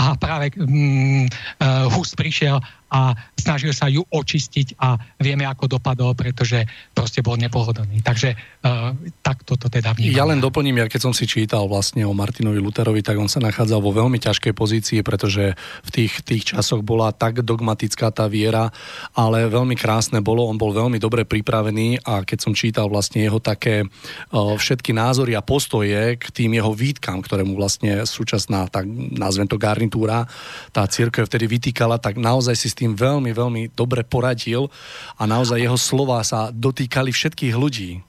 a 0.01 0.17
práve 0.17 0.53
mm, 0.57 1.29
uh, 1.61 1.87
Hus 1.93 2.17
prišiel 2.17 2.57
a 2.93 3.17
snažil 3.41 3.73
sa 3.73 3.89
ju 3.89 4.05
očistiť 4.05 4.77
a 4.77 5.01
vieme, 5.17 5.49
ako 5.49 5.81
dopadol, 5.81 6.13
pretože 6.13 6.61
proste 6.93 7.25
bol 7.25 7.41
nepohodlný. 7.41 8.05
Takže 8.05 8.37
uh, 8.37 8.93
takto 9.25 9.57
to 9.57 9.73
teda 9.73 9.97
vnímam. 9.97 10.21
Ja 10.21 10.29
len 10.29 10.45
doplním, 10.45 10.85
ja 10.85 10.87
keď 10.93 11.09
som 11.09 11.15
si 11.17 11.25
čítal 11.25 11.65
vlastne 11.65 12.05
o 12.05 12.13
Martinovi 12.13 12.61
Luterovi, 12.61 13.01
tak 13.01 13.17
on 13.17 13.33
sa 13.33 13.41
nachádzal 13.41 13.81
vo 13.81 13.97
veľmi 13.97 14.21
ťažkej 14.21 14.53
pozícii, 14.53 15.01
pretože 15.01 15.57
v 15.57 15.91
tých, 15.91 16.21
tých 16.21 16.53
časoch 16.53 16.85
bola 16.85 17.17
tak 17.17 17.41
dogmatická 17.41 18.13
tá 18.13 18.29
viera, 18.29 18.69
ale 19.17 19.49
veľmi 19.49 19.73
krásne 19.73 20.21
bolo, 20.21 20.45
on 20.45 20.61
bol 20.61 20.77
veľmi 20.77 21.01
dobre 21.01 21.25
pripravený 21.25 22.05
a 22.05 22.29
keď 22.29 22.39
som 22.45 22.53
čítal 22.53 22.93
vlastne 22.93 23.25
jeho 23.25 23.41
také 23.41 23.89
uh, 23.89 24.55
všetky 24.55 24.93
názory 24.93 25.33
a 25.33 25.41
postoje 25.41 26.21
k 26.21 26.25
tým 26.29 26.61
jeho 26.61 26.77
výtkam, 26.77 27.25
ktoré 27.25 27.41
mu 27.41 27.57
vlastne 27.57 28.05
súčasná, 28.05 28.69
tak 28.69 28.85
nazvem 29.17 29.49
to 29.49 29.57
garnitúra, 29.57 30.29
tá 30.77 30.85
církev 30.85 31.25
vtedy 31.25 31.49
vytýkala, 31.49 31.97
tak 31.97 32.21
naozaj 32.21 32.53
si 32.53 32.69
s 32.69 32.82
tým 32.83 32.99
veľmi, 32.99 33.31
veľmi 33.31 33.63
dobre 33.79 34.03
poradil 34.03 34.67
a 35.15 35.23
naozaj 35.23 35.63
jeho 35.63 35.79
slova 35.79 36.19
sa 36.27 36.51
dotýkali 36.51 37.15
všetkých 37.15 37.55
ľudí. 37.55 38.03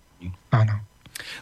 Áno. 0.50 0.82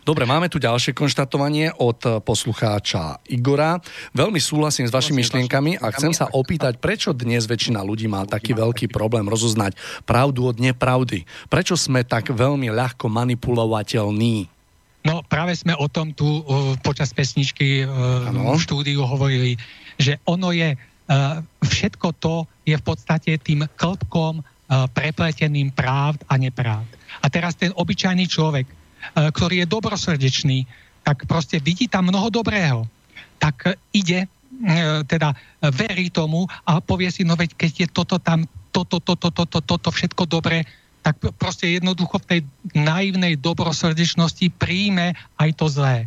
Dobre, 0.04 0.28
máme 0.28 0.52
tu 0.52 0.60
ďalšie 0.60 0.92
konštatovanie 0.92 1.72
od 1.80 2.22
poslucháča 2.28 3.24
Igora. 3.32 3.80
Veľmi 4.12 4.38
súhlasím 4.38 4.86
s 4.90 4.94
vašimi 4.94 5.24
myšlienkami 5.24 5.80
a 5.80 5.94
chcem 5.96 6.12
sa 6.12 6.28
opýtať, 6.28 6.78
prečo 6.78 7.16
dnes 7.16 7.48
väčšina 7.48 7.80
ľudí 7.82 8.10
má 8.12 8.28
taký 8.28 8.52
veľký 8.58 8.92
problém 8.92 9.26
rozoznať 9.30 9.78
pravdu 10.04 10.50
od 10.50 10.58
nepravdy? 10.60 11.24
Prečo 11.48 11.80
sme 11.80 12.04
tak 12.04 12.34
veľmi 12.34 12.68
ľahko 12.74 13.08
manipulovateľní? 13.10 14.50
No 15.02 15.26
práve 15.26 15.58
sme 15.58 15.74
o 15.74 15.90
tom 15.90 16.14
tu 16.14 16.26
uh, 16.30 16.78
počas 16.86 17.10
pesničky 17.10 17.86
uh, 17.86 18.30
v 18.30 18.62
štúdiu 18.62 19.02
hovorili, 19.02 19.58
že 19.98 20.22
ono 20.30 20.54
je 20.54 20.78
všetko 21.60 22.08
to 22.24 22.48
je 22.64 22.76
v 22.78 22.84
podstate 22.84 23.36
tým 23.42 23.68
klbkom 23.76 24.40
uh, 24.40 24.88
prepleteným 24.96 25.76
právd 25.76 26.24
a 26.32 26.40
nepravd. 26.40 26.88
A 27.20 27.28
teraz 27.28 27.60
ten 27.60 27.76
obyčajný 27.76 28.26
človek, 28.32 28.68
uh, 28.68 29.28
ktorý 29.34 29.66
je 29.66 29.68
dobrosrdečný, 29.68 30.60
tak 31.02 31.26
proste 31.26 31.58
vidí 31.60 31.90
tam 31.90 32.08
mnoho 32.08 32.30
dobrého. 32.30 32.86
Tak 33.42 33.74
ide, 33.90 34.30
teda 35.10 35.34
verí 35.74 36.14
tomu 36.14 36.46
a 36.62 36.78
povie 36.78 37.10
si, 37.10 37.26
no 37.26 37.34
veď 37.34 37.58
keď 37.58 37.72
je 37.74 37.88
toto 37.90 38.22
tam, 38.22 38.46
toto, 38.70 39.02
toto, 39.02 39.34
toto, 39.34 39.60
toto 39.66 39.90
všetko 39.90 40.30
dobré, 40.30 40.62
tak 41.02 41.18
proste 41.42 41.66
jednoducho 41.66 42.22
v 42.22 42.30
tej 42.30 42.40
naivnej 42.78 43.34
dobrosrdečnosti 43.34 44.46
príjme 44.62 45.18
aj 45.42 45.50
to 45.58 45.66
zlé. 45.66 46.06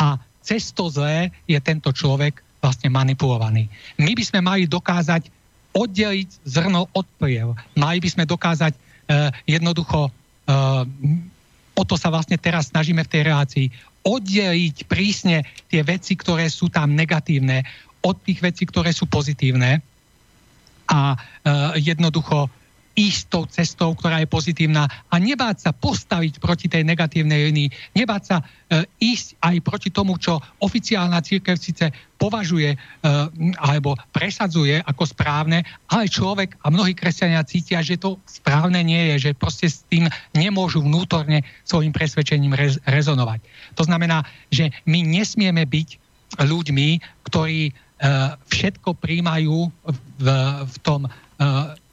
A 0.00 0.16
cez 0.40 0.72
to 0.72 0.88
zlé 0.88 1.28
je 1.44 1.60
tento 1.60 1.92
človek 1.92 2.40
vlastne 2.64 2.88
manipulovaný. 2.88 3.68
My 4.00 4.16
by 4.16 4.24
sme 4.24 4.40
mali 4.40 4.64
dokázať 4.64 5.28
oddeliť 5.76 6.48
zrno 6.48 6.88
od 6.96 7.04
pliev. 7.20 7.52
Mali 7.76 8.00
by 8.00 8.08
sme 8.08 8.24
dokázať 8.24 8.72
uh, 8.72 9.28
jednoducho, 9.44 10.08
uh, 10.08 10.82
o 11.76 11.82
to 11.84 12.00
sa 12.00 12.08
vlastne 12.08 12.40
teraz 12.40 12.72
snažíme 12.72 13.04
v 13.04 13.12
tej 13.12 13.22
relácii, 13.28 13.66
oddeliť 14.06 14.88
prísne 14.88 15.44
tie 15.68 15.84
veci, 15.84 16.16
ktoré 16.16 16.48
sú 16.48 16.72
tam 16.72 16.96
negatívne, 16.96 17.66
od 18.04 18.16
tých 18.20 18.44
vecí, 18.44 18.68
ktoré 18.68 18.92
sú 18.92 19.08
pozitívne 19.08 19.80
a 20.88 21.16
uh, 21.16 21.72
jednoducho 21.80 22.52
ísť 22.94 23.22
tou 23.26 23.44
cestou, 23.50 23.90
ktorá 23.92 24.22
je 24.22 24.30
pozitívna 24.30 24.86
a 24.86 25.14
nebáť 25.18 25.68
sa 25.68 25.70
postaviť 25.74 26.38
proti 26.38 26.70
tej 26.70 26.86
negatívnej 26.86 27.50
linii, 27.50 27.68
nebáť 27.98 28.22
sa 28.22 28.36
e, 28.38 28.86
ísť 29.02 29.42
aj 29.42 29.56
proti 29.66 29.90
tomu, 29.90 30.14
čo 30.16 30.38
oficiálna 30.62 31.18
církev 31.18 31.58
síce 31.58 31.90
považuje 32.14 32.74
e, 32.74 32.78
alebo 33.58 33.98
presadzuje 34.14 34.78
ako 34.78 35.10
správne, 35.10 35.66
ale 35.90 36.06
človek 36.06 36.54
a 36.62 36.70
mnohí 36.70 36.94
kresťania 36.94 37.42
cítia, 37.42 37.82
že 37.82 37.98
to 37.98 38.22
správne 38.30 38.78
nie 38.86 39.14
je, 39.14 39.30
že 39.30 39.38
proste 39.38 39.66
s 39.66 39.82
tým 39.90 40.06
nemôžu 40.32 40.86
vnútorne 40.86 41.42
svojim 41.66 41.90
presvedčením 41.90 42.54
rez- 42.54 42.80
rezonovať. 42.86 43.42
To 43.74 43.82
znamená, 43.82 44.22
že 44.54 44.70
my 44.86 45.02
nesmieme 45.02 45.66
byť 45.66 45.88
ľuďmi, 46.38 46.88
ktorí 47.26 47.60
e, 47.68 47.72
všetko 48.50 48.98
príjmajú 48.98 49.56
v, 50.22 50.26
v 50.62 50.76
tom 50.82 51.10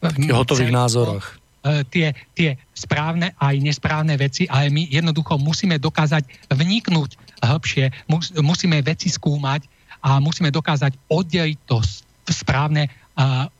takých 0.02 0.34
hotových 0.34 0.74
názoroch. 0.74 1.26
E, 1.62 1.86
tie, 1.90 2.08
tie 2.34 2.58
správne 2.74 3.38
aj 3.38 3.56
nesprávne 3.62 4.18
veci, 4.18 4.50
ale 4.50 4.74
my 4.74 4.90
jednoducho 4.90 5.38
musíme 5.38 5.78
dokázať 5.78 6.50
vniknúť 6.50 7.18
hĺbšie, 7.42 8.10
musíme 8.42 8.82
veci 8.82 9.10
skúmať 9.10 9.66
a 10.02 10.18
musíme 10.18 10.50
dokázať 10.50 10.98
oddeliť 11.10 11.58
to 11.70 11.82
správne 12.30 12.90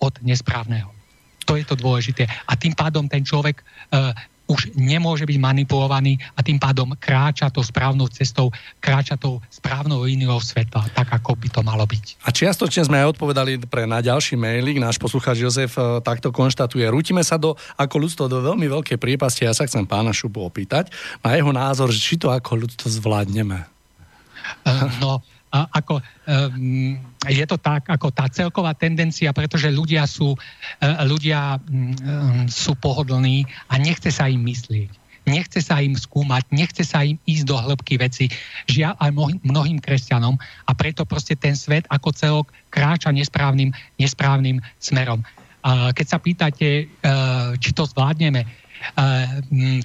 od 0.02 0.14
nesprávneho. 0.26 0.90
To 1.46 1.58
je 1.58 1.66
to 1.66 1.76
dôležité. 1.76 2.30
A 2.48 2.56
tým 2.56 2.72
pádom 2.72 3.10
ten 3.10 3.26
človek 3.26 3.60
e, 3.60 3.64
už 4.52 4.76
nemôže 4.76 5.24
byť 5.24 5.38
manipulovaný 5.40 6.20
a 6.36 6.44
tým 6.44 6.60
pádom 6.60 6.92
kráča 7.00 7.48
tou 7.48 7.64
správnou 7.64 8.12
cestou, 8.12 8.52
kráča 8.84 9.16
tou 9.16 9.40
správnou 9.48 10.04
líniou 10.04 10.44
svetla, 10.44 10.92
tak 10.92 11.08
ako 11.16 11.40
by 11.40 11.48
to 11.48 11.62
malo 11.64 11.88
byť. 11.88 12.20
A 12.28 12.36
čiastočne 12.36 12.84
sme 12.84 13.00
aj 13.00 13.16
odpovedali 13.16 13.64
pre 13.72 13.88
na 13.88 14.04
ďalší 14.04 14.36
mailing. 14.36 14.84
Náš 14.84 15.00
poslucháč 15.00 15.40
Jozef 15.40 15.80
e, 15.80 16.04
takto 16.04 16.36
konštatuje. 16.36 16.84
Rútime 16.92 17.24
sa 17.24 17.40
do, 17.40 17.56
ako 17.80 17.96
ľudstvo 17.96 18.26
do 18.28 18.44
veľmi 18.44 18.68
veľkej 18.68 19.00
priepasti. 19.00 19.48
Ja 19.48 19.56
sa 19.56 19.64
chcem 19.64 19.88
pána 19.88 20.12
Šubu 20.12 20.44
opýtať 20.44 20.92
na 21.24 21.40
jeho 21.40 21.56
názor, 21.56 21.88
či 21.96 22.20
to 22.20 22.28
ako 22.28 22.68
ľudstvo 22.68 22.92
zvládneme. 22.92 23.64
Uh, 24.68 24.90
no, 25.00 25.12
ako, 25.52 26.00
je 27.28 27.46
to 27.46 27.58
tak, 27.60 27.84
ako 27.92 28.08
tá 28.16 28.32
celková 28.32 28.72
tendencia, 28.72 29.36
pretože 29.36 29.68
ľudia 29.68 30.08
sú, 30.08 30.34
uh, 30.34 31.04
ľudia 31.04 31.60
um, 31.60 32.48
sú 32.48 32.72
pohodlní 32.80 33.44
a 33.68 33.76
nechce 33.76 34.16
sa 34.16 34.32
im 34.32 34.40
myslieť. 34.48 34.90
Nechce 35.22 35.62
sa 35.62 35.78
im 35.84 35.94
skúmať, 35.94 36.50
nechce 36.50 36.82
sa 36.82 37.06
im 37.06 37.20
ísť 37.30 37.46
do 37.46 37.54
hĺbky 37.54 38.02
veci. 38.02 38.26
Žiaľ 38.66 38.98
aj 38.98 39.12
mnohým 39.46 39.78
kresťanom 39.78 40.34
a 40.40 40.72
preto 40.74 41.06
proste 41.06 41.38
ten 41.38 41.54
svet 41.54 41.86
ako 41.94 42.10
celok 42.10 42.48
kráča 42.74 43.14
nesprávnym, 43.14 43.70
nesprávnym 44.02 44.58
smerom. 44.82 45.22
Keď 45.94 46.06
sa 46.10 46.18
pýtate, 46.18 46.90
uh, 47.06 47.54
či 47.62 47.70
to 47.70 47.86
zvládneme, 47.86 48.50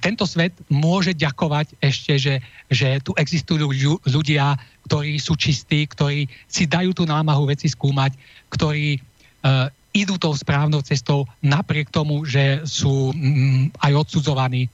tento 0.01 0.25
svet 0.25 0.57
môže 0.73 1.13
ďakovať 1.13 1.77
ešte, 1.81 2.13
že, 2.17 2.35
že 2.73 2.99
tu 3.05 3.13
existujú 3.17 3.69
ľudia, 4.09 4.57
ktorí 4.89 5.21
sú 5.21 5.37
čistí, 5.37 5.85
ktorí 5.85 6.31
si 6.49 6.65
dajú 6.65 6.97
tú 6.97 7.05
námahu 7.05 7.51
veci 7.51 7.69
skúmať, 7.69 8.17
ktorí 8.49 8.97
uh, 8.97 9.69
idú 9.93 10.17
tou 10.21 10.33
správnou 10.33 10.81
cestou 10.85 11.25
napriek 11.41 11.93
tomu, 11.93 12.25
že 12.25 12.65
sú 12.65 13.13
um, 13.13 13.69
aj 13.81 13.93
odsudzovaní. 14.07 14.69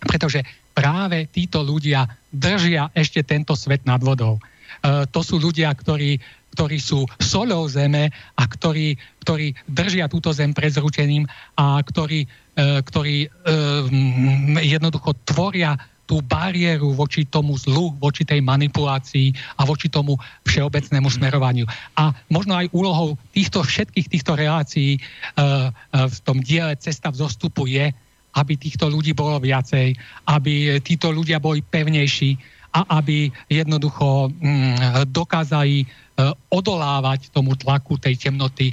Pretože 0.00 0.44
práve 0.76 1.26
títo 1.32 1.64
ľudia 1.64 2.04
držia 2.28 2.92
ešte 2.92 3.24
tento 3.24 3.56
svet 3.56 3.84
nad 3.88 4.00
vodou. 4.00 4.36
Uh, 4.84 5.08
to 5.08 5.24
sú 5.24 5.40
ľudia, 5.40 5.72
ktorí, 5.72 6.20
ktorí 6.56 6.80
sú 6.80 7.04
solou 7.20 7.68
zeme 7.68 8.08
a 8.40 8.42
ktorí, 8.48 8.96
ktorí 9.20 9.52
držia 9.68 10.08
túto 10.08 10.32
zem 10.32 10.56
pred 10.56 10.72
zručením 10.72 11.28
a 11.60 11.84
ktorí, 11.84 12.24
uh, 12.24 12.80
ktorí 12.80 13.28
uh, 13.28 13.84
jednoducho 14.64 15.12
tvoria 15.28 15.76
tú 16.06 16.22
bariéru 16.22 16.94
voči 16.94 17.26
tomu 17.26 17.58
zlu, 17.58 17.92
voči 17.98 18.22
tej 18.22 18.38
manipulácii 18.38 19.58
a 19.58 19.66
voči 19.66 19.90
tomu 19.90 20.14
všeobecnému 20.46 21.10
smerovaniu. 21.10 21.66
A 21.98 22.14
možno 22.30 22.54
aj 22.54 22.70
úlohou 22.70 23.18
týchto 23.34 23.66
všetkých 23.66 24.06
týchto 24.08 24.38
relácií 24.38 24.96
uh, 24.96 25.68
v 25.92 26.18
tom 26.24 26.40
diele 26.40 26.78
Cesta 26.78 27.10
v 27.10 27.20
je, 27.66 27.86
aby 28.36 28.52
týchto 28.54 28.86
ľudí 28.86 29.12
bolo 29.12 29.42
viacej, 29.42 29.96
aby 30.30 30.78
títo 30.80 31.10
ľudia 31.10 31.42
boli 31.42 31.60
pevnejší 31.64 32.55
a 32.76 33.00
aby 33.00 33.32
jednoducho 33.48 34.28
mm, 34.28 35.08
dokázali 35.08 35.88
odolávať 36.48 37.28
tomu 37.28 37.52
tlaku 37.60 38.00
tej 38.00 38.16
temnoty, 38.16 38.72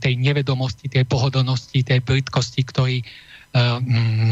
tej 0.00 0.14
nevedomosti, 0.16 0.88
tej 0.88 1.04
pohodlnosti, 1.04 1.84
tej 1.84 2.00
plitkosti, 2.00 2.64
ktorý 2.64 2.96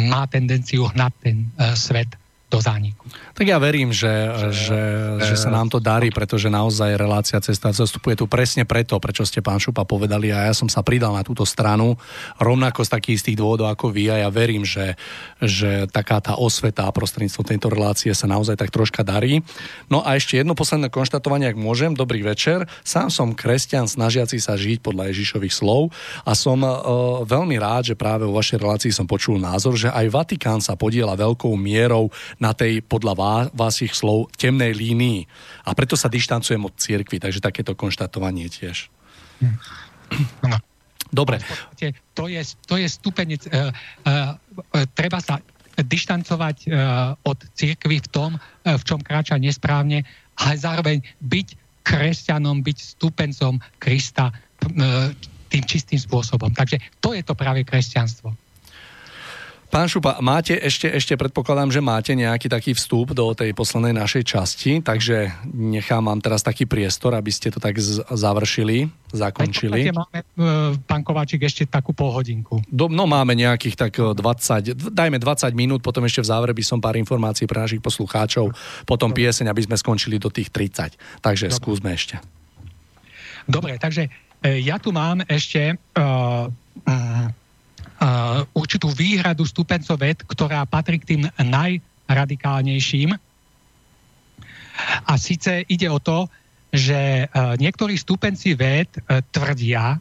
má 0.09 0.25
tendenciu 0.25 0.89
hnať 0.89 1.13
ten 1.21 1.37
svet 1.77 2.09
do 2.51 2.59
zániku. 2.59 3.07
Tak 3.39 3.47
ja 3.47 3.63
verím, 3.63 3.95
že, 3.95 4.11
že, 4.51 4.83
že 5.23 5.37
sa 5.39 5.55
nám 5.55 5.71
to 5.71 5.79
darí, 5.79 6.11
pretože 6.11 6.51
naozaj 6.51 6.99
relácia 6.99 7.39
cesta 7.39 7.71
zastupuje 7.71 8.19
tu 8.19 8.27
presne 8.27 8.67
preto, 8.67 8.99
prečo 8.99 9.23
ste 9.23 9.39
pán 9.39 9.63
Šupa 9.63 9.87
povedali 9.87 10.35
a 10.35 10.51
ja 10.51 10.55
som 10.55 10.67
sa 10.67 10.83
pridal 10.83 11.15
na 11.15 11.23
túto 11.23 11.47
stranu 11.47 11.95
rovnako 12.43 12.83
z 12.83 12.91
takých 12.91 13.17
istých 13.23 13.39
dôvodov 13.39 13.71
ako 13.71 13.95
vy 13.95 14.11
a 14.11 14.27
ja 14.27 14.29
verím, 14.35 14.67
že, 14.67 14.99
že 15.39 15.87
taká 15.95 16.19
tá 16.19 16.35
osveta 16.35 16.91
a 16.91 16.93
prostredníctvom 16.93 17.47
tejto 17.47 17.69
relácie 17.71 18.11
sa 18.11 18.27
naozaj 18.27 18.59
tak 18.59 18.75
troška 18.75 19.07
darí. 19.07 19.47
No 19.87 20.03
a 20.03 20.19
ešte 20.19 20.35
jedno 20.35 20.59
posledné 20.59 20.91
konštatovanie, 20.91 21.47
ak 21.47 21.57
môžem. 21.57 21.95
Dobrý 21.95 22.27
večer. 22.27 22.67
Sám 22.83 23.15
som 23.15 23.31
kresťan 23.31 23.87
snažiaci 23.87 24.43
sa 24.43 24.59
žiť 24.59 24.83
podľa 24.83 25.15
Ježišových 25.15 25.55
slov 25.55 25.95
a 26.27 26.35
som 26.35 26.67
uh, 26.67 27.23
veľmi 27.23 27.55
rád, 27.63 27.95
že 27.95 27.97
práve 27.97 28.27
vo 28.27 28.35
vašej 28.35 28.59
relácii 28.59 28.91
som 28.91 29.07
počul 29.07 29.39
názor, 29.39 29.79
že 29.79 29.87
aj 29.87 30.11
Vatikán 30.11 30.59
sa 30.59 30.75
podiela 30.75 31.15
veľkou 31.15 31.55
mierou 31.55 32.11
na 32.41 32.57
tej, 32.57 32.81
podľa 32.81 33.15
vás, 33.15 33.45
vašich 33.53 33.93
slov, 33.93 34.33
temnej 34.35 34.73
línii. 34.73 35.29
A 35.69 35.77
preto 35.77 35.95
sa 35.95 36.09
dištancujem 36.09 36.65
od 36.65 36.75
cirkvi, 36.81 37.21
takže 37.21 37.45
takéto 37.45 37.77
konštatovanie 37.77 38.49
tiež. 38.49 38.89
No. 40.43 40.57
Dobre. 41.11 41.43
To 42.15 42.31
je, 42.31 42.41
to 42.67 42.75
je 42.79 42.87
stupenec. 42.87 43.43
Uh, 43.51 43.75
uh, 44.07 44.39
treba 44.95 45.19
sa 45.19 45.43
dištancovať 45.75 46.57
uh, 46.71 47.19
od 47.27 47.39
cirkvy 47.59 47.99
v 47.99 48.09
tom, 48.09 48.31
uh, 48.39 48.79
v 48.79 48.83
čom 48.87 49.03
kráča 49.03 49.35
nesprávne, 49.35 50.07
ale 50.39 50.55
zároveň 50.55 51.03
byť 51.19 51.49
kresťanom, 51.83 52.63
byť 52.63 52.79
stupencom 52.95 53.59
Krista 53.83 54.31
uh, 54.31 55.11
tým 55.51 55.65
čistým 55.67 55.99
spôsobom. 55.99 56.55
Takže 56.55 56.79
to 57.03 57.11
je 57.11 57.27
to 57.27 57.35
práve 57.35 57.67
kresťanstvo. 57.67 58.31
Pán 59.71 59.87
Šupa, 59.87 60.19
máte 60.19 60.59
ešte, 60.59 60.91
ešte 60.91 61.15
predpokladám, 61.15 61.71
že 61.71 61.79
máte 61.79 62.11
nejaký 62.19 62.51
taký 62.51 62.75
vstup 62.75 63.15
do 63.15 63.31
tej 63.39 63.55
poslednej 63.55 63.95
našej 63.95 64.27
časti, 64.27 64.83
takže 64.83 65.31
nechám 65.47 66.11
vám 66.11 66.19
teraz 66.19 66.43
taký 66.43 66.67
priestor, 66.67 67.15
aby 67.15 67.31
ste 67.31 67.55
to 67.55 67.63
tak 67.63 67.79
z- 67.79 68.03
završili, 68.03 68.91
zakončili. 69.15 69.87
Aj 69.87 69.95
máme, 69.95 70.19
e, 70.27 70.75
pán 70.91 71.07
Kováčik, 71.07 71.47
ešte 71.47 71.71
takú 71.71 71.95
polhodinku. 71.95 72.59
Do, 72.67 72.91
no 72.91 73.07
máme 73.07 73.39
nejakých 73.39 73.79
tak 73.79 73.95
20, 73.95 74.91
dajme 74.91 75.23
20 75.23 75.55
minút, 75.55 75.87
potom 75.87 76.03
ešte 76.03 76.27
v 76.27 76.31
závere 76.35 76.51
by 76.51 76.65
som 76.67 76.83
pár 76.83 76.99
informácií 76.99 77.47
pre 77.47 77.63
našich 77.63 77.79
poslucháčov, 77.79 78.51
potom 78.91 79.15
pieseň, 79.15 79.55
aby 79.55 79.71
sme 79.71 79.79
skončili 79.79 80.19
do 80.19 80.35
tých 80.35 80.51
30. 80.51 80.99
Takže 81.23 81.47
Dobre. 81.47 81.59
skúsme 81.63 81.89
ešte. 81.95 82.19
Dobre, 83.47 83.79
takže 83.79 84.11
e, 84.43 84.67
ja 84.67 84.83
tu 84.83 84.91
mám 84.91 85.23
ešte 85.31 85.79
uh, 85.95 86.51
uh, 86.51 87.40
určitú 88.57 88.89
výhradu 88.89 89.45
stupencov 89.45 90.01
ved, 90.01 90.25
ktorá 90.25 90.65
patrí 90.65 90.97
k 90.97 91.09
tým 91.17 91.23
najradikálnejším. 91.37 93.13
A 95.05 95.13
síce 95.21 95.69
ide 95.69 95.93
o 95.93 96.01
to, 96.01 96.25
že 96.71 97.27
uh, 97.27 97.59
niektorí 97.59 97.99
stupenci 97.99 98.55
ved 98.55 98.89
uh, 98.95 99.21
tvrdia, 99.35 99.99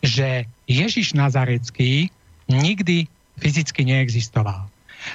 že 0.00 0.46
Ježiš 0.70 1.18
Nazarecký 1.18 2.08
nikdy 2.46 3.10
fyzicky 3.36 3.82
neexistoval. 3.82 4.70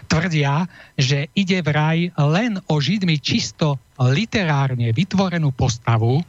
Tvrdia, 0.07 0.67
že 0.99 1.27
ide 1.35 1.63
vraj 1.63 2.11
len 2.15 2.59
o 2.67 2.75
Židmi 2.79 3.19
čisto 3.19 3.79
literárne 3.99 4.91
vytvorenú 4.91 5.51
postavu, 5.55 6.23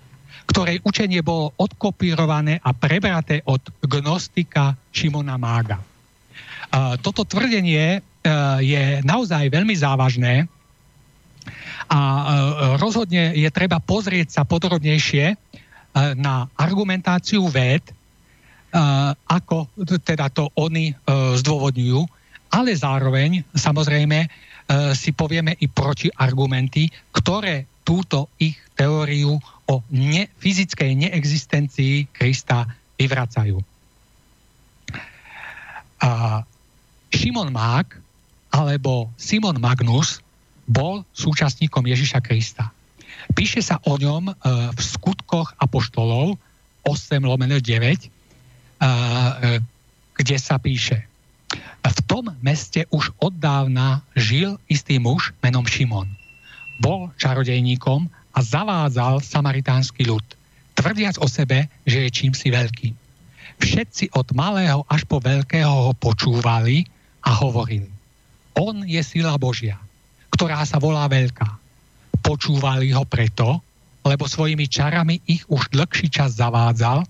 ktorej 0.46 0.82
učenie 0.82 1.22
bolo 1.22 1.54
odkopírované 1.58 2.58
a 2.60 2.70
prebraté 2.74 3.40
od 3.46 3.62
gnostika 3.86 4.74
Šimona 4.90 5.38
Mága. 5.38 5.78
Toto 7.04 7.28
tvrdenie 7.28 8.00
e, 8.00 8.00
je 8.64 8.84
naozaj 9.04 9.52
veľmi 9.52 9.76
závažné 9.76 10.48
a 11.92 12.00
e, 12.00 12.22
rozhodne 12.80 13.36
je 13.36 13.48
treba 13.52 13.76
pozrieť 13.76 14.40
sa 14.40 14.42
podrobnejšie 14.48 15.24
e, 15.28 15.36
na 16.16 16.48
argumentáciu 16.56 17.44
ved, 17.52 17.84
ako 19.28 19.68
teda 20.00 20.32
to 20.32 20.48
oni 20.56 20.96
zdôvodňujú, 21.12 22.00
ale 22.56 22.72
zároveň 22.72 23.44
samozrejme 23.52 24.24
si 24.96 25.12
povieme 25.12 25.52
i 25.60 25.68
protiargumenty, 25.68 26.88
ktoré 27.12 27.68
túto 27.84 28.32
ich 28.40 28.56
teóriu 28.72 29.36
o 29.68 29.82
ne, 29.90 30.26
fyzickej 30.38 30.94
neexistencii 31.06 32.10
Krista 32.10 32.66
vyvracajú. 32.98 33.62
A 36.02 36.42
Šimon 37.14 37.54
Mák 37.54 37.98
alebo 38.52 39.08
Simon 39.16 39.56
Magnus 39.62 40.18
bol 40.66 41.06
súčasníkom 41.14 41.86
Ježiša 41.86 42.20
Krista. 42.20 42.74
Píše 43.32 43.62
sa 43.62 43.78
o 43.86 43.94
ňom 43.94 44.30
e, 44.30 44.34
v 44.74 44.80
skutkoch 44.82 45.54
apoštolov 45.62 46.34
8 46.82 47.22
lomeno 47.22 47.62
9, 47.62 47.70
e, 47.70 48.08
e, 48.08 48.90
kde 50.18 50.36
sa 50.42 50.58
píše 50.58 51.06
v 51.92 52.00
tom 52.06 52.30
meste 52.40 52.86
už 52.88 53.12
od 53.18 53.34
dávna 53.36 54.00
žil 54.16 54.56
istý 54.70 54.96
muž 55.02 55.34
menom 55.44 55.66
Šimon. 55.66 56.08
Bol 56.80 57.10
čarodejníkom 57.18 58.08
a 58.32 58.38
zavádzal 58.40 59.20
samaritánsky 59.20 60.08
ľud, 60.08 60.24
tvrdiac 60.74 61.20
o 61.20 61.28
sebe, 61.28 61.68
že 61.84 62.08
je 62.08 62.10
čím 62.10 62.32
si 62.32 62.48
veľký. 62.48 62.96
Všetci 63.60 64.16
od 64.16 64.32
malého 64.34 64.82
až 64.88 65.06
po 65.06 65.22
veľkého 65.22 65.70
ho 65.70 65.92
počúvali 65.94 66.88
a 67.22 67.30
hovorili. 67.38 67.88
On 68.58 68.82
je 68.84 69.00
sila 69.04 69.38
Božia, 69.38 69.78
ktorá 70.34 70.64
sa 70.66 70.82
volá 70.82 71.06
veľká. 71.06 71.46
Počúvali 72.20 72.90
ho 72.92 73.06
preto, 73.06 73.62
lebo 74.02 74.26
svojimi 74.26 74.66
čarami 74.66 75.22
ich 75.30 75.46
už 75.46 75.70
dlhší 75.70 76.10
čas 76.10 76.34
zavádzal, 76.36 77.06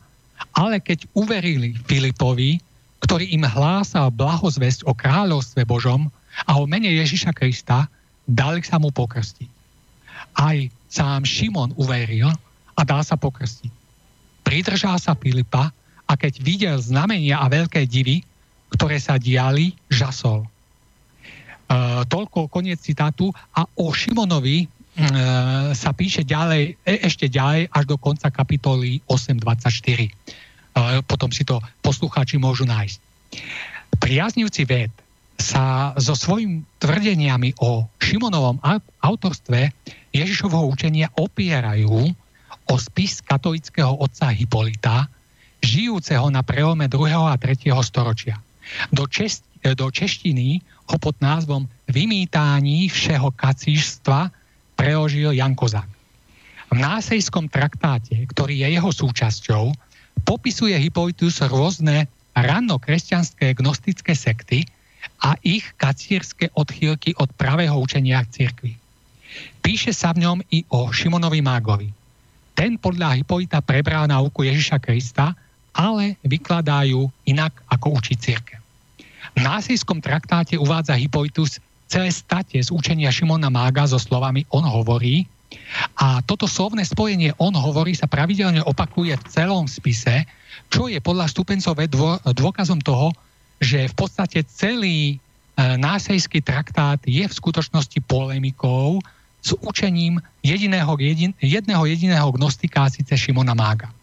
ale 0.52 0.76
keď 0.82 1.08
uverili 1.16 1.78
Filipovi, 1.88 2.60
ktorý 3.02 3.34
im 3.34 3.42
hlásal 3.48 4.12
blahozvesť 4.14 4.86
o 4.86 4.92
kráľovstve 4.92 5.64
Božom 5.66 6.12
a 6.46 6.60
o 6.60 6.68
mene 6.68 6.92
Ježiša 6.92 7.34
Krista, 7.34 7.88
dali 8.28 8.62
sa 8.62 8.78
mu 8.78 8.94
pokrstiť. 8.94 9.61
Aj 10.36 10.56
Sám 10.92 11.24
Šimon 11.24 11.72
uveril 11.80 12.28
a 12.76 12.80
dal 12.84 13.00
sa 13.00 13.16
pokrstiť. 13.16 13.72
Pridržal 14.44 15.00
sa 15.00 15.16
Filipa 15.16 15.72
a 16.04 16.12
keď 16.18 16.32
videl 16.44 16.76
znamenia 16.76 17.40
a 17.40 17.48
veľké 17.48 17.88
divy, 17.88 18.20
ktoré 18.72 19.00
sa 19.00 19.16
diali, 19.16 19.72
žasol. 19.88 20.44
E, 20.44 20.48
toľko 22.04 22.52
koniec 22.52 22.80
citátu 22.80 23.32
a 23.56 23.64
o 23.80 23.92
Šimonovi 23.92 24.64
e, 24.64 24.66
sa 25.72 25.90
píše 25.96 26.24
ďalej, 26.24 26.76
e, 26.84 26.92
ešte 27.00 27.28
ďalej 27.32 27.72
až 27.72 27.84
do 27.88 27.96
konca 27.96 28.28
kapitoly 28.28 29.00
8.24. 29.08 29.72
E, 30.04 30.10
potom 31.08 31.32
si 31.32 31.44
to 31.44 31.60
poslucháči 31.80 32.36
môžu 32.36 32.68
nájsť. 32.68 32.98
Priaznivci 34.00 34.64
ved 34.68 34.92
sa 35.42 35.90
so 35.98 36.14
svojimi 36.14 36.62
tvrdeniami 36.78 37.58
o 37.58 37.90
Šimonovom 37.98 38.62
autorstve 39.02 39.74
Ježišovho 40.14 40.70
učenia 40.70 41.10
opierajú 41.18 42.14
o 42.70 42.74
spis 42.78 43.18
katolického 43.26 43.90
otca 43.98 44.30
Hipolita, 44.30 45.10
žijúceho 45.58 46.30
na 46.30 46.46
preome 46.46 46.86
2. 46.86 47.10
a 47.18 47.34
3. 47.34 47.74
storočia. 47.82 48.38
Do, 48.94 49.10
čest, 49.10 49.42
do 49.58 49.90
češtiny 49.90 50.62
ho 50.62 50.96
pod 51.02 51.18
názvom 51.18 51.66
Vymítání 51.90 52.86
všeho 52.86 53.34
kacíštva 53.34 54.30
preložil 54.78 55.34
Jan 55.34 55.58
Kozák. 55.58 55.90
V 56.72 56.78
násejskom 56.78 57.50
traktáte, 57.50 58.16
ktorý 58.30 58.62
je 58.64 58.68
jeho 58.78 58.90
súčasťou, 58.94 59.74
popisuje 60.22 60.78
Hipolitus 60.78 61.42
rôzne 61.44 62.06
ranno-kresťanské 62.32 63.52
gnostické 63.58 64.16
sekty 64.16 64.64
a 65.22 65.38
ich 65.42 65.66
kacírske 65.78 66.50
odchýlky 66.54 67.14
od 67.18 67.30
pravého 67.34 67.74
učenia 67.78 68.22
cirkvi. 68.26 68.78
Píše 69.64 69.94
sa 69.94 70.12
v 70.12 70.26
ňom 70.26 70.38
i 70.52 70.66
o 70.74 70.90
Šimonovi 70.90 71.40
Mágovi. 71.40 71.88
Ten 72.52 72.76
podľa 72.76 73.16
Hipolita 73.16 73.64
prebral 73.64 74.04
náuku 74.10 74.44
Ježiša 74.44 74.78
Krista, 74.82 75.32
ale 75.72 76.20
vykladajú 76.26 77.08
inak, 77.24 77.64
ako 77.72 77.96
učí 77.96 78.14
církev. 78.18 78.60
V 79.32 79.40
násejskom 79.40 80.04
traktáte 80.04 80.60
uvádza 80.60 80.92
Hipolitus 80.92 81.56
celé 81.88 82.12
state 82.12 82.60
z 82.60 82.68
učenia 82.68 83.08
Šimona 83.08 83.48
Mága 83.48 83.88
so 83.88 83.96
slovami 83.96 84.44
on 84.52 84.64
hovorí. 84.68 85.24
A 86.00 86.20
toto 86.24 86.44
slovné 86.44 86.84
spojenie 86.84 87.32
on 87.40 87.52
hovorí 87.56 87.96
sa 87.96 88.08
pravidelne 88.08 88.60
opakuje 88.64 89.16
v 89.16 89.28
celom 89.28 89.64
spise, 89.64 90.28
čo 90.68 90.88
je 90.88 91.00
podľa 91.00 91.28
stupencové 91.28 91.88
dôkazom 92.32 92.80
toho, 92.80 93.12
že 93.62 93.86
v 93.86 93.94
podstate 93.94 94.42
celý 94.42 95.14
e, 95.14 95.16
násejský 95.78 96.42
traktát 96.42 96.98
je 97.06 97.22
v 97.22 97.32
skutočnosti 97.32 98.02
polemikou 98.10 98.98
s 99.38 99.54
učením 99.62 100.18
jediného, 100.42 100.98
jedin, 100.98 101.30
jedného 101.38 101.86
jediného 101.86 102.26
gnostika, 102.34 102.90
síce 102.90 103.14
Šimona 103.14 103.54
Mága. 103.54 103.94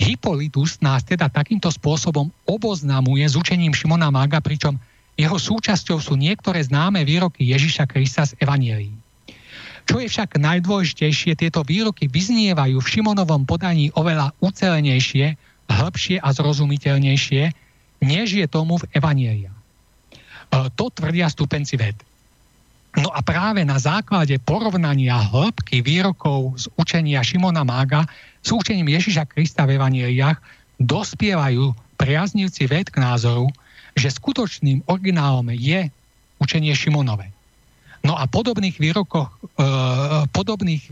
Hippolytus 0.00 0.80
nás 0.80 1.04
teda 1.04 1.28
takýmto 1.28 1.68
spôsobom 1.68 2.32
oboznamuje 2.48 3.28
s 3.28 3.36
učením 3.36 3.76
Šimona 3.76 4.08
Mága, 4.08 4.40
pričom 4.40 4.80
jeho 5.20 5.36
súčasťou 5.36 6.00
sú 6.00 6.16
niektoré 6.16 6.64
známe 6.64 7.04
výroky 7.04 7.44
Ježiša 7.44 7.84
Krista 7.84 8.24
z 8.24 8.32
Evanielí. 8.40 8.88
Čo 9.84 10.00
je 10.00 10.08
však 10.08 10.40
najdôležitejšie, 10.40 11.36
tieto 11.36 11.60
výroky 11.60 12.08
vyznievajú 12.08 12.80
v 12.80 12.90
Šimonovom 12.96 13.44
podaní 13.44 13.92
oveľa 13.92 14.32
ucelenejšie, 14.40 15.36
hĺbšie 15.68 16.16
a 16.24 16.28
zrozumiteľnejšie, 16.32 17.52
než 18.00 18.36
je 18.36 18.46
tomu 18.48 18.80
v 18.80 18.88
Evanielia. 18.96 19.52
E, 19.52 19.56
to 20.74 20.90
tvrdia 20.90 21.28
stupenci 21.28 21.76
ved. 21.76 21.96
No 22.98 23.14
a 23.14 23.22
práve 23.22 23.62
na 23.62 23.78
základe 23.78 24.34
porovnania 24.42 25.14
hĺbky 25.14 25.78
výrokov 25.78 26.58
z 26.58 26.64
učenia 26.74 27.22
Šimona 27.22 27.62
Mága 27.62 28.02
s 28.42 28.50
učením 28.50 28.90
Ježiša 28.90 29.30
Krista 29.30 29.62
v 29.62 29.78
Evanieliach 29.78 30.42
dospievajú 30.82 31.70
priaznivci 32.00 32.66
ved 32.66 32.90
k 32.90 32.98
názoru, 32.98 33.46
že 33.94 34.10
skutočným 34.10 34.82
originálom 34.90 35.54
je 35.54 35.86
učenie 36.42 36.72
Šimonové. 36.74 37.30
No 38.00 38.16
a 38.16 38.24
podobných 38.24 38.80
výrokoch, 38.80 39.28
e, 39.28 39.68
podobných 40.32 40.82
e, 40.88 40.90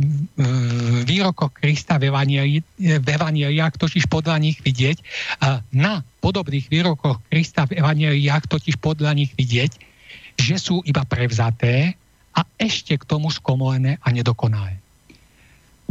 výrokoch 1.08 1.56
Krista 1.56 1.96
v, 1.96 2.12
Evanieliach 2.76 3.80
totiž 3.80 4.12
podľa 4.12 4.36
nich 4.36 4.60
vidieť, 4.60 5.00
na 5.72 6.04
podobných 6.20 6.68
výrokoch 6.68 7.16
Krista 7.32 7.64
v 7.64 7.80
Evanieliach 7.80 8.44
totiž 8.44 8.76
podľa 8.76 9.16
nich 9.16 9.32
vidieť, 9.32 9.72
že 10.36 10.56
sú 10.60 10.84
iba 10.84 11.02
prevzaté 11.08 11.96
a 12.36 12.44
ešte 12.60 12.94
k 13.00 13.08
tomu 13.08 13.32
skomolené 13.32 13.98
a 14.04 14.08
nedokonalé. 14.14 14.78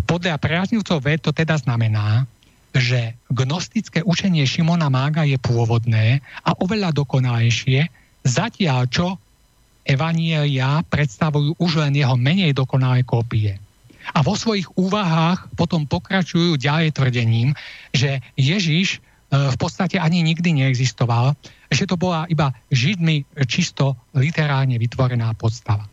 Podľa 0.08 0.40
priaznivcov 0.40 1.04
ved 1.04 1.20
to 1.20 1.36
teda 1.36 1.60
znamená, 1.60 2.24
že 2.72 3.18
gnostické 3.28 4.06
učenie 4.06 4.48
Šimona 4.48 4.88
Mága 4.88 5.28
je 5.28 5.36
pôvodné 5.42 6.24
a 6.46 6.56
oveľa 6.62 6.96
dokonalejšie, 6.96 7.90
zatiaľ 8.24 8.88
čo 8.88 9.20
Evanielia 9.88 10.84
predstavujú 10.92 11.56
už 11.64 11.72
len 11.80 11.96
jeho 11.96 12.20
menej 12.20 12.52
dokonalé 12.52 13.08
kópie. 13.08 13.56
A 14.12 14.20
vo 14.24 14.36
svojich 14.36 14.68
úvahách 14.76 15.52
potom 15.56 15.88
pokračujú 15.88 16.60
ďalej 16.60 16.96
tvrdením, 16.96 17.56
že 17.96 18.20
Ježiš 18.36 19.00
e, 19.00 19.52
v 19.52 19.58
podstate 19.60 20.00
ani 20.00 20.24
nikdy 20.24 20.64
neexistoval, 20.64 21.36
že 21.72 21.88
to 21.88 22.00
bola 22.00 22.28
iba 22.32 22.52
Židmi 22.72 23.28
čisto 23.48 23.96
literárne 24.16 24.80
vytvorená 24.80 25.36
podstava. 25.36 25.88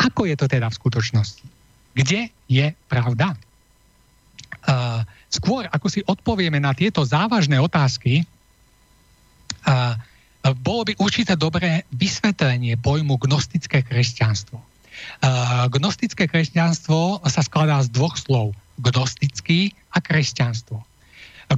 Ako 0.00 0.24
je 0.24 0.36
to 0.36 0.48
teda 0.48 0.72
v 0.72 0.78
skutočnosti? 0.80 1.44
Kde 1.92 2.32
je 2.48 2.72
pravda? 2.88 3.36
Uh, 4.60 5.04
skôr 5.32 5.64
ako 5.72 5.88
si 5.88 6.00
odpovieme 6.04 6.60
na 6.60 6.76
tieto 6.76 7.00
závažné 7.00 7.56
otázky, 7.60 8.24
uh, 9.64 9.96
bolo 10.64 10.88
by 10.88 10.96
určite 10.96 11.36
dobré 11.36 11.84
vysvetlenie 11.92 12.80
pojmu 12.80 13.20
gnostické 13.20 13.84
kresťanstvo. 13.84 14.56
Gnostické 15.68 16.24
kresťanstvo 16.28 17.20
sa 17.28 17.40
skladá 17.44 17.84
z 17.84 17.92
dvoch 17.92 18.16
slov. 18.16 18.56
Gnostický 18.80 19.76
a 19.92 20.00
kresťanstvo. 20.00 20.80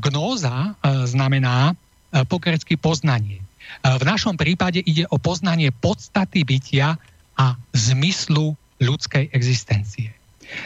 Gnóza 0.03 0.75
znamená 1.07 1.79
po 2.27 2.43
grecky 2.43 2.75
poznanie. 2.75 3.39
V 3.87 4.03
našom 4.03 4.35
prípade 4.35 4.83
ide 4.83 5.07
o 5.15 5.23
poznanie 5.23 5.71
podstaty 5.71 6.43
bytia 6.43 6.99
a 7.39 7.55
zmyslu 7.71 8.59
ľudskej 8.83 9.31
existencie. 9.31 10.11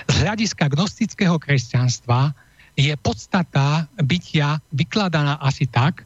Z 0.09 0.15
hľadiska 0.25 0.73
gnostického 0.73 1.37
kresťanstva 1.37 2.33
je 2.81 2.97
podstata 2.97 3.85
bytia 4.01 4.65
vykladaná 4.73 5.37
asi 5.45 5.69
tak, 5.69 6.06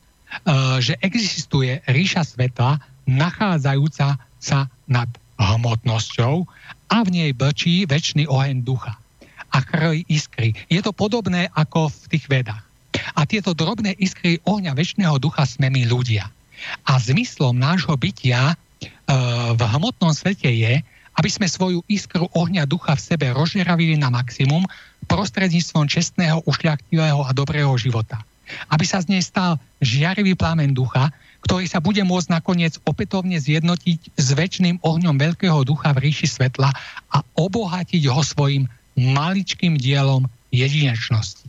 že 0.78 0.94
existuje 1.02 1.82
ríša 1.90 2.22
sveta, 2.22 2.78
nachádzajúca 3.06 4.18
sa 4.38 4.58
nad 4.86 5.10
hmotnosťou 5.40 6.46
a 6.92 6.96
v 7.02 7.08
nej 7.08 7.30
blčí 7.32 7.88
väčší 7.88 8.28
oheň 8.28 8.62
ducha 8.62 8.94
a 9.50 9.58
krvi 9.66 10.06
iskry. 10.06 10.54
Je 10.70 10.78
to 10.78 10.94
podobné 10.94 11.50
ako 11.58 11.90
v 11.90 12.04
tých 12.16 12.26
vedách. 12.30 12.62
A 13.18 13.26
tieto 13.26 13.56
drobné 13.56 13.98
iskry 13.98 14.38
ohňa 14.46 14.76
väčšného 14.76 15.18
ducha 15.18 15.42
sme 15.46 15.70
my 15.70 15.86
ľudia. 15.90 16.30
A 16.86 16.92
zmyslom 17.00 17.56
nášho 17.56 17.96
bytia 17.96 18.52
e, 18.52 18.54
v 19.56 19.60
hmotnom 19.60 20.12
svete 20.14 20.50
je, 20.50 20.84
aby 21.18 21.30
sme 21.30 21.50
svoju 21.50 21.82
iskru 21.90 22.30
ohňa 22.36 22.68
ducha 22.68 22.94
v 22.94 23.02
sebe 23.02 23.26
rozžeravili 23.34 23.98
na 23.98 24.12
maximum 24.12 24.62
prostredníctvom 25.10 25.90
čestného, 25.90 26.46
ušľachtilého 26.46 27.26
a 27.26 27.30
dobrého 27.34 27.74
života 27.74 28.22
aby 28.70 28.84
sa 28.86 29.02
z 29.02 29.16
nej 29.16 29.22
stal 29.22 29.56
žiarivý 29.82 30.36
plamen 30.36 30.76
ducha, 30.76 31.10
ktorý 31.44 31.64
sa 31.64 31.80
bude 31.80 32.04
môcť 32.04 32.28
nakoniec 32.30 32.76
opätovne 32.84 33.40
zjednotiť 33.40 34.00
s 34.14 34.28
väčšným 34.36 34.84
ohňom 34.84 35.16
veľkého 35.16 35.64
ducha 35.64 35.96
v 35.96 36.10
ríši 36.10 36.28
svetla 36.28 36.68
a 37.10 37.18
obohatiť 37.40 38.02
ho 38.12 38.20
svojim 38.20 38.68
maličkým 38.96 39.80
dielom 39.80 40.28
jedinečnosti. 40.52 41.48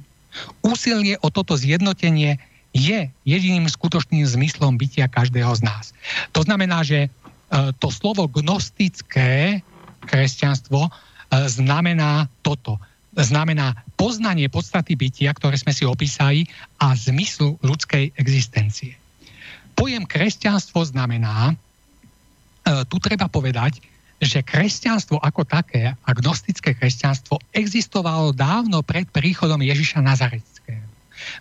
Úsilie 0.64 1.20
o 1.20 1.28
toto 1.28 1.60
zjednotenie 1.60 2.40
je 2.72 3.12
jediným 3.28 3.68
skutočným 3.68 4.24
zmyslom 4.24 4.80
bytia 4.80 5.12
každého 5.12 5.52
z 5.60 5.62
nás. 5.68 5.92
To 6.32 6.48
znamená, 6.48 6.88
že 6.88 7.08
e, 7.08 7.10
to 7.84 7.92
slovo 7.92 8.32
gnostické 8.32 9.60
kresťanstvo 10.08 10.88
e, 10.88 10.92
znamená 11.52 12.32
toto 12.40 12.80
znamená 13.20 13.76
poznanie 14.02 14.50
podstaty 14.50 14.98
bytia, 14.98 15.30
ktoré 15.38 15.62
sme 15.62 15.78
si 15.78 15.86
opísali, 15.86 16.50
a 16.82 16.98
zmyslu 16.98 17.62
ľudskej 17.62 18.18
existencie. 18.18 18.98
Pojem 19.78 20.10
kresťanstvo 20.10 20.82
znamená, 20.90 21.54
e, 21.54 21.56
tu 22.90 22.98
treba 22.98 23.30
povedať, 23.30 23.78
že 24.18 24.42
kresťanstvo 24.42 25.22
ako 25.22 25.46
také, 25.46 25.94
agnostické 26.06 26.74
kresťanstvo, 26.74 27.38
existovalo 27.54 28.34
dávno 28.34 28.82
pred 28.82 29.06
príchodom 29.10 29.62
Ježiša 29.62 30.02
Nazareckého. 30.02 30.86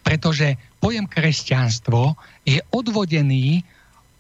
Pretože 0.04 0.56
pojem 0.80 1.04
kresťanstvo 1.04 2.16
je 2.44 2.60
odvodený 2.72 3.64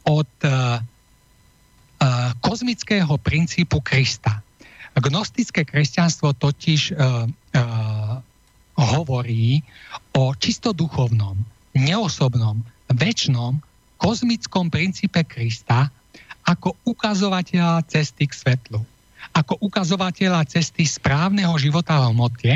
od 0.04 0.28
uh, 0.44 0.80
uh, 0.80 2.32
kozmického 2.40 3.16
princípu 3.20 3.80
Krista. 3.80 4.40
Gnostické 4.96 5.64
kresťanstvo 5.64 6.36
totiž 6.36 6.96
uh, 6.96 7.28
hovorí 8.80 9.60
o 10.16 10.32
čisto 10.32 10.72
duchovnom, 10.72 11.36
neosobnom, 11.76 12.64
väčšnom, 12.90 13.60
kozmickom 14.00 14.72
princípe 14.72 15.20
Krista 15.28 15.92
ako 16.48 16.72
ukazovateľa 16.88 17.84
cesty 17.84 18.24
k 18.24 18.32
svetlu. 18.32 18.80
Ako 19.36 19.60
ukazovateľa 19.60 20.48
cesty 20.48 20.88
správneho 20.88 21.52
života 21.60 22.00
v 22.00 22.16
hmote, 22.16 22.52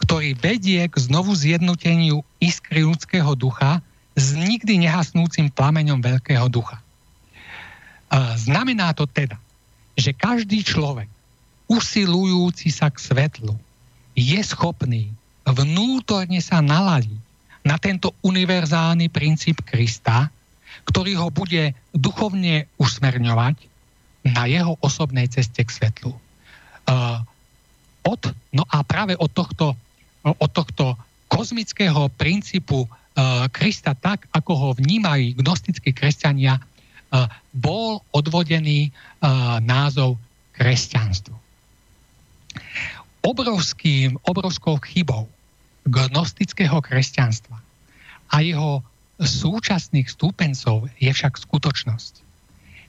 ktorý 0.00 0.38
vedie 0.38 0.86
k 0.86 0.94
znovu 0.96 1.34
zjednoteniu 1.34 2.22
iskry 2.38 2.86
ľudského 2.86 3.34
ducha 3.34 3.82
s 4.14 4.32
nikdy 4.32 4.86
nehasnúcim 4.86 5.50
plameňom 5.50 5.98
veľkého 5.98 6.46
ducha. 6.46 6.78
Znamená 8.38 8.94
to 8.94 9.10
teda, 9.10 9.36
že 9.98 10.14
každý 10.14 10.62
človek, 10.62 11.10
usilujúci 11.66 12.70
sa 12.70 12.92
k 12.92 13.00
svetlu, 13.02 13.58
je 14.14 14.38
schopný 14.46 15.10
vnútorne 15.44 16.40
sa 16.40 16.64
naladiť 16.64 17.20
na 17.64 17.76
tento 17.80 18.12
univerzálny 18.24 19.08
princíp 19.08 19.64
Krista, 19.64 20.28
ktorý 20.84 21.16
ho 21.16 21.28
bude 21.32 21.72
duchovne 21.96 22.68
usmerňovať 22.76 23.56
na 24.28 24.44
jeho 24.48 24.76
osobnej 24.84 25.28
ceste 25.28 25.64
k 25.64 25.70
svetlu. 25.72 26.12
Uh, 26.84 27.20
od, 28.04 28.20
no 28.52 28.68
a 28.68 28.84
práve 28.84 29.16
od 29.16 29.32
tohto, 29.32 29.72
od 30.24 30.50
tohto 30.52 30.96
kozmického 31.28 32.12
princípu 32.12 32.84
uh, 32.84 33.48
Krista, 33.48 33.96
tak 33.96 34.28
ako 34.32 34.52
ho 34.52 34.68
vnímajú 34.76 35.40
gnostickí 35.40 35.96
kresťania, 35.96 36.60
uh, 36.60 37.28
bol 37.52 38.04
odvodený 38.12 38.92
názov 39.64 40.20
kresťanstvo 40.52 41.32
obrovským, 43.24 44.20
obrovskou 44.28 44.76
chybou 44.84 45.24
gnostického 45.84 46.80
kresťanstva 46.80 47.60
a 48.32 48.36
jeho 48.40 48.80
súčasných 49.20 50.10
stúpencov 50.10 50.90
je 50.98 51.10
však 51.12 51.38
skutočnosť. 51.38 52.24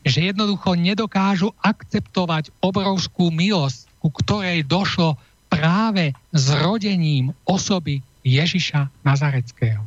že 0.05 0.29
jednoducho 0.29 0.77
nedokážu 0.77 1.49
akceptovať 1.65 2.53
obrovskú 2.61 3.33
milosť, 3.33 3.89
ku 3.97 4.13
ktorej 4.13 4.61
došlo 4.61 5.17
práve 5.49 6.13
zrodením 6.29 7.33
osoby 7.49 8.05
Ježiša 8.21 8.85
Nazareckého. 9.01 9.81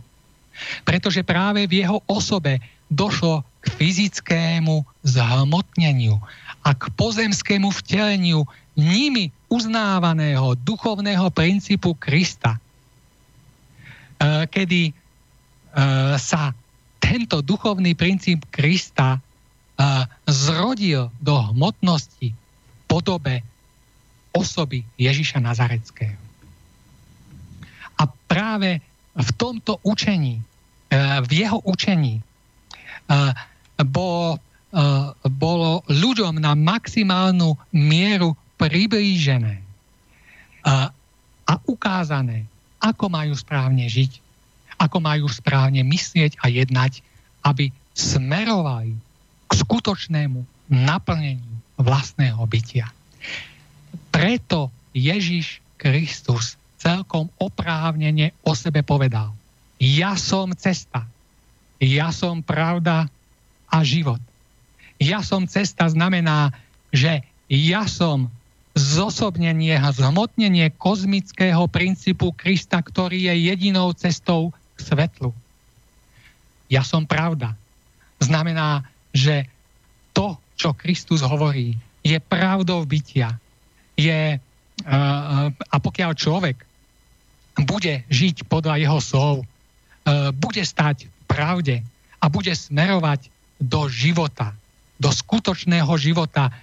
Pretože 0.83 1.23
práve 1.23 1.71
v 1.71 1.87
jeho 1.87 2.03
osobe 2.11 2.59
došlo 2.91 3.47
k 3.63 3.71
fyzickému 3.79 4.83
zhmotneniu 5.07 6.19
a 6.67 6.75
k 6.75 6.91
pozemskému 6.99 7.71
vteleniu 7.71 8.43
nimi 8.75 9.31
uznávaného 9.47 10.59
duchovného 10.67 11.31
princípu 11.31 11.95
Krista, 11.95 12.59
kedy 14.51 14.91
e, 14.91 14.93
sa 16.19 16.51
tento 16.99 17.41
duchovný 17.41 17.95
princíp 17.95 18.45
Krista 18.51 19.23
zrodil 20.27 21.07
do 21.23 21.39
hmotnosti 21.55 22.35
podobe 22.91 23.47
osoby 24.35 24.83
Ježiša 24.99 25.39
Nazareckého. 25.39 26.19
A 27.99 28.03
práve 28.27 28.83
v 29.19 29.31
tomto 29.35 29.83
učení, 29.83 30.39
e, 30.39 30.43
v 31.27 31.31
jeho 31.45 31.59
učení, 31.67 32.19
e, 32.19 32.23
bolo, 33.83 34.39
e, 34.39 34.81
bolo 35.27 35.83
ľuďom 35.91 36.39
na 36.39 36.55
maximálnu 36.55 37.59
mieru 37.75 38.39
priblížené 38.59 39.63
a 41.49 41.55
ukázané, 41.65 42.48
ako 42.79 43.11
majú 43.11 43.35
správne 43.35 43.87
žiť, 43.87 44.23
ako 44.79 44.99
majú 45.03 45.27
správne 45.27 45.83
myslieť 45.83 46.39
a 46.43 46.51
jednať, 46.51 47.03
aby 47.43 47.75
smerovali 47.95 48.95
k 49.49 49.53
skutočnému 49.53 50.71
naplneniu 50.71 51.53
vlastného 51.79 52.39
bytia. 52.47 52.87
Preto 54.15 54.71
Ježiš 54.95 55.59
Kristus 55.79 56.59
celkom 56.79 57.27
oprávnene 57.43 58.35
o 58.47 58.55
sebe 58.55 58.87
povedal. 58.87 59.35
Ja 59.79 60.15
som 60.15 60.55
cesta, 60.55 61.07
ja 61.79 62.11
som 62.15 62.43
pravda 62.43 63.07
a 63.71 63.79
život. 63.87 64.23
Ja 64.99 65.23
som 65.23 65.47
cesta 65.47 65.87
znamená, 65.87 66.51
že 66.91 67.23
ja 67.47 67.87
som 67.87 68.27
zosobnenie 68.79 69.75
a 69.75 69.91
zhmotnenie 69.91 70.71
kozmického 70.79 71.67
princípu 71.67 72.31
Krista, 72.33 72.79
ktorý 72.79 73.27
je 73.29 73.35
jedinou 73.51 73.91
cestou 73.93 74.55
k 74.79 74.79
svetlu. 74.79 75.35
Ja 76.71 76.87
som 76.87 77.05
pravda. 77.05 77.59
Znamená, 78.23 78.87
že 79.11 79.51
to, 80.15 80.39
čo 80.55 80.79
Kristus 80.79 81.27
hovorí, 81.27 81.75
je 82.07 82.17
pravdou 82.23 82.87
bytia. 82.87 83.35
Je, 83.99 84.39
uh, 84.39 85.49
a 85.51 85.77
pokiaľ 85.83 86.15
človek 86.15 86.63
bude 87.59 88.07
žiť 88.07 88.47
podľa 88.47 88.79
jeho 88.79 89.01
slov, 89.03 89.37
uh, 89.43 90.31
bude 90.31 90.63
stať 90.63 91.11
v 91.11 91.23
pravde 91.27 91.77
a 92.23 92.25
bude 92.31 92.55
smerovať 92.55 93.27
do 93.59 93.91
života, 93.91 94.55
do 95.03 95.11
skutočného 95.11 95.91
života, 95.99 96.55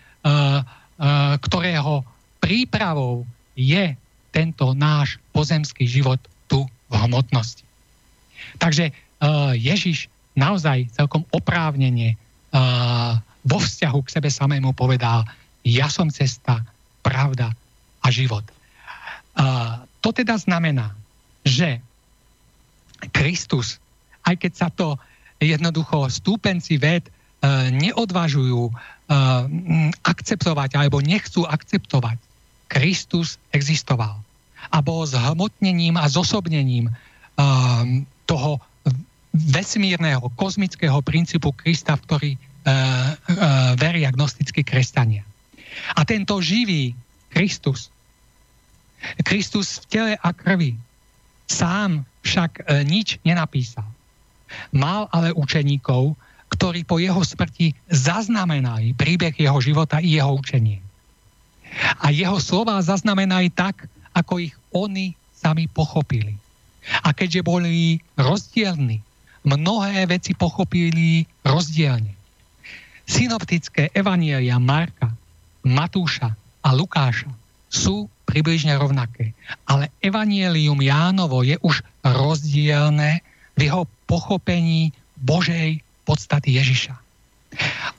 ktorého 1.41 2.07
prípravou 2.39 3.27
je 3.55 3.95
tento 4.31 4.71
náš 4.71 5.19
pozemský 5.35 5.83
život 5.87 6.19
tu 6.47 6.63
v 6.87 6.95
hmotnosti. 6.95 7.63
Takže 8.59 8.91
uh, 8.91 9.51
Ježiš 9.55 10.07
naozaj 10.35 10.91
celkom 10.91 11.23
oprávnene 11.31 12.19
vo 13.45 13.59
vzťahu 13.59 13.99
k 14.03 14.13
sebe 14.15 14.29
samému 14.31 14.71
povedal, 14.71 15.27
ja 15.67 15.91
som 15.91 16.07
cesta, 16.07 16.63
pravda 17.03 17.51
a 17.99 18.07
život. 18.09 18.47
To 20.01 20.09
teda 20.13 20.39
znamená, 20.39 20.95
že 21.45 21.83
Kristus, 23.11 23.77
aj 24.25 24.39
keď 24.39 24.51
sa 24.55 24.67
to 24.71 24.97
jednoducho 25.37 26.07
stúpenci 26.09 26.79
ved 26.79 27.05
e, 27.05 27.11
neodvažujú 27.75 28.71
e, 28.71 28.73
akceptovať 30.01 30.81
alebo 30.81 30.97
nechcú 30.97 31.45
akceptovať, 31.45 32.17
Kristus 32.65 33.37
existoval 33.53 34.17
a 34.73 34.77
bol 34.81 35.05
zhmotnením 35.05 35.93
a 35.93 36.09
zosobnením 36.09 36.89
e, 36.89 36.93
toho 38.25 38.57
vesmírneho, 39.35 40.31
kozmického 40.33 40.97
princípu 41.03 41.51
Krista, 41.53 41.99
v 41.99 42.03
ktorý 42.07 42.31
uh, 42.35 42.39
uh, 42.39 42.75
veria 43.75 44.07
gnostickí 44.15 44.63
kresťania. 44.63 45.27
A 45.99 46.07
tento 46.07 46.39
živý 46.39 46.95
Kristus, 47.27 47.91
Kristus 49.27 49.83
v 49.83 49.85
tele 49.91 50.13
a 50.15 50.29
krvi, 50.31 50.79
sám 51.51 52.07
však 52.23 52.63
nič 52.87 53.19
nenapísal. 53.27 53.85
Mal 54.71 55.11
ale 55.11 55.35
učeníkov, 55.35 56.15
ktorí 56.55 56.87
po 56.87 56.97
jeho 56.97 57.19
smrti 57.19 57.75
zaznamenali 57.91 58.95
príbeh 58.95 59.35
jeho 59.35 59.59
života 59.59 59.99
i 59.99 60.15
jeho 60.15 60.31
učenie. 60.39 60.79
A 61.99 62.09
jeho 62.15 62.39
slova 62.39 62.79
zaznamenali 62.79 63.51
tak, 63.51 63.91
ako 64.15 64.39
ich 64.39 64.55
oni 64.71 65.11
sami 65.35 65.67
pochopili. 65.67 66.39
A 67.03 67.11
keďže 67.11 67.43
boli 67.43 67.99
rozdielni, 68.15 69.03
mnohé 69.43 70.07
veci 70.07 70.31
pochopili 70.33 71.27
rozdielne. 71.43 72.15
Synoptické 73.05 73.93
evanielia 73.93 74.57
Marka, 74.57 75.13
Matúša 75.61 76.33
a 76.65 76.69
Lukáša 76.73 77.29
sú 77.69 78.09
približne 78.25 78.73
rovnaké, 78.79 79.37
ale 79.69 79.93
evanielium 80.01 80.81
Jánovo 80.81 81.45
je 81.45 81.59
už 81.61 81.85
rozdielne 82.01 83.21
v 83.53 83.59
jeho 83.69 83.85
pochopení 84.09 84.89
Božej 85.21 85.84
podstaty 86.05 86.55
Ježiša. 86.55 86.93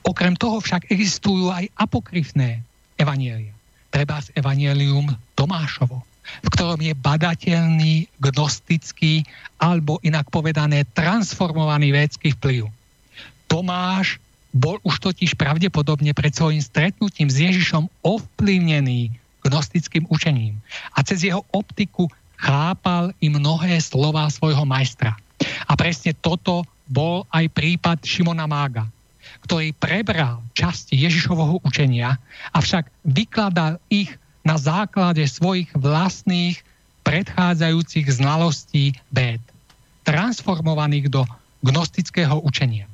Okrem 0.07 0.33
toho 0.39 0.63
však 0.63 0.87
existujú 0.87 1.51
aj 1.51 1.67
apokryfné 1.75 2.63
evanielia. 2.95 3.53
Treba 3.91 4.23
z 4.23 4.31
evanielium 4.35 5.11
Tomášovo, 5.35 6.03
v 6.43 6.47
ktorom 6.53 6.79
je 6.83 6.93
badateľný, 6.95 8.07
gnostický 8.19 9.23
alebo 9.59 9.99
inak 10.03 10.27
povedané 10.31 10.83
transformovaný 10.95 11.95
védsky 11.95 12.35
vplyv. 12.35 12.67
Tomáš 13.47 14.19
bol 14.51 14.79
už 14.83 14.99
totiž 14.99 15.35
pravdepodobne 15.39 16.11
pred 16.11 16.33
svojim 16.35 16.59
stretnutím 16.59 17.31
s 17.31 17.37
Ježišom 17.39 17.87
ovplyvnený 18.03 19.11
gnostickým 19.45 20.03
učením 20.11 20.59
a 20.91 20.99
cez 21.05 21.23
jeho 21.23 21.45
optiku 21.55 22.11
chápal 22.37 23.15
i 23.23 23.31
mnohé 23.31 23.79
slova 23.79 24.27
svojho 24.27 24.67
majstra. 24.67 25.15
A 25.69 25.73
presne 25.79 26.11
toto 26.17 26.67
bol 26.87 27.27
aj 27.31 27.51
prípad 27.51 28.03
Šimona 28.03 28.47
Mága, 28.47 28.87
ktorý 29.43 29.75
prebral 29.75 30.43
časti 30.55 30.95
Ježišovho 30.95 31.61
učenia, 31.63 32.15
avšak 32.55 32.87
vykladal 33.03 33.79
ich 33.91 34.11
na 34.47 34.55
základe 34.55 35.23
svojich 35.27 35.67
vlastných 35.75 36.63
predchádzajúcich 37.03 38.07
znalostí 38.07 38.95
béd, 39.11 39.43
transformovaných 40.07 41.11
do 41.11 41.23
gnostického 41.63 42.39
učenia. 42.39 42.87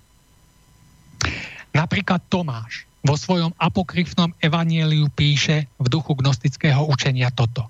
Napríklad 1.74 2.22
Tomáš 2.30 2.86
vo 3.04 3.20
svojom 3.20 3.52
apokryfnom 3.60 4.32
evanieliu 4.40 5.12
píše 5.12 5.68
v 5.78 5.88
duchu 5.92 6.16
gnostického 6.16 6.88
učenia 6.88 7.30
toto. 7.34 7.68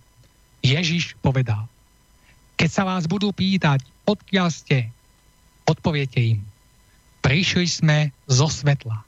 Ježiš 0.64 1.19
povedal, 1.19 1.68
keď 2.56 2.69
sa 2.69 2.84
vás 2.85 3.10
budú 3.10 3.34
pýtať, 3.34 3.82
odkiaľ 4.06 4.48
ste, 4.53 4.92
odpoviete 5.66 6.19
im, 6.19 6.40
prišli 7.24 7.67
sme 7.67 7.98
zo 8.27 8.48
svetla. 8.51 9.01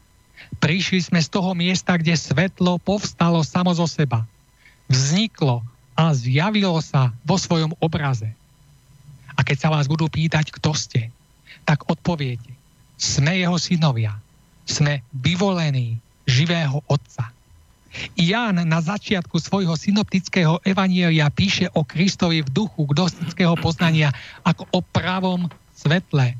Prišli 0.61 0.99
sme 1.11 1.19
z 1.19 1.29
toho 1.29 1.51
miesta, 1.57 1.97
kde 1.99 2.15
svetlo 2.15 2.79
povstalo 2.79 3.43
samo 3.43 3.73
zo 3.75 3.89
seba 3.89 4.23
vzniklo 4.89 5.65
a 5.95 6.11
zjavilo 6.13 6.77
sa 6.83 7.15
vo 7.23 7.39
svojom 7.39 7.73
obraze. 7.79 8.29
A 9.35 9.43
keď 9.43 9.57
sa 9.67 9.69
vás 9.71 9.87
budú 9.89 10.07
pýtať, 10.07 10.51
kto 10.51 10.71
ste, 10.75 11.11
tak 11.67 11.87
odpoviete. 11.89 12.51
Sme 12.95 13.39
jeho 13.39 13.55
synovia. 13.59 14.15
Sme 14.63 15.03
vyvolení 15.11 15.99
živého 16.25 16.81
Otca. 16.87 17.31
Ján 18.19 18.59
na 18.59 18.79
začiatku 18.83 19.39
svojho 19.39 19.71
synoptického 19.79 20.59
evanielia 20.67 21.31
píše 21.31 21.71
o 21.71 21.87
Kristovi 21.87 22.43
v 22.43 22.51
duchu 22.51 22.83
gnostického 22.91 23.55
poznania 23.55 24.11
ako 24.43 24.67
o 24.75 24.79
pravom 24.83 25.47
svetle, 25.71 26.35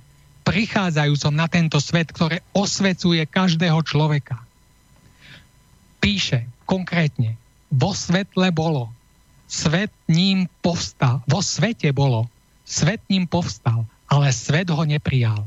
prichádzajúcom 0.45 1.33
na 1.33 1.49
tento 1.49 1.81
svet, 1.81 2.13
ktoré 2.13 2.45
osvecuje 2.53 3.25
každého 3.25 3.81
človeka. 3.81 4.39
Píše 5.99 6.45
konkrétne, 6.69 7.33
vo 7.73 7.91
svetle 7.97 8.53
bolo. 8.53 8.93
Svet 9.49 9.89
ním 10.05 10.45
povstal. 10.61 11.25
Vo 11.25 11.41
svete 11.41 11.89
bolo. 11.89 12.29
Svet 12.65 13.01
ním 13.09 13.25
povstal, 13.25 13.85
ale 14.09 14.29
svet 14.29 14.69
ho 14.69 14.83
neprijal. 14.85 15.45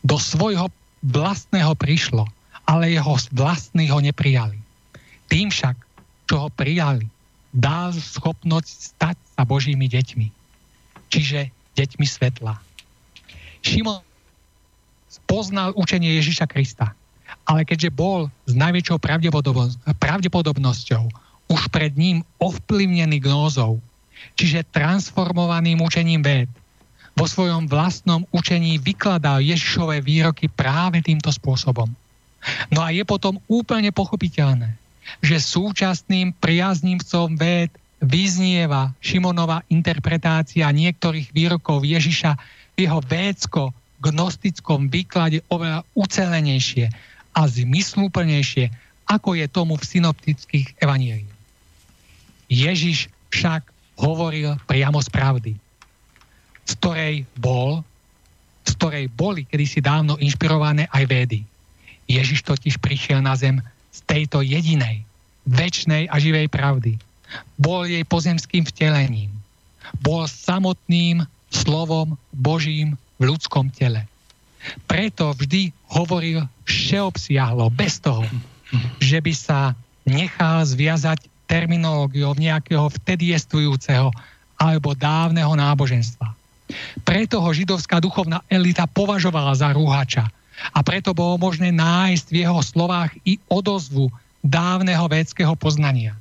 Do 0.00 0.16
svojho 0.16 0.72
vlastného 1.04 1.72
prišlo, 1.76 2.24
ale 2.64 2.92
jeho 2.96 3.16
vlastní 3.32 3.88
ho 3.92 4.00
neprijali. 4.00 4.56
Tým 5.28 5.48
však, 5.48 5.76
čo 6.28 6.36
ho 6.44 6.48
prijali, 6.52 7.08
dal 7.52 7.92
schopnosť 7.96 8.96
stať 8.96 9.16
sa 9.36 9.42
Božími 9.44 9.88
deťmi, 9.88 10.26
čiže 11.08 11.48
deťmi 11.76 12.06
svetla. 12.06 12.60
Šimon 13.60 14.09
poznal 15.26 15.74
učenie 15.74 16.14
Ježiša 16.22 16.46
Krista, 16.46 16.94
ale 17.48 17.66
keďže 17.66 17.90
bol 17.90 18.30
s 18.46 18.52
najväčšou 18.54 19.02
pravdepodobnosťou 19.98 21.04
už 21.50 21.60
pred 21.74 21.98
ním 21.98 22.22
ovplyvnený 22.38 23.18
gnózou, 23.18 23.82
čiže 24.38 24.68
transformovaným 24.70 25.82
učením 25.82 26.22
ved, 26.22 26.46
vo 27.18 27.26
svojom 27.26 27.66
vlastnom 27.66 28.22
učení 28.30 28.78
vykladal 28.78 29.42
Ježišové 29.42 29.98
výroky 30.00 30.46
práve 30.46 31.02
týmto 31.02 31.34
spôsobom. 31.34 31.90
No 32.72 32.80
a 32.80 32.94
je 32.94 33.04
potom 33.04 33.42
úplne 33.50 33.92
pochopiteľné, 33.92 34.72
že 35.20 35.42
súčasným 35.42 36.32
priaznívcom 36.38 37.34
ved 37.36 37.74
vyznieva 38.00 38.96
Šimonova 39.04 39.60
interpretácia 39.68 40.64
niektorých 40.72 41.36
výrokov 41.36 41.84
Ježiša 41.84 42.32
v 42.78 42.88
jeho 42.88 43.00
védsko 43.04 43.76
gnostickom 44.00 44.88
výklade 44.88 45.44
oveľa 45.52 45.84
ucelenejšie 45.92 46.88
a 47.36 47.40
zmysluplnejšie, 47.46 48.72
ako 49.06 49.36
je 49.36 49.46
tomu 49.46 49.76
v 49.76 49.84
synoptických 49.86 50.80
evaníliách. 50.80 51.38
Ježiš 52.50 53.06
však 53.30 53.62
hovoril 54.00 54.58
priamo 54.66 54.98
z 54.98 55.08
pravdy, 55.12 55.52
z 56.66 56.72
ktorej 56.80 57.22
bol, 57.38 57.86
z 58.66 58.72
ktorej 58.74 59.06
boli 59.12 59.46
kedysi 59.46 59.78
dávno 59.78 60.18
inšpirované 60.18 60.90
aj 60.90 61.04
védy. 61.06 61.40
Ježiš 62.10 62.42
totiž 62.42 62.82
prišiel 62.82 63.22
na 63.22 63.38
zem 63.38 63.62
z 63.94 63.98
tejto 64.08 64.42
jedinej, 64.42 65.06
väčšnej 65.46 66.10
a 66.10 66.16
živej 66.18 66.50
pravdy. 66.50 66.98
Bol 67.54 67.86
jej 67.86 68.02
pozemským 68.02 68.66
vtelením. 68.66 69.30
Bol 70.02 70.26
samotným 70.26 71.22
slovom 71.50 72.18
Božím 72.34 72.98
v 73.20 73.28
ľudskom 73.28 73.68
tele. 73.68 74.08
Preto 74.88 75.36
vždy 75.36 75.72
hovoril 75.92 76.44
všeobsiahlo, 76.64 77.68
bez 77.72 78.00
toho, 78.00 78.24
že 79.00 79.20
by 79.20 79.32
sa 79.36 79.60
nechal 80.08 80.64
zviazať 80.64 81.28
terminológiou 81.44 82.32
nejakého 82.38 82.88
vtedy 83.00 83.36
jestvujúceho 83.36 84.08
alebo 84.56 84.96
dávneho 84.96 85.52
náboženstva. 85.56 86.32
Preto 87.02 87.42
ho 87.42 87.50
židovská 87.50 87.98
duchovná 87.98 88.46
elita 88.46 88.86
považovala 88.86 89.58
za 89.58 89.74
rúhača 89.74 90.30
a 90.70 90.78
preto 90.86 91.16
bolo 91.16 91.40
možné 91.40 91.74
nájsť 91.74 92.26
v 92.30 92.36
jeho 92.46 92.60
slovách 92.62 93.10
i 93.26 93.40
odozvu 93.50 94.12
dávneho 94.44 95.02
védského 95.10 95.56
poznania. 95.58 96.14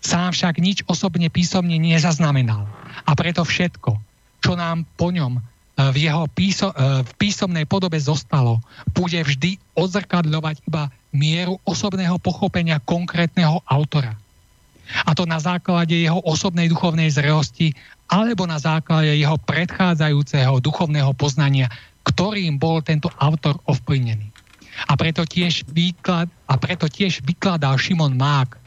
Sám 0.00 0.32
však 0.32 0.62
nič 0.62 0.78
osobne 0.88 1.28
písomne 1.28 1.76
nezaznamenal 1.76 2.64
a 3.04 3.10
preto 3.12 3.44
všetko, 3.44 4.00
čo 4.40 4.52
nám 4.56 4.88
po 4.96 5.12
ňom 5.12 5.42
v 5.74 5.96
jeho 6.06 6.30
píso, 6.30 6.70
e, 6.70 7.02
v 7.02 7.12
písomnej 7.18 7.66
podobe 7.66 7.98
zostalo, 7.98 8.62
bude 8.94 9.18
vždy 9.18 9.58
odzrkadľovať 9.74 10.70
iba 10.70 10.86
mieru 11.10 11.58
osobného 11.66 12.18
pochopenia 12.22 12.78
konkrétneho 12.78 13.58
autora. 13.66 14.14
A 15.08 15.16
to 15.16 15.24
na 15.24 15.40
základe 15.40 15.96
jeho 15.96 16.20
osobnej 16.22 16.68
duchovnej 16.68 17.08
zrelosti 17.10 17.72
alebo 18.06 18.44
na 18.44 18.60
základe 18.60 19.16
jeho 19.16 19.40
predchádzajúceho 19.40 20.60
duchovného 20.60 21.10
poznania, 21.16 21.72
ktorým 22.04 22.60
bol 22.60 22.84
tento 22.84 23.08
autor 23.16 23.58
ovplyvnený. 23.64 24.28
A 24.90 24.92
preto 24.98 25.24
tiež, 25.24 25.64
výklad, 25.70 26.28
a 26.50 26.54
preto 26.58 26.90
tiež 26.90 27.24
vykladal 27.24 27.78
Šimon 27.80 28.14
Mák 28.14 28.50
e, 28.54 28.58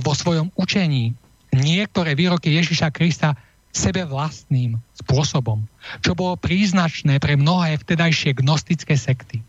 vo 0.00 0.12
svojom 0.12 0.50
učení 0.58 1.14
niektoré 1.52 2.16
výroky 2.16 2.52
Ježiša 2.52 2.88
Krista 2.90 3.36
sebe 3.72 4.04
vlastným 4.04 4.76
spôsobom, 5.00 5.64
čo 6.04 6.12
bolo 6.12 6.36
príznačné 6.36 7.16
pre 7.18 7.40
mnohé 7.40 7.80
vtedajšie 7.80 8.36
gnostické 8.36 8.94
sekty. 8.94 9.40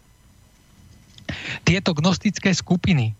Tieto 1.67 1.91
gnostické 1.91 2.55
skupiny 2.55 3.11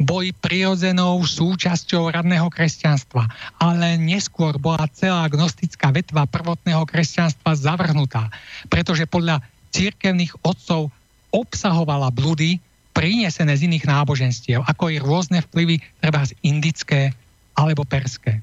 boli 0.00 0.32
prirodzenou 0.32 1.20
súčasťou 1.20 2.08
radného 2.08 2.48
kresťanstva, 2.48 3.28
ale 3.60 4.00
neskôr 4.00 4.56
bola 4.56 4.88
celá 4.96 5.28
gnostická 5.28 5.92
vetva 5.92 6.24
prvotného 6.24 6.88
kresťanstva 6.88 7.52
zavrhnutá, 7.52 8.32
pretože 8.72 9.04
podľa 9.04 9.44
církevných 9.76 10.40
otcov 10.40 10.88
obsahovala 11.34 12.08
blúdy 12.08 12.62
prinesené 12.94 13.58
z 13.58 13.66
iných 13.66 13.90
náboženstiev, 13.90 14.62
ako 14.64 14.94
i 14.94 15.02
rôzne 15.02 15.42
vplyvy, 15.50 15.82
treba 15.98 16.22
z 16.22 16.32
indické 16.46 17.10
alebo 17.58 17.82
perské. 17.82 18.38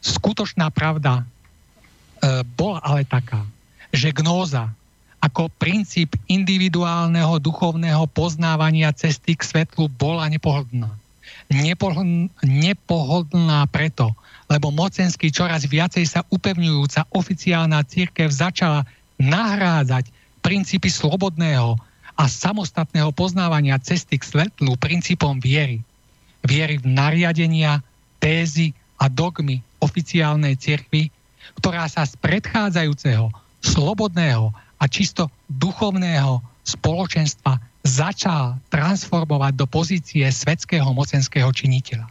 Skutočná 0.00 0.72
pravda 0.72 1.20
e, 1.20 1.24
bola 2.56 2.80
ale 2.80 3.04
taká, 3.04 3.44
že 3.92 4.16
gnóza 4.16 4.72
ako 5.20 5.52
princíp 5.60 6.16
individuálneho 6.32 7.36
duchovného 7.36 8.08
poznávania 8.08 8.88
cesty 8.96 9.36
k 9.36 9.44
svetlu 9.44 9.92
bola 9.92 10.24
nepohodlná. 10.32 10.88
Nepohodlná, 11.52 12.32
nepohodlná 12.40 13.68
preto, 13.68 14.16
lebo 14.48 14.72
mocensky 14.72 15.28
čoraz 15.28 15.68
viacej 15.68 16.08
sa 16.08 16.24
upevňujúca 16.32 17.12
oficiálna 17.12 17.84
církev 17.84 18.32
začala 18.32 18.88
nahrádzať 19.20 20.08
princípy 20.40 20.88
slobodného 20.88 21.76
a 22.16 22.24
samostatného 22.24 23.12
poznávania 23.12 23.76
cesty 23.76 24.16
k 24.16 24.24
svetlu 24.24 24.80
princípom 24.80 25.36
viery. 25.36 25.84
Viery 26.40 26.80
v 26.80 26.88
nariadenia, 26.88 27.84
tézy 28.16 28.72
a 28.96 29.12
dogmy 29.12 29.60
oficiálnej 29.80 30.56
cirkvi, 30.56 31.10
ktorá 31.58 31.88
sa 31.90 32.06
z 32.06 32.14
predchádzajúceho 32.20 33.32
slobodného 33.60 34.54
a 34.80 34.84
čisto 34.88 35.28
duchovného 35.48 36.40
spoločenstva 36.64 37.60
začal 37.84 38.60
transformovať 38.68 39.52
do 39.56 39.66
pozície 39.68 40.24
svetského 40.28 40.92
mocenského 40.92 41.48
činiteľa. 41.48 42.08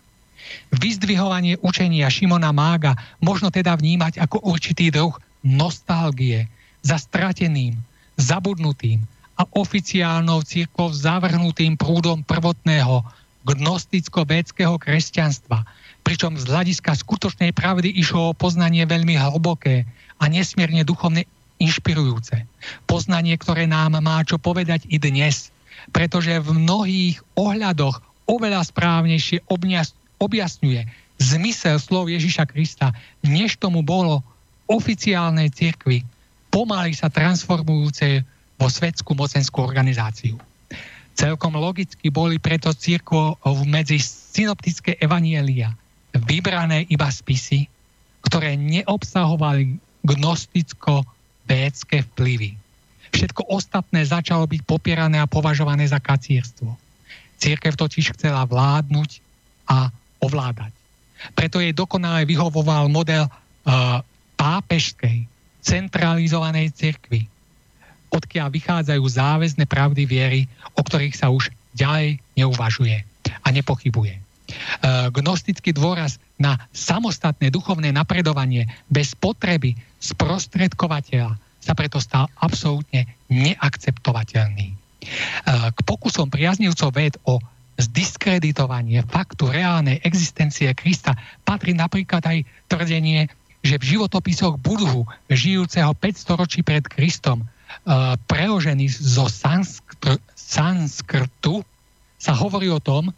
Vyzdvihovanie 0.73 1.61
učenia 1.61 2.09
Šimona 2.09 2.49
Mága 2.49 2.97
možno 3.21 3.53
teda 3.53 3.77
vnímať 3.77 4.17
ako 4.17 4.41
určitý 4.49 4.89
druh 4.89 5.13
nostalgie 5.45 6.49
za 6.81 6.97
strateným, 6.97 7.77
zabudnutým 8.17 9.05
a 9.39 9.45
oficiálnou 9.55 10.41
církvou 10.43 10.91
zavrhnutým 10.91 11.77
prúdom 11.77 12.25
prvotného 12.25 13.05
gnosticko-védského 13.47 14.75
kresťanstva, 14.75 15.63
pričom 16.09 16.41
z 16.41 16.49
hľadiska 16.49 16.97
skutočnej 16.97 17.53
pravdy 17.53 17.93
išlo 17.93 18.33
o 18.33 18.37
poznanie 18.37 18.81
veľmi 18.81 19.13
hlboké 19.13 19.85
a 20.17 20.25
nesmierne 20.25 20.81
duchovne 20.81 21.29
inšpirujúce. 21.61 22.49
Poznanie, 22.89 23.37
ktoré 23.37 23.69
nám 23.69 24.01
má 24.01 24.17
čo 24.25 24.41
povedať 24.41 24.89
i 24.89 24.97
dnes, 24.97 25.53
pretože 25.93 26.33
v 26.41 26.49
mnohých 26.57 27.21
ohľadoch 27.37 28.01
oveľa 28.25 28.65
správnejšie 28.65 29.45
objasňuje 30.17 30.81
zmysel 31.21 31.77
slov 31.77 32.09
Ježiša 32.09 32.49
Krista, 32.49 32.89
než 33.21 33.61
tomu 33.61 33.85
bolo 33.85 34.25
oficiálnej 34.65 35.53
cirkvi, 35.53 36.01
pomaly 36.49 36.97
sa 36.97 37.13
transformujúce 37.13 38.25
vo 38.57 38.65
svetskú 38.65 39.13
mocenskú 39.13 39.61
organizáciu. 39.61 40.41
Celkom 41.13 41.53
logicky 41.53 42.09
boli 42.09 42.41
preto 42.41 42.73
církvo 42.73 43.37
medzi 43.69 44.01
synoptické 44.01 44.97
evanielia 44.97 45.77
vybrané 46.21 46.85
iba 46.91 47.07
spisy, 47.09 47.67
ktoré 48.23 48.59
neobsahovali 48.59 49.79
gnosticko 50.03 51.03
védske 51.47 52.05
vplyvy. 52.13 52.55
Všetko 53.09 53.49
ostatné 53.49 54.05
začalo 54.05 54.45
byť 54.45 54.61
popierané 54.69 55.17
a 55.17 55.29
považované 55.29 55.89
za 55.89 55.97
kacierstvo. 55.97 56.77
Církev 57.41 57.73
totiž 57.73 58.13
chcela 58.13 58.45
vládnuť 58.45 59.23
a 59.65 59.89
ovládať. 60.21 60.71
Preto 61.33 61.59
jej 61.59 61.73
dokonale 61.73 62.23
vyhovoval 62.23 62.87
model 62.87 63.27
uh, 63.27 63.99
pápežskej, 64.39 65.25
centralizovanej 65.59 66.71
cirkvy, 66.71 67.27
odkiaľ 68.09 68.47
vychádzajú 68.49 69.03
záväzne 69.03 69.65
pravdy 69.67 70.03
viery, 70.07 70.41
o 70.73 70.81
ktorých 70.81 71.17
sa 71.17 71.27
už 71.29 71.51
ďalej 71.75 72.23
neuvažuje 72.39 73.03
a 73.43 73.47
nepochybuje. 73.51 74.28
Uh, 74.49 75.13
gnostický 75.13 75.71
dôraz 75.71 76.17
na 76.41 76.57
samostatné 76.73 77.53
duchovné 77.53 77.93
napredovanie 77.93 78.65
bez 78.89 79.13
potreby 79.13 79.77
sprostredkovateľa 80.01 81.37
sa 81.59 81.73
preto 81.75 81.99
stal 81.99 82.31
absolútne 82.39 83.05
neakceptovateľný. 83.27 84.71
E, 84.71 84.75
k 85.75 85.79
pokusom 85.83 86.31
priaznivcov 86.31 86.95
ved 86.95 87.19
o 87.27 87.43
zdiskreditovanie 87.79 89.03
faktu 89.07 89.47
reálnej 89.47 90.03
existencie 90.03 90.71
Krista 90.75 91.15
patrí 91.47 91.71
napríklad 91.71 92.23
aj 92.23 92.43
tvrdenie, 92.67 93.31
že 93.63 93.79
v 93.79 93.87
životopisoch 93.95 94.59
Budhu, 94.59 95.07
žijúceho 95.31 95.95
500 95.95 96.39
ročí 96.39 96.59
pred 96.63 96.83
Kristom, 96.87 97.47
preložený 98.27 98.91
zo 98.91 99.31
sanskr- 99.31 100.19
sanskrtu, 100.35 101.63
sa 102.19 102.35
hovorí 102.35 102.67
o 102.67 102.83
tom, 102.83 103.15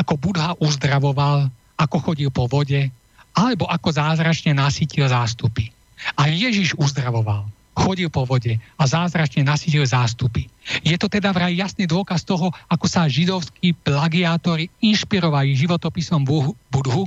ako 0.00 0.16
Budha 0.16 0.56
uzdravoval, 0.56 1.52
ako 1.76 1.96
chodil 2.00 2.32
po 2.32 2.48
vode, 2.48 2.88
alebo 3.36 3.68
ako 3.68 3.92
zázračne 3.92 4.56
nasytil 4.56 5.04
zástupy. 5.04 5.68
A 6.16 6.32
Ježiš 6.32 6.72
uzdravoval, 6.80 7.44
chodil 7.76 8.08
po 8.08 8.24
vode 8.24 8.56
a 8.56 8.82
zázračne 8.88 9.44
nasytil 9.44 9.84
zástupy. 9.84 10.48
Je 10.80 10.96
to 10.96 11.12
teda 11.12 11.30
vraj 11.36 11.52
jasný 11.52 11.84
dôkaz 11.84 12.24
toho, 12.24 12.48
ako 12.72 12.86
sa 12.88 13.04
židovskí 13.04 13.76
plagiátori 13.84 14.72
inšpirovali 14.80 15.52
životopisom 15.52 16.24
Budhu 16.72 17.04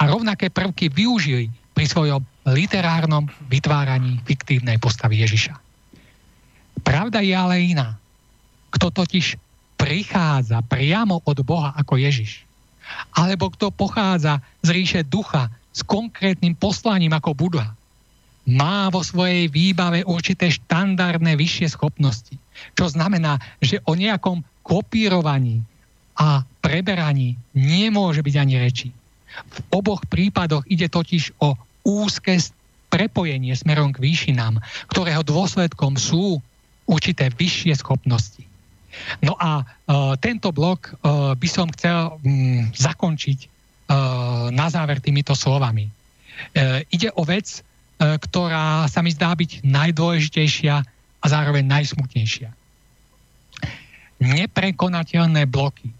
a 0.00 0.02
rovnaké 0.08 0.48
prvky 0.48 0.88
využili 0.88 1.52
pri 1.76 1.84
svojom 1.84 2.24
literárnom 2.48 3.28
vytváraní 3.52 4.24
fiktívnej 4.24 4.80
postavy 4.80 5.20
Ježiša. 5.20 5.54
Pravda 6.80 7.20
je 7.20 7.36
ale 7.36 7.60
iná. 7.60 8.00
Kto 8.72 8.88
totiž 8.88 9.36
prichádza 9.80 10.60
priamo 10.60 11.24
od 11.24 11.40
Boha 11.40 11.72
ako 11.72 11.96
Ježiš, 11.96 12.44
alebo 13.16 13.48
kto 13.48 13.72
pochádza 13.72 14.44
z 14.60 14.68
ríše 14.76 15.00
ducha 15.08 15.48
s 15.72 15.80
konkrétnym 15.80 16.52
poslaním 16.52 17.16
ako 17.16 17.32
Buddha, 17.32 17.72
má 18.50 18.90
vo 18.92 19.00
svojej 19.00 19.48
výbave 19.48 20.04
určité 20.04 20.52
štandardné 20.52 21.38
vyššie 21.38 21.72
schopnosti. 21.72 22.34
Čo 22.76 22.92
znamená, 22.92 23.38
že 23.62 23.80
o 23.88 23.96
nejakom 23.96 24.42
kopírovaní 24.66 25.62
a 26.18 26.44
preberaní 26.60 27.38
nemôže 27.56 28.20
byť 28.20 28.34
ani 28.36 28.54
reči. 28.60 28.88
V 29.30 29.58
oboch 29.70 30.02
prípadoch 30.10 30.66
ide 30.66 30.90
totiž 30.90 31.38
o 31.38 31.54
úzke 31.86 32.36
prepojenie 32.90 33.54
smerom 33.54 33.94
k 33.94 34.02
výšinám, 34.02 34.58
ktorého 34.90 35.22
dôsledkom 35.22 35.94
sú 35.94 36.42
určité 36.90 37.30
vyššie 37.30 37.78
schopnosti. 37.78 38.49
No 39.22 39.38
a 39.38 39.62
uh, 39.62 40.14
tento 40.18 40.50
blok 40.50 40.90
uh, 40.90 41.32
by 41.38 41.48
som 41.48 41.70
chcel 41.74 42.18
um, 42.18 42.66
zakončiť 42.74 43.38
uh, 43.46 43.48
na 44.50 44.66
záver 44.70 44.98
týmito 44.98 45.34
slovami. 45.38 45.88
Ide 46.88 47.12
o 47.20 47.22
vec, 47.28 47.60
ktorá 48.00 48.88
sa 48.88 49.04
mi 49.04 49.12
zdá 49.12 49.36
byť 49.36 49.60
najdôležitejšia 49.60 50.74
a 51.20 51.26
zároveň 51.28 51.68
najsmutnejšia. 51.68 52.48
Neprekonateľné 54.24 55.44
bloky, 55.44 55.92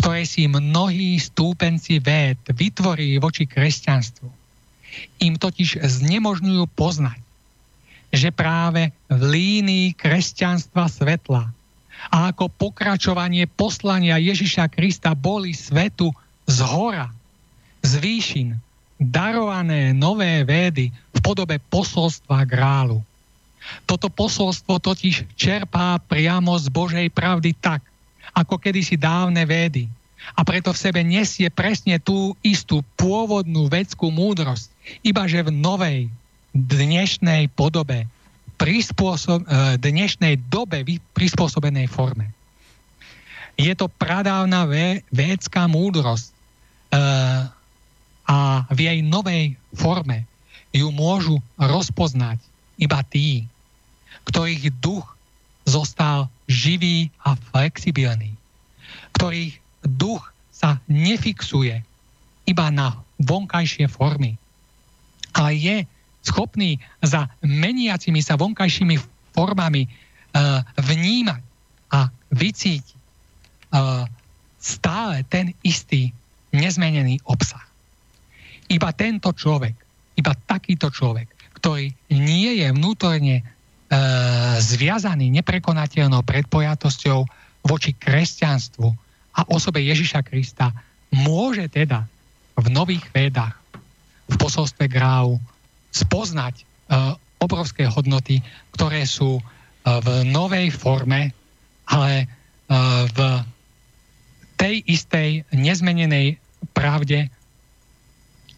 ktoré 0.00 0.24
si 0.24 0.48
mnohí 0.48 1.20
stúpenci 1.20 2.00
véd 2.00 2.40
vytvorili 2.56 3.20
voči 3.20 3.44
kresťanstvu, 3.44 4.28
im 5.20 5.36
totiž 5.36 5.84
znemožňujú 5.84 6.64
poznať, 6.72 7.20
že 8.16 8.32
práve 8.32 8.96
v 9.12 9.20
línii 9.20 9.92
kresťanstva 9.92 10.88
svetla 10.88 11.52
a 12.08 12.32
ako 12.32 12.48
pokračovanie 12.48 13.44
poslania 13.44 14.16
Ježiša 14.16 14.72
Krista 14.72 15.12
boli 15.12 15.52
svetu 15.52 16.08
z 16.48 16.58
hora, 16.64 17.12
z 17.84 17.92
výšin, 18.00 18.48
darované 18.96 19.92
nové 19.92 20.40
védy 20.44 20.88
v 21.12 21.18
podobe 21.20 21.60
posolstva 21.68 22.48
grálu. 22.48 23.04
Toto 23.84 24.08
posolstvo 24.08 24.80
totiž 24.80 25.36
čerpá 25.36 26.00
priamo 26.00 26.56
z 26.56 26.72
Božej 26.72 27.08
pravdy 27.12 27.52
tak, 27.60 27.84
ako 28.32 28.56
kedysi 28.56 28.96
dávne 28.96 29.44
védy. 29.44 29.84
A 30.36 30.44
preto 30.44 30.72
v 30.72 30.80
sebe 30.80 31.00
nesie 31.00 31.48
presne 31.48 31.96
tú 31.96 32.36
istú 32.44 32.84
pôvodnú 32.96 33.68
vedskú 33.72 34.12
múdrosť, 34.12 34.68
iba 35.00 35.24
že 35.24 35.44
v 35.44 35.50
novej, 35.52 35.98
dnešnej 36.52 37.48
podobe 37.54 38.10
prispôsob, 38.60 39.48
e, 39.48 39.80
dnešnej 39.80 40.36
dobe 40.52 40.84
prispôsobenej 41.16 41.88
forme. 41.88 42.28
Je 43.56 43.72
to 43.72 43.88
pradávna 43.88 44.68
védská 45.08 45.64
múdrosť 45.64 46.28
e, 46.28 46.32
a 48.28 48.38
v 48.68 48.78
jej 48.84 48.98
novej 49.00 49.56
forme 49.72 50.28
ju 50.76 50.92
môžu 50.92 51.40
rozpoznať 51.56 52.36
iba 52.76 53.00
tí, 53.08 53.48
ktorých 54.28 54.68
duch 54.84 55.08
zostal 55.64 56.28
živý 56.44 57.08
a 57.24 57.40
flexibilný, 57.52 58.36
ktorých 59.16 59.56
duch 59.88 60.20
sa 60.52 60.76
nefixuje 60.84 61.80
iba 62.44 62.66
na 62.68 62.92
vonkajšie 63.24 63.88
formy, 63.88 64.36
ale 65.32 65.56
je 65.56 65.76
schopný 66.20 66.76
za 67.00 67.28
meniacimi 67.40 68.20
sa 68.20 68.36
vonkajšími 68.36 68.96
formami 69.32 69.86
uh, 69.86 70.60
vnímať 70.76 71.42
a 71.90 72.12
vycítiť 72.30 72.86
uh, 72.94 74.04
stále 74.60 75.24
ten 75.26 75.56
istý 75.64 76.12
nezmenený 76.52 77.24
obsah. 77.26 77.64
Iba 78.70 78.94
tento 78.94 79.34
človek, 79.34 79.74
iba 80.14 80.32
takýto 80.46 80.92
človek, 80.92 81.26
ktorý 81.58 81.90
nie 82.14 82.60
je 82.62 82.68
vnútorne 82.70 83.42
uh, 83.42 83.46
zviazaný 84.60 85.32
neprekonateľnou 85.40 86.22
predpojatosťou 86.22 87.18
voči 87.66 87.92
kresťanstvu 87.96 88.88
a 89.36 89.40
osobe 89.50 89.82
Ježiša 89.82 90.20
Krista, 90.26 90.72
môže 91.10 91.66
teda 91.66 92.06
v 92.54 92.66
nových 92.70 93.04
vedách, 93.10 93.56
v 94.30 94.34
posolstve 94.38 94.86
Gráu, 94.86 95.42
spoznať 95.90 96.54
uh, 96.62 97.14
obrovské 97.40 97.86
hodnoty, 97.86 98.42
ktoré 98.74 99.06
sú 99.06 99.38
uh, 99.38 99.42
v 100.02 100.26
novej 100.28 100.70
forme, 100.70 101.34
ale 101.90 102.26
uh, 102.26 103.06
v 103.10 103.18
tej 104.60 104.84
istej 104.86 105.48
nezmenenej 105.56 106.36
pravde 106.76 107.32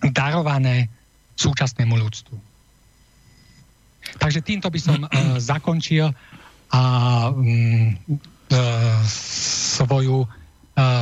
darované 0.03 0.91
súčasnému 1.39 1.95
ľudstvu. 1.95 2.37
Takže 4.19 4.43
týmto 4.43 4.67
by 4.67 4.81
som 4.83 4.99
zakončil 5.39 6.11
a 6.73 6.83
uh, 7.31 8.33
svoju, 9.07 10.29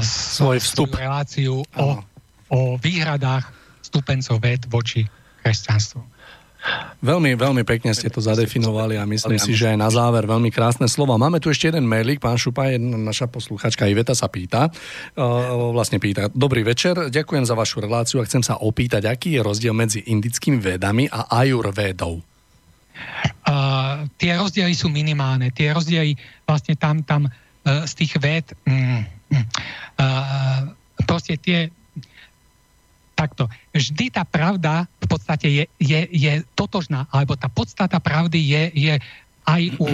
svoj 0.03 0.57
vstup. 0.63 0.95
svoju 0.95 1.03
reláciu 1.03 1.55
o, 1.63 1.89
o 2.51 2.61
výhradách 2.79 3.51
stupencov 3.83 4.39
ved 4.39 4.63
voči 4.71 5.07
kresťanstvu. 5.43 6.20
Veľmi, 7.01 7.33
veľmi 7.41 7.65
pekne 7.65 7.97
ste 7.97 8.13
to 8.13 8.21
zadefinovali 8.21 9.01
a 9.01 9.09
myslím 9.09 9.41
si, 9.41 9.57
že 9.57 9.73
aj 9.73 9.79
na 9.81 9.89
záver 9.89 10.29
veľmi 10.29 10.53
krásne 10.53 10.85
slova. 10.85 11.17
Máme 11.17 11.41
tu 11.41 11.49
ešte 11.49 11.73
jeden 11.73 11.89
mailik, 11.89 12.21
pán 12.21 12.37
Šupa, 12.37 12.69
jedna 12.69 13.01
naša 13.01 13.33
posluchačka 13.33 13.89
Iveta 13.89 14.13
sa 14.13 14.29
pýta, 14.29 14.69
vlastne 15.73 15.97
pýta, 15.97 16.29
dobrý 16.29 16.61
večer, 16.61 17.09
ďakujem 17.09 17.49
za 17.49 17.57
vašu 17.57 17.81
reláciu 17.81 18.21
a 18.21 18.29
chcem 18.29 18.45
sa 18.45 18.61
opýtať, 18.61 19.09
aký 19.09 19.41
je 19.41 19.41
rozdiel 19.41 19.73
medzi 19.73 20.05
indickými 20.05 20.61
vedami 20.61 21.09
a 21.09 21.33
ajurvédou? 21.41 22.21
Uh, 23.49 24.05
tie 24.21 24.37
rozdiely 24.37 24.77
sú 24.77 24.93
minimálne. 24.93 25.49
Tie 25.57 25.73
rozdiely 25.73 26.15
vlastne 26.45 26.77
tam, 26.77 27.01
tam 27.01 27.27
uh, 27.27 27.89
z 27.89 27.93
tých 27.97 28.13
ved 28.21 28.45
mm, 28.69 29.03
uh, 29.33 30.69
proste 31.09 31.41
tie 31.41 31.73
takto. 33.21 33.53
Vždy 33.77 34.17
tá 34.17 34.25
pravda 34.25 34.89
v 35.05 35.07
podstate 35.13 35.47
je, 35.53 35.65
je, 35.77 36.01
je 36.09 36.33
totožná, 36.57 37.05
alebo 37.13 37.37
tá 37.37 37.53
podstata 37.53 38.01
pravdy 38.01 38.41
je, 38.41 38.63
je 38.73 38.95
aj 39.45 39.63
u 39.77 39.87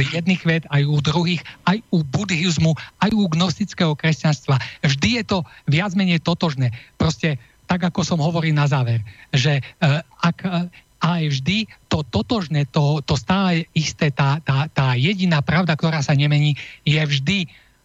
jedných 0.00 0.42
ved, 0.48 0.64
aj 0.72 0.82
u 0.88 0.96
druhých, 1.04 1.44
aj 1.68 1.84
u 1.92 2.00
buddhizmu, 2.00 2.72
aj 3.04 3.10
u 3.12 3.28
gnostického 3.28 3.92
kresťanstva. 3.92 4.56
Vždy 4.80 5.20
je 5.20 5.24
to 5.28 5.38
viac 5.68 5.92
menej 5.92 6.24
totožné. 6.24 6.72
Proste 6.96 7.36
tak, 7.68 7.84
ako 7.84 8.00
som 8.00 8.24
hovoril 8.24 8.56
na 8.56 8.64
záver, 8.64 9.04
že 9.34 9.60
uh, 9.60 10.00
ak 10.24 10.38
uh, 10.46 10.66
aj 11.00 11.22
vždy 11.32 11.64
to 11.88 12.04
totožné, 12.12 12.68
to, 12.68 13.00
to 13.04 13.16
stále 13.16 13.64
isté, 13.72 14.12
tá, 14.12 14.38
tá, 14.44 14.68
tá 14.68 14.92
jediná 14.94 15.40
pravda, 15.40 15.74
ktorá 15.74 16.04
sa 16.04 16.12
nemení, 16.12 16.60
je 16.84 17.00
vždy 17.00 17.38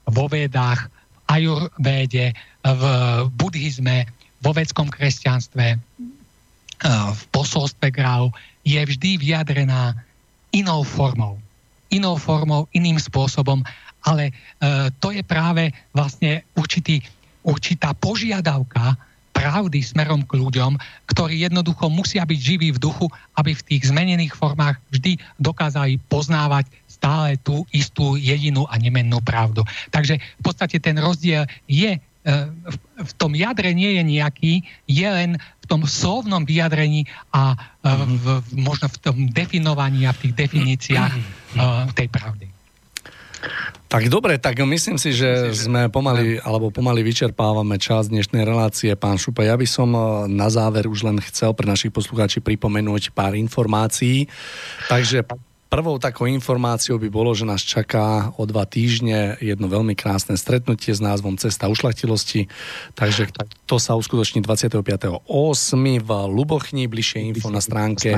vo 0.05 0.27
vedách, 0.27 0.91
ajurvéde, 1.25 2.37
v 2.65 2.83
buddhizme, 3.37 4.09
vo 4.45 4.53
vedskom 4.53 4.93
kresťanstve, 4.93 5.65
e, 5.73 5.77
v 7.09 7.21
posolstve 7.33 7.89
Grau 7.89 8.29
je 8.61 8.77
vždy 8.77 9.17
vyjadrená 9.17 9.97
inou 10.53 10.85
formou. 10.85 11.41
Inou 11.89 12.21
formou, 12.21 12.69
iným 12.77 13.01
spôsobom, 13.01 13.65
ale 14.05 14.29
e, 14.29 14.33
to 15.01 15.09
je 15.09 15.25
práve 15.25 15.73
vlastne 15.89 16.45
určitý, 16.53 17.01
určitá 17.41 17.97
požiadavka 17.97 18.93
pravdy 19.35 19.83
smerom 19.83 20.23
k 20.23 20.39
ľuďom, 20.39 20.79
ktorí 21.11 21.43
jednoducho 21.43 21.91
musia 21.91 22.23
byť 22.23 22.39
živí 22.39 22.71
v 22.71 22.79
duchu, 22.79 23.11
aby 23.35 23.51
v 23.51 23.65
tých 23.67 23.91
zmenených 23.91 24.31
formách 24.31 24.79
vždy 24.95 25.19
dokázali 25.41 25.99
poznávať 26.07 26.71
stále 26.87 27.35
tú 27.43 27.67
istú 27.75 28.15
jedinú 28.15 28.63
a 28.71 28.79
nemennú 28.79 29.19
pravdu. 29.19 29.67
Takže 29.91 30.17
v 30.17 30.41
podstate 30.41 30.79
ten 30.79 30.95
rozdiel 30.95 31.43
je 31.67 31.99
v 32.95 33.13
tom 33.21 33.37
jadre 33.37 33.69
nie 33.77 34.01
je 34.01 34.03
nejaký, 34.03 34.53
je 34.89 35.07
len 35.07 35.37
v 35.37 35.65
tom 35.69 35.85
slovnom 35.85 36.41
vyjadrení 36.41 37.05
a 37.29 37.53
v, 37.85 38.05
v, 38.17 38.25
možno 38.57 38.89
v 38.89 38.97
tom 38.97 39.17
definovaní 39.29 40.09
a 40.09 40.13
v 40.13 40.29
tých 40.29 40.33
definíciách 40.33 41.13
tej 41.93 42.07
pravdy. 42.09 42.49
Tak 43.85 44.09
dobre, 44.09 44.41
tak 44.41 44.57
myslím 44.57 44.97
si, 44.97 45.13
že 45.13 45.53
sme 45.53 45.85
pomaly, 45.93 46.41
alebo 46.41 46.73
pomaly 46.73 47.05
vyčerpávame 47.05 47.77
čas 47.77 48.09
dnešnej 48.09 48.41
relácie. 48.41 48.89
Pán 48.97 49.21
Šupa, 49.21 49.45
ja 49.45 49.53
by 49.53 49.67
som 49.69 49.93
na 50.25 50.49
záver 50.49 50.89
už 50.89 51.05
len 51.05 51.21
chcel 51.21 51.53
pre 51.53 51.69
našich 51.69 51.93
poslucháči 51.93 52.41
pripomenúť 52.41 53.13
pár 53.13 53.37
informácií. 53.37 54.25
Takže 54.89 55.21
Prvou 55.75 55.99
takou 55.99 56.23
informáciou 56.31 56.95
by 56.95 57.11
bolo, 57.11 57.35
že 57.35 57.43
nás 57.43 57.59
čaká 57.59 58.31
o 58.39 58.47
dva 58.47 58.63
týždne 58.63 59.35
jedno 59.43 59.67
veľmi 59.67 59.91
krásne 59.91 60.39
stretnutie 60.39 60.95
s 60.95 61.03
názvom 61.03 61.35
Cesta 61.35 61.67
ušlachtilosti. 61.67 62.47
Takže 62.95 63.35
to 63.67 63.75
sa 63.75 63.99
uskutoční 63.99 64.39
25.8. 64.39 65.27
v 65.99 66.09
Lubochni, 66.31 66.87
bližšie 66.87 67.27
info 67.27 67.51
na 67.51 67.59
stránke 67.59 68.15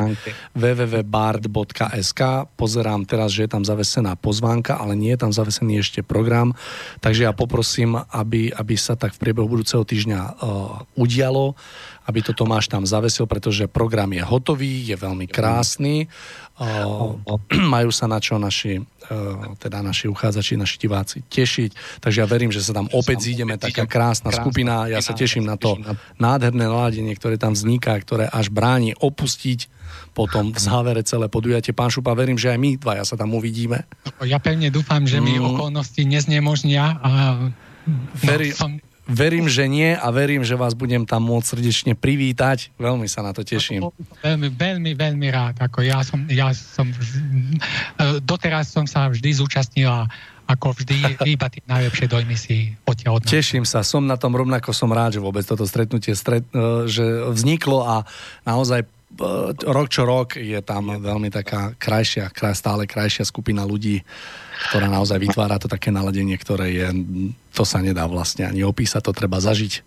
www.bard.sk. 0.54 2.22
Pozerám 2.54 3.10
teraz, 3.10 3.34
že 3.34 3.50
je 3.50 3.58
tam 3.58 3.66
zavesená 3.66 4.14
pozvánka, 4.14 4.78
ale 4.78 4.94
nie 4.94 5.18
je 5.18 5.26
tam 5.26 5.34
zavesený 5.34 5.82
ešte 5.82 6.06
program. 6.06 6.54
Takže 7.02 7.26
ja 7.26 7.34
poprosím, 7.34 7.98
aby, 7.98 8.54
aby 8.54 8.78
sa 8.78 8.94
tak 8.94 9.18
v 9.18 9.22
priebehu 9.26 9.50
budúceho 9.50 9.82
týždňa 9.82 10.22
uh, 10.22 10.86
udialo 10.94 11.58
aby 12.08 12.24
to 12.24 12.32
Tomáš 12.32 12.72
tam 12.72 12.88
zavesil, 12.88 13.28
pretože 13.28 13.68
program 13.68 14.16
je 14.16 14.24
hotový, 14.24 14.88
je 14.88 14.96
veľmi 14.96 15.28
krásny. 15.28 16.08
Majú 17.54 17.90
sa 17.94 18.10
na 18.10 18.18
čo 18.18 18.42
naši, 18.42 18.82
teda 19.62 19.86
naši 19.86 20.10
uchádzači, 20.10 20.58
naši 20.58 20.76
diváci 20.82 21.18
tešiť. 21.30 22.02
Takže 22.02 22.18
ja 22.18 22.28
verím, 22.28 22.50
že 22.50 22.66
sa 22.66 22.74
tam 22.74 22.90
opäť 22.92 23.30
zídeme, 23.30 23.62
taká 23.62 23.86
krásna 23.86 24.34
skupina. 24.34 24.90
Ja 24.90 25.02
sa 25.06 25.14
teším 25.14 25.46
na 25.46 25.54
to 25.54 25.78
nádherné 26.18 26.66
naladenie, 26.66 27.14
ktoré 27.14 27.38
tam 27.38 27.54
vzniká, 27.54 27.94
ktoré 28.02 28.26
až 28.26 28.50
bráni 28.50 28.98
opustiť 28.98 29.70
potom 30.18 30.50
v 30.50 30.58
závere 30.58 31.06
celé 31.06 31.30
podujatie. 31.30 31.78
Pán 31.78 31.94
Šupa, 31.94 32.18
verím, 32.18 32.42
že 32.42 32.50
aj 32.50 32.58
my 32.58 32.72
dvaja 32.82 33.06
sa 33.06 33.14
tam 33.14 33.38
uvidíme. 33.38 33.86
Ja 34.26 34.42
pevne 34.42 34.74
dúfam, 34.74 35.06
že 35.06 35.22
mi 35.22 35.38
mm. 35.38 35.46
okolnosti 35.46 36.02
neznemožnia. 36.02 36.98
A... 37.06 37.10
No, 37.88 38.34
som, 38.52 38.82
Verím, 39.08 39.48
že 39.48 39.64
nie 39.72 39.96
a 39.96 40.08
verím, 40.12 40.44
že 40.44 40.60
vás 40.60 40.76
budem 40.76 41.08
tam 41.08 41.24
môcť 41.24 41.48
srdečne 41.58 41.94
privítať. 41.96 42.76
Veľmi 42.76 43.08
sa 43.08 43.24
na 43.24 43.32
to 43.32 43.48
teším. 43.48 43.88
Veľmi, 44.20 44.52
veľmi, 44.52 44.92
veľmi 45.00 45.28
rád. 45.32 45.56
Ako 45.64 45.80
ja 45.80 46.04
som, 46.04 46.28
ja 46.28 46.52
som, 46.52 46.92
e, 46.92 48.20
doteraz 48.20 48.68
som 48.68 48.84
sa 48.84 49.08
vždy 49.08 49.40
zúčastnila 49.40 50.12
ako 50.48 50.80
vždy, 50.80 51.20
iba 51.28 51.48
tie 51.52 51.60
najlepšie 51.68 52.08
dojmy 52.08 52.36
si 52.40 52.72
odtiaľ 52.88 53.20
od 53.20 53.28
Teším 53.28 53.68
sa, 53.68 53.84
som 53.84 54.08
na 54.08 54.16
tom 54.16 54.32
rovnako, 54.32 54.72
som 54.72 54.88
rád, 54.88 55.20
že 55.20 55.24
vôbec 55.24 55.44
toto 55.44 55.68
stretnutie 55.68 56.16
stret, 56.16 56.48
e, 56.56 56.88
že 56.88 57.04
vzniklo 57.32 57.84
a 57.84 57.96
naozaj 58.48 58.88
rok 59.64 59.88
čo 59.88 60.04
rok 60.04 60.36
je 60.36 60.60
tam 60.60 60.92
veľmi 61.00 61.32
taká 61.32 61.72
krajšia, 61.80 62.28
stále 62.52 62.84
krajšia 62.84 63.24
skupina 63.24 63.64
ľudí, 63.64 64.04
ktorá 64.70 64.92
naozaj 64.92 65.18
vytvára 65.24 65.56
to 65.56 65.72
také 65.72 65.96
naladenie, 65.96 66.36
ktoré 66.36 66.68
je, 66.76 66.88
to 67.56 67.64
sa 67.64 67.80
nedá 67.80 68.04
vlastne 68.04 68.44
ani 68.44 68.68
opísať, 68.68 69.02
to 69.08 69.16
treba 69.16 69.40
zažiť. 69.40 69.80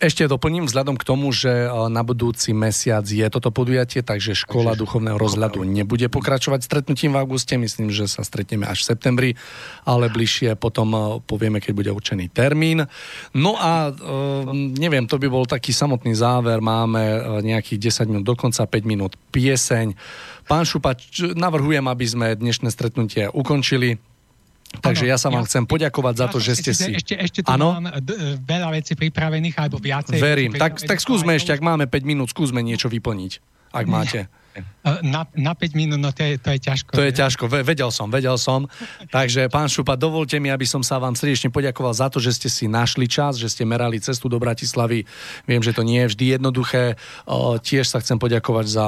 Ešte 0.00 0.24
doplním 0.24 0.64
vzhľadom 0.64 0.96
k 0.96 1.04
tomu, 1.04 1.28
že 1.28 1.68
e, 1.68 1.68
na 1.92 2.00
budúci 2.00 2.56
mesiac 2.56 3.04
je 3.04 3.20
toto 3.28 3.52
podujatie, 3.52 4.00
takže 4.00 4.32
škola 4.32 4.72
duchovného 4.72 5.20
rozhľadu 5.20 5.60
nebude 5.60 6.08
pokračovať 6.08 6.64
stretnutím 6.64 7.12
v 7.12 7.20
auguste. 7.20 7.60
Myslím, 7.60 7.92
že 7.92 8.08
sa 8.08 8.24
stretneme 8.24 8.64
až 8.64 8.80
v 8.80 8.96
septembri, 8.96 9.30
ale 9.84 10.08
bližšie 10.08 10.56
potom 10.56 10.88
e, 10.96 11.00
povieme, 11.20 11.60
keď 11.60 11.72
bude 11.76 11.90
určený 11.92 12.32
termín. 12.32 12.88
No 13.36 13.60
a 13.60 13.92
e, 13.92 14.00
neviem, 14.80 15.04
to 15.04 15.20
by 15.20 15.28
bol 15.28 15.44
taký 15.44 15.76
samotný 15.76 16.16
záver. 16.16 16.64
Máme 16.64 17.44
nejakých 17.44 17.92
10 18.00 18.08
minút 18.08 18.24
dokonca, 18.24 18.64
5 18.64 18.80
minút 18.88 19.20
pieseň. 19.36 19.92
Pán 20.48 20.64
Šupač, 20.64 21.36
navrhujem, 21.36 21.84
aby 21.84 22.06
sme 22.08 22.40
dnešné 22.40 22.72
stretnutie 22.72 23.28
ukončili. 23.28 24.00
Takže 24.78 25.02
ano, 25.02 25.10
ja 25.10 25.16
sa 25.18 25.28
vám 25.34 25.44
chcem 25.50 25.66
poďakovať 25.66 26.14
za 26.14 26.26
to, 26.30 26.38
že 26.38 26.52
ste 26.62 26.70
si... 26.70 26.94
Ešte, 26.94 27.14
ešte 27.18 27.38
tu 27.42 27.50
ano? 27.50 27.74
mám 27.74 27.90
d- 27.98 28.38
veľa 28.38 28.70
vecí 28.70 28.94
pripravených, 28.94 29.58
alebo 29.58 29.82
viacej. 29.82 30.22
Verím. 30.22 30.54
Tak, 30.54 30.86
tak 30.86 31.02
skúsme 31.02 31.34
ešte, 31.34 31.50
ak 31.50 31.58
máme 31.58 31.90
5 31.90 32.06
minút, 32.06 32.30
skúsme 32.30 32.62
niečo 32.62 32.86
vyplniť, 32.86 33.32
ak 33.74 33.86
máte. 33.90 34.30
Na, 35.04 35.28
na 35.36 35.52
5 35.52 35.76
minút, 35.76 36.00
no 36.00 36.10
to 36.10 36.24
je, 36.24 36.40
to 36.40 36.50
je 36.56 36.58
ťažko. 36.58 36.90
To 36.96 37.04
je 37.04 37.12
ťažko, 37.12 37.44
vedel 37.46 37.92
som, 37.92 38.08
vedel 38.08 38.34
som. 38.40 38.64
Takže, 39.14 39.46
pán 39.52 39.68
Šupa, 39.68 39.94
dovolte 39.94 40.40
mi, 40.40 40.48
aby 40.48 40.64
som 40.64 40.80
sa 40.80 40.96
vám 40.96 41.12
srdečne 41.14 41.52
poďakoval 41.52 41.92
za 41.92 42.08
to, 42.08 42.16
že 42.18 42.40
ste 42.40 42.48
si 42.48 42.64
našli 42.64 43.04
čas, 43.04 43.36
že 43.36 43.52
ste 43.52 43.68
merali 43.68 44.00
cestu 44.00 44.32
do 44.32 44.40
Bratislavy. 44.40 45.04
Viem, 45.44 45.60
že 45.60 45.76
to 45.76 45.84
nie 45.84 46.02
je 46.04 46.16
vždy 46.16 46.24
jednoduché. 46.40 46.96
Tiež 47.60 47.86
sa 47.86 48.00
chcem 48.00 48.16
poďakovať 48.16 48.66
za 48.66 48.86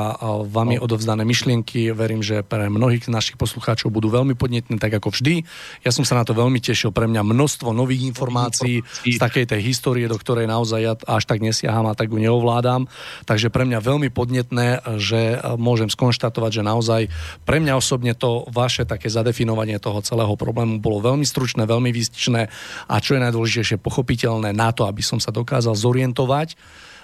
vami 0.49 0.81
odovzdané 0.81 1.29
myšlienky. 1.29 1.93
Verím, 1.93 2.25
že 2.25 2.41
pre 2.41 2.73
mnohých 2.73 3.13
našich 3.13 3.37
poslucháčov 3.37 3.93
budú 3.93 4.09
veľmi 4.09 4.33
podnetné, 4.33 4.81
tak 4.81 4.97
ako 4.97 5.13
vždy. 5.13 5.45
Ja 5.85 5.93
som 5.93 6.09
sa 6.09 6.17
na 6.17 6.25
to 6.25 6.33
veľmi 6.33 6.59
tešil. 6.59 6.91
Pre 6.91 7.05
mňa 7.05 7.21
množstvo 7.21 7.71
nových 7.77 8.09
informácií 8.09 8.81
z 9.05 9.19
takej 9.21 9.45
tej 9.45 9.61
histórie, 9.61 10.09
do 10.09 10.17
ktorej 10.17 10.49
naozaj 10.49 10.81
ja 10.81 10.95
až 11.05 11.29
tak 11.29 11.45
nesiaham 11.45 11.85
a 11.87 11.95
tak 11.95 12.09
ju 12.09 12.17
neovládam. 12.17 12.89
Takže 13.29 13.53
pre 13.53 13.69
mňa 13.69 13.79
veľmi 13.85 14.09
podnetné, 14.09 14.81
že 14.97 15.37
môžem 15.57 15.89
skonštatovať, 15.89 16.51
že 16.61 16.63
naozaj 16.63 17.03
pre 17.43 17.59
mňa 17.59 17.79
osobne 17.79 18.13
to 18.13 18.47
vaše 18.53 18.85
také 18.85 19.09
zadefinovanie 19.09 19.77
toho 19.79 20.01
celého 20.05 20.35
problému 20.37 20.79
bolo 20.79 21.03
veľmi 21.03 21.27
stručné, 21.27 21.65
veľmi 21.65 21.91
výstičné 21.91 22.49
a 22.89 22.95
čo 22.99 23.17
je 23.17 23.25
najdôležitejšie 23.25 23.79
pochopiteľné 23.81 24.55
na 24.55 24.71
to, 24.71 24.87
aby 24.89 25.01
som 25.01 25.19
sa 25.19 25.35
dokázal 25.35 25.75
zorientovať 25.75 26.55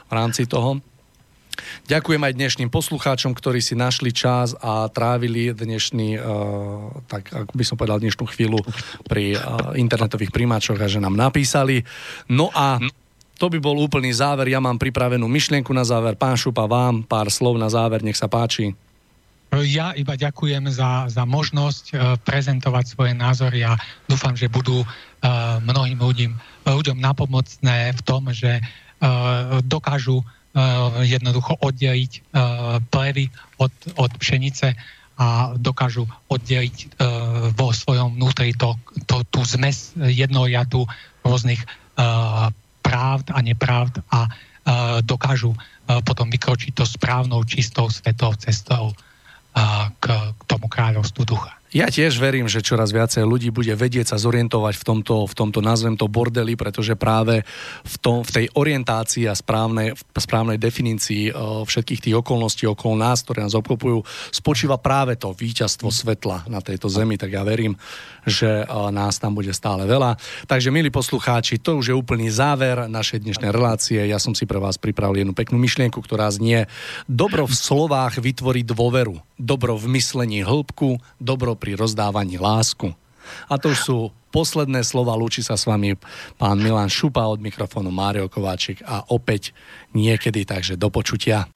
v 0.09 0.13
rámci 0.13 0.49
toho. 0.49 0.81
Ďakujem 1.91 2.23
aj 2.23 2.37
dnešným 2.39 2.71
poslucháčom, 2.71 3.35
ktorí 3.35 3.59
si 3.59 3.75
našli 3.75 4.15
čas 4.15 4.55
a 4.63 4.87
trávili 4.87 5.51
dnešný, 5.51 6.15
uh, 6.15 6.23
tak 7.11 7.35
ako 7.35 7.53
by 7.55 7.65
som 7.67 7.75
povedal, 7.75 7.99
dnešnú 7.99 8.25
chvíľu 8.31 8.63
pri 9.11 9.35
uh, 9.35 9.75
internetových 9.75 10.31
primáčoch 10.31 10.79
a 10.79 10.87
že 10.87 11.03
nám 11.03 11.19
napísali. 11.19 11.83
No 12.31 12.55
a 12.55 12.79
to 13.39 13.47
by 13.47 13.63
bol 13.63 13.79
úplný 13.79 14.11
záver. 14.11 14.51
Ja 14.51 14.59
mám 14.59 14.77
pripravenú 14.77 15.31
myšlienku 15.31 15.71
na 15.71 15.87
záver. 15.87 16.19
Pán 16.19 16.35
Šupa, 16.35 16.67
vám 16.67 17.07
pár 17.07 17.31
slov 17.31 17.55
na 17.55 17.71
záver, 17.71 18.03
nech 18.03 18.19
sa 18.19 18.27
páči. 18.27 18.75
Ja 19.65 19.97
iba 19.97 20.13
ďakujem 20.13 20.69
za, 20.69 21.09
za 21.09 21.25
možnosť 21.25 21.85
uh, 21.95 22.21
prezentovať 22.21 22.85
svoje 22.85 23.17
názory 23.17 23.65
a 23.65 23.81
dúfam, 24.05 24.37
že 24.37 24.53
budú 24.53 24.85
uh, 24.85 24.89
mnohým 25.65 25.97
ľuďom, 25.97 26.33
ľuďom 26.69 26.99
napomocné 27.01 27.97
v 27.97 28.01
tom, 28.05 28.29
že 28.29 28.61
uh, 28.61 29.63
dokážu 29.65 30.21
jednoducho 31.05 31.55
oddeliť 31.61 32.35
plevy 32.91 33.31
od, 33.63 33.71
od 33.95 34.11
pšenice 34.19 34.75
a 35.21 35.55
dokážu 35.55 36.09
oddeliť 36.27 36.99
vo 37.55 37.71
svojom 37.71 38.19
vnútri 38.19 38.57
to, 38.57 38.75
to, 39.07 39.23
tú 39.29 39.45
zmes 39.47 39.95
jednojatu 39.95 40.89
rôznych 41.23 41.63
pravd 42.89 43.37
a 43.37 43.39
nepravd 43.45 43.95
a 44.09 44.21
dokážu 45.05 45.53
potom 46.05 46.29
vykročiť 46.33 46.73
to 46.73 46.85
správnou, 46.89 47.45
čistou, 47.45 47.93
svetou 47.93 48.33
cestou 48.41 48.97
k, 50.01 50.05
k 50.33 50.41
tomu 50.49 50.69
kráľovstvu 50.73 51.23
ducha. 51.25 51.58
Ja 51.69 51.93
tiež 51.93 52.17
verím, 52.17 52.49
že 52.49 52.65
čoraz 52.65 52.97
viacej 52.97 53.29
ľudí 53.29 53.53
bude 53.53 53.77
vedieť 53.77 54.17
sa 54.17 54.17
zorientovať 54.17 54.73
v 54.81 54.85
tomto, 54.89 55.29
v 55.29 55.35
tomto 55.37 55.61
nazvem 55.61 56.01
to 56.01 56.09
bordeli, 56.09 56.57
pretože 56.57 56.97
práve 56.97 57.45
v, 57.85 57.97
tom, 58.01 58.25
v 58.25 58.31
tej 58.33 58.47
orientácii 58.57 59.29
a 59.29 59.37
správnej, 59.37 59.93
správnej 60.17 60.57
definícii 60.57 61.29
uh, 61.29 61.69
všetkých 61.69 62.09
tých 62.09 62.17
okolností 62.25 62.65
okolo 62.65 62.97
nás, 62.97 63.21
ktoré 63.21 63.45
nás 63.45 63.53
obklopujú, 63.53 64.01
spočíva 64.33 64.81
práve 64.81 65.21
to 65.21 65.37
víťazstvo 65.37 65.93
svetla 65.93 66.49
na 66.49 66.65
tejto 66.65 66.89
zemi. 66.89 67.21
Tak 67.21 67.37
ja 67.37 67.45
verím, 67.45 67.77
že 68.25 68.65
uh, 68.65 68.89
nás 68.89 69.21
tam 69.21 69.37
bude 69.37 69.53
stále 69.53 69.85
veľa. 69.85 70.17
Takže, 70.49 70.73
milí 70.73 70.89
poslucháči, 70.89 71.61
to 71.61 71.85
už 71.85 71.93
je 71.93 71.97
úplný 72.01 72.33
záver 72.33 72.89
našej 72.89 73.29
dnešnej 73.29 73.53
relácie. 73.53 74.01
Ja 74.09 74.17
som 74.17 74.33
si 74.33 74.49
pre 74.49 74.57
vás 74.57 74.81
pripravil 74.81 75.21
jednu 75.21 75.37
peknú 75.37 75.61
myšlienku, 75.61 76.01
ktorá 76.01 76.33
znie 76.33 76.65
dobro 77.05 77.45
v 77.45 77.53
slovách 77.53 78.25
vytvorí 78.25 78.65
dôveru, 78.65 79.21
dobro 79.37 79.77
v 79.77 80.01
myslení 80.01 80.41
hĺbku, 80.41 80.97
dobro 81.21 81.58
pri 81.59 81.75
rozdávaní 81.75 82.39
lásku. 82.39 82.95
A 83.51 83.61
to 83.61 83.75
už 83.75 83.81
sú 83.83 83.99
posledné 84.33 84.81
slova. 84.87 85.19
Lúči 85.19 85.45
sa 85.45 85.59
s 85.59 85.69
vami 85.69 85.99
pán 86.41 86.63
Milan 86.63 86.89
Šupa 86.89 87.29
od 87.29 87.43
mikrofónu 87.43 87.93
Mário 87.93 88.31
Kováčik 88.31 88.81
a 88.87 89.05
opäť 89.13 89.53
niekedy, 89.93 90.49
takže 90.49 90.81
do 90.81 90.89
počutia. 90.89 91.51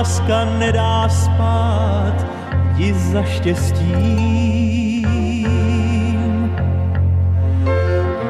Láska 0.00 0.44
nedá 0.44 1.08
spát, 1.08 2.14
ti 2.76 2.94
za 2.94 3.22
štěstím. 3.22 5.06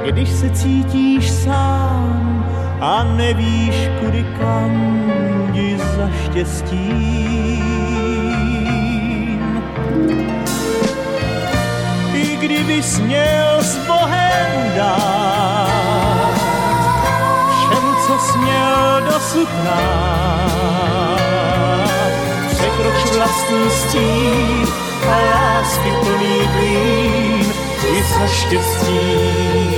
Když 0.06 0.28
se 0.28 0.50
cítíš 0.50 1.30
sám, 1.30 2.44
a 2.80 3.04
nevíš, 3.04 3.74
kudy 4.00 4.26
kam 4.40 4.72
jdi 5.52 5.78
za 5.78 6.10
štěstím. 6.24 7.60
I 12.14 12.36
kdyby 12.36 12.82
směl 12.82 13.56
s 13.60 13.86
Bohem 13.86 14.72
dát, 14.76 16.34
všemu, 17.50 17.94
co 18.06 18.18
směl 18.18 19.02
dosud 19.12 19.48
dát, 19.64 20.99
překroč 22.80 23.16
vlastní 23.16 23.70
stín 23.70 24.68
a 25.08 25.16
lásky 25.30 25.92
plný 26.00 26.48
klín 26.58 27.52
i 27.92 28.02
za 28.02 28.26
štěstím. 28.26 29.70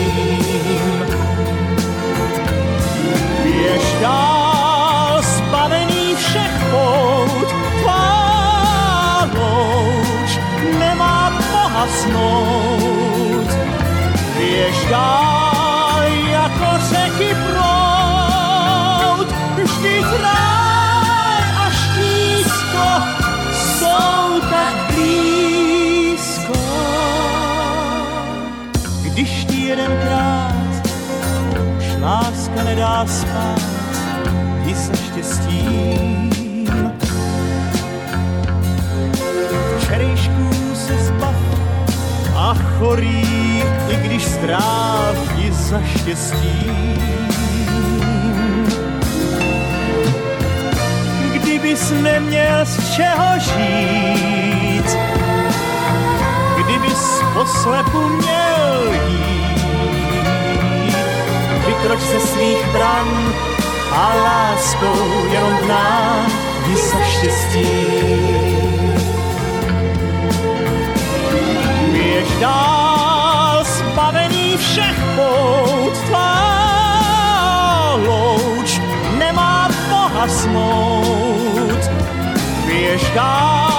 Běž 3.43 3.83
dál, 4.01 5.23
zbavený 5.23 6.15
všech 6.17 6.63
pout, 6.71 7.49
tvá 7.83 9.31
louč 9.35 10.39
nemá 10.79 11.33
pohasnout. 11.53 13.51
Běž 14.37 14.85
dál, 14.91 15.52
nedá 32.65 33.07
spát, 33.07 33.63
i 34.67 34.75
se 34.75 34.97
štěstím. 34.97 36.31
Včerejšků 39.79 40.75
se 40.75 41.05
zbav 41.05 41.35
a 42.37 42.55
chorý, 42.55 43.63
i 43.89 43.97
když 44.05 44.25
stráv 44.25 45.17
i 45.39 45.53
za 45.53 45.81
štěstím. 45.83 46.99
Kdybys 51.35 51.91
neměl 51.91 52.67
z 52.67 52.95
čeho 52.95 53.39
žít, 53.39 54.99
kdybys 56.65 57.23
poslepu 57.35 58.09
měl 58.09 58.93
jít, 59.09 59.52
vykroč 61.73 62.01
ze 62.01 62.21
svých 62.21 62.67
bran 62.73 63.35
a 63.93 64.15
láskou 64.15 65.25
jenom 65.33 65.57
k 65.57 65.67
nám 65.67 66.33
jdi 66.67 66.77
za 66.77 67.05
štěstím. 67.05 68.93
Běž 71.93 72.29
dál, 72.41 73.65
zbavený 73.65 74.57
všech 74.57 74.99
pout, 75.17 75.99
tvá 76.07 76.43
louč 78.07 78.81
nemá 79.19 79.69
pohasnout. 79.91 81.81
Běž 82.67 83.11
dál, 83.15 83.72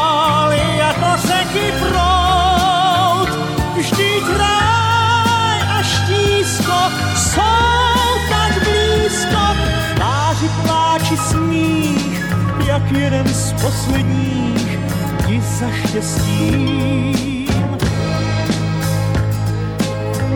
jak 12.83 12.91
jeden 12.91 13.27
z 13.27 13.53
posledních, 13.53 14.79
ti 15.27 15.41
za 15.41 15.71
štěstím. 15.71 17.47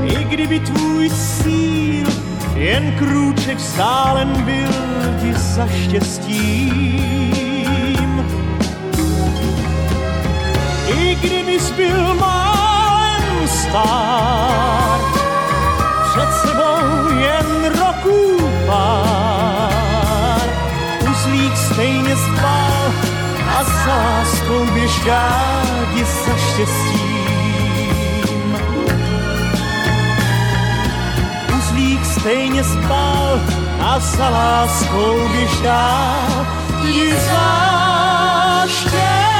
I 0.06 0.24
kdyby 0.24 0.59
tvůj 0.59 1.09
cíl 1.09 2.08
jen 2.56 2.95
krůček 2.98 3.58
vzdálen 3.58 4.43
byl 4.43 4.72
ti 5.22 5.34
za 5.34 5.67
štěstím. 5.67 7.17
I 10.88 11.16
kdybys 11.16 11.72
byl 11.72 12.16
málem 12.16 13.48
stát, 13.48 15.01
před 16.11 16.34
sebou 16.42 16.67
a 23.58 23.64
s 23.64 23.86
láskou 23.88 24.66
běž 24.74 25.00
ti 25.94 26.06
za 26.06 26.38
štěstím. 26.38 27.77
Uzlík 31.58 32.06
stejně 32.06 32.64
spal 32.64 33.40
a 33.80 34.00
za 34.00 34.30
láskou 34.30 35.30
běž 35.30 35.61
ti 36.82 37.16
za 37.16 38.64
štěstím. 38.68 39.36